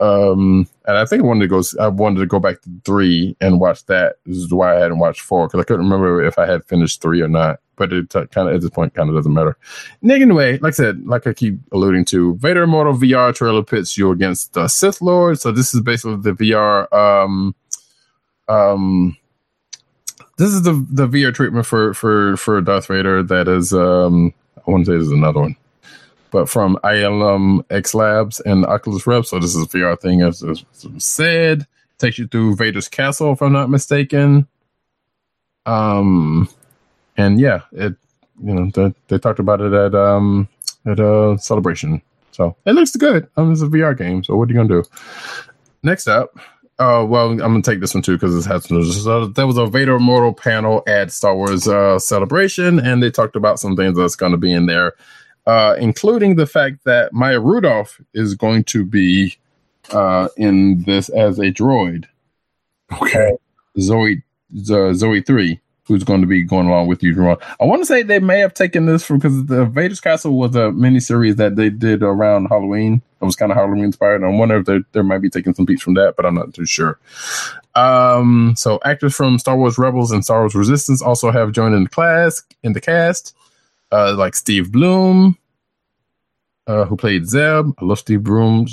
Um, 0.00 0.66
and 0.86 0.96
I 0.96 1.04
think 1.04 1.22
I 1.22 1.26
wanted 1.26 1.40
to 1.40 1.48
go. 1.48 1.62
I 1.78 1.88
wanted 1.88 2.20
to 2.20 2.26
go 2.26 2.40
back 2.40 2.62
to 2.62 2.70
three 2.84 3.36
and 3.40 3.60
watch 3.60 3.84
that. 3.86 4.16
This 4.24 4.38
is 4.38 4.52
why 4.52 4.76
I 4.76 4.80
hadn't 4.80 4.98
watched 4.98 5.20
four 5.20 5.46
because 5.46 5.60
I 5.60 5.64
couldn't 5.64 5.84
remember 5.84 6.24
if 6.24 6.38
I 6.38 6.46
had 6.46 6.64
finished 6.64 7.02
three 7.02 7.20
or 7.20 7.28
not. 7.28 7.60
But 7.76 7.92
it 7.92 8.14
uh, 8.16 8.26
kind 8.26 8.48
of 8.48 8.54
at 8.54 8.60
this 8.62 8.70
point 8.70 8.94
kind 8.94 9.08
of 9.08 9.14
doesn't 9.14 9.32
matter. 9.32 9.56
Anyway, 10.02 10.58
like 10.58 10.72
I 10.72 10.76
said, 10.76 11.06
like 11.06 11.26
I 11.26 11.32
keep 11.34 11.58
alluding 11.72 12.06
to, 12.06 12.34
Vader 12.36 12.62
Immortal 12.62 12.94
VR 12.94 13.34
trailer 13.34 13.62
pits 13.62 13.96
you 13.96 14.10
against 14.10 14.54
the 14.54 14.68
Sith 14.68 15.00
Lord. 15.00 15.38
So 15.38 15.50
this 15.52 15.74
is 15.74 15.80
basically 15.80 16.16
the 16.16 16.32
VR. 16.32 16.90
Um, 16.92 17.54
um, 18.50 19.16
this 20.36 20.50
is 20.50 20.62
the 20.62 20.84
the 20.90 21.06
VR 21.06 21.34
treatment 21.34 21.66
for 21.66 21.94
for 21.94 22.36
for 22.36 22.60
Darth 22.60 22.86
Vader. 22.88 23.22
That 23.22 23.46
is, 23.46 23.72
um, 23.72 24.34
I 24.66 24.70
want 24.70 24.86
to 24.86 24.90
say 24.90 24.96
there's 24.96 25.10
another 25.10 25.40
one, 25.40 25.56
but 26.30 26.48
from 26.48 26.78
ILM 26.82 27.64
X 27.70 27.94
Labs 27.94 28.40
and 28.40 28.66
Oculus 28.66 29.06
Rift. 29.06 29.28
So 29.28 29.38
this 29.38 29.54
is 29.54 29.62
a 29.62 29.68
VR 29.68 30.00
thing, 30.00 30.22
as, 30.22 30.42
as 30.42 30.64
said. 30.98 31.66
Takes 31.98 32.18
you 32.18 32.26
through 32.26 32.56
Vader's 32.56 32.88
castle, 32.88 33.32
if 33.32 33.42
I'm 33.42 33.52
not 33.52 33.68
mistaken. 33.68 34.48
Um, 35.66 36.48
and 37.18 37.38
yeah, 37.38 37.60
it 37.72 37.94
you 38.42 38.54
know 38.54 38.70
they, 38.74 38.94
they 39.08 39.18
talked 39.18 39.38
about 39.38 39.60
it 39.60 39.74
at 39.74 39.94
um 39.94 40.48
at 40.86 40.98
a 40.98 41.36
celebration. 41.38 42.00
So 42.32 42.56
it 42.64 42.72
looks 42.72 42.96
good. 42.96 43.28
Um, 43.36 43.52
it's 43.52 43.60
a 43.60 43.66
VR 43.66 43.96
game. 43.96 44.24
So 44.24 44.34
what 44.36 44.48
are 44.48 44.52
you 44.52 44.58
gonna 44.58 44.82
do? 44.82 44.84
Next 45.82 46.08
up, 46.08 46.38
uh, 46.80 47.04
well, 47.04 47.30
I'm 47.30 47.38
gonna 47.38 47.60
take 47.60 47.80
this 47.80 47.92
one 47.92 48.02
too 48.02 48.14
because 48.16 48.34
it 48.34 48.48
has 48.48 48.64
so 48.64 49.26
there 49.26 49.46
was 49.46 49.58
a 49.58 49.66
Vader 49.66 49.96
Immortal 49.96 50.32
panel 50.32 50.82
at 50.86 51.12
Star 51.12 51.36
Wars 51.36 51.68
uh, 51.68 51.98
Celebration, 51.98 52.80
and 52.80 53.02
they 53.02 53.10
talked 53.10 53.36
about 53.36 53.60
some 53.60 53.76
things 53.76 53.98
that's 53.98 54.16
going 54.16 54.32
to 54.32 54.38
be 54.38 54.50
in 54.50 54.64
there, 54.64 54.94
uh, 55.46 55.76
including 55.78 56.36
the 56.36 56.46
fact 56.46 56.84
that 56.84 57.12
Maya 57.12 57.38
Rudolph 57.38 58.00
is 58.14 58.34
going 58.34 58.64
to 58.64 58.86
be 58.86 59.36
uh, 59.90 60.28
in 60.38 60.82
this 60.84 61.10
as 61.10 61.38
a 61.38 61.52
droid, 61.52 62.06
okay. 63.02 63.36
Zoe 63.78 64.22
Z- 64.56 64.94
Zoe 64.94 65.20
three, 65.20 65.60
who's 65.84 66.02
going 66.02 66.22
to 66.22 66.26
be 66.26 66.42
going 66.42 66.66
along 66.66 66.86
with 66.86 67.02
you, 67.02 67.14
Jerome. 67.14 67.36
I 67.60 67.64
want 67.66 67.82
to 67.82 67.86
say 67.86 68.02
they 68.02 68.20
may 68.20 68.38
have 68.38 68.54
taken 68.54 68.86
this 68.86 69.04
from 69.04 69.18
because 69.18 69.44
the 69.46 69.66
Vader's 69.66 70.00
Castle 70.00 70.38
was 70.38 70.56
a 70.56 70.70
miniseries 70.70 71.36
that 71.36 71.56
they 71.56 71.68
did 71.68 72.02
around 72.02 72.46
Halloween. 72.46 73.02
It 73.20 73.24
was 73.24 73.36
kind 73.36 73.52
of 73.52 73.58
Halloween 73.58 73.84
inspired. 73.84 74.22
And 74.22 74.24
I 74.24 74.38
wonder 74.38 74.58
if 74.58 74.66
they 74.66 74.80
they 74.92 75.02
might 75.02 75.18
be 75.18 75.30
taking 75.30 75.54
some 75.54 75.64
beats 75.64 75.82
from 75.82 75.94
that, 75.94 76.14
but 76.16 76.24
I'm 76.24 76.34
not 76.34 76.54
too 76.54 76.64
sure. 76.64 76.98
Um, 77.74 78.54
so 78.56 78.80
actors 78.84 79.14
from 79.14 79.38
Star 79.38 79.56
Wars 79.56 79.78
Rebels 79.78 80.10
and 80.10 80.24
Star 80.24 80.40
Wars 80.40 80.54
Resistance 80.54 81.02
also 81.02 81.30
have 81.30 81.52
joined 81.52 81.74
in 81.74 81.84
the 81.84 81.90
class 81.90 82.42
in 82.62 82.72
the 82.72 82.80
cast, 82.80 83.36
uh, 83.92 84.14
like 84.16 84.34
Steve 84.34 84.72
Blum, 84.72 85.36
uh, 86.66 86.84
who 86.84 86.96
played 86.96 87.26
Zeb. 87.26 87.72
I 87.78 87.84
love 87.84 87.98
Steve 87.98 88.24
Blum. 88.24 88.66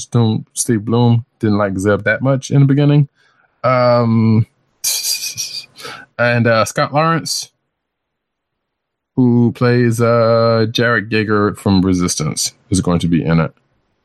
Steve 0.53 0.85
Blum. 0.85 1.25
Didn't 1.39 1.57
like 1.57 1.77
Zeb 1.77 2.03
that 2.03 2.21
much 2.21 2.49
in 2.51 2.61
the 2.61 2.65
beginning. 2.65 3.09
Um, 3.63 4.47
and 6.17 6.47
uh, 6.47 6.65
Scott 6.65 6.93
Lawrence, 6.93 7.51
who 9.15 9.51
plays 9.51 9.99
uh, 10.01 10.67
Jarek 10.69 11.09
Yeager 11.09 11.57
from 11.57 11.81
Resistance, 11.81 12.53
is 12.69 12.81
going 12.81 12.99
to 12.99 13.07
be 13.07 13.23
in 13.23 13.39
it. 13.39 13.53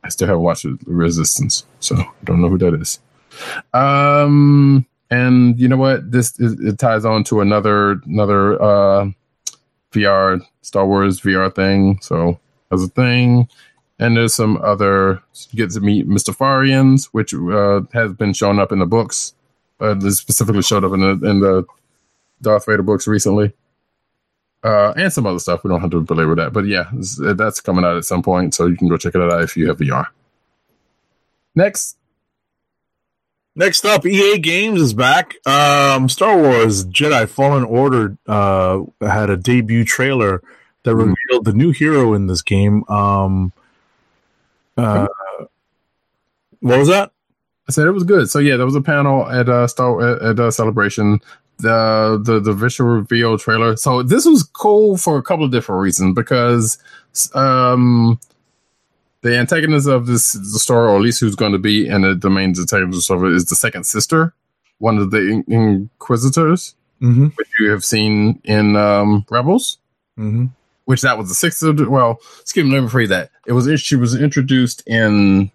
I 0.05 0.09
still 0.09 0.29
haven't 0.29 0.43
watched 0.43 0.67
Resistance, 0.87 1.65
so 1.81 1.97
I 1.97 2.07
don't 2.25 2.41
know 2.41 2.49
who 2.49 2.59
that 2.59 2.75
is. 2.75 2.99
Um, 3.73 4.87
And 5.11 5.59
you 5.61 5.69
know 5.69 5.77
what? 5.77 6.11
This 6.11 6.39
it, 6.41 6.59
it 6.61 6.79
ties 6.79 7.05
on 7.05 7.23
to 7.25 7.41
another 7.41 8.01
another 8.07 8.61
uh, 8.63 9.11
VR 9.93 10.41
Star 10.63 10.87
Wars 10.87 11.21
VR 11.21 11.55
thing. 11.55 11.99
So 12.01 12.39
as 12.73 12.83
a 12.83 12.89
thing, 12.89 13.47
and 13.99 14.17
there's 14.17 14.35
some 14.35 14.57
other. 14.63 15.23
Get 15.55 15.71
to 15.73 15.81
meet 15.81 16.09
Mustafarians, 16.09 17.07
which 17.13 17.35
uh, 17.35 17.83
has 17.93 18.13
been 18.15 18.33
shown 18.33 18.59
up 18.59 18.73
in 18.73 18.79
the 18.79 18.87
books. 18.87 19.35
Uh, 19.81 19.95
this 19.95 20.19
specifically 20.19 20.63
showed 20.63 20.85
up 20.85 20.93
in 20.95 21.01
the 21.01 21.29
in 21.31 21.41
the 21.41 21.65
Darth 22.41 22.65
Vader 22.67 22.83
books 22.83 23.07
recently, 23.07 23.53
uh, 24.65 24.93
and 24.97 25.13
some 25.13 25.27
other 25.27 25.39
stuff. 25.39 25.65
We 25.65 25.69
don't 25.71 25.81
have 25.81 25.91
to 25.91 26.01
belabor 26.01 26.35
that, 26.37 26.53
but 26.53 26.67
yeah, 26.67 26.91
that's 26.93 27.61
coming 27.61 27.85
out 27.85 27.97
at 27.97 28.05
some 28.05 28.23
point, 28.23 28.55
so 28.55 28.67
you 28.67 28.77
can 28.77 28.89
go 28.89 28.97
check 28.97 29.15
it 29.15 29.21
out 29.21 29.43
if 29.43 29.57
you 29.57 29.69
have 29.69 29.79
VR. 29.79 30.07
Next, 31.55 31.97
Next 33.55 33.85
up, 33.85 34.07
EA 34.07 34.39
Games 34.39 34.81
is 34.81 34.95
back. 34.95 35.35
Um, 35.47 36.09
Star 36.09 36.39
Wars 36.41 36.87
Jedi 36.87 37.29
Fallen 37.29 37.65
Order 37.65 38.17
uh, 38.27 38.81
had 39.03 39.29
a 39.29 39.37
debut 39.37 39.85
trailer 39.85 40.41
that 40.85 40.93
Mhm. 40.93 41.15
revealed 41.29 41.45
the 41.45 41.53
new 41.53 41.71
hero 41.71 42.15
in 42.15 42.29
this 42.29 42.41
game. 42.41 42.83
Um, 42.89 43.53
uh, 44.79 45.07
what 46.61 46.79
was 46.79 46.89
that? 46.89 47.13
I 47.69 47.73
said 47.73 47.87
it 47.87 47.91
was 47.93 48.05
good. 48.05 48.31
So 48.31 48.39
yeah, 48.39 48.57
there 48.57 48.65
was 48.65 48.75
a 48.75 48.81
panel 48.81 49.29
at 49.29 49.51
uh 49.51 49.67
Star 49.67 50.01
at, 50.01 50.23
at 50.23 50.41
uh, 50.41 50.51
celebration. 50.51 51.21
The 51.63 52.21
the 52.23 52.41
the 52.41 52.53
visual 52.53 52.91
reveal 52.91 53.39
trailer. 53.39 53.77
So 53.77 54.03
this 54.03 54.27
was 54.27 54.43
cool 54.43 54.97
for 54.97 55.17
a 55.19 55.23
couple 55.23 55.45
of 55.45 55.51
different 55.53 55.81
reasons 55.81 56.15
because 56.15 56.77
um 57.35 58.19
the 59.23 59.37
antagonist 59.39 59.87
of 59.89 60.07
this 60.07 60.33
the 60.33 60.59
story, 60.59 60.89
or 60.91 60.97
at 60.97 61.03
least 61.03 61.21
who's 61.21 61.37
going 61.37 61.53
to 61.53 61.59
be 61.59 61.87
in 61.87 62.03
the, 62.03 62.15
the 62.15 62.29
main 62.31 62.51
antagonist 62.59 63.11
of 63.11 63.23
it, 63.25 63.33
is 63.33 63.45
the 63.47 63.55
second 63.55 63.85
sister, 63.87 64.35
one 64.79 64.99
of 64.99 65.11
the 65.13 65.19
in- 65.19 65.45
Inquisitors, 65.49 66.75
Mm-hmm. 67.01 67.27
which 67.37 67.49
you 67.59 67.71
have 67.71 67.85
seen 67.85 68.41
in 68.45 68.77
um 68.77 69.25
Rebels 69.31 69.79
Mm-hmm. 70.19 70.47
which 70.85 71.01
that 71.03 71.17
was 71.17 71.29
the 71.29 71.35
sixth. 71.35 71.63
Of, 71.63 71.89
well, 71.89 72.21
excuse 72.41 72.67
me, 72.67 72.73
let 72.73 72.83
me 72.83 72.89
rephrase 72.89 73.09
that. 73.09 73.31
It 73.47 73.53
was 73.53 73.81
she 73.81 73.97
was 73.97 74.21
introduced 74.21 74.83
in 74.87 75.51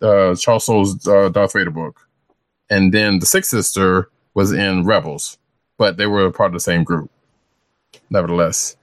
uh, 0.00 0.34
Charles 0.36 0.64
Soule's 0.64 1.06
uh, 1.06 1.28
Darth 1.28 1.52
Vader 1.52 1.70
book, 1.70 2.06
and 2.70 2.94
then 2.94 3.18
the 3.18 3.26
sixth 3.26 3.50
sister 3.50 4.08
was 4.32 4.52
in 4.52 4.84
Rebels, 4.86 5.36
but 5.80 5.96
they 5.96 6.06
were 6.06 6.30
part 6.30 6.48
of 6.48 6.52
the 6.52 6.60
same 6.60 6.84
group. 6.84 7.10
Nevertheless, 8.10 8.76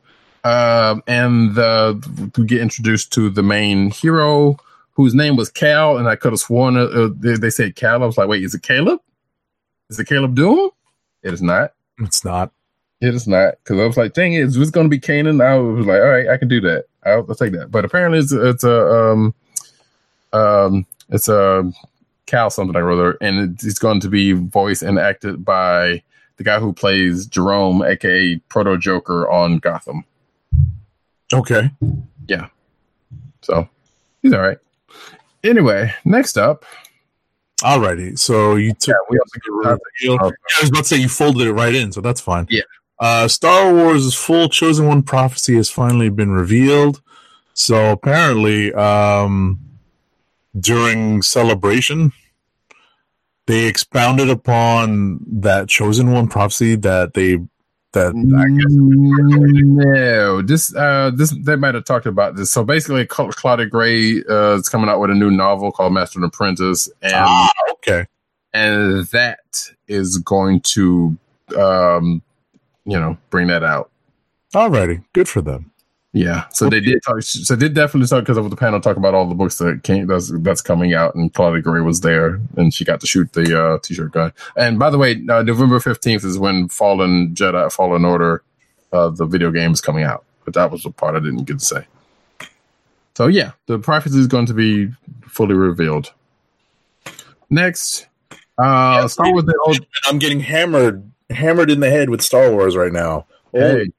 um, 0.43 1.03
and 1.05 1.53
the, 1.53 2.31
we 2.35 2.45
get 2.45 2.59
introduced 2.59 3.13
to 3.13 3.29
the 3.29 3.43
main 3.43 3.91
hero, 3.91 4.57
whose 4.93 5.13
name 5.13 5.35
was 5.35 5.51
Cal, 5.51 5.97
and 5.97 6.07
I 6.09 6.15
could 6.15 6.31
have 6.31 6.39
sworn 6.39 6.75
uh, 6.75 6.85
uh, 6.85 7.09
they, 7.15 7.35
they 7.35 7.51
said 7.51 7.75
Cal. 7.75 8.01
I 8.01 8.05
was 8.07 8.17
like, 8.17 8.27
wait, 8.27 8.43
is 8.43 8.55
it 8.55 8.63
Caleb? 8.63 8.99
Is 9.91 9.99
it 9.99 10.07
Caleb 10.07 10.35
Dume? 10.35 10.71
It 11.21 11.33
is 11.33 11.41
not. 11.41 11.73
It's 11.99 12.25
not. 12.25 12.51
It 12.99 13.13
is 13.13 13.27
not 13.27 13.55
because 13.63 13.79
I 13.79 13.85
was 13.85 13.97
like, 13.97 14.13
dang 14.13 14.33
it, 14.33 14.43
it's 14.43 14.71
going 14.71 14.85
to 14.85 14.89
be 14.89 14.99
Kanan. 14.99 15.45
I 15.45 15.55
was 15.55 15.85
like, 15.85 16.01
all 16.01 16.09
right, 16.09 16.27
I 16.27 16.37
can 16.37 16.47
do 16.47 16.59
that. 16.61 16.85
I'll, 17.05 17.25
I'll 17.29 17.35
take 17.35 17.51
that. 17.53 17.69
But 17.69 17.85
apparently, 17.85 18.17
it's 18.17 18.31
it's 18.31 18.63
a 18.63 19.11
um 19.11 19.35
um 20.33 20.87
it's 21.09 21.29
a 21.29 21.71
Cal 22.25 22.49
something 22.49 22.73
like 22.73 22.83
other, 22.83 23.17
and 23.21 23.61
it's 23.61 23.77
going 23.77 23.99
to 23.99 24.09
be 24.09 24.31
voiced 24.31 24.81
and 24.81 24.97
acted 24.97 25.45
by 25.45 26.01
the 26.37 26.43
guy 26.43 26.59
who 26.59 26.73
plays 26.73 27.25
Jerome, 27.25 27.81
aka 27.83 28.37
Proto 28.49 28.77
Joker 28.77 29.29
on 29.29 29.57
Gotham. 29.59 30.05
Okay. 31.33 31.71
Yeah. 32.27 32.47
So 33.41 33.67
he's 34.21 34.33
all 34.33 34.41
right. 34.41 34.57
Anyway, 35.43 35.93
next 36.05 36.37
up, 36.37 36.65
Alrighty. 37.61 38.19
So 38.19 38.55
you 38.55 38.73
took. 38.73 38.89
yeah, 38.89 38.93
we 39.09 39.17
also 39.17 39.39
get 39.39 40.21
I 40.21 40.61
was 40.61 40.69
about 40.69 40.79
to 40.79 40.85
say 40.85 40.97
you 40.97 41.09
folded 41.09 41.47
it 41.47 41.53
right 41.53 41.73
in, 41.73 41.91
so 41.91 42.01
that's 42.01 42.21
fine. 42.21 42.45
Yeah. 42.49 42.61
Uh, 42.99 43.27
Star 43.27 43.73
Wars' 43.73 44.13
full 44.13 44.49
Chosen 44.49 44.87
One 44.87 45.01
prophecy 45.01 45.55
has 45.55 45.69
finally 45.69 46.09
been 46.09 46.31
revealed. 46.31 47.01
So 47.53 47.91
apparently, 47.91 48.73
um, 48.73 49.59
during 50.59 51.23
celebration, 51.23 52.11
they 53.47 53.65
expounded 53.65 54.29
upon 54.29 55.19
that 55.27 55.67
Chosen 55.67 56.11
One 56.11 56.27
prophecy 56.27 56.75
that 56.75 57.13
they 57.13 57.39
that 57.93 58.13
No, 58.15 60.41
this 60.41 60.75
uh 60.75 61.11
this 61.15 61.35
they 61.43 61.55
might 61.55 61.75
have 61.75 61.85
talked 61.85 62.05
about 62.05 62.35
this. 62.35 62.51
So 62.51 62.63
basically, 62.63 63.05
Cla- 63.05 63.31
Claudia 63.31 63.65
Gray 63.65 64.23
uh, 64.29 64.55
is 64.55 64.69
coming 64.69 64.89
out 64.89 64.99
with 64.99 65.09
a 65.09 65.15
new 65.15 65.31
novel 65.31 65.71
called 65.71 65.93
Master 65.93 66.19
and 66.19 66.25
Apprentice, 66.25 66.89
and 67.01 67.13
ah 67.15 67.49
okay 67.71 68.05
and 68.53 69.05
that 69.07 69.69
is 69.87 70.17
going 70.17 70.61
to 70.61 71.17
um 71.57 72.21
you 72.85 72.99
know 72.99 73.17
bring 73.29 73.47
that 73.47 73.63
out. 73.63 73.89
alrighty 74.53 75.03
good 75.13 75.27
for 75.27 75.41
them. 75.41 75.71
Yeah, 76.17 76.47
so 76.49 76.67
they 76.67 76.79
did 76.79 77.03
talk. 77.03 77.21
So 77.21 77.55
they 77.55 77.67
did 77.67 77.75
definitely 77.75 78.07
talk 78.07 78.23
because 78.23 78.37
of 78.37 78.49
the 78.49 78.55
panel 78.55 78.81
talk 78.81 78.97
about 78.97 79.13
all 79.13 79.27
the 79.27 79.35
books 79.35 79.59
that 79.59 79.83
came 79.83 80.07
that's 80.07 80.31
that's 80.39 80.61
coming 80.61 80.95
out, 80.95 81.13
and 81.13 81.31
Claudia 81.31 81.61
Gray 81.61 81.81
was 81.81 82.01
there, 82.01 82.41
and 82.55 82.73
she 82.73 82.83
got 82.83 82.99
to 83.01 83.07
shoot 83.07 83.31
the 83.33 83.61
uh, 83.61 83.77
t-shirt 83.83 84.13
gun. 84.13 84.33
And 84.55 84.79
by 84.79 84.89
the 84.89 84.97
way, 84.97 85.23
uh, 85.29 85.43
November 85.43 85.79
fifteenth 85.79 86.23
is 86.23 86.39
when 86.39 86.69
Fallen 86.69 87.35
Jedi 87.35 87.71
Fallen 87.71 88.03
Order, 88.03 88.41
uh, 88.91 89.09
the 89.09 89.27
video 89.27 89.51
game 89.51 89.73
is 89.73 89.79
coming 89.79 90.05
out. 90.05 90.23
But 90.43 90.55
that 90.55 90.71
was 90.71 90.81
the 90.81 90.89
part 90.89 91.15
I 91.15 91.19
didn't 91.19 91.43
get 91.43 91.59
to 91.59 91.65
say. 91.65 91.85
So 93.15 93.27
yeah, 93.27 93.51
the 93.67 93.77
prophecy 93.77 94.17
is 94.17 94.25
going 94.25 94.47
to 94.47 94.55
be 94.55 94.91
fully 95.27 95.53
revealed. 95.53 96.13
Next, 97.51 98.07
uh, 98.57 99.07
Star 99.07 99.31
Wars. 99.31 99.45
The 99.45 99.85
I'm 100.07 100.17
getting 100.17 100.39
hammered 100.39 101.11
hammered 101.29 101.69
in 101.69 101.79
the 101.79 101.91
head 101.91 102.09
with 102.09 102.23
Star 102.23 102.51
Wars 102.51 102.75
right 102.75 102.91
now. 102.91 103.27
Hey. 103.59 103.89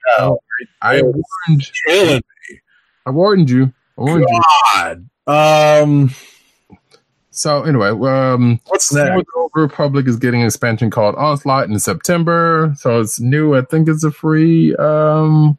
I 0.83 1.03
warned. 1.03 1.71
Killing 1.87 2.23
I 3.07 3.11
warned 3.11 3.51
you. 3.51 3.73
I 3.97 4.01
warned 4.01 4.27
you. 4.29 4.43
God. 4.75 5.09
Um, 5.27 6.11
So 7.31 7.63
anyway, 7.63 7.91
um, 7.91 8.61
what's 8.67 8.93
next? 8.93 9.15
The 9.15 9.25
Old 9.37 9.53
Republic 9.55 10.09
is 10.09 10.17
getting 10.17 10.41
an 10.41 10.47
expansion 10.47 10.91
called 10.91 11.15
Onslaught 11.15 11.69
in 11.69 11.79
September. 11.79 12.75
So 12.77 13.01
it's 13.01 13.21
new. 13.21 13.55
I 13.55 13.63
think 13.63 13.89
it's 13.89 14.03
a 14.03 14.11
free. 14.11 14.75
Um, 14.75 15.57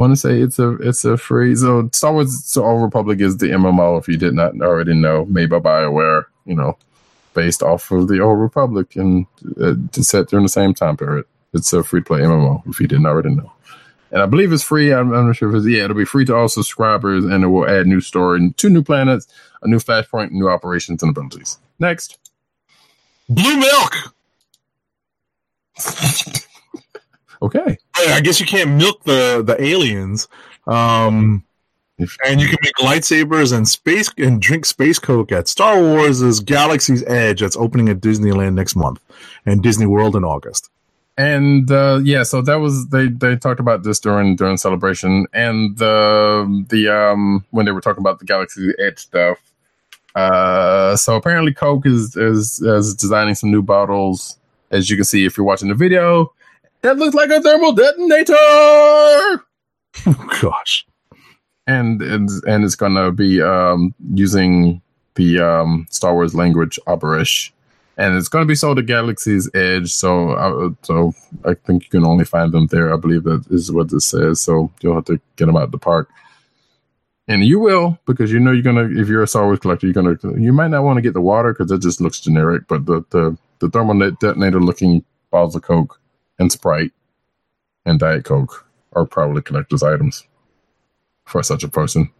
want 0.00 0.12
to 0.12 0.16
say 0.16 0.40
it's 0.40 0.58
a 0.58 0.72
it's 0.78 1.04
a 1.04 1.16
free. 1.16 1.54
So 1.54 1.88
Star 1.92 2.12
Wars 2.12 2.50
The 2.52 2.62
Old 2.62 2.82
Republic 2.82 3.20
is 3.20 3.36
the 3.36 3.50
MMO. 3.50 4.00
If 4.00 4.08
you 4.08 4.16
did 4.16 4.34
not 4.34 4.60
already 4.60 4.94
know, 4.94 5.24
made 5.26 5.50
by 5.50 5.60
Bioware. 5.60 6.24
You 6.46 6.56
know, 6.56 6.76
based 7.32 7.62
off 7.62 7.90
of 7.92 8.08
the 8.08 8.18
Old 8.18 8.40
Republic 8.40 8.96
and 8.96 9.26
uh, 9.62 9.74
set 9.92 10.28
during 10.28 10.44
the 10.44 10.48
same 10.48 10.74
time 10.74 10.96
period. 10.96 11.26
It's 11.52 11.72
a 11.72 11.82
free 11.82 12.00
to 12.00 12.04
play 12.04 12.20
MMO. 12.20 12.62
If 12.66 12.80
you 12.80 12.86
didn't 12.86 13.06
already 13.06 13.34
know. 13.34 13.52
And 14.12 14.22
I 14.22 14.26
believe 14.26 14.52
it's 14.52 14.62
free. 14.62 14.92
I'm, 14.92 15.12
I'm 15.12 15.26
not 15.26 15.36
sure 15.36 15.48
if 15.48 15.54
it's 15.54 15.66
yeah. 15.66 15.84
It'll 15.84 15.96
be 15.96 16.04
free 16.04 16.24
to 16.26 16.34
all 16.34 16.48
subscribers, 16.48 17.24
and 17.24 17.44
it 17.44 17.48
will 17.48 17.68
add 17.68 17.86
new 17.86 18.00
story, 18.00 18.52
two 18.56 18.70
new 18.70 18.82
planets, 18.82 19.26
a 19.62 19.68
new 19.68 19.78
flashpoint, 19.78 20.32
new 20.32 20.48
operations 20.48 21.02
and 21.02 21.10
abilities. 21.10 21.58
Next. 21.78 22.18
Blue 23.28 23.56
milk. 23.56 23.94
Okay. 27.42 27.78
I 27.96 28.20
guess 28.20 28.40
you 28.40 28.46
can't 28.46 28.72
milk 28.72 29.02
the 29.04 29.42
the 29.44 29.62
aliens. 29.62 30.28
Um, 30.66 31.44
and 31.98 32.40
you 32.40 32.48
can 32.48 32.58
make 32.62 32.74
lightsabers 32.76 33.54
and 33.54 33.68
space 33.68 34.10
and 34.16 34.40
drink 34.40 34.64
space 34.64 34.98
coke 34.98 35.32
at 35.32 35.48
Star 35.48 35.80
Wars' 35.80 36.40
Galaxy's 36.40 37.02
Edge 37.04 37.40
that's 37.40 37.56
opening 37.56 37.88
at 37.88 38.00
Disneyland 38.00 38.54
next 38.54 38.74
month 38.74 39.00
and 39.44 39.62
Disney 39.62 39.86
World 39.86 40.16
in 40.16 40.24
August. 40.24 40.70
And 41.20 41.70
uh, 41.70 42.00
yeah, 42.02 42.22
so 42.22 42.40
that 42.40 42.60
was 42.60 42.88
they 42.88 43.08
they 43.08 43.36
talked 43.36 43.60
about 43.60 43.82
this 43.82 44.00
during 44.00 44.36
during 44.36 44.56
celebration 44.56 45.26
and 45.34 45.76
the 45.76 46.64
the 46.70 46.88
um 46.88 47.44
when 47.50 47.66
they 47.66 47.72
were 47.72 47.82
talking 47.82 48.00
about 48.00 48.20
the 48.20 48.24
Galaxy 48.24 48.72
Edge 48.78 49.00
stuff. 49.00 49.38
Uh, 50.14 50.96
so 50.96 51.16
apparently 51.16 51.52
Coke 51.52 51.84
is 51.84 52.16
is 52.16 52.62
is 52.62 52.94
designing 52.94 53.34
some 53.34 53.50
new 53.50 53.60
bottles. 53.60 54.38
As 54.70 54.88
you 54.88 54.96
can 54.96 55.04
see, 55.04 55.26
if 55.26 55.36
you're 55.36 55.44
watching 55.44 55.68
the 55.68 55.74
video, 55.74 56.32
that 56.80 56.96
looks 56.96 57.14
like 57.14 57.28
a 57.28 57.42
thermal 57.42 57.72
detonator. 57.72 58.34
Oh, 60.06 60.38
gosh. 60.40 60.86
and 61.66 62.00
and 62.00 62.30
and 62.46 62.64
it's 62.64 62.76
gonna 62.76 63.12
be 63.12 63.42
um, 63.42 63.94
using 64.14 64.80
the 65.16 65.38
um, 65.38 65.86
Star 65.90 66.14
Wars 66.14 66.34
language 66.34 66.78
Aurebesh, 66.86 67.50
and 68.00 68.16
it's 68.16 68.28
gonna 68.28 68.46
be 68.46 68.54
sold 68.54 68.78
at 68.78 68.86
Galaxy's 68.86 69.50
Edge. 69.54 69.92
So 69.92 70.30
uh, 70.30 70.70
so 70.80 71.14
I 71.44 71.52
think 71.52 71.84
you 71.84 71.90
can 71.90 72.06
only 72.06 72.24
find 72.24 72.50
them 72.50 72.66
there. 72.68 72.92
I 72.92 72.96
believe 72.96 73.24
that 73.24 73.44
is 73.50 73.70
what 73.70 73.90
this 73.90 74.06
says. 74.06 74.40
So 74.40 74.72
you'll 74.80 74.94
have 74.94 75.04
to 75.04 75.20
get 75.36 75.46
them 75.46 75.56
out 75.56 75.64
of 75.64 75.70
the 75.72 75.78
park, 75.78 76.08
and 77.28 77.44
you 77.44 77.60
will 77.60 77.98
because 78.06 78.32
you 78.32 78.40
know 78.40 78.52
you're 78.52 78.62
gonna 78.62 78.88
if 78.98 79.06
you're 79.06 79.22
a 79.22 79.26
Star 79.26 79.44
Wars 79.44 79.58
collector, 79.58 79.86
you're 79.86 79.92
gonna 79.92 80.16
you 80.40 80.50
might 80.50 80.70
not 80.70 80.82
want 80.82 80.96
to 80.96 81.02
get 81.02 81.12
the 81.12 81.20
water 81.20 81.52
because 81.52 81.70
it 81.70 81.82
just 81.82 82.00
looks 82.00 82.20
generic, 82.20 82.66
but 82.68 82.86
the 82.86 83.04
the 83.10 83.36
the 83.58 83.68
thermal 83.68 84.10
detonator 84.12 84.60
looking 84.60 85.04
bottles 85.30 85.54
of 85.54 85.62
Coke 85.62 86.00
and 86.38 86.50
Sprite 86.50 86.92
and 87.84 88.00
Diet 88.00 88.24
Coke 88.24 88.66
are 88.94 89.04
probably 89.04 89.42
collector's 89.42 89.82
items 89.82 90.26
for 91.26 91.42
such 91.42 91.62
a 91.64 91.68
person. 91.68 92.10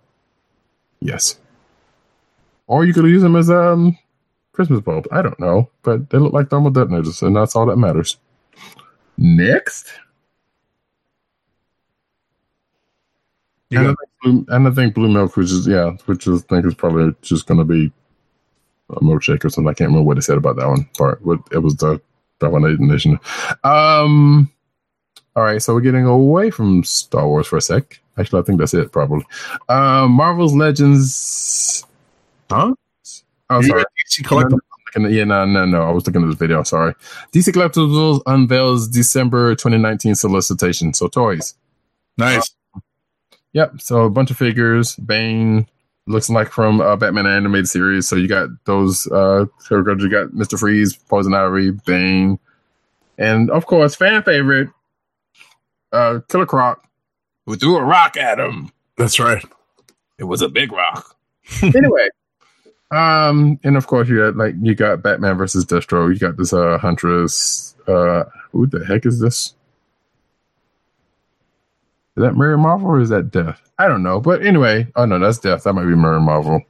Yes. 1.00 1.38
Or 2.66 2.84
you 2.84 2.92
could 2.92 3.06
use 3.06 3.22
them 3.22 3.34
as 3.34 3.50
um 3.50 3.98
Christmas 4.52 4.80
bulbs. 4.80 5.08
I 5.12 5.22
don't 5.22 5.38
know, 5.38 5.70
but 5.82 6.10
they 6.10 6.18
look 6.18 6.32
like 6.32 6.50
thermal 6.50 6.70
detonators, 6.70 7.22
and 7.22 7.34
that's 7.34 7.54
all 7.56 7.66
that 7.66 7.76
matters. 7.76 8.16
Next. 9.16 9.92
You 13.70 13.78
and, 13.78 13.88
I 13.88 13.90
think 13.90 14.10
blue, 14.22 14.54
and 14.54 14.68
I 14.68 14.70
think 14.72 14.94
blue 14.94 15.08
milk, 15.08 15.36
which 15.36 15.50
is 15.50 15.66
yeah, 15.66 15.92
which 16.06 16.26
is, 16.26 16.42
I 16.44 16.46
think 16.46 16.66
is 16.66 16.74
probably 16.74 17.14
just 17.22 17.46
going 17.46 17.58
to 17.58 17.64
be 17.64 17.92
a 18.90 19.00
milkshake 19.00 19.44
or 19.44 19.50
something. 19.50 19.70
I 19.70 19.74
can't 19.74 19.88
remember 19.88 20.06
what 20.06 20.14
they 20.14 20.22
said 20.22 20.38
about 20.38 20.56
that 20.56 20.66
one 20.66 20.84
part. 20.98 21.24
What 21.24 21.38
it 21.52 21.58
was 21.58 21.76
the 21.76 22.00
Dominating 22.40 22.88
Nation. 22.88 23.18
Um. 23.62 24.50
All 25.36 25.44
right, 25.44 25.62
so 25.62 25.72
we're 25.72 25.80
getting 25.80 26.06
away 26.06 26.50
from 26.50 26.82
Star 26.82 27.28
Wars 27.28 27.46
for 27.46 27.56
a 27.56 27.60
sec. 27.60 28.00
Actually, 28.18 28.42
I 28.42 28.44
think 28.44 28.58
that's 28.58 28.74
it. 28.74 28.90
Probably. 28.90 29.24
Um, 29.68 30.10
Marvel's 30.10 30.54
Legends. 30.54 31.86
Huh? 32.50 32.74
Oh, 33.50 33.60
sorry. 33.62 33.82
got 33.82 33.92
DC 34.08 34.22
Collectibles. 34.24 34.58
At- 34.96 35.10
Yeah, 35.12 35.24
no, 35.24 35.44
no, 35.44 35.64
no. 35.66 35.82
I 35.82 35.90
was 35.92 36.06
looking 36.06 36.22
at 36.22 36.26
this 36.28 36.36
video. 36.38 36.62
Sorry. 36.62 36.94
DC 37.32 37.52
Collectibles 37.52 38.22
unveils 38.26 38.88
December 38.88 39.54
2019 39.54 40.14
solicitation. 40.14 40.94
So 40.94 41.06
toys. 41.08 41.54
Nice. 42.18 42.54
Yep. 43.52 43.80
So 43.80 44.02
a 44.04 44.10
bunch 44.10 44.30
of 44.30 44.36
figures. 44.36 44.96
Bane 44.96 45.66
looks 46.06 46.28
like 46.28 46.50
from 46.50 46.80
uh, 46.80 46.96
Batman 46.96 47.26
animated 47.26 47.68
series. 47.68 48.08
So 48.08 48.16
you 48.16 48.26
got 48.28 48.48
those. 48.64 49.06
Uh, 49.06 49.46
you 49.70 50.08
got 50.10 50.32
Mister 50.34 50.56
Freeze, 50.58 50.96
Poison 50.96 51.34
Ivy, 51.34 51.70
Bane, 51.86 52.38
and 53.18 53.50
of 53.50 53.66
course 53.66 53.94
fan 53.94 54.22
favorite, 54.22 54.68
uh, 55.92 56.20
Killer 56.28 56.46
Croc, 56.46 56.84
who 57.46 57.56
threw 57.56 57.76
a 57.76 57.84
rock 57.84 58.16
at 58.16 58.38
him. 58.40 58.72
That's 58.96 59.18
right. 59.20 59.44
It 60.18 60.24
was 60.24 60.42
a 60.42 60.48
big 60.48 60.72
rock. 60.72 61.16
anyway, 61.62 62.08
um, 62.90 63.58
and 63.62 63.76
of 63.76 63.86
course 63.86 64.08
you 64.08 64.18
got 64.18 64.36
like 64.36 64.54
you 64.60 64.74
got 64.74 65.02
Batman 65.02 65.36
versus 65.36 65.64
Destro. 65.64 66.12
You 66.12 66.18
got 66.18 66.36
this 66.36 66.52
uh 66.52 66.78
Huntress. 66.78 67.74
Uh, 67.86 68.24
who 68.52 68.66
the 68.66 68.84
heck 68.84 69.06
is 69.06 69.20
this? 69.20 69.54
Is 72.16 72.22
that 72.22 72.36
Mary 72.36 72.58
Marvel 72.58 72.88
or 72.88 73.00
is 73.00 73.08
that 73.08 73.30
Death? 73.30 73.60
I 73.78 73.88
don't 73.88 74.02
know. 74.02 74.20
But 74.20 74.44
anyway, 74.44 74.86
oh 74.96 75.06
no, 75.06 75.18
that's 75.18 75.38
Death. 75.38 75.64
That 75.64 75.72
might 75.72 75.86
be 75.86 75.94
Mary 75.94 76.20
Marvel. 76.20 76.62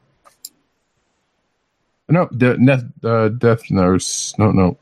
No, 2.09 2.27
De- 2.29 2.59
Death, 2.59 2.85
uh, 3.05 3.29
Death 3.29 3.71
Nurse. 3.71 4.35
No, 4.39 4.51
no. 4.51 4.77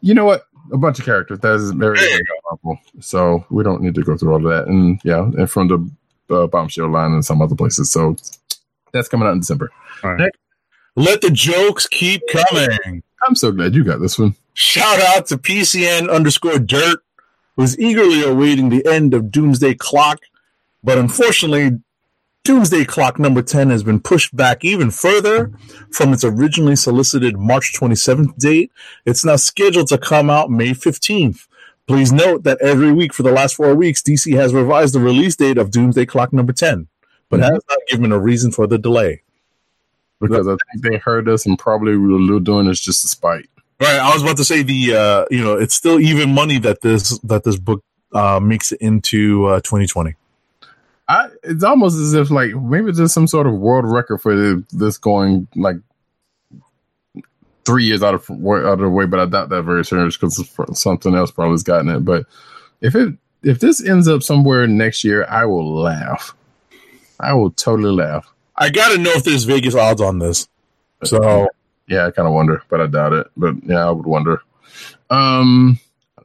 You 0.00 0.14
know 0.14 0.24
what? 0.24 0.46
A 0.72 0.76
bunch 0.76 0.98
of 0.98 1.04
characters. 1.04 1.38
That 1.40 1.54
is 1.54 1.72
Mary 1.74 1.98
Marvel. 2.44 2.78
So 3.00 3.44
we 3.50 3.62
don't 3.62 3.82
need 3.82 3.94
to 3.94 4.02
go 4.02 4.16
through 4.16 4.32
all 4.32 4.46
of 4.46 4.52
that. 4.52 4.66
And 4.66 5.00
yeah, 5.04 5.22
and 5.22 5.50
from 5.50 5.68
the 5.68 6.34
uh, 6.34 6.46
bombshell 6.46 6.90
line 6.90 7.12
and 7.12 7.24
some 7.24 7.40
other 7.40 7.54
places. 7.54 7.90
So 7.90 8.16
that's 8.92 9.08
coming 9.08 9.26
out 9.28 9.32
in 9.32 9.40
December. 9.40 9.70
Let 10.96 11.20
the 11.20 11.30
jokes 11.30 11.86
keep 11.86 12.22
coming. 12.28 13.02
I'm 13.26 13.34
so 13.34 13.52
glad 13.52 13.74
you 13.74 13.84
got 13.84 14.00
this 14.00 14.18
one. 14.18 14.34
Shout 14.54 15.00
out 15.00 15.26
to 15.28 15.38
PCN 15.38 16.10
underscore 16.10 16.58
dirt, 16.58 17.00
who's 17.56 17.78
eagerly 17.78 18.22
awaiting 18.24 18.68
the 18.68 18.84
end 18.86 19.14
of 19.14 19.30
Doomsday 19.30 19.74
Clock. 19.74 20.20
But 20.82 20.98
unfortunately, 20.98 21.78
Doomsday 22.44 22.84
Clock 22.86 23.18
number 23.18 23.42
10 23.42 23.70
has 23.70 23.82
been 23.82 24.00
pushed 24.00 24.34
back 24.34 24.64
even 24.64 24.90
further 24.90 25.52
from 25.92 26.12
its 26.12 26.24
originally 26.24 26.76
solicited 26.76 27.36
March 27.36 27.74
27th 27.78 28.36
date. 28.38 28.72
It's 29.04 29.24
now 29.24 29.36
scheduled 29.36 29.88
to 29.88 29.98
come 29.98 30.30
out 30.30 30.50
May 30.50 30.70
15th. 30.70 31.46
Please 31.86 32.12
note 32.12 32.44
that 32.44 32.60
every 32.60 32.92
week 32.92 33.14
for 33.14 33.22
the 33.22 33.32
last 33.32 33.54
four 33.54 33.74
weeks, 33.74 34.02
DC 34.02 34.34
has 34.34 34.52
revised 34.54 34.94
the 34.94 35.00
release 35.00 35.36
date 35.36 35.58
of 35.58 35.70
Doomsday 35.70 36.06
Clock 36.06 36.32
number 36.32 36.52
10, 36.52 36.88
but 37.28 37.40
has 37.40 37.62
not 37.68 37.78
given 37.88 38.12
a 38.12 38.18
reason 38.18 38.50
for 38.50 38.66
the 38.66 38.78
delay. 38.78 39.22
Because 40.20 40.48
I 40.48 40.56
think 40.72 40.82
they 40.82 40.98
heard 40.98 41.28
us 41.28 41.46
and 41.46 41.58
probably 41.58 41.96
we 41.96 42.30
were 42.30 42.40
doing 42.40 42.66
this 42.66 42.80
just 42.80 43.02
to 43.02 43.08
spite. 43.08 43.48
Right, 43.80 44.00
I 44.00 44.12
was 44.12 44.22
about 44.22 44.36
to 44.38 44.44
say 44.44 44.62
the 44.64 44.96
uh, 44.96 45.24
you 45.30 45.42
know 45.42 45.54
it's 45.54 45.74
still 45.74 46.00
even 46.00 46.34
money 46.34 46.58
that 46.58 46.80
this 46.80 47.16
that 47.20 47.44
this 47.44 47.56
book 47.56 47.84
uh, 48.12 48.40
makes 48.40 48.72
it 48.72 48.80
into 48.80 49.46
uh, 49.46 49.60
2020. 49.60 50.16
I, 51.08 51.28
it's 51.44 51.62
almost 51.62 51.96
as 51.96 52.12
if 52.14 52.30
like 52.30 52.54
maybe 52.54 52.90
there's 52.90 53.12
some 53.12 53.28
sort 53.28 53.46
of 53.46 53.54
world 53.54 53.84
record 53.86 54.18
for 54.18 54.62
this 54.72 54.98
going 54.98 55.46
like 55.54 55.76
three 57.64 57.84
years 57.84 58.02
out 58.02 58.14
of 58.14 58.28
out 58.30 58.64
of 58.64 58.78
the 58.80 58.88
way, 58.88 59.06
but 59.06 59.20
I 59.20 59.26
doubt 59.26 59.50
that 59.50 59.62
very 59.62 59.84
serious 59.84 60.16
because 60.16 60.48
something 60.74 61.14
else 61.14 61.30
probably 61.30 61.52
has 61.52 61.62
gotten 61.62 61.88
it. 61.88 62.00
But 62.00 62.26
if 62.80 62.94
it 62.94 63.14
if 63.42 63.60
this 63.60 63.86
ends 63.86 64.08
up 64.08 64.22
somewhere 64.22 64.66
next 64.66 65.04
year, 65.04 65.24
I 65.28 65.44
will 65.44 65.72
laugh. 65.72 66.34
I 67.20 67.32
will 67.32 67.50
totally 67.50 67.90
laugh. 67.92 68.32
I 68.56 68.70
got 68.70 68.92
to 68.92 68.98
know 68.98 69.12
if 69.12 69.24
there's 69.24 69.44
Vegas 69.44 69.74
odds 69.74 70.00
on 70.00 70.18
this. 70.18 70.48
So 71.04 71.48
Yeah, 71.86 72.06
I 72.06 72.10
kind 72.10 72.28
of 72.28 72.34
wonder, 72.34 72.62
but 72.68 72.80
I 72.80 72.86
doubt 72.86 73.12
it. 73.12 73.26
But 73.36 73.54
yeah, 73.64 73.86
I 73.86 73.90
would 73.90 74.06
wonder. 74.06 74.42
Um, 75.10 75.80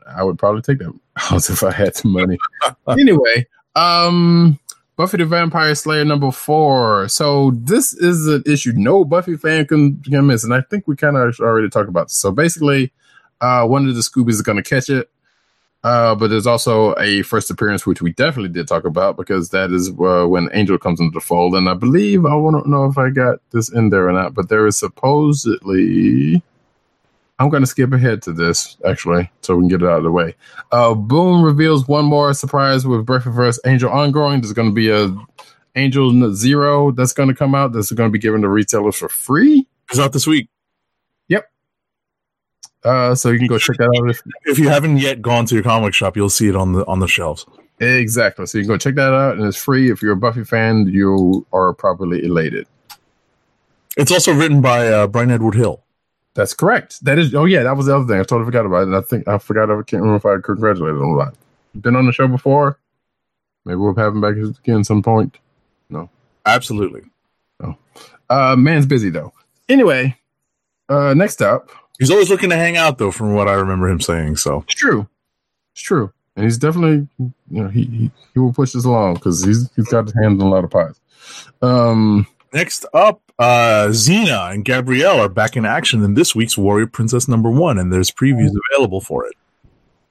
I 0.08 0.24
would 0.24 0.38
probably 0.38 0.62
take 0.62 0.80
that 0.80 0.94
house 1.16 1.50
if 1.50 1.64
I 1.64 1.72
had 1.72 1.96
some 1.96 2.12
money. 2.12 2.38
anyway, 2.88 3.48
um, 3.76 4.60
Buffy 4.96 5.18
the 5.18 5.26
Vampire 5.26 5.74
Slayer 5.76 6.06
number 6.06 6.32
four. 6.32 7.08
So 7.08 7.52
this 7.52 7.94
is 7.94 8.28
an 8.28 8.44
issue 8.46 8.74
no 8.76 9.06
Buffy 9.06 9.38
fan 9.38 9.66
can, 9.66 10.02
can 10.04 10.28
miss, 10.28 10.44
and 10.44 10.54
I 10.54 10.62
think 10.62 10.88
we 10.88 10.96
kind 10.96 11.18
of 11.18 11.40
already 11.40 11.70
talked 11.70 11.90
about 11.90 12.08
this. 12.08 12.18
So 12.18 12.32
basically, 12.32 12.92
uh, 13.42 13.66
one 13.66 13.88
of 13.88 13.96
the 13.96 14.02
Scoobies 14.02 14.32
is 14.32 14.42
going 14.42 14.62
to 14.62 14.64
catch 14.64 14.90
it. 14.90 15.10
Uh, 15.84 16.16
but 16.16 16.30
there's 16.30 16.48
also 16.48 16.96
a 16.96 17.24
first 17.24 17.52
appearance, 17.52 17.86
which 17.86 18.02
we 18.02 18.14
definitely 18.14 18.50
did 18.50 18.68
talk 18.68 18.86
about 18.86 19.18
because 19.18 19.50
that 19.50 19.72
is 19.72 19.90
uh, 19.90 20.26
when 20.26 20.50
Angel 20.54 20.78
comes 20.78 21.00
into 21.00 21.14
the 21.14 21.20
fold. 21.20 21.56
And 21.56 21.68
I 21.68 21.74
believe, 21.74 22.26
I 22.26 22.30
to 22.30 22.70
know 22.70 22.86
if 22.86 22.98
I 22.98 23.10
got 23.10 23.40
this 23.52 23.70
in 23.70 23.90
there 23.90 24.08
or 24.08 24.14
not, 24.14 24.34
but 24.34 24.50
there 24.50 24.66
is 24.66 24.78
supposedly. 24.78 26.42
I'm 27.40 27.50
going 27.50 27.64
to 27.64 27.68
skip 27.68 27.92
ahead 27.92 28.22
to 28.22 28.32
this, 28.32 28.78
actually, 28.88 29.30
so 29.42 29.56
we 29.56 29.64
can 29.64 29.68
get 29.68 29.82
it 29.82 29.90
out 29.90 29.98
of 29.98 30.04
the 30.04 30.12
way. 30.12 30.36
Uh, 30.72 30.94
Boom 30.94 31.44
reveals 31.44 31.88
one 31.88 32.06
more 32.06 32.34
surprise 32.34 32.86
with 32.86 33.06
Breakfast 33.06 33.36
vs. 33.36 33.60
Angel 33.66 33.92
ongoing. 33.92 34.40
There's 34.40 34.54
going 34.54 34.70
to 34.70 34.74
be 34.74 34.90
a 34.90 35.14
Angel 35.76 36.34
Zero 36.34 36.92
that's 36.92 37.12
going 37.12 37.30
to 37.30 37.36
come 37.36 37.56
out. 37.56 37.74
That's 37.74 37.92
going 37.92 38.10
to 38.10 38.12
be 38.14 38.20
given 38.20 38.42
to 38.44 38.50
retailers 38.50 38.96
for 38.96 39.10
free. 39.10 39.68
it's 39.90 40.00
out 40.00 40.14
this 40.14 40.28
week. 40.28 40.48
Uh, 42.84 43.16
so 43.16 43.30
you 43.30 43.38
can 43.40 43.48
go 43.48 43.58
check 43.58 43.78
that 43.78 43.86
out 43.86 44.10
if 44.10 44.22
If 44.46 44.60
you 44.60 44.70
haven't 44.70 44.98
yet 44.98 45.22
gone 45.22 45.46
to 45.46 45.56
your 45.56 45.64
comic 45.64 45.94
shop, 45.94 46.18
you'll 46.18 46.30
see 46.30 46.50
it 46.50 46.56
on 46.56 46.74
the 46.74 46.86
on 46.86 47.00
the 47.00 47.08
shelves. 47.08 47.46
Exactly. 47.80 48.46
So 48.46 48.58
you 48.58 48.64
can 48.64 48.74
go 48.74 48.78
check 48.78 48.96
that 48.96 49.14
out, 49.14 49.38
and 49.38 49.46
it's 49.46 49.58
free. 49.58 49.90
If 49.90 50.02
you're 50.02 50.14
a 50.14 50.18
Buffy 50.18 50.44
fan, 50.44 50.88
you 50.88 51.46
are 51.54 51.74
probably 51.74 52.24
elated. 52.24 52.68
It's 53.96 54.12
also 54.12 54.34
written 54.34 54.62
by 54.62 54.88
uh, 54.88 55.08
Bryan 55.08 55.32
Edward 55.32 55.56
Hill. 55.56 55.82
That's 56.34 56.54
correct. 56.54 57.04
That 57.06 57.20
is. 57.20 57.34
Oh 57.34 57.46
yeah, 57.46 57.64
that 57.64 57.78
was 57.78 57.86
the 57.86 57.96
other 57.96 58.06
thing. 58.06 58.20
I 58.20 58.24
totally 58.24 58.46
forgot 58.46 58.66
about 58.66 58.84
it. 58.84 58.88
And 58.88 58.96
I 58.96 59.02
think 59.02 59.28
I 59.28 59.38
forgot. 59.38 59.70
I 59.70 59.76
can't 59.84 60.02
remember 60.04 60.16
if 60.16 60.26
I 60.26 60.42
congratulated 60.42 60.98
him 60.98 61.10
or 61.10 61.26
not. 61.26 61.36
Been 61.80 61.96
on 61.96 62.06
the 62.06 62.12
show 62.12 62.28
before. 62.28 62.78
Maybe 63.66 63.78
we'll 63.78 63.96
have 63.96 64.14
him 64.14 64.22
back 64.22 64.36
again 64.36 64.84
some 64.84 65.02
point. 65.02 65.38
No, 65.90 66.10
absolutely. 66.46 67.04
Uh, 68.30 68.56
man's 68.56 68.86
busy 68.86 69.10
though. 69.10 69.32
Anyway, 69.70 70.18
uh, 70.90 71.14
next 71.14 71.42
up, 71.42 71.70
He's 72.00 72.12
always 72.12 72.30
looking 72.30 72.50
to 72.50 72.56
hang 72.56 72.76
out, 72.78 72.98
though, 72.98 73.12
from 73.12 73.34
what 73.34 73.48
I 73.48 73.54
remember 73.54 73.90
him 73.90 74.02
saying. 74.02 74.38
So 74.38 74.64
it's 74.68 74.76
true. 74.76 75.08
It's 75.74 75.82
true, 75.82 76.12
and 76.36 76.44
he's 76.44 76.58
definitely 76.58 77.08
you 77.20 77.34
know 77.50 77.68
he 77.68 77.86
he, 77.86 78.12
he 78.34 78.40
will 78.40 78.54
push 78.54 78.74
this 78.74 78.86
along 78.86 79.16
because 79.16 79.44
he's 79.44 79.72
he's 79.76 79.88
got 79.88 80.06
his 80.06 80.14
hands 80.14 80.42
on 80.42 80.48
a 80.48 80.50
lot 80.50 80.64
of 80.64 80.72
pies. 80.72 81.00
Um, 81.62 82.28
next 82.52 82.86
up, 82.94 83.22
uh, 83.40 83.88
Xena 83.90 84.54
and 84.54 84.66
Gabrielle 84.66 85.20
are 85.20 85.30
back 85.30 85.56
in 85.56 85.66
action 85.66 86.04
in 86.04 86.14
this 86.14 86.36
week's 86.36 86.58
Warrior 86.58 86.88
Princess 86.88 87.28
number 87.28 87.50
one, 87.50 87.78
and 87.78 87.92
there's 87.92 88.12
previews 88.12 88.52
available 88.72 89.02
for 89.02 89.26
it. 89.26 89.34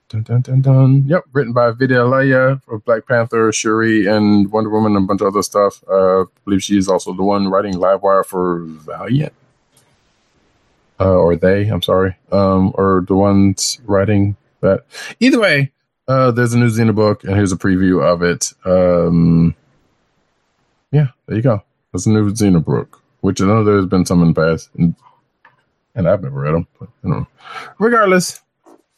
Dun, 0.09 0.23
dun, 0.25 0.41
dun, 0.43 0.61
dun. 0.61 1.05
Yep, 1.07 1.25
written 1.33 1.52
by 1.52 1.70
Vita 1.70 2.05
Ayala 2.05 2.61
of 2.69 2.85
Black 2.85 3.07
Panther, 3.07 3.51
Shuri, 3.51 4.07
and 4.07 4.51
Wonder 4.52 4.69
Woman, 4.69 4.94
and 4.94 5.05
a 5.05 5.07
bunch 5.07 5.23
of 5.23 5.28
other 5.28 5.43
stuff. 5.43 5.83
Uh, 5.89 6.23
I 6.23 6.25
believe 6.44 6.62
she 6.62 6.77
is 6.77 6.89
also 6.89 7.15
the 7.15 7.23
one 7.23 7.49
writing 7.49 7.75
Livewire 7.75 8.25
for 8.25 8.61
Valiant. 8.61 9.33
Uh, 11.05 11.15
or 11.15 11.37
they, 11.37 11.69
I'm 11.69 11.83
sorry, 11.83 12.17
um, 12.31 12.73
or 12.75 13.05
the 13.07 13.15
ones 13.15 13.81
writing 13.85 14.37
that. 14.61 14.85
Either 15.21 15.41
way, 15.41 15.73
uh, 16.09 16.31
there's 16.31 16.55
a 16.55 16.59
new 16.59 16.69
Xena 16.69 16.95
book, 16.95 17.25
and 17.25 17.35
here's 17.35 17.53
a 17.53 17.57
preview 17.57 18.03
of 18.03 18.23
it. 18.23 18.53
Um, 18.65 19.55
yeah, 20.91 21.09
there 21.27 21.37
you 21.37 21.43
go. 21.43 21.63
There's 21.93 22.07
a 22.07 22.11
new 22.11 22.31
Xena 22.31 22.65
book, 22.65 23.03
which 23.21 23.41
I 23.41 23.47
know 23.47 23.65
there's 23.65 23.87
been 23.87 24.07
some 24.07 24.23
in 24.23 24.33
the 24.33 24.41
past, 24.41 24.71
and, 24.77 24.95
and 25.95 26.09
I've 26.09 26.23
never 26.23 26.41
read 26.41 26.55
them. 26.55 26.67
But, 26.79 26.89
you 27.03 27.11
know. 27.11 27.27
Regardless, 27.79 28.41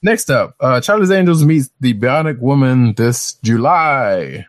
Next 0.05 0.31
up, 0.31 0.55
uh, 0.61 0.83
Charlie's 0.83 1.11
Angels 1.11 1.47
meets 1.47 1.71
the 1.81 1.95
Bionic 1.95 2.39
Woman 2.39 2.93
this 2.93 3.39
July. 3.43 4.45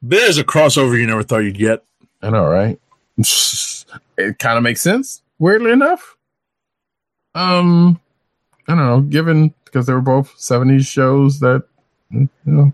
There's 0.00 0.38
a 0.38 0.44
crossover 0.44 0.98
you 0.98 1.06
never 1.06 1.22
thought 1.22 1.40
you'd 1.40 1.58
get. 1.58 1.84
I 2.22 2.30
know, 2.30 2.46
right? 2.46 2.80
it 3.18 4.38
kind 4.38 4.56
of 4.56 4.62
makes 4.62 4.80
sense, 4.80 5.20
weirdly 5.38 5.72
enough. 5.72 6.16
Um, 7.34 8.00
I 8.66 8.74
don't 8.74 8.86
know, 8.86 9.00
given 9.00 9.54
because 9.64 9.86
they 9.86 9.92
were 9.92 10.00
both 10.00 10.36
70s 10.36 10.86
shows 10.86 11.40
that, 11.40 11.64
you 12.10 12.28
know, 12.44 12.72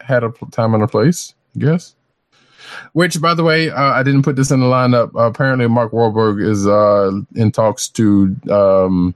had 0.00 0.24
a 0.24 0.32
time 0.50 0.74
and 0.74 0.82
a 0.82 0.88
place, 0.88 1.34
I 1.56 1.60
guess. 1.60 1.94
Which, 2.92 3.20
by 3.20 3.34
the 3.34 3.42
way, 3.42 3.70
uh, 3.70 3.92
I 3.92 4.02
didn't 4.02 4.22
put 4.22 4.36
this 4.36 4.50
in 4.50 4.60
the 4.60 4.66
lineup. 4.66 5.14
Uh, 5.14 5.26
apparently, 5.26 5.66
Mark 5.66 5.92
Wahlberg 5.92 6.44
is 6.46 6.66
uh, 6.66 7.10
in 7.34 7.50
talks 7.50 7.88
to 7.88 8.36
um, 8.50 9.14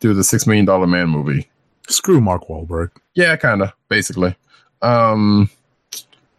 do 0.00 0.14
the 0.14 0.24
Six 0.24 0.46
Million 0.46 0.64
Dollar 0.64 0.86
Man 0.86 1.08
movie. 1.08 1.48
Screw 1.88 2.20
Mark 2.20 2.48
Wahlberg. 2.48 2.90
Yeah, 3.14 3.36
kind 3.36 3.62
of, 3.62 3.72
basically. 3.88 4.36
Um, 4.82 5.50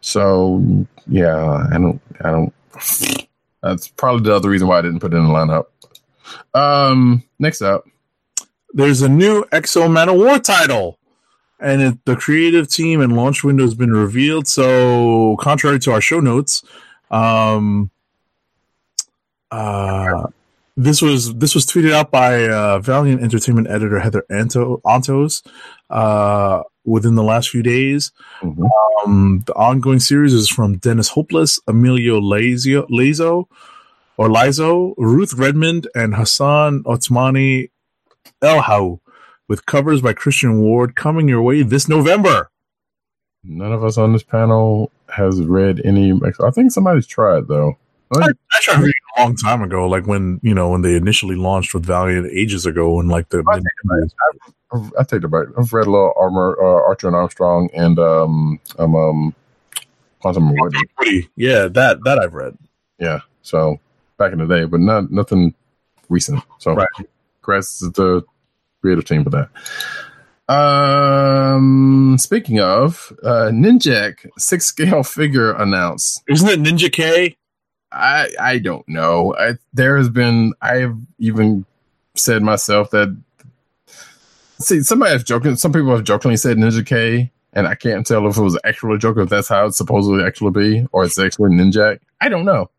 so 0.01 0.63
yeah, 1.07 1.67
I 1.71 1.77
don't, 1.77 2.01
I 2.21 2.31
don't. 2.31 2.53
That's 3.61 3.87
probably 3.87 4.23
the 4.23 4.35
other 4.35 4.49
reason 4.49 4.67
why 4.67 4.79
I 4.79 4.81
didn't 4.81 4.99
put 4.99 5.13
it 5.13 5.17
in 5.17 5.25
the 5.25 5.29
lineup. 5.29 5.65
Um, 6.53 7.23
next 7.39 7.61
up, 7.61 7.85
There's 8.73 9.01
a 9.01 9.09
new 9.09 9.45
X-O 9.51 9.87
Manowar 9.87 10.41
title, 10.41 10.99
and 11.59 11.81
it, 11.81 12.05
the 12.05 12.15
creative 12.15 12.69
team 12.69 13.01
and 13.01 13.15
launch 13.15 13.43
window 13.43 13.63
has 13.63 13.75
been 13.75 13.91
revealed. 13.91 14.47
So, 14.47 15.35
contrary 15.37 15.79
to 15.79 15.91
our 15.91 16.01
show 16.01 16.19
notes, 16.19 16.63
um, 17.11 17.89
uh, 19.51 20.27
this 20.77 21.01
was 21.01 21.35
this 21.35 21.55
was 21.55 21.65
tweeted 21.65 21.91
out 21.91 22.11
by 22.11 22.47
uh, 22.47 22.79
Valiant 22.79 23.21
Entertainment 23.21 23.67
editor 23.67 23.99
Heather 23.99 24.23
Anto, 24.29 24.77
Antos 24.85 25.45
uh, 25.89 26.63
within 26.85 27.15
the 27.15 27.23
last 27.23 27.49
few 27.49 27.63
days. 27.63 28.11
Um, 29.05 29.43
the 29.45 29.53
ongoing 29.53 29.99
series 29.99 30.33
is 30.33 30.49
from 30.49 30.77
Dennis 30.77 31.09
Hopeless, 31.09 31.59
Emilio 31.67 32.19
Lazio, 32.19 32.85
Lazo, 32.89 33.47
or 34.17 34.27
Lizo, 34.27 34.93
Ruth 34.97 35.33
Redmond, 35.33 35.87
and 35.95 36.15
Hassan 36.15 36.83
Otsmani 36.83 37.69
Elhau, 38.41 38.99
with 39.47 39.65
covers 39.65 40.01
by 40.01 40.13
Christian 40.13 40.59
Ward 40.61 40.95
coming 40.95 41.27
your 41.29 41.41
way 41.41 41.61
this 41.63 41.87
November. 41.87 42.49
none 43.43 43.71
of 43.71 43.83
us 43.83 43.97
on 43.97 44.13
this 44.13 44.23
panel 44.23 44.91
has 45.07 45.41
read 45.41 45.81
any. 45.85 46.11
I 46.43 46.51
think 46.51 46.71
somebody's 46.71 47.07
tried 47.07 47.47
though. 47.47 47.77
I, 48.15 48.27
I 48.27 48.59
tried 48.61 48.77
reading 48.79 48.93
a 49.17 49.21
long 49.21 49.35
time 49.35 49.61
ago, 49.61 49.87
like 49.87 50.07
when 50.07 50.39
you 50.41 50.53
know 50.53 50.69
when 50.69 50.81
they 50.81 50.95
initially 50.95 51.35
launched 51.35 51.73
with 51.73 51.85
Valiant 51.85 52.27
ages 52.31 52.65
ago, 52.65 52.99
and 52.99 53.09
like 53.09 53.29
the 53.29 53.43
I 53.47 53.57
I've- 53.57 54.91
I 54.99 55.03
take 55.03 55.21
the 55.21 55.27
back. 55.27 55.47
I've 55.57 55.73
read 55.73 55.87
a 55.87 55.89
little 55.89 56.13
Armor, 56.15 56.55
uh, 56.61 56.83
Archer 56.87 57.07
and 57.07 57.15
Armstrong, 57.15 57.69
and 57.73 57.97
um, 57.97 58.59
um, 58.77 58.95
um 58.95 59.35
Quantum 60.21 60.53
Woody. 60.55 60.77
Woody. 60.99 61.29
Yeah, 61.35 61.67
that 61.69 62.03
that 62.03 62.19
I've 62.19 62.35
read. 62.35 62.55
Yeah, 62.99 63.21
so 63.41 63.79
back 64.17 64.31
in 64.31 64.37
the 64.39 64.45
day, 64.45 64.65
but 64.65 64.79
not 64.79 65.09
nothing 65.11 65.55
recent. 66.09 66.43
So, 66.59 66.73
Right. 66.73 66.87
congrats 67.41 67.79
to 67.79 67.89
the 67.89 68.23
creative 68.81 69.05
team 69.05 69.23
for 69.23 69.31
that. 69.31 69.49
Um, 70.53 72.17
speaking 72.19 72.59
of, 72.59 73.11
uh, 73.23 73.49
Ninjak 73.51 74.27
six 74.37 74.65
scale 74.65 75.01
figure 75.03 75.51
announced. 75.53 76.21
Isn't 76.27 76.47
it 76.49 76.59
Ninja 76.59 76.91
K? 76.91 77.37
I 77.91 78.29
I 78.39 78.59
don't 78.59 78.87
know. 78.87 79.35
I, 79.37 79.53
there 79.73 79.97
has 79.97 80.09
been 80.09 80.53
I've 80.61 80.95
even 81.17 81.65
said 82.15 82.43
myself 82.43 82.91
that 82.91 83.15
see 84.59 84.81
somebody 84.83 85.11
has 85.11 85.23
joking. 85.23 85.55
Some 85.55 85.73
people 85.73 85.91
have 85.91 86.03
jokingly 86.03 86.37
said 86.37 86.57
Ninja 86.57 86.85
K, 86.85 87.31
and 87.53 87.67
I 87.67 87.75
can't 87.75 88.05
tell 88.05 88.27
if 88.27 88.37
it 88.37 88.41
was 88.41 88.59
actually 88.63 88.95
a 88.95 88.99
joke 88.99 89.17
if 89.17 89.29
that's 89.29 89.47
how 89.47 89.65
it's 89.65 89.77
supposedly 89.77 90.23
actually 90.23 90.51
be, 90.51 90.87
or 90.91 91.03
it's 91.03 91.17
actually 91.17 91.51
Ninjak. 91.51 91.99
I 92.21 92.29
don't 92.29 92.45
know. 92.45 92.69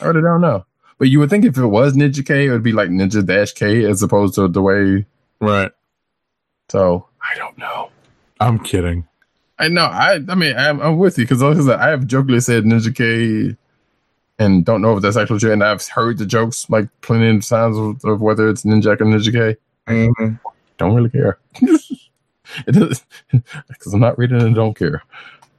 I 0.00 0.06
really 0.06 0.22
don't 0.22 0.40
know. 0.40 0.64
But 0.98 1.08
you 1.08 1.18
would 1.20 1.30
think 1.30 1.44
if 1.44 1.58
it 1.58 1.66
was 1.66 1.94
Ninja 1.94 2.24
K, 2.24 2.46
it 2.46 2.50
would 2.50 2.62
be 2.62 2.72
like 2.72 2.88
Ninja 2.88 3.24
Dash 3.24 3.52
K 3.52 3.84
as 3.84 4.02
opposed 4.02 4.34
to 4.34 4.48
the 4.48 4.62
way. 4.62 5.06
Right. 5.40 5.70
So 6.70 7.08
I 7.20 7.36
don't 7.36 7.58
know. 7.58 7.90
I'm 8.40 8.58
kidding. 8.58 9.06
I 9.58 9.68
know. 9.68 9.84
I 9.84 10.20
I 10.28 10.34
mean 10.34 10.56
I'm, 10.56 10.80
I'm 10.80 10.98
with 10.98 11.18
you 11.18 11.24
because 11.26 11.42
I 11.68 11.88
have 11.88 12.06
jokingly 12.06 12.40
said 12.40 12.64
Ninja 12.64 12.94
K, 12.94 13.56
and 14.38 14.64
don't 14.64 14.82
know 14.82 14.96
if 14.96 15.02
that's 15.02 15.16
actually 15.16 15.40
true. 15.40 15.52
And 15.52 15.62
I've 15.62 15.86
heard 15.86 16.18
the 16.18 16.26
jokes 16.26 16.68
like 16.68 16.88
plenty 17.00 17.36
of 17.36 17.46
times 17.46 17.76
of, 17.76 18.04
of 18.04 18.20
whether 18.20 18.48
it's 18.48 18.64
Ninja 18.64 19.00
or 19.00 19.04
Ninja 19.04 19.32
K. 19.32 19.56
Mm-hmm. 19.86 20.34
Don't 20.78 20.94
really 20.94 21.10
care. 21.10 21.38
because 22.66 23.02
I'm 23.92 24.00
not 24.00 24.18
reading 24.18 24.42
and 24.42 24.54
don't 24.54 24.76
care. 24.76 25.02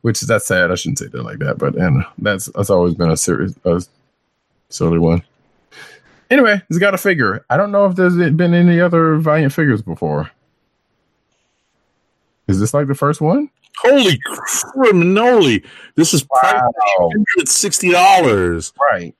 Which 0.01 0.21
is 0.21 0.27
that's 0.27 0.45
sad. 0.45 0.71
I 0.71 0.75
shouldn't 0.75 0.99
say 0.99 1.07
that 1.07 1.23
like 1.23 1.39
that, 1.39 1.57
but 1.57 1.75
and 1.75 2.05
that's 2.19 2.45
that's 2.55 2.69
always 2.69 2.93
been 2.93 3.09
a 3.09 3.17
serious 3.17 3.55
a 3.65 3.81
silly 4.69 4.99
one. 4.99 5.23
Anyway, 6.29 6.61
he's 6.69 6.77
got 6.77 6.93
a 6.93 6.97
figure. 6.97 7.45
I 7.49 7.57
don't 7.57 7.71
know 7.71 7.85
if 7.85 7.95
there's 7.95 8.15
been 8.15 8.53
any 8.53 8.79
other 8.79 9.15
Valiant 9.15 9.53
figures 9.53 9.81
before. 9.81 10.29
Is 12.47 12.59
this 12.59 12.73
like 12.73 12.87
the 12.87 12.95
first 12.95 13.21
one? 13.21 13.49
Holy 13.85 14.19
criminoli! 14.75 15.65
This 15.95 16.13
is 16.13 16.25
Wow. 16.29 16.69
$160. 16.99 18.73
Right. 18.91 19.15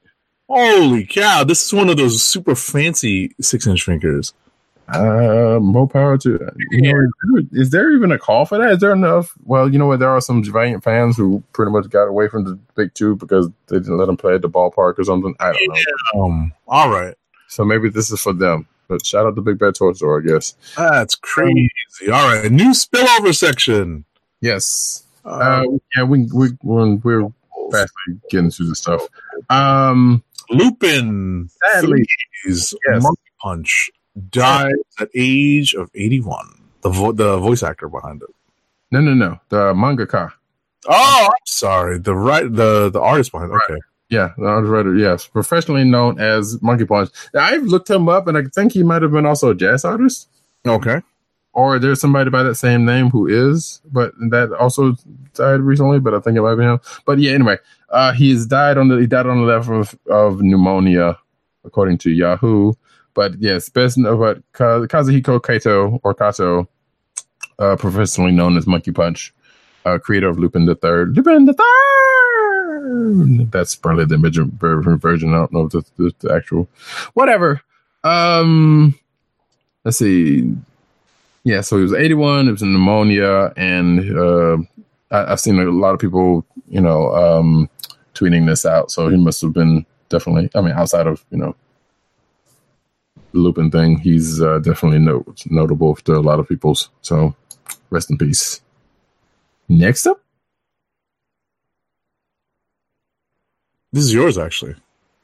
Holy 0.48 1.06
cow! 1.06 1.44
This 1.44 1.66
is 1.66 1.74
one 1.74 1.90
of 1.90 1.98
those 1.98 2.22
super 2.24 2.54
fancy 2.56 3.34
six 3.42 3.66
inch 3.66 3.84
fingers. 3.84 4.34
Uh, 4.88 5.58
more 5.60 5.88
power 5.88 6.16
to 6.20 6.40
you 6.70 6.82
know. 6.94 7.42
Is 7.54 7.72
there 7.72 7.92
even 7.96 8.12
a 8.12 8.20
call 8.20 8.46
for 8.46 8.60
that? 8.60 8.74
Is 8.74 8.80
there 8.80 8.92
enough? 8.94 9.34
Well, 9.44 9.68
you 9.72 9.80
know 9.80 9.88
what? 9.88 10.00
There 10.00 10.12
are 10.12 10.22
some 10.22 10.44
Valiant 10.44 10.84
fans 10.84 11.18
who 11.18 11.42
pretty 11.54 11.72
much 11.72 11.90
got 11.90 12.04
away 12.04 12.28
from 12.28 12.44
the 12.44 12.60
big 12.76 12.94
two 12.94 13.16
because 13.16 13.50
they 13.68 13.78
didn't 13.80 13.98
let 13.98 14.06
them 14.06 14.18
play 14.18 14.36
at 14.36 14.44
the 14.44 14.50
ballpark 14.50 15.00
or 15.00 15.04
something. 15.04 15.34
I 15.40 15.54
don't 15.54 15.68
know. 16.14 16.22
Um. 16.26 16.54
All 16.68 16.92
right. 16.92 17.16
So 17.48 17.66
maybe 17.66 17.90
this 17.90 18.12
is 18.12 18.22
for 18.22 18.34
them. 18.34 18.68
But 18.88 19.04
shout 19.04 19.26
out 19.26 19.36
to 19.36 19.42
Big 19.42 19.58
Bad 19.58 19.74
Toy 19.74 19.94
Store, 19.94 20.22
I 20.22 20.24
guess. 20.24 20.54
That's 20.78 21.16
crazy. 21.16 21.72
All 22.14 22.32
right. 22.32 22.52
New 22.52 22.70
spillover 22.72 23.36
section. 23.36 24.06
Yes. 24.46 25.04
Uh, 25.26 25.30
Uh, 25.30 25.64
yeah, 25.96 26.04
we 26.04 26.30
we 26.34 26.50
we're, 26.62 26.96
we're 27.04 27.30
fastly 27.72 28.14
getting 28.30 28.52
through 28.52 28.68
the 28.68 28.76
stuff. 28.76 29.02
Um, 29.50 30.24
Lupin. 30.52 31.50
sadly, 31.74 32.06
Please, 32.44 32.74
Yes. 32.88 33.02
Monkey 33.04 33.22
Punch 33.42 33.90
dies 34.30 34.74
at 35.00 35.10
age 35.16 35.74
of 35.74 35.90
eighty 35.96 36.20
one. 36.22 36.50
The 36.82 36.90
vo- 36.90 37.12
the 37.12 37.38
voice 37.40 37.64
actor 37.64 37.90
behind 37.90 38.22
it. 38.22 38.30
no, 38.92 39.02
no, 39.02 39.14
no. 39.14 39.40
The 39.50 39.74
mangaka. 39.74 40.32
Oh, 40.88 41.24
I'm 41.26 41.46
sorry. 41.48 41.98
The 41.98 42.14
right 42.14 42.46
the 42.62 42.90
the 42.92 43.02
artist 43.02 43.32
behind. 43.32 43.52
It. 43.52 43.56
Okay. 43.72 43.82
Yeah, 44.10 44.30
the 44.38 44.46
artist 44.46 44.70
writer. 44.70 44.96
Yes, 44.96 45.26
professionally 45.26 45.84
known 45.84 46.20
as 46.20 46.62
Monkey 46.62 46.86
Punch. 46.86 47.10
I've 47.34 47.64
looked 47.64 47.90
him 47.90 48.08
up, 48.08 48.28
and 48.28 48.38
I 48.38 48.44
think 48.54 48.74
he 48.74 48.84
might 48.84 49.02
have 49.02 49.12
been 49.12 49.26
also 49.26 49.50
a 49.50 49.56
jazz 49.56 49.84
artist. 49.84 50.30
Okay. 50.68 51.02
Or 51.56 51.80
there's 51.80 52.02
somebody 52.02 52.30
by 52.30 52.44
that 52.44 52.56
same 52.56 52.86
name 52.86 53.10
who 53.10 53.26
is, 53.28 53.82
but 53.92 54.14
that 54.30 54.52
also 54.60 54.96
died 55.34 55.62
recently. 55.62 56.00
But 56.00 56.14
I 56.14 56.20
think 56.20 56.38
it 56.38 56.42
might 56.42 56.56
be 56.56 56.64
him. 56.64 56.80
But 57.06 57.18
yeah, 57.20 57.32
anyway, 57.32 57.58
uh, 57.90 58.12
he's 58.12 58.46
died 58.46 58.78
on 58.78 58.90
the 58.90 58.98
he 58.98 59.08
died 59.08 59.26
on 59.26 59.40
the 59.40 59.48
level 59.48 59.80
of, 59.80 59.98
of 60.10 60.42
pneumonia, 60.42 61.18
according 61.64 61.98
to 62.00 62.12
Yahoo. 62.12 62.74
But 63.14 63.42
yes, 63.42 63.70
best 63.70 63.98
known 63.98 64.44
Ka- 64.52 64.86
Kazuhiko 64.86 65.42
Kato 65.42 66.02
or 66.04 66.14
Kato, 66.14 66.68
uh, 67.58 67.78
professionally 67.78 68.34
known 68.34 68.58
as 68.58 68.68
Monkey 68.68 68.92
Punch, 68.92 69.34
uh, 69.86 69.98
creator 69.98 70.28
of 70.28 70.38
Lupin 70.38 70.66
the 70.66 70.76
Third. 70.76 71.16
Lupin 71.16 71.46
the 71.46 71.54
Third. 71.54 73.52
That's 73.52 73.76
probably 73.76 74.06
the 74.06 74.18
midget 74.18 74.48
version. 74.48 75.34
I 75.34 75.38
don't 75.38 75.54
know 75.54 75.66
if 75.66 75.72
that's 75.72 75.90
the, 75.92 76.14
the 76.20 76.34
actual. 76.34 76.68
Whatever. 77.14 77.62
Um, 78.04 79.00
let's 79.86 79.98
see. 79.98 80.54
Yeah, 81.46 81.62
so 81.62 81.78
he 81.78 81.84
was 81.84 81.94
81. 81.94 82.48
It 82.48 82.52
was 82.52 82.64
pneumonia, 82.64 83.54
and 83.56 84.18
uh, 84.18 84.58
I, 85.12 85.32
I've 85.32 85.40
seen 85.40 85.60
a 85.60 85.64
lot 85.66 85.94
of 85.94 86.00
people, 86.00 86.44
you 86.68 86.82
know, 86.82 87.14
um, 87.16 87.70
tweeting 88.16 88.48
this 88.48 88.66
out. 88.66 88.90
So 88.92 89.10
he 89.10 89.16
must 89.18 89.42
have 89.42 89.54
been 89.54 89.86
definitely. 90.10 90.50
I 90.56 90.62
mean, 90.62 90.72
outside 90.74 91.06
of 91.06 91.24
you 91.30 91.38
know 91.38 91.56
the 93.32 93.38
Lupin 93.40 93.70
thing, 93.70 94.00
he's 94.00 94.42
uh, 94.42 94.58
definitely 94.60 94.98
no, 95.00 95.24
notable 95.52 95.96
to 95.96 96.14
a 96.16 96.20
lot 96.20 96.40
of 96.40 96.50
people's. 96.50 96.90
So 97.02 97.36
rest 97.92 98.10
in 98.10 98.18
peace. 98.18 98.62
Next 99.70 100.08
up, 100.08 100.20
This 103.94 104.04
is 104.06 104.14
yours, 104.14 104.38
actually. 104.38 104.76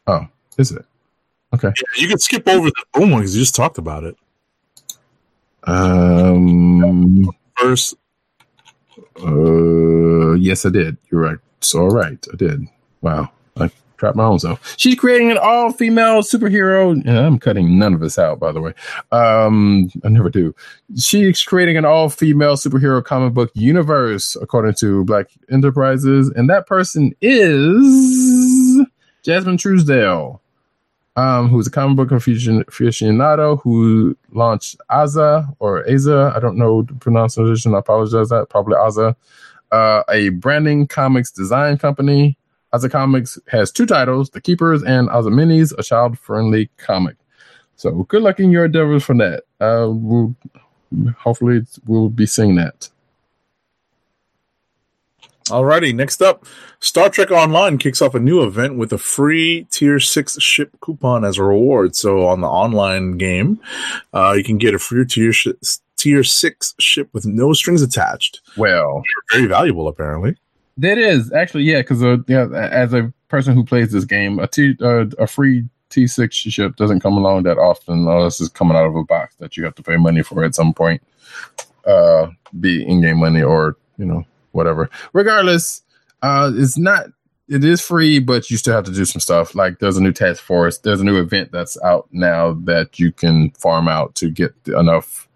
oh, 0.08 0.28
is 0.58 0.72
it? 0.72 0.86
Okay. 1.54 1.68
Yeah, 1.68 2.02
You 2.02 2.08
can 2.08 2.20
skip 2.20 2.48
over 2.48 2.70
the 2.70 2.86
boom 2.94 3.12
one 3.12 3.22
because 3.22 3.36
you 3.36 3.42
just 3.42 3.56
talked 3.56 3.78
about 3.78 4.04
it. 4.06 4.16
Um. 5.64 7.30
First, 7.58 7.96
Uh, 9.24 10.34
yes, 10.34 10.66
I 10.66 10.70
did. 10.70 10.98
You're 11.12 11.22
right. 11.22 11.38
So, 11.60 11.82
all 11.82 11.90
right, 11.90 12.26
I 12.34 12.36
did. 12.36 12.66
Wow, 13.02 13.30
I 13.60 13.70
trapped 13.98 14.16
my 14.16 14.24
own 14.24 14.40
self. 14.40 14.76
She's 14.78 14.96
creating 14.96 15.30
an 15.30 15.38
all-female 15.38 16.24
superhero. 16.24 16.92
And 16.92 17.10
I'm 17.10 17.38
cutting 17.38 17.78
none 17.78 17.94
of 17.94 18.00
this 18.00 18.18
out, 18.18 18.40
by 18.40 18.52
the 18.52 18.62
way. 18.62 18.74
Um, 19.12 19.92
I 20.04 20.10
never 20.10 20.30
do. 20.30 20.56
She's 20.98 21.44
creating 21.44 21.78
an 21.78 21.86
all-female 21.86 22.56
superhero 22.56 23.04
comic 23.04 23.34
book 23.34 23.52
universe, 23.54 24.36
according 24.42 24.74
to 24.76 25.04
Black 25.06 25.28
Enterprises, 25.52 26.32
and 26.36 26.50
that 26.50 26.66
person 26.66 27.14
is 27.22 28.84
Jazmin 29.24 29.60
Truesdale. 29.60 30.41
Um, 31.22 31.50
who's 31.50 31.68
a 31.68 31.72
comic 31.72 31.98
book 31.98 32.10
aficionado 32.10 33.62
who 33.62 34.18
launched 34.32 34.78
Aza 34.90 35.54
or 35.60 35.84
Aza. 35.84 36.36
I 36.36 36.40
don't 36.40 36.58
know 36.58 36.82
the 36.84 36.94
pronunciation. 36.96 37.76
I 37.76 37.80
apologize. 37.80 38.30
That 38.30 38.50
probably 38.50 38.76
Aza 38.76 39.16
uh, 39.72 40.04
a 40.10 40.30
branding 40.30 40.88
comics 40.88 41.32
design 41.32 41.78
company. 41.78 42.38
Asa 42.74 42.90
Comics 42.90 43.38
has 43.48 43.72
two 43.72 43.86
titles, 43.86 44.30
The 44.30 44.40
Keepers 44.40 44.82
and 44.84 45.10
Asa 45.10 45.30
Minis, 45.30 45.78
a 45.78 45.84
child 45.84 46.18
friendly 46.18 46.70
comic. 46.78 47.18
So 47.76 48.04
good 48.04 48.22
luck 48.22 48.40
in 48.40 48.52
your 48.52 48.66
endeavors 48.66 49.04
for 49.04 49.16
that. 49.16 49.44
Uh, 49.60 49.90
we'll, 49.90 50.36
hopefully, 51.18 51.62
we'll 51.86 52.10
be 52.10 52.26
seeing 52.26 52.56
that. 52.56 52.90
Alrighty, 55.48 55.94
next 55.94 56.22
up, 56.22 56.46
Star 56.80 57.10
Trek 57.10 57.32
Online 57.32 57.78
kicks 57.78 58.02
off 58.02 58.16
a 58.16 58.20
new 58.20 58.44
event 58.44 58.78
with 58.78 58.94
a 58.94 58.98
free 58.98 59.66
Tier 59.72 60.00
6 60.00 60.42
ship 60.42 60.72
coupon 60.82 61.26
as 61.26 61.38
a 61.38 61.44
reward. 61.44 61.96
So 61.96 62.28
on 62.28 62.42
the 62.42 62.48
online 62.48 63.18
game, 63.18 63.60
uh, 64.14 64.34
you 64.38 64.44
can 64.44 64.58
get 64.58 64.74
a 64.74 64.80
free 64.80 65.06
Tier, 65.06 65.34
sh- 65.34 65.48
tier 65.98 66.24
6 66.24 66.76
ship 66.80 67.10
with 67.12 67.26
no 67.26 67.54
strings 67.54 67.82
attached. 67.82 68.42
Well, 68.56 69.04
Very 69.32 69.48
valuable, 69.48 69.88
apparently. 69.88 70.36
That 70.78 70.98
is 70.98 71.32
actually 71.34 71.64
yeah, 71.64 71.82
because 71.82 72.02
uh, 72.02 72.18
yeah, 72.28 72.48
as 72.50 72.94
a 72.94 73.14
person 73.28 73.54
who 73.54 73.64
plays 73.64 73.92
this 73.92 74.06
game, 74.06 74.40
a 74.40 74.48
T 74.48 74.76
uh, 74.82 75.06
a 75.20 75.28
free 75.28 75.66
T 75.90 76.08
six 76.08 76.36
ship 76.36 76.76
doesn't 76.78 77.02
come 77.02 77.18
along 77.18 77.44
that 77.44 77.58
often 77.58 78.08
unless 78.08 78.40
it's 78.40 78.50
coming 78.50 78.78
out 78.78 78.86
of 78.86 78.96
a 78.96 79.04
box 79.04 79.36
that 79.36 79.58
you 79.58 79.66
have 79.66 79.76
to 79.76 79.84
pay 79.84 79.98
money 79.98 80.24
for 80.24 80.44
at 80.44 80.56
some 80.56 80.74
point, 80.74 81.04
uh, 81.86 82.28
be 82.60 82.84
in 82.88 83.02
game 83.02 83.20
money 83.20 83.44
or 83.44 83.78
you 83.98 84.06
know 84.06 84.26
whatever. 84.52 84.90
Regardless, 85.14 85.82
uh, 86.22 86.52
it's 86.54 86.78
not. 86.78 87.08
It 87.48 87.66
is 87.66 87.82
free, 87.82 88.20
but 88.20 88.50
you 88.50 88.56
still 88.56 88.74
have 88.74 88.86
to 88.86 88.94
do 88.94 89.04
some 89.04 89.20
stuff. 89.20 89.56
Like 89.56 89.80
there's 89.80 89.98
a 89.98 90.02
new 90.02 90.14
task 90.14 90.42
force. 90.42 90.78
There's 90.78 91.02
a 91.02 91.04
new 91.04 91.20
event 91.20 91.52
that's 91.52 91.82
out 91.84 92.08
now 92.12 92.54
that 92.64 92.98
you 92.98 93.12
can 93.12 93.52
farm 93.52 93.90
out 93.90 94.16
to 94.16 94.30
get 94.30 94.54
enough 94.68 95.28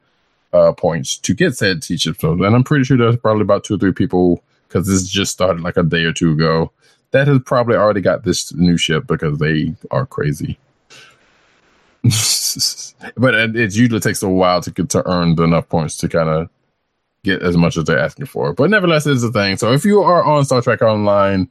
uh, 0.54 0.72
points 0.72 1.18
to 1.18 1.34
get 1.34 1.58
said 1.58 1.84
teacher. 1.84 2.14
So, 2.18 2.32
and 2.32 2.56
I'm 2.56 2.64
pretty 2.64 2.86
sure 2.86 2.98
there's 2.98 3.18
probably 3.18 3.42
about 3.42 3.66
two 3.66 3.76
or 3.76 3.78
three 3.78 3.92
people 3.92 4.42
because 4.68 4.88
this 4.88 5.08
just 5.10 5.34
started 5.34 5.62
like 5.62 5.76
a 5.78 5.84
day 5.84 6.04
or 6.06 6.14
two 6.14 6.32
ago. 6.32 6.72
That 7.12 7.28
has 7.28 7.40
probably 7.46 7.76
already 7.76 8.02
got 8.02 8.24
this 8.24 8.54
new 8.54 8.78
ship 8.78 9.08
because 9.08 9.38
they 9.40 9.76
are 9.92 10.06
crazy. 10.06 10.58
but 13.18 13.34
it, 13.34 13.56
it 13.56 13.76
usually 13.76 14.00
takes 14.00 14.22
a 14.22 14.30
while 14.30 14.62
to 14.62 14.72
get 14.72 14.90
to 14.90 15.08
earn 15.10 15.42
enough 15.42 15.68
points 15.70 15.98
to 15.98 16.08
kind 16.08 16.30
of 16.30 16.50
get 17.26 17.42
as 17.42 17.58
much 17.58 17.76
as 17.78 17.84
they're 17.84 18.00
asking 18.00 18.28
for. 18.28 18.54
But 18.54 18.70
nevertheless, 18.70 19.06
it's 19.06 19.24
a 19.24 19.32
thing. 19.32 19.58
So 19.58 19.74
if 19.74 19.84
you 19.84 20.02
are 20.02 20.24
on 20.24 20.46
Star 20.46 20.62
Trek 20.62 20.82
Online 20.82 21.50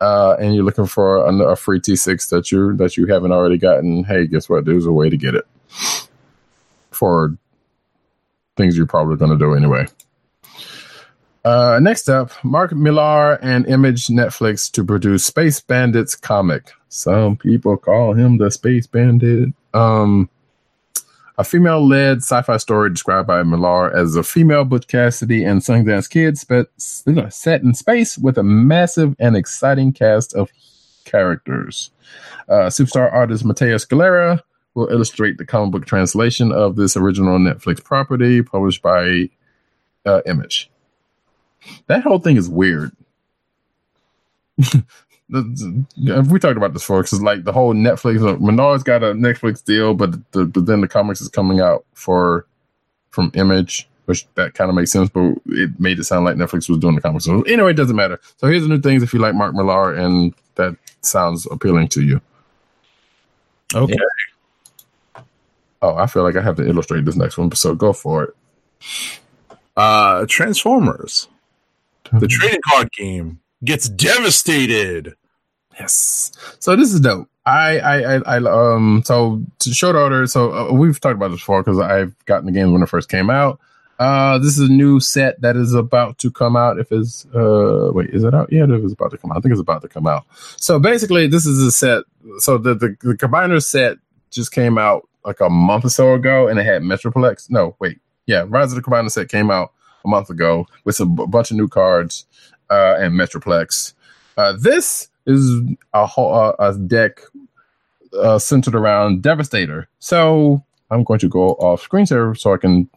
uh, 0.00 0.36
and 0.38 0.54
you're 0.54 0.64
looking 0.64 0.86
for 0.86 1.16
a, 1.26 1.34
a 1.52 1.56
free 1.56 1.80
T6 1.80 2.28
that 2.30 2.52
you 2.52 2.76
that 2.76 2.96
you 2.96 3.06
haven't 3.06 3.32
already 3.32 3.58
gotten, 3.58 4.04
hey, 4.04 4.26
guess 4.26 4.48
what? 4.48 4.64
There's 4.64 4.86
a 4.86 4.92
way 4.92 5.10
to 5.10 5.16
get 5.16 5.34
it 5.34 5.46
for 6.90 7.36
things 8.56 8.76
you're 8.76 8.86
probably 8.86 9.16
going 9.16 9.32
to 9.32 9.38
do 9.38 9.54
anyway. 9.54 9.86
Uh, 11.44 11.78
next 11.82 12.08
up, 12.08 12.30
Mark 12.42 12.72
Millar 12.72 13.34
and 13.42 13.66
Image 13.66 14.06
Netflix 14.06 14.70
to 14.72 14.84
produce 14.84 15.26
Space 15.26 15.60
Bandits 15.60 16.14
comic. 16.14 16.70
Some 16.88 17.36
people 17.36 17.76
call 17.76 18.14
him 18.14 18.38
the 18.38 18.50
Space 18.50 18.86
Bandit. 18.86 19.50
Um, 19.74 20.30
a 21.36 21.44
female-led 21.44 22.18
sci-fi 22.18 22.56
story 22.58 22.90
described 22.90 23.26
by 23.26 23.42
Millar 23.42 23.94
as 23.94 24.14
a 24.14 24.22
female 24.22 24.64
Butch 24.64 24.86
Cassidy 24.86 25.44
and 25.44 25.60
Sundance 25.60 26.08
Kid 26.08 26.38
spe- 26.38 26.70
set 27.32 27.62
in 27.62 27.74
space 27.74 28.16
with 28.16 28.38
a 28.38 28.42
massive 28.42 29.16
and 29.18 29.36
exciting 29.36 29.92
cast 29.92 30.34
of 30.34 30.50
characters. 31.04 31.90
Uh, 32.48 32.66
superstar 32.68 33.12
artist 33.12 33.44
Matteo 33.44 33.76
Scalera 33.76 34.40
will 34.74 34.88
illustrate 34.88 35.38
the 35.38 35.46
comic 35.46 35.72
book 35.72 35.86
translation 35.86 36.52
of 36.52 36.76
this 36.76 36.96
original 36.96 37.38
Netflix 37.38 37.82
property 37.82 38.42
published 38.42 38.82
by 38.82 39.28
uh, 40.06 40.20
Image. 40.26 40.70
That 41.86 42.02
whole 42.02 42.18
thing 42.18 42.36
is 42.36 42.48
weird. 42.48 42.92
we 45.30 46.38
talked 46.38 46.56
about 46.56 46.72
this 46.72 46.82
before 46.82 47.02
because 47.02 47.22
like 47.22 47.44
the 47.44 47.52
whole 47.52 47.74
Netflix, 47.74 48.26
uh, 48.26 48.38
Menard's 48.38 48.82
got 48.82 49.02
a 49.02 49.12
Netflix 49.14 49.64
deal, 49.64 49.94
but 49.94 50.12
the, 50.32 50.44
but 50.44 50.66
then 50.66 50.80
the 50.80 50.88
comics 50.88 51.20
is 51.20 51.28
coming 51.28 51.60
out 51.60 51.84
for 51.94 52.46
from 53.10 53.30
Image, 53.34 53.88
which 54.04 54.26
that 54.34 54.54
kind 54.54 54.68
of 54.68 54.76
makes 54.76 54.92
sense. 54.92 55.08
But 55.08 55.36
it 55.46 55.78
made 55.80 55.98
it 55.98 56.04
sound 56.04 56.24
like 56.24 56.36
Netflix 56.36 56.68
was 56.68 56.78
doing 56.78 56.94
the 56.94 57.00
comics. 57.00 57.24
So 57.24 57.42
anyway, 57.42 57.70
it 57.70 57.76
doesn't 57.76 57.96
matter. 57.96 58.20
So 58.36 58.48
here's 58.48 58.62
the 58.62 58.68
new 58.68 58.80
things 58.80 59.02
if 59.02 59.14
you 59.14 59.20
like 59.20 59.34
Mark 59.34 59.54
Millar 59.54 59.94
and 59.94 60.34
that 60.56 60.76
sounds 61.00 61.46
appealing 61.50 61.88
to 61.88 62.02
you. 62.02 62.20
Okay. 63.74 63.96
Oh, 65.82 65.96
I 65.96 66.06
feel 66.06 66.22
like 66.22 66.36
I 66.36 66.42
have 66.42 66.56
to 66.56 66.66
illustrate 66.66 67.04
this 67.04 67.16
next 67.16 67.36
one, 67.36 67.50
so 67.52 67.74
go 67.74 67.92
for 67.92 68.24
it. 68.24 68.34
Uh, 69.76 70.24
Transformers, 70.28 71.28
the 72.12 72.26
trading 72.26 72.60
card 72.66 72.90
game, 72.92 73.40
gets 73.64 73.88
devastated. 73.88 75.14
Yes. 75.78 76.32
So 76.60 76.76
this 76.76 76.92
is 76.92 77.00
dope. 77.00 77.28
I, 77.46 77.78
I, 77.78 78.14
I, 78.14 78.38
I 78.38 78.74
um, 78.74 79.02
so 79.04 79.42
to 79.58 79.74
short 79.74 79.96
order. 79.96 80.26
So 80.26 80.52
uh, 80.52 80.72
we've 80.72 80.98
talked 80.98 81.16
about 81.16 81.28
this 81.28 81.40
before 81.40 81.62
because 81.62 81.78
I've 81.78 82.14
gotten 82.24 82.46
the 82.46 82.52
games 82.52 82.72
when 82.72 82.82
it 82.82 82.88
first 82.88 83.08
came 83.08 83.28
out. 83.28 83.60
Uh, 83.98 84.38
this 84.38 84.58
is 84.58 84.68
a 84.68 84.72
new 84.72 84.98
set 84.98 85.40
that 85.40 85.56
is 85.56 85.72
about 85.72 86.18
to 86.18 86.30
come 86.30 86.56
out. 86.56 86.78
If 86.78 86.90
it's, 86.90 87.26
uh, 87.34 87.90
wait, 87.92 88.10
is 88.10 88.24
it 88.24 88.34
out? 88.34 88.50
Yeah, 88.50 88.64
it 88.64 88.70
is 88.70 88.92
about 88.92 89.12
to 89.12 89.18
come 89.18 89.30
out. 89.30 89.38
I 89.38 89.40
think 89.40 89.52
it's 89.52 89.60
about 89.60 89.82
to 89.82 89.88
come 89.88 90.06
out. 90.06 90.24
So 90.56 90.78
basically, 90.80 91.26
this 91.28 91.46
is 91.46 91.62
a 91.62 91.70
set. 91.70 92.04
So 92.38 92.58
the, 92.58 92.74
the, 92.74 92.96
the 93.00 93.14
combiner 93.14 93.62
set 93.62 93.98
just 94.30 94.52
came 94.52 94.78
out 94.78 95.08
like 95.24 95.40
a 95.40 95.48
month 95.48 95.84
or 95.84 95.90
so 95.90 96.14
ago 96.14 96.48
and 96.48 96.58
it 96.58 96.64
had 96.64 96.82
Metroplex. 96.82 97.50
No, 97.50 97.76
wait. 97.78 97.98
Yeah. 98.26 98.44
Rise 98.48 98.72
of 98.72 98.76
the 98.76 98.82
Combiner 98.82 99.10
set 99.10 99.28
came 99.28 99.50
out 99.50 99.72
a 100.04 100.08
month 100.08 100.30
ago 100.30 100.66
with 100.84 100.98
a 101.00 101.06
b- 101.06 101.26
bunch 101.28 101.50
of 101.50 101.56
new 101.56 101.68
cards, 101.68 102.26
uh, 102.74 102.96
and 102.98 103.14
Metroplex. 103.14 103.94
Uh, 104.36 104.54
this 104.58 105.08
is 105.26 105.60
a 105.92 106.06
whole 106.06 106.34
uh, 106.34 106.54
a 106.58 106.76
deck 106.76 107.20
uh, 108.18 108.38
centered 108.38 108.74
around 108.74 109.22
Devastator. 109.22 109.88
So 109.98 110.62
I'm 110.90 111.04
going 111.04 111.20
to 111.20 111.28
go 111.28 111.50
off 111.54 111.82
screen 111.82 112.06
share 112.06 112.34
so 112.34 112.52
I 112.52 112.58
can 112.58 112.90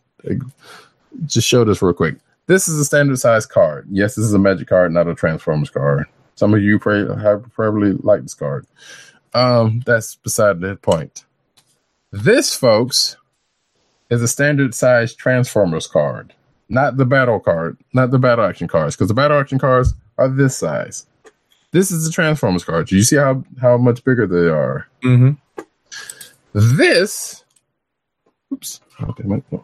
just 1.25 1.47
show 1.47 1.63
this 1.63 1.81
real 1.81 1.93
quick. 1.93 2.15
This 2.47 2.67
is 2.67 2.79
a 2.79 2.85
standard 2.85 3.19
size 3.19 3.45
card. 3.45 3.87
Yes, 3.91 4.15
this 4.15 4.25
is 4.25 4.33
a 4.33 4.39
Magic 4.39 4.67
card, 4.67 4.93
not 4.93 5.07
a 5.07 5.15
Transformers 5.15 5.69
card. 5.69 6.05
Some 6.35 6.53
of 6.53 6.61
you 6.61 6.79
pray, 6.79 7.05
have 7.21 7.45
probably 7.53 7.93
like 7.93 8.21
this 8.21 8.33
card. 8.33 8.65
Um, 9.33 9.81
that's 9.85 10.15
beside 10.15 10.61
the 10.61 10.75
point. 10.75 11.25
This, 12.11 12.55
folks, 12.55 13.17
is 14.09 14.21
a 14.21 14.27
standard 14.27 14.73
size 14.73 15.13
Transformers 15.13 15.87
card, 15.87 16.33
not 16.69 16.97
the 16.97 17.05
battle 17.05 17.39
card, 17.39 17.77
not 17.93 18.11
the 18.11 18.19
battle 18.19 18.45
action 18.45 18.67
cards, 18.67 18.95
because 18.95 19.07
the 19.07 19.13
battle 19.13 19.39
action 19.39 19.59
cards 19.59 19.93
are 20.17 20.27
this 20.29 20.57
size. 20.57 21.05
This 21.71 21.91
is 21.91 22.05
the 22.05 22.11
Transformers 22.11 22.63
card. 22.63 22.91
You 22.91 23.03
see 23.03 23.17
how 23.17 23.43
how 23.61 23.77
much 23.77 24.03
bigger 24.03 24.25
they 24.27 24.49
are. 24.49 24.87
Mm-hmm. 25.03 25.31
This, 26.53 27.43
oops, 28.51 28.79
okay, 29.01 29.23
my- 29.23 29.43
no. 29.51 29.63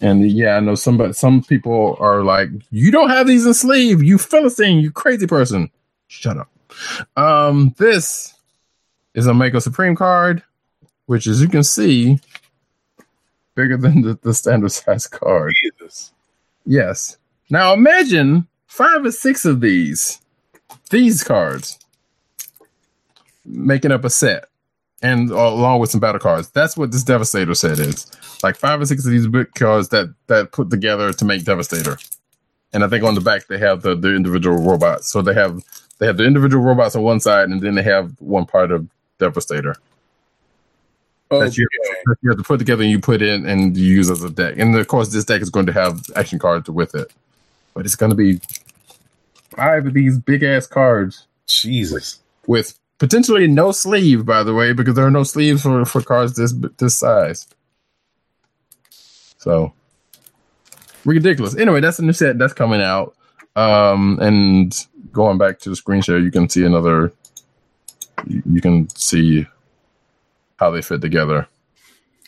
and 0.00 0.30
yeah, 0.30 0.56
I 0.56 0.60
know 0.60 0.74
some 0.74 1.12
some 1.12 1.42
people 1.42 1.96
are 2.00 2.22
like, 2.22 2.50
you 2.70 2.90
don't 2.90 3.08
have 3.10 3.26
these 3.26 3.46
in 3.46 3.54
sleeve, 3.54 4.02
you 4.02 4.18
philistine, 4.18 4.78
you 4.78 4.90
crazy 4.90 5.26
person. 5.26 5.70
Shut 6.08 6.36
up. 6.36 6.50
Um, 7.16 7.74
this 7.78 8.34
is 9.14 9.26
a 9.26 9.32
Mako 9.32 9.60
Supreme 9.60 9.94
card, 9.94 10.42
which, 11.06 11.26
as 11.26 11.40
you 11.40 11.48
can 11.48 11.62
see, 11.62 12.18
bigger 13.54 13.76
than 13.76 14.02
the, 14.02 14.18
the 14.22 14.34
standard 14.34 14.72
size 14.72 15.06
card. 15.06 15.54
Jesus. 15.62 16.12
Yes. 16.66 17.18
Now 17.50 17.72
imagine 17.72 18.48
five 18.66 19.04
or 19.04 19.12
six 19.12 19.44
of 19.44 19.60
these, 19.60 20.20
these 20.90 21.22
cards, 21.22 21.78
making 23.44 23.92
up 23.92 24.04
a 24.04 24.10
set, 24.10 24.46
and 25.02 25.30
along 25.30 25.80
with 25.80 25.90
some 25.90 26.00
battle 26.00 26.18
cards. 26.18 26.50
That's 26.50 26.76
what 26.76 26.90
this 26.90 27.04
Devastator 27.04 27.54
set 27.54 27.78
is. 27.78 28.10
Like 28.42 28.56
five 28.56 28.80
or 28.80 28.86
six 28.86 29.04
of 29.04 29.10
these 29.10 29.26
big 29.26 29.52
cards 29.54 29.90
that 29.90 30.14
that 30.26 30.52
put 30.52 30.70
together 30.70 31.12
to 31.12 31.24
make 31.24 31.44
Devastator. 31.44 31.98
And 32.72 32.82
I 32.82 32.88
think 32.88 33.04
on 33.04 33.14
the 33.14 33.20
back 33.20 33.46
they 33.46 33.58
have 33.58 33.82
the, 33.82 33.94
the 33.94 34.14
individual 34.14 34.56
robots. 34.56 35.08
So 35.08 35.22
they 35.22 35.34
have 35.34 35.62
they 35.98 36.06
have 36.06 36.16
the 36.16 36.24
individual 36.24 36.64
robots 36.64 36.96
on 36.96 37.02
one 37.02 37.20
side, 37.20 37.48
and 37.48 37.60
then 37.60 37.74
they 37.74 37.82
have 37.82 38.20
one 38.20 38.46
part 38.46 38.72
of 38.72 38.88
Devastator 39.18 39.76
that 41.30 41.56
you, 41.56 41.66
that 42.06 42.16
you 42.22 42.30
have 42.30 42.38
to 42.38 42.44
put 42.44 42.58
together 42.58 42.82
and 42.82 42.90
you 42.90 43.00
put 43.00 43.22
in 43.22 43.46
and 43.46 43.76
you 43.76 43.94
use 43.96 44.10
as 44.10 44.22
a 44.22 44.30
deck. 44.30 44.58
And 44.58 44.76
of 44.76 44.88
course, 44.88 45.12
this 45.12 45.24
deck 45.24 45.42
is 45.42 45.50
going 45.50 45.66
to 45.66 45.72
have 45.72 46.02
action 46.16 46.38
cards 46.38 46.68
with 46.70 46.94
it, 46.94 47.12
but 47.74 47.84
it's 47.84 47.96
going 47.96 48.10
to 48.10 48.16
be 48.16 48.40
five 49.56 49.86
of 49.86 49.94
these 49.94 50.18
big 50.18 50.42
ass 50.42 50.66
cards 50.66 51.26
Jesus. 51.46 52.20
with 52.46 52.78
potentially 52.98 53.46
no 53.46 53.72
sleeve, 53.72 54.24
by 54.24 54.42
the 54.42 54.54
way, 54.54 54.72
because 54.72 54.94
there 54.94 55.06
are 55.06 55.10
no 55.10 55.24
sleeves 55.24 55.62
for, 55.62 55.84
for 55.84 56.02
cards 56.02 56.36
this 56.36 56.54
this 56.78 56.96
size. 56.96 57.48
So 59.38 59.72
ridiculous. 61.04 61.56
Anyway, 61.56 61.80
that's 61.80 61.98
a 61.98 62.02
new 62.02 62.12
set 62.12 62.38
that's 62.38 62.54
coming 62.54 62.80
out. 62.80 63.14
Um, 63.56 64.18
and 64.20 64.74
going 65.12 65.38
back 65.38 65.58
to 65.60 65.70
the 65.70 65.76
screen 65.76 66.02
share, 66.02 66.18
you 66.18 66.30
can 66.30 66.48
see 66.48 66.64
another. 66.64 67.12
You, 68.26 68.42
you 68.50 68.60
can 68.60 68.88
see 68.90 69.46
how 70.64 70.70
they 70.70 70.80
fit 70.80 71.02
together. 71.02 71.46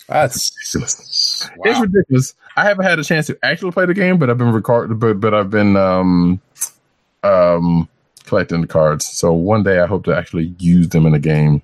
That's 0.08 0.52
ridiculous. 0.74 1.50
It's 1.64 1.80
ridiculous. 1.80 2.34
I 2.56 2.64
haven't 2.64 2.84
had 2.84 2.98
a 2.98 3.04
chance 3.04 3.26
to 3.28 3.38
actually 3.42 3.72
play 3.72 3.86
the 3.86 3.94
game, 3.94 4.18
but 4.18 4.28
I've 4.28 4.38
been 4.38 4.52
recording, 4.52 4.98
but 4.98 5.14
but 5.20 5.34
I've 5.34 5.50
been 5.50 5.76
um 5.76 6.40
um 7.24 7.88
collecting 8.24 8.60
the 8.60 8.66
cards. 8.66 9.06
So 9.06 9.32
one 9.32 9.62
day 9.62 9.80
I 9.80 9.86
hope 9.86 10.04
to 10.04 10.14
actually 10.14 10.54
use 10.58 10.90
them 10.90 11.06
in 11.06 11.14
a 11.14 11.18
game. 11.18 11.62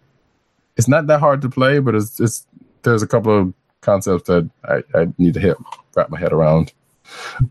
It's 0.77 0.89
not 0.89 1.07
that 1.09 1.21
hard 1.21 1.43
to 1.43 1.51
play, 1.51 1.79
but 1.79 1.95
it's 1.95 2.19
it's 2.19 2.47
there's 2.83 3.03
a 3.03 3.07
couple 3.07 3.39
of 3.39 3.55
concepts 3.83 4.29
that 4.29 4.49
I, 4.65 4.83
I 4.99 5.09
need 5.19 5.35
to 5.35 5.41
hit 5.41 5.57
wrap 5.95 6.11
my 6.11 6.19
head 6.19 6.33
around. 6.33 6.73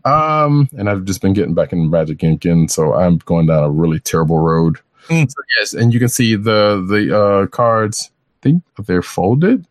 Um, 0.04 0.68
and 0.76 0.90
I've 0.90 1.04
just 1.04 1.22
been 1.22 1.32
getting 1.32 1.54
back 1.54 1.72
in 1.72 1.88
Magic 1.90 2.22
again, 2.22 2.68
so 2.68 2.94
I'm 2.94 3.18
going 3.18 3.46
down 3.46 3.62
a 3.62 3.70
really 3.70 4.00
terrible 4.00 4.38
road. 4.38 4.78
Mm. 5.08 5.30
So 5.30 5.36
yes, 5.58 5.74
and 5.74 5.92
you 5.94 6.00
can 6.00 6.08
see 6.08 6.34
the 6.36 6.84
the 6.88 7.16
uh, 7.16 7.46
cards. 7.46 8.10
Think 8.42 8.62
they're 8.86 9.02
folded. 9.02 9.66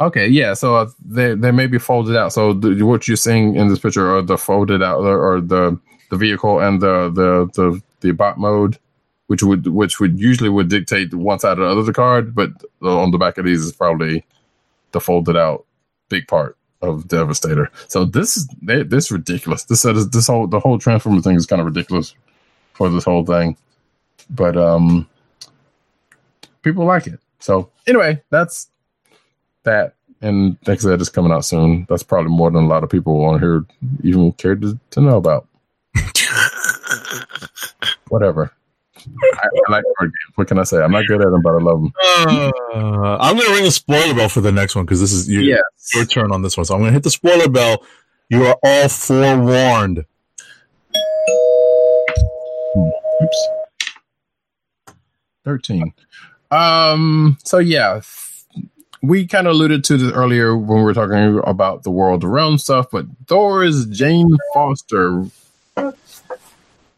Okay, 0.00 0.26
yeah. 0.26 0.54
So 0.54 0.76
uh, 0.76 0.88
they 1.04 1.34
they 1.34 1.50
may 1.50 1.66
be 1.66 1.78
folded 1.78 2.16
out. 2.16 2.32
So 2.32 2.54
what 2.54 3.06
you're 3.06 3.16
seeing 3.16 3.56
in 3.56 3.68
this 3.68 3.78
picture 3.78 4.16
are 4.16 4.22
the 4.22 4.36
folded 4.38 4.82
out 4.82 5.00
or 5.00 5.40
the 5.40 5.78
the 6.10 6.16
vehicle 6.16 6.60
and 6.60 6.80
the 6.80 7.10
the 7.10 7.48
the 7.54 7.82
the 8.00 8.12
bot 8.12 8.38
mode, 8.38 8.78
which 9.28 9.42
would 9.42 9.66
which 9.68 10.00
would 10.00 10.18
usually 10.18 10.50
would 10.50 10.68
dictate 10.68 11.14
one 11.14 11.38
side 11.38 11.58
or 11.58 11.64
the 11.64 11.70
other 11.70 11.80
of 11.80 11.86
the 11.86 11.92
card, 11.92 12.34
but 12.34 12.50
on 12.82 13.10
the 13.12 13.18
back 13.18 13.38
of 13.38 13.44
these 13.44 13.62
is 13.64 13.72
probably 13.72 14.24
the 14.92 15.00
folded 15.00 15.36
out 15.36 15.64
big 16.08 16.26
part 16.28 16.56
of 16.82 17.08
Devastator. 17.08 17.70
So 17.88 18.04
this 18.04 18.36
is 18.36 18.48
this 18.62 19.04
is 19.06 19.10
ridiculous. 19.12 19.64
This 19.64 19.84
is 19.84 20.10
this 20.10 20.26
whole 20.26 20.46
the 20.46 20.60
whole 20.60 20.78
transformer 20.78 21.20
thing 21.20 21.36
is 21.36 21.46
kind 21.46 21.60
of 21.60 21.66
ridiculous 21.66 22.14
for 22.72 22.88
this 22.88 23.04
whole 23.04 23.24
thing, 23.24 23.56
but 24.28 24.56
um, 24.56 25.08
people 26.64 26.84
like 26.84 27.06
it. 27.06 27.20
So 27.38 27.70
anyway, 27.86 28.22
that's 28.30 28.68
that. 29.64 29.94
And 30.22 30.56
like 30.66 30.78
I 30.78 30.82
said, 30.82 31.00
it's 31.00 31.10
coming 31.10 31.30
out 31.32 31.44
soon. 31.44 31.86
That's 31.88 32.02
probably 32.02 32.30
more 32.32 32.50
than 32.50 32.64
a 32.64 32.66
lot 32.66 32.82
of 32.82 32.88
people 32.90 33.22
on 33.26 33.38
here 33.40 33.64
even 34.02 34.32
cared 34.32 34.62
to, 34.62 34.78
to 34.90 35.00
know 35.02 35.18
about. 35.18 35.46
Whatever. 38.08 38.50
I, 38.96 39.48
I 39.68 39.70
like 39.72 39.84
board 39.84 40.10
games. 40.10 40.32
What 40.36 40.48
can 40.48 40.58
I 40.58 40.62
say? 40.62 40.78
I'm 40.82 40.92
not 40.92 41.06
good 41.06 41.20
at 41.20 41.30
them, 41.30 41.42
but 41.42 41.50
I 41.54 41.58
love 41.60 41.82
them. 41.82 41.92
Uh, 42.74 43.18
I'm 43.20 43.36
going 43.36 43.46
to 43.48 43.54
ring 43.54 43.64
the 43.64 43.70
spoiler 43.70 44.14
bell 44.14 44.30
for 44.30 44.40
the 44.40 44.52
next 44.52 44.74
one 44.74 44.86
because 44.86 45.00
this 45.00 45.12
is 45.12 45.28
your, 45.28 45.42
Yes. 45.42 45.60
your 45.94 46.06
turn 46.06 46.32
on 46.32 46.40
this 46.40 46.56
one. 46.56 46.64
So 46.64 46.72
I'm 46.74 46.80
going 46.80 46.88
to 46.90 46.94
hit 46.94 47.02
the 47.02 47.10
spoiler 47.10 47.48
bell. 47.48 47.84
You 48.30 48.44
are 48.46 48.56
all 48.62 48.88
forewarned. 48.88 50.06
Oops. 53.22 53.48
13. 55.44 55.92
Um, 56.50 57.38
so 57.44 57.58
yeah, 57.58 58.00
we 59.02 59.26
kind 59.26 59.46
of 59.46 59.52
alluded 59.52 59.84
to 59.84 59.96
this 59.96 60.12
earlier 60.12 60.56
when 60.56 60.78
we 60.78 60.84
were 60.84 60.94
talking 60.94 61.40
about 61.44 61.82
the 61.82 61.90
world 61.90 62.24
around 62.24 62.58
stuff, 62.58 62.86
but 62.90 63.06
Thor's 63.26 63.86
Jane 63.86 64.36
Foster. 64.52 65.24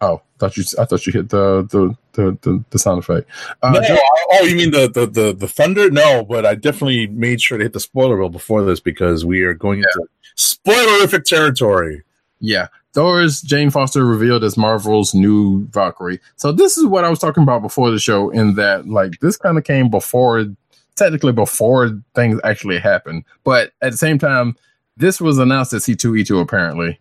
Oh, 0.00 0.20
thought 0.38 0.56
you 0.56 0.64
I 0.78 0.84
thought 0.84 1.06
you 1.06 1.12
hit 1.12 1.30
the 1.30 1.62
the 1.62 1.96
the, 2.12 2.38
the, 2.42 2.64
the 2.70 2.78
sound 2.78 2.98
effect. 2.98 3.28
Uh, 3.62 3.72
no, 3.72 3.98
oh, 4.32 4.44
you 4.44 4.56
mean 4.56 4.70
the, 4.70 4.88
the, 4.88 5.06
the, 5.06 5.32
the 5.34 5.46
thunder? 5.46 5.90
No, 5.90 6.24
but 6.24 6.46
I 6.46 6.54
definitely 6.54 7.06
made 7.08 7.42
sure 7.42 7.58
to 7.58 7.64
hit 7.64 7.74
the 7.74 7.80
spoiler 7.80 8.16
wheel 8.16 8.30
before 8.30 8.64
this 8.64 8.80
because 8.80 9.24
we 9.24 9.42
are 9.42 9.52
going 9.52 9.80
into 9.80 10.08
spoilerific 10.34 11.24
territory. 11.24 12.02
Yeah. 12.40 12.68
Thor's 12.96 13.42
Jane 13.42 13.68
Foster 13.68 14.06
revealed 14.06 14.42
as 14.42 14.56
Marvel's 14.56 15.12
new 15.12 15.66
Valkyrie. 15.68 16.18
So 16.36 16.50
this 16.50 16.78
is 16.78 16.86
what 16.86 17.04
I 17.04 17.10
was 17.10 17.18
talking 17.18 17.42
about 17.42 17.60
before 17.60 17.90
the 17.90 17.98
show, 17.98 18.30
in 18.30 18.54
that 18.54 18.88
like 18.88 19.20
this 19.20 19.36
kind 19.36 19.58
of 19.58 19.64
came 19.64 19.90
before 19.90 20.46
technically 20.94 21.32
before 21.32 22.00
things 22.14 22.40
actually 22.42 22.78
happened. 22.78 23.24
But 23.44 23.72
at 23.82 23.92
the 23.92 23.98
same 23.98 24.18
time, 24.18 24.56
this 24.96 25.20
was 25.20 25.36
announced 25.36 25.74
at 25.74 25.82
C2E2 25.82 26.40
apparently. 26.40 26.98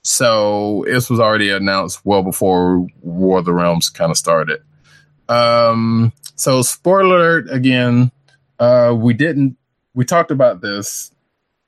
So 0.00 0.86
this 0.86 1.10
was 1.10 1.20
already 1.20 1.50
announced 1.50 2.00
well 2.06 2.22
before 2.22 2.86
War 3.02 3.40
of 3.40 3.44
the 3.44 3.52
Realms 3.52 3.90
kind 3.90 4.10
of 4.10 4.16
started. 4.16 4.62
Um 5.28 6.14
so 6.36 6.62
spoiler 6.62 7.16
alert 7.16 7.50
again, 7.50 8.12
uh 8.58 8.94
we 8.96 9.12
didn't 9.12 9.58
we 9.92 10.06
talked 10.06 10.30
about 10.30 10.62
this 10.62 11.12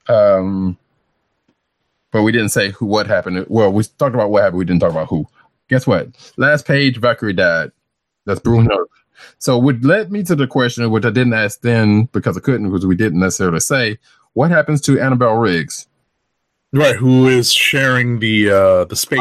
um 0.09 0.79
but 2.17 2.23
we 2.23 2.33
didn't 2.33 2.49
say 2.49 2.71
who 2.71 2.87
what 2.87 3.07
happened. 3.07 3.45
Well, 3.47 3.71
we 3.71 3.85
talked 3.85 4.15
about 4.15 4.31
what 4.31 4.43
happened. 4.43 4.61
We 4.61 4.65
didn't 4.65 4.81
talk 4.81 4.91
about 4.91 5.09
who. 5.09 5.29
Guess 5.69 5.87
what? 5.87 6.09
Last 6.39 6.65
page, 6.65 6.97
Valkyrie 6.97 7.35
died. 7.35 7.73
That's 8.25 8.41
Bruno. 8.41 8.87
So, 9.37 9.59
what 9.59 9.85
led 9.85 10.11
me 10.11 10.23
to 10.23 10.35
the 10.35 10.47
question, 10.47 10.91
which 10.91 11.05
I 11.05 11.11
didn't 11.11 11.35
ask 11.35 11.61
then 11.61 12.05
because 12.13 12.39
I 12.39 12.41
couldn't, 12.41 12.71
because 12.71 12.87
we 12.87 12.97
didn't 12.97 13.21
necessarily 13.21 13.61
say, 13.61 13.99
what 14.33 14.51
happens 14.51 14.81
to 14.83 14.99
Annabelle 14.99 15.35
Riggs? 15.37 15.89
Right, 16.73 16.97
who 16.97 17.29
is 17.29 17.53
sharing 17.53 18.21
the 18.21 18.51
uh 18.51 18.85
the 18.87 18.97
space? 18.97 19.21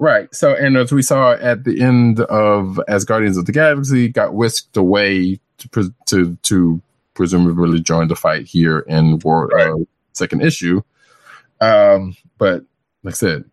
Right. 0.00 0.34
So, 0.34 0.56
and 0.56 0.76
as 0.76 0.90
we 0.90 1.02
saw 1.02 1.34
at 1.34 1.62
the 1.62 1.80
end 1.80 2.18
of 2.22 2.80
as 2.88 3.04
Guardians 3.04 3.36
of 3.36 3.46
the 3.46 3.52
Galaxy, 3.52 4.08
got 4.08 4.34
whisked 4.34 4.76
away 4.76 5.38
to 5.58 5.94
to 6.06 6.36
to 6.42 6.82
presumably 7.14 7.80
join 7.80 8.08
the 8.08 8.16
fight 8.16 8.46
here 8.46 8.80
in 8.80 9.20
War 9.20 9.56
uh, 9.56 9.76
second 10.14 10.42
issue. 10.42 10.82
Um, 11.60 12.16
but 12.38 12.64
like 13.02 13.14
I 13.14 13.16
said, 13.16 13.44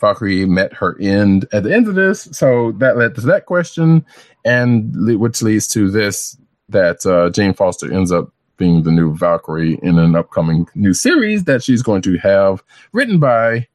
Valkyrie 0.00 0.46
met 0.46 0.72
her 0.72 0.96
end 1.00 1.46
at 1.52 1.62
the 1.62 1.74
end 1.74 1.88
of 1.88 1.94
this, 1.94 2.28
so 2.32 2.72
that 2.72 2.96
led 2.96 3.14
to 3.14 3.20
that 3.22 3.46
question, 3.46 4.04
and 4.44 4.94
le- 4.96 5.18
which 5.18 5.42
leads 5.42 5.68
to 5.68 5.90
this 5.90 6.36
that 6.68 7.06
uh, 7.06 7.30
Jane 7.30 7.54
Foster 7.54 7.92
ends 7.92 8.10
up 8.10 8.32
being 8.56 8.82
the 8.82 8.90
new 8.90 9.16
Valkyrie 9.16 9.78
in 9.82 9.98
an 9.98 10.16
upcoming 10.16 10.66
new 10.74 10.94
series 10.94 11.44
that 11.44 11.62
she's 11.62 11.82
going 11.82 12.02
to 12.02 12.18
have 12.18 12.62
written 12.92 13.18
by 13.18 13.66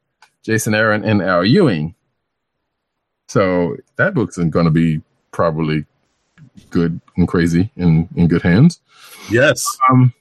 Jason 0.42 0.74
Aaron 0.74 1.04
and 1.04 1.22
Al 1.22 1.44
Ewing. 1.44 1.94
So 3.28 3.76
that 3.96 4.14
book's 4.14 4.36
going 4.36 4.64
to 4.64 4.70
be 4.70 5.02
probably 5.32 5.84
good 6.70 7.00
and 7.16 7.28
crazy 7.28 7.70
in 7.76 8.08
in 8.16 8.28
good 8.28 8.42
hands. 8.42 8.80
Yes. 9.30 9.78
Um, 9.90 10.12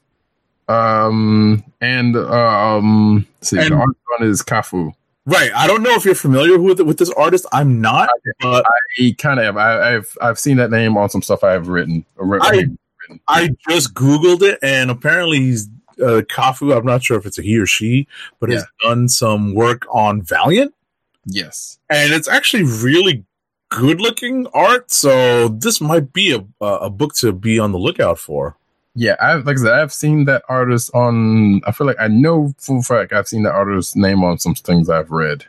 um, 0.67 1.63
and 1.81 2.15
um, 2.15 3.27
see, 3.41 3.57
And- 3.57 3.71
the 3.71 3.75
art 3.75 3.95
on 4.19 4.27
is 4.27 4.41
Cafu. 4.41 4.93
Right. 5.25 5.51
I 5.53 5.67
don't 5.67 5.83
know 5.83 5.93
if 5.95 6.05
you're 6.05 6.15
familiar 6.15 6.57
with 6.57 6.79
with 6.79 6.97
this 6.99 7.09
artist. 7.11 7.45
I'm 7.51 7.81
not, 7.81 8.07
but 8.41 8.63
He 8.95 9.13
kind 9.13 9.41
of, 9.41 9.57
I, 9.57 9.95
I've 9.95 10.17
I've 10.21 10.39
seen 10.39 10.55
that 10.55 10.71
name 10.71 10.95
on 10.95 11.09
some 11.09 11.21
stuff 11.21 11.43
I've 11.43 11.67
written. 11.67 12.05
I- 12.17 12.23
written. 12.23 12.77
I 13.27 13.49
just 13.69 13.93
googled 13.93 14.41
it, 14.41 14.57
and 14.61 14.89
apparently 14.89 15.39
he's 15.39 15.67
uh, 16.01 16.21
Cafu. 16.29 16.77
I'm 16.77 16.85
not 16.85 17.03
sure 17.03 17.17
if 17.17 17.25
it's 17.25 17.37
a 17.37 17.41
he 17.41 17.57
or 17.57 17.65
she, 17.65 18.07
but 18.39 18.49
has 18.49 18.65
done 18.83 19.07
some 19.09 19.53
work 19.53 19.85
on 19.91 20.21
Valiant, 20.21 20.73
yes, 21.25 21.77
and 21.89 22.13
it's 22.13 22.27
actually 22.27 22.63
really 22.63 23.23
good 23.69 23.99
looking 24.01 24.47
art. 24.53 24.91
So 24.91 25.47
this 25.49 25.79
might 25.81 26.11
be 26.13 26.33
a 26.33 26.65
a 26.65 26.89
book 26.89 27.13
to 27.15 27.31
be 27.33 27.59
on 27.59 27.71
the 27.73 27.79
lookout 27.79 28.19
for. 28.19 28.55
Yeah. 28.97 29.15
I 29.19 29.35
like 29.35 29.57
I 29.57 29.61
said, 29.61 29.73
I've 29.73 29.93
seen 29.93 30.25
that 30.25 30.43
artist 30.49 30.89
on. 30.95 31.61
I 31.65 31.71
feel 31.71 31.85
like 31.85 31.99
I 31.99 32.07
know 32.07 32.53
a 32.67 32.81
fact 32.81 33.13
I've 33.13 33.27
seen 33.27 33.43
the 33.43 33.51
artist's 33.51 33.95
name 33.95 34.23
on 34.23 34.39
some 34.39 34.55
things 34.55 34.89
I've 34.89 35.11
read. 35.11 35.45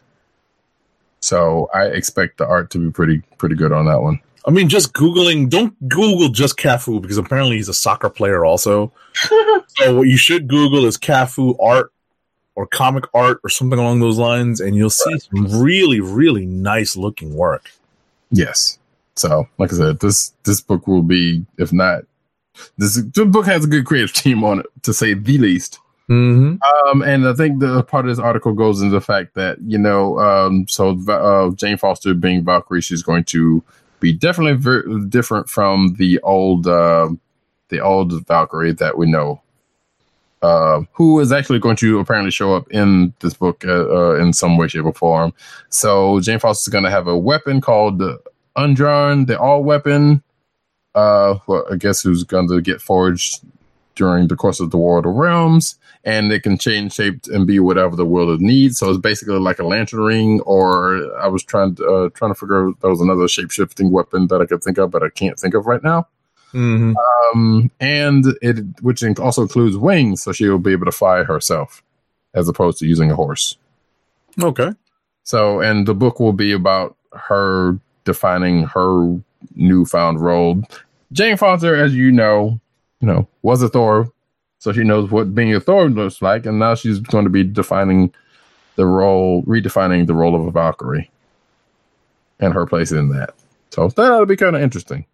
So 1.20 1.70
I 1.74 1.86
expect 1.86 2.36
the 2.36 2.46
art 2.46 2.70
to 2.70 2.78
be 2.78 2.90
pretty 2.90 3.22
pretty 3.38 3.54
good 3.54 3.72
on 3.72 3.86
that 3.86 4.02
one. 4.02 4.20
I 4.46 4.50
mean, 4.50 4.68
just 4.68 4.92
googling. 4.92 5.48
Don't 5.48 5.74
Google 5.88 6.28
just 6.28 6.58
Cafu 6.58 7.00
because 7.00 7.16
apparently 7.16 7.56
he's 7.56 7.70
a 7.70 7.74
soccer 7.74 8.10
player 8.10 8.44
also. 8.44 8.92
so 9.14 9.96
what 9.96 10.08
you 10.08 10.18
should 10.18 10.46
Google 10.46 10.84
is 10.84 10.98
Cafu 10.98 11.56
art 11.62 11.90
or 12.54 12.66
comic 12.66 13.04
art 13.14 13.40
or 13.42 13.48
something 13.48 13.78
along 13.78 14.00
those 14.00 14.18
lines, 14.18 14.60
and 14.60 14.76
you'll 14.76 14.90
see 14.90 15.18
some 15.20 15.62
really 15.62 16.00
really 16.00 16.44
nice 16.44 16.98
looking 16.98 17.34
work. 17.34 17.70
Yes. 18.30 18.78
So, 19.16 19.48
like 19.56 19.72
I 19.72 19.76
said, 19.76 20.00
this 20.00 20.34
this 20.44 20.60
book 20.60 20.86
will 20.86 21.02
be, 21.02 21.46
if 21.56 21.72
not, 21.72 22.04
this, 22.76 22.96
this 22.96 23.26
book 23.28 23.46
has 23.46 23.64
a 23.64 23.68
good 23.68 23.86
creative 23.86 24.12
team 24.12 24.44
on 24.44 24.60
it, 24.60 24.66
to 24.82 24.92
say 24.92 25.14
the 25.14 25.38
least. 25.38 25.78
Mm-hmm. 26.08 26.56
Um, 26.88 27.02
and 27.02 27.28
I 27.28 27.34
think 27.34 27.60
the 27.60 27.82
part 27.82 28.06
of 28.06 28.10
this 28.10 28.18
article 28.18 28.54
goes 28.54 28.80
into 28.80 28.92
the 28.92 29.00
fact 29.00 29.34
that 29.34 29.58
you 29.60 29.76
know, 29.76 30.18
um, 30.18 30.66
so 30.66 30.98
uh, 31.08 31.50
Jane 31.50 31.76
Foster 31.76 32.14
being 32.14 32.44
Valkyrie, 32.44 32.80
she's 32.80 33.02
going 33.02 33.24
to 33.24 33.62
be 34.00 34.12
definitely 34.12 34.54
very 34.54 35.04
different 35.08 35.48
from 35.48 35.96
the 35.98 36.18
old, 36.20 36.66
uh, 36.66 37.10
the 37.68 37.80
old 37.80 38.26
Valkyrie 38.26 38.72
that 38.72 38.96
we 38.96 39.10
know. 39.10 39.42
Uh, 40.40 40.82
who 40.92 41.18
is 41.18 41.32
actually 41.32 41.58
going 41.58 41.74
to 41.74 41.98
apparently 41.98 42.30
show 42.30 42.54
up 42.54 42.70
in 42.70 43.12
this 43.18 43.34
book 43.34 43.64
uh, 43.66 43.88
uh, 43.88 44.14
in 44.14 44.32
some 44.32 44.56
way, 44.56 44.68
shape, 44.68 44.84
or 44.84 44.92
form. 44.92 45.34
So 45.68 46.20
Jane 46.20 46.38
Foster 46.38 46.68
is 46.68 46.72
going 46.72 46.84
to 46.84 46.90
have 46.90 47.08
a 47.08 47.18
weapon 47.18 47.60
called 47.60 47.98
the 47.98 48.20
Undrjarn, 48.56 49.26
the 49.26 49.38
All 49.38 49.64
Weapon. 49.64 50.22
Uh, 50.98 51.38
well, 51.46 51.64
I 51.70 51.76
guess 51.76 52.02
who's 52.02 52.24
going 52.24 52.48
to 52.48 52.60
get 52.60 52.80
forged 52.80 53.40
during 53.94 54.28
the 54.28 54.36
course 54.36 54.58
of 54.58 54.70
the 54.70 54.78
War 54.78 54.98
of 54.98 55.04
the 55.04 55.10
Realms, 55.10 55.76
and 56.04 56.32
it 56.32 56.42
can 56.42 56.58
change 56.58 56.94
shape 56.94 57.20
and 57.26 57.46
be 57.46 57.60
whatever 57.60 57.94
the 57.94 58.04
world 58.04 58.40
needs. 58.40 58.78
So 58.78 58.90
it's 58.90 58.98
basically 58.98 59.38
like 59.38 59.60
a 59.60 59.64
lantern 59.64 60.00
ring, 60.00 60.40
or 60.40 61.16
I 61.20 61.28
was 61.28 61.44
trying 61.44 61.76
to 61.76 61.84
uh, 61.84 62.08
trying 62.14 62.32
to 62.32 62.38
figure 62.40 62.68
out 62.68 62.80
there 62.80 62.90
was 62.90 63.00
another 63.00 63.28
shape 63.28 63.50
shifting 63.50 63.90
weapon 63.92 64.26
that 64.28 64.40
I 64.40 64.46
could 64.46 64.62
think 64.62 64.78
of, 64.78 64.90
but 64.90 65.02
I 65.02 65.10
can't 65.10 65.38
think 65.38 65.54
of 65.54 65.66
right 65.66 65.82
now. 65.82 66.08
hmm 66.50 66.94
um, 67.34 67.70
and 67.80 68.24
it 68.42 68.64
which 68.80 69.04
also 69.18 69.42
includes 69.42 69.76
wings, 69.76 70.22
so 70.22 70.32
she 70.32 70.48
will 70.48 70.58
be 70.58 70.72
able 70.72 70.86
to 70.86 70.92
fly 70.92 71.22
herself 71.22 71.82
as 72.34 72.48
opposed 72.48 72.78
to 72.78 72.86
using 72.86 73.10
a 73.10 73.16
horse. 73.16 73.56
Okay. 74.40 74.70
So, 75.22 75.60
and 75.60 75.86
the 75.86 75.94
book 75.94 76.18
will 76.20 76.32
be 76.32 76.52
about 76.52 76.96
her 77.12 77.78
defining 78.04 78.64
her 78.64 79.20
newfound 79.54 80.20
role. 80.20 80.62
Jane 81.12 81.36
Foster, 81.36 81.74
as 81.74 81.94
you 81.94 82.12
know, 82.12 82.60
you 83.00 83.08
know, 83.08 83.28
was 83.42 83.62
a 83.62 83.68
Thor, 83.68 84.12
so 84.58 84.72
she 84.72 84.84
knows 84.84 85.10
what 85.10 85.34
being 85.34 85.54
a 85.54 85.60
Thor 85.60 85.88
looks 85.88 86.20
like, 86.20 86.46
and 86.46 86.58
now 86.58 86.74
she's 86.74 87.00
going 87.00 87.24
to 87.24 87.30
be 87.30 87.44
defining 87.44 88.12
the 88.76 88.86
role, 88.86 89.42
redefining 89.44 90.06
the 90.06 90.14
role 90.14 90.34
of 90.34 90.46
a 90.46 90.50
Valkyrie, 90.50 91.10
and 92.40 92.54
her 92.54 92.66
place 92.66 92.92
in 92.92 93.08
that. 93.10 93.34
So 93.70 93.88
that 93.88 94.12
ought 94.12 94.20
to 94.20 94.26
be 94.26 94.36
kind 94.36 94.56
of 94.56 94.62
interesting. 94.62 95.06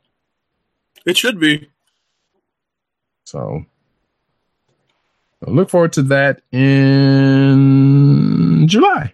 It 1.07 1.17
should 1.17 1.39
be. 1.39 1.69
So 3.25 3.65
I 5.47 5.51
look 5.51 5.71
forward 5.71 5.93
to 5.95 6.03
that 6.05 6.43
in 6.53 8.67
July. 8.67 9.13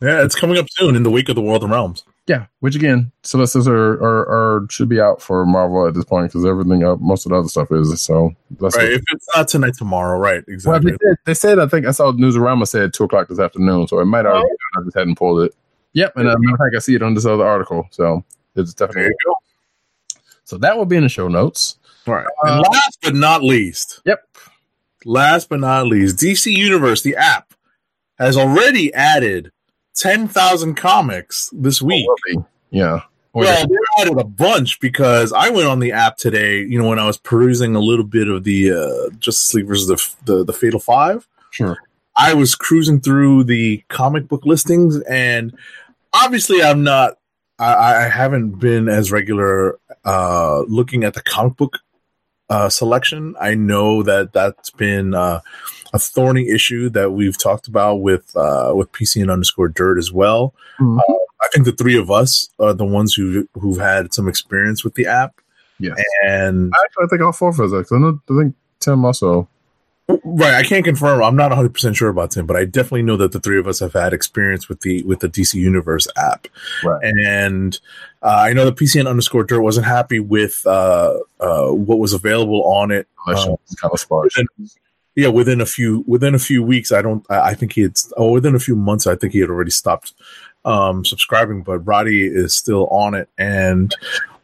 Yeah, 0.00 0.24
it's 0.24 0.34
coming 0.34 0.58
up 0.58 0.66
soon 0.70 0.96
in 0.96 1.02
the 1.02 1.10
week 1.10 1.28
of 1.28 1.34
the 1.34 1.42
World 1.42 1.62
of 1.62 1.70
Realms. 1.70 2.04
Yeah, 2.30 2.46
which 2.60 2.76
again, 2.76 3.10
solicitors 3.24 3.66
are, 3.66 3.94
are, 3.94 4.28
are 4.60 4.66
should 4.70 4.88
be 4.88 5.00
out 5.00 5.20
for 5.20 5.44
Marvel 5.44 5.88
at 5.88 5.94
this 5.94 6.04
point 6.04 6.30
because 6.30 6.44
everything, 6.44 6.84
uh, 6.84 6.94
most 6.96 7.26
of 7.26 7.30
the 7.30 7.36
other 7.38 7.48
stuff 7.48 7.72
is. 7.72 8.00
So 8.00 8.32
Right. 8.60 8.72
If 8.92 9.02
it's 9.12 9.26
not 9.34 9.48
tonight, 9.48 9.74
tomorrow. 9.76 10.16
Right. 10.16 10.44
well, 10.46 10.54
Exactly. 10.76 10.92
they 10.92 10.98
said, 11.08 11.16
they 11.26 11.34
said 11.34 11.58
I 11.58 11.66
think 11.66 11.86
I 11.86 11.90
saw 11.90 12.12
Newsarama 12.12 12.68
said 12.68 12.94
two 12.94 13.02
o'clock 13.02 13.26
this 13.26 13.40
afternoon, 13.40 13.88
so 13.88 13.98
it 13.98 14.04
might 14.04 14.26
already. 14.26 14.46
I 14.76 14.82
just 14.84 14.96
hadn't 14.96 15.16
pulled 15.16 15.40
it. 15.40 15.54
Yep, 15.94 16.12
and 16.14 16.28
uh, 16.28 16.36
matter 16.38 16.54
of 16.54 16.58
fact, 16.60 16.76
I 16.76 16.78
see 16.78 16.94
it 16.94 17.02
on 17.02 17.14
this 17.14 17.26
other 17.26 17.44
article, 17.44 17.88
so 17.90 18.24
it's 18.54 18.74
there 18.74 18.86
definitely. 18.86 19.10
you 19.10 19.16
go. 19.26 19.34
So 20.44 20.56
that 20.58 20.76
will 20.78 20.86
be 20.86 20.94
in 20.94 21.02
the 21.02 21.08
show 21.08 21.26
notes. 21.26 21.78
All 22.06 22.14
right. 22.14 22.26
And 22.44 22.60
last 22.60 22.98
but 23.02 23.16
not 23.16 23.42
least, 23.42 24.02
Yep. 24.04 24.24
last 25.04 25.48
but 25.48 25.58
not 25.58 25.88
least, 25.88 26.18
DC 26.18 26.46
Universe, 26.52 27.02
the 27.02 27.16
app, 27.16 27.54
has 28.20 28.36
already 28.36 28.94
added 28.94 29.50
10,000 30.00 30.76
comics 30.76 31.50
this 31.52 31.82
week. 31.82 32.06
Will 32.06 32.16
be. 32.26 32.44
Yeah. 32.70 33.00
Oh, 33.34 33.40
Well, 33.40 33.66
they 33.66 34.02
added 34.02 34.18
a 34.18 34.24
bunch 34.24 34.80
because 34.80 35.32
I 35.32 35.50
went 35.50 35.68
on 35.68 35.78
the 35.78 35.92
app 35.92 36.16
today, 36.16 36.62
you 36.62 36.80
know, 36.80 36.88
when 36.88 36.98
I 36.98 37.06
was 37.06 37.18
perusing 37.18 37.76
a 37.76 37.80
little 37.80 38.04
bit 38.04 38.28
of 38.28 38.44
the 38.44 38.72
uh, 38.72 39.14
Justice 39.18 39.54
League 39.54 39.66
versus 39.66 39.86
the, 39.86 40.32
the, 40.32 40.44
the 40.44 40.52
Fatal 40.52 40.80
Five. 40.80 41.28
Sure. 41.50 41.76
I 42.16 42.34
was 42.34 42.54
cruising 42.54 43.00
through 43.00 43.44
the 43.44 43.84
comic 43.88 44.26
book 44.26 44.44
listings, 44.46 45.00
and 45.02 45.56
obviously, 46.12 46.62
I'm 46.62 46.82
not. 46.82 47.18
I, 47.58 48.06
I 48.06 48.08
haven't 48.08 48.58
been 48.58 48.88
as 48.88 49.12
regular 49.12 49.78
uh, 50.04 50.62
looking 50.62 51.04
at 51.04 51.14
the 51.14 51.22
comic 51.22 51.56
book 51.56 51.78
uh, 52.48 52.68
selection. 52.68 53.36
I 53.40 53.54
know 53.54 54.02
that 54.02 54.32
that's 54.32 54.70
been 54.70 55.14
uh, 55.14 55.40
a 55.92 55.98
thorny 55.98 56.48
issue 56.48 56.88
that 56.90 57.12
we've 57.12 57.36
talked 57.38 57.66
about 57.68 57.96
with 57.96 58.34
uh, 58.36 58.72
with 58.74 58.90
PC 58.92 59.20
and 59.22 59.30
underscore 59.30 59.68
Dirt 59.68 59.98
as 59.98 60.12
well. 60.12 60.54
Mhm. 60.80 60.98
Uh, 60.98 61.14
I 61.42 61.48
think 61.52 61.64
the 61.64 61.72
three 61.72 61.96
of 61.96 62.10
us 62.10 62.48
are 62.58 62.74
the 62.74 62.84
ones 62.84 63.14
who 63.14 63.48
who've 63.54 63.78
had 63.80 64.12
some 64.14 64.28
experience 64.28 64.84
with 64.84 64.94
the 64.94 65.06
app, 65.06 65.40
Yeah, 65.78 65.94
and 66.26 66.70
Actually, 66.84 67.04
I 67.04 67.08
think 67.08 67.22
all 67.22 67.32
four 67.32 67.48
of 67.50 67.60
us. 67.60 67.72
actually. 67.72 67.96
I 67.96 68.00
know- 68.00 68.20
I 68.30 68.42
think 68.42 68.54
Tim 68.80 69.04
also. 69.04 69.48
Right, 70.24 70.54
I 70.54 70.64
can't 70.64 70.84
confirm. 70.84 71.22
I'm 71.22 71.36
not 71.36 71.52
100 71.52 71.72
percent 71.72 71.94
sure 71.96 72.08
about 72.08 72.32
Tim, 72.32 72.44
but 72.44 72.56
I 72.56 72.64
definitely 72.64 73.02
know 73.02 73.16
that 73.16 73.30
the 73.30 73.38
three 73.38 73.60
of 73.60 73.68
us 73.68 73.78
have 73.78 73.92
had 73.92 74.12
experience 74.12 74.68
with 74.68 74.80
the 74.80 75.04
with 75.04 75.20
the 75.20 75.28
DC 75.28 75.54
Universe 75.54 76.08
app, 76.16 76.48
Right. 76.84 77.00
and 77.24 77.78
uh, 78.20 78.42
I 78.48 78.52
know 78.52 78.64
the 78.64 78.72
PCN 78.72 79.06
underscore 79.08 79.44
Dirt 79.44 79.60
wasn't 79.62 79.86
happy 79.86 80.18
with 80.18 80.66
uh, 80.66 81.14
uh, 81.38 81.68
what 81.68 82.00
was 82.00 82.12
available 82.12 82.64
on 82.64 82.90
it. 82.90 83.06
Collection 83.22 83.52
Uh, 83.52 83.56
kind 83.80 83.92
of 83.94 84.00
sparse. 84.00 84.36
within, 84.36 84.68
yeah, 85.14 85.28
within 85.28 85.60
a 85.60 85.66
few 85.66 86.04
within 86.06 86.34
a 86.34 86.38
few 86.38 86.62
weeks, 86.62 86.92
I 86.92 87.02
don't. 87.02 87.24
I, 87.30 87.50
I 87.50 87.54
think 87.54 87.72
he 87.72 87.82
had. 87.82 87.96
Oh, 88.16 88.32
within 88.32 88.54
a 88.54 88.60
few 88.60 88.76
months, 88.76 89.06
I 89.06 89.16
think 89.16 89.32
he 89.32 89.40
had 89.40 89.50
already 89.50 89.70
stopped 89.70 90.14
um, 90.64 91.04
subscribing. 91.04 91.62
But 91.62 91.80
Roddy 91.80 92.26
is 92.26 92.54
still 92.54 92.86
on 92.88 93.14
it, 93.14 93.28
and 93.36 93.94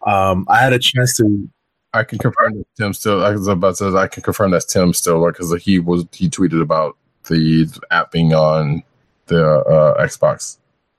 um, 0.07 0.47
I 0.49 0.59
had 0.61 0.73
a 0.73 0.78
chance 0.78 1.17
to. 1.19 1.49
I 1.95 2.05
can 2.05 2.19
confirm 2.19 2.59
that 2.59 2.67
Tim 2.77 2.93
still. 2.93 3.25
I 3.25 3.31
was 3.31 3.47
about 3.47 3.77
to 3.77 3.93
say 3.93 3.97
I 3.97 4.09
can 4.09 4.23
confirm 4.23 4.51
that 4.51 4.67
Tim 4.69 4.93
still 4.93 5.25
because 5.27 5.55
he 5.62 5.78
was 5.78 6.05
he 6.12 6.28
tweeted 6.28 6.61
about 6.61 6.97
the 7.28 7.69
app 7.91 8.11
being 8.11 8.35
on 8.35 8.83
the 9.27 9.45
uh, 9.45 10.05
Xbox. 10.05 10.59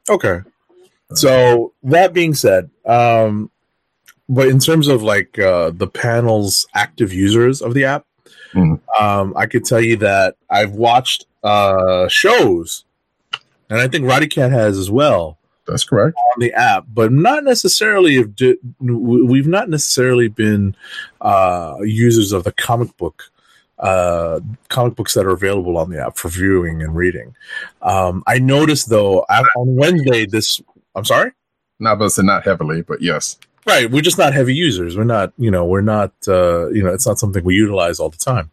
Okay. 0.09 0.41
So 1.13 1.73
that 1.83 2.13
being 2.13 2.33
said, 2.33 2.69
um, 2.85 3.49
but 4.27 4.47
in 4.49 4.59
terms 4.59 4.87
of 4.87 5.03
like 5.03 5.39
uh, 5.39 5.71
the 5.71 5.87
panel's 5.87 6.67
active 6.73 7.13
users 7.13 7.61
of 7.61 7.73
the 7.73 7.85
app, 7.85 8.05
Mhm. 8.57 8.79
um, 9.01 9.33
I 9.35 9.45
could 9.45 9.63
tell 9.65 9.81
you 9.81 9.97
that 9.97 10.35
I've 10.49 10.71
watched 10.73 11.25
uh, 11.43 12.07
shows, 12.07 12.83
and 13.69 13.79
I 13.79 13.87
think 13.87 14.05
Roddy 14.05 14.27
Cat 14.27 14.51
has 14.51 14.77
as 14.77 14.89
well 14.91 15.37
That's 15.67 15.83
correct. 15.83 16.17
on 16.17 16.39
the 16.39 16.53
app, 16.53 16.85
but 16.93 17.11
not 17.11 17.43
necessarily. 17.43 18.17
If 18.17 18.35
di- 18.35 18.57
we've 18.79 19.47
not 19.47 19.69
necessarily 19.69 20.27
been 20.27 20.75
uh, 21.21 21.75
users 21.81 22.31
of 22.33 22.43
the 22.43 22.51
comic 22.51 22.95
book. 22.97 23.23
Uh, 23.79 24.39
comic 24.69 24.95
books 24.95 25.13
that 25.13 25.23
are 25.27 25.29
available 25.33 25.77
on 25.77 25.91
the 25.91 26.03
app 26.03 26.17
for 26.17 26.29
viewing 26.29 26.81
and 26.81 26.95
reading. 26.95 27.35
Um, 27.83 28.23
I 28.25 28.39
noticed 28.39 28.89
though 28.89 29.23
I- 29.29 29.43
on 29.55 29.75
Wednesday 29.75 30.25
this. 30.25 30.59
I'm 30.95 31.05
sorry. 31.05 31.31
Not 31.79 31.99
but 31.99 32.11
not 32.17 32.43
heavily, 32.43 32.81
but 32.81 33.03
yes. 33.03 33.37
Right, 33.67 33.91
we're 33.91 34.01
just 34.01 34.17
not 34.17 34.33
heavy 34.33 34.55
users. 34.55 34.95
We're 34.95 35.03
not, 35.03 35.33
you 35.37 35.51
know, 35.51 35.65
we're 35.65 35.81
not, 35.81 36.13
uh, 36.25 36.69
you 36.69 36.81
know, 36.81 36.93
it's 36.93 37.05
not 37.05 37.19
something 37.19 37.43
we 37.43 37.55
utilize 37.55 37.99
all 37.99 38.09
the 38.09 38.17
time. 38.17 38.49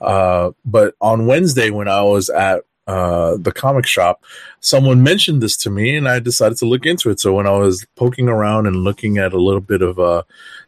Uh, 0.00 0.52
but 0.64 0.94
on 1.00 1.26
Wednesday, 1.26 1.70
when 1.70 1.88
I 1.88 2.02
was 2.02 2.30
at 2.30 2.62
uh, 2.86 3.36
the 3.36 3.50
comic 3.50 3.84
shop, 3.84 4.22
someone 4.60 5.02
mentioned 5.02 5.42
this 5.42 5.56
to 5.56 5.70
me, 5.70 5.96
and 5.96 6.08
I 6.08 6.20
decided 6.20 6.56
to 6.58 6.66
look 6.66 6.86
into 6.86 7.10
it. 7.10 7.18
So 7.18 7.34
when 7.34 7.48
I 7.48 7.58
was 7.58 7.84
poking 7.96 8.28
around 8.28 8.68
and 8.68 8.76
looking 8.76 9.18
at 9.18 9.32
a 9.32 9.42
little 9.42 9.60
bit 9.60 9.82
of 9.82 9.98
uh, 9.98 10.22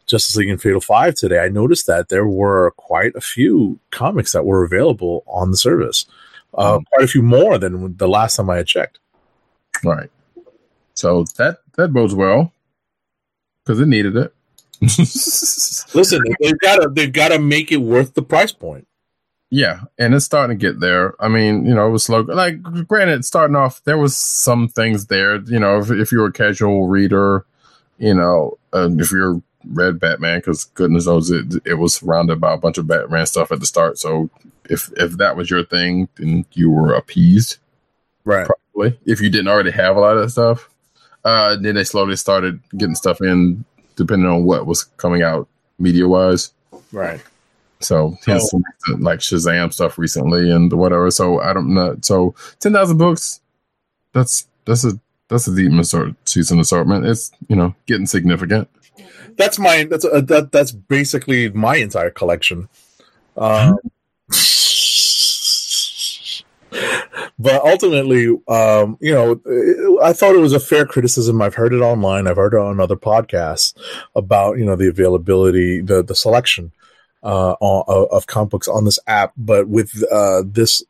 Justice 0.07 0.35
League 0.35 0.49
and 0.49 0.61
Fatal 0.61 0.81
Five 0.81 1.15
today, 1.15 1.39
I 1.39 1.49
noticed 1.49 1.87
that 1.87 2.09
there 2.09 2.27
were 2.27 2.73
quite 2.73 3.15
a 3.15 3.21
few 3.21 3.79
comics 3.93 4.33
that 4.33 4.45
were 4.45 4.65
available 4.65 5.23
on 5.29 5.53
the 5.53 5.57
service. 5.57 6.07
Uh, 6.55 6.81
Quite 6.93 7.05
a 7.05 7.09
few 7.09 7.23
more 7.23 7.57
than 7.57 7.97
the 7.99 8.09
last 8.09 8.35
time 8.35 8.51
I 8.51 8.57
had 8.57 8.67
checked. 8.67 8.99
Right. 9.85 10.11
So 10.95 11.25
that 11.37 11.59
that 11.77 11.93
bodes 11.93 12.15
well 12.15 12.51
because 13.67 13.81
it 13.81 13.89
needed 13.89 14.17
it. 14.17 14.33
Listen, 14.81 16.23
they've 16.41 16.59
got 16.61 16.77
to 16.77 16.89
they've 16.93 17.13
got 17.13 17.29
to 17.29 17.39
make 17.39 17.73
it 17.73 17.79
worth 17.79 18.15
the 18.15 18.23
price 18.23 18.53
point. 18.53 18.87
Yeah, 19.51 19.83
and 19.99 20.15
it's 20.15 20.25
starting 20.25 20.59
to 20.59 20.61
get 20.61 20.81
there. 20.81 21.15
I 21.21 21.29
mean, 21.29 21.67
you 21.67 21.75
know, 21.75 21.87
it 21.87 21.91
was 21.91 22.05
slow. 22.05 22.21
Like, 22.21 22.61
granted, 22.89 23.25
starting 23.25 23.55
off, 23.55 23.83
there 23.85 23.97
was 23.97 24.17
some 24.17 24.69
things 24.69 25.07
there. 25.07 25.37
You 25.41 25.61
know, 25.61 25.79
if, 25.79 25.91
if 25.91 26.11
you're 26.11 26.27
a 26.27 26.33
casual 26.33 26.89
reader, 26.89 27.47
you 27.97 28.13
know, 28.13 28.59
uh, 28.75 28.91
if 28.99 29.13
you're 29.13 29.41
read 29.65 30.01
Batman, 30.01 30.41
because 30.41 30.65
goodness 30.65 31.07
knows 31.07 31.31
it, 31.31 31.55
it 31.65 31.75
was 31.75 31.95
surrounded 31.95 32.41
by 32.41 32.55
a 32.55 32.59
bunch 32.59 32.77
of 32.77 32.87
Batman 32.87 33.27
stuff 33.27 33.53
at 33.53 33.61
the 33.61 33.67
start. 33.67 33.99
So 33.99 34.31
if 34.69 34.91
if 34.97 35.13
that 35.13 35.37
was 35.37 35.49
your 35.49 35.65
thing, 35.65 36.09
then 36.17 36.45
you 36.53 36.71
were 36.71 36.95
appeased. 36.95 37.59
Right. 38.25 38.47
Probably, 38.47 38.99
if 39.07 39.21
you 39.21 39.31
didn't 39.31 39.49
already 39.49 39.71
have 39.71 39.97
a 39.97 40.01
lot 40.01 40.17
of 40.17 40.25
that 40.25 40.31
stuff. 40.31 40.69
Uh, 41.27 41.57
then 41.57 41.75
they 41.75 41.83
slowly 41.83 42.15
started 42.15 42.61
getting 42.77 42.95
stuff 42.95 43.21
in, 43.21 43.65
depending 43.97 44.29
on 44.29 44.45
what 44.45 44.65
was 44.65 44.85
coming 44.85 45.23
out 45.23 45.49
media 45.77 46.07
wise. 46.07 46.53
Right. 46.93 47.21
So 47.81 48.17
hence 48.25 48.55
like 49.01 49.19
Shazam 49.19 49.73
stuff 49.73 49.99
recently 49.99 50.53
and 50.53 50.73
whatever. 50.73 51.11
So 51.11 51.41
I 51.41 51.53
don't 51.53 51.75
know. 51.75 51.97
So 52.03 52.37
ten 52.61 52.73
thousand 52.73 52.99
books. 52.99 53.41
That's 54.13 54.47
that's 54.67 54.85
a 54.85 55.01
that's 55.27 55.49
a 55.49 55.57
deep 55.57 55.73
assort- 55.73 56.15
season 56.29 56.61
assortment. 56.61 57.05
It's 57.07 57.33
you 57.49 57.57
know 57.57 57.75
getting 57.87 58.07
significant. 58.07 58.71
That's 59.37 59.59
my 59.59 59.83
that's 59.91 60.05
uh, 60.05 60.21
that 60.23 60.53
that's 60.53 60.71
basically 60.71 61.51
my 61.51 61.75
entire 61.75 62.11
collection. 62.11 62.69
Um, 63.37 63.79
but 67.39 67.63
ultimately, 67.63 68.29
um, 68.49 68.97
you 69.01 69.13
know, 69.13 69.99
I 70.03 70.13
thought 70.13 70.35
it 70.35 70.41
was 70.41 70.55
a 70.55 70.61
fair 70.61 70.87
criticism. 70.87 71.43
I've 71.43 71.55
heard 71.55 71.75
it 71.75 71.83
online. 71.83 72.27
I've 72.27 72.37
heard 72.37 72.55
it 72.55 72.61
on 72.61 72.81
other 72.81 72.97
podcasts 72.97 73.75
about 74.15 74.59
you 74.59 74.65
know 74.65 74.77
the 74.77 74.89
availability, 74.89 75.81
the 75.81 76.03
the 76.03 76.15
selection 76.15 76.73
uh, 77.23 77.57
of, 77.61 78.11
of 78.11 78.27
comic 78.27 78.51
books 78.51 78.69
on 78.69 78.85
this 78.85 78.99
app. 79.07 79.33
But 79.37 79.69
with 79.69 80.03
uh, 80.11 80.45
this 80.47 80.83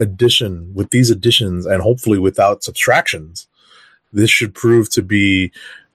addition, 0.00 0.74
with 0.74 0.90
these 0.90 1.10
additions, 1.10 1.64
and 1.64 1.80
hopefully 1.80 2.18
without 2.18 2.64
subtractions, 2.64 3.46
this 4.12 4.30
should 4.30 4.54
prove 4.54 4.90
to 4.90 5.02
be 5.02 5.52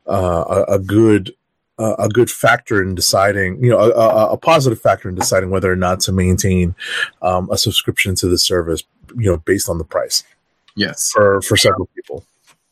uh, 0.08 0.64
a, 0.68 0.76
a 0.76 0.80
good 0.80 1.36
uh, 1.80 1.96
a 1.98 2.10
good 2.10 2.30
factor 2.30 2.84
in 2.84 2.94
deciding, 2.94 3.64
you 3.64 3.70
know, 3.72 3.80
a, 3.80 3.90
a, 3.92 4.34
a 4.34 4.38
positive 4.38 4.80
factor 4.80 5.10
in 5.10 5.16
deciding 5.16 5.50
whether 5.50 5.72
or 5.72 5.76
not 5.76 6.00
to 6.02 6.12
maintain 6.12 6.76
um, 7.22 7.50
a 7.52 7.58
subscription 7.58 8.14
to 8.16 8.28
the 8.28 8.38
service, 8.38 8.84
you 9.18 9.32
know, 9.32 9.38
based 9.38 9.70
on 9.70 9.78
the 9.80 9.84
price 9.84 10.24
Yes. 10.76 11.12
for 11.12 11.42
for 11.42 11.58
several 11.58 11.88
people. 11.96 12.24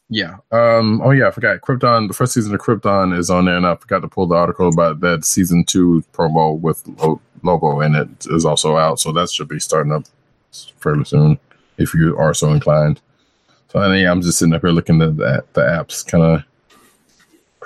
Yeah. 0.09 0.37
Um. 0.51 1.01
Oh 1.03 1.11
yeah. 1.11 1.27
I 1.27 1.31
forgot. 1.31 1.59
Krypton. 1.61 2.07
The 2.07 2.13
first 2.13 2.33
season 2.33 2.53
of 2.53 2.61
Krypton 2.61 3.17
is 3.17 3.29
on 3.29 3.45
there, 3.45 3.57
and 3.57 3.67
I 3.67 3.75
forgot 3.75 3.99
to 4.01 4.07
pull 4.07 4.27
the 4.27 4.35
article 4.35 4.69
about 4.69 5.01
that 5.01 5.25
season 5.25 5.65
two 5.65 6.03
promo 6.13 6.57
with 6.57 6.87
Lo- 6.99 7.19
Lobo 7.43 7.81
in 7.81 7.95
it 7.95 8.25
is 8.29 8.45
also 8.45 8.77
out. 8.77 8.99
So 9.01 9.11
that 9.11 9.29
should 9.29 9.49
be 9.49 9.59
starting 9.59 9.91
up 9.91 10.03
fairly 10.79 11.03
soon 11.03 11.39
if 11.77 11.93
you 11.93 12.17
are 12.17 12.33
so 12.33 12.53
inclined. 12.53 13.01
So 13.69 13.79
I 13.79 13.89
mean, 13.91 14.07
I'm 14.07 14.21
just 14.21 14.39
sitting 14.39 14.53
up 14.53 14.61
here 14.61 14.69
looking 14.71 15.01
at 15.01 15.17
the, 15.17 15.43
the 15.53 15.61
apps, 15.61 16.05
kind 16.07 16.23
of 16.23 16.43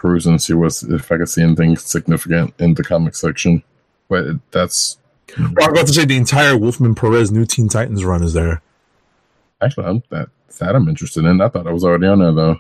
perusing, 0.02 0.40
see 0.40 0.54
what's 0.54 0.84
if 0.84 1.12
I 1.12 1.18
can 1.18 1.28
see 1.28 1.44
anything 1.44 1.78
significant 1.78 2.54
in 2.60 2.74
the 2.74 2.84
comic 2.84 3.16
section. 3.16 3.64
But 4.10 4.26
that's 4.52 4.98
Well, 5.38 5.48
I 5.48 5.68
was 5.68 5.68
about 5.68 5.88
to 5.88 5.94
say 5.94 6.06
the 6.06 6.18
entire 6.18 6.58
Wolfman 6.58 6.96
Perez 6.96 7.32
New 7.32 7.46
Teen 7.46 7.70
Titans 7.70 8.04
run 8.04 8.24
is 8.24 8.34
there. 8.34 8.62
actually 9.62 9.86
I'm, 9.86 10.04
that 10.10 10.30
that 10.60 10.76
I'm 10.76 10.90
interested 10.90 11.24
in. 11.26 11.40
I 11.40 11.48
thought 11.48 11.68
I 11.68 11.72
was 11.72 11.84
already 11.84 12.08
on 12.08 12.20
there 12.20 12.32
though, 12.34 12.60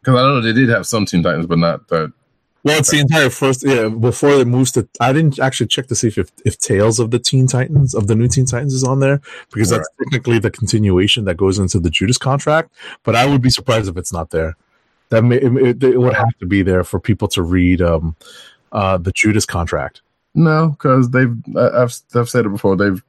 because 0.00 0.14
I 0.16 0.22
know 0.22 0.40
they 0.40 0.52
did 0.52 0.68
have 0.68 0.86
some 0.86 1.06
Teen 1.06 1.22
Titans, 1.22 1.46
but 1.46 1.58
not 1.58 1.88
that. 1.88 2.12
Well, 2.62 2.78
it's 2.78 2.90
the 2.90 2.98
entire 2.98 3.30
first. 3.30 3.64
Yeah, 3.64 3.88
before 3.88 4.32
it 4.32 4.46
moves 4.46 4.72
to, 4.72 4.86
I 5.00 5.14
didn't 5.14 5.38
actually 5.38 5.68
check 5.68 5.86
to 5.86 5.94
see 5.94 6.08
if 6.08 6.18
if, 6.18 6.30
if 6.44 6.58
Tales 6.58 6.98
of 6.98 7.10
the 7.10 7.18
Teen 7.18 7.46
Titans 7.46 7.94
of 7.94 8.06
the 8.06 8.14
New 8.14 8.28
Teen 8.28 8.44
Titans 8.44 8.74
is 8.74 8.84
on 8.84 9.00
there 9.00 9.22
because 9.50 9.70
that's 9.70 9.88
technically 9.98 10.38
the 10.38 10.50
continuation 10.50 11.24
that 11.24 11.38
goes 11.38 11.58
into 11.58 11.80
the 11.80 11.88
Judas 11.88 12.18
contract. 12.18 12.74
But 13.02 13.16
I 13.16 13.24
would 13.24 13.40
be 13.40 13.48
surprised 13.48 13.88
if 13.88 13.96
it's 13.96 14.12
not 14.12 14.28
there. 14.28 14.56
That 15.10 15.22
may, 15.22 15.36
it, 15.36 15.52
it, 15.56 15.82
it 15.84 15.98
would 15.98 16.14
have 16.14 16.36
to 16.38 16.46
be 16.46 16.62
there 16.62 16.84
for 16.84 16.98
people 17.00 17.28
to 17.28 17.42
read 17.42 17.82
um, 17.82 18.16
uh, 18.72 18.96
the 18.96 19.12
Judas 19.12 19.44
contract. 19.44 20.02
No, 20.34 20.68
because 20.70 21.10
they've 21.10 21.34
I've 21.56 21.92
I've 22.14 22.28
said 22.28 22.46
it 22.46 22.50
before. 22.50 22.76
They've 22.76 23.02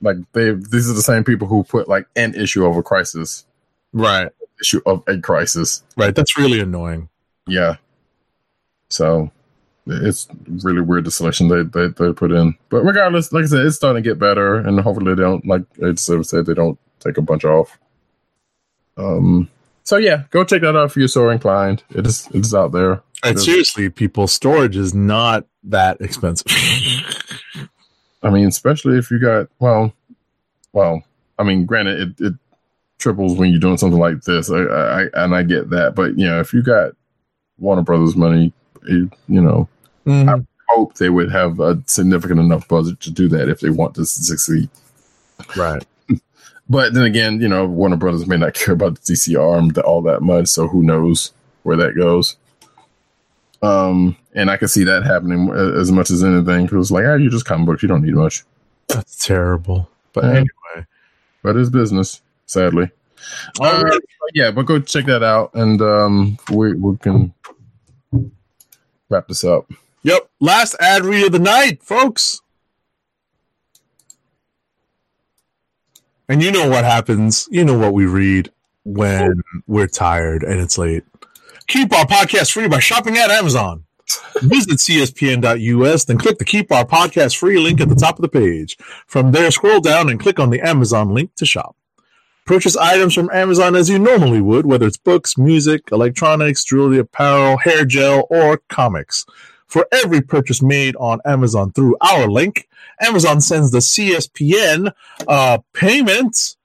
like 0.00 0.16
they've 0.32 0.62
these 0.70 0.88
are 0.88 0.94
the 0.94 1.02
same 1.02 1.24
people 1.24 1.48
who 1.48 1.64
put 1.64 1.88
like 1.88 2.06
an 2.14 2.34
issue 2.36 2.64
of 2.64 2.76
a 2.76 2.82
crisis, 2.82 3.44
Right, 3.92 4.30
issue 4.60 4.80
of 4.86 5.02
a 5.08 5.18
crisis. 5.18 5.82
right. 5.96 6.14
That's 6.14 6.38
really 6.38 6.60
annoying. 6.60 7.08
Yeah. 7.48 7.76
So 8.90 9.30
it's 9.86 10.28
really 10.62 10.82
weird 10.82 11.04
the 11.04 11.10
selection 11.10 11.48
they, 11.48 11.62
they 11.64 11.88
they 11.88 12.12
put 12.12 12.30
in. 12.30 12.54
But 12.68 12.84
regardless, 12.84 13.32
like 13.32 13.44
I 13.44 13.48
said, 13.48 13.66
it's 13.66 13.74
starting 13.76 14.00
to 14.02 14.08
get 14.08 14.18
better, 14.20 14.54
and 14.56 14.78
hopefully 14.78 15.14
they 15.14 15.20
don't 15.20 15.44
like 15.44 15.62
I 15.84 15.94
said 15.94 16.46
they 16.46 16.54
don't 16.54 16.78
take 17.00 17.18
a 17.18 17.22
bunch 17.22 17.44
off. 17.44 17.76
Um. 18.96 19.50
So 19.88 19.96
yeah, 19.96 20.24
go 20.28 20.44
check 20.44 20.60
that 20.60 20.76
out 20.76 20.84
if 20.90 20.96
you're 20.98 21.08
so 21.08 21.30
inclined. 21.30 21.82
It 21.94 22.06
is 22.06 22.28
it's 22.34 22.52
out 22.52 22.72
there. 22.72 23.00
And 23.22 23.32
It 23.32 23.36
is- 23.36 23.44
seriously, 23.46 23.88
people, 23.88 24.26
storage 24.26 24.76
is 24.76 24.92
not 24.92 25.46
that 25.64 25.98
expensive. 26.02 26.46
I 28.22 28.28
mean, 28.28 28.48
especially 28.48 28.98
if 28.98 29.10
you 29.10 29.18
got 29.18 29.48
well, 29.60 29.94
well. 30.74 31.02
I 31.38 31.42
mean, 31.42 31.64
granted, 31.64 32.00
it, 32.20 32.26
it 32.26 32.34
triples 32.98 33.38
when 33.38 33.50
you're 33.50 33.60
doing 33.60 33.78
something 33.78 33.98
like 33.98 34.20
this. 34.24 34.50
I, 34.50 34.58
I 34.58 35.02
and 35.14 35.34
I 35.34 35.42
get 35.42 35.70
that, 35.70 35.94
but 35.94 36.18
you 36.18 36.26
know, 36.26 36.38
if 36.38 36.52
you 36.52 36.60
got 36.62 36.92
Warner 37.58 37.80
Brothers 37.80 38.14
money, 38.14 38.52
you, 38.86 39.10
you 39.26 39.40
know, 39.40 39.70
Mhm. 40.06 40.46
hope 40.68 40.96
they 40.96 41.08
would 41.08 41.32
have 41.32 41.60
a 41.60 41.82
significant 41.86 42.40
enough 42.40 42.68
budget 42.68 43.00
to 43.00 43.10
do 43.10 43.26
that 43.28 43.48
if 43.48 43.60
they 43.60 43.70
want 43.70 43.94
to 43.94 44.04
succeed. 44.04 44.68
Right. 45.56 45.82
But 46.68 46.92
then 46.94 47.04
again, 47.04 47.40
you 47.40 47.48
know, 47.48 47.66
Warner 47.66 47.96
Brothers 47.96 48.26
may 48.26 48.36
not 48.36 48.54
care 48.54 48.74
about 48.74 48.94
the 49.00 49.12
DC 49.12 49.38
arm 49.40 49.72
all 49.84 50.02
that 50.02 50.22
much, 50.22 50.48
so 50.48 50.68
who 50.68 50.82
knows 50.82 51.32
where 51.62 51.76
that 51.76 51.94
goes. 51.96 52.36
Um, 53.62 54.16
and 54.34 54.50
I 54.50 54.56
can 54.56 54.68
see 54.68 54.84
that 54.84 55.02
happening 55.04 55.50
as 55.50 55.90
much 55.90 56.10
as 56.10 56.22
anything 56.22 56.66
because, 56.66 56.92
like, 56.92 57.04
ah, 57.06 57.14
you 57.14 57.28
just 57.30 57.44
comic 57.46 57.66
books, 57.66 57.82
you 57.82 57.88
don't 57.88 58.02
need 58.02 58.14
much. 58.14 58.44
That's 58.86 59.24
terrible. 59.24 59.88
But 60.12 60.24
Yeah. 60.24 60.30
anyway, 60.30 60.86
But 61.42 61.56
it's 61.56 61.70
business, 61.70 62.22
sadly. 62.46 62.90
All 63.60 63.82
right. 63.82 64.00
yeah, 64.32 64.50
but 64.52 64.66
go 64.66 64.78
check 64.78 65.06
that 65.06 65.22
out, 65.24 65.50
and 65.54 65.82
um, 65.82 66.38
we 66.52 66.74
we 66.74 66.96
can 66.98 67.34
wrap 69.10 69.26
this 69.26 69.42
up. 69.42 69.68
Yep. 70.04 70.28
Last 70.40 70.76
ad 70.78 71.04
read 71.04 71.26
of 71.26 71.32
the 71.32 71.38
night, 71.40 71.82
folks. 71.82 72.40
And 76.28 76.42
you 76.42 76.52
know 76.52 76.68
what 76.68 76.84
happens. 76.84 77.48
You 77.50 77.64
know 77.64 77.78
what 77.78 77.94
we 77.94 78.06
read 78.06 78.52
when 78.84 79.42
we're 79.66 79.86
tired 79.86 80.42
and 80.42 80.60
it's 80.60 80.78
late. 80.78 81.04
Keep 81.66 81.92
our 81.92 82.06
podcast 82.06 82.52
free 82.52 82.68
by 82.68 82.80
shopping 82.80 83.16
at 83.16 83.30
Amazon. 83.30 83.84
Visit 84.42 84.78
cspn.us, 84.78 86.04
then 86.04 86.16
click 86.16 86.38
the 86.38 86.44
Keep 86.44 86.72
Our 86.72 86.86
Podcast 86.86 87.36
Free 87.36 87.58
link 87.58 87.80
at 87.80 87.90
the 87.90 87.94
top 87.94 88.16
of 88.16 88.22
the 88.22 88.28
page. 88.28 88.78
From 89.06 89.32
there, 89.32 89.50
scroll 89.50 89.80
down 89.80 90.08
and 90.08 90.18
click 90.18 90.38
on 90.38 90.48
the 90.48 90.60
Amazon 90.60 91.12
link 91.12 91.34
to 91.36 91.44
shop. 91.44 91.76
Purchase 92.46 92.76
items 92.78 93.12
from 93.12 93.28
Amazon 93.30 93.74
as 93.74 93.90
you 93.90 93.98
normally 93.98 94.40
would, 94.40 94.64
whether 94.64 94.86
it's 94.86 94.96
books, 94.96 95.36
music, 95.36 95.82
electronics, 95.92 96.64
jewelry, 96.64 96.98
apparel, 96.98 97.58
hair 97.58 97.84
gel, 97.84 98.26
or 98.30 98.62
comics. 98.68 99.26
For 99.68 99.86
every 99.92 100.22
purchase 100.22 100.62
made 100.62 100.96
on 100.96 101.20
Amazon 101.24 101.72
through 101.72 101.96
our 102.00 102.26
link, 102.26 102.68
Amazon 103.00 103.40
sends 103.40 103.70
the 103.70 103.78
CSPN 103.78 104.92
uh, 105.26 105.58
payment 105.74 106.56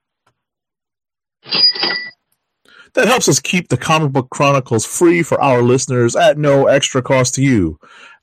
that 2.93 3.07
helps 3.07 3.27
us 3.27 3.39
keep 3.39 3.69
the 3.69 3.77
comic 3.77 4.11
book 4.11 4.29
chronicles 4.29 4.85
free 4.85 5.23
for 5.23 5.41
our 5.41 5.61
listeners 5.61 6.15
at 6.15 6.37
no 6.37 6.67
extra 6.67 7.01
cost 7.01 7.35
to 7.35 7.43
you. 7.43 7.79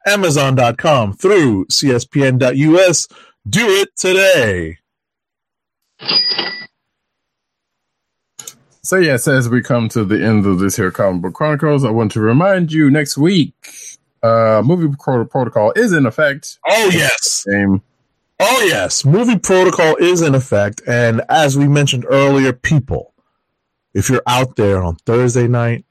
Amazon.com 0.07 1.12
through 1.12 1.67
CSPN.us. 1.67 3.09
Do 3.49 3.67
it 3.68 3.97
today. 3.97 4.78
So 8.83 8.97
yes, 8.97 9.28
as 9.28 9.49
we 9.49 9.62
come 9.62 9.89
to 9.91 10.05
the 10.05 10.25
end 10.25 10.47
of 10.47 10.59
this 10.59 10.76
here 10.76 10.91
comic 10.91 11.23
book 11.23 11.34
chronicles, 11.34 11.84
I 11.84 11.91
want 11.91 12.12
to 12.12 12.20
remind 12.20 12.73
you 12.73 12.91
next 12.91 13.18
week, 13.18 13.55
uh, 14.23 14.62
movie 14.65 14.94
Pro- 14.99 15.24
protocol 15.24 15.73
is 15.76 15.92
in 15.92 16.07
effect. 16.07 16.58
Oh, 16.66 16.90
yes. 16.92 17.44
Game. 17.49 17.82
Oh, 18.39 18.62
yes. 18.66 19.05
Movie 19.05 19.39
protocol 19.39 19.97
is 19.97 20.23
in 20.23 20.34
effect. 20.34 20.82
And 20.86 21.23
as 21.28 21.57
we 21.58 21.68
mentioned 21.68 22.07
earlier, 22.08 22.52
people, 22.52 23.12
if 23.94 24.08
you're 24.08 24.23
out 24.26 24.57
there 24.57 24.82
on 24.82 24.97
Thursday 24.97 25.49
night, 25.49 25.84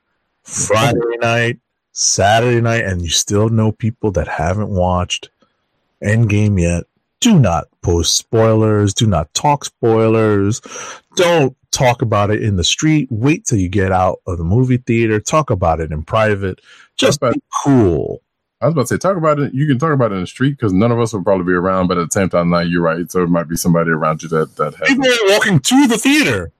Friday 0.43 1.17
night, 1.21 1.59
Saturday 1.91 2.61
night, 2.61 2.85
and 2.85 3.01
you 3.01 3.09
still 3.09 3.49
know 3.49 3.71
people 3.71 4.11
that 4.11 4.27
haven't 4.27 4.69
watched 4.69 5.29
Endgame 6.03 6.59
yet, 6.59 6.85
do 7.19 7.37
not 7.37 7.67
post 7.81 8.15
spoilers. 8.15 8.93
Do 8.93 9.05
not 9.05 9.33
talk 9.33 9.65
spoilers. 9.65 10.61
Don't 11.15 11.55
talk 11.71 12.01
about 12.01 12.31
it 12.31 12.43
in 12.43 12.55
the 12.55 12.63
street. 12.63 13.07
Wait 13.11 13.45
till 13.45 13.57
you 13.57 13.69
get 13.69 13.91
out 13.91 14.21
of 14.27 14.37
the 14.37 14.43
movie 14.43 14.77
theater. 14.77 15.19
Talk 15.19 15.49
about 15.49 15.79
it 15.79 15.91
in 15.91 16.03
private. 16.03 16.59
Just 16.97 17.21
be 17.21 17.31
cool. 17.63 18.21
I 18.61 18.65
was 18.65 18.73
about 18.73 18.81
to 18.83 18.87
say, 18.87 18.97
talk 18.97 19.15
about 19.15 19.39
it. 19.39 19.53
You 19.53 19.67
can 19.67 19.79
talk 19.79 19.93
about 19.93 20.11
it 20.11 20.15
in 20.15 20.21
the 20.21 20.27
street 20.27 20.57
because 20.57 20.73
none 20.73 20.91
of 20.91 20.99
us 20.99 21.13
will 21.13 21.23
probably 21.23 21.45
be 21.45 21.53
around. 21.53 21.87
But 21.87 21.97
at 21.97 22.09
the 22.09 22.13
same 22.13 22.27
time, 22.29 22.49
now 22.49 22.59
you're 22.59 22.81
right. 22.81 23.09
So 23.09 23.23
it 23.23 23.29
might 23.29 23.47
be 23.47 23.55
somebody 23.55 23.91
around 23.91 24.21
you 24.21 24.29
that 24.29 24.55
that 24.57 24.75
has. 24.75 24.87
People 24.87 25.07
are 25.07 25.31
walking 25.31 25.59
to 25.59 25.87
the 25.87 25.97
theater. 25.97 26.51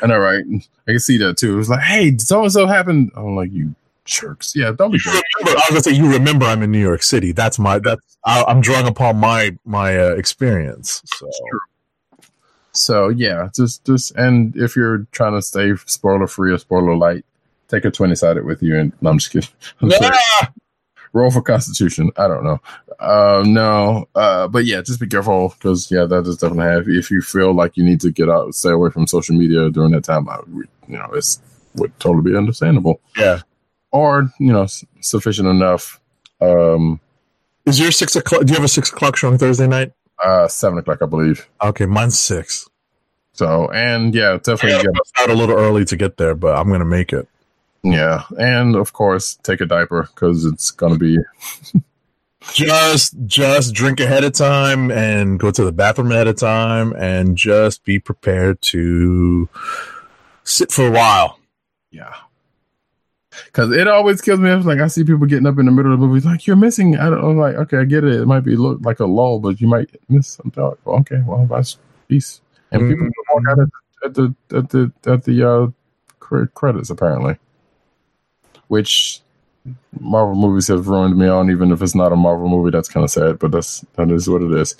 I 0.00 0.06
know, 0.06 0.18
right? 0.18 0.44
I 0.86 0.90
can 0.90 0.98
see 0.98 1.16
that 1.18 1.36
too. 1.36 1.58
It's 1.58 1.68
like, 1.68 1.80
hey, 1.80 2.16
so 2.18 2.42
and 2.42 2.52
so 2.52 2.66
happened. 2.66 3.12
I'm 3.14 3.36
like, 3.36 3.52
you 3.52 3.74
jerks. 4.08 4.56
Yeah, 4.56 4.72
don't 4.72 4.90
be 4.90 4.98
remember, 5.04 5.22
I 5.44 5.54
was 5.54 5.68
gonna 5.68 5.82
say 5.82 5.92
you 5.92 6.10
remember 6.10 6.46
I'm 6.46 6.62
in 6.62 6.72
New 6.72 6.80
York 6.80 7.02
City. 7.02 7.32
That's 7.32 7.58
my 7.58 7.78
that's 7.78 8.18
I, 8.24 8.42
I'm 8.44 8.60
drawing 8.60 8.88
upon 8.88 9.18
my 9.18 9.56
my 9.64 9.96
uh, 9.96 10.14
experience. 10.14 11.02
So 11.04 11.28
So 12.72 13.08
yeah, 13.08 13.48
just 13.54 13.84
just 13.84 14.14
and 14.16 14.54
if 14.56 14.76
you're 14.76 15.06
trying 15.12 15.32
to 15.34 15.42
stay 15.42 15.72
spoiler 15.86 16.26
free 16.26 16.52
or 16.52 16.58
spoiler 16.58 16.96
light, 16.96 17.24
take 17.68 17.84
a 17.84 17.90
twenty 17.90 18.14
sided 18.14 18.44
with 18.44 18.62
you. 18.62 18.78
And 18.78 18.92
no, 19.00 19.10
I'm 19.10 19.18
just 19.18 19.32
kidding. 19.32 19.48
I'm 19.80 19.90
sorry. 19.90 20.16
Ah! 20.40 20.52
Roll 21.14 21.30
for 21.30 21.40
Constitution. 21.40 22.10
I 22.18 22.28
don't 22.28 22.44
know. 22.44 22.60
Uh, 23.00 23.42
no, 23.46 24.06
uh, 24.14 24.46
but 24.46 24.66
yeah, 24.66 24.82
just 24.82 25.00
be 25.00 25.06
careful 25.06 25.48
because 25.58 25.90
yeah, 25.90 26.04
that 26.04 26.26
is 26.26 26.36
definitely 26.36 26.70
have. 26.70 26.88
If 26.88 27.10
you 27.10 27.22
feel 27.22 27.54
like 27.54 27.76
you 27.78 27.84
need 27.84 28.00
to 28.02 28.10
get 28.12 28.28
out, 28.28 28.54
stay 28.54 28.70
away 28.70 28.90
from 28.90 29.06
social 29.06 29.34
media 29.34 29.70
during 29.70 29.92
that 29.92 30.04
time. 30.04 30.28
I, 30.28 30.38
would- 30.46 30.68
you 30.86 30.96
know, 30.98 31.08
it's 31.14 31.40
would 31.76 31.98
totally 32.00 32.30
be 32.30 32.36
understandable, 32.36 33.00
yeah. 33.16 33.40
or 33.92 34.30
you 34.40 34.52
know, 34.52 34.62
s- 34.62 34.84
sufficient 35.00 35.48
enough. 35.48 36.00
Um, 36.40 36.98
Is 37.66 37.78
your 37.78 37.90
six 37.90 38.16
o'clock? 38.16 38.44
Do 38.44 38.52
you 38.52 38.56
have 38.56 38.64
a 38.64 38.68
six 38.68 38.90
o'clock 38.90 39.16
showing 39.16 39.38
Thursday 39.38 39.66
night? 39.66 39.92
Uh, 40.24 40.48
seven 40.48 40.78
o'clock, 40.78 41.02
I 41.02 41.06
believe. 41.06 41.48
Okay, 41.62 41.86
mine's 41.86 42.18
six. 42.18 42.68
So, 43.32 43.70
and 43.70 44.14
yeah, 44.14 44.36
definitely 44.36 44.72
gotta 44.72 44.92
get 44.92 45.22
out 45.22 45.30
a 45.30 45.34
little 45.34 45.56
early 45.56 45.84
to 45.86 45.96
get 45.96 46.16
there, 46.16 46.34
but 46.34 46.56
I'm 46.56 46.70
gonna 46.70 46.84
make 46.84 47.12
it. 47.12 47.28
Yeah, 47.84 48.24
and 48.38 48.74
of 48.74 48.92
course, 48.92 49.36
take 49.42 49.60
a 49.60 49.66
diaper 49.66 50.08
because 50.14 50.44
it's 50.44 50.70
gonna 50.70 50.98
be. 50.98 51.18
Just 52.52 53.14
just 53.26 53.74
drink 53.74 53.98
ahead 54.00 54.22
of 54.22 54.32
time 54.32 54.90
and 54.92 55.40
go 55.40 55.50
to 55.50 55.64
the 55.64 55.72
bathroom 55.72 56.12
ahead 56.12 56.28
of 56.28 56.36
time, 56.36 56.94
and 56.94 57.36
just 57.36 57.84
be 57.84 57.98
prepared 57.98 58.62
to 58.62 59.48
sit 60.44 60.70
for 60.70 60.86
a 60.86 60.90
while. 60.90 61.38
Yeah, 61.90 62.14
because 63.46 63.72
it 63.72 63.88
always 63.88 64.20
kills 64.20 64.40
me. 64.40 64.50
It's 64.50 64.66
like 64.66 64.80
I 64.80 64.86
see 64.88 65.04
people 65.04 65.26
getting 65.26 65.46
up 65.46 65.58
in 65.58 65.66
the 65.66 65.72
middle 65.72 65.92
of 65.92 66.00
the 66.00 66.06
movie, 66.06 66.26
like 66.26 66.46
you're 66.46 66.56
missing. 66.56 66.96
I 66.98 67.10
don't. 67.10 67.24
I'm 67.24 67.38
like, 67.38 67.54
okay, 67.56 67.78
I 67.78 67.84
get 67.84 68.04
it. 68.04 68.20
It 68.20 68.26
might 68.26 68.40
be 68.40 68.56
look 68.56 68.80
like 68.82 69.00
a 69.00 69.06
lull, 69.06 69.40
but 69.40 69.60
you 69.60 69.68
might 69.68 69.90
miss 70.08 70.28
something. 70.28 70.62
Like, 70.62 70.78
well, 70.84 70.96
okay, 71.00 71.22
well, 71.26 71.46
that's 71.46 71.78
peace. 72.08 72.40
And 72.70 72.88
people 72.88 73.06
Mm. 73.06 73.12
walk 73.34 73.42
out 73.50 73.58
of 73.60 73.70
at 74.04 74.14
the 74.14 74.34
at 74.54 74.70
the 74.70 74.92
at 75.06 75.24
the 75.24 75.48
uh, 75.48 75.66
credits 76.54 76.90
apparently, 76.90 77.36
which 78.68 79.22
Marvel 80.00 80.34
movies 80.34 80.68
have 80.68 80.88
ruined 80.88 81.16
me 81.18 81.26
on. 81.26 81.50
Even 81.50 81.72
if 81.72 81.82
it's 81.82 81.94
not 81.94 82.12
a 82.12 82.16
Marvel 82.16 82.48
movie, 82.48 82.70
that's 82.70 82.88
kind 82.88 83.04
of 83.04 83.10
sad, 83.10 83.38
but 83.38 83.50
that's 83.50 83.84
that 83.96 84.10
is 84.10 84.28
what 84.28 84.42
it 84.42 84.52
is. 84.52 84.74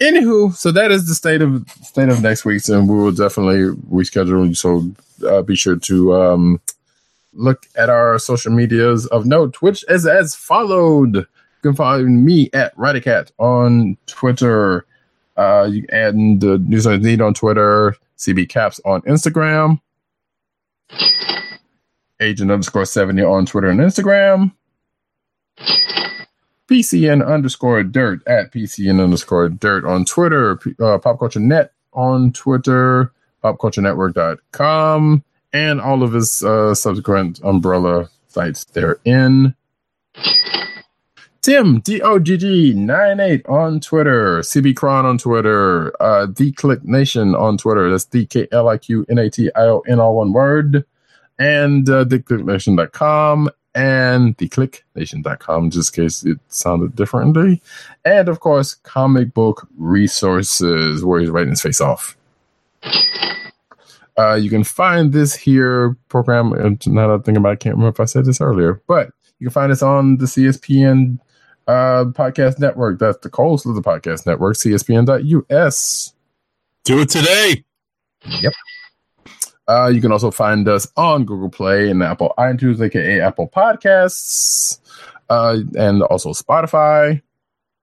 Anywho, 0.00 0.54
so 0.54 0.72
that 0.72 0.90
is 0.90 1.06
the 1.06 1.14
state 1.14 1.42
of 1.42 1.64
state 1.82 2.08
of 2.08 2.22
next 2.22 2.44
week's, 2.44 2.68
and 2.68 2.88
we 2.88 2.96
will 2.96 3.12
definitely 3.12 3.74
reschedule. 3.90 4.56
So 4.56 4.90
uh, 5.26 5.42
be 5.42 5.56
sure 5.56 5.76
to 5.76 6.14
um, 6.14 6.60
look 7.36 7.66
at 7.76 7.88
our 7.88 8.18
social 8.18 8.52
medias 8.52 9.06
of 9.06 9.26
note, 9.26 9.56
which 9.62 9.84
is 9.88 10.06
as 10.06 10.34
followed. 10.34 11.16
You 11.16 11.26
can 11.62 11.74
find 11.74 12.24
me 12.24 12.50
at 12.52 12.76
Radicat 12.76 13.30
on 13.38 13.96
Twitter. 14.06 14.86
Uh, 15.36 15.70
can 15.90 16.40
the 16.40 16.58
News 16.58 16.86
I 16.86 16.96
Need 16.96 17.20
on 17.20 17.34
Twitter, 17.34 17.94
CB 18.16 18.48
Caps 18.48 18.80
on 18.84 19.02
Instagram, 19.02 19.80
Agent 22.20 22.50
underscore 22.50 22.86
70 22.86 23.22
on 23.22 23.44
Twitter 23.44 23.68
and 23.68 23.80
Instagram, 23.80 24.52
PCN 26.68 27.26
underscore 27.26 27.82
dirt 27.82 28.26
at 28.26 28.52
PCN 28.52 29.02
underscore 29.02 29.50
dirt 29.50 29.84
on 29.84 30.04
Twitter, 30.04 30.58
uh, 30.80 30.98
Pop 30.98 31.18
Culture 31.18 31.40
Net 31.40 31.72
on 31.92 32.32
Twitter, 32.32 33.12
popculturenetwork.com, 33.44 35.24
and 35.52 35.80
all 35.80 36.02
of 36.02 36.12
his 36.12 36.42
uh, 36.42 36.74
subsequent 36.74 37.40
umbrella 37.42 38.08
sites 38.28 38.64
therein. 38.64 39.54
Tim 41.46 41.80
DOGG98 41.80 43.48
on 43.48 43.78
Twitter, 43.78 44.40
CB 44.40 44.74
Cron 44.74 45.06
on 45.06 45.16
Twitter, 45.16 45.92
uh, 46.02 46.26
The 46.26 46.50
Kliq 46.50 46.82
Nation 46.82 47.36
on 47.36 47.56
Twitter. 47.56 47.88
That's 47.88 48.04
D 48.04 48.26
K 48.26 48.48
L 48.50 48.68
I 48.68 48.78
Q 48.78 49.06
N 49.08 49.18
A 49.18 49.30
T 49.30 49.48
I 49.54 49.60
O 49.60 49.78
N, 49.86 50.00
all 50.00 50.16
one 50.16 50.32
word. 50.32 50.84
And 51.38 51.88
uh, 51.88 52.04
TheKliqNation.com 52.06 53.50
and 53.76 54.36
TheClickNation.com, 54.38 55.70
just 55.70 55.96
in 55.96 56.04
case 56.04 56.24
it 56.24 56.40
sounded 56.48 56.96
differently. 56.96 57.62
And 58.04 58.28
of 58.28 58.40
course, 58.40 58.74
Comic 58.74 59.32
Book 59.32 59.68
Resources, 59.78 61.04
where 61.04 61.20
he's 61.20 61.30
writing 61.30 61.50
his 61.50 61.62
face 61.62 61.80
off. 61.80 62.16
Uh, 64.18 64.34
you 64.34 64.48
can 64.48 64.64
find 64.64 65.12
this 65.12 65.34
here 65.34 65.96
program. 66.08 66.52
And 66.52 66.84
now 66.86 67.08
that 67.08 67.20
I 67.20 67.22
think 67.22 67.38
about 67.38 67.50
it, 67.50 67.52
I 67.52 67.56
can't 67.56 67.74
remember 67.74 67.94
if 67.94 68.00
I 68.00 68.06
said 68.06 68.24
this 68.24 68.40
earlier, 68.40 68.82
but 68.86 69.10
you 69.38 69.46
can 69.46 69.52
find 69.52 69.70
us 69.70 69.82
on 69.82 70.16
the 70.16 70.26
CSPN 70.26 71.18
uh, 71.66 72.06
podcast 72.06 72.58
network. 72.58 72.98
That's 72.98 73.18
the 73.18 73.28
Cole 73.28 73.58
Slither 73.58 73.82
podcast 73.82 74.26
network, 74.26 74.56
CSPN.us. 74.56 76.14
Do 76.84 77.00
it 77.00 77.08
today. 77.10 77.64
Uh, 79.68 79.88
you 79.88 80.00
can 80.00 80.12
also 80.12 80.30
find 80.30 80.68
us 80.68 80.86
on 80.96 81.24
Google 81.24 81.50
Play 81.50 81.90
and 81.90 82.02
Apple 82.02 82.32
iTunes, 82.38 82.80
aka 82.80 83.20
Apple 83.20 83.48
Podcasts, 83.48 84.78
uh, 85.28 85.58
and 85.76 86.02
also 86.02 86.30
Spotify, 86.30 87.20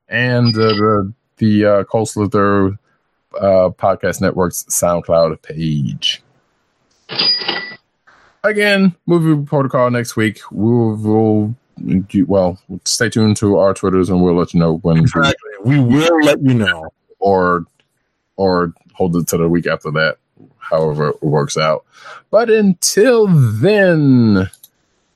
and 0.08 0.56
uh, 0.56 0.70
the 0.70 1.14
the 1.38 1.66
uh, 1.66 1.84
Cole 1.84 2.06
Slither 2.06 2.68
uh, 3.38 3.70
Podcast 3.70 4.22
Network's 4.22 4.64
SoundCloud 4.70 5.42
page. 5.42 6.23
Again, 8.44 8.96
movie 9.06 9.46
protocol 9.46 9.90
next 9.90 10.16
week. 10.16 10.42
We'll, 10.52 10.96
we'll 10.96 11.56
well 12.28 12.60
stay 12.86 13.10
tuned 13.10 13.38
to 13.38 13.58
our 13.58 13.74
Twitters, 13.74 14.10
and 14.10 14.22
we'll 14.22 14.36
let 14.36 14.54
you 14.54 14.60
know 14.60 14.78
when 14.78 14.96
we 14.96 15.02
Exactly. 15.02 15.52
We 15.64 15.80
will 15.80 16.24
let 16.24 16.42
you 16.42 16.54
know. 16.54 16.90
or 17.20 17.66
or 18.36 18.74
hold 18.94 19.16
it 19.16 19.28
to 19.28 19.38
the 19.38 19.48
week 19.48 19.66
after 19.68 19.92
that, 19.92 20.18
however 20.60 21.10
it 21.10 21.24
works 21.24 21.58
out. 21.58 21.86
But 22.32 22.50
until 22.50 23.28
then, 23.28 24.50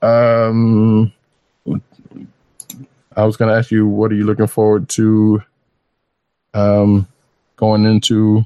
um, 0.01 1.11
I 3.15 3.25
was 3.25 3.35
going 3.37 3.49
to 3.49 3.57
ask 3.57 3.71
you, 3.71 3.87
what 3.87 4.11
are 4.11 4.15
you 4.15 4.25
looking 4.25 4.47
forward 4.47 4.87
to, 4.89 5.41
um, 6.53 7.07
going 7.55 7.85
into 7.85 8.45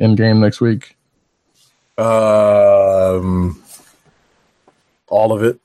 Endgame 0.00 0.38
next 0.38 0.60
week? 0.60 0.96
Um, 1.98 3.62
all 5.08 5.32
of 5.32 5.42
it. 5.42 5.58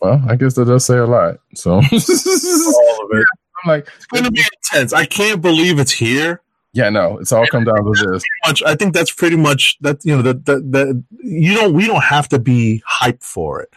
Well, 0.00 0.22
I 0.28 0.36
guess 0.36 0.54
that 0.54 0.66
does 0.66 0.84
say 0.84 0.98
a 0.98 1.06
lot. 1.06 1.36
So 1.54 1.74
I'm 1.78 1.84
All 1.84 3.04
of 3.04 3.18
it. 3.18 3.26
I'm 3.64 3.68
like, 3.68 3.88
It's 3.96 4.06
going 4.06 4.24
to 4.24 4.30
be 4.32 4.42
intense. 4.72 4.92
I 4.92 5.06
can't 5.06 5.40
believe 5.40 5.78
it's 5.78 5.92
here. 5.92 6.42
yeah, 6.72 6.88
no, 6.90 7.18
it's 7.18 7.30
all 7.32 7.46
come 7.46 7.64
down 7.64 7.84
to 7.84 7.92
this. 8.12 8.22
Much. 8.46 8.62
I 8.64 8.74
think 8.74 8.94
that's 8.94 9.12
pretty 9.12 9.36
much 9.36 9.78
that. 9.82 10.04
You 10.04 10.16
know 10.16 10.22
that 10.22 10.44
that 10.46 10.72
that 10.72 11.04
you 11.22 11.54
don't. 11.54 11.72
We 11.74 11.86
don't 11.86 12.02
have 12.02 12.28
to 12.30 12.38
be 12.38 12.82
hyped 12.90 13.22
for 13.22 13.62
it. 13.62 13.72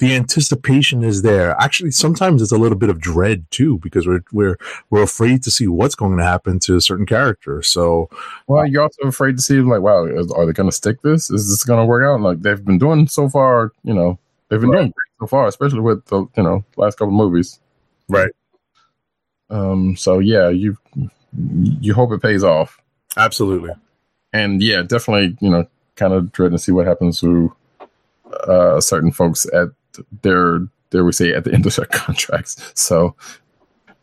The 0.00 0.14
anticipation 0.16 1.04
is 1.04 1.22
there. 1.22 1.54
Actually, 1.60 1.90
sometimes 1.92 2.40
it's 2.42 2.52
a 2.52 2.58
little 2.58 2.78
bit 2.78 2.88
of 2.90 3.00
dread 3.00 3.44
too 3.50 3.78
because 3.78 4.06
we're 4.06 4.24
we're 4.32 4.56
we're 4.90 5.02
afraid 5.02 5.42
to 5.44 5.50
see 5.50 5.66
what's 5.68 5.94
going 5.94 6.16
to 6.18 6.24
happen 6.24 6.58
to 6.60 6.76
a 6.76 6.80
certain 6.80 7.06
character. 7.06 7.62
So 7.62 8.08
Well, 8.48 8.66
you're 8.66 8.82
also 8.82 9.02
afraid 9.06 9.36
to 9.36 9.42
see, 9.42 9.60
like, 9.60 9.82
wow, 9.82 10.04
are 10.06 10.46
they 10.46 10.52
going 10.52 10.68
to 10.70 10.74
stick 10.74 11.02
this? 11.02 11.30
Is 11.30 11.48
this 11.50 11.64
going 11.64 11.80
to 11.80 11.84
work 11.86 12.02
out? 12.04 12.20
Like 12.22 12.40
they've 12.42 12.64
been 12.64 12.78
doing 12.78 13.06
so 13.08 13.28
far, 13.28 13.72
you 13.84 13.94
know, 13.94 14.18
they've 14.48 14.60
been 14.60 14.70
Right. 14.70 14.78
doing 14.78 14.92
great 14.96 15.12
so 15.20 15.26
far, 15.26 15.46
especially 15.46 15.80
with 15.80 16.04
the, 16.06 16.26
you 16.36 16.42
know, 16.42 16.64
last 16.76 16.96
couple 16.98 17.12
movies. 17.12 17.60
right, 18.08 18.32
Um, 19.50 19.96
so 19.96 20.18
yeah, 20.18 20.48
you 20.48 20.76
you 21.80 21.94
hope 21.94 22.12
it 22.12 22.22
pays 22.22 22.42
off, 22.42 22.80
absolutely. 23.16 23.70
and 24.32 24.62
yeah, 24.62 24.82
definitely, 24.82 25.36
you 25.40 25.50
know, 25.50 25.66
kind 25.96 26.12
of 26.14 26.32
dread 26.32 26.52
to 26.52 26.58
see 26.58 26.72
what 26.72 26.86
happens 26.86 27.20
to 27.20 27.54
uh, 28.48 28.80
certain 28.80 29.12
folks 29.12 29.44
at 29.52 29.68
their, 30.22 30.60
dare 30.90 31.04
we 31.04 31.12
say, 31.12 31.32
at 31.32 31.44
the 31.44 31.52
end 31.52 31.66
of 31.66 31.74
their 31.76 31.86
contracts. 31.90 32.72
So 32.74 33.14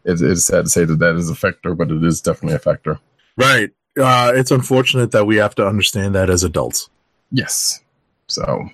it's, 0.03 0.21
it's 0.21 0.45
sad 0.45 0.65
to 0.65 0.69
say 0.69 0.85
that 0.85 0.99
that 0.99 1.15
is 1.15 1.29
a 1.29 1.35
factor, 1.35 1.75
but 1.75 1.91
it 1.91 2.03
is 2.03 2.21
definitely 2.21 2.55
a 2.55 2.59
factor. 2.59 2.99
Right. 3.35 3.71
Uh, 3.99 4.31
it's 4.35 4.51
unfortunate 4.51 5.11
that 5.11 5.25
we 5.25 5.37
have 5.37 5.55
to 5.55 5.67
understand 5.67 6.15
that 6.15 6.29
as 6.29 6.43
adults. 6.43 6.89
Yes. 7.31 7.81
So, 8.27 8.69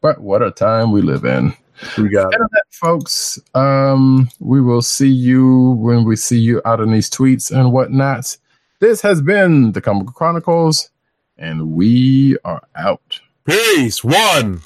but 0.00 0.20
what 0.20 0.42
a 0.42 0.50
time 0.50 0.92
we 0.92 1.02
live 1.02 1.24
in. 1.24 1.54
We 1.96 2.10
got 2.10 2.30
that, 2.30 2.64
folks, 2.70 3.38
um, 3.54 4.28
we 4.38 4.60
will 4.60 4.82
see 4.82 5.08
you 5.08 5.72
when 5.78 6.04
we 6.04 6.14
see 6.14 6.38
you 6.38 6.60
out 6.64 6.80
in 6.80 6.92
these 6.92 7.08
tweets 7.08 7.50
and 7.50 7.72
whatnot. 7.72 8.36
This 8.80 9.00
has 9.02 9.22
been 9.22 9.72
the 9.72 9.80
Comic 9.80 10.08
Chronicles, 10.08 10.90
and 11.38 11.72
we 11.72 12.36
are 12.44 12.62
out. 12.76 13.20
peace. 13.44 14.04
One. 14.04 14.60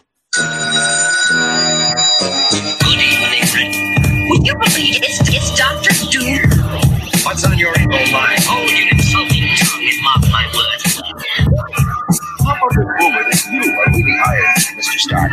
Good 2.24 3.00
evening, 3.00 3.44
friend. 3.52 4.30
Would 4.30 4.46
you 4.46 4.54
believe 4.54 4.96
it's, 5.02 5.20
it's 5.28 5.54
Dr. 5.58 5.92
Doom? 6.10 6.48
What's 7.22 7.44
on 7.44 7.58
your 7.58 7.78
evil 7.78 8.00
mind? 8.12 8.40
Oh, 8.48 8.64
you 8.64 8.88
insulting 8.92 9.50
tongue 9.58 9.84
and 9.84 10.02
mock 10.02 10.22
my 10.32 10.46
words. 10.56 11.02
How 12.46 12.56
about 12.56 13.26
this 13.30 13.46
woman? 13.46 13.66
you 13.66 13.78
are 13.78 13.92
really 13.92 14.18
hired, 14.24 14.56
Mr. 14.72 14.98
Stark? 15.00 15.32